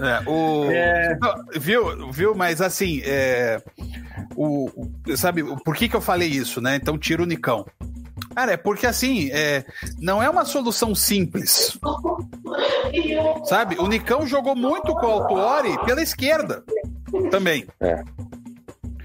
É, 0.00 0.28
o... 0.28 0.64
É. 0.70 1.18
Não, 1.20 1.34
viu, 1.60 2.10
viu, 2.12 2.34
mas 2.34 2.60
assim, 2.60 3.00
é, 3.04 3.62
o, 4.36 4.68
sabe, 5.16 5.42
por 5.64 5.74
que, 5.76 5.88
que 5.88 5.96
eu 5.96 6.00
falei 6.00 6.28
isso, 6.28 6.60
né? 6.60 6.76
Então 6.76 6.98
tira 6.98 7.22
o 7.22 7.26
Nicão. 7.26 7.64
Cara, 8.34 8.52
é 8.52 8.56
porque 8.56 8.86
assim, 8.86 9.28
é, 9.32 9.64
não 9.98 10.22
é 10.22 10.28
uma 10.28 10.44
solução 10.44 10.94
simples. 10.94 11.78
Sabe? 13.44 13.76
O 13.78 13.86
Nicão 13.86 14.26
jogou 14.26 14.54
muito 14.56 14.94
com 14.94 15.06
o 15.06 15.10
Altuori 15.10 15.76
pela 15.84 16.02
esquerda 16.02 16.64
também. 17.30 17.66
É. 17.80 18.02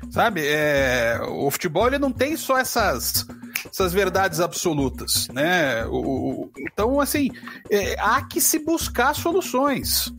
Sabe? 0.10 0.42
É, 0.46 1.20
o 1.30 1.52
futebol 1.52 1.88
ele 1.88 2.00
não 2.00 2.12
tem 2.12 2.38
só 2.38 2.58
essas, 2.58 3.26
essas 3.70 3.92
verdades 3.94 4.40
absolutas, 4.40 5.28
né? 5.34 5.86
O- 5.88 6.44
o- 6.46 6.52
então, 6.60 7.00
assim, 7.00 7.30
é, 7.70 7.96
há 8.00 8.22
que 8.24 8.40
se 8.40 8.60
buscar 8.60 9.14
soluções. 9.14 10.12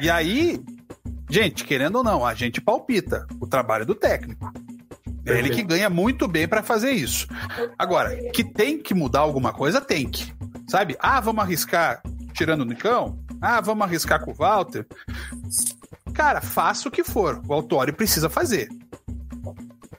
E 0.00 0.10
aí, 0.10 0.60
gente, 1.30 1.64
querendo 1.64 1.96
ou 1.96 2.04
não, 2.04 2.26
a 2.26 2.34
gente 2.34 2.60
palpita 2.60 3.26
o 3.40 3.46
trabalho 3.46 3.86
do 3.86 3.94
técnico. 3.94 4.52
É 5.32 5.38
ele 5.38 5.50
que 5.50 5.62
ganha 5.62 5.90
muito 5.90 6.26
bem 6.26 6.46
para 6.46 6.62
fazer 6.62 6.92
isso. 6.92 7.26
Agora, 7.78 8.16
que 8.30 8.44
tem 8.44 8.78
que 8.78 8.94
mudar 8.94 9.20
alguma 9.20 9.52
coisa, 9.52 9.80
tem 9.80 10.08
que. 10.08 10.32
Sabe? 10.68 10.96
Ah, 11.00 11.20
vamos 11.20 11.42
arriscar 11.42 12.02
tirando 12.32 12.62
o 12.62 12.64
Nicão? 12.64 13.18
Ah, 13.40 13.60
vamos 13.60 13.84
arriscar 13.84 14.24
com 14.24 14.30
o 14.30 14.34
Walter? 14.34 14.86
Cara, 16.12 16.40
faça 16.40 16.88
o 16.88 16.90
que 16.90 17.04
for. 17.04 17.40
O 17.46 17.52
Autori 17.52 17.92
precisa 17.92 18.28
fazer. 18.28 18.68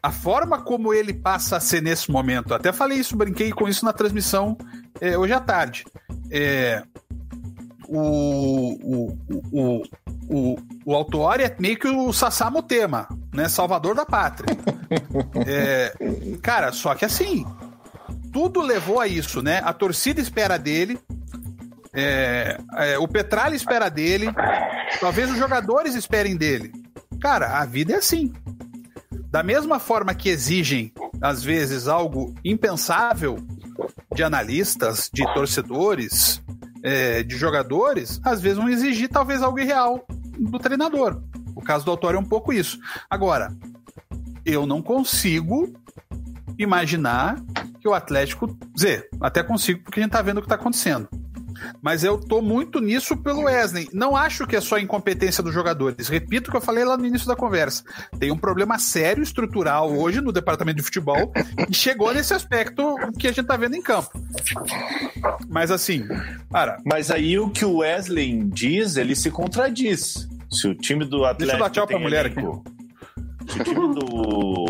A 0.01 0.11
forma 0.11 0.61
como 0.61 0.93
ele 0.93 1.13
passa 1.13 1.57
a 1.57 1.59
ser 1.59 1.81
nesse 1.81 2.09
momento, 2.09 2.53
até 2.53 2.71
falei 2.71 2.97
isso, 2.97 3.15
brinquei 3.15 3.51
com 3.51 3.67
isso 3.67 3.85
na 3.85 3.93
transmissão 3.93 4.57
é, 4.99 5.17
hoje 5.17 5.33
à 5.33 5.39
tarde. 5.39 5.85
É, 6.31 6.83
o, 7.87 8.77
o, 8.81 9.17
o, 9.51 9.83
o, 10.29 10.55
o 10.85 10.95
Autuori 10.95 11.43
é 11.43 11.55
meio 11.59 11.77
que 11.77 11.87
o 11.87 12.11
Sassamo 12.11 12.63
Tema, 12.63 13.07
né? 13.33 13.47
Salvador 13.49 13.95
da 13.95 14.05
pátria. 14.05 14.57
É, 15.47 15.93
cara, 16.41 16.73
só 16.73 16.93
que 16.93 17.05
assim, 17.05 17.45
tudo 18.33 18.61
levou 18.61 18.99
a 18.99 19.07
isso, 19.07 19.41
né? 19.41 19.61
A 19.63 19.71
torcida 19.71 20.19
espera 20.19 20.57
dele, 20.57 20.99
é, 21.93 22.57
é, 22.75 22.97
o 22.97 23.07
Petralha 23.07 23.55
espera 23.55 23.89
dele, 23.89 24.27
talvez 24.99 25.31
os 25.31 25.37
jogadores 25.37 25.95
esperem 25.95 26.35
dele. 26.35 26.71
Cara, 27.21 27.59
a 27.59 27.65
vida 27.65 27.93
é 27.93 27.97
assim. 27.97 28.33
Da 29.29 29.43
mesma 29.43 29.79
forma 29.79 30.13
que 30.13 30.27
exigem, 30.27 30.91
às 31.21 31.43
vezes, 31.43 31.87
algo 31.87 32.33
impensável 32.43 33.37
de 34.13 34.23
analistas, 34.23 35.09
de 35.13 35.23
torcedores, 35.33 36.41
é, 36.83 37.23
de 37.23 37.37
jogadores, 37.37 38.19
às 38.23 38.41
vezes 38.41 38.57
vão 38.57 38.69
exigir 38.69 39.09
talvez 39.09 39.41
algo 39.41 39.59
irreal 39.59 40.05
do 40.37 40.59
treinador. 40.59 41.21
O 41.61 41.63
caso 41.63 41.85
do 41.85 41.91
Autório 41.91 42.17
é 42.17 42.19
um 42.19 42.25
pouco 42.25 42.51
isso. 42.51 42.79
Agora, 43.09 43.55
eu 44.43 44.65
não 44.65 44.81
consigo 44.81 45.71
imaginar 46.57 47.39
que 47.79 47.87
o 47.87 47.93
Atlético. 47.93 48.57
Dizer, 48.73 49.07
até 49.21 49.43
consigo, 49.43 49.83
porque 49.83 49.99
a 49.99 50.03
gente 50.03 50.11
tá 50.11 50.21
vendo 50.21 50.39
o 50.39 50.41
que 50.41 50.47
tá 50.47 50.55
acontecendo. 50.55 51.07
Mas 51.79 52.03
eu 52.03 52.17
tô 52.17 52.41
muito 52.41 52.79
nisso 52.79 53.15
pelo 53.15 53.43
Wesley. 53.43 53.87
Não 53.93 54.15
acho 54.15 54.47
que 54.47 54.55
é 54.55 54.61
só 54.61 54.79
incompetência 54.79 55.43
dos 55.43 55.53
jogadores. 55.53 56.07
Repito 56.07 56.49
o 56.49 56.51
que 56.51 56.57
eu 56.57 56.61
falei 56.61 56.83
lá 56.83 56.97
no 56.97 57.05
início 57.05 57.27
da 57.27 57.35
conversa. 57.35 57.83
Tem 58.17 58.31
um 58.31 58.37
problema 58.37 58.79
sério 58.79 59.21
estrutural 59.21 59.91
hoje 59.95 60.21
no 60.21 60.31
departamento 60.31 60.77
de 60.77 60.83
futebol 60.83 61.31
e 61.69 61.73
chegou 61.73 62.11
nesse 62.11 62.33
aspecto 62.33 62.95
que 63.19 63.27
a 63.27 63.31
gente 63.31 63.45
tá 63.45 63.57
vendo 63.57 63.75
em 63.75 63.81
campo. 63.81 64.09
Mas 65.47 65.69
assim, 65.69 66.07
cara. 66.51 66.77
Mas 66.83 67.11
aí 67.11 67.37
o 67.37 67.49
que 67.49 67.63
o 67.63 67.77
Wesley 67.77 68.43
diz, 68.45 68.95
ele 68.95 69.15
se 69.15 69.29
contradiz. 69.29 70.27
Se 70.51 70.67
o 70.67 70.75
time 70.75 71.05
do 71.05 71.23
Atlético. 71.25 71.37
Deixa 71.39 71.55
eu 71.55 71.59
dar 71.59 71.69
tchau 71.69 71.87
pra 71.87 71.95
tem 71.95 72.03
mulher 72.03 72.25
elenco- 72.25 72.63
Se 73.47 73.59
o 73.59 73.63
time 73.63 73.95
do, 73.95 74.05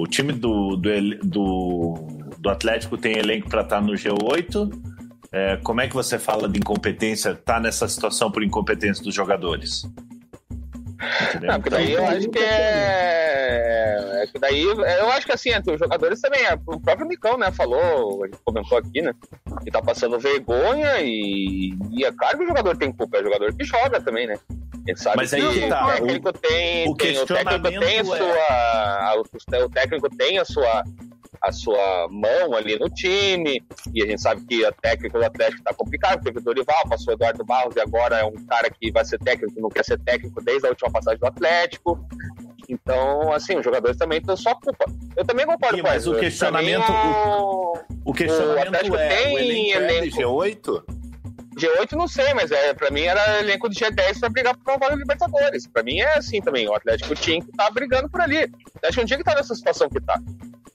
o 0.02 0.08
time 0.08 0.34
do, 0.34 0.76
do, 0.78 0.90
do, 1.24 1.94
do 2.38 2.50
Atlético 2.50 2.98
tem 2.98 3.18
elenco 3.18 3.50
para 3.50 3.62
estar 3.62 3.82
no 3.82 3.94
G8, 3.94 4.72
é, 5.32 5.58
como 5.58 5.82
é 5.82 5.88
que 5.88 5.94
você 5.94 6.18
fala 6.20 6.48
de 6.48 6.60
incompetência? 6.60 7.34
Tá 7.36 7.60
nessa 7.60 7.88
situação 7.88 8.32
por 8.32 8.44
incompetência 8.44 9.04
dos 9.04 9.14
jogadores? 9.16 9.84
Não, 11.42 11.56
porque 11.56 11.70
daí 11.72 11.92
eu 11.94 12.06
acho 12.06 12.30
que 12.30 12.38
é. 12.40 14.22
é 14.24 14.28
que 14.32 14.38
daí 14.40 14.62
eu 14.64 15.12
acho 15.12 15.26
que 15.26 15.32
assim, 15.32 15.50
entre 15.50 15.74
os 15.74 15.80
jogadores 15.80 16.22
também, 16.22 16.46
é, 16.46 16.54
o 16.54 16.80
próprio 16.80 17.08
Micão, 17.08 17.38
né, 17.40 17.52
falou, 17.52 18.24
a 18.24 18.28
gente 18.28 18.38
comentou 18.46 18.78
aqui, 18.78 19.02
né, 19.02 19.12
que 19.64 19.72
tá 19.72 19.82
passando 19.82 20.20
vergonha 20.20 21.02
e, 21.02 21.74
e 21.92 22.06
é 22.06 22.12
claro 22.12 22.38
que 22.38 22.44
o 22.44 22.48
jogador 22.48 22.78
tem 22.78 22.92
culpa, 22.92 23.18
é 23.18 23.22
o 23.22 23.24
jogador 23.24 23.54
que 23.56 23.64
joga 23.64 24.00
também, 24.00 24.28
né? 24.28 24.38
Mas 25.16 25.34
aí 25.34 25.42
que 25.54 25.68
tá, 25.68 25.86
o 25.86 25.92
técnico 25.92 26.34
tem, 26.34 26.90
o 26.90 26.96
tem- 26.96 27.18
o 27.20 27.26
técnico 27.26 27.70
tem 27.80 28.00
a 28.00 28.06
sua. 28.06 28.18
a- 28.18 29.16
o 29.66 29.70
técnico 29.70 30.10
tem 30.18 30.40
a 30.40 30.46
sua 30.46 30.84
a 31.44 31.52
sua 31.52 32.08
mão 32.12 32.54
ali 32.56 32.78
no 32.78 32.88
time, 32.88 33.64
e 33.96 34.04
a 34.04 34.06
gente 34.06 34.22
sabe 34.22 34.46
que 34.46 34.64
a 34.64 34.72
técnica 34.72 35.18
do 35.18 35.26
Atlético 35.26 35.64
tá 35.64 35.74
complicado, 35.74 36.22
teve 36.22 36.38
o 36.38 36.42
Dorival, 36.42 36.88
passou 36.88 37.14
o 37.14 37.18
Eduardo 37.18 37.44
Barros, 37.44 37.76
e 37.76 37.80
agora 37.80 38.18
é 38.20 38.24
um 38.24 38.36
cara 38.46 38.70
que 38.70 38.92
vai 38.92 39.04
ser 39.04 39.18
técnico, 39.18 39.60
não 39.60 39.70
quer 39.70 39.84
ser 39.84 39.98
técnico 40.02 40.40
desde 40.44 40.68
a 40.68 40.70
última 40.70 40.92
passagem 40.92 41.20
do 41.20 41.26
Atlético. 41.26 41.98
Então, 42.70 43.34
assim, 43.34 43.58
os 43.58 43.64
jogadores 43.66 43.98
também 43.98 44.22
têm 44.22 44.36
sua 44.38 44.54
culpa. 44.54 44.86
Eu 45.16 45.26
também 45.26 45.46
concordo 45.48 45.78
Sim, 45.78 45.82
com 45.82 45.88
mas 45.90 46.06
o 46.08 46.16
questionamento- 46.16 46.92
o- 46.92 47.74
O 48.06 48.14
questionamento 48.14 48.68
Atlético 48.68 48.96
é: 48.98 49.08
tem 49.08 49.34
o 49.36 49.40
elenco 49.40 49.78
é 49.80 49.88
de 49.88 50.22
elenco. 50.22 50.86
G8? 51.56 51.82
G8 51.82 51.92
não 51.94 52.08
sei, 52.08 52.34
mas 52.34 52.52
é, 52.52 52.74
pra 52.74 52.92
mim 52.92 53.02
era 53.02 53.40
elenco 53.40 53.70
de 53.70 53.80
G10 53.80 54.20
pra 54.20 54.30
brigar 54.30 54.58
por 54.58 54.72
uma 54.72 54.80
vaga 54.80 54.96
Libertadores. 54.96 55.68
Pra 55.68 55.84
mim 55.84 56.00
é 56.00 56.18
assim 56.18 56.42
também. 56.42 56.68
O 56.68 56.76
Atlético 56.76 57.16
tinha 57.16 57.42
que 57.42 57.50
estar 57.50 57.70
brigando 57.72 58.10
por 58.10 58.22
ali. 58.22 58.44
O 58.44 58.78
Atlético 58.78 59.02
não 59.02 59.08
tinha 59.08 59.18
que 59.18 59.24
estar 59.24 59.36
nessa 59.36 59.56
situação 59.56 59.90
que 59.90 60.00
tá. 60.02 60.20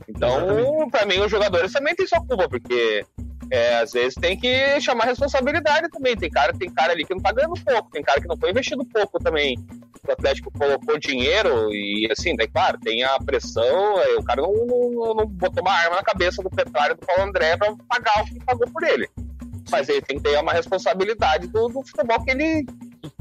Então, 0.09 0.37
Exatamente. 0.37 0.91
pra 0.91 1.07
mim, 1.07 1.21
os 1.21 1.31
jogadores 1.31 1.73
também 1.73 1.95
têm 1.95 2.07
sua 2.07 2.21
culpa, 2.21 2.49
porque 2.49 3.05
é, 3.51 3.79
às 3.79 3.93
vezes 3.93 4.15
tem 4.15 4.39
que 4.39 4.81
chamar 4.81 5.05
responsabilidade 5.05 5.89
também. 5.89 6.17
Tem 6.17 6.31
cara, 6.31 6.53
tem 6.53 6.71
cara 6.71 6.93
ali 6.93 7.05
que 7.05 7.15
não 7.15 7.23
tá 7.23 7.33
ganhando 7.33 7.55
pouco, 7.63 7.91
tem 7.91 8.03
cara 8.03 8.21
que 8.21 8.29
não 8.29 8.37
foi 8.37 8.51
investido 8.51 8.85
pouco 8.85 9.19
também. 9.19 9.59
O 10.07 10.13
Atlético 10.13 10.53
colocou 10.57 10.99
dinheiro 10.99 11.73
e 11.73 12.09
assim, 12.11 12.37
daí 12.37 12.47
claro, 12.47 12.79
tem 12.79 13.03
a 13.03 13.19
pressão, 13.19 13.95
o 14.19 14.23
cara 14.23 14.41
não, 14.41 14.53
não, 14.53 15.15
não 15.15 15.27
botou 15.27 15.63
uma 15.63 15.73
arma 15.73 15.97
na 15.97 16.03
cabeça 16.03 16.43
do 16.43 16.51
Petralha 16.51 16.93
e 16.93 16.95
do 16.95 17.05
Paulo 17.05 17.23
André 17.25 17.57
pra 17.57 17.75
pagar 17.89 18.23
o 18.23 18.27
que 18.27 18.45
pagou 18.45 18.71
por 18.71 18.85
ele. 18.85 19.09
Mas 19.71 19.89
ele 19.89 20.01
tem 20.03 20.17
que 20.19 20.23
ter 20.25 20.39
uma 20.39 20.53
responsabilidade 20.53 21.49
do, 21.49 21.69
do 21.69 21.83
futebol 21.87 22.23
que 22.25 22.31
ele, 22.31 22.65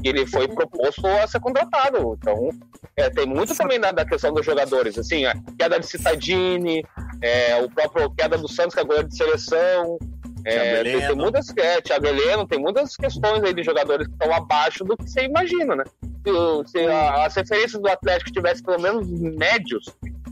que 0.02 0.08
ele 0.08 0.26
foi 0.26 0.46
proposto 0.48 1.06
a 1.06 1.26
ser 1.26 1.40
contratado. 1.40 2.16
Então, 2.18 2.50
é, 2.96 3.10
tem 3.10 3.26
muito 3.26 3.54
também 3.56 3.80
da, 3.80 3.90
da 3.92 4.04
questão 4.04 4.32
dos 4.32 4.46
jogadores, 4.46 4.96
assim, 4.98 5.24
a 5.24 5.34
queda 5.58 5.80
de 5.80 5.86
Citadini, 5.86 6.84
é, 7.20 7.56
o 7.62 7.68
próprio 7.70 8.10
queda 8.10 8.38
do 8.38 8.48
Santos, 8.48 8.74
que 8.74 8.80
é 8.80 8.84
goleiro 8.84 9.08
de 9.08 9.16
seleção. 9.16 9.98
É, 10.44 10.84
tem, 10.84 10.92
tem 11.08 11.16
muitas, 11.16 11.48
é, 11.56 11.80
Thiago 11.80 12.06
Heleno, 12.06 12.46
tem 12.46 12.60
muitas 12.60 12.94
questões 12.96 13.42
aí 13.42 13.52
de 13.52 13.64
jogadores 13.64 14.06
que 14.06 14.12
estão 14.12 14.32
abaixo 14.32 14.84
do 14.84 14.96
que 14.96 15.10
você 15.10 15.24
imagina, 15.24 15.74
né? 15.74 15.82
Se, 16.24 16.70
se 16.70 16.86
a- 16.86 17.26
as 17.26 17.34
referências 17.34 17.82
do 17.82 17.88
Atlético 17.88 18.30
tivessem 18.30 18.64
pelo 18.64 18.80
menos 18.80 19.08
médios 19.10 19.86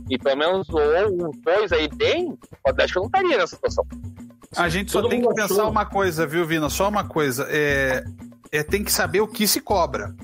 e 0.09 0.17
pelo 0.17 0.37
menos 0.37 0.69
um, 0.69 1.31
dois 1.43 1.73
aí 1.73 1.89
bem, 1.89 2.29
o 2.65 2.71
Atlético 2.71 3.01
não 3.01 3.07
estaria 3.07 3.37
nessa 3.39 3.57
situação. 3.57 3.85
A 4.57 4.69
gente 4.69 4.91
só 4.91 5.01
Todo 5.01 5.11
tem 5.11 5.21
que 5.21 5.27
mundo 5.27 5.35
pensar 5.37 5.55
achou. 5.55 5.71
uma 5.71 5.85
coisa, 5.87 6.27
viu, 6.27 6.47
Vina? 6.47 6.69
Só 6.69 6.89
uma 6.89 7.05
coisa. 7.05 7.47
É, 7.51 8.05
é 8.53 8.63
tem 8.63 8.83
que 8.85 8.93
saber 8.93 9.21
o 9.21 9.29
que 9.29 9.47
se 9.47 9.61
cobra. 9.61 10.15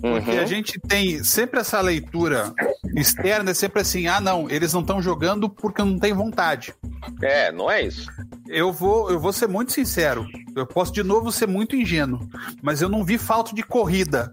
Porque 0.00 0.30
Uhum. 0.30 0.40
a 0.40 0.46
gente 0.46 0.78
tem 0.80 1.22
sempre 1.22 1.60
essa 1.60 1.80
leitura 1.80 2.52
externa, 2.96 3.50
é 3.50 3.54
sempre 3.54 3.82
assim: 3.82 4.06
ah, 4.06 4.20
não, 4.20 4.48
eles 4.48 4.72
não 4.72 4.80
estão 4.80 5.02
jogando 5.02 5.48
porque 5.48 5.82
não 5.82 5.98
tem 5.98 6.12
vontade. 6.12 6.74
É, 7.22 7.52
não 7.52 7.70
é 7.70 7.82
isso. 7.82 8.08
Eu 8.46 8.72
vou, 8.72 9.10
eu 9.10 9.20
vou 9.20 9.32
ser 9.32 9.46
muito 9.48 9.72
sincero. 9.72 10.26
Eu 10.56 10.66
posso 10.66 10.92
de 10.92 11.02
novo 11.02 11.30
ser 11.30 11.46
muito 11.46 11.76
ingênuo, 11.76 12.26
mas 12.62 12.80
eu 12.80 12.88
não 12.88 13.04
vi 13.04 13.18
falta 13.18 13.54
de 13.54 13.62
corrida. 13.62 14.32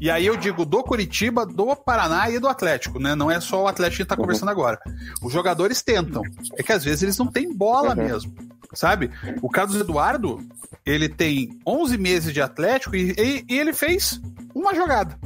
E 0.00 0.10
aí 0.10 0.26
eu 0.26 0.36
digo 0.36 0.64
do 0.64 0.82
Curitiba, 0.84 1.44
do 1.44 1.74
Paraná 1.74 2.30
e 2.30 2.38
do 2.38 2.46
Atlético, 2.46 3.00
né? 3.00 3.14
Não 3.16 3.30
é 3.30 3.40
só 3.40 3.64
o 3.64 3.66
Atlético 3.66 3.96
que 3.96 4.02
a 4.02 4.04
gente 4.04 4.08
tá 4.08 4.16
conversando 4.16 4.50
agora. 4.50 4.78
Os 5.22 5.32
jogadores 5.32 5.82
tentam. 5.82 6.22
É 6.56 6.62
que 6.62 6.72
às 6.72 6.84
vezes 6.84 7.02
eles 7.02 7.18
não 7.18 7.26
têm 7.26 7.52
bola 7.52 7.94
mesmo, 7.96 8.32
sabe? 8.74 9.10
O 9.42 9.48
Carlos 9.48 9.76
Eduardo, 9.80 10.40
ele 10.84 11.08
tem 11.08 11.50
11 11.66 11.96
meses 11.98 12.32
de 12.32 12.40
Atlético 12.40 12.94
e, 12.96 13.12
e- 13.18 13.44
e 13.48 13.58
ele 13.58 13.72
fez 13.72 14.20
uma 14.54 14.74
jogada 14.74 15.18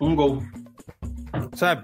Um 0.00 0.14
gol. 0.14 0.42
sabe? 1.54 1.82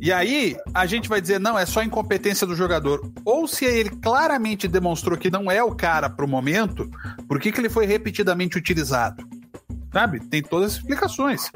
E 0.00 0.10
aí 0.12 0.56
a 0.74 0.86
gente 0.86 1.08
vai 1.08 1.20
dizer, 1.20 1.38
não, 1.40 1.58
é 1.58 1.66
só 1.66 1.82
incompetência 1.82 2.46
do 2.46 2.54
jogador. 2.56 3.10
Ou 3.24 3.46
se 3.46 3.64
ele 3.64 3.90
claramente 3.90 4.66
demonstrou 4.68 5.16
que 5.18 5.30
não 5.30 5.50
é 5.50 5.62
o 5.62 5.74
cara 5.74 6.08
pro 6.08 6.26
momento, 6.28 6.88
por 7.28 7.38
que, 7.40 7.52
que 7.52 7.60
ele 7.60 7.68
foi 7.68 7.86
repetidamente 7.86 8.56
utilizado? 8.58 9.26
Sabe? 9.92 10.20
Tem 10.20 10.42
todas 10.42 10.72
as 10.72 10.78
explicações. 10.78 11.50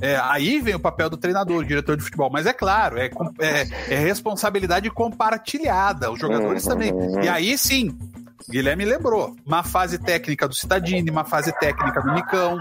É, 0.00 0.16
aí 0.22 0.60
vem 0.60 0.74
o 0.74 0.80
papel 0.80 1.10
do 1.10 1.16
treinador, 1.18 1.58
do 1.62 1.68
diretor 1.68 1.94
de 1.96 2.02
futebol. 2.02 2.30
Mas 2.32 2.46
é 2.46 2.52
claro, 2.52 2.96
é, 2.98 3.10
é- 3.38 3.94
é 3.94 3.98
responsabilidade 3.98 4.88
compartilhada, 4.90 6.10
os 6.10 6.18
jogadores 6.18 6.64
também. 6.64 6.90
E 7.22 7.28
aí 7.28 7.58
sim, 7.58 7.96
Guilherme 8.48 8.84
lembrou, 8.84 9.36
uma 9.46 9.62
fase 9.62 9.98
técnica 9.98 10.48
do 10.48 10.54
Citadini, 10.54 11.10
uma 11.10 11.24
fase 11.24 11.52
técnica 11.58 12.00
do 12.02 12.12
Nicão, 12.12 12.60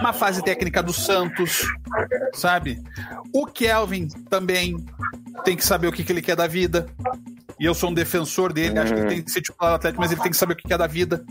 uma 0.00 0.12
fase 0.12 0.42
técnica 0.42 0.82
do 0.82 0.92
Santos, 0.92 1.62
sabe? 2.34 2.82
O 3.32 3.46
Kelvin 3.46 4.08
também 4.28 4.76
tem 5.44 5.56
que 5.56 5.64
saber 5.64 5.88
o 5.88 5.92
que, 5.92 6.04
que 6.04 6.12
ele 6.12 6.22
quer 6.22 6.36
da 6.36 6.46
vida. 6.46 6.86
E 7.60 7.66
eu 7.66 7.74
sou 7.74 7.90
um 7.90 7.94
defensor 7.94 8.54
dele, 8.54 8.78
acho 8.78 8.94
que 8.94 9.00
ele 9.00 9.08
tem 9.08 9.22
que 9.22 9.30
ser 9.30 9.42
titular 9.42 9.72
do 9.72 9.76
Atlético, 9.76 10.00
mas 10.00 10.10
ele 10.10 10.22
tem 10.22 10.30
que 10.30 10.36
saber 10.36 10.54
o 10.54 10.56
que 10.56 10.66
quer 10.66 10.78
da 10.78 10.86
vida. 10.86 11.22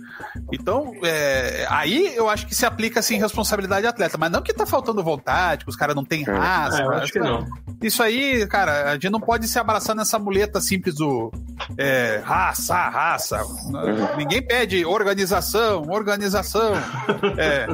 Então, 0.53 0.93
é, 1.03 1.65
aí 1.67 2.15
eu 2.15 2.29
acho 2.29 2.45
que 2.45 2.53
se 2.53 2.67
aplica 2.67 2.99
assim 2.99 3.17
responsabilidade 3.17 3.87
atleta, 3.87 4.15
mas 4.15 4.29
não 4.29 4.39
que 4.39 4.53
tá 4.53 4.63
faltando 4.63 5.03
vontade, 5.03 5.63
que 5.63 5.69
os 5.71 5.75
caras 5.75 5.95
não 5.95 6.05
têm 6.05 6.23
raça. 6.23 6.83
É, 6.83 6.85
eu 6.85 6.91
acho 6.91 7.11
que 7.11 7.19
não. 7.19 7.47
Isso 7.81 8.03
aí, 8.03 8.45
cara, 8.45 8.91
a 8.91 8.93
gente 8.93 9.09
não 9.09 9.19
pode 9.19 9.47
se 9.47 9.57
abraçar 9.57 9.95
nessa 9.95 10.19
muleta 10.19 10.61
simples 10.61 10.95
do 10.95 11.31
é, 11.77 12.21
raça, 12.23 12.75
raça. 12.75 13.41
Ninguém 14.15 14.45
pede 14.45 14.85
organização, 14.85 15.83
organização, 15.89 16.73
é, 17.37 17.65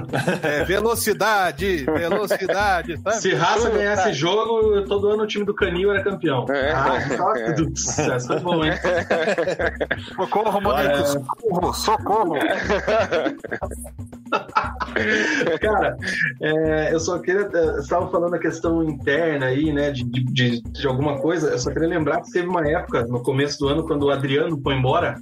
é, 0.44 0.64
velocidade, 0.64 1.84
velocidade. 1.84 2.98
Sabe? 3.02 3.16
Se 3.18 3.34
raça 3.34 3.70
ganhasse 3.70 4.14
jogo, 4.14 4.82
todo 4.84 5.10
ano 5.10 5.24
o 5.24 5.28
time 5.28 5.44
do 5.44 5.54
Canil 5.54 5.92
era 5.92 6.02
campeão. 6.02 6.46
É. 6.50 6.72
Ah, 6.72 7.00
foi 8.45 8.45
bom, 8.46 8.64
hein? 8.64 8.72
Socorro, 10.16 10.62
Monito, 10.62 11.06
socorro, 11.06 11.74
socorro. 11.74 12.36
Cara, 15.62 15.98
é, 16.42 16.94
eu 16.94 17.00
só 17.00 17.20
queria. 17.20 17.48
Você 17.50 17.82
estava 17.82 18.10
falando 18.10 18.36
a 18.36 18.40
questão 18.40 18.84
interna 18.84 19.48
aí, 19.48 19.74
né? 19.74 19.92
De, 19.92 20.04
de, 20.04 20.62
de 20.62 20.88
alguma 20.88 21.20
coisa. 21.20 21.50
Eu 21.50 21.60
só 21.60 21.72
queria 21.72 21.90
lembrar 21.90 22.22
que 22.22 22.32
teve 22.32 22.48
uma 22.48 22.66
época, 22.68 23.06
no 23.06 23.22
começo 23.22 23.60
do 23.60 23.68
ano, 23.68 23.86
quando 23.86 24.04
o 24.04 24.12
Adriano 24.12 24.60
foi 24.62 24.76
embora 24.76 25.16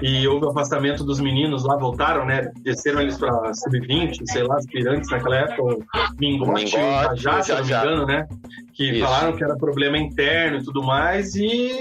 e 0.00 0.26
houve 0.26 0.46
o 0.46 0.50
afastamento 0.50 1.04
dos 1.04 1.20
meninos 1.20 1.64
lá, 1.64 1.76
voltaram, 1.76 2.24
né? 2.24 2.50
Desceram 2.62 3.00
eles 3.00 3.18
para 3.18 3.52
sub-20, 3.54 4.22
sei 4.26 4.44
lá, 4.44 4.56
aspirantes 4.56 5.10
naquela 5.10 5.36
época, 5.36 5.62
o 5.62 5.84
Mingote 6.18 6.76
e 6.76 6.78
o 6.78 7.16
Jajá, 7.16 7.42
se 7.42 7.50
eu 7.50 7.56
não 7.56 7.64
me 7.64 7.72
engano, 7.72 8.06
né? 8.06 8.28
Que 8.74 8.90
Isso. 8.90 9.04
falaram 9.04 9.36
que 9.36 9.44
era 9.44 9.56
problema 9.56 9.96
interno 9.96 10.58
e 10.58 10.64
tudo 10.64 10.82
mais, 10.82 11.34
e 11.36 11.78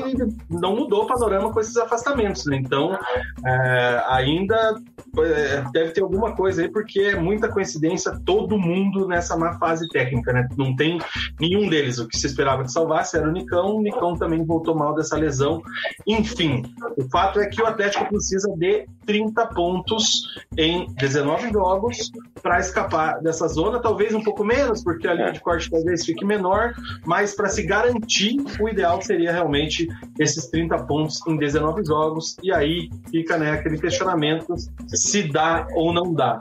não 0.49 0.75
mudou 0.75 1.03
o 1.03 1.07
panorama 1.07 1.51
com 1.51 1.59
esses 1.59 1.75
afastamentos. 1.75 2.45
Né? 2.45 2.57
Então, 2.57 2.97
é, 3.45 4.03
ainda 4.09 4.75
é, 5.19 5.63
deve 5.71 5.91
ter 5.91 6.01
alguma 6.01 6.35
coisa 6.35 6.61
aí, 6.61 6.69
porque 6.69 6.99
é 7.01 7.19
muita 7.19 7.49
coincidência 7.49 8.19
todo 8.23 8.59
mundo 8.59 9.07
nessa 9.07 9.35
má 9.35 9.57
fase 9.57 9.87
técnica, 9.89 10.31
né? 10.31 10.47
Não 10.55 10.75
tem 10.75 10.99
nenhum 11.39 11.67
deles. 11.67 11.97
O 11.97 12.07
que 12.07 12.17
se 12.17 12.27
esperava 12.27 12.63
que 12.63 12.71
salvasse 12.71 13.17
era 13.17 13.27
o 13.27 13.31
Nicão, 13.31 13.77
o 13.77 13.81
Nicão 13.81 14.15
também 14.15 14.45
voltou 14.45 14.75
mal 14.75 14.93
dessa 14.93 15.17
lesão. 15.17 15.61
Enfim, 16.07 16.63
o 16.95 17.09
fato 17.09 17.39
é 17.39 17.47
que 17.47 17.61
o 17.61 17.65
Atlético 17.65 18.07
precisa 18.07 18.47
de 18.55 18.85
30 19.05 19.47
pontos 19.47 20.23
em 20.57 20.87
19 20.95 21.51
jogos 21.51 22.11
para 22.41 22.59
escapar 22.59 23.21
dessa 23.21 23.47
zona, 23.47 23.79
talvez 23.79 24.13
um 24.13 24.21
pouco 24.21 24.43
menos, 24.43 24.83
porque 24.83 25.07
a 25.07 25.13
linha 25.13 25.31
de 25.31 25.39
corte 25.39 25.69
talvez 25.69 26.05
fique 26.05 26.25
menor, 26.25 26.73
mas 27.05 27.35
para 27.35 27.49
se 27.49 27.63
garantir, 27.63 28.37
o 28.59 28.67
ideal 28.67 29.01
seria 29.01 29.31
realmente 29.31 29.87
esses 30.19 30.47
30 30.47 30.85
pontos 30.85 31.25
em 31.27 31.37
19 31.37 31.85
jogos, 31.85 32.35
e 32.43 32.51
aí 32.51 32.89
fica 33.09 33.37
né, 33.37 33.51
aquele 33.51 33.77
questionamento 33.77 34.55
se 34.87 35.23
dá 35.23 35.67
ou 35.73 35.93
não 35.93 36.13
dá. 36.13 36.39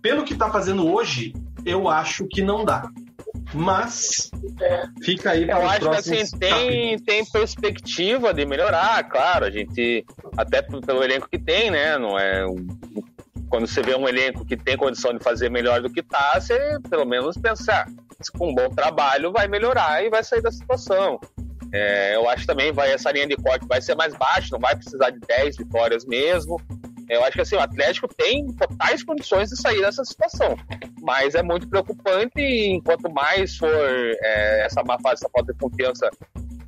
Pelo 0.00 0.24
que 0.24 0.32
está 0.32 0.50
fazendo 0.50 0.90
hoje, 0.90 1.34
eu 1.64 1.88
acho 1.88 2.26
que 2.26 2.42
não 2.42 2.64
dá. 2.64 2.90
Mas 3.52 4.30
fica 5.02 5.32
aí 5.32 5.46
para 5.46 5.58
Eu 5.58 5.68
acho 5.68 5.90
que 5.90 5.96
assim, 5.96 6.38
tem, 6.38 6.98
tem 6.98 7.24
perspectiva 7.24 8.32
de 8.32 8.46
melhorar, 8.46 9.02
claro. 9.04 9.44
A 9.44 9.50
gente, 9.50 10.04
até 10.36 10.62
pelo 10.62 11.02
elenco 11.02 11.28
que 11.28 11.38
tem, 11.38 11.70
né? 11.70 11.98
Não 11.98 12.18
é. 12.18 12.44
Quando 13.48 13.66
você 13.66 13.82
vê 13.82 13.96
um 13.96 14.08
elenco 14.08 14.44
que 14.44 14.56
tem 14.56 14.76
condição 14.76 15.12
de 15.12 15.22
fazer 15.22 15.50
melhor 15.50 15.82
do 15.82 15.90
que 15.90 16.02
tá, 16.02 16.40
você 16.40 16.78
pelo 16.88 17.04
menos 17.04 17.36
pensar, 17.36 17.86
com 18.38 18.50
um 18.50 18.54
bom 18.54 18.68
trabalho 18.68 19.32
vai 19.32 19.48
melhorar 19.48 20.04
e 20.04 20.10
vai 20.10 20.22
sair 20.22 20.42
da 20.42 20.52
situação. 20.52 21.18
É, 21.72 22.16
eu 22.16 22.28
acho 22.28 22.46
também 22.46 22.72
vai 22.72 22.92
essa 22.92 23.10
linha 23.12 23.26
de 23.26 23.36
corte 23.36 23.66
vai 23.66 23.80
ser 23.80 23.94
mais 23.94 24.14
baixa, 24.14 24.48
não 24.52 24.58
vai 24.58 24.74
precisar 24.74 25.10
de 25.10 25.20
10 25.20 25.56
vitórias 25.56 26.04
mesmo. 26.04 26.60
Eu 27.08 27.24
acho 27.24 27.32
que 27.32 27.40
assim, 27.40 27.56
o 27.56 27.60
Atlético 27.60 28.06
tem 28.06 28.46
totais 28.52 29.02
condições 29.02 29.50
de 29.50 29.60
sair 29.60 29.80
dessa 29.80 30.04
situação. 30.04 30.56
Mas 31.00 31.34
é 31.34 31.42
muito 31.42 31.68
preocupante 31.68 32.38
e 32.38 32.68
enquanto 32.68 33.10
mais 33.10 33.56
for 33.56 33.68
é, 33.70 34.66
essa 34.66 34.82
má 34.82 34.98
fase, 35.00 35.22
essa 35.22 35.30
falta 35.30 35.52
de 35.52 35.58
confiança 35.58 36.10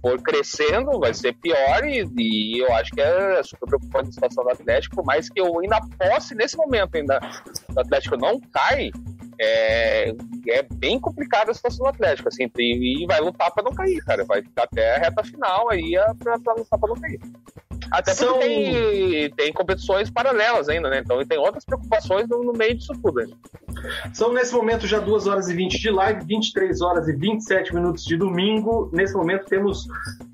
for 0.03 0.21
crescendo, 0.21 0.99
vai 0.99 1.15
ser 1.15 1.33
pior 1.35 1.85
e, 1.85 2.05
e 2.19 2.59
eu 2.61 2.75
acho 2.75 2.91
que 2.91 3.01
é 3.01 3.41
super 3.45 3.67
preocupante 3.67 4.09
a 4.09 4.13
situação 4.13 4.43
do 4.43 4.51
Atlético, 4.51 4.97
por 4.97 5.05
mais 5.05 5.29
que 5.29 5.41
eu 5.41 5.61
ainda 5.61 5.81
posse, 5.97 6.35
nesse 6.35 6.57
momento 6.57 6.97
ainda, 6.97 7.21
o 7.75 7.81
Atlético 7.81 8.17
não 8.17 8.41
cai, 8.53 8.91
é, 9.41 10.13
é 10.49 10.63
bem 10.75 10.99
complicada 10.99 11.53
a 11.53 11.55
situação 11.55 11.85
do 11.85 11.91
Atlético, 11.91 12.29
assim, 12.29 12.51
e, 12.59 13.05
e 13.05 13.07
vai 13.07 13.21
lutar 13.21 13.53
para 13.53 13.63
não 13.63 13.73
cair, 13.73 14.05
cara, 14.05 14.25
vai 14.25 14.43
ficar 14.43 14.65
até 14.65 14.97
a 14.97 14.99
reta 14.99 15.23
final 15.23 15.71
aí 15.71 15.95
é 15.95 16.15
pra 16.15 16.35
lutar 16.35 16.79
para 16.79 16.89
não 16.89 17.01
cair. 17.01 17.21
Até 17.93 18.15
porque 18.15 18.25
São- 18.25 18.39
tem, 18.39 19.31
tem 19.31 19.53
competições 19.53 20.11
paralelas 20.11 20.69
ainda, 20.69 20.89
né? 20.89 21.01
Então 21.05 21.25
tem 21.25 21.39
outras 21.39 21.65
preocupações 21.65 22.29
no, 22.29 22.43
no 22.43 22.53
meio 22.53 22.75
disso 22.75 22.93
tudo. 23.03 23.21
Ainda. 23.21 23.37
São 24.13 24.33
nesse 24.33 24.55
momento 24.55 24.87
já 24.87 24.99
2 24.99 25.27
horas 25.27 25.49
e 25.49 25.55
20 25.55 25.79
de 25.79 25.91
live, 25.91 26.25
23 26.25 26.81
horas 26.81 27.09
e 27.09 27.13
27 27.13 27.75
minutos 27.75 28.05
de 28.05 28.17
domingo. 28.17 28.91
Nesse 28.93 29.15
momento 29.15 29.47
temos 29.47 29.87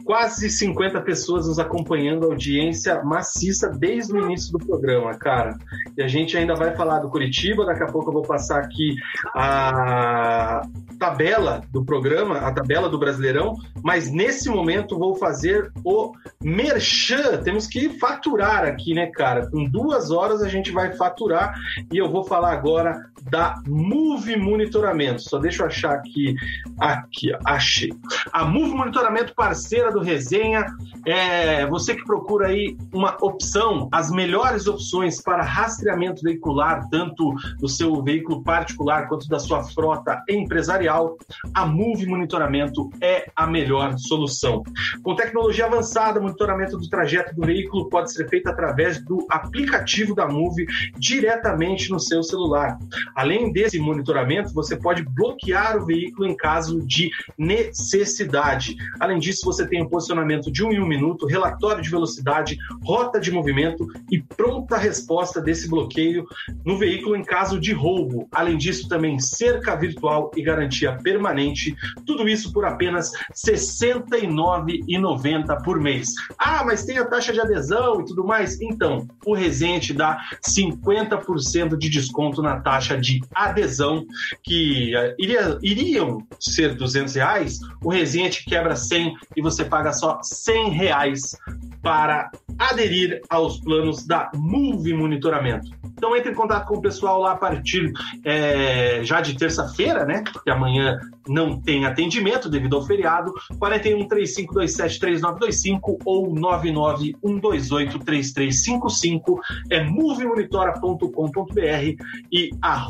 quase 0.05 0.49
50 0.49 1.01
pessoas 1.03 1.47
nos 1.47 1.59
acompanhando, 1.59 2.25
audiência 2.25 3.03
maciça 3.03 3.69
desde 3.69 4.12
o 4.12 4.19
início 4.25 4.53
do 4.53 4.59
programa, 4.59 5.15
cara. 5.15 5.59
E 5.97 6.03
a 6.03 6.09
gente 6.09 6.37
ainda 6.37 6.55
vai 6.55 6.75
falar 6.75 7.01
do 7.01 7.11
Curitiba, 7.11 7.67
daqui 7.67 7.83
a 7.83 7.87
pouco 7.87 8.09
eu 8.09 8.15
vou 8.15 8.23
passar 8.23 8.61
aqui 8.61 8.95
a 9.35 10.62
tabela 10.99 11.62
do 11.70 11.85
programa, 11.85 12.39
a 12.39 12.53
tabela 12.53 12.89
do 12.89 12.99
Brasileirão, 12.99 13.55
mas 13.83 14.11
nesse 14.11 14.49
momento 14.49 14.99
vou 14.99 15.15
fazer 15.15 15.70
o 15.85 16.12
merchan. 16.43 17.43
Temos 17.49 17.67
que 17.67 17.89
faturar 17.99 18.62
aqui, 18.67 18.93
né, 18.93 19.07
cara? 19.07 19.49
Com 19.51 19.65
duas 19.65 20.10
horas 20.10 20.43
a 20.43 20.49
gente 20.49 20.70
vai 20.70 20.93
faturar 20.93 21.59
e 21.91 21.97
eu 21.97 22.07
vou 22.07 22.23
falar 22.23 22.52
agora 22.52 23.10
da 23.31 23.55
Move 23.67 24.37
Monitoramento. 24.37 25.23
Só 25.23 25.39
deixa 25.39 25.63
eu 25.63 25.67
achar 25.67 25.95
aqui, 25.95 26.35
aqui, 26.79 27.33
achei. 27.45 27.91
A 28.33 28.45
Move 28.45 28.73
Monitoramento, 28.73 29.35
parceira 29.35 29.91
do 29.91 30.01
Resenha, 30.01 30.67
é 31.07 31.67
você 31.67 31.95
que 31.95 32.05
procura 32.05 32.49
aí 32.49 32.77
uma 32.93 33.17
opção, 33.21 33.89
as 33.93 34.11
melhores 34.11 34.67
opções 34.67 35.21
para 35.21 35.43
rastreamento 35.43 36.23
veicular, 36.23 36.89
tanto 36.91 37.35
do 37.59 37.69
seu 37.69 38.03
veículo 38.03 38.43
particular 38.43 39.09
quanto 39.09 39.29
da 39.29 39.39
sua 39.39 39.65
frota 39.65 40.23
empresarial, 40.29 41.17
a 41.55 41.67
Move 41.67 42.07
Monitoramento 42.07 42.91
é 43.01 43.31
a 43.35 43.47
melhor 43.47 43.97
solução. 43.99 44.63
Com 45.03 45.15
tecnologia 45.15 45.67
avançada, 45.67 46.19
o 46.19 46.23
monitoramento 46.23 46.77
do 46.77 46.89
trajeto 46.89 47.35
do 47.35 47.47
veículo 47.47 47.89
pode 47.89 48.13
ser 48.13 48.29
feito 48.29 48.49
através 48.49 49.03
do 49.03 49.27
aplicativo 49.31 50.15
da 50.15 50.27
Move 50.27 50.67
diretamente 50.99 51.91
no 51.91 51.99
seu 51.99 52.23
celular. 52.23 52.79
Além 53.15 53.53
desse 53.53 53.78
monitoramento, 53.78 54.53
você 54.53 54.77
pode 54.77 55.03
bloquear 55.03 55.77
o 55.77 55.87
veículo 55.87 56.27
em 56.27 56.37
caso 56.37 56.85
de 56.87 57.11
necessidade. 57.37 58.77
Além 58.99 59.19
disso, 59.19 59.45
você 59.45 59.67
tem 59.67 59.83
o 59.83 59.89
posicionamento 59.89 60.51
de 60.51 60.65
um 60.65 60.73
em 60.73 60.81
um 60.81 60.87
minuto, 60.87 61.27
relatório 61.27 61.83
de 61.83 61.91
velocidade, 61.91 62.57
rota 62.83 63.20
de 63.20 63.31
movimento 63.31 63.87
e 64.11 64.20
pronta 64.20 64.77
resposta 64.77 65.41
desse 65.41 65.69
bloqueio 65.69 66.27
no 66.65 66.78
veículo 66.78 67.17
em 67.17 67.25
caso 67.25 67.61
de 67.61 67.73
roubo. 67.73 68.28
Além 68.33 68.57
disso, 68.57 68.89
também 68.89 69.19
cerca 69.19 69.77
virtual 69.77 70.31
e 70.37 70.43
garantia 70.43 70.97
permanente. 71.03 71.77
Tudo 72.07 72.28
isso 72.28 72.53
por 72.53 72.65
apenas 72.65 73.12
R$ 73.12 73.20
69,90 73.35 75.62
por 75.62 75.81
mês. 75.81 76.11
Ah, 76.39 76.62
mas 76.65 76.85
tem 76.85 76.99
a 76.99 77.07
taxa 77.07 77.33
de 77.33 77.41
adesão 77.41 78.01
e 78.01 78.05
tudo 78.05 78.25
mais? 78.25 78.61
Então, 78.61 79.07
o 79.25 79.35
Resenha 79.35 79.81
te 79.81 79.93
dá 79.93 80.19
50% 80.47 81.77
de 81.77 81.89
desconto 81.89 82.41
na 82.43 82.61
taxa 82.61 82.98
de 82.99 83.20
adesão, 83.35 84.05
que 84.43 84.94
eh, 84.97 85.15
iria- 85.18 85.59
iriam 85.62 86.18
ser 86.39 86.75
200 86.75 87.15
reais, 87.15 87.59
o 87.83 87.91
Resenha 87.91 88.31
te 88.31 88.44
quebra 88.44 88.77
100 88.77 89.15
e 89.36 89.43
você 89.43 89.65
paga 89.65 89.93
só 89.93 90.18
100 90.23 90.70
reais 90.70 91.36
para 91.83 92.31
aderir 92.59 93.20
aos 93.28 93.60
planos 93.60 94.07
da 94.07 94.31
Move 94.35 94.93
Monitoramento. 94.94 95.68
Então 95.97 96.17
entre 96.17 96.33
em 96.33 96.35
contato 96.35 96.67
com 96.67 96.77
o 96.77 96.83
pessoal 96.83 97.20
lá 97.20 97.33
a 97.33 97.36
partir 97.36 97.93
eh, 98.25 99.01
já 99.05 99.20
de 99.20 99.36
terça-feira, 99.36 100.05
né? 100.05 100.23
Porque 100.33 100.51
amanhã 100.51 100.99
não 101.28 101.60
tem 101.60 101.85
atendimento 101.86 102.49
devido 102.49 102.77
ao 102.77 102.85
feriado. 102.86 103.33
41 103.59 104.07
3527 104.09 104.99
3925 105.01 105.99
ou 106.05 106.35
99128 106.35 107.99
3355 108.01 109.41
é 109.70 109.85
movemonitora.com.br 109.85 112.02
e 112.33 112.51
arroba 112.60 112.88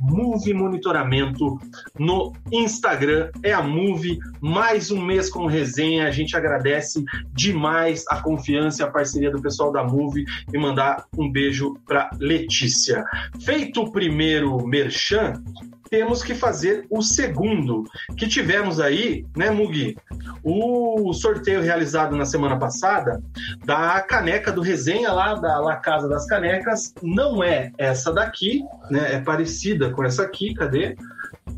Move 0.00 0.54
Monitoramento 0.54 1.58
no 1.98 2.32
Instagram. 2.50 3.30
É 3.42 3.52
a 3.52 3.62
Move, 3.62 4.18
mais 4.40 4.90
um 4.90 5.00
mês 5.00 5.30
com 5.30 5.46
resenha. 5.46 6.08
A 6.08 6.10
gente 6.10 6.36
agradece 6.36 7.04
demais 7.32 8.04
a 8.08 8.20
confiança 8.20 8.82
e 8.82 8.84
a 8.84 8.90
parceria 8.90 9.30
do 9.30 9.40
pessoal 9.40 9.70
da 9.70 9.84
Move 9.84 10.24
e 10.52 10.58
mandar 10.58 11.04
um 11.16 11.30
beijo 11.30 11.74
para 11.86 12.10
Letícia. 12.18 13.04
Feito 13.40 13.82
o 13.82 13.92
primeiro 13.92 14.66
merchan, 14.66 15.34
temos 15.88 16.22
que 16.22 16.34
fazer 16.34 16.86
o 16.90 17.02
segundo, 17.02 17.84
que 18.16 18.26
tivemos 18.28 18.80
aí, 18.80 19.24
né, 19.36 19.50
Mugi? 19.50 19.96
O 20.42 21.12
sorteio 21.12 21.62
realizado 21.62 22.16
na 22.16 22.24
semana 22.24 22.58
passada 22.58 23.22
da 23.64 24.00
caneca 24.00 24.52
do 24.52 24.60
resenha 24.60 25.12
lá 25.12 25.34
da 25.34 25.58
La 25.58 25.76
Casa 25.76 26.08
das 26.08 26.26
Canecas 26.26 26.94
não 27.02 27.42
é 27.42 27.72
essa 27.78 28.12
daqui, 28.12 28.64
né? 28.90 29.14
É 29.14 29.20
parecida 29.20 29.90
com 29.90 30.04
essa 30.04 30.22
aqui, 30.22 30.54
cadê? 30.54 30.96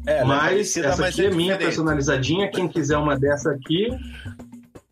É, 0.07 0.19
é 0.19 0.25
mas 0.25 0.53
parecida, 0.53 0.89
essa 0.89 1.03
mas 1.03 1.15
aqui 1.15 1.27
é, 1.27 1.31
é 1.31 1.35
minha 1.35 1.57
personalizadinha. 1.57 2.51
Quem 2.51 2.69
quiser 2.69 2.97
uma 2.97 3.19
dessa 3.19 3.51
aqui. 3.51 3.89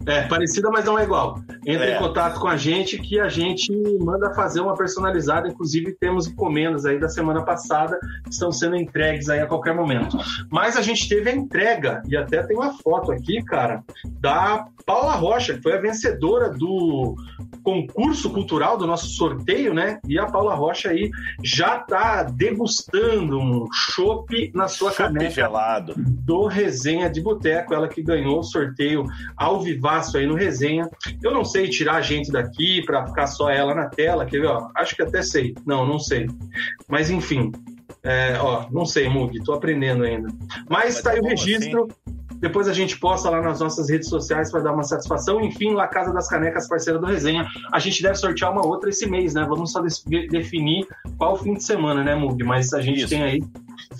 É, 0.06 0.22
parecida, 0.22 0.70
mas 0.70 0.84
não 0.84 0.98
é 0.98 1.04
igual. 1.04 1.40
Entre 1.66 1.86
É. 1.90 1.96
em 1.96 1.98
contato 1.98 2.38
com 2.40 2.46
a 2.48 2.56
gente 2.56 2.96
que 2.98 3.18
a 3.18 3.28
gente 3.28 3.72
manda 4.00 4.32
fazer 4.34 4.60
uma 4.60 4.74
personalizada. 4.76 5.48
Inclusive, 5.48 5.96
temos 5.98 6.26
encomendas 6.26 6.84
aí 6.86 6.98
da 6.98 7.08
semana 7.08 7.42
passada 7.44 7.98
que 8.24 8.30
estão 8.30 8.52
sendo 8.52 8.76
entregues 8.76 9.28
aí 9.28 9.40
a 9.40 9.46
qualquer 9.46 9.74
momento. 9.74 10.16
Mas 10.50 10.76
a 10.76 10.82
gente 10.82 11.08
teve 11.08 11.30
a 11.30 11.34
entrega, 11.34 12.02
e 12.08 12.16
até 12.16 12.42
tem 12.42 12.56
uma 12.56 12.72
foto 12.78 13.10
aqui, 13.10 13.42
cara, 13.44 13.82
da 14.20 14.66
Paula 14.84 15.14
Rocha, 15.14 15.54
que 15.54 15.62
foi 15.62 15.72
a 15.74 15.80
vencedora 15.80 16.50
do 16.50 17.16
concurso 17.64 18.30
cultural 18.30 18.78
do 18.78 18.86
nosso 18.86 19.06
sorteio, 19.08 19.74
né? 19.74 19.98
E 20.06 20.16
a 20.18 20.26
Paula 20.26 20.54
Rocha 20.54 20.90
aí 20.90 21.10
já 21.42 21.78
tá 21.80 22.22
degustando 22.22 23.38
um 23.40 23.66
chopp 23.72 24.52
na 24.54 24.68
sua 24.68 24.90
Chopp 24.92 25.12
caneca 25.14 25.30
gelado. 25.30 25.94
do 25.96 26.46
Resenha 26.46 27.10
de 27.10 27.20
Boteco, 27.20 27.74
ela 27.74 27.88
que 27.88 28.02
ganhou 28.02 28.38
o 28.38 28.44
sorteio 28.44 29.04
ao 29.36 29.60
vivaço 29.96 30.18
aí 30.18 30.26
no 30.26 30.34
Resenha. 30.34 30.88
Eu 31.22 31.32
não 31.32 31.44
sei 31.44 31.68
tirar 31.68 31.96
a 31.96 32.00
gente 32.00 32.30
daqui 32.30 32.82
para 32.84 33.06
ficar 33.06 33.26
só 33.26 33.50
ela 33.50 33.74
na 33.74 33.88
tela, 33.88 34.26
quer 34.26 34.40
ver? 34.40 34.46
Ó, 34.46 34.68
acho 34.74 34.94
que 34.94 35.02
até 35.02 35.22
sei. 35.22 35.54
Não, 35.64 35.86
não 35.86 35.98
sei. 35.98 36.28
Mas 36.88 37.10
enfim, 37.10 37.52
é, 38.02 38.38
ó, 38.40 38.66
não 38.70 38.84
sei, 38.84 39.08
Mug, 39.08 39.42
tô 39.44 39.52
aprendendo 39.52 40.04
ainda. 40.04 40.28
Mas 40.68 40.94
Mas 40.94 41.02
tá 41.02 41.10
aí 41.12 41.18
o 41.18 41.22
bom 41.22 41.28
registro. 41.28 41.88
Depois 42.38 42.68
a 42.68 42.72
gente 42.72 42.98
posta 42.98 43.30
lá 43.30 43.40
nas 43.40 43.60
nossas 43.60 43.88
redes 43.88 44.10
sociais 44.10 44.50
para 44.50 44.60
dar 44.60 44.72
uma 44.72 44.82
satisfação. 44.82 45.40
Enfim, 45.40 45.72
lá 45.72 45.88
Casa 45.88 46.12
das 46.12 46.28
Canecas, 46.28 46.68
parceira 46.68 46.98
do 46.98 47.06
Resenha. 47.06 47.46
A 47.72 47.78
gente 47.78 48.02
deve 48.02 48.16
sortear 48.16 48.52
uma 48.52 48.64
outra 48.64 48.90
esse 48.90 49.08
mês, 49.08 49.32
né? 49.32 49.46
Vamos 49.48 49.72
só 49.72 49.82
definir 50.30 50.86
qual 51.16 51.36
fim 51.36 51.54
de 51.54 51.64
semana, 51.64 52.04
né, 52.04 52.14
Mug? 52.14 52.44
Mas 52.44 52.74
a 52.74 52.82
gente 52.82 53.00
Isso. 53.00 53.08
tem 53.08 53.22
aí 53.22 53.42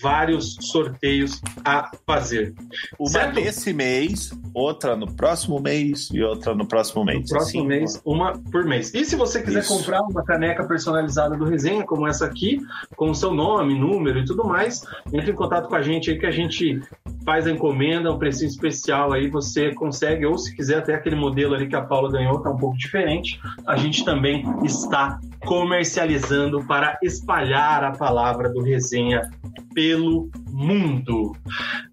vários 0.01 0.57
sorteios 0.61 1.41
a 1.65 1.91
fazer. 2.07 2.55
Uma 2.99 3.11
certo? 3.11 3.35
nesse 3.35 3.73
mês, 3.73 4.31
outra 4.55 4.97
no 4.97 5.13
próximo 5.13 5.61
mês 5.61 6.09
e 6.13 6.23
outra 6.23 6.55
no 6.55 6.67
próximo 6.67 7.05
mês. 7.05 7.21
No 7.21 7.29
próximo 7.29 7.61
assim, 7.61 7.69
mês, 7.69 8.01
uma 8.05 8.39
por 8.51 8.65
mês. 8.65 8.93
E 8.95 9.05
se 9.05 9.17
você 9.17 9.43
quiser 9.43 9.61
Isso. 9.61 9.77
comprar 9.77 10.03
uma 10.03 10.25
caneca 10.25 10.65
personalizada 10.65 11.37
do 11.37 11.45
Resenha, 11.45 11.85
como 11.85 12.07
essa 12.07 12.27
aqui, 12.27 12.61
com 12.97 13.11
o 13.11 13.15
seu 13.15 13.33
nome, 13.33 13.79
número 13.79 14.19
e 14.19 14.25
tudo 14.25 14.45
mais, 14.45 14.83
entre 15.13 15.31
em 15.31 15.35
contato 15.35 15.69
com 15.69 15.75
a 15.75 15.83
gente 15.83 16.11
aí 16.11 16.19
que 16.19 16.27
a 16.27 16.31
gente 16.31 16.81
faz 17.25 17.47
a 17.47 17.51
encomenda, 17.51 18.13
um 18.13 18.19
preço 18.19 18.45
especial 18.45 19.13
aí 19.13 19.29
você 19.29 19.75
consegue, 19.75 20.25
ou 20.25 20.39
se 20.39 20.55
quiser 20.55 20.79
até 20.79 20.95
aquele 20.95 21.17
modelo 21.17 21.55
ali 21.55 21.67
que 21.67 21.75
a 21.75 21.83
Paula 21.83 22.11
ganhou, 22.11 22.41
tá 22.41 22.51
um 22.51 22.57
pouco 22.57 22.79
diferente, 22.79 23.41
a 23.67 23.77
gente 23.77 24.05
também 24.05 24.45
está 24.65 25.19
comercializando 25.45 26.65
para 26.65 26.99
espalhar 27.03 27.83
a 27.83 27.93
palavra 27.93 28.49
do 28.49 28.63
Resenha 28.63 29.29
pelo 29.77 30.31
mundo. 30.51 31.33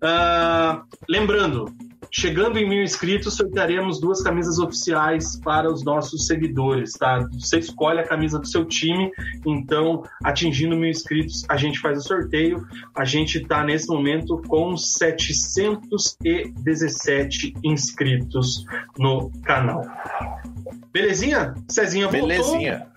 Uh, 0.02 0.82
lembrando, 1.10 1.66
Chegando 2.16 2.60
em 2.60 2.70
mil 2.70 2.84
inscritos, 2.84 3.34
sortearemos 3.34 4.00
duas 4.00 4.22
camisas 4.22 4.60
oficiais 4.60 5.36
para 5.38 5.68
os 5.68 5.84
nossos 5.84 6.28
seguidores, 6.28 6.94
tá? 6.94 7.28
Você 7.34 7.58
escolhe 7.58 8.00
a 8.00 8.08
camisa 8.08 8.38
do 8.38 8.48
seu 8.48 8.66
time, 8.66 9.10
então, 9.44 10.04
atingindo 10.24 10.76
mil 10.76 10.92
inscritos, 10.92 11.44
a 11.50 11.58
gente 11.58 11.80
faz 11.80 11.98
o 11.98 12.02
sorteio. 12.02 12.68
A 12.94 13.04
gente 13.04 13.40
está 13.40 13.64
nesse 13.64 13.88
momento 13.88 14.40
com 14.48 14.78
717 14.78 17.56
inscritos 17.64 18.64
no 19.00 19.32
canal. 19.44 19.82
Belezinha? 20.92 21.56
Cezinha 21.68 22.10
voltou. 22.10 22.28
Belezinha. 22.28 22.93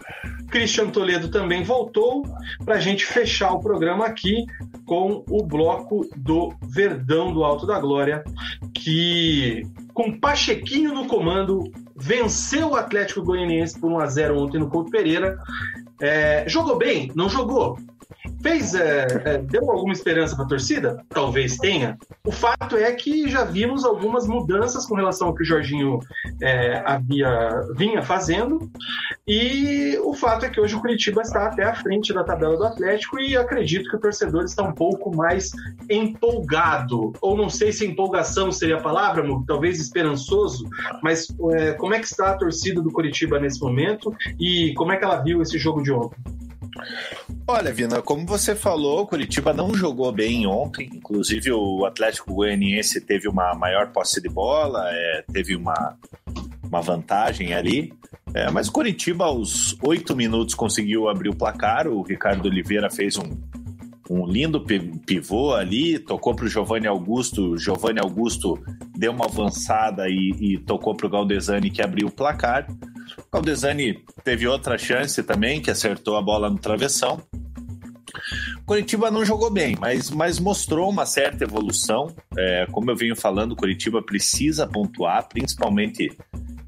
Christian 0.50 0.90
Toledo 0.90 1.28
também 1.28 1.62
voltou 1.62 2.24
para 2.64 2.76
a 2.76 2.80
gente 2.80 3.04
fechar 3.04 3.52
o 3.52 3.60
programa 3.60 4.06
aqui 4.06 4.46
com 4.84 5.24
o 5.28 5.42
bloco 5.42 6.08
do 6.16 6.54
Verdão 6.62 7.32
do 7.32 7.44
Alto 7.44 7.66
da 7.66 7.78
Glória, 7.78 8.24
que 8.72 9.62
com 9.92 10.18
Pachequinho 10.18 10.92
no 10.92 11.06
comando 11.06 11.70
venceu 11.96 12.70
o 12.70 12.76
Atlético 12.76 13.22
Goianiense 13.22 13.78
por 13.78 13.90
1 13.90 13.98
a 13.98 14.06
0 14.06 14.38
ontem 14.38 14.58
no 14.58 14.68
Couto 14.68 14.90
Pereira. 14.90 15.38
É, 16.00 16.48
jogou 16.48 16.76
bem? 16.76 17.10
Não 17.14 17.28
jogou? 17.28 17.78
Fez, 18.46 18.76
é, 18.76 19.06
é, 19.24 19.38
deu 19.38 19.68
alguma 19.68 19.92
esperança 19.92 20.36
para 20.36 20.44
a 20.44 20.48
torcida? 20.48 21.04
Talvez 21.08 21.56
tenha. 21.56 21.98
O 22.24 22.30
fato 22.30 22.76
é 22.76 22.92
que 22.92 23.28
já 23.28 23.42
vimos 23.42 23.84
algumas 23.84 24.28
mudanças 24.28 24.86
com 24.86 24.94
relação 24.94 25.26
ao 25.26 25.34
que 25.34 25.42
o 25.42 25.44
Jorginho 25.44 25.98
é, 26.40 26.80
havia 26.86 27.50
vinha 27.74 28.02
fazendo. 28.02 28.70
E 29.26 29.98
o 30.04 30.14
fato 30.14 30.46
é 30.46 30.48
que 30.48 30.60
hoje 30.60 30.76
o 30.76 30.80
Curitiba 30.80 31.22
está 31.22 31.46
até 31.46 31.64
à 31.64 31.74
frente 31.74 32.14
da 32.14 32.22
tabela 32.22 32.56
do 32.56 32.64
Atlético 32.64 33.18
e 33.18 33.36
acredito 33.36 33.90
que 33.90 33.96
o 33.96 34.00
torcedor 34.00 34.44
está 34.44 34.62
um 34.62 34.72
pouco 34.72 35.12
mais 35.16 35.50
empolgado. 35.90 37.14
Ou 37.20 37.36
não 37.36 37.48
sei 37.48 37.72
se 37.72 37.84
empolgação 37.84 38.52
seria 38.52 38.76
a 38.76 38.80
palavra, 38.80 39.26
talvez 39.44 39.80
esperançoso, 39.80 40.68
mas 41.02 41.26
é, 41.54 41.72
como 41.72 41.94
é 41.94 41.98
que 41.98 42.06
está 42.06 42.30
a 42.30 42.36
torcida 42.36 42.80
do 42.80 42.92
Curitiba 42.92 43.40
nesse 43.40 43.60
momento 43.60 44.14
e 44.38 44.72
como 44.74 44.92
é 44.92 44.96
que 44.96 45.04
ela 45.04 45.20
viu 45.20 45.42
esse 45.42 45.58
jogo 45.58 45.82
de 45.82 45.90
ontem? 45.90 46.35
Olha, 47.46 47.72
Vina, 47.72 48.02
como 48.02 48.26
você 48.26 48.56
falou, 48.56 49.02
o 49.02 49.06
Curitiba 49.06 49.52
não 49.52 49.74
jogou 49.74 50.10
bem 50.10 50.46
ontem. 50.46 50.90
Inclusive, 50.92 51.52
o 51.52 51.84
Atlético 51.84 52.34
Goianiense 52.34 53.00
teve 53.00 53.28
uma 53.28 53.54
maior 53.54 53.92
posse 53.92 54.20
de 54.20 54.28
bola, 54.28 54.84
é, 54.90 55.24
teve 55.32 55.54
uma, 55.54 55.96
uma 56.64 56.80
vantagem 56.80 57.54
ali. 57.54 57.92
É, 58.34 58.50
mas 58.50 58.68
o 58.68 58.72
Curitiba, 58.72 59.26
aos 59.26 59.76
oito 59.82 60.16
minutos, 60.16 60.54
conseguiu 60.54 61.08
abrir 61.08 61.28
o 61.28 61.36
placar. 61.36 61.86
O 61.86 62.02
Ricardo 62.02 62.46
Oliveira 62.46 62.90
fez 62.90 63.16
um, 63.16 63.30
um 64.10 64.26
lindo 64.26 64.64
pivô 65.06 65.54
ali, 65.54 65.98
tocou 65.98 66.34
para 66.34 66.46
o 66.46 66.48
Giovanni 66.48 66.86
Augusto. 66.86 67.56
Giovanni 67.56 68.00
Augusto 68.00 68.58
deu 68.96 69.12
uma 69.12 69.26
avançada 69.26 70.08
e, 70.08 70.34
e 70.40 70.58
tocou 70.58 70.94
para 70.94 71.06
o 71.06 71.10
Galdesani, 71.10 71.70
que 71.70 71.80
abriu 71.80 72.08
o 72.08 72.12
placar. 72.12 72.66
O 73.26 73.36
Galdesani 73.36 74.04
teve 74.24 74.46
outra 74.46 74.78
chance 74.78 75.22
também, 75.22 75.60
que 75.60 75.70
acertou 75.70 76.16
a 76.16 76.22
bola 76.22 76.48
no 76.48 76.58
travessão. 76.58 77.22
Curitiba 78.64 79.10
não 79.10 79.24
jogou 79.24 79.50
bem, 79.50 79.76
mas, 79.78 80.10
mas 80.10 80.40
mostrou 80.40 80.90
uma 80.90 81.06
certa 81.06 81.44
evolução. 81.44 82.14
É, 82.36 82.66
como 82.72 82.90
eu 82.90 82.96
venho 82.96 83.14
falando, 83.14 83.54
Curitiba 83.54 84.02
precisa 84.02 84.66
pontuar, 84.66 85.28
principalmente 85.28 86.16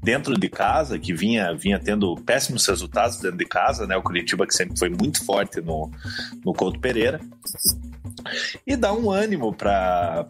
dentro 0.01 0.33
de 0.33 0.49
casa, 0.49 0.97
que 0.97 1.13
vinha, 1.13 1.53
vinha 1.53 1.79
tendo 1.79 2.15
péssimos 2.15 2.65
resultados 2.65 3.17
dentro 3.19 3.37
de 3.37 3.45
casa, 3.45 3.85
né? 3.85 3.95
O 3.97 4.01
Curitiba 4.01 4.47
que 4.47 4.53
sempre 4.53 4.77
foi 4.77 4.89
muito 4.89 5.23
forte 5.25 5.61
no, 5.61 5.91
no 6.43 6.53
Couto 6.53 6.79
Pereira. 6.79 7.19
E 8.65 8.75
dá 8.75 8.93
um 8.93 9.11
ânimo 9.11 9.53
para 9.53 10.25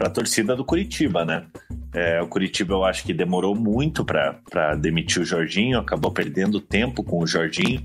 a 0.00 0.10
torcida 0.10 0.54
do 0.54 0.64
Curitiba, 0.64 1.24
né? 1.24 1.44
É, 1.94 2.22
o 2.22 2.26
Curitiba 2.26 2.74
eu 2.74 2.84
acho 2.84 3.04
que 3.04 3.12
demorou 3.12 3.54
muito 3.54 4.04
para 4.04 4.74
demitir 4.76 5.20
o 5.20 5.26
Jorginho, 5.26 5.78
acabou 5.78 6.10
perdendo 6.10 6.60
tempo 6.60 7.02
com 7.02 7.18
o 7.18 7.26
Jorginho. 7.26 7.84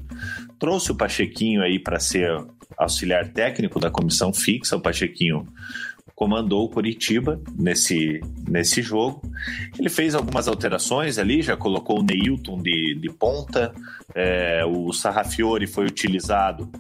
Trouxe 0.58 0.92
o 0.92 0.96
Pachequinho 0.96 1.62
aí 1.62 1.78
para 1.78 2.00
ser 2.00 2.32
auxiliar 2.78 3.28
técnico 3.30 3.80
da 3.80 3.92
comissão 3.92 4.32
fixa. 4.34 4.78
O 4.78 4.82
Pachequinho 4.82 5.48
comandou 6.18 6.66
o 6.66 6.70
Curitiba 6.70 7.40
nesse, 7.56 8.20
nesse 8.50 8.82
jogo. 8.82 9.22
Ele 9.78 9.88
fez 9.88 10.16
algumas 10.16 10.48
alterações 10.48 11.20
ali, 11.20 11.44
já 11.44 11.56
colocou 11.56 12.00
o 12.00 12.04
Neilton 12.04 12.60
de, 12.60 12.96
de 12.96 13.08
ponta, 13.12 13.72
é, 14.16 14.66
o 14.66 14.92
Sarrafiore 14.92 15.68
foi 15.68 15.86
utilizado 15.86 16.72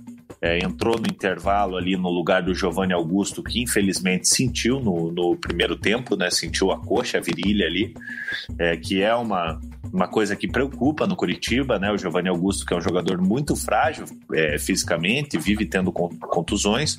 é, 0.42 0.60
entrou 0.64 0.98
no 1.00 1.08
intervalo 1.08 1.78
ali 1.78 1.96
no 1.96 2.10
lugar 2.10 2.44
do 2.44 2.54
Giovanni 2.54 2.94
Augusto, 2.94 3.42
que 3.42 3.62
infelizmente 3.62 4.28
sentiu 4.28 4.80
no, 4.80 5.12
no 5.12 5.36
primeiro 5.36 5.76
tempo, 5.76 6.16
né? 6.16 6.30
Sentiu 6.30 6.72
a 6.72 6.80
coxa, 6.80 7.18
a 7.18 7.22
virilha 7.22 7.66
ali, 7.66 7.94
é, 8.58 8.78
que 8.78 9.02
é 9.02 9.14
uma, 9.16 9.60
uma 9.92 10.08
coisa 10.08 10.36
que 10.36 10.48
preocupa 10.48 11.08
no 11.08 11.16
Curitiba, 11.16 11.80
né? 11.80 11.92
O 11.92 11.98
Giovanni 11.98 12.30
Augusto, 12.30 12.66
que 12.66 12.74
é 12.74 12.78
um 12.78 12.82
jogador 12.82 13.20
muito 13.20 13.56
frágil 13.56 14.06
é, 14.34 14.60
fisicamente, 14.60 15.38
vive 15.38 15.66
tendo 15.66 15.92
contusões 15.92 16.98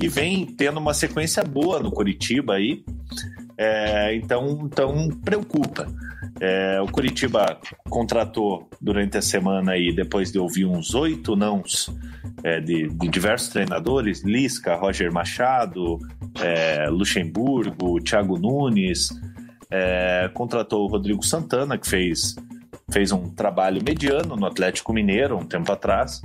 e 0.00 0.08
vem 0.08 0.46
tendo 0.46 0.78
uma 0.78 0.94
sequência 0.94 1.44
boa 1.44 1.80
no 1.80 1.92
Curitiba 1.92 2.54
aí. 2.54 2.84
É, 3.56 4.14
então, 4.14 4.60
então 4.64 5.08
preocupa. 5.24 5.86
É, 6.40 6.80
o 6.80 6.86
Curitiba 6.86 7.58
contratou 7.88 8.68
durante 8.80 9.16
a 9.16 9.22
semana 9.22 9.72
aí, 9.72 9.94
depois 9.94 10.32
de 10.32 10.38
ouvir 10.38 10.64
uns 10.64 10.94
oito 10.94 11.36
nãos 11.36 11.94
é, 12.42 12.60
de, 12.60 12.88
de, 12.88 13.08
diversos 13.08 13.48
treinadores, 13.48 14.24
Lisca, 14.24 14.74
Roger 14.74 15.12
Machado, 15.12 15.98
é, 16.40 16.88
Luxemburgo, 16.88 18.00
Thiago 18.02 18.36
Nunes, 18.36 19.08
é, 19.70 20.28
contratou 20.34 20.84
o 20.84 20.88
Rodrigo 20.88 21.24
Santana, 21.24 21.78
que 21.78 21.88
fez, 21.88 22.34
fez 22.90 23.12
um 23.12 23.28
trabalho 23.28 23.82
mediano 23.84 24.36
no 24.36 24.46
Atlético 24.46 24.92
Mineiro 24.92 25.36
um 25.36 25.44
tempo 25.44 25.70
atrás. 25.70 26.20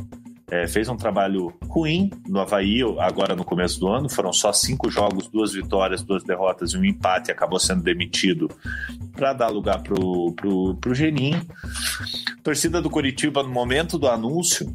É, 0.51 0.67
fez 0.67 0.89
um 0.89 0.97
trabalho 0.97 1.53
ruim 1.67 2.09
no 2.27 2.39
Havaí, 2.39 2.81
agora 2.99 3.35
no 3.35 3.43
começo 3.43 3.79
do 3.79 3.87
ano. 3.87 4.09
Foram 4.09 4.33
só 4.33 4.51
cinco 4.51 4.89
jogos, 4.89 5.27
duas 5.27 5.53
vitórias, 5.53 6.01
duas 6.01 6.23
derrotas 6.23 6.71
e 6.71 6.77
um 6.77 6.83
empate. 6.83 7.31
Acabou 7.31 7.59
sendo 7.59 7.83
demitido 7.83 8.49
para 9.15 9.33
dar 9.33 9.49
lugar 9.49 9.81
pro, 9.83 10.33
pro, 10.33 10.75
pro 10.75 10.95
Geninho. 10.95 11.41
torcida 12.43 12.81
do 12.81 12.89
Curitiba, 12.89 13.43
no 13.43 13.49
momento 13.49 13.99
do 13.99 14.07
anúncio, 14.07 14.73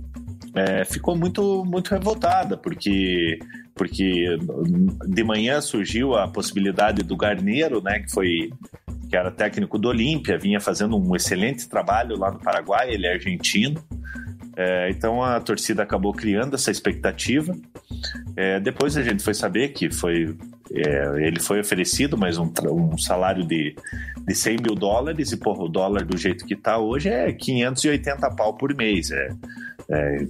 é, 0.54 0.84
ficou 0.84 1.16
muito, 1.16 1.64
muito 1.64 1.90
revoltada, 1.90 2.56
porque 2.56 3.38
porque 3.74 4.38
de 5.08 5.24
manhã 5.24 5.60
surgiu 5.60 6.14
a 6.14 6.28
possibilidade 6.28 7.02
do 7.02 7.16
Garneiro, 7.16 7.82
né, 7.82 7.98
que 7.98 8.12
foi 8.12 8.52
que 9.10 9.16
era 9.16 9.30
técnico 9.30 9.78
do 9.78 9.88
Olímpia, 9.88 10.38
vinha 10.38 10.60
fazendo 10.60 10.96
um 10.96 11.14
excelente 11.14 11.68
trabalho 11.68 12.16
lá 12.16 12.30
no 12.30 12.38
Paraguai, 12.38 12.90
ele 12.90 13.06
é 13.06 13.12
argentino. 13.12 13.82
É, 14.56 14.88
então 14.90 15.22
a 15.22 15.40
torcida 15.40 15.82
acabou 15.82 16.12
criando 16.12 16.54
essa 16.54 16.70
expectativa. 16.70 17.56
É, 18.36 18.60
depois 18.60 18.96
a 18.96 19.02
gente 19.02 19.22
foi 19.22 19.34
saber 19.34 19.68
que 19.68 19.90
foi 19.90 20.36
é, 20.72 21.26
ele 21.26 21.40
foi 21.40 21.60
oferecido 21.60 22.16
mais 22.16 22.38
um, 22.38 22.50
um 22.70 22.96
salário 22.96 23.44
de, 23.44 23.76
de 24.26 24.34
100 24.34 24.56
mil 24.62 24.74
dólares 24.74 25.32
e 25.32 25.36
porra, 25.36 25.64
o 25.64 25.68
dólar 25.68 26.04
do 26.04 26.16
jeito 26.16 26.46
que 26.46 26.54
está 26.54 26.78
hoje 26.78 27.08
é 27.08 27.32
580 27.32 28.30
pau 28.30 28.54
por 28.54 28.74
mês. 28.74 29.10
É, 29.10 29.28
é 29.90 30.26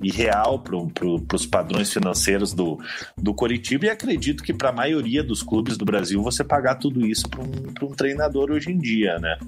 irreal 0.00 0.58
para 0.58 0.78
pro, 0.92 1.24
os 1.34 1.46
padrões 1.46 1.92
financeiros 1.92 2.52
do, 2.52 2.78
do 3.16 3.34
Coritiba 3.34 3.86
e 3.86 3.90
acredito 3.90 4.42
que 4.42 4.52
para 4.52 4.68
a 4.68 4.72
maioria 4.72 5.22
dos 5.22 5.42
clubes 5.42 5.76
do 5.76 5.84
Brasil 5.84 6.22
você 6.22 6.44
pagar 6.44 6.76
tudo 6.76 7.06
isso 7.06 7.28
para 7.28 7.40
um, 7.42 7.90
um 7.90 7.94
treinador 7.94 8.50
hoje 8.50 8.70
em 8.70 8.78
dia, 8.78 9.18
né? 9.18 9.38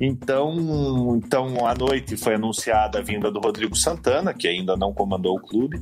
Então, 0.00 1.20
então, 1.22 1.66
à 1.66 1.74
noite 1.74 2.16
foi 2.16 2.34
anunciada 2.34 2.98
a 2.98 3.02
vinda 3.02 3.30
do 3.30 3.40
Rodrigo 3.40 3.76
Santana, 3.76 4.32
que 4.32 4.48
ainda 4.48 4.76
não 4.76 4.92
comandou 4.92 5.36
o 5.36 5.40
clube. 5.40 5.80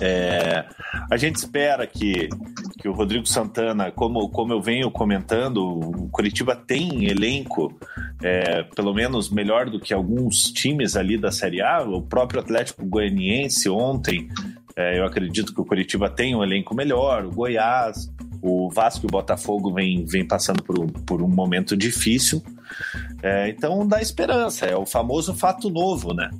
É, 0.00 0.64
a 1.10 1.16
gente 1.16 1.36
espera 1.36 1.86
que, 1.86 2.28
que 2.78 2.88
o 2.88 2.92
Rodrigo 2.92 3.26
Santana, 3.26 3.90
como, 3.90 4.28
como 4.28 4.52
eu 4.52 4.60
venho 4.60 4.90
comentando, 4.90 5.58
o 5.58 6.08
Curitiba 6.08 6.56
tem 6.56 7.06
elenco, 7.06 7.72
é, 8.22 8.62
pelo 8.74 8.94
menos 8.94 9.30
melhor 9.30 9.68
do 9.68 9.80
que 9.80 9.92
alguns 9.92 10.50
times 10.50 10.96
ali 10.96 11.18
da 11.18 11.30
Série 11.30 11.60
A. 11.60 11.82
O 11.82 12.02
próprio 12.02 12.40
Atlético 12.40 12.84
Goianiense 12.86 13.68
ontem, 13.68 14.28
é, 14.76 14.98
eu 14.98 15.04
acredito 15.04 15.54
que 15.54 15.60
o 15.60 15.64
Curitiba 15.64 16.08
tem 16.08 16.34
um 16.34 16.42
elenco 16.42 16.74
melhor, 16.74 17.24
o 17.26 17.30
Goiás, 17.30 18.10
o 18.40 18.68
Vasco 18.70 19.06
e 19.06 19.08
o 19.08 19.10
Botafogo 19.10 19.72
vem, 19.72 20.04
vem 20.04 20.26
passando 20.26 20.62
por, 20.62 20.90
por 21.02 21.22
um 21.22 21.28
momento 21.28 21.76
difícil. 21.76 22.42
É, 23.22 23.48
então 23.50 23.86
dá 23.86 24.00
esperança, 24.00 24.66
é 24.66 24.76
o 24.76 24.86
famoso 24.86 25.34
fato 25.34 25.70
novo, 25.70 26.12
né? 26.12 26.30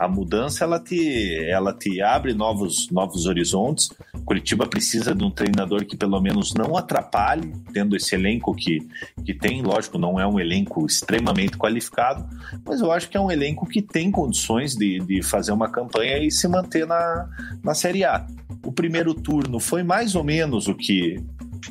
A 0.00 0.08
mudança 0.08 0.64
ela 0.64 0.80
te, 0.80 1.44
ela 1.44 1.74
te 1.74 2.00
abre 2.00 2.32
novos, 2.32 2.88
novos 2.90 3.26
horizontes. 3.26 3.90
Curitiba 4.24 4.66
precisa 4.66 5.14
de 5.14 5.22
um 5.22 5.30
treinador 5.30 5.84
que 5.84 5.94
pelo 5.94 6.18
menos 6.22 6.54
não 6.54 6.74
atrapalhe, 6.74 7.52
tendo 7.70 7.94
esse 7.94 8.14
elenco 8.14 8.54
que, 8.54 8.78
que 9.22 9.34
tem. 9.34 9.60
Lógico, 9.60 9.98
não 9.98 10.18
é 10.18 10.26
um 10.26 10.40
elenco 10.40 10.86
extremamente 10.86 11.58
qualificado, 11.58 12.26
mas 12.64 12.80
eu 12.80 12.90
acho 12.90 13.10
que 13.10 13.16
é 13.18 13.20
um 13.20 13.30
elenco 13.30 13.66
que 13.66 13.82
tem 13.82 14.10
condições 14.10 14.74
de, 14.74 15.00
de 15.00 15.22
fazer 15.22 15.52
uma 15.52 15.68
campanha 15.68 16.16
e 16.16 16.30
se 16.30 16.48
manter 16.48 16.86
na, 16.86 17.28
na 17.62 17.74
Série 17.74 18.02
A. 18.02 18.26
O 18.64 18.72
primeiro 18.72 19.12
turno 19.12 19.60
foi 19.60 19.82
mais 19.82 20.14
ou 20.14 20.24
menos 20.24 20.66
o 20.66 20.74
que 20.74 21.22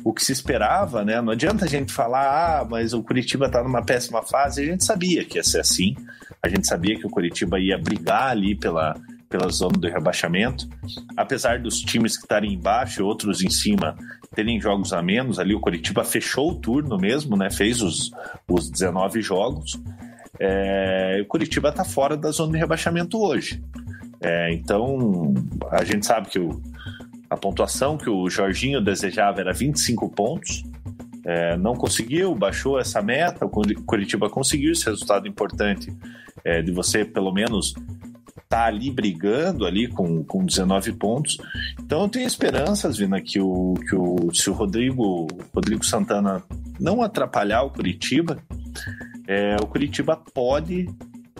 o 0.04 0.12
que 0.12 0.24
se 0.24 0.32
esperava, 0.32 1.04
né? 1.04 1.20
Não 1.20 1.32
adianta 1.32 1.64
a 1.64 1.68
gente 1.68 1.92
falar, 1.92 2.60
ah, 2.60 2.66
mas 2.68 2.92
o 2.92 3.02
Curitiba 3.02 3.46
está 3.46 3.62
numa 3.62 3.82
péssima 3.82 4.22
fase. 4.22 4.62
A 4.62 4.64
gente 4.66 4.84
sabia 4.84 5.24
que 5.24 5.38
ia 5.38 5.44
ser 5.44 5.60
assim. 5.60 5.94
A 6.42 6.48
gente 6.48 6.66
sabia 6.66 6.98
que 6.98 7.06
o 7.06 7.10
Curitiba 7.10 7.58
ia 7.58 7.76
brigar 7.76 8.30
ali 8.30 8.54
pela, 8.54 8.96
pela 9.28 9.48
zona 9.48 9.78
do 9.78 9.88
rebaixamento. 9.88 10.68
Apesar 11.16 11.58
dos 11.58 11.80
times 11.80 12.16
que 12.16 12.24
estarem 12.24 12.54
embaixo 12.54 13.00
e 13.00 13.04
outros 13.04 13.42
em 13.42 13.50
cima 13.50 13.96
terem 14.34 14.60
jogos 14.60 14.92
a 14.92 15.02
menos, 15.02 15.38
ali 15.38 15.54
o 15.54 15.60
Curitiba 15.60 16.04
fechou 16.04 16.52
o 16.52 16.54
turno 16.54 16.96
mesmo, 16.96 17.36
né? 17.36 17.50
Fez 17.50 17.82
os, 17.82 18.10
os 18.48 18.70
19 18.70 19.20
jogos. 19.20 19.80
É, 20.38 21.18
o 21.22 21.26
Curitiba 21.26 21.68
está 21.68 21.84
fora 21.84 22.16
da 22.16 22.30
zona 22.30 22.52
de 22.52 22.58
rebaixamento 22.58 23.20
hoje. 23.20 23.62
É, 24.22 24.52
então, 24.52 25.34
a 25.70 25.84
gente 25.84 26.06
sabe 26.06 26.28
que 26.28 26.38
o, 26.38 26.60
a 27.30 27.36
pontuação 27.36 27.96
que 27.96 28.10
o 28.10 28.28
Jorginho 28.28 28.80
desejava 28.80 29.40
era 29.40 29.52
25 29.52 30.08
pontos. 30.10 30.64
É, 31.24 31.56
não 31.56 31.74
conseguiu, 31.74 32.34
baixou 32.34 32.78
essa 32.78 33.00
meta. 33.00 33.46
O 33.46 33.50
Curitiba 33.86 34.28
conseguiu 34.28 34.72
esse 34.72 34.84
resultado 34.86 35.28
importante 35.28 35.96
é, 36.44 36.60
de 36.60 36.72
você, 36.72 37.04
pelo 37.04 37.32
menos, 37.32 37.68
estar 38.26 38.42
tá 38.48 38.64
ali 38.64 38.90
brigando 38.90 39.64
ali 39.64 39.86
com, 39.86 40.24
com 40.24 40.44
19 40.44 40.92
pontos. 40.94 41.38
Então 41.78 42.02
eu 42.02 42.08
tenho 42.08 42.26
esperanças, 42.26 42.96
Vina, 42.96 43.20
que 43.20 43.40
o, 43.40 43.74
que 43.88 43.94
o, 43.94 44.34
se 44.34 44.50
o 44.50 44.52
Rodrigo, 44.52 45.28
Rodrigo 45.54 45.84
Santana 45.84 46.42
não 46.80 47.00
atrapalhar 47.00 47.62
o 47.62 47.70
Curitiba, 47.70 48.42
é, 49.28 49.54
o 49.62 49.66
Curitiba 49.68 50.16
pode 50.16 50.88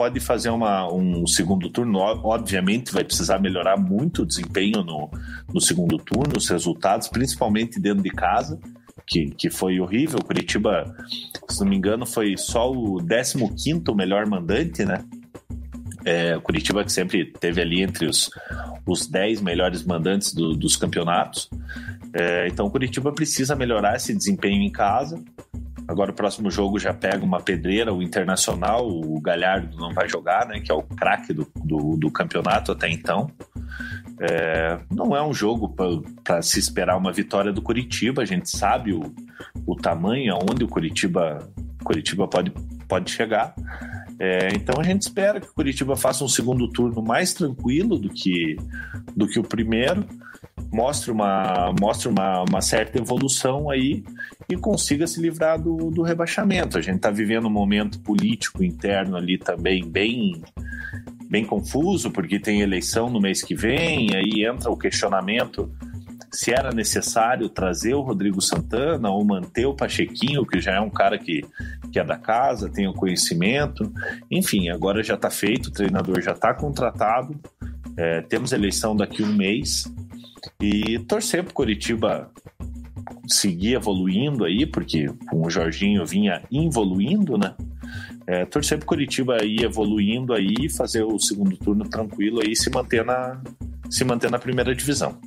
pode 0.00 0.18
fazer 0.18 0.48
uma, 0.48 0.90
um 0.90 1.26
segundo 1.26 1.68
turno. 1.68 1.98
Obviamente, 1.98 2.90
vai 2.90 3.04
precisar 3.04 3.38
melhorar 3.38 3.76
muito 3.76 4.22
o 4.22 4.26
desempenho 4.26 4.82
no, 4.82 5.10
no 5.52 5.60
segundo 5.60 5.98
turno, 5.98 6.38
os 6.38 6.48
resultados, 6.48 7.06
principalmente 7.06 7.78
dentro 7.78 8.02
de 8.02 8.08
casa, 8.08 8.58
que, 9.06 9.26
que 9.26 9.50
foi 9.50 9.78
horrível. 9.78 10.18
Curitiba, 10.20 10.90
se 11.50 11.60
não 11.60 11.68
me 11.68 11.76
engano, 11.76 12.06
foi 12.06 12.34
só 12.38 12.72
o 12.72 12.96
15 12.96 13.94
melhor 13.94 14.24
mandante, 14.26 14.86
né? 14.86 15.04
É, 16.02 16.38
Curitiba 16.40 16.82
que 16.82 16.90
sempre 16.90 17.26
teve 17.26 17.60
ali 17.60 17.82
entre 17.82 18.06
os, 18.06 18.30
os 18.86 19.06
10 19.06 19.42
melhores 19.42 19.84
mandantes 19.84 20.32
do, 20.32 20.56
dos 20.56 20.76
campeonatos. 20.76 21.50
É, 22.14 22.48
então 22.48 22.70
Curitiba 22.70 23.12
precisa 23.12 23.54
melhorar 23.54 23.96
esse 23.96 24.14
desempenho 24.14 24.62
em 24.62 24.72
casa. 24.72 25.22
Agora 25.88 26.10
o 26.10 26.14
próximo 26.14 26.50
jogo 26.50 26.78
já 26.78 26.94
pega 26.94 27.24
uma 27.24 27.40
pedreira, 27.40 27.92
o 27.92 28.02
Internacional, 28.02 28.88
o 28.88 29.20
Galhardo 29.20 29.76
não 29.76 29.92
vai 29.92 30.08
jogar, 30.08 30.46
né? 30.46 30.60
Que 30.60 30.70
é 30.70 30.74
o 30.74 30.82
craque 30.82 31.32
do, 31.32 31.46
do, 31.56 31.96
do, 31.96 32.10
campeonato 32.10 32.72
até 32.72 32.88
então. 32.88 33.30
É, 34.20 34.78
não 34.90 35.16
é 35.16 35.22
um 35.22 35.32
jogo 35.32 35.74
para 36.22 36.42
se 36.42 36.58
esperar 36.58 36.96
uma 36.96 37.12
vitória 37.12 37.52
do 37.52 37.62
Curitiba. 37.62 38.22
A 38.22 38.26
gente 38.26 38.48
sabe 38.48 38.92
o, 38.92 39.14
o 39.66 39.74
tamanho 39.74 40.34
aonde 40.34 40.64
o 40.64 40.68
Curitiba, 40.68 41.38
Curitiba 41.84 42.26
pode, 42.28 42.52
pode 42.88 43.10
chegar. 43.10 43.54
É, 44.18 44.48
então 44.54 44.78
a 44.78 44.84
gente 44.84 45.02
espera 45.02 45.40
que 45.40 45.52
Curitiba 45.52 45.96
faça 45.96 46.22
um 46.22 46.28
segundo 46.28 46.68
turno 46.68 47.02
mais 47.02 47.32
tranquilo 47.32 47.98
do 47.98 48.10
que, 48.10 48.56
do 49.16 49.26
que 49.26 49.38
o 49.38 49.42
primeiro 49.42 50.04
mostre 50.72 51.10
uma, 51.10 51.74
mostre 51.80 52.08
uma, 52.08 52.44
uma 52.48 52.60
certa 52.60 52.98
evolução 52.98 53.70
aí 53.70 54.04
e 54.48 54.56
consiga 54.56 55.06
se 55.06 55.20
livrar 55.20 55.60
do, 55.60 55.90
do 55.90 56.02
rebaixamento. 56.02 56.76
A 56.76 56.80
gente 56.80 56.96
está 56.96 57.10
vivendo 57.10 57.46
um 57.46 57.50
momento 57.50 57.98
político 58.00 58.62
interno 58.62 59.16
ali 59.16 59.38
também 59.38 59.88
bem 59.88 60.42
bem 61.28 61.44
confuso, 61.44 62.10
porque 62.10 62.40
tem 62.40 62.60
eleição 62.60 63.08
no 63.08 63.20
mês 63.20 63.40
que 63.40 63.54
vem, 63.54 64.16
aí 64.16 64.44
entra 64.44 64.68
o 64.68 64.76
questionamento 64.76 65.70
se 66.32 66.52
era 66.52 66.70
necessário 66.70 67.48
trazer 67.48 67.94
o 67.94 68.02
Rodrigo 68.02 68.40
Santana 68.40 69.10
ou 69.10 69.24
manter 69.24 69.66
o 69.66 69.74
Pachequinho, 69.74 70.46
que 70.46 70.60
já 70.60 70.76
é 70.76 70.80
um 70.80 70.90
cara 70.90 71.18
que, 71.18 71.44
que 71.92 71.98
é 71.98 72.04
da 72.04 72.16
casa, 72.16 72.68
tem 72.68 72.86
o 72.86 72.94
conhecimento. 72.94 73.92
Enfim, 74.30 74.68
agora 74.68 75.02
já 75.02 75.14
está 75.14 75.30
feito, 75.30 75.66
o 75.66 75.72
treinador 75.72 76.20
já 76.20 76.32
está 76.32 76.54
contratado, 76.54 77.38
é, 77.96 78.20
temos 78.22 78.52
eleição 78.52 78.96
daqui 78.96 79.22
a 79.22 79.26
um 79.26 79.32
mês. 79.32 79.92
E 80.60 80.98
torcer 81.00 81.42
para 81.42 81.52
Curitiba 81.52 82.30
seguir 83.26 83.74
evoluindo 83.74 84.44
aí, 84.44 84.66
porque 84.66 85.06
com 85.28 85.46
o 85.46 85.50
Jorginho 85.50 86.04
vinha 86.06 86.42
evoluindo, 86.52 87.36
né? 87.36 87.54
É, 88.26 88.44
torcer 88.44 88.78
para 88.78 88.86
Curitiba 88.86 89.44
ir 89.44 89.64
evoluindo 89.64 90.32
aí, 90.32 90.68
fazer 90.70 91.02
o 91.02 91.18
segundo 91.18 91.56
turno 91.56 91.88
tranquilo 91.88 92.40
aí, 92.40 92.54
se 92.54 92.70
manter 92.70 93.04
na, 93.04 93.40
se 93.88 94.04
manter 94.04 94.30
na 94.30 94.38
primeira 94.38 94.74
divisão. 94.74 95.18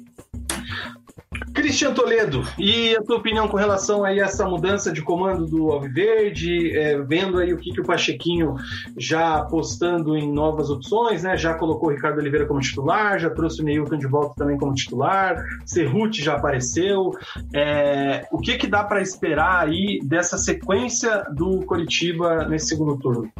Cristian 1.73 1.95
Toledo, 1.95 2.43
e 2.59 2.95
a 2.95 3.01
tua 3.01 3.17
opinião 3.17 3.47
com 3.47 3.57
relação 3.57 4.03
aí 4.03 4.21
a 4.21 4.25
essa 4.25 4.47
mudança 4.47 4.91
de 4.93 5.01
comando 5.01 5.47
do 5.47 5.71
Alviverde, 5.71 6.69
é, 6.77 7.01
vendo 7.01 7.39
aí 7.39 7.51
o 7.51 7.57
que, 7.57 7.71
que 7.71 7.81
o 7.81 7.83
Pachequinho 7.83 8.53
já 8.95 9.37
apostando 9.37 10.15
em 10.15 10.31
novas 10.31 10.69
opções, 10.69 11.23
né? 11.23 11.35
Já 11.35 11.55
colocou 11.55 11.89
o 11.89 11.91
Ricardo 11.91 12.19
Oliveira 12.19 12.45
como 12.45 12.59
titular, 12.59 13.17
já 13.17 13.31
trouxe 13.31 13.63
o 13.63 13.65
Neilton 13.65 13.97
de 13.97 14.05
volta 14.05 14.35
também 14.37 14.55
como 14.55 14.75
titular, 14.75 15.43
Cerruti 15.65 16.21
já 16.21 16.35
apareceu. 16.35 17.09
É, 17.51 18.27
o 18.31 18.37
que, 18.37 18.55
que 18.55 18.67
dá 18.67 18.83
para 18.83 19.01
esperar 19.01 19.67
aí 19.67 19.99
dessa 20.03 20.37
sequência 20.37 21.23
do 21.35 21.65
Coritiba 21.65 22.47
nesse 22.47 22.67
segundo 22.67 22.99
turno? 22.99 23.31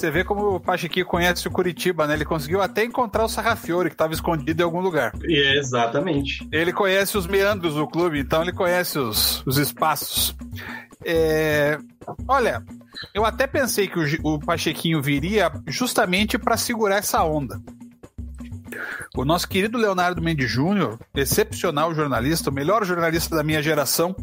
Você 0.00 0.10
vê 0.10 0.24
como 0.24 0.54
o 0.54 0.58
Pachequinho 0.58 1.04
conhece 1.04 1.46
o 1.46 1.50
Curitiba, 1.50 2.06
né? 2.06 2.14
Ele 2.14 2.24
conseguiu 2.24 2.62
até 2.62 2.82
encontrar 2.82 3.22
o 3.22 3.28
Sarrafiore, 3.28 3.90
que 3.90 3.94
estava 3.94 4.14
escondido 4.14 4.62
em 4.62 4.64
algum 4.64 4.80
lugar. 4.80 5.12
É, 5.22 5.58
exatamente. 5.58 6.48
Ele 6.50 6.72
conhece 6.72 7.18
os 7.18 7.26
meandros 7.26 7.74
do 7.74 7.86
clube, 7.86 8.18
então 8.18 8.40
ele 8.40 8.50
conhece 8.50 8.98
os, 8.98 9.44
os 9.44 9.58
espaços. 9.58 10.34
É... 11.04 11.76
Olha, 12.26 12.64
eu 13.12 13.26
até 13.26 13.46
pensei 13.46 13.88
que 13.88 13.98
o, 13.98 14.06
o 14.22 14.38
Pachequinho 14.38 15.02
viria 15.02 15.52
justamente 15.66 16.38
para 16.38 16.56
segurar 16.56 16.96
essa 16.96 17.22
onda. 17.22 17.60
O 19.14 19.22
nosso 19.22 19.46
querido 19.46 19.76
Leonardo 19.76 20.22
Mendes 20.22 20.50
Júnior, 20.50 20.98
excepcional 21.14 21.94
jornalista, 21.94 22.48
o 22.48 22.54
melhor 22.54 22.86
jornalista 22.86 23.36
da 23.36 23.42
minha 23.42 23.62
geração, 23.62 24.16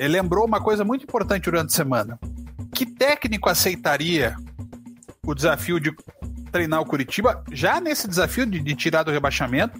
ele 0.00 0.14
lembrou 0.14 0.44
uma 0.44 0.60
coisa 0.60 0.84
muito 0.84 1.04
importante 1.04 1.44
durante 1.44 1.68
a 1.68 1.76
semana. 1.76 2.18
Que 2.74 2.84
técnico 2.84 3.48
aceitaria 3.48 4.36
o 5.26 5.34
desafio 5.34 5.80
de 5.80 5.94
treinar 6.52 6.80
o 6.80 6.86
Curitiba, 6.86 7.44
já 7.52 7.80
nesse 7.80 8.08
desafio 8.08 8.46
de, 8.46 8.60
de, 8.60 8.74
tirar 8.74 9.02
do 9.02 9.10
rebaixamento, 9.10 9.78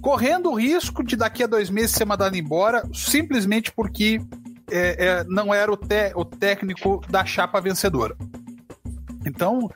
correndo 0.00 0.50
o 0.50 0.54
risco 0.54 1.02
de 1.02 1.16
daqui 1.16 1.42
a 1.42 1.46
dois 1.46 1.70
meses 1.70 1.92
ser 1.92 2.04
mandado 2.04 2.36
embora, 2.36 2.88
simplesmente 2.92 3.72
porque 3.72 4.20
é, 4.70 5.06
é, 5.06 5.24
não 5.24 5.52
era 5.52 5.72
o, 5.72 5.76
te, 5.76 6.12
o 6.14 6.24
técnico 6.24 7.00
da 7.08 7.24
chapa 7.24 7.60
vencedora. 7.60 8.16
Então, 9.26 9.70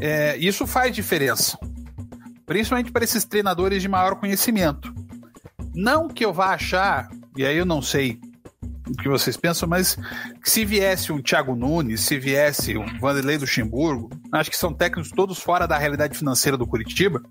é, 0.00 0.36
isso 0.38 0.66
faz 0.66 0.94
diferença, 0.94 1.58
principalmente 2.46 2.92
para 2.92 3.04
esses 3.04 3.24
treinadores 3.24 3.82
de 3.82 3.88
maior 3.88 4.14
conhecimento. 4.14 4.94
Não 5.74 6.08
que 6.08 6.24
eu 6.24 6.32
vá 6.32 6.54
achar, 6.54 7.10
e 7.36 7.44
aí 7.44 7.56
eu 7.56 7.66
não 7.66 7.82
sei 7.82 8.20
o 8.86 8.92
que 8.96 9.08
vocês 9.08 9.36
pensam, 9.36 9.68
mas 9.68 9.96
se 10.42 10.64
viesse 10.64 11.12
um 11.12 11.22
Thiago 11.22 11.54
Nunes, 11.54 12.00
se 12.00 12.18
viesse 12.18 12.76
um 12.76 12.98
Vanderlei 12.98 13.38
Luxemburgo, 13.38 14.10
acho 14.32 14.50
que 14.50 14.56
são 14.56 14.72
técnicos 14.72 15.10
todos 15.10 15.38
fora 15.38 15.66
da 15.66 15.78
realidade 15.78 16.18
financeira 16.18 16.56
do 16.56 16.66
Curitiba, 16.66 17.22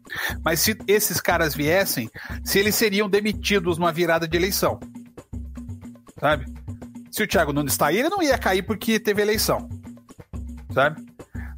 mas 0.44 0.60
se 0.62 0.78
esses 0.88 1.20
caras 1.20 1.54
viessem, 1.54 2.10
se 2.44 2.58
eles 2.58 2.76
seriam 2.76 3.10
demitidos 3.10 3.78
numa 3.78 3.92
virada 3.92 4.28
de 4.28 4.38
eleição. 4.38 4.80
Sabe? 6.20 6.46
Se 7.12 7.24
o 7.24 7.28
Thiago 7.28 7.52
Nunes 7.52 7.74
está 7.74 7.88
aí, 7.88 8.00
ele 8.00 8.10
não 8.10 8.22
ia 8.22 8.38
cair 8.38 8.62
porque 8.62 9.00
teve 9.00 9.22
eleição. 9.22 9.68
Sabe? 10.74 11.04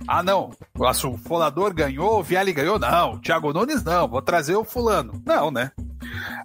Ah, 0.07 0.23
não. 0.23 0.51
O 0.75 1.17
Folador 1.17 1.73
ganhou, 1.73 2.19
o 2.19 2.23
Viali 2.23 2.51
ganhou. 2.51 2.79
Não, 2.79 3.13
o 3.13 3.19
Thiago 3.19 3.53
Nunes 3.53 3.83
não. 3.83 4.07
Vou 4.07 4.21
trazer 4.21 4.55
o 4.55 4.63
fulano. 4.63 5.21
Não, 5.25 5.51
né? 5.51 5.71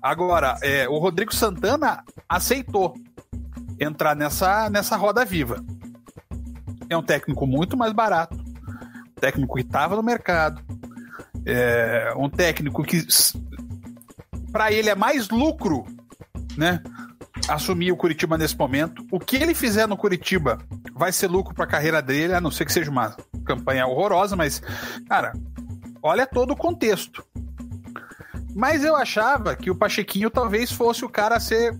Agora, 0.02 0.56
é, 0.62 0.88
o 0.88 0.98
Rodrigo 0.98 1.34
Santana 1.34 2.04
aceitou 2.28 2.94
entrar 3.78 4.14
nessa, 4.14 4.68
nessa 4.70 4.96
roda 4.96 5.24
viva. 5.24 5.64
É 6.88 6.96
um 6.96 7.02
técnico 7.02 7.46
muito 7.46 7.76
mais 7.76 7.92
barato, 7.92 8.36
técnico 9.20 9.56
que 9.56 9.62
estava 9.62 9.96
no 9.96 10.02
mercado, 10.02 10.62
é 11.44 12.12
um 12.16 12.28
técnico 12.28 12.82
que 12.82 13.06
para 14.52 14.72
ele 14.72 14.88
é 14.88 14.94
mais 14.94 15.28
lucro, 15.28 15.84
né? 16.56 16.82
Assumir 17.48 17.92
o 17.92 17.96
Curitiba 17.96 18.36
nesse 18.36 18.56
momento. 18.56 19.06
O 19.10 19.18
que 19.18 19.36
ele 19.36 19.54
fizer 19.54 19.86
no 19.86 19.96
Curitiba 19.96 20.58
vai 20.92 21.12
ser 21.12 21.28
lucro 21.28 21.54
para 21.54 21.64
a 21.64 21.68
carreira 21.68 22.02
dele, 22.02 22.34
a 22.34 22.40
não 22.40 22.50
ser 22.50 22.64
que 22.64 22.72
seja 22.72 22.90
uma 22.90 23.16
campanha 23.44 23.86
horrorosa, 23.86 24.36
mas, 24.36 24.60
cara, 25.08 25.32
olha 26.02 26.26
todo 26.26 26.52
o 26.52 26.56
contexto. 26.56 27.24
Mas 28.54 28.84
eu 28.84 28.96
achava 28.96 29.54
que 29.54 29.70
o 29.70 29.74
Pachequinho 29.74 30.30
talvez 30.30 30.72
fosse 30.72 31.04
o 31.04 31.08
cara 31.08 31.36
a 31.36 31.40
ser, 31.40 31.78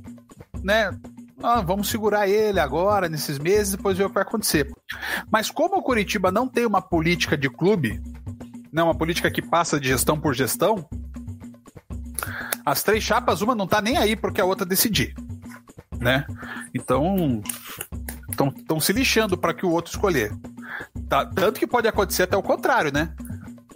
né? 0.63 0.97
Ah, 1.43 1.61
vamos 1.61 1.89
segurar 1.89 2.29
ele 2.29 2.59
agora, 2.59 3.09
nesses 3.09 3.39
meses, 3.39 3.73
depois 3.73 3.97
ver 3.97 4.05
o 4.05 4.09
que 4.09 4.15
vai 4.15 4.23
acontecer. 4.23 4.73
Mas 5.31 5.51
como 5.51 5.77
o 5.77 5.83
Curitiba 5.83 6.33
não 6.33 6.49
tem 6.49 6.67
uma 6.67 6.83
política 6.83 7.37
de 7.37 7.49
clube, 7.49 8.03
né, 8.73 8.83
uma 8.83 8.95
política 8.95 9.31
que 9.31 9.41
passa 9.41 9.79
de 9.79 9.89
gestão 9.89 10.19
por 10.19 10.35
gestão, 10.35 10.89
as 12.67 12.83
três 12.83 13.03
chapas, 13.05 13.41
uma 13.41 13.55
não 13.55 13.67
tá 13.67 13.81
nem 13.81 13.97
aí 13.97 14.17
porque 14.17 14.41
a 14.41 14.45
outra 14.45 14.67
decidir. 14.67 15.15
Né? 15.99 16.27
Então, 16.75 17.43
estão 18.57 18.81
se 18.81 18.93
lixando 18.93 19.39
para 19.39 19.55
que 19.55 19.65
o 19.65 19.71
outro 19.71 19.91
escolher. 19.91 20.33
Tá, 21.09 21.25
tanto 21.25 21.59
que 21.59 21.67
pode 21.67 21.89
acontecer 21.89 22.25
até 22.25 22.37
o 22.37 22.43
contrário, 22.43 22.93
né? 22.93 23.13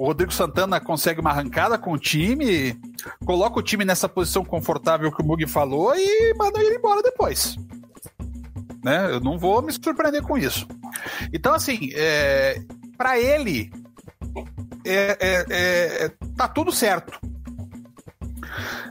O 0.02 0.06
Rodrigo 0.06 0.32
Santana 0.32 0.80
consegue 0.80 1.20
uma 1.20 1.30
arrancada 1.30 1.78
com 1.78 1.92
o 1.92 1.96
time, 1.96 2.76
coloca 3.24 3.60
o 3.60 3.62
time 3.62 3.84
nessa 3.84 4.08
posição 4.08 4.44
confortável 4.44 5.12
que 5.12 5.22
o 5.22 5.24
Mug 5.24 5.46
falou 5.46 5.94
e 5.94 6.34
manda 6.34 6.58
ele 6.58 6.74
embora 6.74 7.00
depois. 7.00 7.56
Né? 8.82 9.12
Eu 9.12 9.20
não 9.20 9.38
vou 9.38 9.62
me 9.62 9.72
surpreender 9.72 10.20
com 10.22 10.36
isso. 10.36 10.66
Então, 11.32 11.54
assim, 11.54 11.92
é, 11.94 12.60
para 12.98 13.16
ele, 13.16 13.70
é, 14.84 15.16
é, 15.20 15.46
é, 15.50 16.12
tá 16.36 16.48
tudo 16.48 16.72
certo. 16.72 17.20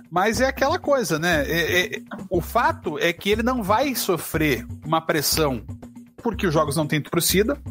Mas 0.09 0.39
é 0.39 0.45
aquela 0.45 0.79
coisa, 0.79 1.19
né? 1.19 1.43
É, 1.45 1.97
é, 1.97 2.01
o 2.29 2.39
fato 2.39 2.97
é 2.97 3.11
que 3.11 3.29
ele 3.29 3.43
não 3.43 3.61
vai 3.61 3.93
sofrer 3.95 4.65
uma 4.85 5.01
pressão 5.01 5.61
porque 6.23 6.47
os 6.47 6.53
jogos 6.53 6.77
não 6.77 6.87
têm 6.87 7.01
torcida. 7.01 7.61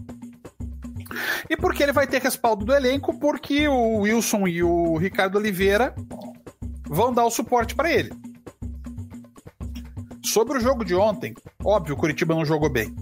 E 1.49 1.57
porque 1.57 1.83
ele 1.83 1.93
vai 1.93 2.07
ter 2.07 2.21
respaldo 2.21 2.65
do 2.65 2.75
elenco, 2.75 3.19
porque 3.19 3.69
o 3.69 4.01
Wilson 4.01 4.47
e 4.47 4.63
o 4.63 4.97
Ricardo 4.97 5.37
Oliveira 5.37 5.95
vão 6.87 7.13
dar 7.13 7.25
o 7.25 7.31
suporte 7.31 7.75
para 7.75 7.93
ele. 7.93 8.13
Sobre 10.23 10.59
o 10.59 10.61
jogo 10.61 10.85
de 10.85 10.95
ontem, 10.95 11.35
óbvio, 11.65 11.95
o 11.95 11.99
Curitiba 11.99 12.35
não 12.35 12.45
jogou 12.45 12.71
bem. 12.71 12.95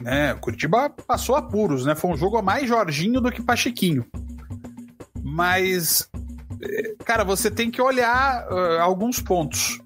Né? 0.00 0.32
O 0.34 0.40
Curitiba 0.40 0.90
passou 0.90 1.36
apuros, 1.36 1.84
né? 1.84 1.94
Foi 1.94 2.10
um 2.10 2.16
jogo 2.16 2.40
mais 2.42 2.68
Jorginho 2.68 3.20
do 3.20 3.30
que 3.30 3.42
Pachequinho. 3.42 4.04
Mas, 5.22 6.08
eh, 6.60 6.94
cara, 7.04 7.24
você 7.24 7.50
tem 7.50 7.70
que 7.70 7.80
olhar 7.80 8.46
uh, 8.48 8.80
alguns 8.80 9.20
pontos. 9.20 9.80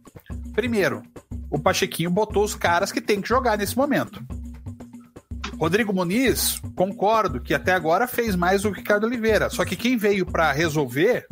Primeiro, 0.54 1.02
o 1.50 1.58
Pachequinho 1.58 2.10
botou 2.10 2.42
os 2.42 2.54
caras 2.54 2.90
que 2.90 3.00
tem 3.00 3.20
que 3.20 3.28
jogar 3.28 3.58
nesse 3.58 3.76
momento. 3.76 4.24
Rodrigo 5.58 5.92
Muniz, 5.92 6.60
concordo 6.74 7.40
que 7.40 7.54
até 7.54 7.72
agora 7.72 8.06
fez 8.06 8.36
mais 8.36 8.62
do 8.62 8.72
que 8.72 8.80
Ricardo 8.80 9.04
Oliveira. 9.04 9.48
Só 9.48 9.64
que 9.64 9.74
quem 9.74 9.96
veio 9.96 10.26
para 10.26 10.52
resolver 10.52 11.26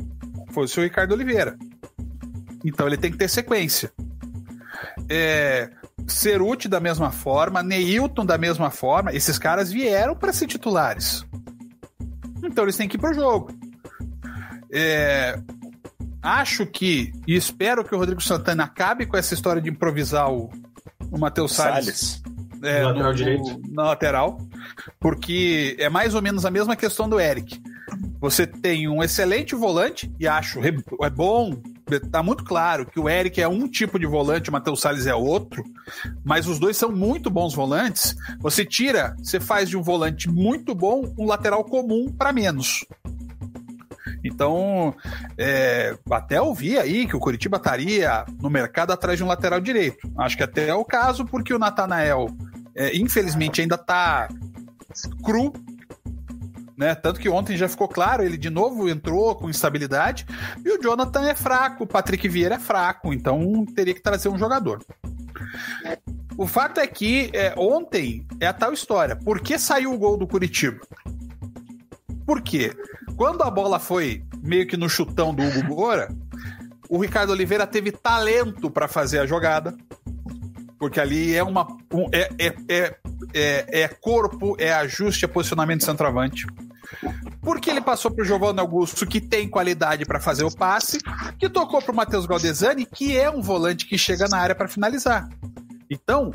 foi 0.51 0.65
o 0.65 0.69
seu 0.69 0.83
Ricardo 0.83 1.13
Oliveira. 1.13 1.57
Então 2.65 2.87
ele 2.87 2.97
tem 2.97 3.11
que 3.11 3.19
ter 3.19 3.29
sequência. 3.29 3.93
É, 5.09 5.71
Ceruti 6.07 6.69
da 6.69 6.81
mesma 6.81 7.11
forma, 7.11 7.63
Neilton 7.63 8.25
da 8.25 8.39
mesma 8.39 8.71
forma, 8.71 9.13
esses 9.13 9.39
caras 9.39 9.71
vieram 9.71 10.17
para 10.17 10.33
ser 10.33 10.47
titulares. 10.47 11.25
Então 12.43 12.65
eles 12.65 12.77
têm 12.77 12.89
que 12.89 12.97
ir 12.97 13.01
pro 13.01 13.13
jogo. 13.13 13.53
É, 14.73 15.39
acho 16.23 16.67
que, 16.67 17.13
e 17.27 17.37
espero 17.37 17.85
que 17.85 17.95
o 17.95 17.99
Rodrigo 17.99 18.23
Santana 18.23 18.65
acabe 18.65 19.05
com 19.05 19.17
essa 19.17 19.35
história 19.35 19.61
de 19.61 19.69
improvisar 19.69 20.33
o, 20.33 20.51
o 21.11 21.19
Matheus 21.19 21.53
Salles. 21.53 21.85
Salles 21.85 22.34
é, 22.65 22.83
no 22.83 22.89
lateral 22.89 23.11
no, 23.11 23.15
direito. 23.15 23.61
na 23.71 23.83
lateral, 23.85 24.39
porque 24.99 25.77
é 25.79 25.89
mais 25.89 26.15
ou 26.15 26.23
menos 26.23 26.45
a 26.45 26.51
mesma 26.51 26.77
questão 26.77 27.09
do 27.09 27.21
Eric. 27.21 27.61
Você 28.21 28.47
tem 28.47 28.89
um 28.89 29.03
excelente 29.03 29.55
volante, 29.55 30.13
e 30.19 30.27
acho 30.27 30.61
é 30.61 31.11
bom, 31.11 31.61
tá 32.11 32.23
muito 32.23 32.45
claro 32.45 32.87
que 32.87 32.99
o 32.99 33.09
Eric 33.09 33.41
é 33.41 33.47
um 33.47 33.69
tipo 33.69 33.99
de 33.99 34.07
volante, 34.07 34.49
o 34.49 34.53
Matheus 34.53 34.81
Salles 34.81 35.07
é 35.07 35.15
outro, 35.15 35.63
mas 36.25 36.47
os 36.47 36.59
dois 36.59 36.77
são 36.77 36.91
muito 36.91 37.29
bons 37.29 37.55
volantes. 37.55 38.17
Você 38.41 38.65
tira, 38.65 39.15
você 39.23 39.39
faz 39.39 39.69
de 39.69 39.77
um 39.77 39.83
volante 39.83 40.29
muito 40.29 40.75
bom 40.75 41.13
um 41.19 41.27
lateral 41.27 41.65
comum 41.65 42.11
para 42.11 42.33
menos. 42.33 42.85
Então, 44.25 44.95
é, 45.37 45.95
até 46.11 46.41
ouvi 46.41 46.79
aí 46.79 47.07
que 47.07 47.15
o 47.15 47.21
Curitiba 47.21 47.59
estaria 47.59 48.25
no 48.41 48.49
mercado 48.49 48.91
atrás 48.91 49.19
de 49.19 49.25
um 49.25 49.29
lateral 49.29 49.61
direito. 49.61 50.11
Acho 50.17 50.39
que 50.39 50.43
até 50.43 50.69
é 50.69 50.75
o 50.75 50.85
caso, 50.85 51.27
porque 51.27 51.53
o 51.53 51.59
Natanael 51.59 52.29
é, 52.75 52.97
infelizmente 52.97 53.61
ainda 53.61 53.79
tá 53.79 54.29
cru, 55.25 55.53
né? 56.77 56.95
Tanto 56.95 57.21
que 57.21 57.29
ontem 57.29 57.57
já 57.57 57.69
ficou 57.69 57.89
claro, 57.89 58.23
ele 58.23 58.37
de 58.37 58.51
novo 58.51 58.89
entrou 58.89 59.35
com 59.35 59.49
instabilidade, 59.49 60.27
e 60.65 60.71
o 60.71 60.83
Jonathan 60.83 61.27
é 61.27 61.35
fraco, 61.35 61.85
o 61.85 61.87
Patrick 61.87 62.29
Vieira 62.29 62.57
é 62.57 62.59
fraco, 62.59 63.13
então 63.13 63.65
teria 63.75 63.95
que 63.95 64.03
trazer 64.03 64.29
um 64.29 64.39
jogador. 64.39 64.85
O 66.37 66.47
fato 66.47 66.81
é 66.81 66.87
que 66.87 67.31
é, 67.33 67.55
ontem 67.57 68.27
é 68.41 68.47
a 68.47 68.53
tal 68.53 68.73
história. 68.73 69.15
Por 69.15 69.41
que 69.41 69.57
saiu 69.59 69.93
o 69.93 69.99
gol 69.99 70.17
do 70.17 70.27
Curitiba? 70.27 70.81
Por 72.27 72.41
quê? 72.43 72.73
Quando 73.17 73.43
a 73.43 73.51
bola 73.51 73.79
foi 73.79 74.25
meio 74.43 74.67
que 74.67 74.77
no 74.77 74.89
chutão 74.89 75.33
do 75.33 75.43
Hugo 75.45 75.63
Moura, 75.63 76.09
o 76.89 76.99
Ricardo 76.99 77.31
Oliveira 77.31 77.67
teve 77.67 77.93
talento 77.93 78.71
para 78.71 78.89
fazer 78.89 79.21
a 79.21 79.27
jogada, 79.27 79.77
porque 80.79 81.01
ali 81.01 81.35
é 81.35 81.43
uma. 81.43 81.67
Um, 81.93 82.09
é, 82.13 82.29
é, 82.39 82.55
é, 82.69 82.97
é, 83.33 83.81
é 83.83 83.89
corpo, 83.89 84.57
é 84.59 84.73
ajuste, 84.73 85.25
é 85.25 85.29
posicionamento 85.29 85.81
de 85.81 85.87
centroavante. 85.87 86.47
Porque 87.41 87.71
ele 87.71 87.81
passou 87.81 88.11
para 88.11 88.23
o 88.23 88.25
Giovanni 88.25 88.61
Augusto, 88.61 89.07
que 89.07 89.21
tem 89.21 89.49
qualidade 89.49 90.05
para 90.05 90.21
fazer 90.21 90.45
o 90.45 90.55
passe, 90.55 90.99
que 91.39 91.49
tocou 91.49 91.81
para 91.81 91.93
o 91.93 91.97
Matheus 91.97 92.27
Galdesani, 92.27 92.87
que 92.87 93.17
é 93.17 93.31
um 93.31 93.43
volante 93.43 93.87
que 93.87 93.99
chega 93.99 94.29
na 94.29 94.39
área 94.39 94.55
para 94.55 94.69
finalizar. 94.69 95.29
Então, 95.91 96.31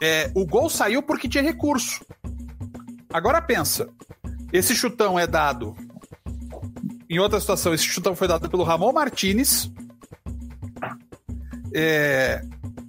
é, 0.00 0.30
o 0.34 0.46
gol 0.46 0.68
saiu 0.68 1.02
porque 1.02 1.28
tinha 1.28 1.42
recurso. 1.42 2.04
Agora 3.12 3.42
pensa, 3.42 3.88
esse 4.52 4.74
chutão 4.74 5.18
é 5.18 5.26
dado. 5.26 5.76
Em 7.08 7.18
outra 7.18 7.40
situação, 7.40 7.74
esse 7.74 7.84
chutão 7.84 8.14
foi 8.14 8.28
dado 8.28 8.48
pelo 8.48 8.62
Ramon 8.62 8.92
Martinez. 8.92 9.70
É, 11.74 12.42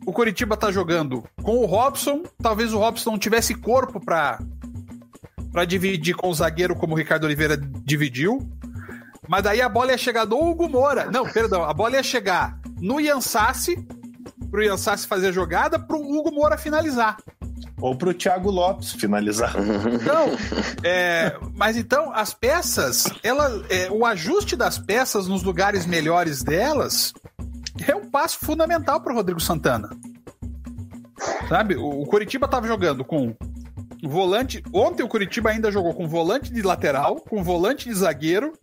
o 0.05 0.11
Coritiba 0.11 0.57
tá 0.57 0.71
jogando 0.71 1.23
com 1.41 1.57
o 1.57 1.65
Robson. 1.65 2.23
Talvez 2.41 2.73
o 2.73 2.79
Robson 2.79 3.11
não 3.11 3.19
tivesse 3.19 3.53
corpo 3.55 3.99
para 3.99 4.39
para 5.51 5.65
dividir 5.65 6.15
com 6.15 6.29
o 6.29 6.33
zagueiro 6.33 6.75
como 6.75 6.93
o 6.93 6.97
Ricardo 6.97 7.25
Oliveira 7.25 7.57
dividiu. 7.57 8.39
Mas 9.27 9.43
daí 9.43 9.61
a 9.61 9.69
bola 9.69 9.91
ia 9.91 9.97
chegar 9.97 10.25
no 10.25 10.41
Hugo 10.41 10.69
Moura. 10.69 11.09
Não, 11.11 11.25
perdão, 11.29 11.63
a 11.63 11.73
bola 11.73 11.95
ia 11.95 12.03
chegar 12.03 12.57
no 12.79 12.99
Yansassi, 12.99 13.85
pro 14.49 14.63
Yansassi 14.63 15.07
fazer 15.07 15.27
a 15.27 15.31
jogada, 15.31 15.77
pro 15.77 15.97
Hugo 15.97 16.31
Moura 16.31 16.57
finalizar. 16.57 17.17
Ou 17.79 17.95
pro 17.95 18.13
Thiago 18.13 18.49
Lopes 18.49 18.93
finalizar. 18.93 19.55
Então, 19.93 20.37
é, 20.83 21.35
mas 21.55 21.75
então, 21.75 22.13
as 22.13 22.33
peças, 22.33 23.05
ela, 23.23 23.63
é, 23.69 23.89
o 23.89 24.05
ajuste 24.05 24.55
das 24.55 24.77
peças 24.77 25.27
nos 25.27 25.43
lugares 25.43 25.85
melhores 25.85 26.43
delas 26.43 27.13
é 27.87 27.95
um 27.95 28.09
passo 28.09 28.39
fundamental 28.39 29.01
para 29.01 29.13
o 29.13 29.15
Rodrigo 29.15 29.39
Santana. 29.39 29.89
Sabe? 31.47 31.75
O, 31.75 32.05
Curitiba 32.05 32.45
estava 32.45 32.67
jogando 32.67 33.03
com 33.03 33.35
volante. 34.03 34.63
Ontem 34.73 35.03
o 35.03 35.07
Curitiba 35.07 35.49
ainda 35.49 35.71
jogou 35.71 35.93
com 35.93 36.07
volante 36.07 36.51
de 36.51 36.61
lateral, 36.61 37.17
com 37.17 37.43
volante 37.43 37.87
de 37.87 37.95
zagueiro 37.95 38.53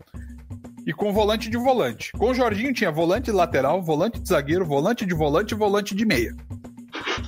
e 0.87 0.93
com 0.93 1.13
volante 1.13 1.49
de 1.51 1.57
volante. 1.57 2.13
Com 2.13 2.31
o 2.31 2.35
Jorginho 2.35 2.73
tinha 2.73 2.91
volante 2.91 3.27
de 3.27 3.33
lateral, 3.33 3.83
volante 3.83 4.21
de 4.21 4.29
zagueiro, 4.29 4.65
volante 4.65 5.07
de 5.07 5.15
volante 5.15 5.55
e 5.55 5.57
volante 5.57 5.95
de 5.95 6.05
meia. 6.05 6.35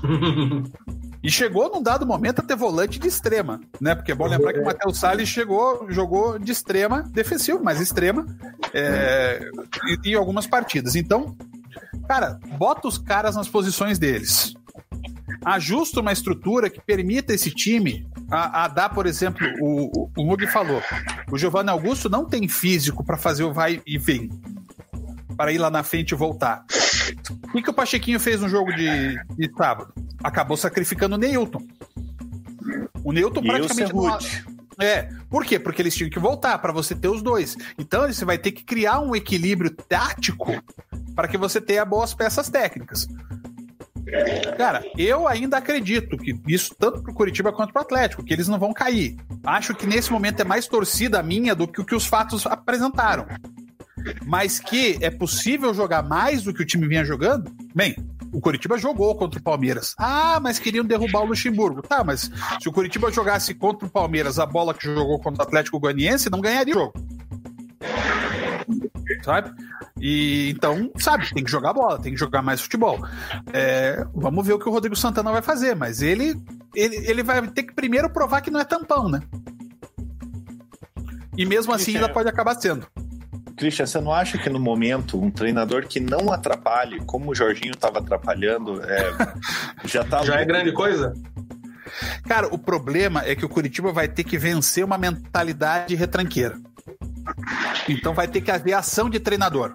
E 1.22 1.30
chegou 1.30 1.70
num 1.70 1.82
dado 1.82 2.06
momento 2.06 2.40
a 2.40 2.42
ter 2.42 2.56
volante 2.56 2.98
de 2.98 3.06
extrema, 3.06 3.60
né? 3.78 3.94
Porque 3.94 4.12
é 4.12 4.14
bom 4.14 4.26
lembrar 4.26 4.54
que 4.54 4.60
o 4.60 4.64
Matheus 4.64 4.98
Salles 4.98 5.28
chegou, 5.28 5.86
jogou 5.90 6.38
de 6.38 6.50
extrema, 6.50 7.02
defensivo, 7.10 7.60
mas 7.62 7.78
extrema, 7.78 8.24
é, 8.72 9.50
em, 9.86 10.12
em 10.12 10.14
algumas 10.14 10.46
partidas. 10.46 10.94
Então, 10.96 11.36
Cara, 12.06 12.38
bota 12.58 12.88
os 12.88 12.98
caras 12.98 13.36
nas 13.36 13.48
posições 13.48 13.98
deles. 13.98 14.54
Ajusta 15.44 16.00
uma 16.00 16.12
estrutura 16.12 16.68
que 16.68 16.80
permita 16.80 17.32
esse 17.32 17.50
time 17.50 18.06
a, 18.30 18.64
a 18.64 18.68
dar, 18.68 18.90
por 18.90 19.06
exemplo, 19.06 19.46
o, 19.60 20.04
o, 20.04 20.10
o 20.16 20.26
Mug 20.26 20.46
falou. 20.48 20.82
O 21.30 21.38
Giovanni 21.38 21.70
Augusto 21.70 22.08
não 22.08 22.24
tem 22.24 22.46
físico 22.48 23.04
para 23.04 23.16
fazer 23.16 23.44
o 23.44 23.52
vai 23.52 23.80
e 23.86 23.96
vem. 23.96 24.28
Para 25.36 25.52
ir 25.52 25.58
lá 25.58 25.70
na 25.70 25.82
frente 25.82 26.10
e 26.10 26.14
voltar. 26.14 26.64
O 27.44 27.52
que, 27.52 27.62
que 27.62 27.70
o 27.70 27.74
Pachequinho 27.74 28.20
fez 28.20 28.40
no 28.40 28.48
jogo 28.48 28.72
de, 28.74 29.14
de 29.34 29.50
sábado? 29.56 29.92
Acabou 30.22 30.56
sacrificando 30.56 31.14
o 31.14 31.18
Neilton. 31.18 31.66
O 33.02 33.12
Neilton 33.12 33.42
praticamente 33.42 33.94
não, 33.94 34.18
é, 34.80 35.10
por 35.28 35.44
quê? 35.44 35.58
Porque 35.58 35.82
eles 35.82 35.94
tinham 35.94 36.08
que 36.08 36.18
voltar 36.18 36.58
para 36.58 36.72
você 36.72 36.94
ter 36.94 37.08
os 37.08 37.22
dois. 37.22 37.54
Então 37.78 38.06
você 38.06 38.24
vai 38.24 38.38
ter 38.38 38.52
que 38.52 38.64
criar 38.64 39.00
um 39.00 39.14
equilíbrio 39.14 39.70
tático 39.70 40.52
para 41.14 41.28
que 41.28 41.36
você 41.36 41.60
tenha 41.60 41.84
boas 41.84 42.14
peças 42.14 42.48
técnicas. 42.48 43.06
Cara, 44.56 44.84
eu 44.96 45.28
ainda 45.28 45.58
acredito 45.58 46.16
que 46.16 46.38
isso 46.46 46.74
tanto 46.78 47.02
pro 47.02 47.14
Curitiba 47.14 47.52
quanto 47.52 47.72
pro 47.72 47.82
Atlético, 47.82 48.24
que 48.24 48.32
eles 48.32 48.48
não 48.48 48.58
vão 48.58 48.72
cair. 48.72 49.16
Acho 49.44 49.74
que 49.74 49.86
nesse 49.86 50.10
momento 50.10 50.40
é 50.40 50.44
mais 50.44 50.66
torcida 50.66 51.22
minha 51.22 51.54
do 51.54 51.68
que 51.68 51.80
o 51.80 51.84
que 51.84 51.94
os 51.94 52.06
fatos 52.06 52.46
apresentaram. 52.46 53.26
Mas 54.26 54.58
que 54.58 54.98
é 55.00 55.10
possível 55.10 55.72
jogar 55.74 56.02
mais 56.02 56.42
do 56.42 56.54
que 56.54 56.62
o 56.62 56.66
time 56.66 56.88
vinha 56.88 57.04
jogando? 57.04 57.52
Bem, 57.74 57.94
o 58.32 58.40
Curitiba 58.40 58.78
jogou 58.78 59.14
contra 59.14 59.38
o 59.38 59.42
Palmeiras. 59.42 59.94
Ah, 59.98 60.38
mas 60.40 60.58
queriam 60.58 60.84
derrubar 60.84 61.22
o 61.22 61.26
Luxemburgo. 61.26 61.82
Tá, 61.82 62.02
mas 62.02 62.30
se 62.60 62.68
o 62.68 62.72
Curitiba 62.72 63.12
jogasse 63.12 63.54
contra 63.54 63.86
o 63.86 63.90
Palmeiras 63.90 64.38
a 64.38 64.46
bola 64.46 64.74
que 64.74 64.84
jogou 64.84 65.20
contra 65.20 65.44
o 65.44 65.46
Atlético 65.46 65.78
Goianiense, 65.78 66.30
não 66.30 66.40
ganharia 66.40 66.74
o 66.74 66.78
jogo. 66.78 66.94
Sabe? 69.22 69.50
E 70.00 70.50
então, 70.50 70.90
sabe, 70.96 71.32
tem 71.32 71.44
que 71.44 71.50
jogar 71.50 71.72
bola, 71.72 72.00
tem 72.00 72.12
que 72.12 72.18
jogar 72.18 72.42
mais 72.42 72.60
futebol. 72.60 73.04
É, 73.52 74.04
vamos 74.14 74.46
ver 74.46 74.54
o 74.54 74.58
que 74.58 74.68
o 74.68 74.72
Rodrigo 74.72 74.96
Santana 74.96 75.30
vai 75.30 75.42
fazer, 75.42 75.74
mas 75.74 76.02
ele, 76.02 76.34
ele, 76.74 76.96
ele 77.08 77.22
vai 77.22 77.46
ter 77.48 77.64
que 77.64 77.74
primeiro 77.74 78.10
provar 78.10 78.40
que 78.40 78.50
não 78.50 78.60
é 78.60 78.64
tampão, 78.64 79.08
né? 79.08 79.20
E 81.36 81.46
mesmo 81.46 81.72
assim 81.72 81.94
ainda 81.94 82.08
pode 82.08 82.28
acabar 82.28 82.54
sendo. 82.54 82.86
Christian, 83.56 83.86
você 83.86 84.00
não 84.00 84.12
acha 84.12 84.38
que 84.38 84.48
no 84.48 84.58
momento 84.58 85.22
um 85.22 85.30
treinador 85.30 85.86
que 85.86 86.00
não 86.00 86.32
atrapalhe, 86.32 86.98
como 87.04 87.30
o 87.30 87.34
Jorginho 87.34 87.72
estava 87.72 87.98
atrapalhando, 87.98 88.82
é, 88.82 89.12
já 89.84 90.02
tá. 90.02 90.24
já 90.24 90.40
é 90.40 90.44
grande 90.46 90.72
coisa? 90.72 91.12
Cara, 92.26 92.46
o 92.46 92.58
problema 92.58 93.22
é 93.26 93.34
que 93.34 93.44
o 93.44 93.48
Curitiba 93.48 93.92
vai 93.92 94.08
ter 94.08 94.24
que 94.24 94.38
vencer 94.38 94.84
uma 94.84 94.96
mentalidade 94.96 95.94
retranqueira. 95.94 96.58
Então 97.88 98.14
vai 98.14 98.28
ter 98.28 98.40
que 98.40 98.50
haver 98.50 98.74
ação 98.74 99.08
de 99.10 99.20
treinador. 99.20 99.74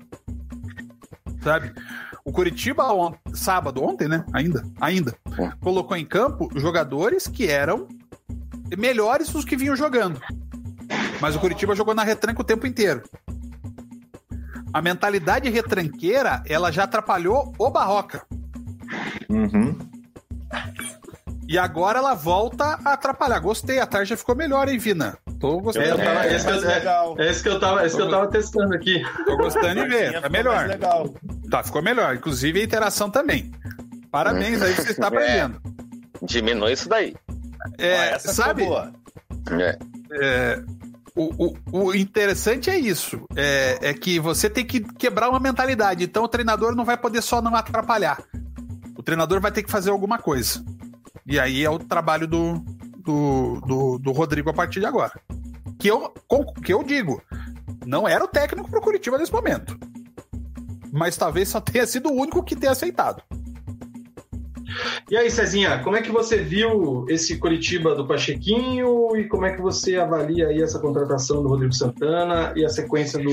Sabe? 1.42 1.74
O 2.24 2.32
Curitiba 2.32 2.92
on... 2.92 3.14
sábado, 3.34 3.84
ontem, 3.84 4.08
né? 4.08 4.26
Ainda, 4.34 4.64
ainda, 4.82 5.16
colocou 5.62 5.96
em 5.96 6.06
campo 6.06 6.50
jogadores 6.56 7.28
que 7.28 7.48
eram 7.48 7.88
melhores 8.78 9.30
dos 9.30 9.46
que 9.46 9.56
vinham 9.56 9.76
jogando. 9.76 10.20
Mas 11.22 11.36
o 11.36 11.40
Curitiba 11.40 11.76
jogou 11.76 11.94
na 11.94 12.04
retranca 12.04 12.42
o 12.42 12.46
tempo 12.46 12.66
inteiro. 12.66 13.04
A 14.74 14.82
mentalidade 14.82 15.50
retranqueira, 15.50 16.44
ela 16.48 16.72
já 16.72 16.84
atrapalhou 16.84 17.54
o 17.58 17.70
Barroca. 17.70 18.26
Uhum. 19.30 19.78
E 21.48 21.58
agora 21.58 22.00
ela 22.00 22.16
volta 22.16 22.80
a 22.84 22.94
atrapalhar. 22.94 23.40
Gostei, 23.40 23.80
a 23.80 23.86
tarde 23.86 24.10
já 24.10 24.18
ficou 24.18 24.36
melhor, 24.36 24.68
hein, 24.68 24.78
Vina? 24.80 25.18
Tô 25.40 25.60
gostando. 25.60 25.86
É, 25.86 26.06
tava, 26.06 26.28
esse, 26.28 26.46
que 26.46 26.52
eu, 26.52 27.20
é, 27.20 27.30
esse 27.30 27.44
que 27.44 27.50
eu 27.50 27.60
tava, 27.60 27.86
esse 27.86 27.96
que 27.96 28.02
eu 28.02 28.10
tava 28.10 28.28
testando 28.28 28.74
aqui. 28.74 29.04
Tô 29.26 29.38
gostando 29.38 29.84
de 29.84 29.88
ver. 29.88 30.22
Tá 30.22 30.30
melhor. 30.30 30.68
Legal. 30.68 31.14
Tá, 31.50 31.64
ficou 31.64 31.84
melhor. 31.84 32.16
Inclusive 32.16 32.60
a 32.60 32.64
interação 32.64 33.10
também. 33.10 33.52
Parabéns 34.10 34.62
aí 34.62 34.74
que 34.74 34.82
você 34.82 34.92
está 34.92 35.08
aprendendo. 35.08 35.62
É, 35.64 36.26
diminui 36.26 36.74
isso 36.74 36.90
daí. 36.90 37.16
É, 37.78 38.18
sabe? 38.18 38.64
É. 39.52 39.78
É, 40.12 40.64
o, 41.16 41.48
o, 41.48 41.58
o, 41.72 41.96
interessante 41.96 42.70
é 42.70 42.78
isso. 42.78 43.22
É, 43.36 43.78
é, 43.82 43.94
que 43.94 44.20
você 44.20 44.50
tem 44.50 44.66
que 44.66 44.80
quebrar 44.80 45.30
uma 45.30 45.40
mentalidade. 45.40 46.04
Então 46.04 46.24
o 46.24 46.28
treinador 46.28 46.76
não 46.76 46.86
vai 46.86 46.98
poder 46.98 47.22
só 47.22 47.42
não 47.42 47.56
atrapalhar. 47.56 48.20
O 48.98 49.04
treinador 49.04 49.40
vai 49.40 49.52
ter 49.52 49.64
que 49.64 49.72
fazer 49.72 49.92
alguma 49.92 50.18
coisa. 50.18 50.64
E 51.26 51.40
aí 51.40 51.64
é 51.64 51.70
o 51.70 51.80
trabalho 51.80 52.28
do, 52.28 52.64
do, 52.98 53.62
do, 53.62 54.00
do 54.00 54.12
Rodrigo 54.12 54.50
a 54.50 54.54
partir 54.54 54.80
de 54.80 54.86
agora. 54.86 55.20
Que 55.80 55.90
eu, 55.90 56.14
que 56.64 56.74
eu 56.74 56.84
digo, 56.84 57.22
não 57.86 58.08
era 58.08 58.24
o 58.24 58.28
técnico 58.28 58.70
para 58.70 58.80
o 58.80 58.82
Curitiba 58.82 59.18
nesse 59.18 59.34
momento. 59.34 59.78
Mas 60.92 61.18
talvez 61.18 61.50
só 61.50 61.60
tenha 61.60 61.86
sido 61.86 62.10
o 62.10 62.16
único 62.16 62.44
que 62.44 62.56
tenha 62.56 62.72
aceitado. 62.72 63.22
E 65.10 65.16
aí, 65.16 65.30
Cezinha, 65.30 65.80
como 65.84 65.96
é 65.96 66.02
que 66.02 66.12
você 66.12 66.38
viu 66.38 67.06
esse 67.10 67.38
Curitiba 67.38 67.96
do 67.96 68.08
Pachequinho 68.08 69.16
e 69.16 69.28
como 69.28 69.46
é 69.46 69.54
que 69.54 69.62
você 69.62 69.96
avalia 69.96 70.48
aí 70.48 70.62
essa 70.62 70.80
contratação 70.80 71.42
do 71.42 71.50
Rodrigo 71.50 71.74
Santana 71.74 72.54
e 72.56 72.66
a 72.66 72.70
sequência 72.70 73.20
do 73.20 73.32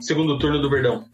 segundo 0.00 0.38
turno 0.38 0.60
do 0.60 0.70
Verdão? 0.70 1.04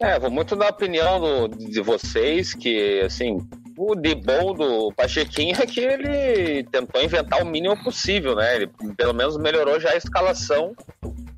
É, 0.00 0.18
vou 0.18 0.30
muito 0.30 0.56
da 0.56 0.68
opinião 0.68 1.20
do, 1.20 1.48
de 1.48 1.80
vocês, 1.80 2.54
que, 2.54 3.00
assim, 3.00 3.38
o 3.84 3.96
de 3.96 4.14
bom 4.14 4.54
do 4.54 4.92
Pachequinho 4.92 5.56
é 5.60 5.66
que 5.66 5.80
ele 5.80 6.62
tentou 6.70 7.02
inventar 7.02 7.42
o 7.42 7.46
mínimo 7.46 7.76
possível, 7.82 8.36
né? 8.36 8.56
Ele 8.56 8.70
pelo 8.96 9.12
menos 9.12 9.36
melhorou 9.36 9.80
já 9.80 9.90
a 9.90 9.96
escalação 9.96 10.72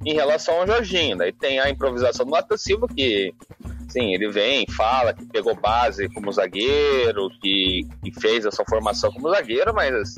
em 0.04 0.12
relação 0.12 0.60
ao 0.60 0.66
Jorginho. 0.66 1.16
Daí 1.16 1.32
tem 1.32 1.58
a 1.58 1.70
improvisação 1.70 2.26
do 2.26 2.32
Natan 2.32 2.56
Silva, 2.58 2.86
que 2.86 3.32
sim, 3.88 4.12
ele 4.12 4.30
vem, 4.30 4.66
fala 4.66 5.14
que 5.14 5.24
pegou 5.24 5.54
base 5.54 6.08
como 6.10 6.32
zagueiro, 6.32 7.30
que, 7.40 7.88
que 8.02 8.20
fez 8.20 8.44
essa 8.44 8.62
formação 8.68 9.10
como 9.10 9.30
zagueiro, 9.30 9.72
mas 9.72 10.14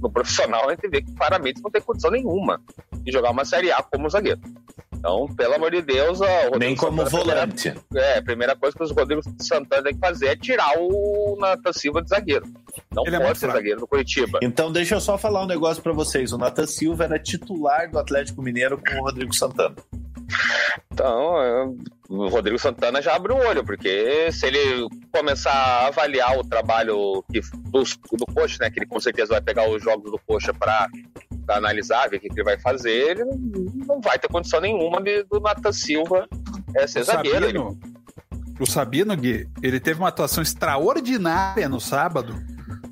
no 0.00 0.10
profissional 0.10 0.68
a 0.68 0.70
gente 0.70 0.88
vê 0.88 1.02
que 1.02 1.12
claramente 1.12 1.60
não 1.62 1.70
tem 1.70 1.82
condição 1.82 2.10
nenhuma 2.10 2.60
de 3.02 3.12
jogar 3.12 3.30
uma 3.30 3.44
Série 3.44 3.70
A 3.70 3.82
como 3.82 4.08
zagueiro. 4.08 4.40
Então, 4.98 5.26
pelo 5.36 5.54
amor 5.54 5.70
de 5.70 5.80
Deus, 5.80 6.20
o 6.20 6.58
nem 6.58 6.74
como 6.74 7.04
Santana, 7.04 7.24
volante. 7.24 7.70
Primeira, 7.70 8.08
é, 8.10 8.18
a 8.18 8.22
primeira 8.22 8.56
coisa 8.56 8.76
que 8.76 8.82
o 8.82 8.94
Rodrigo 8.94 9.22
Santana 9.40 9.82
tem 9.84 9.94
que 9.94 10.00
fazer 10.00 10.26
é 10.26 10.36
tirar 10.36 10.72
o 10.76 11.36
Natan 11.38 11.72
Silva 11.72 12.02
de 12.02 12.08
zagueiro. 12.08 12.46
Não 12.92 13.06
Ele 13.06 13.16
é 13.16 13.18
pode 13.18 13.30
é 13.30 13.34
ser 13.34 13.40
fraco. 13.40 13.56
zagueiro 13.58 13.80
do 13.80 13.86
Curitiba. 13.86 14.40
Então, 14.42 14.72
deixa 14.72 14.96
eu 14.96 15.00
só 15.00 15.16
falar 15.16 15.42
um 15.42 15.46
negócio 15.46 15.82
para 15.82 15.92
vocês. 15.92 16.32
O 16.32 16.38
Natan 16.38 16.66
Silva 16.66 17.04
era 17.04 17.18
titular 17.18 17.90
do 17.90 17.98
Atlético 17.98 18.42
Mineiro 18.42 18.76
com 18.76 18.96
o 18.96 19.04
Rodrigo 19.04 19.34
Santana. 19.34 19.76
Então, 20.92 21.40
é, 21.40 21.64
o 22.08 22.28
Rodrigo 22.28 22.58
Santana 22.58 23.00
já 23.00 23.14
abre 23.14 23.32
o 23.32 23.36
olho, 23.36 23.64
porque 23.64 24.30
se 24.32 24.46
ele 24.46 24.88
começar 25.12 25.52
a 25.52 25.86
avaliar 25.86 26.36
o 26.38 26.44
trabalho 26.44 27.24
que, 27.32 27.40
do, 27.70 27.82
do 28.16 28.26
Coxa, 28.34 28.58
né, 28.60 28.70
que 28.70 28.80
ele 28.80 28.86
com 28.86 28.98
certeza 28.98 29.30
vai 29.30 29.40
pegar 29.40 29.70
os 29.70 29.82
jogos 29.82 30.10
do 30.10 30.18
Coxa 30.26 30.52
para 30.52 30.88
analisar, 31.56 32.08
ver 32.08 32.16
o 32.16 32.20
que, 32.20 32.28
ele 32.30 32.44
vai 32.44 32.58
fazer, 32.58 33.10
ele 33.10 33.24
não 33.86 34.00
vai 34.00 34.18
ter 34.18 34.28
condição 34.28 34.60
nenhuma 34.60 35.00
de, 35.00 35.24
do 35.24 35.40
Natan 35.40 35.72
Silva 35.72 36.28
é, 36.74 36.86
ser 36.86 37.00
o 37.00 37.04
zagueiro. 37.04 37.46
Sabino, 37.46 37.78
o 38.60 38.66
Sabino, 38.66 39.16
Gui, 39.16 39.48
ele 39.62 39.80
teve 39.80 40.00
uma 40.00 40.08
atuação 40.08 40.42
extraordinária 40.42 41.68
no 41.68 41.80
sábado, 41.80 42.34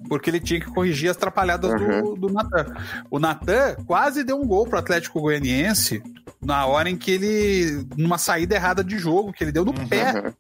porque 0.09 0.31
ele 0.31 0.41
tinha 0.41 0.61
que 0.61 0.67
corrigir 0.67 1.11
as 1.11 1.17
atrapalhadas 1.17 1.71
uhum. 1.73 2.15
do, 2.15 2.29
do 2.29 2.33
Natan. 2.33 2.67
O 3.11 3.19
Natan 3.19 3.75
quase 3.87 4.23
deu 4.23 4.41
um 4.41 4.47
gol 4.47 4.67
pro 4.67 4.79
Atlético 4.79 5.21
Goianiense 5.21 6.03
na 6.41 6.67
hora 6.67 6.89
em 6.89 6.97
que 6.97 7.11
ele. 7.11 7.87
numa 7.97 8.19
saída 8.19 8.55
errada 8.55 8.85
de 8.85 8.99
jogo, 8.99 9.33
que 9.33 9.43
ele 9.43 9.53
deu 9.53 9.65
no 9.65 9.73
uhum. 9.73 9.89
pé 9.89 10.33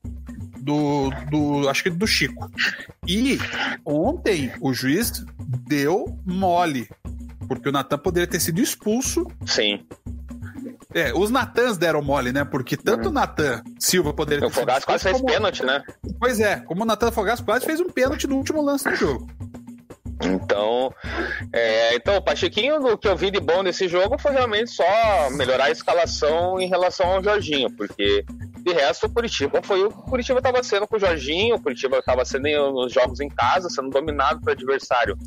do, 0.66 1.10
do. 1.30 1.68
acho 1.68 1.84
que 1.84 1.90
do 1.90 2.06
Chico. 2.06 2.50
E 3.06 3.38
ontem 3.84 4.52
o 4.60 4.74
juiz 4.74 5.24
deu 5.68 6.18
mole. 6.26 6.88
Porque 7.46 7.68
o 7.68 7.72
Natan 7.72 7.98
poderia 7.98 8.26
ter 8.26 8.40
sido 8.40 8.60
expulso. 8.60 9.24
Sim. 9.46 9.86
É, 10.92 11.12
os 11.14 11.30
Natans 11.30 11.78
deram 11.78 12.02
mole, 12.02 12.32
né? 12.32 12.44
Porque 12.44 12.76
tanto 12.76 13.04
o 13.04 13.06
uhum. 13.06 13.12
Natan 13.12 13.62
Silva 13.78 14.12
poderia 14.12 14.40
ter. 14.40 14.46
O 14.46 14.50
Fogaço 14.50 14.86
quase 14.86 15.04
fez 15.04 15.16
como... 15.16 15.26
pênalti, 15.26 15.64
né? 15.64 15.82
Pois 16.18 16.40
é, 16.40 16.56
como 16.56 16.82
o 16.82 16.86
Natan 16.86 17.12
Fogaço 17.12 17.44
quase 17.44 17.64
fez 17.64 17.80
um 17.80 17.88
pênalti 17.88 18.26
no 18.26 18.36
último 18.36 18.60
lance 18.60 18.88
do 18.88 18.96
jogo. 18.96 19.28
Então, 20.22 20.92
é, 21.52 21.94
então, 21.94 22.16
o 22.16 22.22
Pachequinho, 22.22 22.76
o 22.76 22.96
que 22.96 23.06
eu 23.06 23.16
vi 23.16 23.30
de 23.30 23.38
bom 23.38 23.62
nesse 23.62 23.86
jogo 23.86 24.18
foi 24.18 24.32
realmente 24.32 24.70
só 24.70 24.84
melhorar 25.32 25.64
a 25.64 25.70
escalação 25.70 26.58
em 26.58 26.68
relação 26.68 27.12
ao 27.12 27.22
Jorginho, 27.22 27.70
porque 27.70 28.24
de 28.58 28.72
resto 28.72 29.06
o 29.06 29.10
Curitiba 29.10 29.60
foi 29.62 29.84
o 29.84 29.90
Curitiba 29.90 30.38
estava 30.38 30.62
sendo 30.62 30.86
com 30.86 30.96
o 30.96 30.98
Jorginho, 31.00 31.56
o 31.56 31.62
Curitiba 31.62 31.98
estava 31.98 32.24
sendo 32.24 32.48
nos 32.72 32.92
jogos 32.92 33.20
em 33.20 33.28
casa, 33.28 33.68
sendo 33.68 33.90
dominado 33.90 34.40
pelo 34.40 34.52
adversário, 34.52 35.18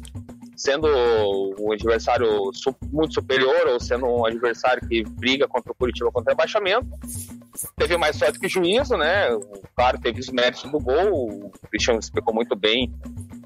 sendo 0.55 0.87
um 1.59 1.71
adversário 1.71 2.51
muito 2.91 3.13
superior 3.13 3.67
ou 3.67 3.79
sendo 3.79 4.07
um 4.07 4.25
adversário 4.25 4.85
que 4.87 5.03
briga 5.03 5.47
contra 5.47 5.71
o 5.71 5.75
Curitiba 5.75 6.11
contra 6.11 6.33
o 6.33 6.35
rebaixamento. 6.35 6.87
Teve 7.77 7.95
mais 7.95 8.15
sorte 8.15 8.39
que 8.39 8.47
juízo, 8.47 8.97
né? 8.97 9.31
O 9.33 9.67
cara 9.75 9.99
teve 9.99 10.19
os 10.19 10.29
méritos 10.29 10.63
do 10.63 10.79
gol, 10.79 11.29
o 11.45 11.51
Cristiano 11.69 11.99
explicou 11.99 12.33
muito 12.33 12.55
bem 12.55 12.91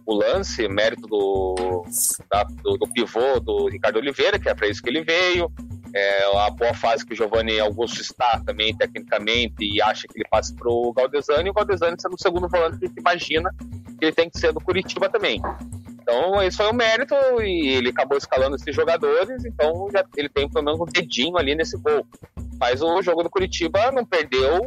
o 0.06 0.14
lance, 0.14 0.68
mérito 0.68 1.08
do, 1.08 1.86
da, 2.30 2.44
do, 2.44 2.78
do, 2.78 2.88
pivô 2.88 3.40
do 3.40 3.68
Ricardo 3.68 3.98
Oliveira, 3.98 4.40
que 4.40 4.50
é 4.50 4.54
para 4.54 4.68
isso 4.68 4.82
que 4.82 4.90
ele 4.90 5.04
veio. 5.04 5.52
É, 5.96 6.38
a 6.38 6.50
boa 6.50 6.74
fase 6.74 7.06
que 7.06 7.14
o 7.14 7.16
Giovanni 7.16 7.60
Augusto 7.60 8.02
está 8.02 8.42
também, 8.46 8.76
tecnicamente, 8.76 9.56
e 9.62 9.82
acha 9.82 10.08
que 10.08 10.18
ele 10.18 10.28
passa 10.30 10.54
para 10.56 10.68
o 10.68 10.92
Galdesani, 10.92 11.48
e 11.48 11.52
o 11.52 11.54
Galdesani 11.54 11.96
sendo 12.00 12.16
o 12.16 12.22
segundo 12.22 12.50
volante 12.50 12.80
que 12.80 12.86
a 12.86 12.88
gente 12.88 13.00
imagina 13.00 13.50
que 14.00 14.06
ele 14.06 14.12
tem 14.12 14.30
que 14.30 14.40
ser 14.40 14.52
do 14.52 14.60
Curitiba 14.60 15.08
também. 15.08 15.40
Então, 16.02 16.42
isso 16.44 16.58
foi 16.58 16.70
um 16.70 16.76
mérito 16.76 17.16
e 17.42 17.70
ele 17.70 17.90
acabou 17.90 18.18
escalando 18.18 18.56
esses 18.56 18.76
jogadores, 18.76 19.46
então 19.46 19.88
já, 19.92 20.04
ele 20.18 20.28
tem 20.28 20.50
pelo 20.50 20.66
menos 20.66 20.82
um 20.82 20.86
dedinho 20.86 21.38
ali 21.38 21.56
nesse 21.56 21.78
gol. 21.78 22.06
Mas 22.60 22.82
o 22.82 23.02
jogo 23.02 23.24
do 23.24 23.30
Curitiba 23.30 23.92
não 23.92 24.06
perdeu 24.06 24.60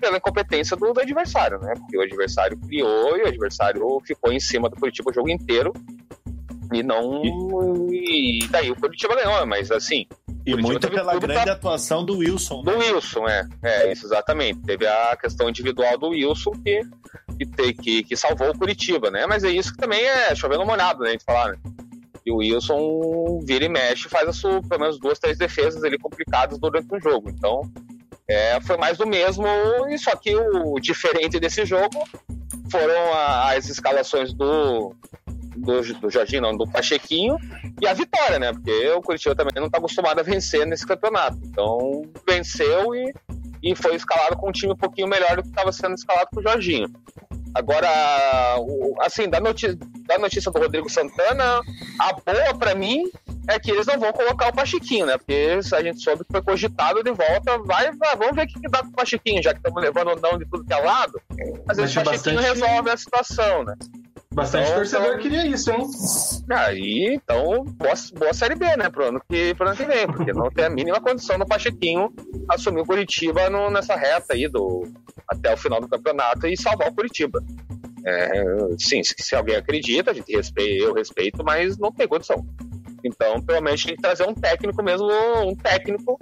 pela 0.00 0.16
incompetência 0.16 0.76
do, 0.76 0.92
do, 0.92 1.00
adversário, 1.00 1.58
né? 1.60 1.74
Porque 1.76 1.96
o 1.96 2.02
adversário 2.02 2.58
criou 2.58 3.16
e 3.16 3.22
o 3.22 3.28
adversário 3.28 4.00
ficou 4.04 4.32
em 4.32 4.40
cima 4.40 4.68
do 4.68 4.76
Curitiba 4.76 5.10
o 5.10 5.14
jogo 5.14 5.30
inteiro. 5.30 5.72
E 6.72 6.82
não. 6.82 7.22
E 7.92 8.46
daí 8.48 8.70
o 8.70 8.76
Curitiba 8.76 9.16
ganhou, 9.16 9.44
mas 9.46 9.70
assim. 9.70 10.06
E 10.46 10.56
muito 10.56 10.88
pela 10.88 11.18
grande 11.18 11.42
pra... 11.42 11.52
atuação 11.52 12.04
do 12.04 12.18
Wilson. 12.18 12.62
Né? 12.62 12.72
Do 12.72 12.78
Wilson, 12.78 13.28
é. 13.28 13.48
É, 13.62 13.92
isso 13.92 14.06
exatamente. 14.06 14.60
Teve 14.60 14.86
a 14.86 15.16
questão 15.16 15.48
individual 15.48 15.98
do 15.98 16.10
Wilson 16.10 16.52
que, 16.52 16.82
que, 17.56 17.72
que, 17.74 18.02
que 18.04 18.16
salvou 18.16 18.50
o 18.50 18.58
Curitiba, 18.58 19.10
né? 19.10 19.26
Mas 19.26 19.44
é 19.44 19.50
isso 19.50 19.72
que 19.72 19.78
também 19.78 20.02
é 20.02 20.34
chovendo 20.34 20.64
molhado, 20.64 21.02
né? 21.02 21.08
A 21.08 21.12
gente 21.12 21.24
falar, 21.24 21.52
né? 21.52 21.58
E 22.24 22.30
o 22.30 22.36
Wilson 22.36 23.40
vira 23.44 23.64
e 23.64 23.68
mexe, 23.68 24.08
faz 24.08 24.28
a 24.28 24.32
sua, 24.32 24.62
pelo 24.62 24.80
menos 24.80 24.98
duas, 24.98 25.18
três 25.18 25.38
defesas 25.38 25.82
ali 25.82 25.98
complicadas 25.98 26.58
durante 26.58 26.94
o 26.94 27.00
jogo. 27.00 27.30
Então, 27.30 27.62
é, 28.30 28.60
foi 28.60 28.76
mais 28.76 28.96
do 28.96 29.06
mesmo, 29.06 29.44
só 29.98 30.14
que 30.14 30.36
o 30.36 30.78
diferente 30.78 31.40
desse 31.40 31.64
jogo 31.64 32.04
foram 32.70 33.12
a, 33.12 33.54
as 33.54 33.68
escalações 33.68 34.32
do, 34.32 34.94
do, 35.56 35.82
do 36.00 36.08
Jorginho, 36.08 36.42
não, 36.42 36.56
do 36.56 36.64
Pachequinho, 36.64 37.36
e 37.80 37.88
a 37.88 37.92
vitória, 37.92 38.38
né? 38.38 38.52
Porque 38.52 38.88
o 38.90 39.02
Curitiba 39.02 39.34
também 39.34 39.52
não 39.56 39.66
está 39.66 39.78
acostumado 39.78 40.20
a 40.20 40.22
vencer 40.22 40.64
nesse 40.64 40.86
campeonato. 40.86 41.38
Então, 41.42 42.02
venceu 42.28 42.94
e, 42.94 43.12
e 43.64 43.74
foi 43.74 43.96
escalado 43.96 44.36
com 44.36 44.48
um 44.48 44.52
time 44.52 44.72
um 44.72 44.76
pouquinho 44.76 45.08
melhor 45.08 45.36
do 45.36 45.42
que 45.42 45.48
estava 45.48 45.72
sendo 45.72 45.96
escalado 45.96 46.28
com 46.32 46.38
o 46.38 46.42
Jorginho. 46.42 46.88
Agora, 47.54 47.88
assim, 49.00 49.28
da 49.28 49.40
notícia, 49.40 49.76
da 50.06 50.18
notícia 50.18 50.50
do 50.50 50.58
Rodrigo 50.58 50.88
Santana, 50.88 51.60
a 51.98 52.12
boa 52.12 52.54
para 52.58 52.74
mim 52.74 53.10
é 53.48 53.58
que 53.58 53.70
eles 53.70 53.86
não 53.86 53.98
vão 53.98 54.12
colocar 54.12 54.48
o 54.48 54.52
Pachiquinho, 54.52 55.06
né? 55.06 55.16
Porque 55.16 55.58
a 55.72 55.82
gente 55.82 56.00
soube 56.00 56.24
que 56.24 56.32
foi 56.32 56.42
cogitado 56.42 57.02
de 57.02 57.10
volta, 57.10 57.58
vai, 57.58 57.90
vai 57.92 58.16
vamos 58.16 58.36
ver 58.36 58.44
o 58.44 58.46
que, 58.46 58.60
que 58.60 58.68
dá 58.68 58.80
com 58.80 58.88
o 58.88 58.92
Pachiquinho, 58.92 59.42
já 59.42 59.52
que 59.52 59.58
estamos 59.58 59.82
levando 59.82 60.12
o 60.12 60.20
não 60.20 60.38
de 60.38 60.46
tudo 60.46 60.64
que 60.64 60.72
é 60.72 60.78
lado. 60.78 61.20
Às 61.68 61.76
vezes 61.76 61.96
o 61.96 62.02
Pachiquinho 62.02 62.36
bastante... 62.36 62.60
resolve 62.60 62.90
a 62.90 62.96
situação, 62.96 63.64
né? 63.64 63.74
Bastante 64.32 64.66
então, 64.66 64.76
torcedor 64.76 65.06
então... 65.06 65.18
queria 65.18 65.46
isso, 65.46 65.72
hein? 65.72 65.84
Aí, 66.50 67.14
então, 67.14 67.64
boa, 67.64 67.94
boa 68.14 68.32
Série 68.32 68.54
B, 68.54 68.76
né? 68.76 68.88
Pro 68.88 69.08
ano, 69.08 69.20
que, 69.28 69.54
pro 69.54 69.66
ano 69.66 69.76
que 69.76 69.84
vem, 69.84 70.06
porque 70.06 70.32
não 70.32 70.48
tem 70.50 70.66
a 70.66 70.70
mínima 70.70 71.00
condição 71.00 71.36
do 71.36 71.46
Pachequinho 71.46 72.12
assumir 72.48 72.80
o 72.80 72.86
Curitiba 72.86 73.50
no, 73.50 73.68
nessa 73.70 73.96
reta 73.96 74.34
aí 74.34 74.46
do, 74.46 74.84
até 75.28 75.52
o 75.52 75.56
final 75.56 75.80
do 75.80 75.88
campeonato 75.88 76.46
e 76.46 76.56
salvar 76.56 76.88
o 76.88 76.94
Curitiba. 76.94 77.42
É, 78.06 78.44
sim, 78.78 79.02
se, 79.02 79.14
se, 79.18 79.34
alguém 79.34 79.56
acredita, 79.56 80.12
a 80.12 80.14
gente 80.14 80.34
respeita, 80.34 80.84
eu 80.84 80.94
respeito, 80.94 81.44
mas 81.44 81.76
não 81.76 81.90
tem 81.90 82.06
condição. 82.06 82.46
Então, 83.04 83.42
pelo 83.42 83.60
menos 83.60 83.82
tem 83.82 83.96
que 83.96 84.02
trazer 84.02 84.28
um 84.28 84.34
técnico 84.34 84.80
mesmo, 84.80 85.08
um 85.44 85.56
técnico 85.56 86.16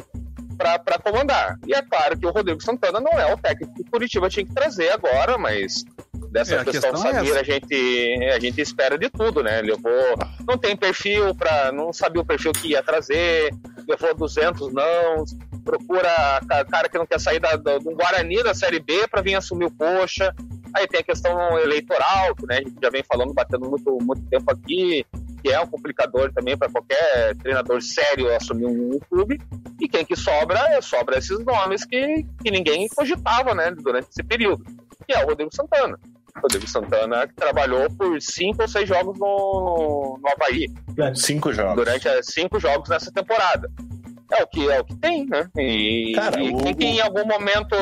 para 0.57 0.99
comandar. 0.99 1.59
E 1.67 1.75
é 1.75 1.83
claro 1.83 2.19
que 2.19 2.27
o 2.27 2.31
Rodrigo 2.31 2.63
Santana 2.63 3.01
não 3.01 3.13
é 3.13 3.33
o 3.33 3.37
técnico 3.37 3.75
que 3.75 3.83
o 3.83 3.91
Curitiba 3.91 4.31
tinha 4.31 4.47
que 4.47 4.55
trazer 4.55 4.91
agora, 4.91 5.37
mas 5.37 5.85
dessa 6.31 6.57
é, 6.57 6.65
questão 6.65 6.91
é 6.91 6.97
Samir 6.97 7.37
é 7.37 7.41
a, 7.41 7.43
gente, 7.43 8.25
a 8.35 8.39
gente 8.39 8.61
espera 8.61 8.99
de 8.99 9.09
tudo, 9.11 9.43
né? 9.43 9.61
Levou, 9.61 10.15
não 10.47 10.57
tem 10.57 10.77
perfil 10.77 11.35
para, 11.35 11.73
não 11.73 11.93
sabia 11.93 12.23
o 12.23 12.27
perfil 12.27 12.53
que 12.53 12.69
ia 12.69 12.83
trazer, 12.83 13.51
levou 13.87 14.15
200 14.15 14.73
não, 14.73 15.25
procura 15.65 16.41
cara 16.71 16.89
que 16.89 16.97
não 16.97 17.07
quer 17.07 17.21
sair 17.21 17.39
da, 17.39 17.57
do, 17.57 17.79
do 17.79 17.95
Guarani 17.95 18.43
da 18.43 18.55
Série 18.55 18.81
B 18.81 19.07
para 19.09 19.21
vir 19.21 19.35
assumir 19.35 19.67
o 19.67 19.71
Coxa. 19.71 20.35
Aí 20.75 20.87
tem 20.87 21.01
a 21.01 21.05
questão 21.05 21.59
eleitoral, 21.59 22.35
que 22.35 22.47
né, 22.47 22.59
a 22.59 22.63
gente 22.63 22.77
já 22.83 22.91
vem 22.91 23.03
falando, 23.03 23.33
batendo 23.35 23.69
muito, 23.69 23.99
muito 24.03 24.23
tempo 24.29 24.51
aqui, 24.51 25.05
que 25.43 25.51
é 25.51 25.61
um 25.61 25.67
complicador 25.67 26.33
também 26.33 26.57
para 26.57 26.71
qualquer 26.71 27.35
treinador 27.37 27.83
sério 27.83 28.35
assumir 28.35 28.67
um, 28.67 28.95
um, 28.95 28.99
clube. 28.99 29.41
E 29.81 29.89
quem 29.89 30.05
que 30.05 30.17
sobra, 30.17 30.59
é, 30.71 30.81
sobra 30.81 31.19
esses 31.19 31.39
nomes 31.45 31.85
que, 31.85 32.25
que 32.43 32.51
ninguém 32.51 32.89
cogitava 32.89 33.55
né, 33.55 33.71
durante 33.71 34.09
esse 34.09 34.23
período, 34.23 34.65
que 35.07 35.15
é 35.15 35.25
o 35.25 35.29
Rodrigo 35.29 35.55
Santana. 35.55 35.99
Rodrigo 36.41 36.69
Santana 36.69 37.27
que 37.27 37.35
trabalhou 37.35 37.91
por 37.91 38.21
cinco 38.21 38.63
ou 38.63 38.69
seis 38.69 38.89
jogos 38.89 39.19
no, 39.19 40.19
no 40.21 40.29
Havaí. 40.29 40.67
Cinco 41.15 41.53
jogos. 41.53 41.77
Durante 41.77 42.09
é, 42.09 42.23
cinco 42.23 42.59
jogos 42.59 42.89
nessa 42.89 43.13
temporada 43.13 43.71
é 44.31 44.43
o 44.43 44.47
que 44.47 44.71
é 44.71 44.81
o 44.81 44.85
que 44.85 44.95
tem, 44.97 45.27
né? 45.27 45.49
E, 45.57 46.13
Cara, 46.15 46.41
e 46.41 46.55
quem 46.55 46.73
o... 46.73 46.77
que 46.77 46.85
em 46.85 47.01
algum 47.01 47.27
momento, 47.27 47.75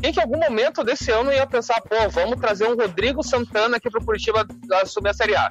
quem 0.00 0.12
que 0.12 0.20
em 0.20 0.22
algum 0.22 0.38
momento 0.38 0.84
desse 0.84 1.10
ano 1.10 1.32
ia 1.32 1.46
pensar, 1.46 1.80
pô, 1.80 1.96
vamos 2.10 2.38
trazer 2.40 2.68
um 2.68 2.76
Rodrigo 2.76 3.22
Santana 3.22 3.78
aqui 3.78 3.90
pro 3.90 4.04
Curitiba 4.04 4.46
subir 4.84 5.10
a 5.10 5.14
Série 5.14 5.34
A? 5.34 5.50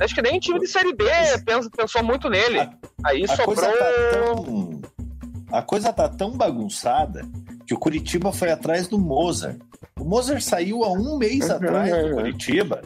Acho 0.00 0.14
que 0.14 0.22
nem 0.22 0.40
time 0.40 0.58
de 0.58 0.66
Série 0.66 0.94
B 0.94 1.04
pensou, 1.44 1.70
pensou 1.70 2.02
muito 2.02 2.30
nele. 2.30 2.60
A, 2.60 2.70
Aí 3.04 3.24
a 3.24 3.36
sobrou. 3.36 3.56
Coisa 3.56 3.72
tá 3.72 4.10
tão, 4.12 4.80
a 5.52 5.62
coisa 5.62 5.92
tá 5.92 6.08
tão 6.08 6.30
bagunçada 6.36 7.28
que 7.68 7.74
o 7.74 7.78
Curitiba 7.78 8.32
foi 8.32 8.50
atrás 8.50 8.88
do 8.88 8.98
Mozart. 8.98 9.58
O 10.00 10.02
Mozart 10.02 10.40
saiu 10.40 10.84
há 10.84 10.90
um 10.90 11.18
mês 11.18 11.48
atrás 11.52 11.90
do 11.90 12.14
Curitiba. 12.14 12.80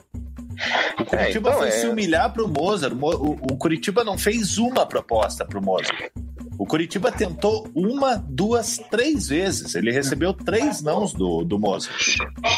O 0.99 1.05
Curitiba 1.05 1.19
é, 1.19 1.31
então 1.31 1.53
foi 1.53 1.69
é... 1.69 1.71
se 1.71 1.87
humilhar 1.87 2.33
pro 2.33 2.49
Mozart. 2.49 2.93
O, 2.93 3.07
o, 3.07 3.33
o 3.53 3.57
Curitiba 3.57 4.03
não 4.03 4.19
fez 4.19 4.59
uma 4.59 4.85
proposta 4.85 5.45
pro 5.45 5.63
Mozart. 5.63 6.11
O 6.59 6.67
Curitiba 6.67 7.11
tentou 7.11 7.69
uma, 7.75 8.17
duas, 8.17 8.79
três 8.91 9.29
vezes. 9.29 9.75
Ele 9.75 9.91
recebeu 9.91 10.33
três 10.33 10.83
nãos 10.83 11.13
do, 11.13 11.45
do 11.45 11.59
Mozart. 11.59 12.17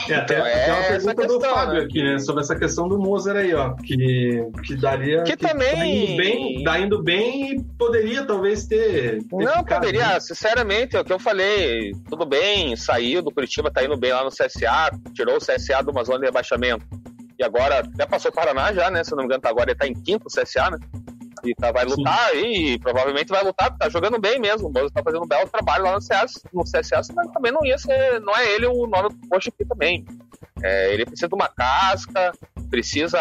É, 0.08 0.16
até, 0.16 0.38
então, 0.38 0.46
é 0.46 0.72
uma 0.72 0.82
pergunta 0.82 1.14
questão, 1.14 1.38
do 1.38 1.44
Fábio 1.44 1.74
né? 1.74 1.84
aqui, 1.84 2.02
né? 2.02 2.18
Sobre 2.18 2.42
essa 2.42 2.56
questão 2.56 2.88
do 2.88 2.98
Mozart 2.98 3.38
aí, 3.38 3.54
ó. 3.54 3.74
Que, 3.74 4.46
que 4.64 4.76
daria. 4.76 5.22
Que, 5.22 5.36
que 5.36 5.46
também. 5.46 5.74
Tá 5.74 5.86
indo 5.86 6.16
bem, 6.16 6.64
tá 6.64 6.80
indo 6.80 7.02
bem 7.02 7.52
e 7.52 7.64
poderia 7.78 8.26
talvez 8.26 8.66
ter. 8.66 9.22
ter 9.24 9.44
não, 9.44 9.64
poderia. 9.64 10.08
Bem. 10.08 10.20
Sinceramente, 10.20 10.96
é 10.96 11.00
o 11.00 11.04
que 11.04 11.12
eu 11.12 11.18
falei. 11.18 11.92
Tudo 12.08 12.26
bem, 12.26 12.76
saiu 12.76 13.22
do 13.22 13.30
Curitiba, 13.30 13.70
tá 13.70 13.84
indo 13.84 13.96
bem 13.96 14.12
lá 14.12 14.24
no 14.24 14.30
CSA, 14.30 14.90
tirou 15.14 15.36
o 15.36 15.40
CSA 15.40 15.82
de 15.82 15.90
uma 15.90 16.04
zona 16.04 16.18
de 16.18 16.26
rebaixamento. 16.26 16.84
E 17.38 17.44
agora, 17.44 17.80
até 17.80 18.06
passou 18.06 18.30
o 18.30 18.34
Paraná 18.34 18.72
já, 18.72 18.90
né? 18.90 19.02
Se 19.02 19.10
não 19.12 19.18
me 19.18 19.24
engano, 19.24 19.40
tá 19.40 19.48
agora 19.48 19.70
ele 19.70 19.78
tá 19.78 19.86
em 19.86 19.94
quinto 19.94 20.26
CSA, 20.26 20.70
né? 20.70 20.78
E 21.44 21.54
tá, 21.54 21.70
vai 21.70 21.84
lutar 21.84 22.30
Sim. 22.30 22.38
e 22.38 22.78
provavelmente 22.78 23.28
vai 23.28 23.44
lutar, 23.44 23.76
tá 23.76 23.88
jogando 23.88 24.18
bem 24.18 24.40
mesmo. 24.40 24.68
O 24.68 24.72
Moza 24.72 24.90
tá 24.92 25.02
fazendo 25.02 25.24
um 25.24 25.28
belo 25.28 25.48
trabalho 25.48 25.84
lá 25.84 25.94
no 25.94 26.00
CS, 26.00 26.42
no 26.52 26.62
CSA, 26.64 27.02
mas 27.14 27.30
também 27.32 27.52
não 27.52 27.64
ia 27.64 27.76
ser, 27.76 28.20
não 28.20 28.34
é 28.34 28.50
ele 28.52 28.66
o 28.66 28.86
nome 28.86 29.10
do 29.10 29.28
coxa 29.28 29.50
aqui 29.50 29.64
também. 29.64 30.04
É, 30.62 30.94
ele 30.94 31.04
precisa 31.04 31.28
de 31.28 31.34
uma 31.34 31.48
casca, 31.48 32.32
precisa 32.70 33.18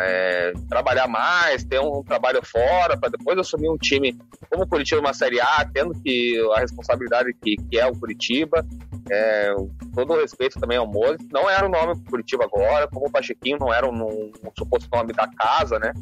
é, 0.00 0.52
trabalhar 0.68 1.08
mais, 1.08 1.64
ter 1.64 1.80
um 1.80 2.02
trabalho 2.02 2.40
fora, 2.44 2.96
para 2.96 3.10
depois 3.10 3.38
assumir 3.38 3.68
um 3.68 3.76
time 3.76 4.16
como 4.48 4.64
o 4.64 4.66
Curitiba 4.66 5.00
uma 5.00 5.12
Série 5.14 5.40
A, 5.40 5.68
tendo 5.72 5.94
que 6.00 6.38
a 6.54 6.60
responsabilidade 6.60 7.34
que, 7.42 7.56
que 7.56 7.78
é 7.78 7.86
o 7.86 7.98
Curitiba. 7.98 8.64
É, 9.10 9.54
todo 9.94 10.12
o 10.12 10.20
respeito 10.20 10.60
também 10.60 10.78
ao 10.78 10.86
Moza. 10.86 11.18
Não 11.30 11.48
era 11.48 11.66
o 11.66 11.70
nome 11.70 11.94
do 11.94 12.10
Curitiba 12.10 12.44
agora, 12.44 12.88
como 12.88 13.06
o 13.06 13.10
Pachequinho 13.10 13.58
não 13.58 13.72
era 13.72 13.88
um, 13.88 14.02
um, 14.04 14.32
suposto 14.56 14.88
nome 14.92 15.12
da 15.12 15.28
casa, 15.28 15.78
né? 15.78 15.92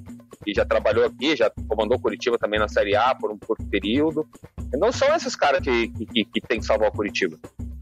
E 0.46 0.54
já 0.54 0.64
trabalhou 0.64 1.04
aqui, 1.04 1.36
já 1.36 1.50
comandou 1.68 1.98
Curitiba 1.98 2.38
também 2.38 2.58
na 2.58 2.68
Série 2.68 2.96
A 2.96 3.14
por 3.14 3.30
um 3.30 3.38
curto 3.38 3.64
período. 3.66 4.26
Não 4.74 4.92
são 4.92 5.14
esses 5.14 5.34
caras 5.34 5.60
que, 5.60 5.88
que, 5.88 6.24
que 6.24 6.40
tem 6.40 6.60
que 6.60 6.66
salvar 6.66 6.88
o 6.88 6.92
Curitiba. 6.92 7.38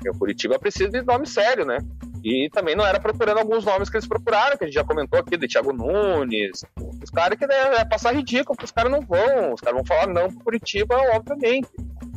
O 0.07 0.19
Curitiba 0.19 0.59
precisa 0.59 0.89
de 0.89 1.03
nome 1.03 1.27
sério, 1.27 1.65
né? 1.65 1.79
E 2.25 2.49
também 2.51 2.75
não 2.75 2.87
era 2.87 3.01
procurando 3.01 3.39
alguns 3.39 3.65
nomes 3.65 3.89
que 3.89 3.97
eles 3.97 4.09
procuraram, 4.09 4.57
que 4.57 4.65
a 4.65 4.67
gente 4.67 4.75
já 4.75 4.85
comentou 4.85 5.19
aqui, 5.19 5.37
de 5.37 5.47
Thiago 5.47 5.73
Nunes. 5.73 6.65
Os 7.03 7.11
caras 7.11 7.39
que 7.39 7.47
né, 7.47 7.77
é 7.77 7.85
passar 7.85 8.15
ridículo, 8.15 8.57
porque 8.57 8.65
os 8.65 8.73
caras 8.73 8.91
não 8.91 9.01
vão. 9.01 9.55
Os 9.55 9.61
caras 9.61 9.77
vão 9.77 9.85
falar 9.85 10.07
não 10.07 10.29
pro 10.29 10.45
Curitiba, 10.45 10.97
obviamente. 11.15 11.69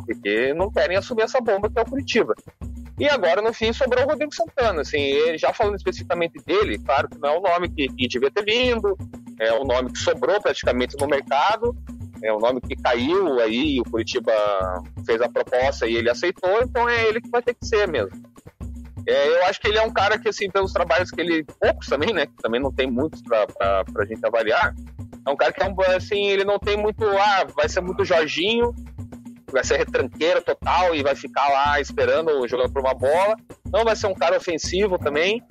Porque 0.05 0.53
não 0.53 0.71
querem 0.71 0.97
assumir 0.97 1.23
essa 1.23 1.39
bomba 1.39 1.69
que 1.69 1.79
é 1.79 1.81
o 1.81 1.85
Curitiba. 1.85 2.33
E 3.01 3.09
agora, 3.09 3.41
no 3.41 3.51
fim, 3.51 3.73
sobrou 3.73 4.05
o 4.05 4.07
Rodrigo 4.07 4.31
Santana. 4.31 4.81
Assim, 4.81 5.35
já 5.35 5.51
falando 5.51 5.75
especificamente 5.75 6.39
dele, 6.45 6.77
claro 6.77 7.09
que 7.09 7.17
não 7.17 7.29
é 7.29 7.37
o 7.39 7.41
nome 7.41 7.67
que, 7.67 7.87
que 7.87 8.07
devia 8.07 8.29
ter 8.29 8.45
vindo, 8.45 8.95
é 9.39 9.51
o 9.53 9.63
nome 9.63 9.91
que 9.91 9.97
sobrou 9.97 10.39
praticamente 10.39 10.95
no 10.99 11.07
mercado, 11.07 11.75
é 12.23 12.31
um 12.31 12.37
nome 12.37 12.61
que 12.61 12.75
caiu 12.75 13.39
aí, 13.39 13.81
o 13.81 13.89
Curitiba 13.89 14.31
fez 15.03 15.19
a 15.19 15.27
proposta 15.27 15.87
e 15.87 15.95
ele 15.95 16.11
aceitou, 16.11 16.61
então 16.61 16.87
é 16.87 17.07
ele 17.07 17.19
que 17.19 17.29
vai 17.31 17.41
ter 17.41 17.55
que 17.55 17.65
ser 17.65 17.87
mesmo. 17.87 18.11
É, 19.07 19.29
eu 19.29 19.45
acho 19.45 19.59
que 19.59 19.67
ele 19.67 19.79
é 19.79 19.81
um 19.81 19.91
cara 19.91 20.19
que, 20.19 20.29
assim, 20.29 20.47
pelos 20.51 20.71
trabalhos 20.71 21.09
que 21.09 21.19
ele. 21.19 21.43
poucos 21.59 21.87
também, 21.87 22.13
né? 22.13 22.27
Que 22.27 22.35
também 22.35 22.61
não 22.61 22.71
tem 22.71 22.85
muitos 22.85 23.23
pra, 23.23 23.47
pra, 23.47 23.83
pra 23.83 24.05
gente 24.05 24.23
avaliar. 24.23 24.75
É 25.25 25.31
um 25.31 25.35
cara 25.35 25.51
que 25.51 25.63
é 25.63 25.67
um, 25.67 25.75
assim, 25.95 26.27
ele 26.27 26.43
não 26.43 26.59
tem 26.59 26.77
muito. 26.77 27.03
Ah, 27.03 27.47
vai 27.55 27.67
ser 27.67 27.81
muito 27.81 28.05
Jorginho, 28.05 28.75
vai 29.51 29.63
ser 29.63 29.77
retranqueiro 29.77 30.41
total 30.41 30.95
e 30.95 31.03
vai 31.03 31.15
ficar 31.15 31.47
lá 31.49 31.79
esperando 31.79 32.47
jogando 32.47 32.71
por 32.71 32.81
uma 32.81 32.93
bola. 32.93 33.35
Não 33.71 33.83
vai 33.83 33.95
ser 33.95 34.07
um 34.07 34.13
cara 34.13 34.37
ofensivo 34.37 34.97
também, 34.97 35.43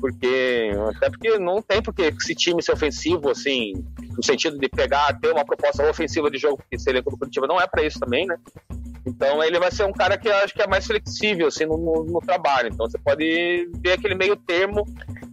porque 0.00 0.70
até 0.96 1.10
porque 1.10 1.38
não 1.38 1.60
tem 1.60 1.82
porque 1.82 2.02
esse 2.02 2.34
time 2.34 2.62
ser 2.62 2.72
ofensivo 2.72 3.30
assim, 3.30 3.72
no 4.16 4.22
sentido 4.22 4.58
de 4.58 4.68
pegar 4.68 5.18
ter 5.20 5.32
uma 5.32 5.44
proposta 5.44 5.88
ofensiva 5.88 6.30
de 6.30 6.38
jogo 6.38 6.62
que 6.70 6.78
seria 6.78 7.02
como 7.02 7.18
Curitiba 7.18 7.46
não 7.46 7.60
é 7.60 7.66
para 7.66 7.82
isso 7.82 7.98
também, 7.98 8.26
né? 8.26 8.36
Então 9.08 9.42
ele 9.42 9.58
vai 9.58 9.70
ser 9.70 9.84
um 9.84 9.92
cara 9.92 10.18
que 10.18 10.28
eu 10.28 10.36
acho 10.36 10.54
que 10.54 10.62
é 10.62 10.66
mais 10.66 10.86
flexível 10.86 11.48
assim 11.48 11.64
no, 11.64 11.76
no, 11.76 12.04
no 12.04 12.20
trabalho. 12.20 12.68
Então 12.68 12.88
você 12.88 12.98
pode 12.98 13.70
ver 13.80 13.92
aquele 13.92 14.14
meio 14.14 14.36
termo 14.36 14.84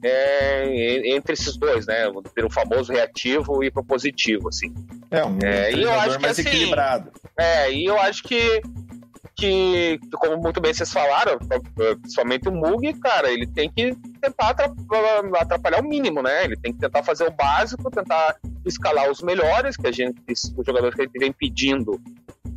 é, 0.04 1.16
entre 1.16 1.34
esses 1.34 1.58
dois, 1.58 1.86
né? 1.86 2.06
Ter 2.34 2.46
um 2.46 2.50
famoso 2.50 2.94
reativo 2.94 3.64
e 3.64 3.70
propositivo, 3.70 4.50
assim. 4.50 4.74
É 5.12 5.26
um 5.26 5.38
é, 5.44 5.74
e 5.74 5.84
eu 5.84 5.92
acho 5.92 6.18
que, 6.18 6.22
mais 6.22 6.40
assim, 6.40 6.48
equilibrado. 6.48 7.12
É, 7.38 7.72
e 7.72 7.86
eu 7.86 8.00
acho 8.00 8.24
que 8.24 8.62
que, 9.38 10.00
como 10.14 10.38
muito 10.38 10.62
bem 10.62 10.74
vocês 10.74 10.92
falaram, 10.94 11.38
principalmente 12.02 12.48
o 12.48 12.54
Mug, 12.54 12.94
cara, 13.00 13.30
ele 13.30 13.46
tem 13.46 13.70
que 13.70 13.94
tentar 14.22 14.56
atrapalhar 15.42 15.82
o 15.82 15.88
mínimo, 15.88 16.22
né? 16.22 16.46
Ele 16.46 16.56
tem 16.56 16.72
que 16.72 16.80
tentar 16.80 17.04
fazer 17.04 17.28
o 17.28 17.32
básico, 17.32 17.92
tentar 17.92 18.38
escalar 18.66 19.12
os 19.12 19.22
melhores, 19.22 19.76
que 19.76 19.88
a 19.88 19.92
gente, 19.92 20.18
os 20.32 20.66
jogadores 20.66 20.96
que 20.96 21.02
a 21.02 21.06
gente 21.06 21.20
vem 21.20 21.34
pedindo 21.34 22.02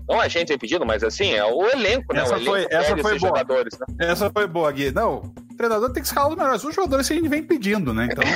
não 0.08 0.18
a 0.18 0.26
gente 0.26 0.48
vem 0.48 0.58
pedindo, 0.58 0.86
mas 0.86 1.04
assim, 1.04 1.34
é 1.34 1.44
o 1.44 1.68
elenco, 1.68 2.14
né? 2.14 2.22
Essa 2.22 2.34
o 2.34 2.36
elenco 2.36 2.50
foi, 2.50 2.66
essa 2.70 2.96
foi 2.96 3.02
boa. 3.02 3.18
jogadores, 3.18 3.78
né? 3.78 3.86
Essa 4.00 4.30
foi 4.30 4.46
boa, 4.46 4.72
Gui. 4.72 4.90
Não, 4.90 5.18
o 5.18 5.54
treinador 5.54 5.92
tem 5.92 6.02
que 6.02 6.08
escalar 6.08 6.30
os 6.30 6.36
melhores. 6.36 6.64
Os 6.64 6.74
jogadores 6.74 7.06
que 7.06 7.12
a 7.12 7.16
gente 7.16 7.28
vem 7.28 7.42
pedindo, 7.42 7.92
né? 7.92 8.08
Então. 8.10 8.24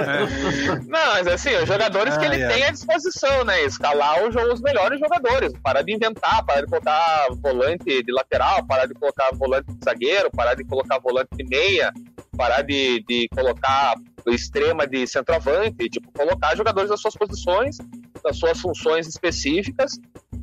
é. 0.00 0.78
Não, 0.88 1.12
mas 1.12 1.26
assim, 1.28 1.54
os 1.54 1.68
jogadores 1.68 2.14
ah, 2.14 2.18
que 2.18 2.24
ele 2.24 2.42
é. 2.42 2.48
tem 2.48 2.64
à 2.64 2.70
disposição, 2.72 3.44
né? 3.44 3.62
Escalar 3.62 4.24
os, 4.24 4.34
os 4.34 4.60
melhores 4.60 4.98
jogadores. 4.98 5.52
Parar 5.62 5.82
de 5.82 5.94
inventar, 5.94 6.44
parar 6.44 6.62
de 6.62 6.66
colocar 6.66 7.28
volante 7.40 8.02
de 8.02 8.12
lateral, 8.12 8.66
parar 8.66 8.86
de 8.86 8.94
colocar 8.94 9.30
volante 9.34 9.72
de 9.72 9.84
zagueiro, 9.84 10.30
parar 10.32 10.54
de 10.54 10.64
colocar 10.64 10.98
volante 10.98 11.30
de 11.32 11.44
meia, 11.44 11.92
parar 12.36 12.62
de, 12.62 13.04
de 13.08 13.28
colocar 13.28 13.94
extrema 14.26 14.86
de 14.86 15.06
centroavante, 15.06 15.88
tipo, 15.88 16.10
colocar 16.12 16.56
jogadores 16.56 16.90
das 16.90 17.00
suas 17.00 17.14
posições, 17.14 17.78
das 18.22 18.36
suas 18.36 18.60
funções 18.60 19.06
específicas 19.06 19.92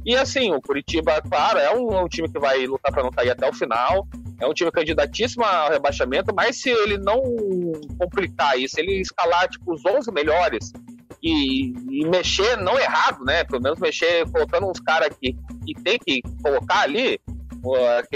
e 0.07 0.15
assim, 0.15 0.53
o 0.53 0.61
Curitiba, 0.61 1.21
claro, 1.21 1.59
é 1.59 1.75
um, 1.75 2.03
um 2.03 2.07
time 2.07 2.29
que 2.29 2.39
vai 2.39 2.65
lutar 2.65 2.93
para 2.93 3.03
não 3.03 3.11
cair 3.11 3.31
até 3.31 3.45
o 3.45 3.51
final. 3.51 4.07
É 4.39 4.47
um 4.47 4.53
time 4.53 4.71
candidatíssimo 4.71 5.43
ao 5.43 5.69
rebaixamento, 5.69 6.33
mas 6.33 6.61
se 6.61 6.69
ele 6.69 6.97
não 6.97 7.21
complicar 7.99 8.57
isso, 8.57 8.79
ele 8.79 9.01
escalar 9.01 9.49
tipo, 9.49 9.73
os 9.73 9.85
11 9.85 10.09
melhores 10.13 10.71
e, 11.21 11.73
e, 11.89 12.07
mexer, 12.07 12.55
não 12.55 12.79
errado, 12.79 13.25
né? 13.25 13.43
Pelo 13.43 13.61
menos 13.61 13.79
mexer 13.79 14.25
colocando 14.31 14.69
uns 14.69 14.79
caras 14.79 15.09
que, 15.19 15.35
que 15.65 15.73
tem 15.83 15.99
que 15.99 16.21
colocar 16.41 16.83
ali. 16.83 17.19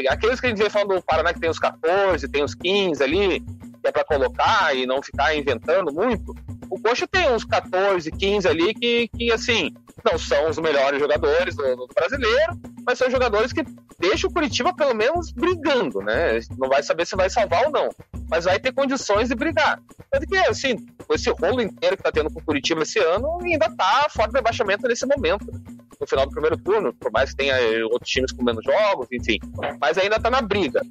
Aqueles 0.10 0.40
que 0.40 0.46
a 0.46 0.50
gente 0.50 0.64
vê 0.64 0.70
falando 0.70 0.96
do 0.96 1.04
Paraná 1.04 1.34
que 1.34 1.42
tem 1.42 1.50
os 1.50 1.60
14, 1.60 2.26
tem 2.30 2.42
os 2.42 2.56
15 2.56 3.04
ali, 3.04 3.42
que 3.42 3.88
é 3.88 3.92
para 3.92 4.06
colocar 4.06 4.74
e 4.74 4.86
não 4.86 5.04
ficar 5.04 5.36
inventando 5.36 5.92
muito. 5.94 6.34
O 6.70 6.80
Coxa 6.80 7.06
tem 7.06 7.30
uns 7.30 7.44
14, 7.44 8.10
15 8.10 8.48
ali 8.48 8.74
que, 8.74 9.10
que 9.10 9.30
assim, 9.34 9.74
não 10.04 10.18
são 10.18 10.50
os 10.50 10.58
melhores 10.58 11.00
jogadores 11.00 11.56
do, 11.56 11.76
do, 11.76 11.88
brasileiro, 11.94 12.60
mas 12.86 12.98
são 12.98 13.10
jogadores 13.10 13.54
que 13.54 13.64
deixam 14.00 14.30
o 14.30 14.34
Curitiba 14.34 14.74
pelo 14.74 14.96
menos 14.96 15.32
brigando, 15.32 16.02
né? 16.02 16.40
Não 16.58 16.70
vai 16.70 16.82
saber 16.82 17.06
se 17.06 17.16
vai 17.16 17.30
salvar 17.30 17.66
ou 17.66 17.72
não, 17.72 17.90
mas 18.30 18.46
vai 18.46 18.60
ter 18.60 18.74
condições 18.74 19.30
de 19.30 19.36
brigar. 19.36 19.80
Tanto 20.10 20.28
que, 20.28 20.38
assim, 20.38 20.76
esse 21.10 21.30
rolo 21.32 21.62
inteiro 21.62 21.98
que 21.98 22.04
tá 22.04 22.12
tendo 22.12 22.32
com 22.32 22.40
o 22.40 22.44
Curitiba 22.44 22.82
esse 22.82 23.00
ano 23.00 23.40
ainda 23.42 23.70
tá 23.76 24.08
fora 24.10 24.32
do 24.32 24.36
rebaixamento 24.36 24.88
nesse 24.88 25.06
momento. 25.06 25.46
No 26.00 26.08
final 26.08 26.26
do 26.26 26.32
primeiro 26.32 26.58
turno, 26.58 26.92
por 26.94 27.12
mais 27.12 27.30
que 27.30 27.38
tenha 27.38 27.56
outros 27.86 28.10
times 28.10 28.32
com 28.32 28.44
menos 28.44 28.66
jogos, 28.66 29.08
enfim, 29.12 29.38
mas 29.80 30.00
ainda 30.00 30.20
tá 30.20 30.32
na 30.32 30.42
briga. 30.42 30.82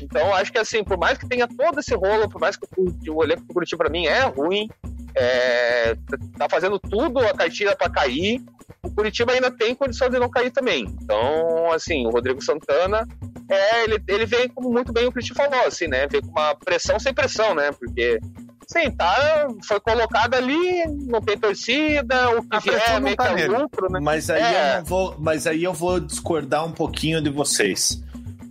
Então, 0.00 0.32
acho 0.32 0.52
que 0.52 0.58
assim, 0.58 0.84
por 0.84 0.96
mais 0.96 1.18
que 1.18 1.28
tenha 1.28 1.48
todo 1.48 1.80
esse 1.80 1.92
rolo, 1.94 2.28
por 2.28 2.40
mais 2.40 2.56
que 2.56 2.64
o, 2.76 3.16
o 3.16 3.24
elenco 3.24 3.42
do 3.42 3.52
Curitiba 3.52 3.82
para 3.82 3.90
mim 3.90 4.06
é 4.06 4.22
ruim, 4.26 4.68
é, 5.14 5.94
tá 6.38 6.48
fazendo 6.48 6.78
tudo 6.78 7.18
a 7.20 7.34
cartilha 7.34 7.76
para 7.76 7.90
cair, 7.90 8.42
o 8.82 8.90
Curitiba 8.90 9.32
ainda 9.32 9.50
tem 9.50 9.74
condição 9.74 10.08
de 10.08 10.18
não 10.18 10.30
cair 10.30 10.50
também. 10.50 10.84
Então, 11.02 11.70
assim, 11.72 12.06
o 12.06 12.10
Rodrigo 12.10 12.42
Santana, 12.42 13.06
é, 13.48 13.84
ele, 13.84 14.02
ele 14.08 14.26
vem, 14.26 14.48
como 14.48 14.70
muito 14.70 14.92
bem 14.92 15.06
o 15.06 15.12
Cristian 15.12 15.34
falou, 15.34 15.66
assim, 15.66 15.86
né? 15.86 16.06
Vem 16.06 16.20
com 16.20 16.30
uma 16.30 16.54
pressão 16.54 16.98
sem 16.98 17.12
pressão, 17.12 17.54
né? 17.54 17.72
Porque, 17.72 18.18
sim, 18.66 18.90
tá, 18.90 19.48
foi 19.66 19.80
colocado 19.80 20.34
ali, 20.34 20.86
não 21.06 21.20
tem 21.20 21.36
torcida, 21.36 22.30
o 22.38 22.42
que 22.42 22.56
A 22.56 22.58
vier 22.60 22.82
é 22.90 23.00
meio 23.00 23.16
tá 23.16 23.34
que 23.34 23.42
é 23.42 23.48
lucro, 23.48 23.90
né? 23.90 24.00
Mas 24.00 24.30
aí, 24.30 24.42
É. 24.42 24.72
eu 24.72 24.78
não 24.78 24.84
vou, 24.84 25.16
mas 25.18 25.46
aí 25.46 25.64
eu 25.64 25.74
vou 25.74 26.00
discordar 26.00 26.64
um 26.64 26.72
pouquinho 26.72 27.20
de 27.20 27.28
vocês. 27.28 28.02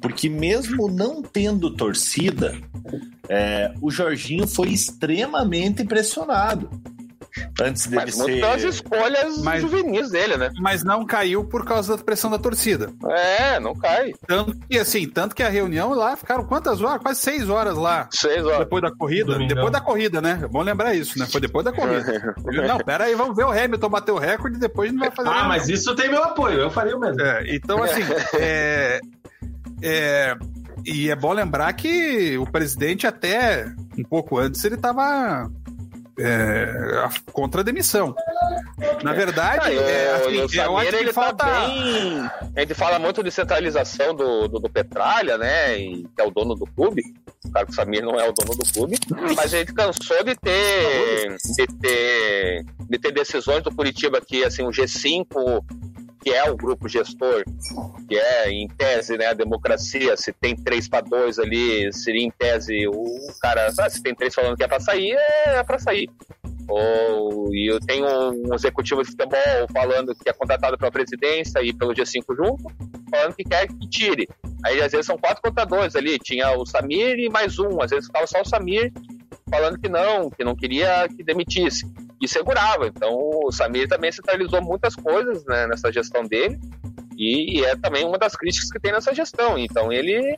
Porque 0.02 0.30
mesmo 0.30 0.88
não 0.90 1.22
tendo 1.22 1.70
torcida, 1.76 2.56
é, 3.28 3.72
o 3.82 3.92
Jorginho 3.92 4.48
foi 4.48 4.70
extremamente 4.70 5.84
pressionado. 5.84 6.70
Antes 7.62 7.86
dele 7.86 8.04
Mas 8.06 8.16
ser. 8.16 8.40
pelas 8.40 8.64
escolhas 8.64 9.38
Mas- 9.44 9.62
juvenis 9.62 10.10
dele, 10.10 10.36
né? 10.36 10.50
Mas 10.60 10.84
não 10.84 11.06
caiu 11.06 11.46
por 11.46 11.64
causa 11.64 11.96
da 11.96 12.04
pressão 12.04 12.30
da 12.30 12.40
torcida. 12.40 12.92
É, 13.08 13.60
não 13.60 13.76
cai. 13.76 14.14
Tanto 14.28 14.58
que, 14.68 14.78
assim, 14.80 15.08
tanto 15.08 15.36
que 15.36 15.44
a 15.44 15.48
reunião 15.48 15.94
lá 15.94 16.16
ficaram 16.18 16.44
quantas 16.46 16.82
horas? 16.82 17.02
Quase 17.02 17.20
seis 17.22 17.48
horas 17.48 17.78
lá. 17.78 18.10
Seis 18.12 18.44
horas. 18.44 18.60
Depois 18.60 18.82
da 18.82 18.92
corrida. 18.92 19.26
Domingão. 19.34 19.56
Depois 19.56 19.72
da 19.72 19.80
corrida, 19.80 20.22
né? 20.22 20.40
É 20.44 20.48
bom 20.48 20.62
lembrar 20.64 20.96
isso, 20.96 21.20
né? 21.20 21.28
Foi 21.32 21.40
depois 21.40 21.64
da 21.64 21.72
corrida. 21.72 22.36
Não, 22.68 22.78
pera 22.80 23.04
aí, 23.06 23.14
vamos 23.16 23.36
ver 23.36 23.46
o 23.46 23.52
Hamilton 23.52 23.90
bater 23.90 24.12
o 24.12 24.18
recorde 24.18 24.58
e 24.58 24.60
depois 24.60 24.90
a 24.90 24.92
gente 24.92 25.00
vai 25.00 25.12
fazer. 25.12 25.30
Ah, 25.30 25.34
nada. 25.34 25.48
mas 25.50 25.70
isso 25.70 25.96
tem 25.96 26.10
meu 26.10 26.24
apoio, 26.24 26.60
eu 26.60 26.72
faria 26.72 26.98
o 26.98 27.00
mesmo. 27.00 27.22
É, 27.22 27.44
então, 27.56 27.84
assim, 27.84 28.02
é, 28.40 29.00
é, 29.82 30.36
e 30.86 31.10
é 31.10 31.16
bom 31.16 31.34
lembrar 31.34 31.72
que 31.74 32.38
o 32.38 32.46
presidente, 32.46 33.06
até 33.08 33.66
um 33.98 34.04
pouco 34.04 34.38
antes, 34.38 34.64
ele 34.64 34.76
estava 34.76 35.50
contra 37.32 37.62
a 37.62 37.64
demissão. 37.64 38.14
Na 39.04 39.14
verdade, 39.14 39.68
Ah, 39.68 39.70
o- 39.70 39.84
é, 39.84 40.06
e 40.06 40.10
assim, 40.10 40.28
o 40.38 40.42
eu 40.42 40.50
Samir, 40.50 40.80
acho 40.80 40.90
que 40.90 40.96
ele 40.98 41.14
falta. 41.14 41.46
tá 41.46 41.68
bem... 41.68 42.30
A 42.56 42.60
gente 42.60 42.74
fala 42.74 43.00
muito 43.00 43.24
de 43.24 43.32
centralização 43.32 44.14
do, 44.14 44.48
do, 44.50 44.60
do 44.60 44.70
Petralha, 44.70 45.38
né? 45.38 45.78
E 45.80 46.04
que 46.04 46.22
é 46.22 46.24
o 46.26 46.32
dono 46.32 46.56
do 46.56 46.66
clube. 46.66 47.02
Claro 47.52 47.68
que 47.68 47.72
o 47.72 47.76
Samir 47.76 48.04
não 48.04 48.20
é 48.20 48.28
o 48.28 48.34
dono 48.34 48.54
do 48.54 48.66
clube. 48.74 48.98
Mas 49.36 49.54
a 49.54 49.58
gente 49.60 49.74
cansou 49.74 50.22
de 50.26 50.36
ter, 50.36 51.38
de 51.56 51.68
ter, 51.80 52.66
de 52.90 52.98
ter 53.00 53.12
decisões 53.14 53.64
do 53.64 53.74
Curitiba 53.74 54.20
que, 54.20 54.44
assim, 54.44 54.64
o 54.64 54.72
G5, 54.72 55.26
que 56.22 56.32
é 56.32 56.50
o 56.50 56.56
grupo 56.56 56.88
gestor, 56.88 57.44
que 58.08 58.18
é, 58.18 58.50
em 58.50 58.68
tese, 58.68 59.18
né, 59.18 59.28
a 59.28 59.34
democracia, 59.34 60.18
se 60.18 60.34
tem 60.34 60.56
três 60.56 60.88
para 60.88 61.02
dois 61.02 61.40
ali, 61.40 61.92
seria 61.94 62.24
em 62.24 62.32
tese 62.32 62.88
o 62.88 63.04
cara, 63.42 63.72
ah, 63.80 63.90
se 63.90 64.02
tem 64.04 64.14
três 64.14 64.36
falando 64.36 64.58
que 64.58 64.64
é 64.64 64.68
para 64.68 64.80
sair, 64.80 65.16
é 65.46 65.64
para 65.64 65.80
sair. 65.80 66.10
Ou, 66.68 67.54
e 67.54 67.72
eu 67.72 67.80
tenho 67.80 68.06
um 68.06 68.54
executivo 68.54 69.02
de 69.02 69.10
futebol 69.10 69.68
falando 69.74 70.14
que 70.14 70.30
é 70.30 70.34
contratado 70.34 70.78
pela 70.78 70.92
presidência 70.92 71.64
e 71.64 71.74
pelo 71.74 71.94
G5 71.94 72.24
junto, 72.36 72.64
falando 73.10 73.36
que 73.36 73.44
quer 73.44 73.68
que 73.68 73.90
tire. 73.90 74.28
Aí 74.64 74.80
às 74.82 74.92
vezes 74.92 75.08
são 75.08 75.18
quatro 75.18 75.42
contadores 75.42 75.96
ali, 75.96 76.20
tinha 76.20 76.52
o 76.52 76.66
Samir 76.66 77.18
e 77.18 77.30
mais 77.30 77.58
um, 77.58 77.82
às 77.82 77.90
vezes 77.90 78.06
ficava 78.06 78.28
só 78.28 78.42
o 78.42 78.46
Samir 78.46 78.92
falando 79.50 79.80
que 79.80 79.90
não, 79.90 80.30
que 80.30 80.44
não 80.44 80.56
queria 80.56 81.08
que 81.08 81.24
demitisse. 81.24 81.88
E 82.22 82.28
segurava. 82.28 82.88
Então 82.88 83.14
o 83.14 83.52
Samir 83.52 83.88
também 83.88 84.12
centralizou 84.12 84.62
muitas 84.62 84.96
coisas 84.96 85.46
né, 85.46 85.68
nessa 85.68 85.92
gestão 85.92 86.24
dele. 86.24 86.60
E, 87.18 87.60
e 87.60 87.66
é 87.66 87.76
também 87.76 88.06
uma 88.06 88.18
das 88.18 88.36
críticas 88.36 88.72
que 88.72 88.80
tem 88.80 88.92
nessa 88.92 89.14
gestão. 89.14 89.58
Então 89.58 89.92
ele. 89.92 90.38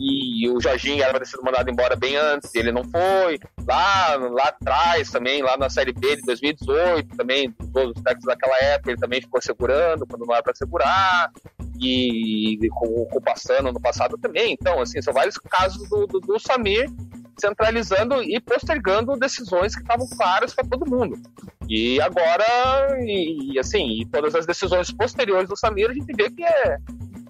E 0.00 0.48
o 0.48 0.58
Jorginho 0.58 1.02
era 1.02 1.10
para 1.10 1.20
ter 1.20 1.26
sido 1.26 1.44
mandado 1.44 1.70
embora 1.70 1.94
bem 1.94 2.16
antes, 2.16 2.52
ele 2.54 2.72
não 2.72 2.82
foi. 2.82 3.38
Lá, 3.68 4.16
lá 4.16 4.48
atrás 4.48 5.10
também, 5.10 5.42
lá 5.42 5.56
na 5.58 5.68
Série 5.68 5.92
B 5.92 6.16
de 6.16 6.22
2018, 6.22 7.14
também, 7.14 7.52
todos 7.72 7.94
os 7.94 8.02
técnicos 8.02 8.24
daquela 8.24 8.56
época, 8.56 8.90
ele 8.90 9.00
também 9.00 9.20
ficou 9.20 9.40
segurando 9.42 10.06
quando 10.06 10.24
não 10.24 10.34
era 10.34 10.42
para 10.42 10.54
segurar. 10.54 11.30
E, 11.78 12.54
e 12.54 12.68
com 12.70 13.06
o 13.12 13.20
Passano 13.20 13.70
no 13.70 13.80
passado 13.80 14.16
também. 14.16 14.52
Então, 14.52 14.80
assim, 14.80 15.02
são 15.02 15.12
vários 15.12 15.36
casos 15.36 15.88
do, 15.88 16.06
do, 16.06 16.20
do 16.20 16.38
Samir 16.38 16.88
centralizando 17.40 18.22
e 18.22 18.40
postergando 18.40 19.16
decisões 19.16 19.74
que 19.74 19.82
estavam 19.82 20.06
claras 20.08 20.54
para 20.54 20.68
todo 20.68 20.88
mundo. 20.88 21.16
E 21.68 22.00
agora, 22.00 22.44
e, 23.00 23.54
e, 23.54 23.58
assim, 23.58 24.00
e 24.00 24.06
todas 24.06 24.34
as 24.34 24.46
decisões 24.46 24.92
posteriores 24.92 25.48
do 25.48 25.56
Samir, 25.56 25.90
a 25.90 25.94
gente 25.94 26.12
vê 26.14 26.30
que 26.30 26.44
é, 26.44 26.76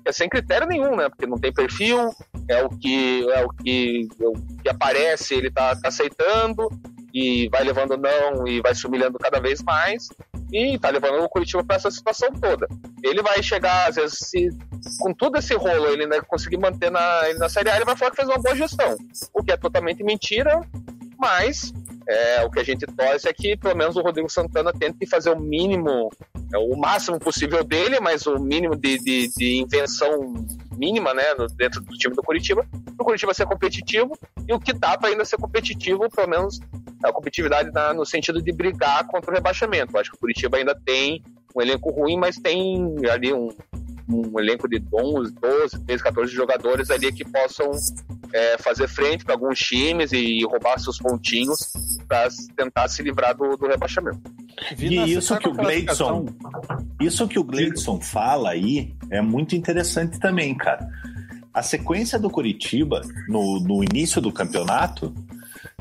é 0.04 0.12
sem 0.12 0.28
critério 0.28 0.66
nenhum, 0.66 0.96
né? 0.96 1.08
Porque 1.08 1.26
não 1.26 1.38
tem 1.38 1.52
perfil, 1.52 2.10
é 2.48 2.62
o 2.62 2.68
que, 2.68 3.28
é 3.30 3.44
o 3.44 3.48
que, 3.50 4.08
é 4.20 4.26
o 4.26 4.32
que 4.32 4.68
aparece, 4.68 5.34
ele 5.34 5.50
tá, 5.50 5.76
tá 5.76 5.88
aceitando 5.88 6.68
e 7.14 7.48
vai 7.50 7.62
levando 7.62 7.96
não 7.96 8.46
e 8.48 8.60
vai 8.60 8.74
se 8.74 8.86
humilhando 8.86 9.18
cada 9.18 9.38
vez 9.38 9.62
mais 9.62 10.08
e 10.52 10.78
tá 10.78 10.90
levando 10.90 11.22
o 11.22 11.28
Curitiba 11.28 11.64
para 11.64 11.76
essa 11.76 11.90
situação 11.90 12.30
toda. 12.32 12.68
Ele 13.02 13.22
vai 13.22 13.42
chegar, 13.42 13.88
às 13.88 13.96
vezes, 13.96 14.18
se, 14.18 14.50
com 15.00 15.14
todo 15.14 15.38
esse 15.38 15.54
rolo, 15.54 15.88
ele 15.88 16.02
ainda 16.02 16.22
conseguir 16.22 16.58
manter 16.58 16.90
na, 16.90 17.32
na 17.38 17.48
Série 17.48 17.70
A, 17.70 17.76
ele 17.76 17.86
vai 17.86 17.96
falar 17.96 18.10
que 18.10 18.16
fez 18.18 18.28
uma 18.28 18.38
boa 18.38 18.54
gestão, 18.54 18.96
o 19.32 19.42
que 19.42 19.52
é 19.52 19.56
totalmente 19.56 20.04
mentira, 20.04 20.60
mas 21.18 21.72
é, 22.08 22.44
o 22.44 22.50
que 22.50 22.60
a 22.60 22.64
gente 22.64 22.86
torce 22.86 23.28
é 23.28 23.32
que 23.32 23.56
pelo 23.56 23.76
menos 23.76 23.96
o 23.96 24.00
Rodrigo 24.02 24.28
Santana 24.28 24.72
tente 24.72 25.06
fazer 25.06 25.30
o 25.30 25.40
mínimo, 25.40 26.10
é, 26.52 26.58
o 26.58 26.76
máximo 26.76 27.18
possível 27.18 27.62
dele, 27.64 28.00
mas 28.00 28.26
o 28.26 28.38
mínimo 28.38 28.76
de, 28.76 28.98
de, 28.98 29.28
de 29.36 29.60
invenção 29.60 30.34
mínima, 30.76 31.14
né, 31.14 31.22
dentro 31.56 31.80
do 31.80 31.96
time 31.96 32.14
do 32.14 32.22
Curitiba, 32.22 32.66
para 32.96 33.02
o 33.02 33.04
Curitiba 33.04 33.34
ser 33.34 33.46
competitivo 33.46 34.18
e 34.48 34.52
o 34.52 34.58
que 34.58 34.72
dá 34.72 34.96
para 34.98 35.10
ainda 35.10 35.24
ser 35.24 35.36
competitivo, 35.36 36.08
pelo 36.10 36.28
menos 36.28 36.58
a 37.04 37.12
competitividade 37.12 37.70
na- 37.72 37.92
no 37.94 38.04
sentido 38.04 38.42
de 38.42 38.52
brigar 38.52 39.06
contra 39.06 39.30
o 39.30 39.34
rebaixamento. 39.34 39.94
Eu 39.94 40.00
acho 40.00 40.10
que 40.10 40.16
o 40.16 40.20
Curitiba 40.20 40.56
ainda 40.56 40.74
tem 40.74 41.22
um 41.54 41.60
elenco 41.60 41.90
ruim, 41.90 42.16
mas 42.16 42.36
tem 42.36 42.96
ali 43.10 43.32
um, 43.32 43.48
um 44.08 44.38
elenco 44.38 44.68
de 44.68 44.82
11, 44.92 45.34
12, 45.40 45.84
13, 45.84 46.02
14 46.02 46.32
jogadores 46.32 46.90
ali 46.90 47.12
que 47.12 47.24
possam 47.24 47.70
é, 48.32 48.58
fazer 48.58 48.88
frente 48.88 49.24
para 49.24 49.34
alguns 49.34 49.58
times 49.58 50.12
e 50.12 50.44
roubar 50.44 50.78
seus 50.78 50.98
pontinhos 50.98 51.72
para 52.08 52.28
tentar 52.56 52.88
se 52.88 53.02
livrar 53.02 53.36
do, 53.36 53.56
do 53.56 53.66
rebaixamento. 53.66 54.20
Vina, 54.76 55.06
e 55.06 55.14
isso 55.14 55.36
que 55.38 55.48
o 55.48 55.52
Gleidson, 55.52 56.26
isso 57.00 57.28
que 57.28 57.38
o 57.38 57.44
Gleidson 57.44 58.00
fala 58.00 58.50
aí 58.50 58.94
é 59.10 59.20
muito 59.20 59.54
interessante 59.54 60.18
também, 60.18 60.54
cara. 60.56 60.88
A 61.52 61.62
sequência 61.62 62.18
do 62.18 62.30
Curitiba 62.30 63.02
no, 63.28 63.60
no 63.60 63.84
início 63.84 64.20
do 64.20 64.32
campeonato 64.32 65.14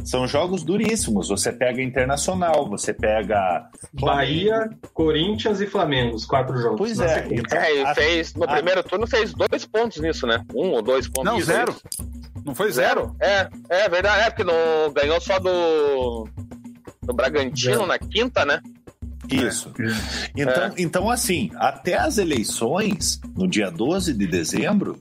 são 0.03 0.27
jogos 0.27 0.63
duríssimos. 0.63 1.29
Você 1.29 1.51
pega 1.51 1.81
Internacional, 1.81 2.67
você 2.67 2.93
pega. 2.93 3.69
Bahia, 3.93 4.69
Corinthians 4.93 5.61
e 5.61 5.67
Flamengo, 5.67 6.15
os 6.15 6.25
quatro 6.25 6.57
jogos. 6.57 6.77
Pois 6.77 6.99
é. 6.99 7.27
Então, 7.31 7.57
é, 7.57 7.83
a, 7.83 7.95
fez, 7.95 8.33
no 8.33 8.43
a, 8.45 8.47
primeiro 8.47 8.83
turno 8.83 9.07
fez 9.07 9.33
dois 9.33 9.65
pontos 9.65 10.01
nisso, 10.01 10.25
né? 10.25 10.43
Um 10.53 10.71
ou 10.71 10.81
dois 10.81 11.07
pontos. 11.07 11.31
Não, 11.31 11.39
zero. 11.41 11.75
Não 12.45 12.55
foi 12.55 12.71
zero? 12.71 13.15
É, 13.19 13.47
é 13.69 13.89
verdade. 13.89 14.21
É, 14.21 14.29
porque 14.29 14.43
não, 14.43 14.91
ganhou 14.93 15.19
só 15.21 15.39
do, 15.39 16.27
do 17.01 17.13
Bragantino 17.13 17.85
na 17.85 17.99
quinta, 17.99 18.45
né? 18.45 18.59
Isso. 19.29 19.71
Então, 20.35 20.63
é. 20.63 20.73
então, 20.77 21.09
assim, 21.09 21.51
até 21.55 21.97
as 21.97 22.17
eleições, 22.17 23.19
no 23.35 23.47
dia 23.47 23.69
12 23.69 24.13
de 24.13 24.27
dezembro, 24.27 24.99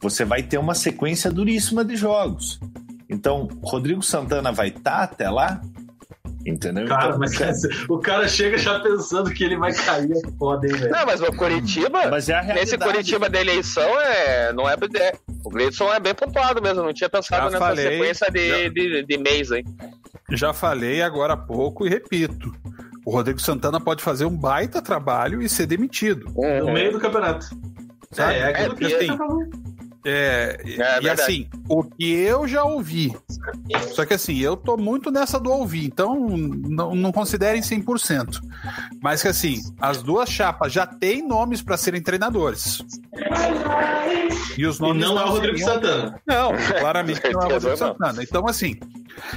você 0.00 0.24
vai 0.24 0.42
ter 0.42 0.58
uma 0.58 0.74
sequência 0.74 1.30
duríssima 1.30 1.84
de 1.84 1.96
jogos. 1.96 2.60
Então, 3.08 3.48
Rodrigo 3.62 4.02
Santana 4.02 4.52
vai 4.52 4.68
estar 4.68 4.82
tá 4.82 5.02
até 5.02 5.30
lá? 5.30 5.60
Entendeu? 6.46 6.86
Cara, 6.86 7.06
então, 7.06 7.18
mas 7.18 7.88
o 7.88 7.98
cara 7.98 8.28
chega 8.28 8.56
já 8.56 8.78
pensando 8.78 9.32
que 9.32 9.42
ele 9.42 9.56
vai 9.56 9.72
cair, 9.74 10.12
é 10.12 10.30
foda, 10.38 10.66
hein, 10.66 10.74
velho? 10.74 10.92
Não, 10.92 11.04
mas 11.04 11.20
o 11.20 11.32
Curitiba, 11.32 12.08
mas 12.08 12.28
é 12.28 12.40
nesse 12.54 12.78
Curitiba 12.78 13.28
da 13.28 13.40
eleição, 13.40 14.00
é, 14.00 14.52
não 14.52 14.68
é. 14.68 14.76
O 15.44 15.50
Gleidson 15.50 15.92
é 15.92 15.98
bem 15.98 16.14
pontuado 16.14 16.62
mesmo, 16.62 16.84
não 16.84 16.92
tinha 16.92 17.10
pensado 17.10 17.44
já 17.44 17.50
nessa 17.50 17.58
falei, 17.58 17.90
sequência 17.90 18.30
de, 18.30 18.48
já, 18.48 18.68
de, 18.68 19.02
de 19.02 19.18
mês 19.18 19.50
aí. 19.50 19.64
Já 20.30 20.52
falei 20.52 21.02
agora 21.02 21.32
há 21.32 21.36
pouco 21.36 21.84
e 21.84 21.90
repito. 21.90 22.52
O 23.04 23.10
Rodrigo 23.10 23.40
Santana 23.40 23.80
pode 23.80 24.02
fazer 24.02 24.24
um 24.24 24.36
baita 24.36 24.80
trabalho 24.80 25.42
e 25.42 25.48
ser 25.48 25.66
demitido. 25.66 26.26
No 26.34 26.72
meio 26.72 26.92
do 26.92 27.00
campeonato. 27.00 27.46
Sabe? 28.12 28.34
É, 28.34 28.38
é 28.38 28.44
aquilo 28.50 28.72
é, 28.72 28.76
que 28.76 28.94
assim, 28.94 29.18
é, 30.04 30.60
é, 30.64 31.02
e 31.02 31.08
assim, 31.08 31.48
o 31.68 31.82
que 31.82 32.10
eu 32.12 32.46
já 32.46 32.64
ouvi. 32.64 33.14
Só 33.92 34.04
que 34.04 34.14
assim, 34.14 34.38
eu 34.38 34.56
tô 34.56 34.76
muito 34.76 35.10
nessa 35.10 35.38
do 35.38 35.50
ouvir, 35.50 35.86
então 35.86 36.28
não, 36.28 36.94
não 36.94 37.12
considerem 37.12 37.60
100%. 37.62 38.40
Mas 39.02 39.22
que 39.22 39.28
assim, 39.28 39.60
as 39.80 40.02
duas 40.02 40.28
chapas 40.28 40.72
já 40.72 40.86
têm 40.86 41.26
nomes 41.26 41.62
para 41.62 41.76
serem 41.76 42.02
treinadores. 42.02 42.82
E 44.56 44.66
os 44.66 44.78
nomes. 44.78 45.02
E 45.02 45.06
não, 45.06 45.14
não 45.14 45.22
é 45.22 45.24
o 45.24 45.28
Rodrigo 45.30 45.58
seriam... 45.58 45.74
Santana. 45.74 46.20
Não, 46.26 46.52
claramente 46.78 47.32
não 47.32 47.42
é 47.42 47.46
o 47.46 47.48
Rodrigo 47.52 47.76
Santana. 47.76 48.22
Então, 48.22 48.46
assim, 48.46 48.78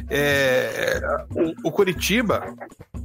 é, 0.10 1.02
o, 1.64 1.70
o 1.70 1.72
Curitiba, 1.72 2.54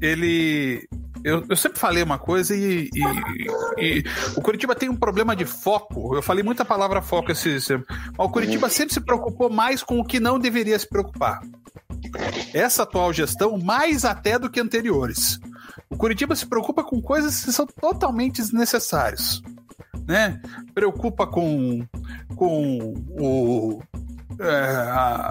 ele 0.00 0.86
eu, 1.24 1.42
eu 1.48 1.56
sempre 1.56 1.78
falei 1.78 2.02
uma 2.02 2.18
coisa 2.18 2.54
e, 2.54 2.90
e, 2.92 3.78
e, 3.78 4.04
o 4.36 4.42
Curitiba 4.42 4.74
tem 4.74 4.90
um 4.90 4.96
problema 4.96 5.34
de 5.34 5.46
foco. 5.46 6.14
Eu 6.14 6.20
falei 6.20 6.44
muita 6.44 6.66
palavra 6.66 7.00
foco 7.00 7.32
esse, 7.32 7.58
mas 7.58 7.82
o 8.18 8.28
Curitiba 8.28 8.68
sempre 8.68 8.92
se 8.92 9.00
preocupou 9.00 9.48
mais 9.48 9.82
com 9.82 9.98
o 9.98 10.04
que 10.04 10.20
não 10.20 10.38
deveria 10.38 10.78
se 10.78 10.86
preocupar. 10.86 11.40
Essa 12.52 12.82
atual 12.82 13.10
gestão, 13.10 13.58
mais 13.58 14.04
até 14.04 14.38
do 14.38 14.50
que 14.50 14.60
anteriores. 14.60 15.40
O 15.88 15.96
Curitiba 15.96 16.36
se 16.36 16.46
preocupa 16.46 16.84
com 16.84 17.00
coisas 17.00 17.42
que 17.42 17.52
são 17.52 17.66
totalmente 17.66 18.42
desnecessárias. 18.42 19.40
Né? 20.06 20.38
Preocupa 20.74 21.26
com, 21.26 21.86
com 22.36 22.94
o 23.18 23.82
é, 24.40 25.30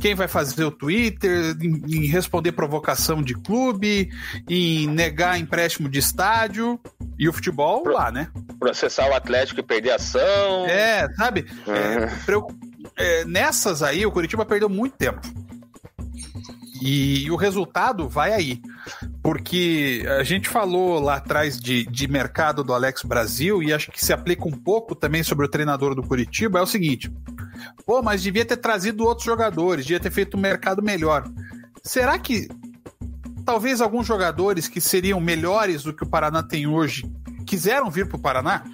quem 0.00 0.14
vai 0.14 0.28
fazer 0.28 0.64
o 0.64 0.70
Twitter, 0.70 1.56
em, 1.60 1.82
em, 1.86 2.06
responder 2.06 2.52
provocação 2.52 3.22
de 3.22 3.34
clube, 3.34 4.10
em 4.48 4.86
negar 4.86 5.38
empréstimo 5.38 5.88
de 5.88 5.98
estádio 5.98 6.80
e 7.18 7.28
o 7.28 7.32
futebol 7.32 7.82
Pro, 7.82 7.92
lá, 7.92 8.10
né? 8.10 8.28
Processar 8.58 9.08
o 9.08 9.14
Atlético 9.14 9.60
e 9.60 9.62
perder 9.62 9.92
ação. 9.92 10.66
É, 10.66 11.08
sabe? 11.14 11.46
Uhum. 11.66 11.74
É, 11.74 13.20
é, 13.20 13.24
nessas 13.24 13.82
aí, 13.82 14.04
o 14.04 14.12
Curitiba 14.12 14.44
perdeu 14.44 14.68
muito 14.68 14.96
tempo. 14.96 15.20
E, 16.80 17.24
e 17.24 17.30
o 17.30 17.36
resultado 17.36 18.08
vai 18.08 18.32
aí. 18.32 18.60
Porque 19.22 20.02
a 20.18 20.22
gente 20.22 20.48
falou 20.48 20.98
lá 20.98 21.16
atrás 21.16 21.60
de, 21.60 21.84
de 21.84 22.08
mercado 22.08 22.64
do 22.64 22.72
Alex 22.72 23.02
Brasil 23.02 23.62
e 23.62 23.72
acho 23.72 23.90
que 23.90 24.02
se 24.02 24.12
aplica 24.12 24.48
um 24.48 24.52
pouco 24.52 24.94
também 24.94 25.22
sobre 25.22 25.44
o 25.44 25.48
treinador 25.48 25.94
do 25.94 26.02
Curitiba. 26.02 26.58
É 26.58 26.62
o 26.62 26.66
seguinte: 26.66 27.12
pô, 27.84 28.02
mas 28.02 28.22
devia 28.22 28.44
ter 28.44 28.56
trazido 28.56 29.04
outros 29.04 29.24
jogadores, 29.24 29.84
devia 29.84 30.00
ter 30.00 30.10
feito 30.10 30.36
um 30.36 30.40
mercado 30.40 30.82
melhor. 30.82 31.24
Será 31.82 32.18
que 32.18 32.48
talvez 33.44 33.80
alguns 33.80 34.06
jogadores 34.06 34.68
que 34.68 34.80
seriam 34.80 35.20
melhores 35.20 35.82
do 35.82 35.92
que 35.92 36.04
o 36.04 36.08
Paraná 36.08 36.42
tem 36.42 36.66
hoje 36.66 37.10
quiseram 37.46 37.90
vir 37.90 38.06
para 38.08 38.16
o 38.16 38.20
Paraná? 38.20 38.64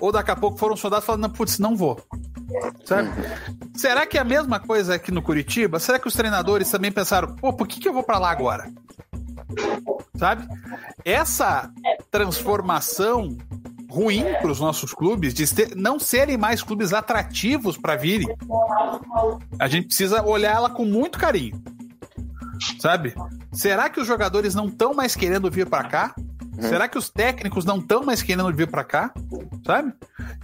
Ou 0.00 0.10
daqui 0.12 0.30
a 0.30 0.36
pouco 0.36 0.58
foram 0.58 0.76
soldados 0.76 1.06
falando, 1.06 1.30
putz, 1.30 1.58
não 1.58 1.76
vou. 1.76 2.00
Sabe? 2.84 3.10
Será 3.74 4.06
que 4.06 4.18
é 4.18 4.20
a 4.20 4.24
mesma 4.24 4.58
coisa 4.58 4.94
aqui 4.94 5.12
no 5.12 5.22
Curitiba? 5.22 5.78
Será 5.78 5.98
que 5.98 6.08
os 6.08 6.14
treinadores 6.14 6.70
também 6.70 6.90
pensaram, 6.90 7.34
pô, 7.36 7.52
por 7.52 7.68
que, 7.68 7.80
que 7.80 7.88
eu 7.88 7.92
vou 7.92 8.02
para 8.02 8.18
lá 8.18 8.30
agora? 8.30 8.70
Sabe? 10.16 10.46
Essa 11.04 11.70
transformação 12.10 13.36
ruim 13.90 14.24
para 14.40 14.50
os 14.50 14.60
nossos 14.60 14.94
clubes 14.94 15.34
de 15.34 15.44
não 15.74 15.98
serem 15.98 16.36
mais 16.36 16.62
clubes 16.62 16.92
atrativos 16.92 17.76
para 17.76 17.96
virem. 17.96 18.28
A 19.58 19.68
gente 19.68 19.88
precisa 19.88 20.22
olhar 20.22 20.54
ela 20.54 20.70
com 20.70 20.84
muito 20.84 21.18
carinho. 21.18 21.60
Sabe? 22.78 23.14
Será 23.52 23.88
que 23.88 24.00
os 24.00 24.06
jogadores 24.06 24.54
não 24.54 24.66
estão 24.66 24.94
mais 24.94 25.16
querendo 25.16 25.50
vir 25.50 25.66
para 25.66 25.84
cá? 25.84 26.14
Uhum. 26.16 26.68
Será 26.68 26.88
que 26.88 26.98
os 26.98 27.08
técnicos 27.08 27.64
não 27.64 27.78
estão 27.78 28.04
mais 28.04 28.22
querendo 28.22 28.52
vir 28.54 28.68
para 28.68 28.84
cá? 28.84 29.12
Sabe? 29.66 29.92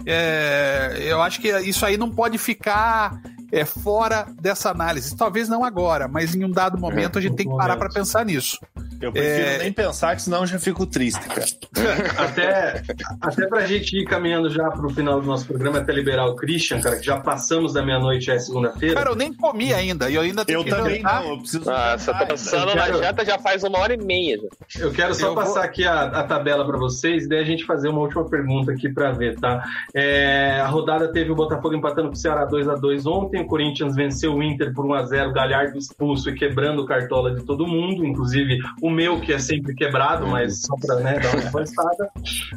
É, 0.05 0.97
eu 0.99 1.21
acho 1.21 1.39
que 1.39 1.49
isso 1.59 1.85
aí 1.85 1.95
não 1.95 2.09
pode 2.09 2.37
ficar 2.37 3.21
é, 3.51 3.65
fora 3.65 4.27
dessa 4.39 4.69
análise. 4.69 5.15
Talvez 5.15 5.47
não 5.47 5.63
agora, 5.63 6.07
mas 6.07 6.35
em 6.35 6.43
um 6.43 6.51
dado 6.51 6.77
momento 6.77 7.17
a 7.17 7.21
gente 7.21 7.35
tem 7.35 7.49
que 7.49 7.55
parar 7.55 7.77
para 7.77 7.89
pensar 7.89 8.25
nisso. 8.25 8.59
Eu 8.99 9.11
prefiro 9.11 9.47
é... 9.47 9.57
nem 9.59 9.71
pensar, 9.71 10.15
que 10.15 10.21
senão 10.21 10.41
eu 10.41 10.47
já 10.47 10.59
fico 10.59 10.85
triste, 10.85 11.21
cara. 11.27 11.45
até, 12.17 12.83
até 13.21 13.47
pra 13.47 13.65
gente 13.65 13.95
ir 13.95 14.05
caminhando 14.05 14.49
já 14.49 14.69
pro 14.71 14.89
final 14.89 15.21
do 15.21 15.27
nosso 15.27 15.45
programa, 15.45 15.79
até 15.79 15.93
liberar 15.93 16.25
o 16.25 16.35
Christian, 16.35 16.81
cara, 16.81 16.97
que 16.97 17.05
já 17.05 17.19
passamos 17.19 17.73
da 17.73 17.83
meia-noite, 17.83 18.25
já 18.25 18.33
é 18.33 18.39
segunda-feira. 18.39 18.95
Cara, 18.95 19.11
eu 19.11 19.15
nem 19.15 19.31
comi 19.33 19.73
ainda, 19.73 20.09
e 20.09 20.15
eu 20.15 20.21
ainda 20.21 20.43
tenho 20.43 20.59
eu 20.59 20.63
que 20.63 20.69
também 20.71 20.97
jantar. 20.97 21.21
não, 21.21 21.29
eu 21.31 21.37
preciso. 21.37 21.69
Ah, 21.69 21.97
você 21.97 22.11
tá 22.11 22.25
pensando 22.25 22.75
na 22.75 22.87
janta 22.91 23.25
já 23.25 23.37
faz 23.37 23.63
uma 23.63 23.79
hora 23.79 23.93
e 23.93 23.97
meia. 23.97 24.37
Já. 24.67 24.81
Eu 24.81 24.91
quero 24.91 25.13
só 25.13 25.27
eu 25.27 25.35
passar 25.35 25.53
vou... 25.53 25.61
aqui 25.61 25.85
a, 25.85 26.03
a 26.03 26.23
tabela 26.23 26.65
para 26.65 26.77
vocês, 26.77 27.25
e 27.25 27.29
daí 27.29 27.39
a 27.39 27.45
gente 27.45 27.65
fazer 27.65 27.89
uma 27.89 28.01
última 28.01 28.27
pergunta 28.27 28.71
aqui 28.71 28.89
para 28.89 29.11
ver, 29.11 29.39
tá? 29.39 29.63
É, 29.93 30.59
a 30.59 30.67
rodada 30.67 31.11
teve 31.11 31.31
o 31.31 31.35
Botafogo 31.35 31.75
empatando 31.75 32.07
com 32.07 32.15
o 32.15 32.17
Ceará 32.17 32.47
2x2 32.47 33.05
ontem, 33.05 33.36
o 33.39 33.45
Corinthians 33.45 33.95
venceu 33.95 34.33
o 34.33 34.41
Inter 34.41 34.73
por 34.73 34.85
1x0, 34.85 35.31
Galhardo 35.33 35.77
expulso 35.77 36.29
e 36.29 36.35
quebrando 36.35 36.81
o 36.81 36.85
cartola 36.85 37.33
de 37.33 37.43
todo 37.43 37.67
mundo, 37.67 38.05
inclusive 38.05 38.59
o 38.81 38.87
o 38.87 38.89
meu, 38.89 39.19
que 39.19 39.33
é 39.33 39.39
sempre 39.39 39.75
quebrado, 39.75 40.25
mas 40.25 40.61
só 40.61 40.73
para 40.75 41.01
né, 41.01 41.19
dar 41.19 41.35
uma 41.35 41.47
avançada. 41.47 42.09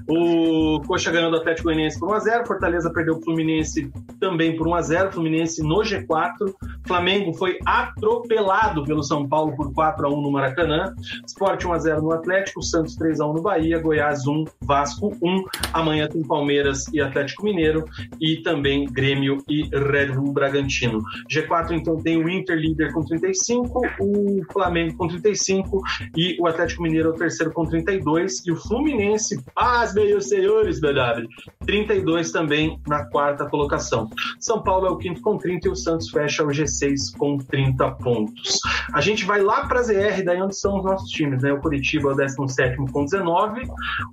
O 0.08 0.80
Coxa 0.86 1.10
ganhou 1.10 1.30
do 1.30 1.38
Atlético 1.38 1.64
Goianiense 1.64 1.98
por 1.98 2.08
1x0, 2.08 2.46
Fortaleza 2.46 2.90
perdeu 2.92 3.16
o 3.16 3.20
Fluminense 3.20 3.92
também 4.20 4.56
por 4.56 4.68
1x0, 4.68 5.12
Fluminense 5.12 5.60
no 5.62 5.80
G4, 5.80 6.54
Flamengo 6.86 7.34
foi 7.34 7.58
atropelado 7.66 8.84
pelo 8.84 9.02
São 9.02 9.28
Paulo 9.28 9.56
por 9.56 9.72
4x1 9.72 10.22
no 10.22 10.30
Maracanã, 10.30 10.94
Sport 11.26 11.64
1x0 11.64 12.00
no 12.00 12.12
Atlético, 12.12 12.62
Santos 12.62 12.96
3x1 12.96 13.34
no 13.34 13.42
Bahia, 13.42 13.80
Goiás 13.80 14.26
1, 14.26 14.44
Vasco 14.62 15.16
1, 15.20 15.44
amanhã 15.72 16.08
tem 16.08 16.22
Palmeiras 16.22 16.86
e 16.92 17.00
Atlético 17.00 17.44
Mineiro 17.44 17.84
e 18.20 18.36
também 18.36 18.84
Grêmio 18.84 19.42
e 19.48 19.62
Red 19.72 20.12
Bull 20.12 20.32
Bragantino. 20.32 20.69
G4 21.30 21.72
então 21.72 21.96
tem 21.96 22.22
o 22.22 22.28
Inter 22.28 22.56
líder 22.56 22.92
com 22.92 23.02
35, 23.02 23.80
o 24.00 24.40
Flamengo 24.52 24.96
com 24.96 25.08
35 25.08 25.80
e 26.16 26.36
o 26.40 26.46
Atlético 26.46 26.82
Mineiro 26.82 27.08
é 27.08 27.12
o 27.12 27.16
terceiro 27.16 27.52
com 27.52 27.64
32 27.64 28.46
e 28.46 28.52
o 28.52 28.56
Fluminense, 28.56 29.42
paz, 29.54 29.94
meus 29.94 30.28
senhores, 30.28 30.80
BW, 30.80 31.26
32 31.66 32.30
também 32.30 32.80
na 32.86 33.04
quarta 33.06 33.46
colocação. 33.46 34.08
São 34.38 34.62
Paulo 34.62 34.86
é 34.86 34.90
o 34.90 34.96
quinto 34.96 35.20
com 35.20 35.36
30 35.36 35.68
e 35.68 35.70
o 35.70 35.76
Santos 35.76 36.10
fecha 36.10 36.44
o 36.44 36.48
G6 36.48 37.16
com 37.18 37.38
30 37.38 37.90
pontos. 37.92 38.60
A 38.92 39.00
gente 39.00 39.24
vai 39.24 39.40
lá 39.40 39.66
para 39.66 39.80
a 39.80 39.82
ZR, 39.82 40.22
daí 40.24 40.40
onde 40.40 40.56
são 40.56 40.78
os 40.78 40.84
nossos 40.84 41.10
times, 41.10 41.42
né? 41.42 41.52
O 41.52 41.60
Curitiba 41.60 42.10
é 42.10 42.12
o 42.12 42.16
17 42.16 42.76
com 42.92 43.04
19, 43.04 43.62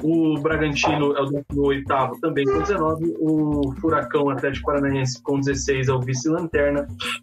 o 0.03 0.39
Bragantino 0.39 1.15
é 1.15 1.21
o 1.21 1.43
18 1.49 2.19
também 2.21 2.45
com 2.45 2.59
19, 2.59 3.15
o 3.19 3.73
Furacão 3.79 4.29
Atlético 4.29 4.67
Paranaense 4.67 5.21
com 5.21 5.39
16 5.39 5.87
é 5.87 5.93
o 5.93 5.99
vice-lanterna 5.99 6.46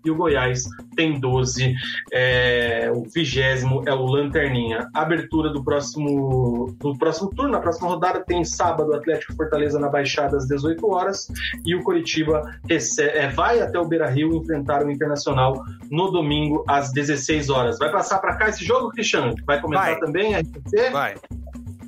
e 0.05 0.11
o 0.11 0.17
Goiás 0.17 0.65
tem 0.97 1.19
12, 1.19 1.75
é, 2.13 2.91
o 2.95 3.03
vigésimo 3.03 3.83
é 3.87 3.93
o 3.93 4.05
Lanterninha. 4.05 4.89
Abertura 4.95 5.51
do 5.51 5.63
próximo, 5.63 6.75
do 6.79 6.97
próximo 6.99 7.31
turno. 7.31 7.53
Na 7.53 7.61
próxima 7.61 7.89
rodada 7.89 8.21
tem 8.21 8.45
sábado 8.45 8.95
Atlético 8.95 9.35
Fortaleza 9.35 9.79
na 9.79 9.89
Baixada 9.89 10.37
às 10.37 10.47
18 10.47 10.87
horas 10.91 11.29
e 11.65 11.75
o 11.75 11.83
Coritiba 11.83 12.43
recebe, 12.69 13.19
é, 13.19 13.29
vai 13.29 13.61
até 13.61 13.79
o 13.79 13.85
Beira 13.85 14.09
Rio 14.09 14.35
enfrentar 14.35 14.85
o 14.85 14.91
Internacional 14.91 15.63
no 15.91 16.11
domingo 16.11 16.65
às 16.69 16.93
16 16.93 17.51
horas. 17.51 17.79
Vai 17.79 17.91
passar 17.91 18.19
para 18.19 18.37
cá 18.37 18.49
esse 18.49 18.65
jogo, 18.65 18.91
Cristiano? 18.91 19.35
Vai 19.47 19.61
comentar 19.61 19.91
Vai. 19.91 20.01
também? 20.01 20.35
RTC? 20.35 20.91
Vai. 20.91 21.15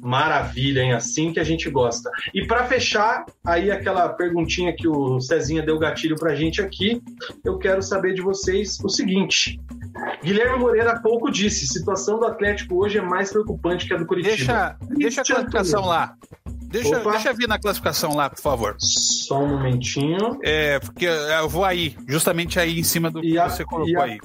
Maravilha, 0.07 0.83
hein? 0.83 0.93
Assim 0.93 1.33
que 1.33 1.41
a 1.41 1.45
gente 1.45 1.69
gosta. 1.69 2.09
E 2.33 2.47
para 2.47 2.65
fechar, 2.67 3.25
aí 3.45 3.71
aquela 3.71 4.09
perguntinha 4.09 4.73
que 4.75 4.87
o 4.87 5.21
Cezinha 5.21 5.63
deu 5.63 5.79
gatilho 5.79 6.17
pra 6.17 6.35
gente 6.35 6.63
aqui, 6.63 7.03
eu 7.45 7.59
quero 7.59 7.83
saber 7.83 8.15
de 8.15 8.23
vocês 8.23 8.79
o 8.85 8.89
seguinte. 8.89 9.61
Guilherme 10.23 10.59
Moreira 10.59 10.93
há 10.93 11.01
pouco 11.01 11.31
disse: 11.31 11.67
situação 11.67 12.19
do 12.21 12.27
Atlético 12.27 12.77
hoje 12.77 12.99
é 12.99 13.03
mais 13.03 13.31
preocupante 13.31 13.87
que 13.87 13.95
a 13.95 13.97
do 13.97 14.07
Curitiba. 14.07 14.37
Deixa, 14.37 14.77
deixa 14.91 15.23
a 15.23 15.25
classificação 15.25 15.85
lá. 15.87 16.15
Deixa, 16.69 16.99
Opa. 16.99 17.13
deixa 17.13 17.33
vir 17.33 17.49
na 17.49 17.59
classificação 17.59 18.15
lá, 18.15 18.29
por 18.29 18.41
favor. 18.41 18.77
Só 18.79 19.43
um 19.43 19.49
momentinho. 19.49 20.39
É, 20.43 20.79
porque 20.81 21.07
eu 21.07 21.49
vou 21.49 21.65
aí, 21.65 21.97
justamente 22.07 22.59
aí 22.61 22.79
em 22.79 22.83
cima 22.83 23.11
do 23.11 23.21
que 23.21 23.29
E 23.31 23.39
a- 23.39 23.49
você 23.49 23.65
colocou 23.65 24.01
a- 24.01 24.05
aí. 24.05 24.19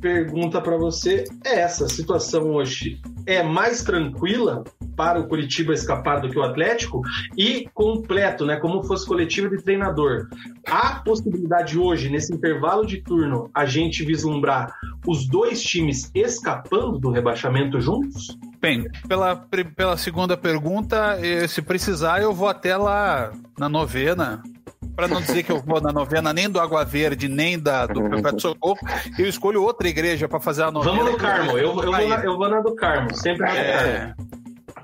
Pergunta 0.00 0.60
para 0.60 0.76
você 0.76 1.24
é 1.44 1.60
essa: 1.60 1.84
a 1.84 1.88
situação 1.88 2.50
hoje 2.52 3.00
é 3.26 3.42
mais 3.42 3.82
tranquila 3.82 4.64
para 4.96 5.20
o 5.20 5.28
Curitiba 5.28 5.72
escapar 5.72 6.20
do 6.20 6.28
que 6.28 6.38
o 6.38 6.42
Atlético 6.42 7.02
e 7.36 7.68
completo, 7.72 8.44
né? 8.44 8.56
Como 8.56 8.82
fosse 8.82 9.06
coletivo 9.06 9.48
de 9.48 9.62
treinador. 9.62 10.28
Há 10.66 11.00
possibilidade 11.00 11.78
hoje, 11.78 12.10
nesse 12.10 12.34
intervalo 12.34 12.84
de 12.84 13.02
turno, 13.02 13.50
a 13.54 13.64
gente 13.64 14.04
vislumbrar 14.04 14.72
os 15.06 15.26
dois 15.28 15.62
times 15.62 16.10
escapando 16.14 16.98
do 16.98 17.10
rebaixamento 17.10 17.80
juntos? 17.80 18.36
Bem, 18.60 18.84
pela, 19.06 19.36
pela 19.76 19.96
segunda 19.96 20.36
pergunta, 20.36 21.18
eh, 21.20 21.46
se 21.46 21.62
precisar, 21.62 22.20
eu 22.20 22.32
vou 22.32 22.48
até 22.48 22.76
lá 22.76 23.32
na 23.56 23.68
novena. 23.68 24.42
Para 24.98 25.06
não 25.06 25.20
dizer 25.20 25.44
que 25.44 25.52
eu 25.52 25.62
vou 25.62 25.80
na 25.80 25.92
novena 25.92 26.32
nem 26.32 26.50
do 26.50 26.58
Água 26.58 26.84
Verde, 26.84 27.28
nem 27.28 27.56
da, 27.56 27.86
do 27.86 28.02
Perpétuo 28.10 28.40
Socorro, 28.40 28.78
eu 29.16 29.28
escolho 29.28 29.62
outra 29.62 29.88
igreja 29.88 30.28
para 30.28 30.40
fazer 30.40 30.64
a 30.64 30.72
novena. 30.72 30.96
Vamos 30.96 31.12
no 31.12 31.16
Carmo, 31.18 31.52
eu, 31.52 31.58
eu, 31.58 31.74
vou 31.74 32.08
na, 32.08 32.16
eu 32.24 32.36
vou 32.36 32.48
na 32.48 32.60
do 32.60 32.74
Carmo, 32.74 33.14
sempre 33.14 33.42
na 33.46 33.50
do 33.52 33.54
Carmo. 33.54 33.88
É, 33.92 34.14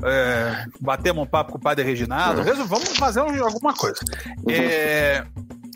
é, 0.04 0.64
batemos 0.80 1.20
um 1.20 1.26
papo 1.26 1.50
com 1.50 1.58
o 1.58 1.60
padre 1.60 1.84
Reginaldo. 1.84 2.42
Resol- 2.42 2.64
Vamos 2.64 2.90
fazer 2.96 3.22
um- 3.22 3.44
alguma 3.44 3.74
coisa. 3.74 3.98
É, 4.48 5.24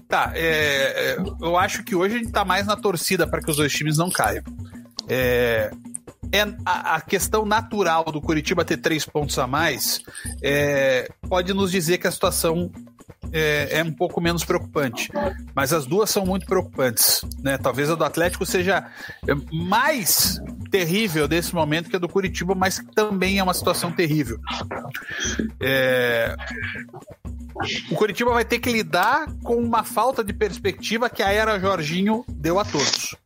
tá, 0.08 0.30
é, 0.36 1.16
é, 1.16 1.16
eu 1.42 1.56
acho 1.58 1.82
que 1.82 1.96
hoje 1.96 2.14
a 2.14 2.18
gente 2.18 2.30
tá 2.30 2.44
mais 2.44 2.64
na 2.64 2.76
torcida 2.76 3.26
para 3.26 3.40
que 3.42 3.50
os 3.50 3.56
dois 3.56 3.72
times 3.72 3.98
não 3.98 4.08
caiam. 4.08 4.44
É, 5.08 5.72
é 6.30 6.42
a, 6.64 6.94
a 6.94 7.00
questão 7.00 7.44
natural 7.44 8.04
do 8.04 8.20
Curitiba 8.20 8.64
ter 8.64 8.76
três 8.76 9.04
pontos 9.04 9.36
a 9.36 9.48
mais 9.48 10.00
é, 10.44 11.08
pode 11.28 11.52
nos 11.52 11.72
dizer 11.72 11.98
que 11.98 12.06
a 12.06 12.10
situação 12.12 12.70
é, 13.32 13.78
é 13.78 13.84
um 13.84 13.92
pouco 13.92 14.20
menos 14.20 14.44
preocupante. 14.44 15.10
Mas 15.54 15.72
as 15.72 15.86
duas 15.86 16.10
são 16.10 16.24
muito 16.24 16.46
preocupantes. 16.46 17.22
Né? 17.42 17.58
Talvez 17.58 17.90
a 17.90 17.94
do 17.94 18.04
Atlético 18.04 18.44
seja 18.46 18.86
mais 19.52 20.40
terrível 20.70 21.26
nesse 21.26 21.54
momento 21.54 21.88
que 21.88 21.96
a 21.96 21.98
do 21.98 22.08
Curitiba, 22.08 22.54
mas 22.54 22.82
também 22.94 23.38
é 23.38 23.42
uma 23.42 23.54
situação 23.54 23.90
terrível. 23.90 24.38
É, 25.60 26.36
O 27.90 27.94
Curitiba 27.96 28.32
vai 28.32 28.44
ter 28.44 28.58
que 28.58 28.70
lidar 28.70 29.26
com 29.42 29.56
uma 29.56 29.82
falta 29.82 30.22
de 30.22 30.32
perspectiva 30.32 31.10
que 31.10 31.22
a 31.22 31.32
era 31.32 31.58
Jorginho 31.58 32.24
deu 32.28 32.58
a 32.58 32.64
todos. 32.64 33.16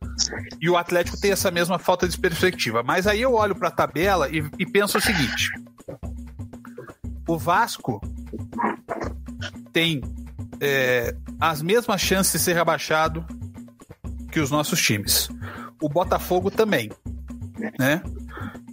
E 0.59 0.69
o 0.69 0.77
Atlético 0.77 1.19
tem 1.19 1.31
essa 1.31 1.51
mesma 1.51 1.77
falta 1.77 2.07
de 2.07 2.17
perspectiva. 2.17 2.83
Mas 2.83 3.05
aí 3.05 3.21
eu 3.21 3.33
olho 3.33 3.55
para 3.55 3.67
a 3.67 3.71
tabela 3.71 4.29
e, 4.29 4.43
e 4.57 4.65
penso 4.65 4.97
o 4.97 5.01
seguinte: 5.01 5.49
o 7.27 7.37
Vasco 7.37 8.01
tem 9.73 10.01
é, 10.61 11.15
as 11.41 11.61
mesmas 11.61 11.99
chances 11.99 12.31
de 12.33 12.39
ser 12.39 12.53
rebaixado 12.53 13.25
que 14.31 14.39
os 14.39 14.49
nossos 14.51 14.81
times. 14.81 15.27
O 15.81 15.89
Botafogo 15.89 16.49
também, 16.49 16.89
né? 17.77 18.01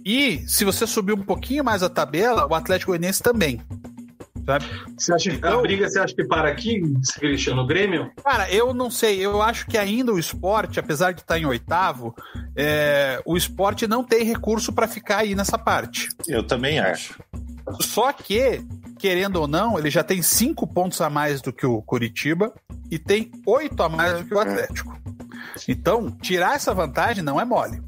E 0.05 0.39
se 0.47 0.63
você 0.63 0.87
subir 0.87 1.13
um 1.13 1.21
pouquinho 1.23 1.63
mais 1.63 1.83
a 1.83 1.89
tabela, 1.89 2.47
o 2.47 2.55
Atlético 2.55 2.91
Goianiense 2.91 3.21
também. 3.21 3.61
Sabe? 4.43 4.65
Você 4.97 5.13
acha 5.13 5.29
que 5.29 5.35
a 5.35 5.49
Então- 5.49 5.61
briga 5.61 5.87
você 5.87 5.99
acha 5.99 6.15
que 6.15 6.23
para 6.23 6.49
aqui, 6.49 6.81
Cristiano, 7.19 7.61
no 7.61 7.67
Grêmio? 7.67 8.11
Cara, 8.23 8.49
eu 8.51 8.73
não 8.73 8.89
sei. 8.89 9.19
Eu 9.23 9.39
acho 9.41 9.67
que 9.67 9.77
ainda 9.77 10.11
o 10.11 10.17
esporte, 10.17 10.79
apesar 10.79 11.11
de 11.13 11.21
estar 11.21 11.37
em 11.37 11.45
oitavo, 11.45 12.15
é, 12.55 13.21
o 13.23 13.37
esporte 13.37 13.85
não 13.87 14.03
tem 14.03 14.23
recurso 14.23 14.73
para 14.73 14.87
ficar 14.87 15.17
aí 15.19 15.35
nessa 15.35 15.59
parte. 15.59 16.09
Eu 16.27 16.41
também 16.41 16.79
acho. 16.79 17.19
Só 17.81 18.11
que, 18.11 18.63
querendo 18.99 19.37
ou 19.37 19.47
não, 19.47 19.77
ele 19.77 19.89
já 19.89 20.03
tem 20.03 20.21
cinco 20.21 20.65
pontos 20.67 20.99
a 21.01 21.09
mais 21.09 21.41
do 21.41 21.51
que 21.53 21.65
o 21.65 21.81
Curitiba 21.81 22.53
e 22.89 22.97
tem 22.99 23.31
oito 23.45 23.81
a 23.83 23.89
mais 23.89 24.19
do 24.19 24.25
que 24.25 24.33
o 24.33 24.39
Atlético. 24.39 24.99
Então, 25.67 26.11
tirar 26.11 26.55
essa 26.55 26.73
vantagem 26.73 27.23
não 27.23 27.39
é 27.39 27.45
mole. 27.45 27.81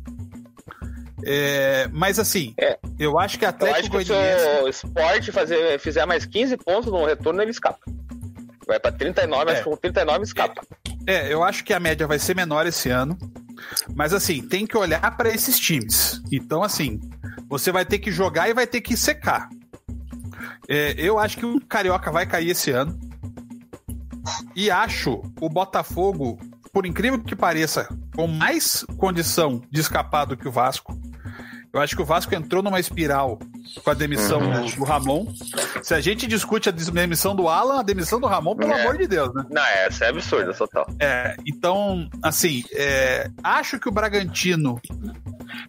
É, 1.26 1.88
mas 1.92 2.20
assim, 2.20 2.54
É. 2.60 2.78
eu 3.00 3.18
acho 3.18 3.40
que 3.40 3.46
Atlético 3.46 3.98
que 3.98 4.06
se 4.06 4.12
o 4.62 4.68
esporte 4.68 5.32
fazer, 5.32 5.80
fizer 5.80 6.06
mais 6.06 6.26
15 6.26 6.58
pontos 6.58 6.92
no 6.92 7.06
retorno, 7.06 7.42
ele 7.42 7.52
escapa. 7.52 7.80
Vai 8.68 8.80
pra 8.80 8.92
39, 8.92 9.50
É. 9.52 9.54
acho 9.54 9.64
que 9.64 9.70
com 9.70 9.78
39 9.78 10.24
escapa. 10.24 10.62
É, 11.08 11.32
eu 11.32 11.44
acho 11.44 11.64
que 11.64 11.74
a 11.74 11.80
média 11.80 12.06
vai 12.08 12.20
ser 12.20 12.36
menor 12.36 12.66
esse 12.66 12.90
ano. 12.90 13.18
Mas 13.96 14.14
assim, 14.14 14.42
tem 14.42 14.66
que 14.66 14.78
olhar 14.78 15.16
para 15.16 15.30
esses 15.30 15.58
times. 15.58 16.22
Então, 16.32 16.64
assim, 16.64 17.00
você 17.48 17.72
vai 17.72 17.86
ter 17.86 18.00
que 18.00 18.12
jogar 18.12 18.50
e 18.50 18.54
vai 18.54 18.68
ter 18.68 18.82
que 18.82 18.98
secar. 18.98 19.48
É, 20.68 20.94
eu 20.98 21.20
acho 21.20 21.38
que 21.38 21.46
o 21.46 21.60
Carioca 21.62 22.12
vai 22.12 22.26
cair 22.26 22.50
esse 22.50 22.72
ano. 22.72 22.98
E 24.56 24.72
acho 24.72 25.22
o 25.42 25.50
Botafogo, 25.50 26.40
por 26.72 26.86
incrível 26.86 27.20
que 27.22 27.36
pareça, 27.36 27.88
com 28.16 28.28
mais 28.28 28.86
condição 28.98 29.62
de 29.70 29.82
escapar 29.82 30.26
do 30.26 30.38
que 30.38 30.48
o 30.48 30.52
Vasco. 30.52 30.98
Eu 31.74 31.82
acho 31.82 31.96
que 31.96 32.02
o 32.04 32.06
Vasco 32.06 32.34
entrou 32.36 32.62
numa 32.62 32.80
espiral 32.80 33.40
com 33.84 33.90
a 33.90 33.96
demissão 33.96 34.40
do, 34.40 34.76
do 34.76 34.84
Ramon. 34.84 35.26
Se 35.82 35.96
a 35.96 36.00
gente 36.00 36.28
discute 36.28 36.70
a 36.70 36.72
demissão 36.72 37.36
do 37.36 37.48
Alan, 37.50 37.80
a 37.80 37.84
demissão 37.84 38.20
do 38.20 38.28
Ramon, 38.28 38.56
pelo 38.56 38.72
É. 38.74 38.82
amor 38.82 38.96
de 38.96 39.08
Deus, 39.08 39.34
né? 39.34 39.44
Não, 39.50 39.66
essa 39.66 40.06
é 40.06 40.10
absurda, 40.10 40.54
total. 40.54 40.86
É, 41.00 41.36
então, 41.48 42.08
assim, 42.22 42.64
é, 42.74 43.28
acho 43.44 43.80
que 43.80 43.90
o 43.90 43.92
Bragantino 43.92 44.80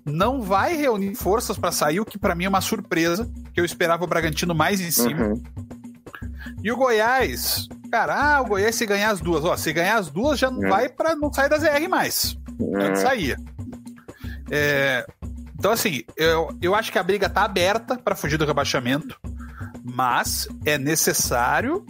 não 0.04 0.42
vai 0.42 0.76
reunir 0.76 1.14
forças 1.14 1.56
para 1.56 1.72
sair, 1.72 2.00
o 2.00 2.04
que 2.04 2.18
para 2.18 2.34
mim 2.34 2.44
é 2.44 2.48
uma 2.50 2.60
surpresa, 2.60 3.26
que 3.54 3.60
eu 3.60 3.64
esperava 3.64 4.04
o 4.04 4.06
Bragantino 4.08 4.54
mais 4.54 4.80
em 4.80 4.90
cima. 4.90 5.28
Uhum. 5.28 5.42
E 6.62 6.70
o 6.72 6.76
Goiás, 6.76 7.68
cara, 7.90 8.14
ah, 8.36 8.40
o 8.42 8.46
Goiás 8.46 8.74
se 8.74 8.84
ganhar 8.84 9.10
as 9.10 9.20
duas, 9.20 9.44
ó, 9.44 9.56
se 9.56 9.72
ganhar 9.72 9.96
as 9.96 10.10
duas 10.10 10.38
já 10.38 10.50
não 10.50 10.58
Uhum. 10.60 10.68
vai 10.68 10.88
para 10.88 11.14
não 11.14 11.32
sair 11.32 11.48
da 11.48 11.56
ZR 11.58 11.88
mais. 11.88 12.36
Antes 12.76 13.00
saía. 13.02 13.36
É, 14.50 15.06
então, 15.58 15.72
assim, 15.72 16.02
eu, 16.16 16.54
eu 16.60 16.74
acho 16.74 16.92
que 16.92 16.98
a 16.98 17.02
briga 17.02 17.28
tá 17.28 17.44
aberta 17.44 17.96
para 17.96 18.14
fugir 18.14 18.36
do 18.36 18.44
rebaixamento, 18.44 19.18
mas 19.82 20.46
é 20.64 20.76
necessário 20.76 21.84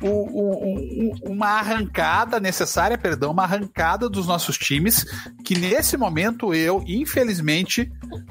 o- 0.00 0.06
o- 0.06 1.10
o- 1.10 1.32
uma 1.32 1.58
arrancada 1.58 2.38
necessária, 2.38 2.96
perdão, 2.96 3.32
uma 3.32 3.42
arrancada 3.42 4.08
dos 4.08 4.26
nossos 4.26 4.56
times, 4.56 5.04
que 5.44 5.58
nesse 5.58 5.96
momento 5.96 6.54
eu, 6.54 6.84
infelizmente, 6.86 7.90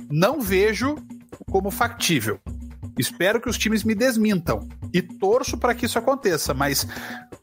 não 0.10 0.40
vejo 0.40 0.96
como 1.52 1.70
factível. 1.70 2.40
Espero 2.98 3.40
que 3.40 3.50
os 3.50 3.58
times 3.58 3.84
me 3.84 3.94
desmintam 3.94 4.68
e 4.94 5.02
torço 5.02 5.58
para 5.58 5.76
que 5.76 5.86
isso 5.86 6.00
aconteça, 6.00 6.54
mas 6.54 6.88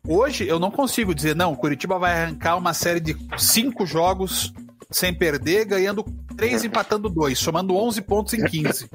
hoje 0.07 0.47
eu 0.47 0.59
não 0.59 0.71
consigo 0.71 1.15
dizer, 1.15 1.37
não, 1.37 1.55
Curitiba 1.55 1.99
vai 1.99 2.13
arrancar 2.13 2.57
uma 2.57 2.75
série 2.75 3.01
de 3.01 3.17
cinco 3.37 3.87
jogos 3.87 4.53
sem 4.91 5.13
perder, 5.13 5.65
ganhando 5.65 6.05
três, 6.37 6.65
empatando 6.65 7.09
dois, 7.09 7.39
somando 7.39 7.77
11 7.77 8.03
pontos 8.03 8.35
em 8.35 8.45
15. 8.45 8.89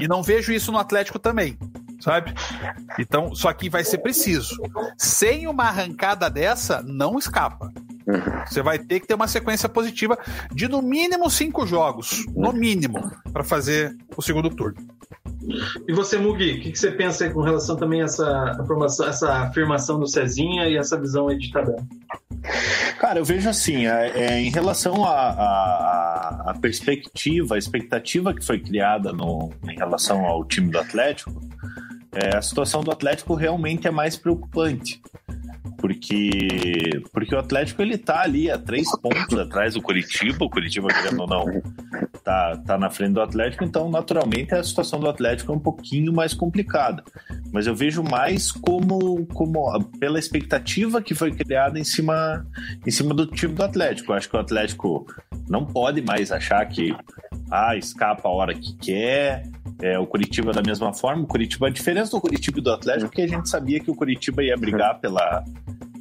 E 0.00 0.08
não 0.08 0.22
vejo 0.22 0.52
isso 0.52 0.72
no 0.72 0.78
Atlético 0.78 1.18
também, 1.18 1.58
sabe? 2.00 2.32
Então, 2.98 3.34
só 3.34 3.52
que 3.52 3.68
vai 3.68 3.84
ser 3.84 3.98
preciso. 3.98 4.56
Sem 4.96 5.46
uma 5.46 5.64
arrancada 5.64 6.30
dessa, 6.30 6.82
não 6.82 7.18
escapa. 7.18 7.72
Você 8.46 8.62
vai 8.62 8.78
ter 8.78 9.00
que 9.00 9.06
ter 9.06 9.14
uma 9.14 9.28
sequência 9.28 9.68
positiva 9.68 10.18
de 10.52 10.68
no 10.68 10.82
mínimo 10.82 11.30
cinco 11.30 11.66
jogos, 11.66 12.24
no 12.34 12.52
mínimo, 12.52 13.10
para 13.32 13.44
fazer 13.44 13.96
o 14.16 14.22
segundo 14.22 14.50
turno. 14.50 14.76
E 15.88 15.92
você, 15.92 16.18
Mugi, 16.18 16.52
o 16.52 16.60
que, 16.60 16.72
que 16.72 16.78
você 16.78 16.90
pensa 16.90 17.24
aí 17.24 17.30
com 17.30 17.40
relação 17.40 17.76
também 17.76 18.00
a 18.00 18.04
essa, 18.04 18.56
afirmação, 18.60 19.08
essa 19.08 19.32
afirmação 19.42 19.98
do 19.98 20.06
Cezinha 20.06 20.68
e 20.68 20.76
essa 20.76 20.98
visão 20.98 21.28
aí 21.28 21.36
de 21.36 21.50
tabela? 21.50 21.84
Cara, 22.98 23.18
eu 23.18 23.24
vejo 23.24 23.48
assim, 23.48 23.86
é, 23.86 24.12
é, 24.14 24.40
em 24.40 24.50
relação 24.50 25.04
à 25.04 26.54
perspectiva, 26.60 27.56
a 27.56 27.58
expectativa 27.58 28.32
que 28.32 28.44
foi 28.44 28.60
criada 28.60 29.12
no, 29.12 29.50
em 29.68 29.76
relação 29.76 30.24
ao 30.24 30.44
time 30.44 30.70
do 30.70 30.78
Atlético, 30.78 31.40
é, 32.12 32.36
a 32.36 32.42
situação 32.42 32.82
do 32.82 32.90
Atlético 32.90 33.34
realmente 33.34 33.88
é 33.88 33.90
mais 33.90 34.16
preocupante. 34.16 35.00
Porque, 35.82 37.02
porque 37.12 37.34
o 37.34 37.38
Atlético 37.38 37.82
ele 37.82 37.98
tá 37.98 38.22
ali 38.22 38.48
a 38.48 38.56
três 38.56 38.88
pontos 39.00 39.36
atrás 39.36 39.74
do 39.74 39.82
Curitiba, 39.82 40.44
o 40.44 40.48
Curitiba, 40.48 40.86
querendo 40.86 41.22
ou 41.22 41.26
não, 41.26 41.44
tá, 42.22 42.56
tá 42.64 42.78
na 42.78 42.88
frente 42.88 43.14
do 43.14 43.20
Atlético, 43.20 43.64
então 43.64 43.90
naturalmente 43.90 44.54
a 44.54 44.62
situação 44.62 45.00
do 45.00 45.08
Atlético 45.08 45.52
é 45.52 45.56
um 45.56 45.60
pouquinho 45.60 46.12
mais 46.12 46.32
complicada. 46.32 47.02
Mas 47.52 47.66
eu 47.66 47.74
vejo 47.74 48.00
mais 48.00 48.52
como, 48.52 49.26
como 49.26 49.84
pela 49.98 50.20
expectativa 50.20 51.02
que 51.02 51.16
foi 51.16 51.32
criada 51.32 51.78
em 51.78 51.84
cima, 51.84 52.46
em 52.86 52.90
cima 52.90 53.12
do 53.12 53.26
time 53.26 53.54
do 53.54 53.64
Atlético. 53.64 54.12
Eu 54.12 54.16
acho 54.16 54.30
que 54.30 54.36
o 54.36 54.40
Atlético 54.40 55.04
não 55.48 55.66
pode 55.66 56.00
mais 56.00 56.30
achar 56.30 56.64
que 56.66 56.94
ah, 57.50 57.76
escapa 57.76 58.28
a 58.28 58.32
hora 58.32 58.54
que 58.54 58.72
quer. 58.76 59.42
É, 59.82 59.98
o 59.98 60.06
Curitiba 60.06 60.52
da 60.52 60.62
mesma 60.62 60.94
forma. 60.94 61.24
O 61.24 61.26
Curitiba, 61.26 61.66
a 61.66 61.70
diferença 61.70 62.12
do 62.12 62.20
Curitiba 62.20 62.58
e 62.58 62.62
do 62.62 62.70
Atlético 62.70 63.06
é 63.06 63.14
que 63.14 63.22
a 63.22 63.26
gente 63.26 63.48
sabia 63.48 63.80
que 63.80 63.90
o 63.90 63.94
Curitiba 63.94 64.42
ia 64.42 64.56
brigar 64.56 65.00
pela, 65.00 65.44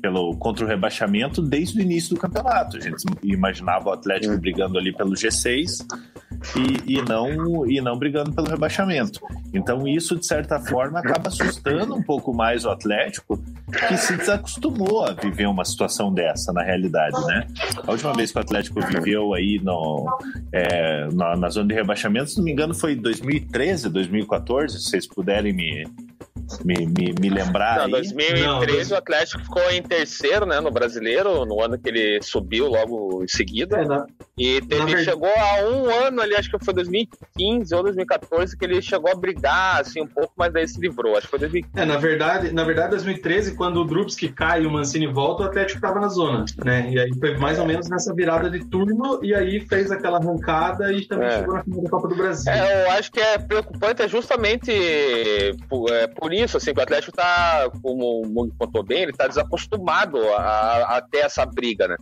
pelo, 0.02 0.36
contra 0.38 0.66
o 0.66 0.68
rebaixamento 0.68 1.42
desde 1.42 1.80
o 1.80 1.82
início 1.82 2.16
do 2.16 2.20
campeonato. 2.20 2.78
A 2.78 2.80
gente 2.80 3.04
imaginava 3.24 3.90
o 3.90 3.94
Atlético 3.94 4.38
brigando 4.38 4.78
ali 4.78 4.92
pelo 4.92 5.12
G6 5.12 5.86
e, 6.56 6.98
e, 6.98 7.02
não, 7.04 7.70
e 7.70 7.80
não 7.82 7.98
brigando 7.98 8.34
pelo 8.34 8.48
rebaixamento. 8.48 9.20
Então, 9.54 9.88
isso, 9.88 10.18
de 10.18 10.26
certa 10.26 10.60
forma, 10.60 11.00
acaba 11.00 11.28
assustando 11.28 11.94
um 11.94 12.02
pouco 12.02 12.34
mais 12.34 12.66
o 12.66 12.70
Atlético, 12.70 13.42
que 13.88 13.98
se 13.98 14.18
desacostumou 14.18 15.06
a 15.06 15.12
viver 15.12 15.48
uma 15.48 15.64
situação 15.64 16.12
dessa, 16.12 16.52
na 16.52 16.64
realidade, 16.64 17.20
né? 17.28 17.46
A 17.86 17.92
última 17.92 18.14
vez 18.14 18.32
que 18.32 18.38
o 18.38 18.42
Atlético 18.42 18.82
viveu 18.82 19.34
aí 19.34 19.60
no, 19.62 20.06
é, 20.52 21.08
na, 21.14 21.36
na 21.36 21.50
zona 21.50 21.68
de 21.68 21.76
rebaixamento, 21.76 22.32
se 22.32 22.38
não 22.38 22.46
me 22.46 22.52
engano, 22.52 22.74
foi 22.74 22.96
2013, 22.96 23.90
2014, 23.90 24.80
se 24.80 24.90
vocês 24.90 25.08
puderem 25.08 25.54
me, 25.54 25.86
me, 26.64 26.86
me, 26.86 27.14
me 27.20 27.30
lembrar. 27.30 27.78
Não, 27.78 27.86
aí. 27.86 27.92
2013 27.92 28.90
não, 28.90 28.96
o 28.96 29.00
Atlético 29.00 29.44
ficou 29.44 29.70
em 29.72 29.82
terceiro, 29.82 30.46
né, 30.46 30.60
no 30.60 30.72
brasileiro, 30.72 31.46
no 31.46 31.62
ano 31.62 31.78
que 31.78 31.90
ele 31.90 32.22
subiu 32.22 32.68
logo 32.68 33.24
em 33.24 33.28
seguida. 33.28 33.78
É, 33.78 33.86
na, 33.86 34.06
e 34.38 34.62
teve, 34.62 35.04
chegou 35.04 35.30
a 35.30 35.70
um 35.70 35.90
ano 36.08 36.22
ali, 36.22 36.36
acho 36.36 36.50
que 36.50 36.64
foi 36.64 36.74
2015 36.74 37.76
ou 37.76 37.84
2014, 37.84 38.58
que 38.58 38.66
ele 38.66 38.82
chegou 38.82 39.12
a 39.12 39.16
brigar 39.16 39.82
assim 39.82 40.02
um 40.02 40.08
pouco, 40.08 40.34
mas 40.36 40.52
daí 40.52 40.68
se 40.68 40.80
livrou. 40.80 41.16
Acho 41.16 41.28
que 41.28 41.32
foi 41.32 41.40
2015. 41.40 41.80
É, 41.80 41.86
na 41.86 41.98
verdade, 41.98 42.52
na 42.52 42.64
verdade, 42.64 42.92
2013, 42.92 43.56
quando 43.56 43.82
o 43.82 43.86
Drupski 43.86 44.30
cai 44.30 44.64
e 44.64 44.66
o 44.66 44.72
Mancini 44.72 45.08
volta, 45.08 45.44
o 45.44 45.46
Atlético 45.46 45.78
estava 45.78 46.00
na 46.00 46.08
zona, 46.08 46.46
né? 46.64 46.90
E 46.92 47.00
aí 47.00 47.12
foi 47.20 47.38
mais 47.38 47.60
ou 47.60 47.66
menos 47.66 47.90
nessa 47.90 48.14
virada 48.14 48.50
de 48.50 48.66
turno 48.66 49.20
e 49.24 49.34
aí 49.34 49.60
fez 49.60 49.92
aquela 49.92 50.18
arrancada 50.18 50.92
e 50.92 51.06
também 51.06 51.28
é. 51.28 51.40
chegou 51.40 51.54
na 51.54 51.64
final 51.64 51.84
da 51.84 51.90
Copa 51.90 52.08
do 52.08 52.16
Brasil. 52.16 52.52
É, 52.52 52.86
eu 52.86 52.92
acho 52.92 53.12
que 53.12 53.20
é 53.20 53.38
preocupante 53.38 54.02
é 54.02 54.08
justamente 54.08 54.72
por, 55.70 55.90
é, 55.92 56.08
por 56.08 56.34
isso, 56.34 56.41
assim, 56.44 56.74
que 56.74 56.80
o 56.80 56.84
Atlético 56.84 57.12
tá, 57.12 57.70
como 57.82 58.22
o 58.22 58.28
Mundo 58.28 58.54
contou 58.58 58.84
bem, 58.84 59.04
ele 59.04 59.14
tá 59.14 59.28
desacostumado 59.28 60.18
a, 60.34 60.98
a 60.98 61.02
ter 61.02 61.20
essa 61.20 61.46
briga, 61.46 61.88
né? 61.88 61.96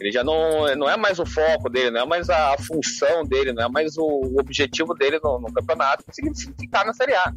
Ele 0.00 0.10
já 0.10 0.24
não, 0.24 0.74
não 0.76 0.88
é 0.88 0.96
mais 0.96 1.18
o 1.18 1.26
foco 1.26 1.68
dele, 1.68 1.90
não 1.90 2.00
é 2.00 2.06
mais 2.06 2.30
a, 2.30 2.56
função 2.56 3.22
dele, 3.22 3.52
não 3.52 3.64
é 3.64 3.68
mais 3.68 3.98
o, 3.98 4.38
objetivo 4.40 4.94
dele 4.94 5.20
no, 5.22 5.38
no 5.38 5.52
campeonato 5.52 6.04
ficar 6.58 6.86
na 6.86 6.94
Série 6.94 7.14
A. 7.14 7.32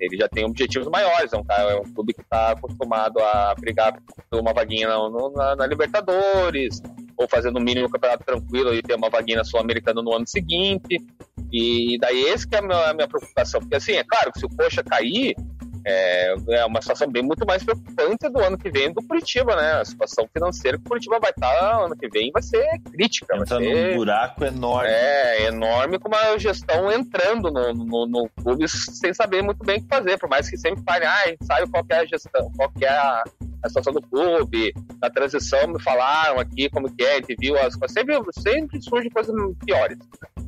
Ele 0.00 0.16
já 0.16 0.28
tem 0.28 0.44
objetivos 0.44 0.88
maiores, 0.88 1.32
é 1.32 1.36
um, 1.36 1.44
cara, 1.44 1.72
é 1.72 1.76
um 1.76 1.92
clube 1.92 2.14
que 2.14 2.22
está 2.22 2.52
acostumado 2.52 3.18
a 3.18 3.54
brigar 3.58 3.92
por 4.30 4.40
uma 4.40 4.54
vaguinha 4.54 4.88
na, 4.88 5.56
na, 5.56 5.66
Libertadores, 5.66 6.80
ou 7.16 7.28
fazer 7.28 7.50
no 7.50 7.60
mínimo 7.60 7.88
um 7.88 7.90
campeonato 7.90 8.24
tranquilo 8.24 8.74
e 8.74 8.80
ter 8.80 8.94
uma 8.94 9.10
vaguinha 9.10 9.44
sul-americana 9.44 10.00
no 10.00 10.14
ano 10.14 10.26
seguinte. 10.26 11.04
E 11.52 11.98
daí 12.00 12.22
esse 12.28 12.48
que 12.48 12.54
é 12.54 12.60
a 12.60 12.62
minha, 12.62 12.90
a 12.90 12.94
minha 12.94 13.08
preocupação. 13.08 13.60
Porque 13.60 13.76
assim, 13.76 13.92
é 13.92 14.04
claro 14.04 14.32
que 14.32 14.38
se 14.38 14.46
o 14.46 14.48
Coxa 14.48 14.84
cair, 14.84 15.34
é, 15.84 16.34
é 16.48 16.64
uma 16.64 16.80
situação 16.80 17.10
bem 17.10 17.22
muito 17.22 17.46
mais 17.46 17.62
preocupante 17.62 18.28
do 18.28 18.40
ano 18.40 18.58
que 18.58 18.70
vem 18.70 18.92
do 18.92 19.02
Curitiba, 19.02 19.56
né? 19.56 19.80
A 19.80 19.84
situação 19.84 20.28
financeira 20.32 20.78
que 20.78 20.84
o 20.84 20.88
Curitiba 20.88 21.18
vai 21.20 21.30
estar 21.30 21.84
ano 21.84 21.96
que 21.96 22.08
vem 22.08 22.30
vai 22.32 22.42
ser 22.42 22.66
crítica. 22.90 23.36
Entra 23.36 23.56
vai 23.56 23.64
ser, 23.64 23.90
num 23.90 23.96
buraco 23.96 24.44
enorme. 24.44 24.88
É, 24.90 25.46
enorme 25.46 25.98
com 25.98 26.08
uma 26.08 26.38
gestão 26.38 26.90
entrando 26.92 27.50
no, 27.50 27.72
no, 27.72 28.06
no, 28.06 28.28
clube 28.42 28.68
sem 28.68 29.12
saber 29.12 29.42
muito 29.42 29.64
bem 29.64 29.78
o 29.78 29.82
que 29.82 29.88
fazer, 29.88 30.18
por 30.18 30.28
mais 30.28 30.48
que 30.48 30.56
sempre 30.56 30.82
fale, 30.84 31.04
ah, 31.04 31.22
a 31.24 31.28
gente 31.28 31.44
sabe 31.44 31.70
qual 31.70 31.84
é 31.88 31.96
a 31.96 32.06
gestão, 32.06 32.52
qual 32.56 32.72
é 32.80 32.88
a, 32.88 33.24
a 33.62 33.68
situação 33.68 33.92
do 33.92 34.02
clube, 34.02 34.72
na 35.00 35.10
transição 35.10 35.66
me 35.68 35.80
falaram 35.82 36.38
aqui 36.38 36.68
como 36.70 36.94
que 36.94 37.02
é, 37.02 37.14
a 37.14 37.16
gente 37.16 37.36
viu 37.38 37.58
as 37.58 37.74
coisas, 37.74 37.92
sempre, 37.92 38.16
sempre 38.32 38.82
surgem 38.82 39.10
coisas 39.10 39.34
piores 39.64 39.98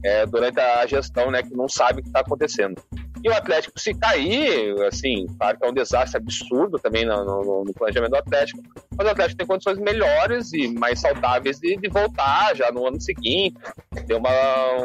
é, 0.05 0.26
durante 0.26 0.60
a 0.60 0.86
gestão, 0.86 1.31
né, 1.31 1.42
que 1.42 1.55
não 1.55 1.68
sabe 1.68 2.00
o 2.00 2.02
que 2.02 2.09
está 2.09 2.20
acontecendo. 2.20 2.81
E 3.23 3.29
o 3.29 3.35
Atlético, 3.35 3.79
se 3.79 3.93
cair, 3.95 4.81
assim, 4.85 5.27
claro 5.39 5.59
que 5.59 5.67
é 5.67 5.69
um 5.69 5.75
desastre 5.75 6.17
absurdo 6.17 6.79
também 6.79 7.05
no, 7.05 7.25
no, 7.25 7.65
no, 7.65 7.75
planejamento 7.75 8.13
do 8.13 8.17
Atlético, 8.17 8.63
mas 8.97 9.07
o 9.07 9.11
Atlético 9.11 9.39
tem 9.39 9.47
condições 9.47 9.79
melhores 9.79 10.53
e 10.55 10.69
mais 10.69 11.01
saudáveis 11.01 11.59
de, 11.59 11.77
de 11.77 11.89
voltar 11.89 12.57
já 12.57 12.73
no 12.73 12.87
ano 12.87 13.01
seguinte, 13.01 13.59
ter 14.07 14.15
uma, 14.15 14.31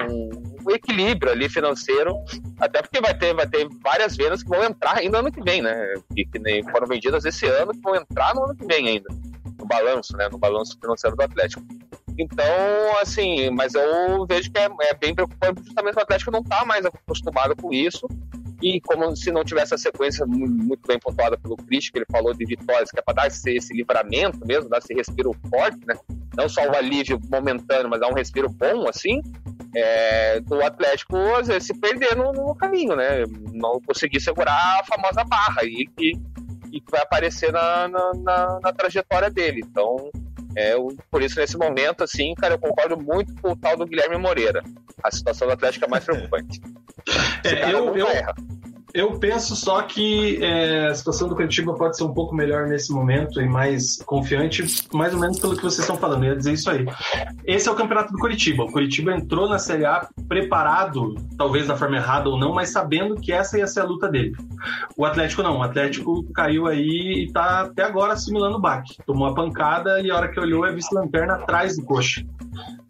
um, 0.10 0.30
um, 0.68 0.72
equilíbrio 0.72 1.32
ali 1.32 1.48
financeiro, 1.48 2.14
até 2.60 2.82
porque 2.82 3.00
vai 3.00 3.18
ter, 3.18 3.34
vai 3.34 3.48
ter 3.48 3.68
várias 3.82 4.18
vendas 4.18 4.44
que 4.44 4.50
vão 4.50 4.64
entrar 4.64 4.98
ainda 4.98 5.22
no 5.22 5.28
ano 5.28 5.32
que 5.32 5.42
vem, 5.42 5.62
né? 5.62 5.94
Que, 6.14 6.26
que 6.26 6.40
nem 6.40 6.62
foram 6.64 6.88
vendidas 6.88 7.24
esse 7.24 7.46
ano, 7.46 7.72
que 7.72 7.82
vão 7.82 7.96
entrar 7.96 8.36
no 8.36 8.44
ano 8.44 8.56
que 8.56 8.66
vem 8.66 8.90
ainda, 8.90 9.08
no 9.58 9.66
balanço, 9.66 10.16
né? 10.18 10.28
No 10.30 10.38
balanço 10.38 10.78
financeiro 10.82 11.16
do 11.16 11.24
Atlético. 11.24 11.64
Então, 12.18 12.98
assim, 13.02 13.50
mas 13.50 13.74
eu 13.74 14.26
vejo 14.26 14.52
que 14.52 14.58
é, 14.58 14.70
é 14.82 14.94
bem 14.94 15.14
preocupante 15.14 15.64
justamente 15.64 15.98
o 15.98 16.02
Atlético 16.02 16.32
não 16.32 16.40
está 16.40 16.66
mais 16.66 16.86
acostumado 16.86 17.56
com 17.56 17.74
isso. 17.74 18.08
E 18.62 18.80
como 18.82 19.16
se 19.16 19.32
não 19.32 19.44
tivesse 19.44 19.76
a 19.76 19.78
sequência 19.78 20.26
muito 20.26 20.88
bem 20.88 20.98
pontuada 20.98 21.38
pelo 21.38 21.58
Cristo, 21.58 21.92
que 21.92 22.00
ele 22.00 22.06
falou 22.10 22.34
de 22.34 22.46
vitórias, 22.46 22.90
que 22.90 22.98
é 22.98 23.02
para 23.02 23.14
dar 23.14 23.28
esse, 23.28 23.58
esse, 23.58 23.74
livramento 23.74 24.40
mesmo, 24.46 24.70
dar 24.70 24.78
esse 24.78 24.94
respiro 24.94 25.36
forte, 25.50 25.78
né? 25.86 25.96
Não 26.36 26.48
só 26.48 26.66
o 26.66 26.76
alívio 26.76 27.20
momentâneo, 27.30 27.90
mas 27.90 28.00
dar 28.00 28.08
um 28.08 28.14
respiro 28.14 28.50
bom, 28.50 28.88
assim, 28.88 29.22
é, 29.76 30.40
do 30.40 30.64
Atlético 30.64 31.18
às 31.36 31.48
vezes 31.48 31.68
se 31.68 31.74
perder 31.78 32.16
no, 32.16 32.32
no, 32.32 32.56
caminho, 32.56 32.96
né? 32.96 33.26
Não 33.54 33.80
conseguir 33.86 34.22
segurar 34.22 34.80
a 34.80 34.86
famosa 34.86 35.24
barra 35.26 35.62
aí 35.62 35.88
que, 35.98 36.14
que 36.72 36.84
vai 36.90 37.02
aparecer 37.02 37.52
na, 37.52 37.88
na, 37.90 38.14
na, 38.14 38.60
na 38.64 38.74
trajetória 38.74 39.30
dele. 39.30 39.62
Então, 39.66 40.10
é, 40.56 40.76
por 41.12 41.22
isso, 41.22 41.40
nesse 41.40 41.58
momento, 41.58 42.04
assim, 42.04 42.34
cara, 42.36 42.54
eu 42.54 42.60
concordo 42.60 42.98
muito 42.98 43.34
com 43.42 43.52
o 43.52 43.56
tal 43.56 43.76
do 43.76 43.86
Guilherme 43.86 44.18
Moreira. 44.18 44.64
A 45.04 45.12
situação 45.12 45.48
do 45.48 45.54
Atlético 45.54 45.86
é 45.86 45.88
mais 45.88 46.04
preocupante. 46.04 46.62
É, 47.44 47.72
eu, 47.72 47.96
eu, 47.96 48.08
eu 48.96 49.20
penso 49.20 49.58
só 49.58 49.82
que 49.82 50.42
é, 50.42 50.88
a 50.88 50.96
situação 50.96 51.28
do 51.28 51.36
Curitiba 51.36 51.74
pode 51.74 51.98
ser 51.98 52.06
um 52.06 52.14
pouco 52.14 52.34
melhor 52.34 52.66
nesse 52.66 52.94
momento 52.94 53.42
e 53.42 53.46
mais 53.48 53.98
confiante, 54.06 54.66
mais 54.94 55.14
ou 55.14 55.20
menos 55.20 55.38
pelo 55.38 55.54
que 55.54 55.62
vocês 55.62 55.80
estão 55.80 55.98
falando. 55.98 56.24
Eu 56.24 56.30
ia 56.30 56.38
dizer 56.38 56.54
isso 56.54 56.70
aí. 56.70 56.86
Esse 57.46 57.68
é 57.68 57.72
o 57.72 57.76
campeonato 57.76 58.14
do 58.14 58.18
Curitiba. 58.18 58.64
O 58.64 58.72
Curitiba 58.72 59.14
entrou 59.14 59.50
na 59.50 59.60
Série 59.60 59.86
A 59.86 60.08
preparado, 60.30 61.14
talvez 61.38 61.68
da 61.68 61.76
forma 61.76 61.98
errada 61.98 62.30
ou 62.30 62.40
não, 62.40 62.54
mas 62.54 62.70
sabendo 62.70 63.16
que 63.16 63.34
essa 63.34 63.58
ia 63.58 63.68
ser 63.68 63.82
a 63.82 63.86
luta 63.86 64.08
dele. 64.08 64.34
O 64.96 65.06
Atlético 65.06 65.44
não. 65.44 65.58
O 65.58 65.64
Atlético 65.64 66.24
caiu 66.32 66.66
aí 66.66 67.26
e 67.26 67.32
tá 67.34 67.64
até 67.64 67.84
agora 67.84 68.14
assimilando 68.14 68.56
o 68.56 68.62
baque. 68.62 68.96
Tomou 69.06 69.28
a 69.28 69.36
pancada 69.36 70.00
e 70.00 70.10
a 70.10 70.16
hora 70.16 70.32
que 70.32 70.40
olhou 70.40 70.66
é 70.66 70.72
vice-lanterna 70.72 71.34
atrás 71.34 71.76
do 71.76 71.84
coxa. 71.84 72.26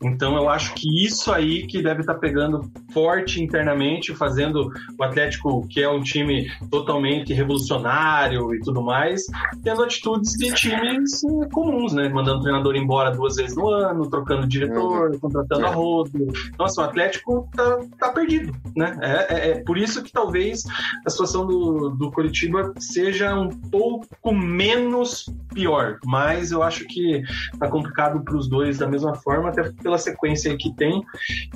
Então 0.04 0.36
eu 0.36 0.50
acho 0.50 0.74
que 0.76 1.04
isso 1.04 1.32
aí 1.32 1.66
que 1.66 1.82
deve 1.82 2.02
estar 2.02 2.14
tá 2.14 2.20
pegando 2.20 2.70
forte 2.94 3.42
internamente, 3.42 4.14
fazendo 4.14 4.70
o 5.00 5.04
Atlético, 5.04 5.68
que 5.68 5.82
é 5.82 5.90
um 5.96 6.04
time 6.04 6.48
totalmente 6.70 7.34
revolucionário 7.34 8.54
e 8.54 8.60
tudo 8.60 8.82
mais, 8.82 9.24
tendo 9.64 9.84
atitudes 9.84 10.34
de 10.34 10.54
times 10.54 11.22
comuns, 11.52 11.94
né? 11.94 12.10
Mandando 12.10 12.40
o 12.40 12.42
treinador 12.42 12.76
embora 12.76 13.12
duas 13.12 13.36
vezes 13.36 13.56
no 13.56 13.70
ano, 13.70 14.10
trocando 14.10 14.48
diretor, 14.48 15.12
uhum. 15.12 15.20
contratando 15.20 15.66
a 15.66 15.70
rodo. 15.70 16.28
Então, 16.54 16.66
assim, 16.66 16.82
o 16.82 16.84
Atlético 16.84 17.50
tá, 17.56 17.80
tá 18.00 18.12
perdido, 18.12 18.54
né? 18.76 18.98
É, 19.02 19.34
é, 19.34 19.50
é, 19.50 19.64
por 19.64 19.78
isso 19.78 20.04
que 20.04 20.12
talvez 20.12 20.64
a 21.06 21.10
situação 21.10 21.46
do, 21.46 21.90
do 21.90 22.12
Curitiba 22.12 22.74
seja 22.80 23.36
um 23.36 23.50
pouco 23.50 24.34
menos 24.34 25.26
pior, 25.54 26.00
mas 26.06 26.52
eu 26.52 26.62
acho 26.62 26.86
que 26.86 27.24
tá 27.60 27.68
complicado 27.68 28.24
para 28.24 28.36
os 28.36 28.48
dois 28.48 28.78
da 28.78 28.88
mesma 28.88 29.16
forma, 29.16 29.50
até 29.50 29.72
pela 29.82 29.98
sequência 29.98 30.56
que 30.58 30.74
tem. 30.76 31.04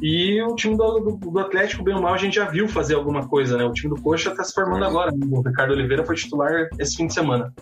E 0.02 0.42
o 0.42 0.56
time 0.56 0.76
do, 0.76 1.00
do, 1.00 1.32
do, 1.32 1.40
Atlético, 1.40 1.84
bem 1.84 1.96
ou 1.96 2.02
mal, 2.02 2.14
a 2.14 2.18
gente 2.18 2.36
já 2.36 2.46
viu 2.46 2.68
fazer 2.68 2.96
alguma 2.96 3.28
coisa, 3.28 3.58
né? 3.58 3.64
O 3.64 3.74
time 3.74 3.94
do 3.94 4.02
Coxa 4.02 4.29
tá 4.36 4.44
se 4.44 4.54
formando 4.54 4.86
agora. 4.86 5.12
O 5.14 5.42
Ricardo 5.42 5.72
Oliveira 5.72 6.06
foi 6.06 6.16
titular 6.16 6.70
esse 6.78 6.96
fim 6.98 7.08
de 7.08 7.14
semana. 7.14 7.54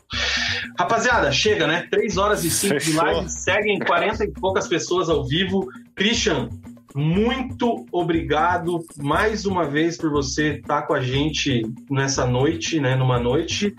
Rapaziada, 0.78 1.32
chega, 1.32 1.68
né? 1.68 1.88
3 1.90 2.18
horas 2.18 2.44
e 2.44 2.50
5 2.50 2.78
de 2.78 2.94
live, 2.94 3.30
seguem 3.30 3.80
40 3.80 4.26
e 4.26 4.32
poucas 4.32 4.68
pessoas 4.68 5.10
ao 5.10 5.26
vivo. 5.26 5.68
Christian, 5.96 6.50
muito 6.98 7.86
obrigado 7.92 8.84
mais 8.98 9.46
uma 9.46 9.66
vez 9.66 9.98
por 9.98 10.10
você 10.10 10.56
estar 10.56 10.82
com 10.82 10.96
a 10.96 11.00
gente 11.00 11.62
nessa 11.92 12.26
noite, 12.26 12.80
né? 12.80 12.96
Numa 12.96 13.20
noite 13.20 13.76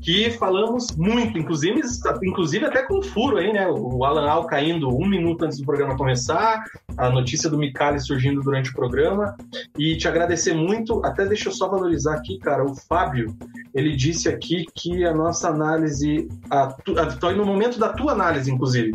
que 0.00 0.30
falamos 0.30 0.96
muito, 0.96 1.38
inclusive, 1.38 1.82
inclusive 2.22 2.64
até 2.64 2.82
com 2.82 3.02
furo 3.02 3.36
aí, 3.36 3.52
né? 3.52 3.68
O 3.68 4.04
Alan 4.06 4.26
Al 4.26 4.46
caindo 4.46 4.88
um 4.88 5.06
minuto 5.06 5.44
antes 5.44 5.58
do 5.58 5.66
programa 5.66 5.98
começar, 5.98 6.64
a 6.96 7.10
notícia 7.10 7.50
do 7.50 7.58
Micali 7.58 8.00
surgindo 8.00 8.40
durante 8.40 8.70
o 8.70 8.74
programa. 8.74 9.36
E 9.78 9.94
te 9.96 10.08
agradecer 10.08 10.54
muito. 10.54 11.04
Até 11.04 11.26
deixa 11.26 11.50
eu 11.50 11.52
só 11.52 11.68
valorizar 11.68 12.14
aqui, 12.14 12.38
cara. 12.38 12.64
O 12.64 12.74
Fábio, 12.74 13.36
ele 13.74 13.94
disse 13.94 14.30
aqui 14.30 14.64
que 14.74 15.04
a 15.04 15.12
nossa 15.12 15.48
análise, 15.48 16.26
a, 16.50 16.74
a, 16.74 17.32
no 17.32 17.44
momento 17.44 17.78
da 17.78 17.90
tua 17.90 18.12
análise, 18.12 18.50
inclusive, 18.50 18.92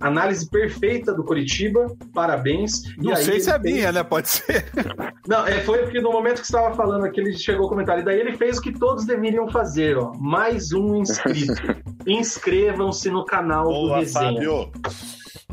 análise 0.00 0.50
perfeita 0.50 1.12
do 1.14 1.22
Coritiba, 1.22 1.86
parabéns. 2.12 2.82
E 3.00 3.19
Não 3.20 3.32
sei 3.32 3.40
se 3.40 3.50
é 3.50 3.60
fez- 3.60 3.74
minha, 3.74 3.92
né? 3.92 4.02
Pode 4.02 4.28
ser. 4.28 4.66
Não, 5.26 5.46
é, 5.46 5.60
foi 5.60 5.78
porque 5.78 6.00
no 6.00 6.10
momento 6.12 6.40
que 6.40 6.46
você 6.46 6.56
estava 6.56 6.74
falando 6.74 7.04
aqui, 7.04 7.20
ele 7.20 7.32
chegou 7.36 7.66
o 7.66 7.68
comentário. 7.68 8.02
E 8.02 8.04
daí 8.04 8.18
ele 8.18 8.36
fez 8.36 8.58
o 8.58 8.62
que 8.62 8.72
todos 8.72 9.04
deveriam 9.04 9.48
fazer, 9.48 9.96
ó. 9.96 10.12
Mais 10.18 10.72
um 10.72 10.96
inscrito. 10.96 11.54
Inscrevam-se 12.06 13.10
no 13.10 13.24
canal 13.24 13.64
do 13.64 13.70
Boa, 13.70 13.98
Resenha. 14.00 14.32
Fábio. 14.34 14.72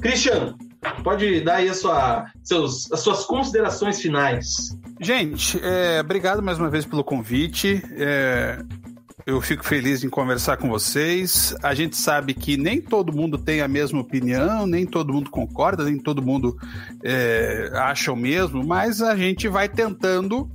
Cristiano, 0.01 0.55
pode 1.03 1.41
dar 1.41 1.55
aí 1.55 1.69
a 1.69 1.73
sua, 1.73 2.25
seus, 2.43 2.91
as 2.91 2.99
suas 2.99 3.25
considerações 3.25 3.99
finais. 4.01 4.77
Gente, 4.99 5.59
é, 5.63 5.99
obrigado 6.01 6.41
mais 6.41 6.59
uma 6.59 6.69
vez 6.69 6.85
pelo 6.85 7.03
convite. 7.03 7.83
É, 7.97 8.59
eu 9.27 9.41
fico 9.41 9.65
feliz 9.65 10.05
em 10.05 10.09
conversar 10.09 10.55
com 10.55 10.69
vocês. 10.69 11.53
A 11.61 11.73
gente 11.73 11.97
sabe 11.97 12.33
que 12.33 12.55
nem 12.55 12.79
todo 12.79 13.11
mundo 13.11 13.37
tem 13.37 13.59
a 13.59 13.67
mesma 13.67 13.99
opinião, 13.99 14.65
nem 14.65 14.85
todo 14.85 15.11
mundo 15.11 15.29
concorda, 15.29 15.83
nem 15.83 15.99
todo 15.99 16.21
mundo 16.21 16.57
é, 17.03 17.69
acha 17.73 18.09
o 18.13 18.15
mesmo, 18.15 18.65
mas 18.65 19.01
a 19.01 19.17
gente 19.17 19.49
vai 19.49 19.67
tentando 19.67 20.49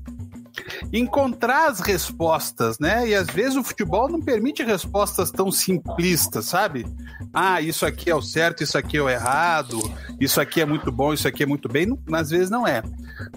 encontrar 0.91 1.70
as 1.70 1.81
respostas, 1.81 2.78
né? 2.78 3.09
E 3.09 3.15
às 3.15 3.26
vezes 3.26 3.57
o 3.57 3.65
futebol 3.65 4.09
não 4.09 4.20
permite 4.20 4.62
respostas 4.62 5.31
tão 5.31 5.51
simplistas, 5.51 6.47
sabe? 6.47 6.86
Ah, 7.33 7.60
isso 7.60 7.84
aqui 7.84 8.09
é 8.09 8.15
o 8.15 8.23
certo, 8.23 8.62
isso 8.62 8.78
aqui 8.78 8.97
é 8.97 9.02
o 9.02 9.09
errado, 9.09 9.78
isso 10.18 10.41
aqui 10.41 10.62
é 10.62 10.65
muito 10.65 10.91
bom, 10.91 11.12
isso 11.12 11.28
aqui 11.28 11.42
é 11.42 11.47
muito 11.47 11.68
bem. 11.68 11.94
Às 12.10 12.31
vezes 12.31 12.49
não 12.49 12.67
é. 12.67 12.83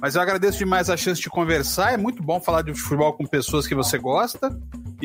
Mas 0.01 0.15
eu 0.15 0.21
agradeço 0.21 0.59
demais 0.59 0.89
a 0.89 0.95
chance 0.95 1.19
de 1.19 1.29
conversar. 1.29 1.93
É 1.93 1.97
muito 1.97 2.23
bom 2.23 2.39
falar 2.39 2.61
de 2.61 2.73
futebol 2.73 3.11
com 3.13 3.25
pessoas 3.25 3.67
que 3.67 3.75
você 3.75 3.97
gosta. 3.97 4.49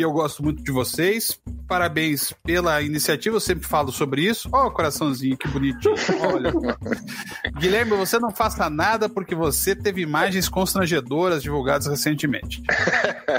E 0.01 0.03
eu 0.03 0.11
gosto 0.11 0.43
muito 0.43 0.63
de 0.63 0.73
vocês. 0.73 1.39
Parabéns 1.69 2.33
pela 2.43 2.81
iniciativa. 2.81 3.37
Eu 3.37 3.41
sempre 3.41 3.69
falo 3.69 3.93
sobre 3.93 4.23
isso. 4.23 4.49
Ó, 4.51 4.69
o 4.69 4.71
coraçãozinho, 4.71 5.37
que 5.37 5.47
bonitinho. 5.47 5.95
Olha. 6.23 6.51
Guilherme, 7.61 7.91
você 7.99 8.19
não 8.19 8.31
faça 8.31 8.71
nada 8.71 9.11
porque 9.11 9.35
você 9.35 9.77
teve 9.77 10.01
imagens 10.01 10.49
constrangedoras 10.49 11.43
divulgadas 11.43 11.87
recentemente. 11.87 12.63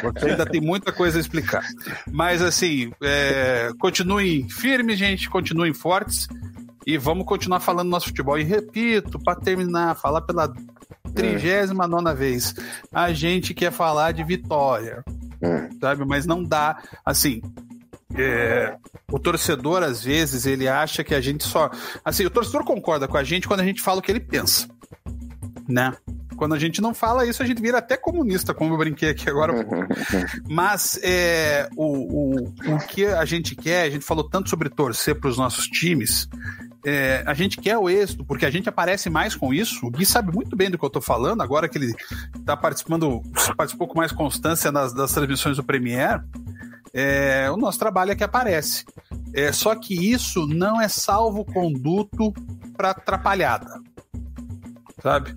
Você 0.03 0.29
ainda 0.29 0.45
tem 0.45 0.61
muita 0.61 0.91
coisa 0.91 1.17
a 1.17 1.19
explicar. 1.21 1.65
Mas, 2.11 2.43
assim, 2.43 2.91
é, 3.01 3.71
continuem 3.79 4.47
firmes, 4.47 4.99
gente. 4.99 5.31
Continuem 5.31 5.73
fortes. 5.73 6.27
E 6.85 6.95
vamos 6.95 7.25
continuar 7.25 7.59
falando 7.59 7.87
do 7.87 7.91
nosso 7.91 8.09
futebol. 8.09 8.37
E 8.37 8.43
repito, 8.43 9.17
para 9.17 9.39
terminar, 9.39 9.95
falar 9.95 10.21
pela 10.21 10.53
trigésima 11.15 11.87
nona 11.87 12.13
vez. 12.13 12.53
A 12.93 13.11
gente 13.13 13.51
quer 13.51 13.71
falar 13.71 14.11
de 14.11 14.23
vitória, 14.23 15.03
sabe? 15.79 16.05
Mas 16.05 16.25
não 16.25 16.43
dá, 16.43 16.81
assim. 17.05 17.41
é, 18.15 18.75
o 19.11 19.19
torcedor, 19.19 19.83
às 19.83 20.03
vezes, 20.03 20.45
ele 20.45 20.67
acha 20.67 21.03
que 21.03 21.15
a 21.15 21.21
gente 21.21 21.43
só. 21.43 21.69
Assim, 22.03 22.25
o 22.25 22.29
torcedor 22.29 22.63
concorda 22.63 23.07
com 23.07 23.17
a 23.17 23.23
gente 23.23 23.47
quando 23.47 23.61
a 23.61 23.65
gente 23.65 23.81
fala 23.81 23.99
o 23.99 24.01
que 24.01 24.11
ele 24.11 24.19
pensa, 24.19 24.67
né? 25.67 25.93
Quando 26.35 26.55
a 26.55 26.59
gente 26.59 26.81
não 26.81 26.91
fala 26.91 27.25
isso, 27.25 27.43
a 27.43 27.45
gente 27.45 27.61
vira 27.61 27.77
até 27.77 27.95
comunista, 27.95 28.51
como 28.51 28.73
eu 28.73 28.77
brinquei 28.77 29.09
aqui 29.09 29.29
agora. 29.29 29.53
Mas 30.49 30.99
é, 31.03 31.69
o, 31.75 31.85
o, 31.85 32.35
o 32.73 32.79
que 32.87 33.05
a 33.05 33.23
gente 33.25 33.55
quer, 33.55 33.83
a 33.83 33.89
gente 33.91 34.03
falou 34.03 34.27
tanto 34.27 34.49
sobre 34.49 34.67
torcer 34.67 35.19
para 35.19 35.29
os 35.29 35.37
nossos 35.37 35.67
times, 35.67 36.27
é, 36.85 37.23
a 37.25 37.33
gente 37.33 37.57
quer 37.57 37.77
o 37.77 37.89
êxito, 37.89 38.25
porque 38.25 38.45
a 38.45 38.49
gente 38.49 38.67
aparece 38.67 39.09
mais 39.09 39.35
com 39.35 39.53
isso. 39.53 39.85
O 39.85 39.91
Gui 39.91 40.05
sabe 40.05 40.33
muito 40.33 40.55
bem 40.55 40.69
do 40.69 40.77
que 40.77 40.85
eu 40.85 40.89
tô 40.89 41.01
falando, 41.01 41.41
agora 41.41 41.69
que 41.69 41.77
ele 41.77 41.93
tá 42.45 42.57
participando, 42.57 43.21
participou 43.55 43.87
com 43.87 43.97
mais 43.97 44.11
constância 44.11 44.71
nas, 44.71 44.93
das 44.93 45.11
transmissões 45.11 45.57
do 45.57 45.63
Premiere. 45.63 46.21
É, 46.93 47.49
o 47.51 47.57
nosso 47.57 47.79
trabalho 47.79 48.11
é 48.11 48.15
que 48.15 48.23
aparece. 48.23 48.85
É, 49.33 49.51
só 49.51 49.75
que 49.75 50.11
isso 50.11 50.47
não 50.47 50.81
é 50.81 50.87
salvo-conduto 50.87 52.33
para 52.75 52.91
atrapalhada. 52.91 53.79
Sabe? 55.01 55.35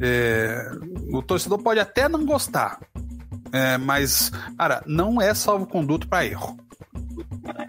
É, 0.00 0.70
o 1.12 1.22
torcedor 1.22 1.62
pode 1.62 1.78
até 1.78 2.08
não 2.08 2.26
gostar, 2.26 2.80
é, 3.52 3.78
mas, 3.78 4.32
cara, 4.58 4.82
não 4.84 5.22
é 5.22 5.32
salvo-conduto 5.32 6.08
para 6.08 6.26
erro. 6.26 6.58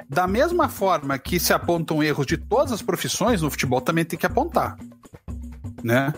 Da 0.09 0.27
mesma 0.27 0.69
forma 0.69 1.17
que 1.17 1.39
se 1.39 1.53
apontam 1.53 2.03
erros 2.03 2.25
de 2.25 2.37
todas 2.37 2.71
as 2.71 2.81
profissões, 2.81 3.41
no 3.41 3.49
futebol 3.49 3.81
também 3.81 4.05
tem 4.05 4.17
que 4.17 4.25
apontar. 4.25 4.77
Né? 5.85 6.11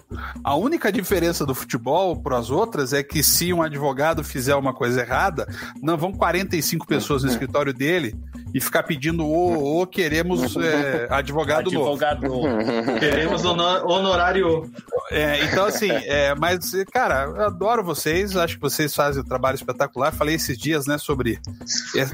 A 0.46 0.56
única 0.56 0.90
diferença 0.90 1.46
do 1.46 1.54
futebol 1.54 2.16
para 2.16 2.38
as 2.38 2.50
outras 2.50 2.94
é 2.94 3.04
que 3.04 3.22
se 3.22 3.52
um 3.52 3.62
advogado 3.62 4.24
fizer 4.24 4.56
uma 4.56 4.74
coisa 4.74 5.02
errada, 5.02 5.46
não 5.82 5.98
vão 5.98 6.14
45 6.14 6.88
pessoas 6.88 7.24
no 7.24 7.30
escritório 7.30 7.74
dele 7.74 8.16
e 8.54 8.62
ficar 8.62 8.84
pedindo 8.84 9.26
o, 9.26 9.82
o 9.82 9.86
queremos 9.86 10.56
é, 10.56 11.10
advogado, 11.10 11.70
novo. 11.70 11.90
Advogado 11.90 12.30
novo. 12.30 12.48
Queremos 12.98 13.44
honor- 13.44 13.86
honorário. 13.86 14.72
É, 15.12 15.44
então, 15.44 15.66
assim, 15.66 15.92
é, 15.92 16.34
mas, 16.34 16.72
cara, 16.90 17.26
eu 17.26 17.46
adoro 17.48 17.84
vocês, 17.84 18.38
acho 18.38 18.56
que 18.56 18.62
vocês 18.62 18.96
fazem 18.96 19.22
um 19.22 19.26
trabalho 19.26 19.56
espetacular. 19.56 20.14
Falei 20.14 20.36
esses 20.36 20.58
dias, 20.58 20.88
né, 20.88 20.98
sobre 20.98 21.42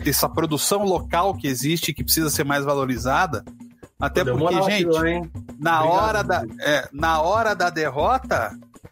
essa 0.08 0.28
produção 0.28 0.84
local 0.84 1.36
que 1.36 1.48
existe 1.48 1.94
que 1.94 2.04
precisa 2.04 2.32
ser 2.32 2.46
mais 2.46 2.66
valorizada. 2.66 3.46
Até 4.04 4.22
Deu 4.22 4.38
porque, 4.38 4.62
gente, 4.64 4.98
hein? 5.08 5.32
na 5.58 5.82
Obrigado. 5.82 6.04
hora, 6.04 6.24
da, 6.24 6.44
é, 6.60 6.90
na 6.92 7.22
hora 7.22 7.56
da 7.56 7.70
derrota, 7.70 8.52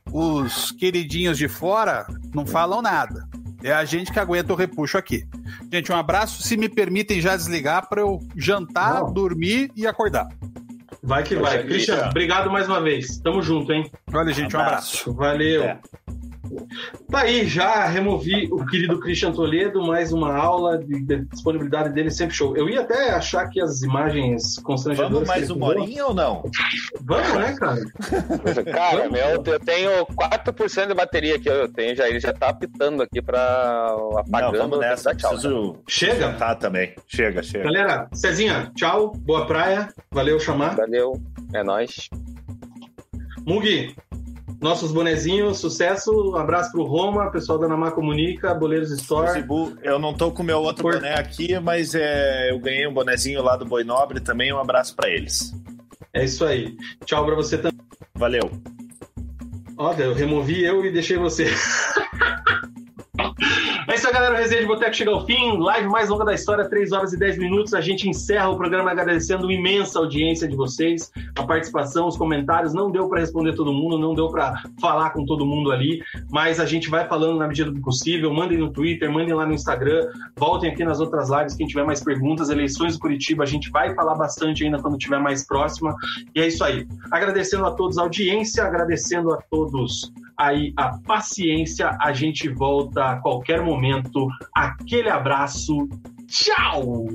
os 0.09 0.71
queridinhos 0.71 1.37
de 1.37 1.49
fora 1.49 2.05
não 2.33 2.47
falam 2.47 2.81
nada. 2.81 3.27
É 3.61 3.73
a 3.73 3.83
gente 3.83 4.09
que 4.09 4.17
aguenta 4.17 4.53
o 4.53 4.55
repuxo 4.55 4.97
aqui. 4.97 5.25
Gente, 5.69 5.91
um 5.91 5.97
abraço. 5.97 6.41
Se 6.41 6.55
me 6.55 6.69
permitem 6.69 7.19
já 7.19 7.35
desligar 7.35 7.89
para 7.89 7.99
eu 7.99 8.19
jantar, 8.37 9.01
Não. 9.01 9.11
dormir 9.11 9.69
e 9.75 9.85
acordar. 9.85 10.29
Vai 11.03 11.23
que 11.23 11.35
vai. 11.35 11.61
Cristian. 11.63 12.07
obriro 12.07 12.49
mais 12.49 12.69
uma 12.69 12.79
vez. 12.79 13.17
Tamo 13.19 13.41
junto, 13.41 13.73
hein? 13.73 13.91
Olha, 14.13 14.31
gente, 14.31 14.55
um 14.55 14.61
abraço. 14.61 15.13
Valeu. 15.13 15.63
É. 15.63 15.77
Tá 17.09 17.21
aí, 17.21 17.45
já 17.47 17.85
removi 17.85 18.47
o 18.51 18.65
querido 18.65 18.99
Christian 18.99 19.31
Toledo, 19.31 19.85
mais 19.85 20.11
uma 20.11 20.33
aula 20.35 20.77
de, 20.77 21.01
de 21.03 21.25
disponibilidade 21.25 21.93
dele, 21.93 22.09
sempre 22.11 22.35
show. 22.35 22.55
Eu 22.55 22.69
ia 22.69 22.81
até 22.81 23.11
achar 23.11 23.47
que 23.49 23.61
as 23.61 23.81
imagens 23.81 24.57
constrangedoras. 24.59 25.13
Vamos 25.13 25.27
mais 25.29 25.49
uma 25.49 25.67
horinha 25.67 26.05
ou 26.07 26.13
não? 26.13 26.43
Vamos, 27.01 27.33
né, 27.35 27.55
cara? 27.57 27.81
Cara, 28.71 29.09
meu, 29.09 29.43
eu 29.45 29.59
tenho 29.59 30.05
4% 30.07 30.87
de 30.87 30.93
bateria 30.93 31.35
aqui, 31.35 31.49
eu 31.49 31.67
tenho 31.71 31.95
já, 31.95 32.07
ele 32.07 32.19
já 32.19 32.33
tá 32.33 32.49
apitando 32.49 33.01
aqui 33.03 33.21
pra 33.21 33.87
Não, 33.97 34.17
apagando. 34.17 34.57
vamos 34.57 34.71
tem 34.71 34.79
que 34.79 34.85
nessa. 34.85 35.15
tchau. 35.15 35.31
Preciso 35.31 35.75
Chega. 35.87 36.15
jantar 36.19 36.55
também. 36.55 36.93
Chega, 37.07 37.41
chega. 37.43 37.63
Galera, 37.65 38.07
Cezinha, 38.13 38.71
tchau, 38.75 39.11
boa 39.17 39.45
praia, 39.45 39.89
valeu 40.11 40.39
chamar. 40.39 40.75
Valeu, 40.75 41.13
é 41.53 41.63
nóis. 41.63 42.09
Mugi, 43.45 43.95
nossos 44.61 44.91
bonezinhos, 44.91 45.57
sucesso, 45.57 46.11
um 46.31 46.35
abraço 46.35 46.71
pro 46.71 46.83
Roma, 46.83 47.31
pessoal 47.31 47.57
da 47.57 47.67
Namá 47.67 47.91
Comunica, 47.91 48.53
Boleiros 48.53 48.91
Store. 48.91 49.31
Zibu, 49.31 49.75
eu 49.81 49.97
não 49.97 50.13
tô 50.13 50.31
com 50.31 50.43
o 50.43 50.45
meu 50.45 50.59
outro 50.59 50.83
Por- 50.83 50.93
boné 50.93 51.15
aqui, 51.15 51.59
mas 51.59 51.95
é, 51.95 52.51
eu 52.51 52.59
ganhei 52.59 52.87
um 52.87 52.93
bonezinho 52.93 53.41
lá 53.41 53.57
do 53.57 53.65
Boi 53.65 53.83
Nobre 53.83 54.19
também. 54.19 54.53
Um 54.53 54.59
abraço 54.59 54.95
pra 54.95 55.09
eles. 55.09 55.51
É 56.13 56.23
isso 56.23 56.45
aí. 56.45 56.77
Tchau 57.05 57.25
pra 57.25 57.33
você 57.35 57.57
também. 57.57 57.79
Valeu. 58.13 58.51
Olha, 59.77 60.03
eu 60.03 60.13
removi 60.13 60.63
eu 60.63 60.85
e 60.85 60.91
deixei 60.91 61.17
você. 61.17 61.47
É 63.87 63.95
isso 63.95 64.07
aí, 64.07 64.13
galera. 64.13 64.33
O 64.33 64.37
Resenha 64.37 64.61
de 64.61 64.67
Boteco 64.67 64.93
chega 64.93 65.11
ao 65.11 65.25
fim. 65.25 65.57
Live 65.57 65.89
mais 65.89 66.07
longa 66.07 66.23
da 66.23 66.33
história, 66.33 66.69
3 66.69 66.93
horas 66.93 67.11
e 67.11 67.19
10 67.19 67.39
minutos. 67.39 67.73
A 67.73 67.81
gente 67.81 68.07
encerra 68.07 68.49
o 68.49 68.55
programa 68.55 68.89
agradecendo 68.89 69.47
a 69.47 69.53
imensa 69.53 69.99
audiência 69.99 70.47
de 70.47 70.55
vocês, 70.55 71.11
a 71.37 71.43
participação, 71.43 72.07
os 72.07 72.15
comentários. 72.15 72.73
Não 72.73 72.89
deu 72.89 73.09
para 73.09 73.19
responder 73.19 73.53
todo 73.53 73.73
mundo, 73.73 73.97
não 73.97 74.15
deu 74.15 74.29
para 74.29 74.63
falar 74.79 75.09
com 75.09 75.25
todo 75.25 75.45
mundo 75.45 75.73
ali, 75.73 76.01
mas 76.31 76.57
a 76.57 76.65
gente 76.65 76.89
vai 76.89 77.05
falando 77.05 77.37
na 77.37 77.47
medida 77.49 77.69
do 77.69 77.81
possível. 77.81 78.33
Mandem 78.33 78.57
no 78.57 78.71
Twitter, 78.71 79.11
mandem 79.11 79.33
lá 79.33 79.45
no 79.45 79.53
Instagram, 79.53 80.07
voltem 80.37 80.71
aqui 80.71 80.85
nas 80.85 81.01
outras 81.01 81.29
lives 81.29 81.55
quem 81.55 81.67
tiver 81.67 81.83
mais 81.83 82.01
perguntas. 82.01 82.49
Eleições 82.49 82.93
do 82.93 82.99
Curitiba, 83.01 83.43
a 83.43 83.47
gente 83.47 83.69
vai 83.71 83.93
falar 83.93 84.15
bastante 84.15 84.63
ainda 84.63 84.81
quando 84.81 84.97
tiver 84.97 85.19
mais 85.19 85.45
próxima. 85.45 85.93
E 86.33 86.39
é 86.39 86.47
isso 86.47 86.63
aí. 86.63 86.87
Agradecendo 87.11 87.65
a 87.65 87.71
todos 87.71 87.97
a 87.97 88.03
audiência, 88.03 88.63
agradecendo 88.63 89.33
a 89.33 89.37
todos 89.49 90.13
aí 90.41 90.73
a 90.75 90.97
paciência. 91.05 91.95
A 92.01 92.11
gente 92.13 92.49
volta 92.49 93.11
a 93.11 93.15
qualquer 93.17 93.63
momento. 93.63 94.27
Aquele 94.55 95.09
abraço. 95.09 95.87
Tchau! 96.27 97.07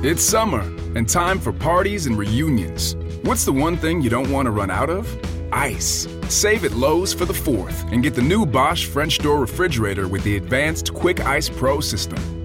It's 0.00 0.22
summer 0.22 0.62
and 0.96 1.06
time 1.06 1.38
for 1.38 1.52
parties 1.52 2.06
and 2.06 2.16
reunions. 2.16 2.96
What's 3.24 3.44
the 3.44 3.52
one 3.52 3.76
thing 3.76 4.00
you 4.00 4.08
don't 4.08 4.30
want 4.30 4.46
to 4.46 4.52
run 4.52 4.70
out 4.70 4.88
of? 4.88 5.06
Ice. 5.52 6.06
Save 6.28 6.64
at 6.64 6.72
Lowe's 6.72 7.12
for 7.12 7.24
the 7.24 7.32
4th 7.32 7.92
and 7.92 8.02
get 8.02 8.14
the 8.14 8.22
new 8.22 8.46
Bosch 8.46 8.86
French 8.86 9.18
door 9.18 9.40
refrigerator 9.40 10.06
with 10.08 10.22
the 10.22 10.36
advanced 10.36 10.94
Quick 10.94 11.20
Ice 11.20 11.48
Pro 11.48 11.80
system. 11.80 12.37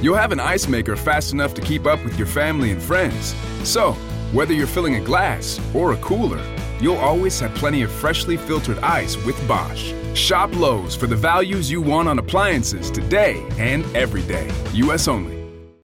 You'll 0.00 0.16
have 0.16 0.32
an 0.32 0.40
ice 0.40 0.68
maker 0.68 0.96
fast 0.96 1.32
enough 1.32 1.54
to 1.54 1.60
keep 1.60 1.86
up 1.86 2.02
with 2.04 2.18
your 2.18 2.26
family 2.26 2.70
and 2.70 2.82
friends. 2.82 3.34
So, 3.62 3.92
whether 4.32 4.52
you're 4.52 4.66
filling 4.66 4.96
a 4.96 5.00
glass 5.00 5.60
or 5.74 5.92
a 5.92 5.96
cooler, 5.98 6.42
you'll 6.80 6.96
always 6.96 7.38
have 7.40 7.54
plenty 7.54 7.82
of 7.82 7.90
freshly 7.90 8.36
filtered 8.36 8.78
ice 8.78 9.16
with 9.24 9.36
Bosch. 9.48 9.92
Shop 10.14 10.54
Lowe's 10.54 10.94
for 10.94 11.06
the 11.06 11.16
values 11.16 11.70
you 11.70 11.80
want 11.80 12.08
on 12.08 12.18
appliances 12.18 12.90
today 12.90 13.46
and 13.58 13.84
every 13.96 14.22
day. 14.22 14.50
U.S. 14.74 15.08
only. 15.08 15.33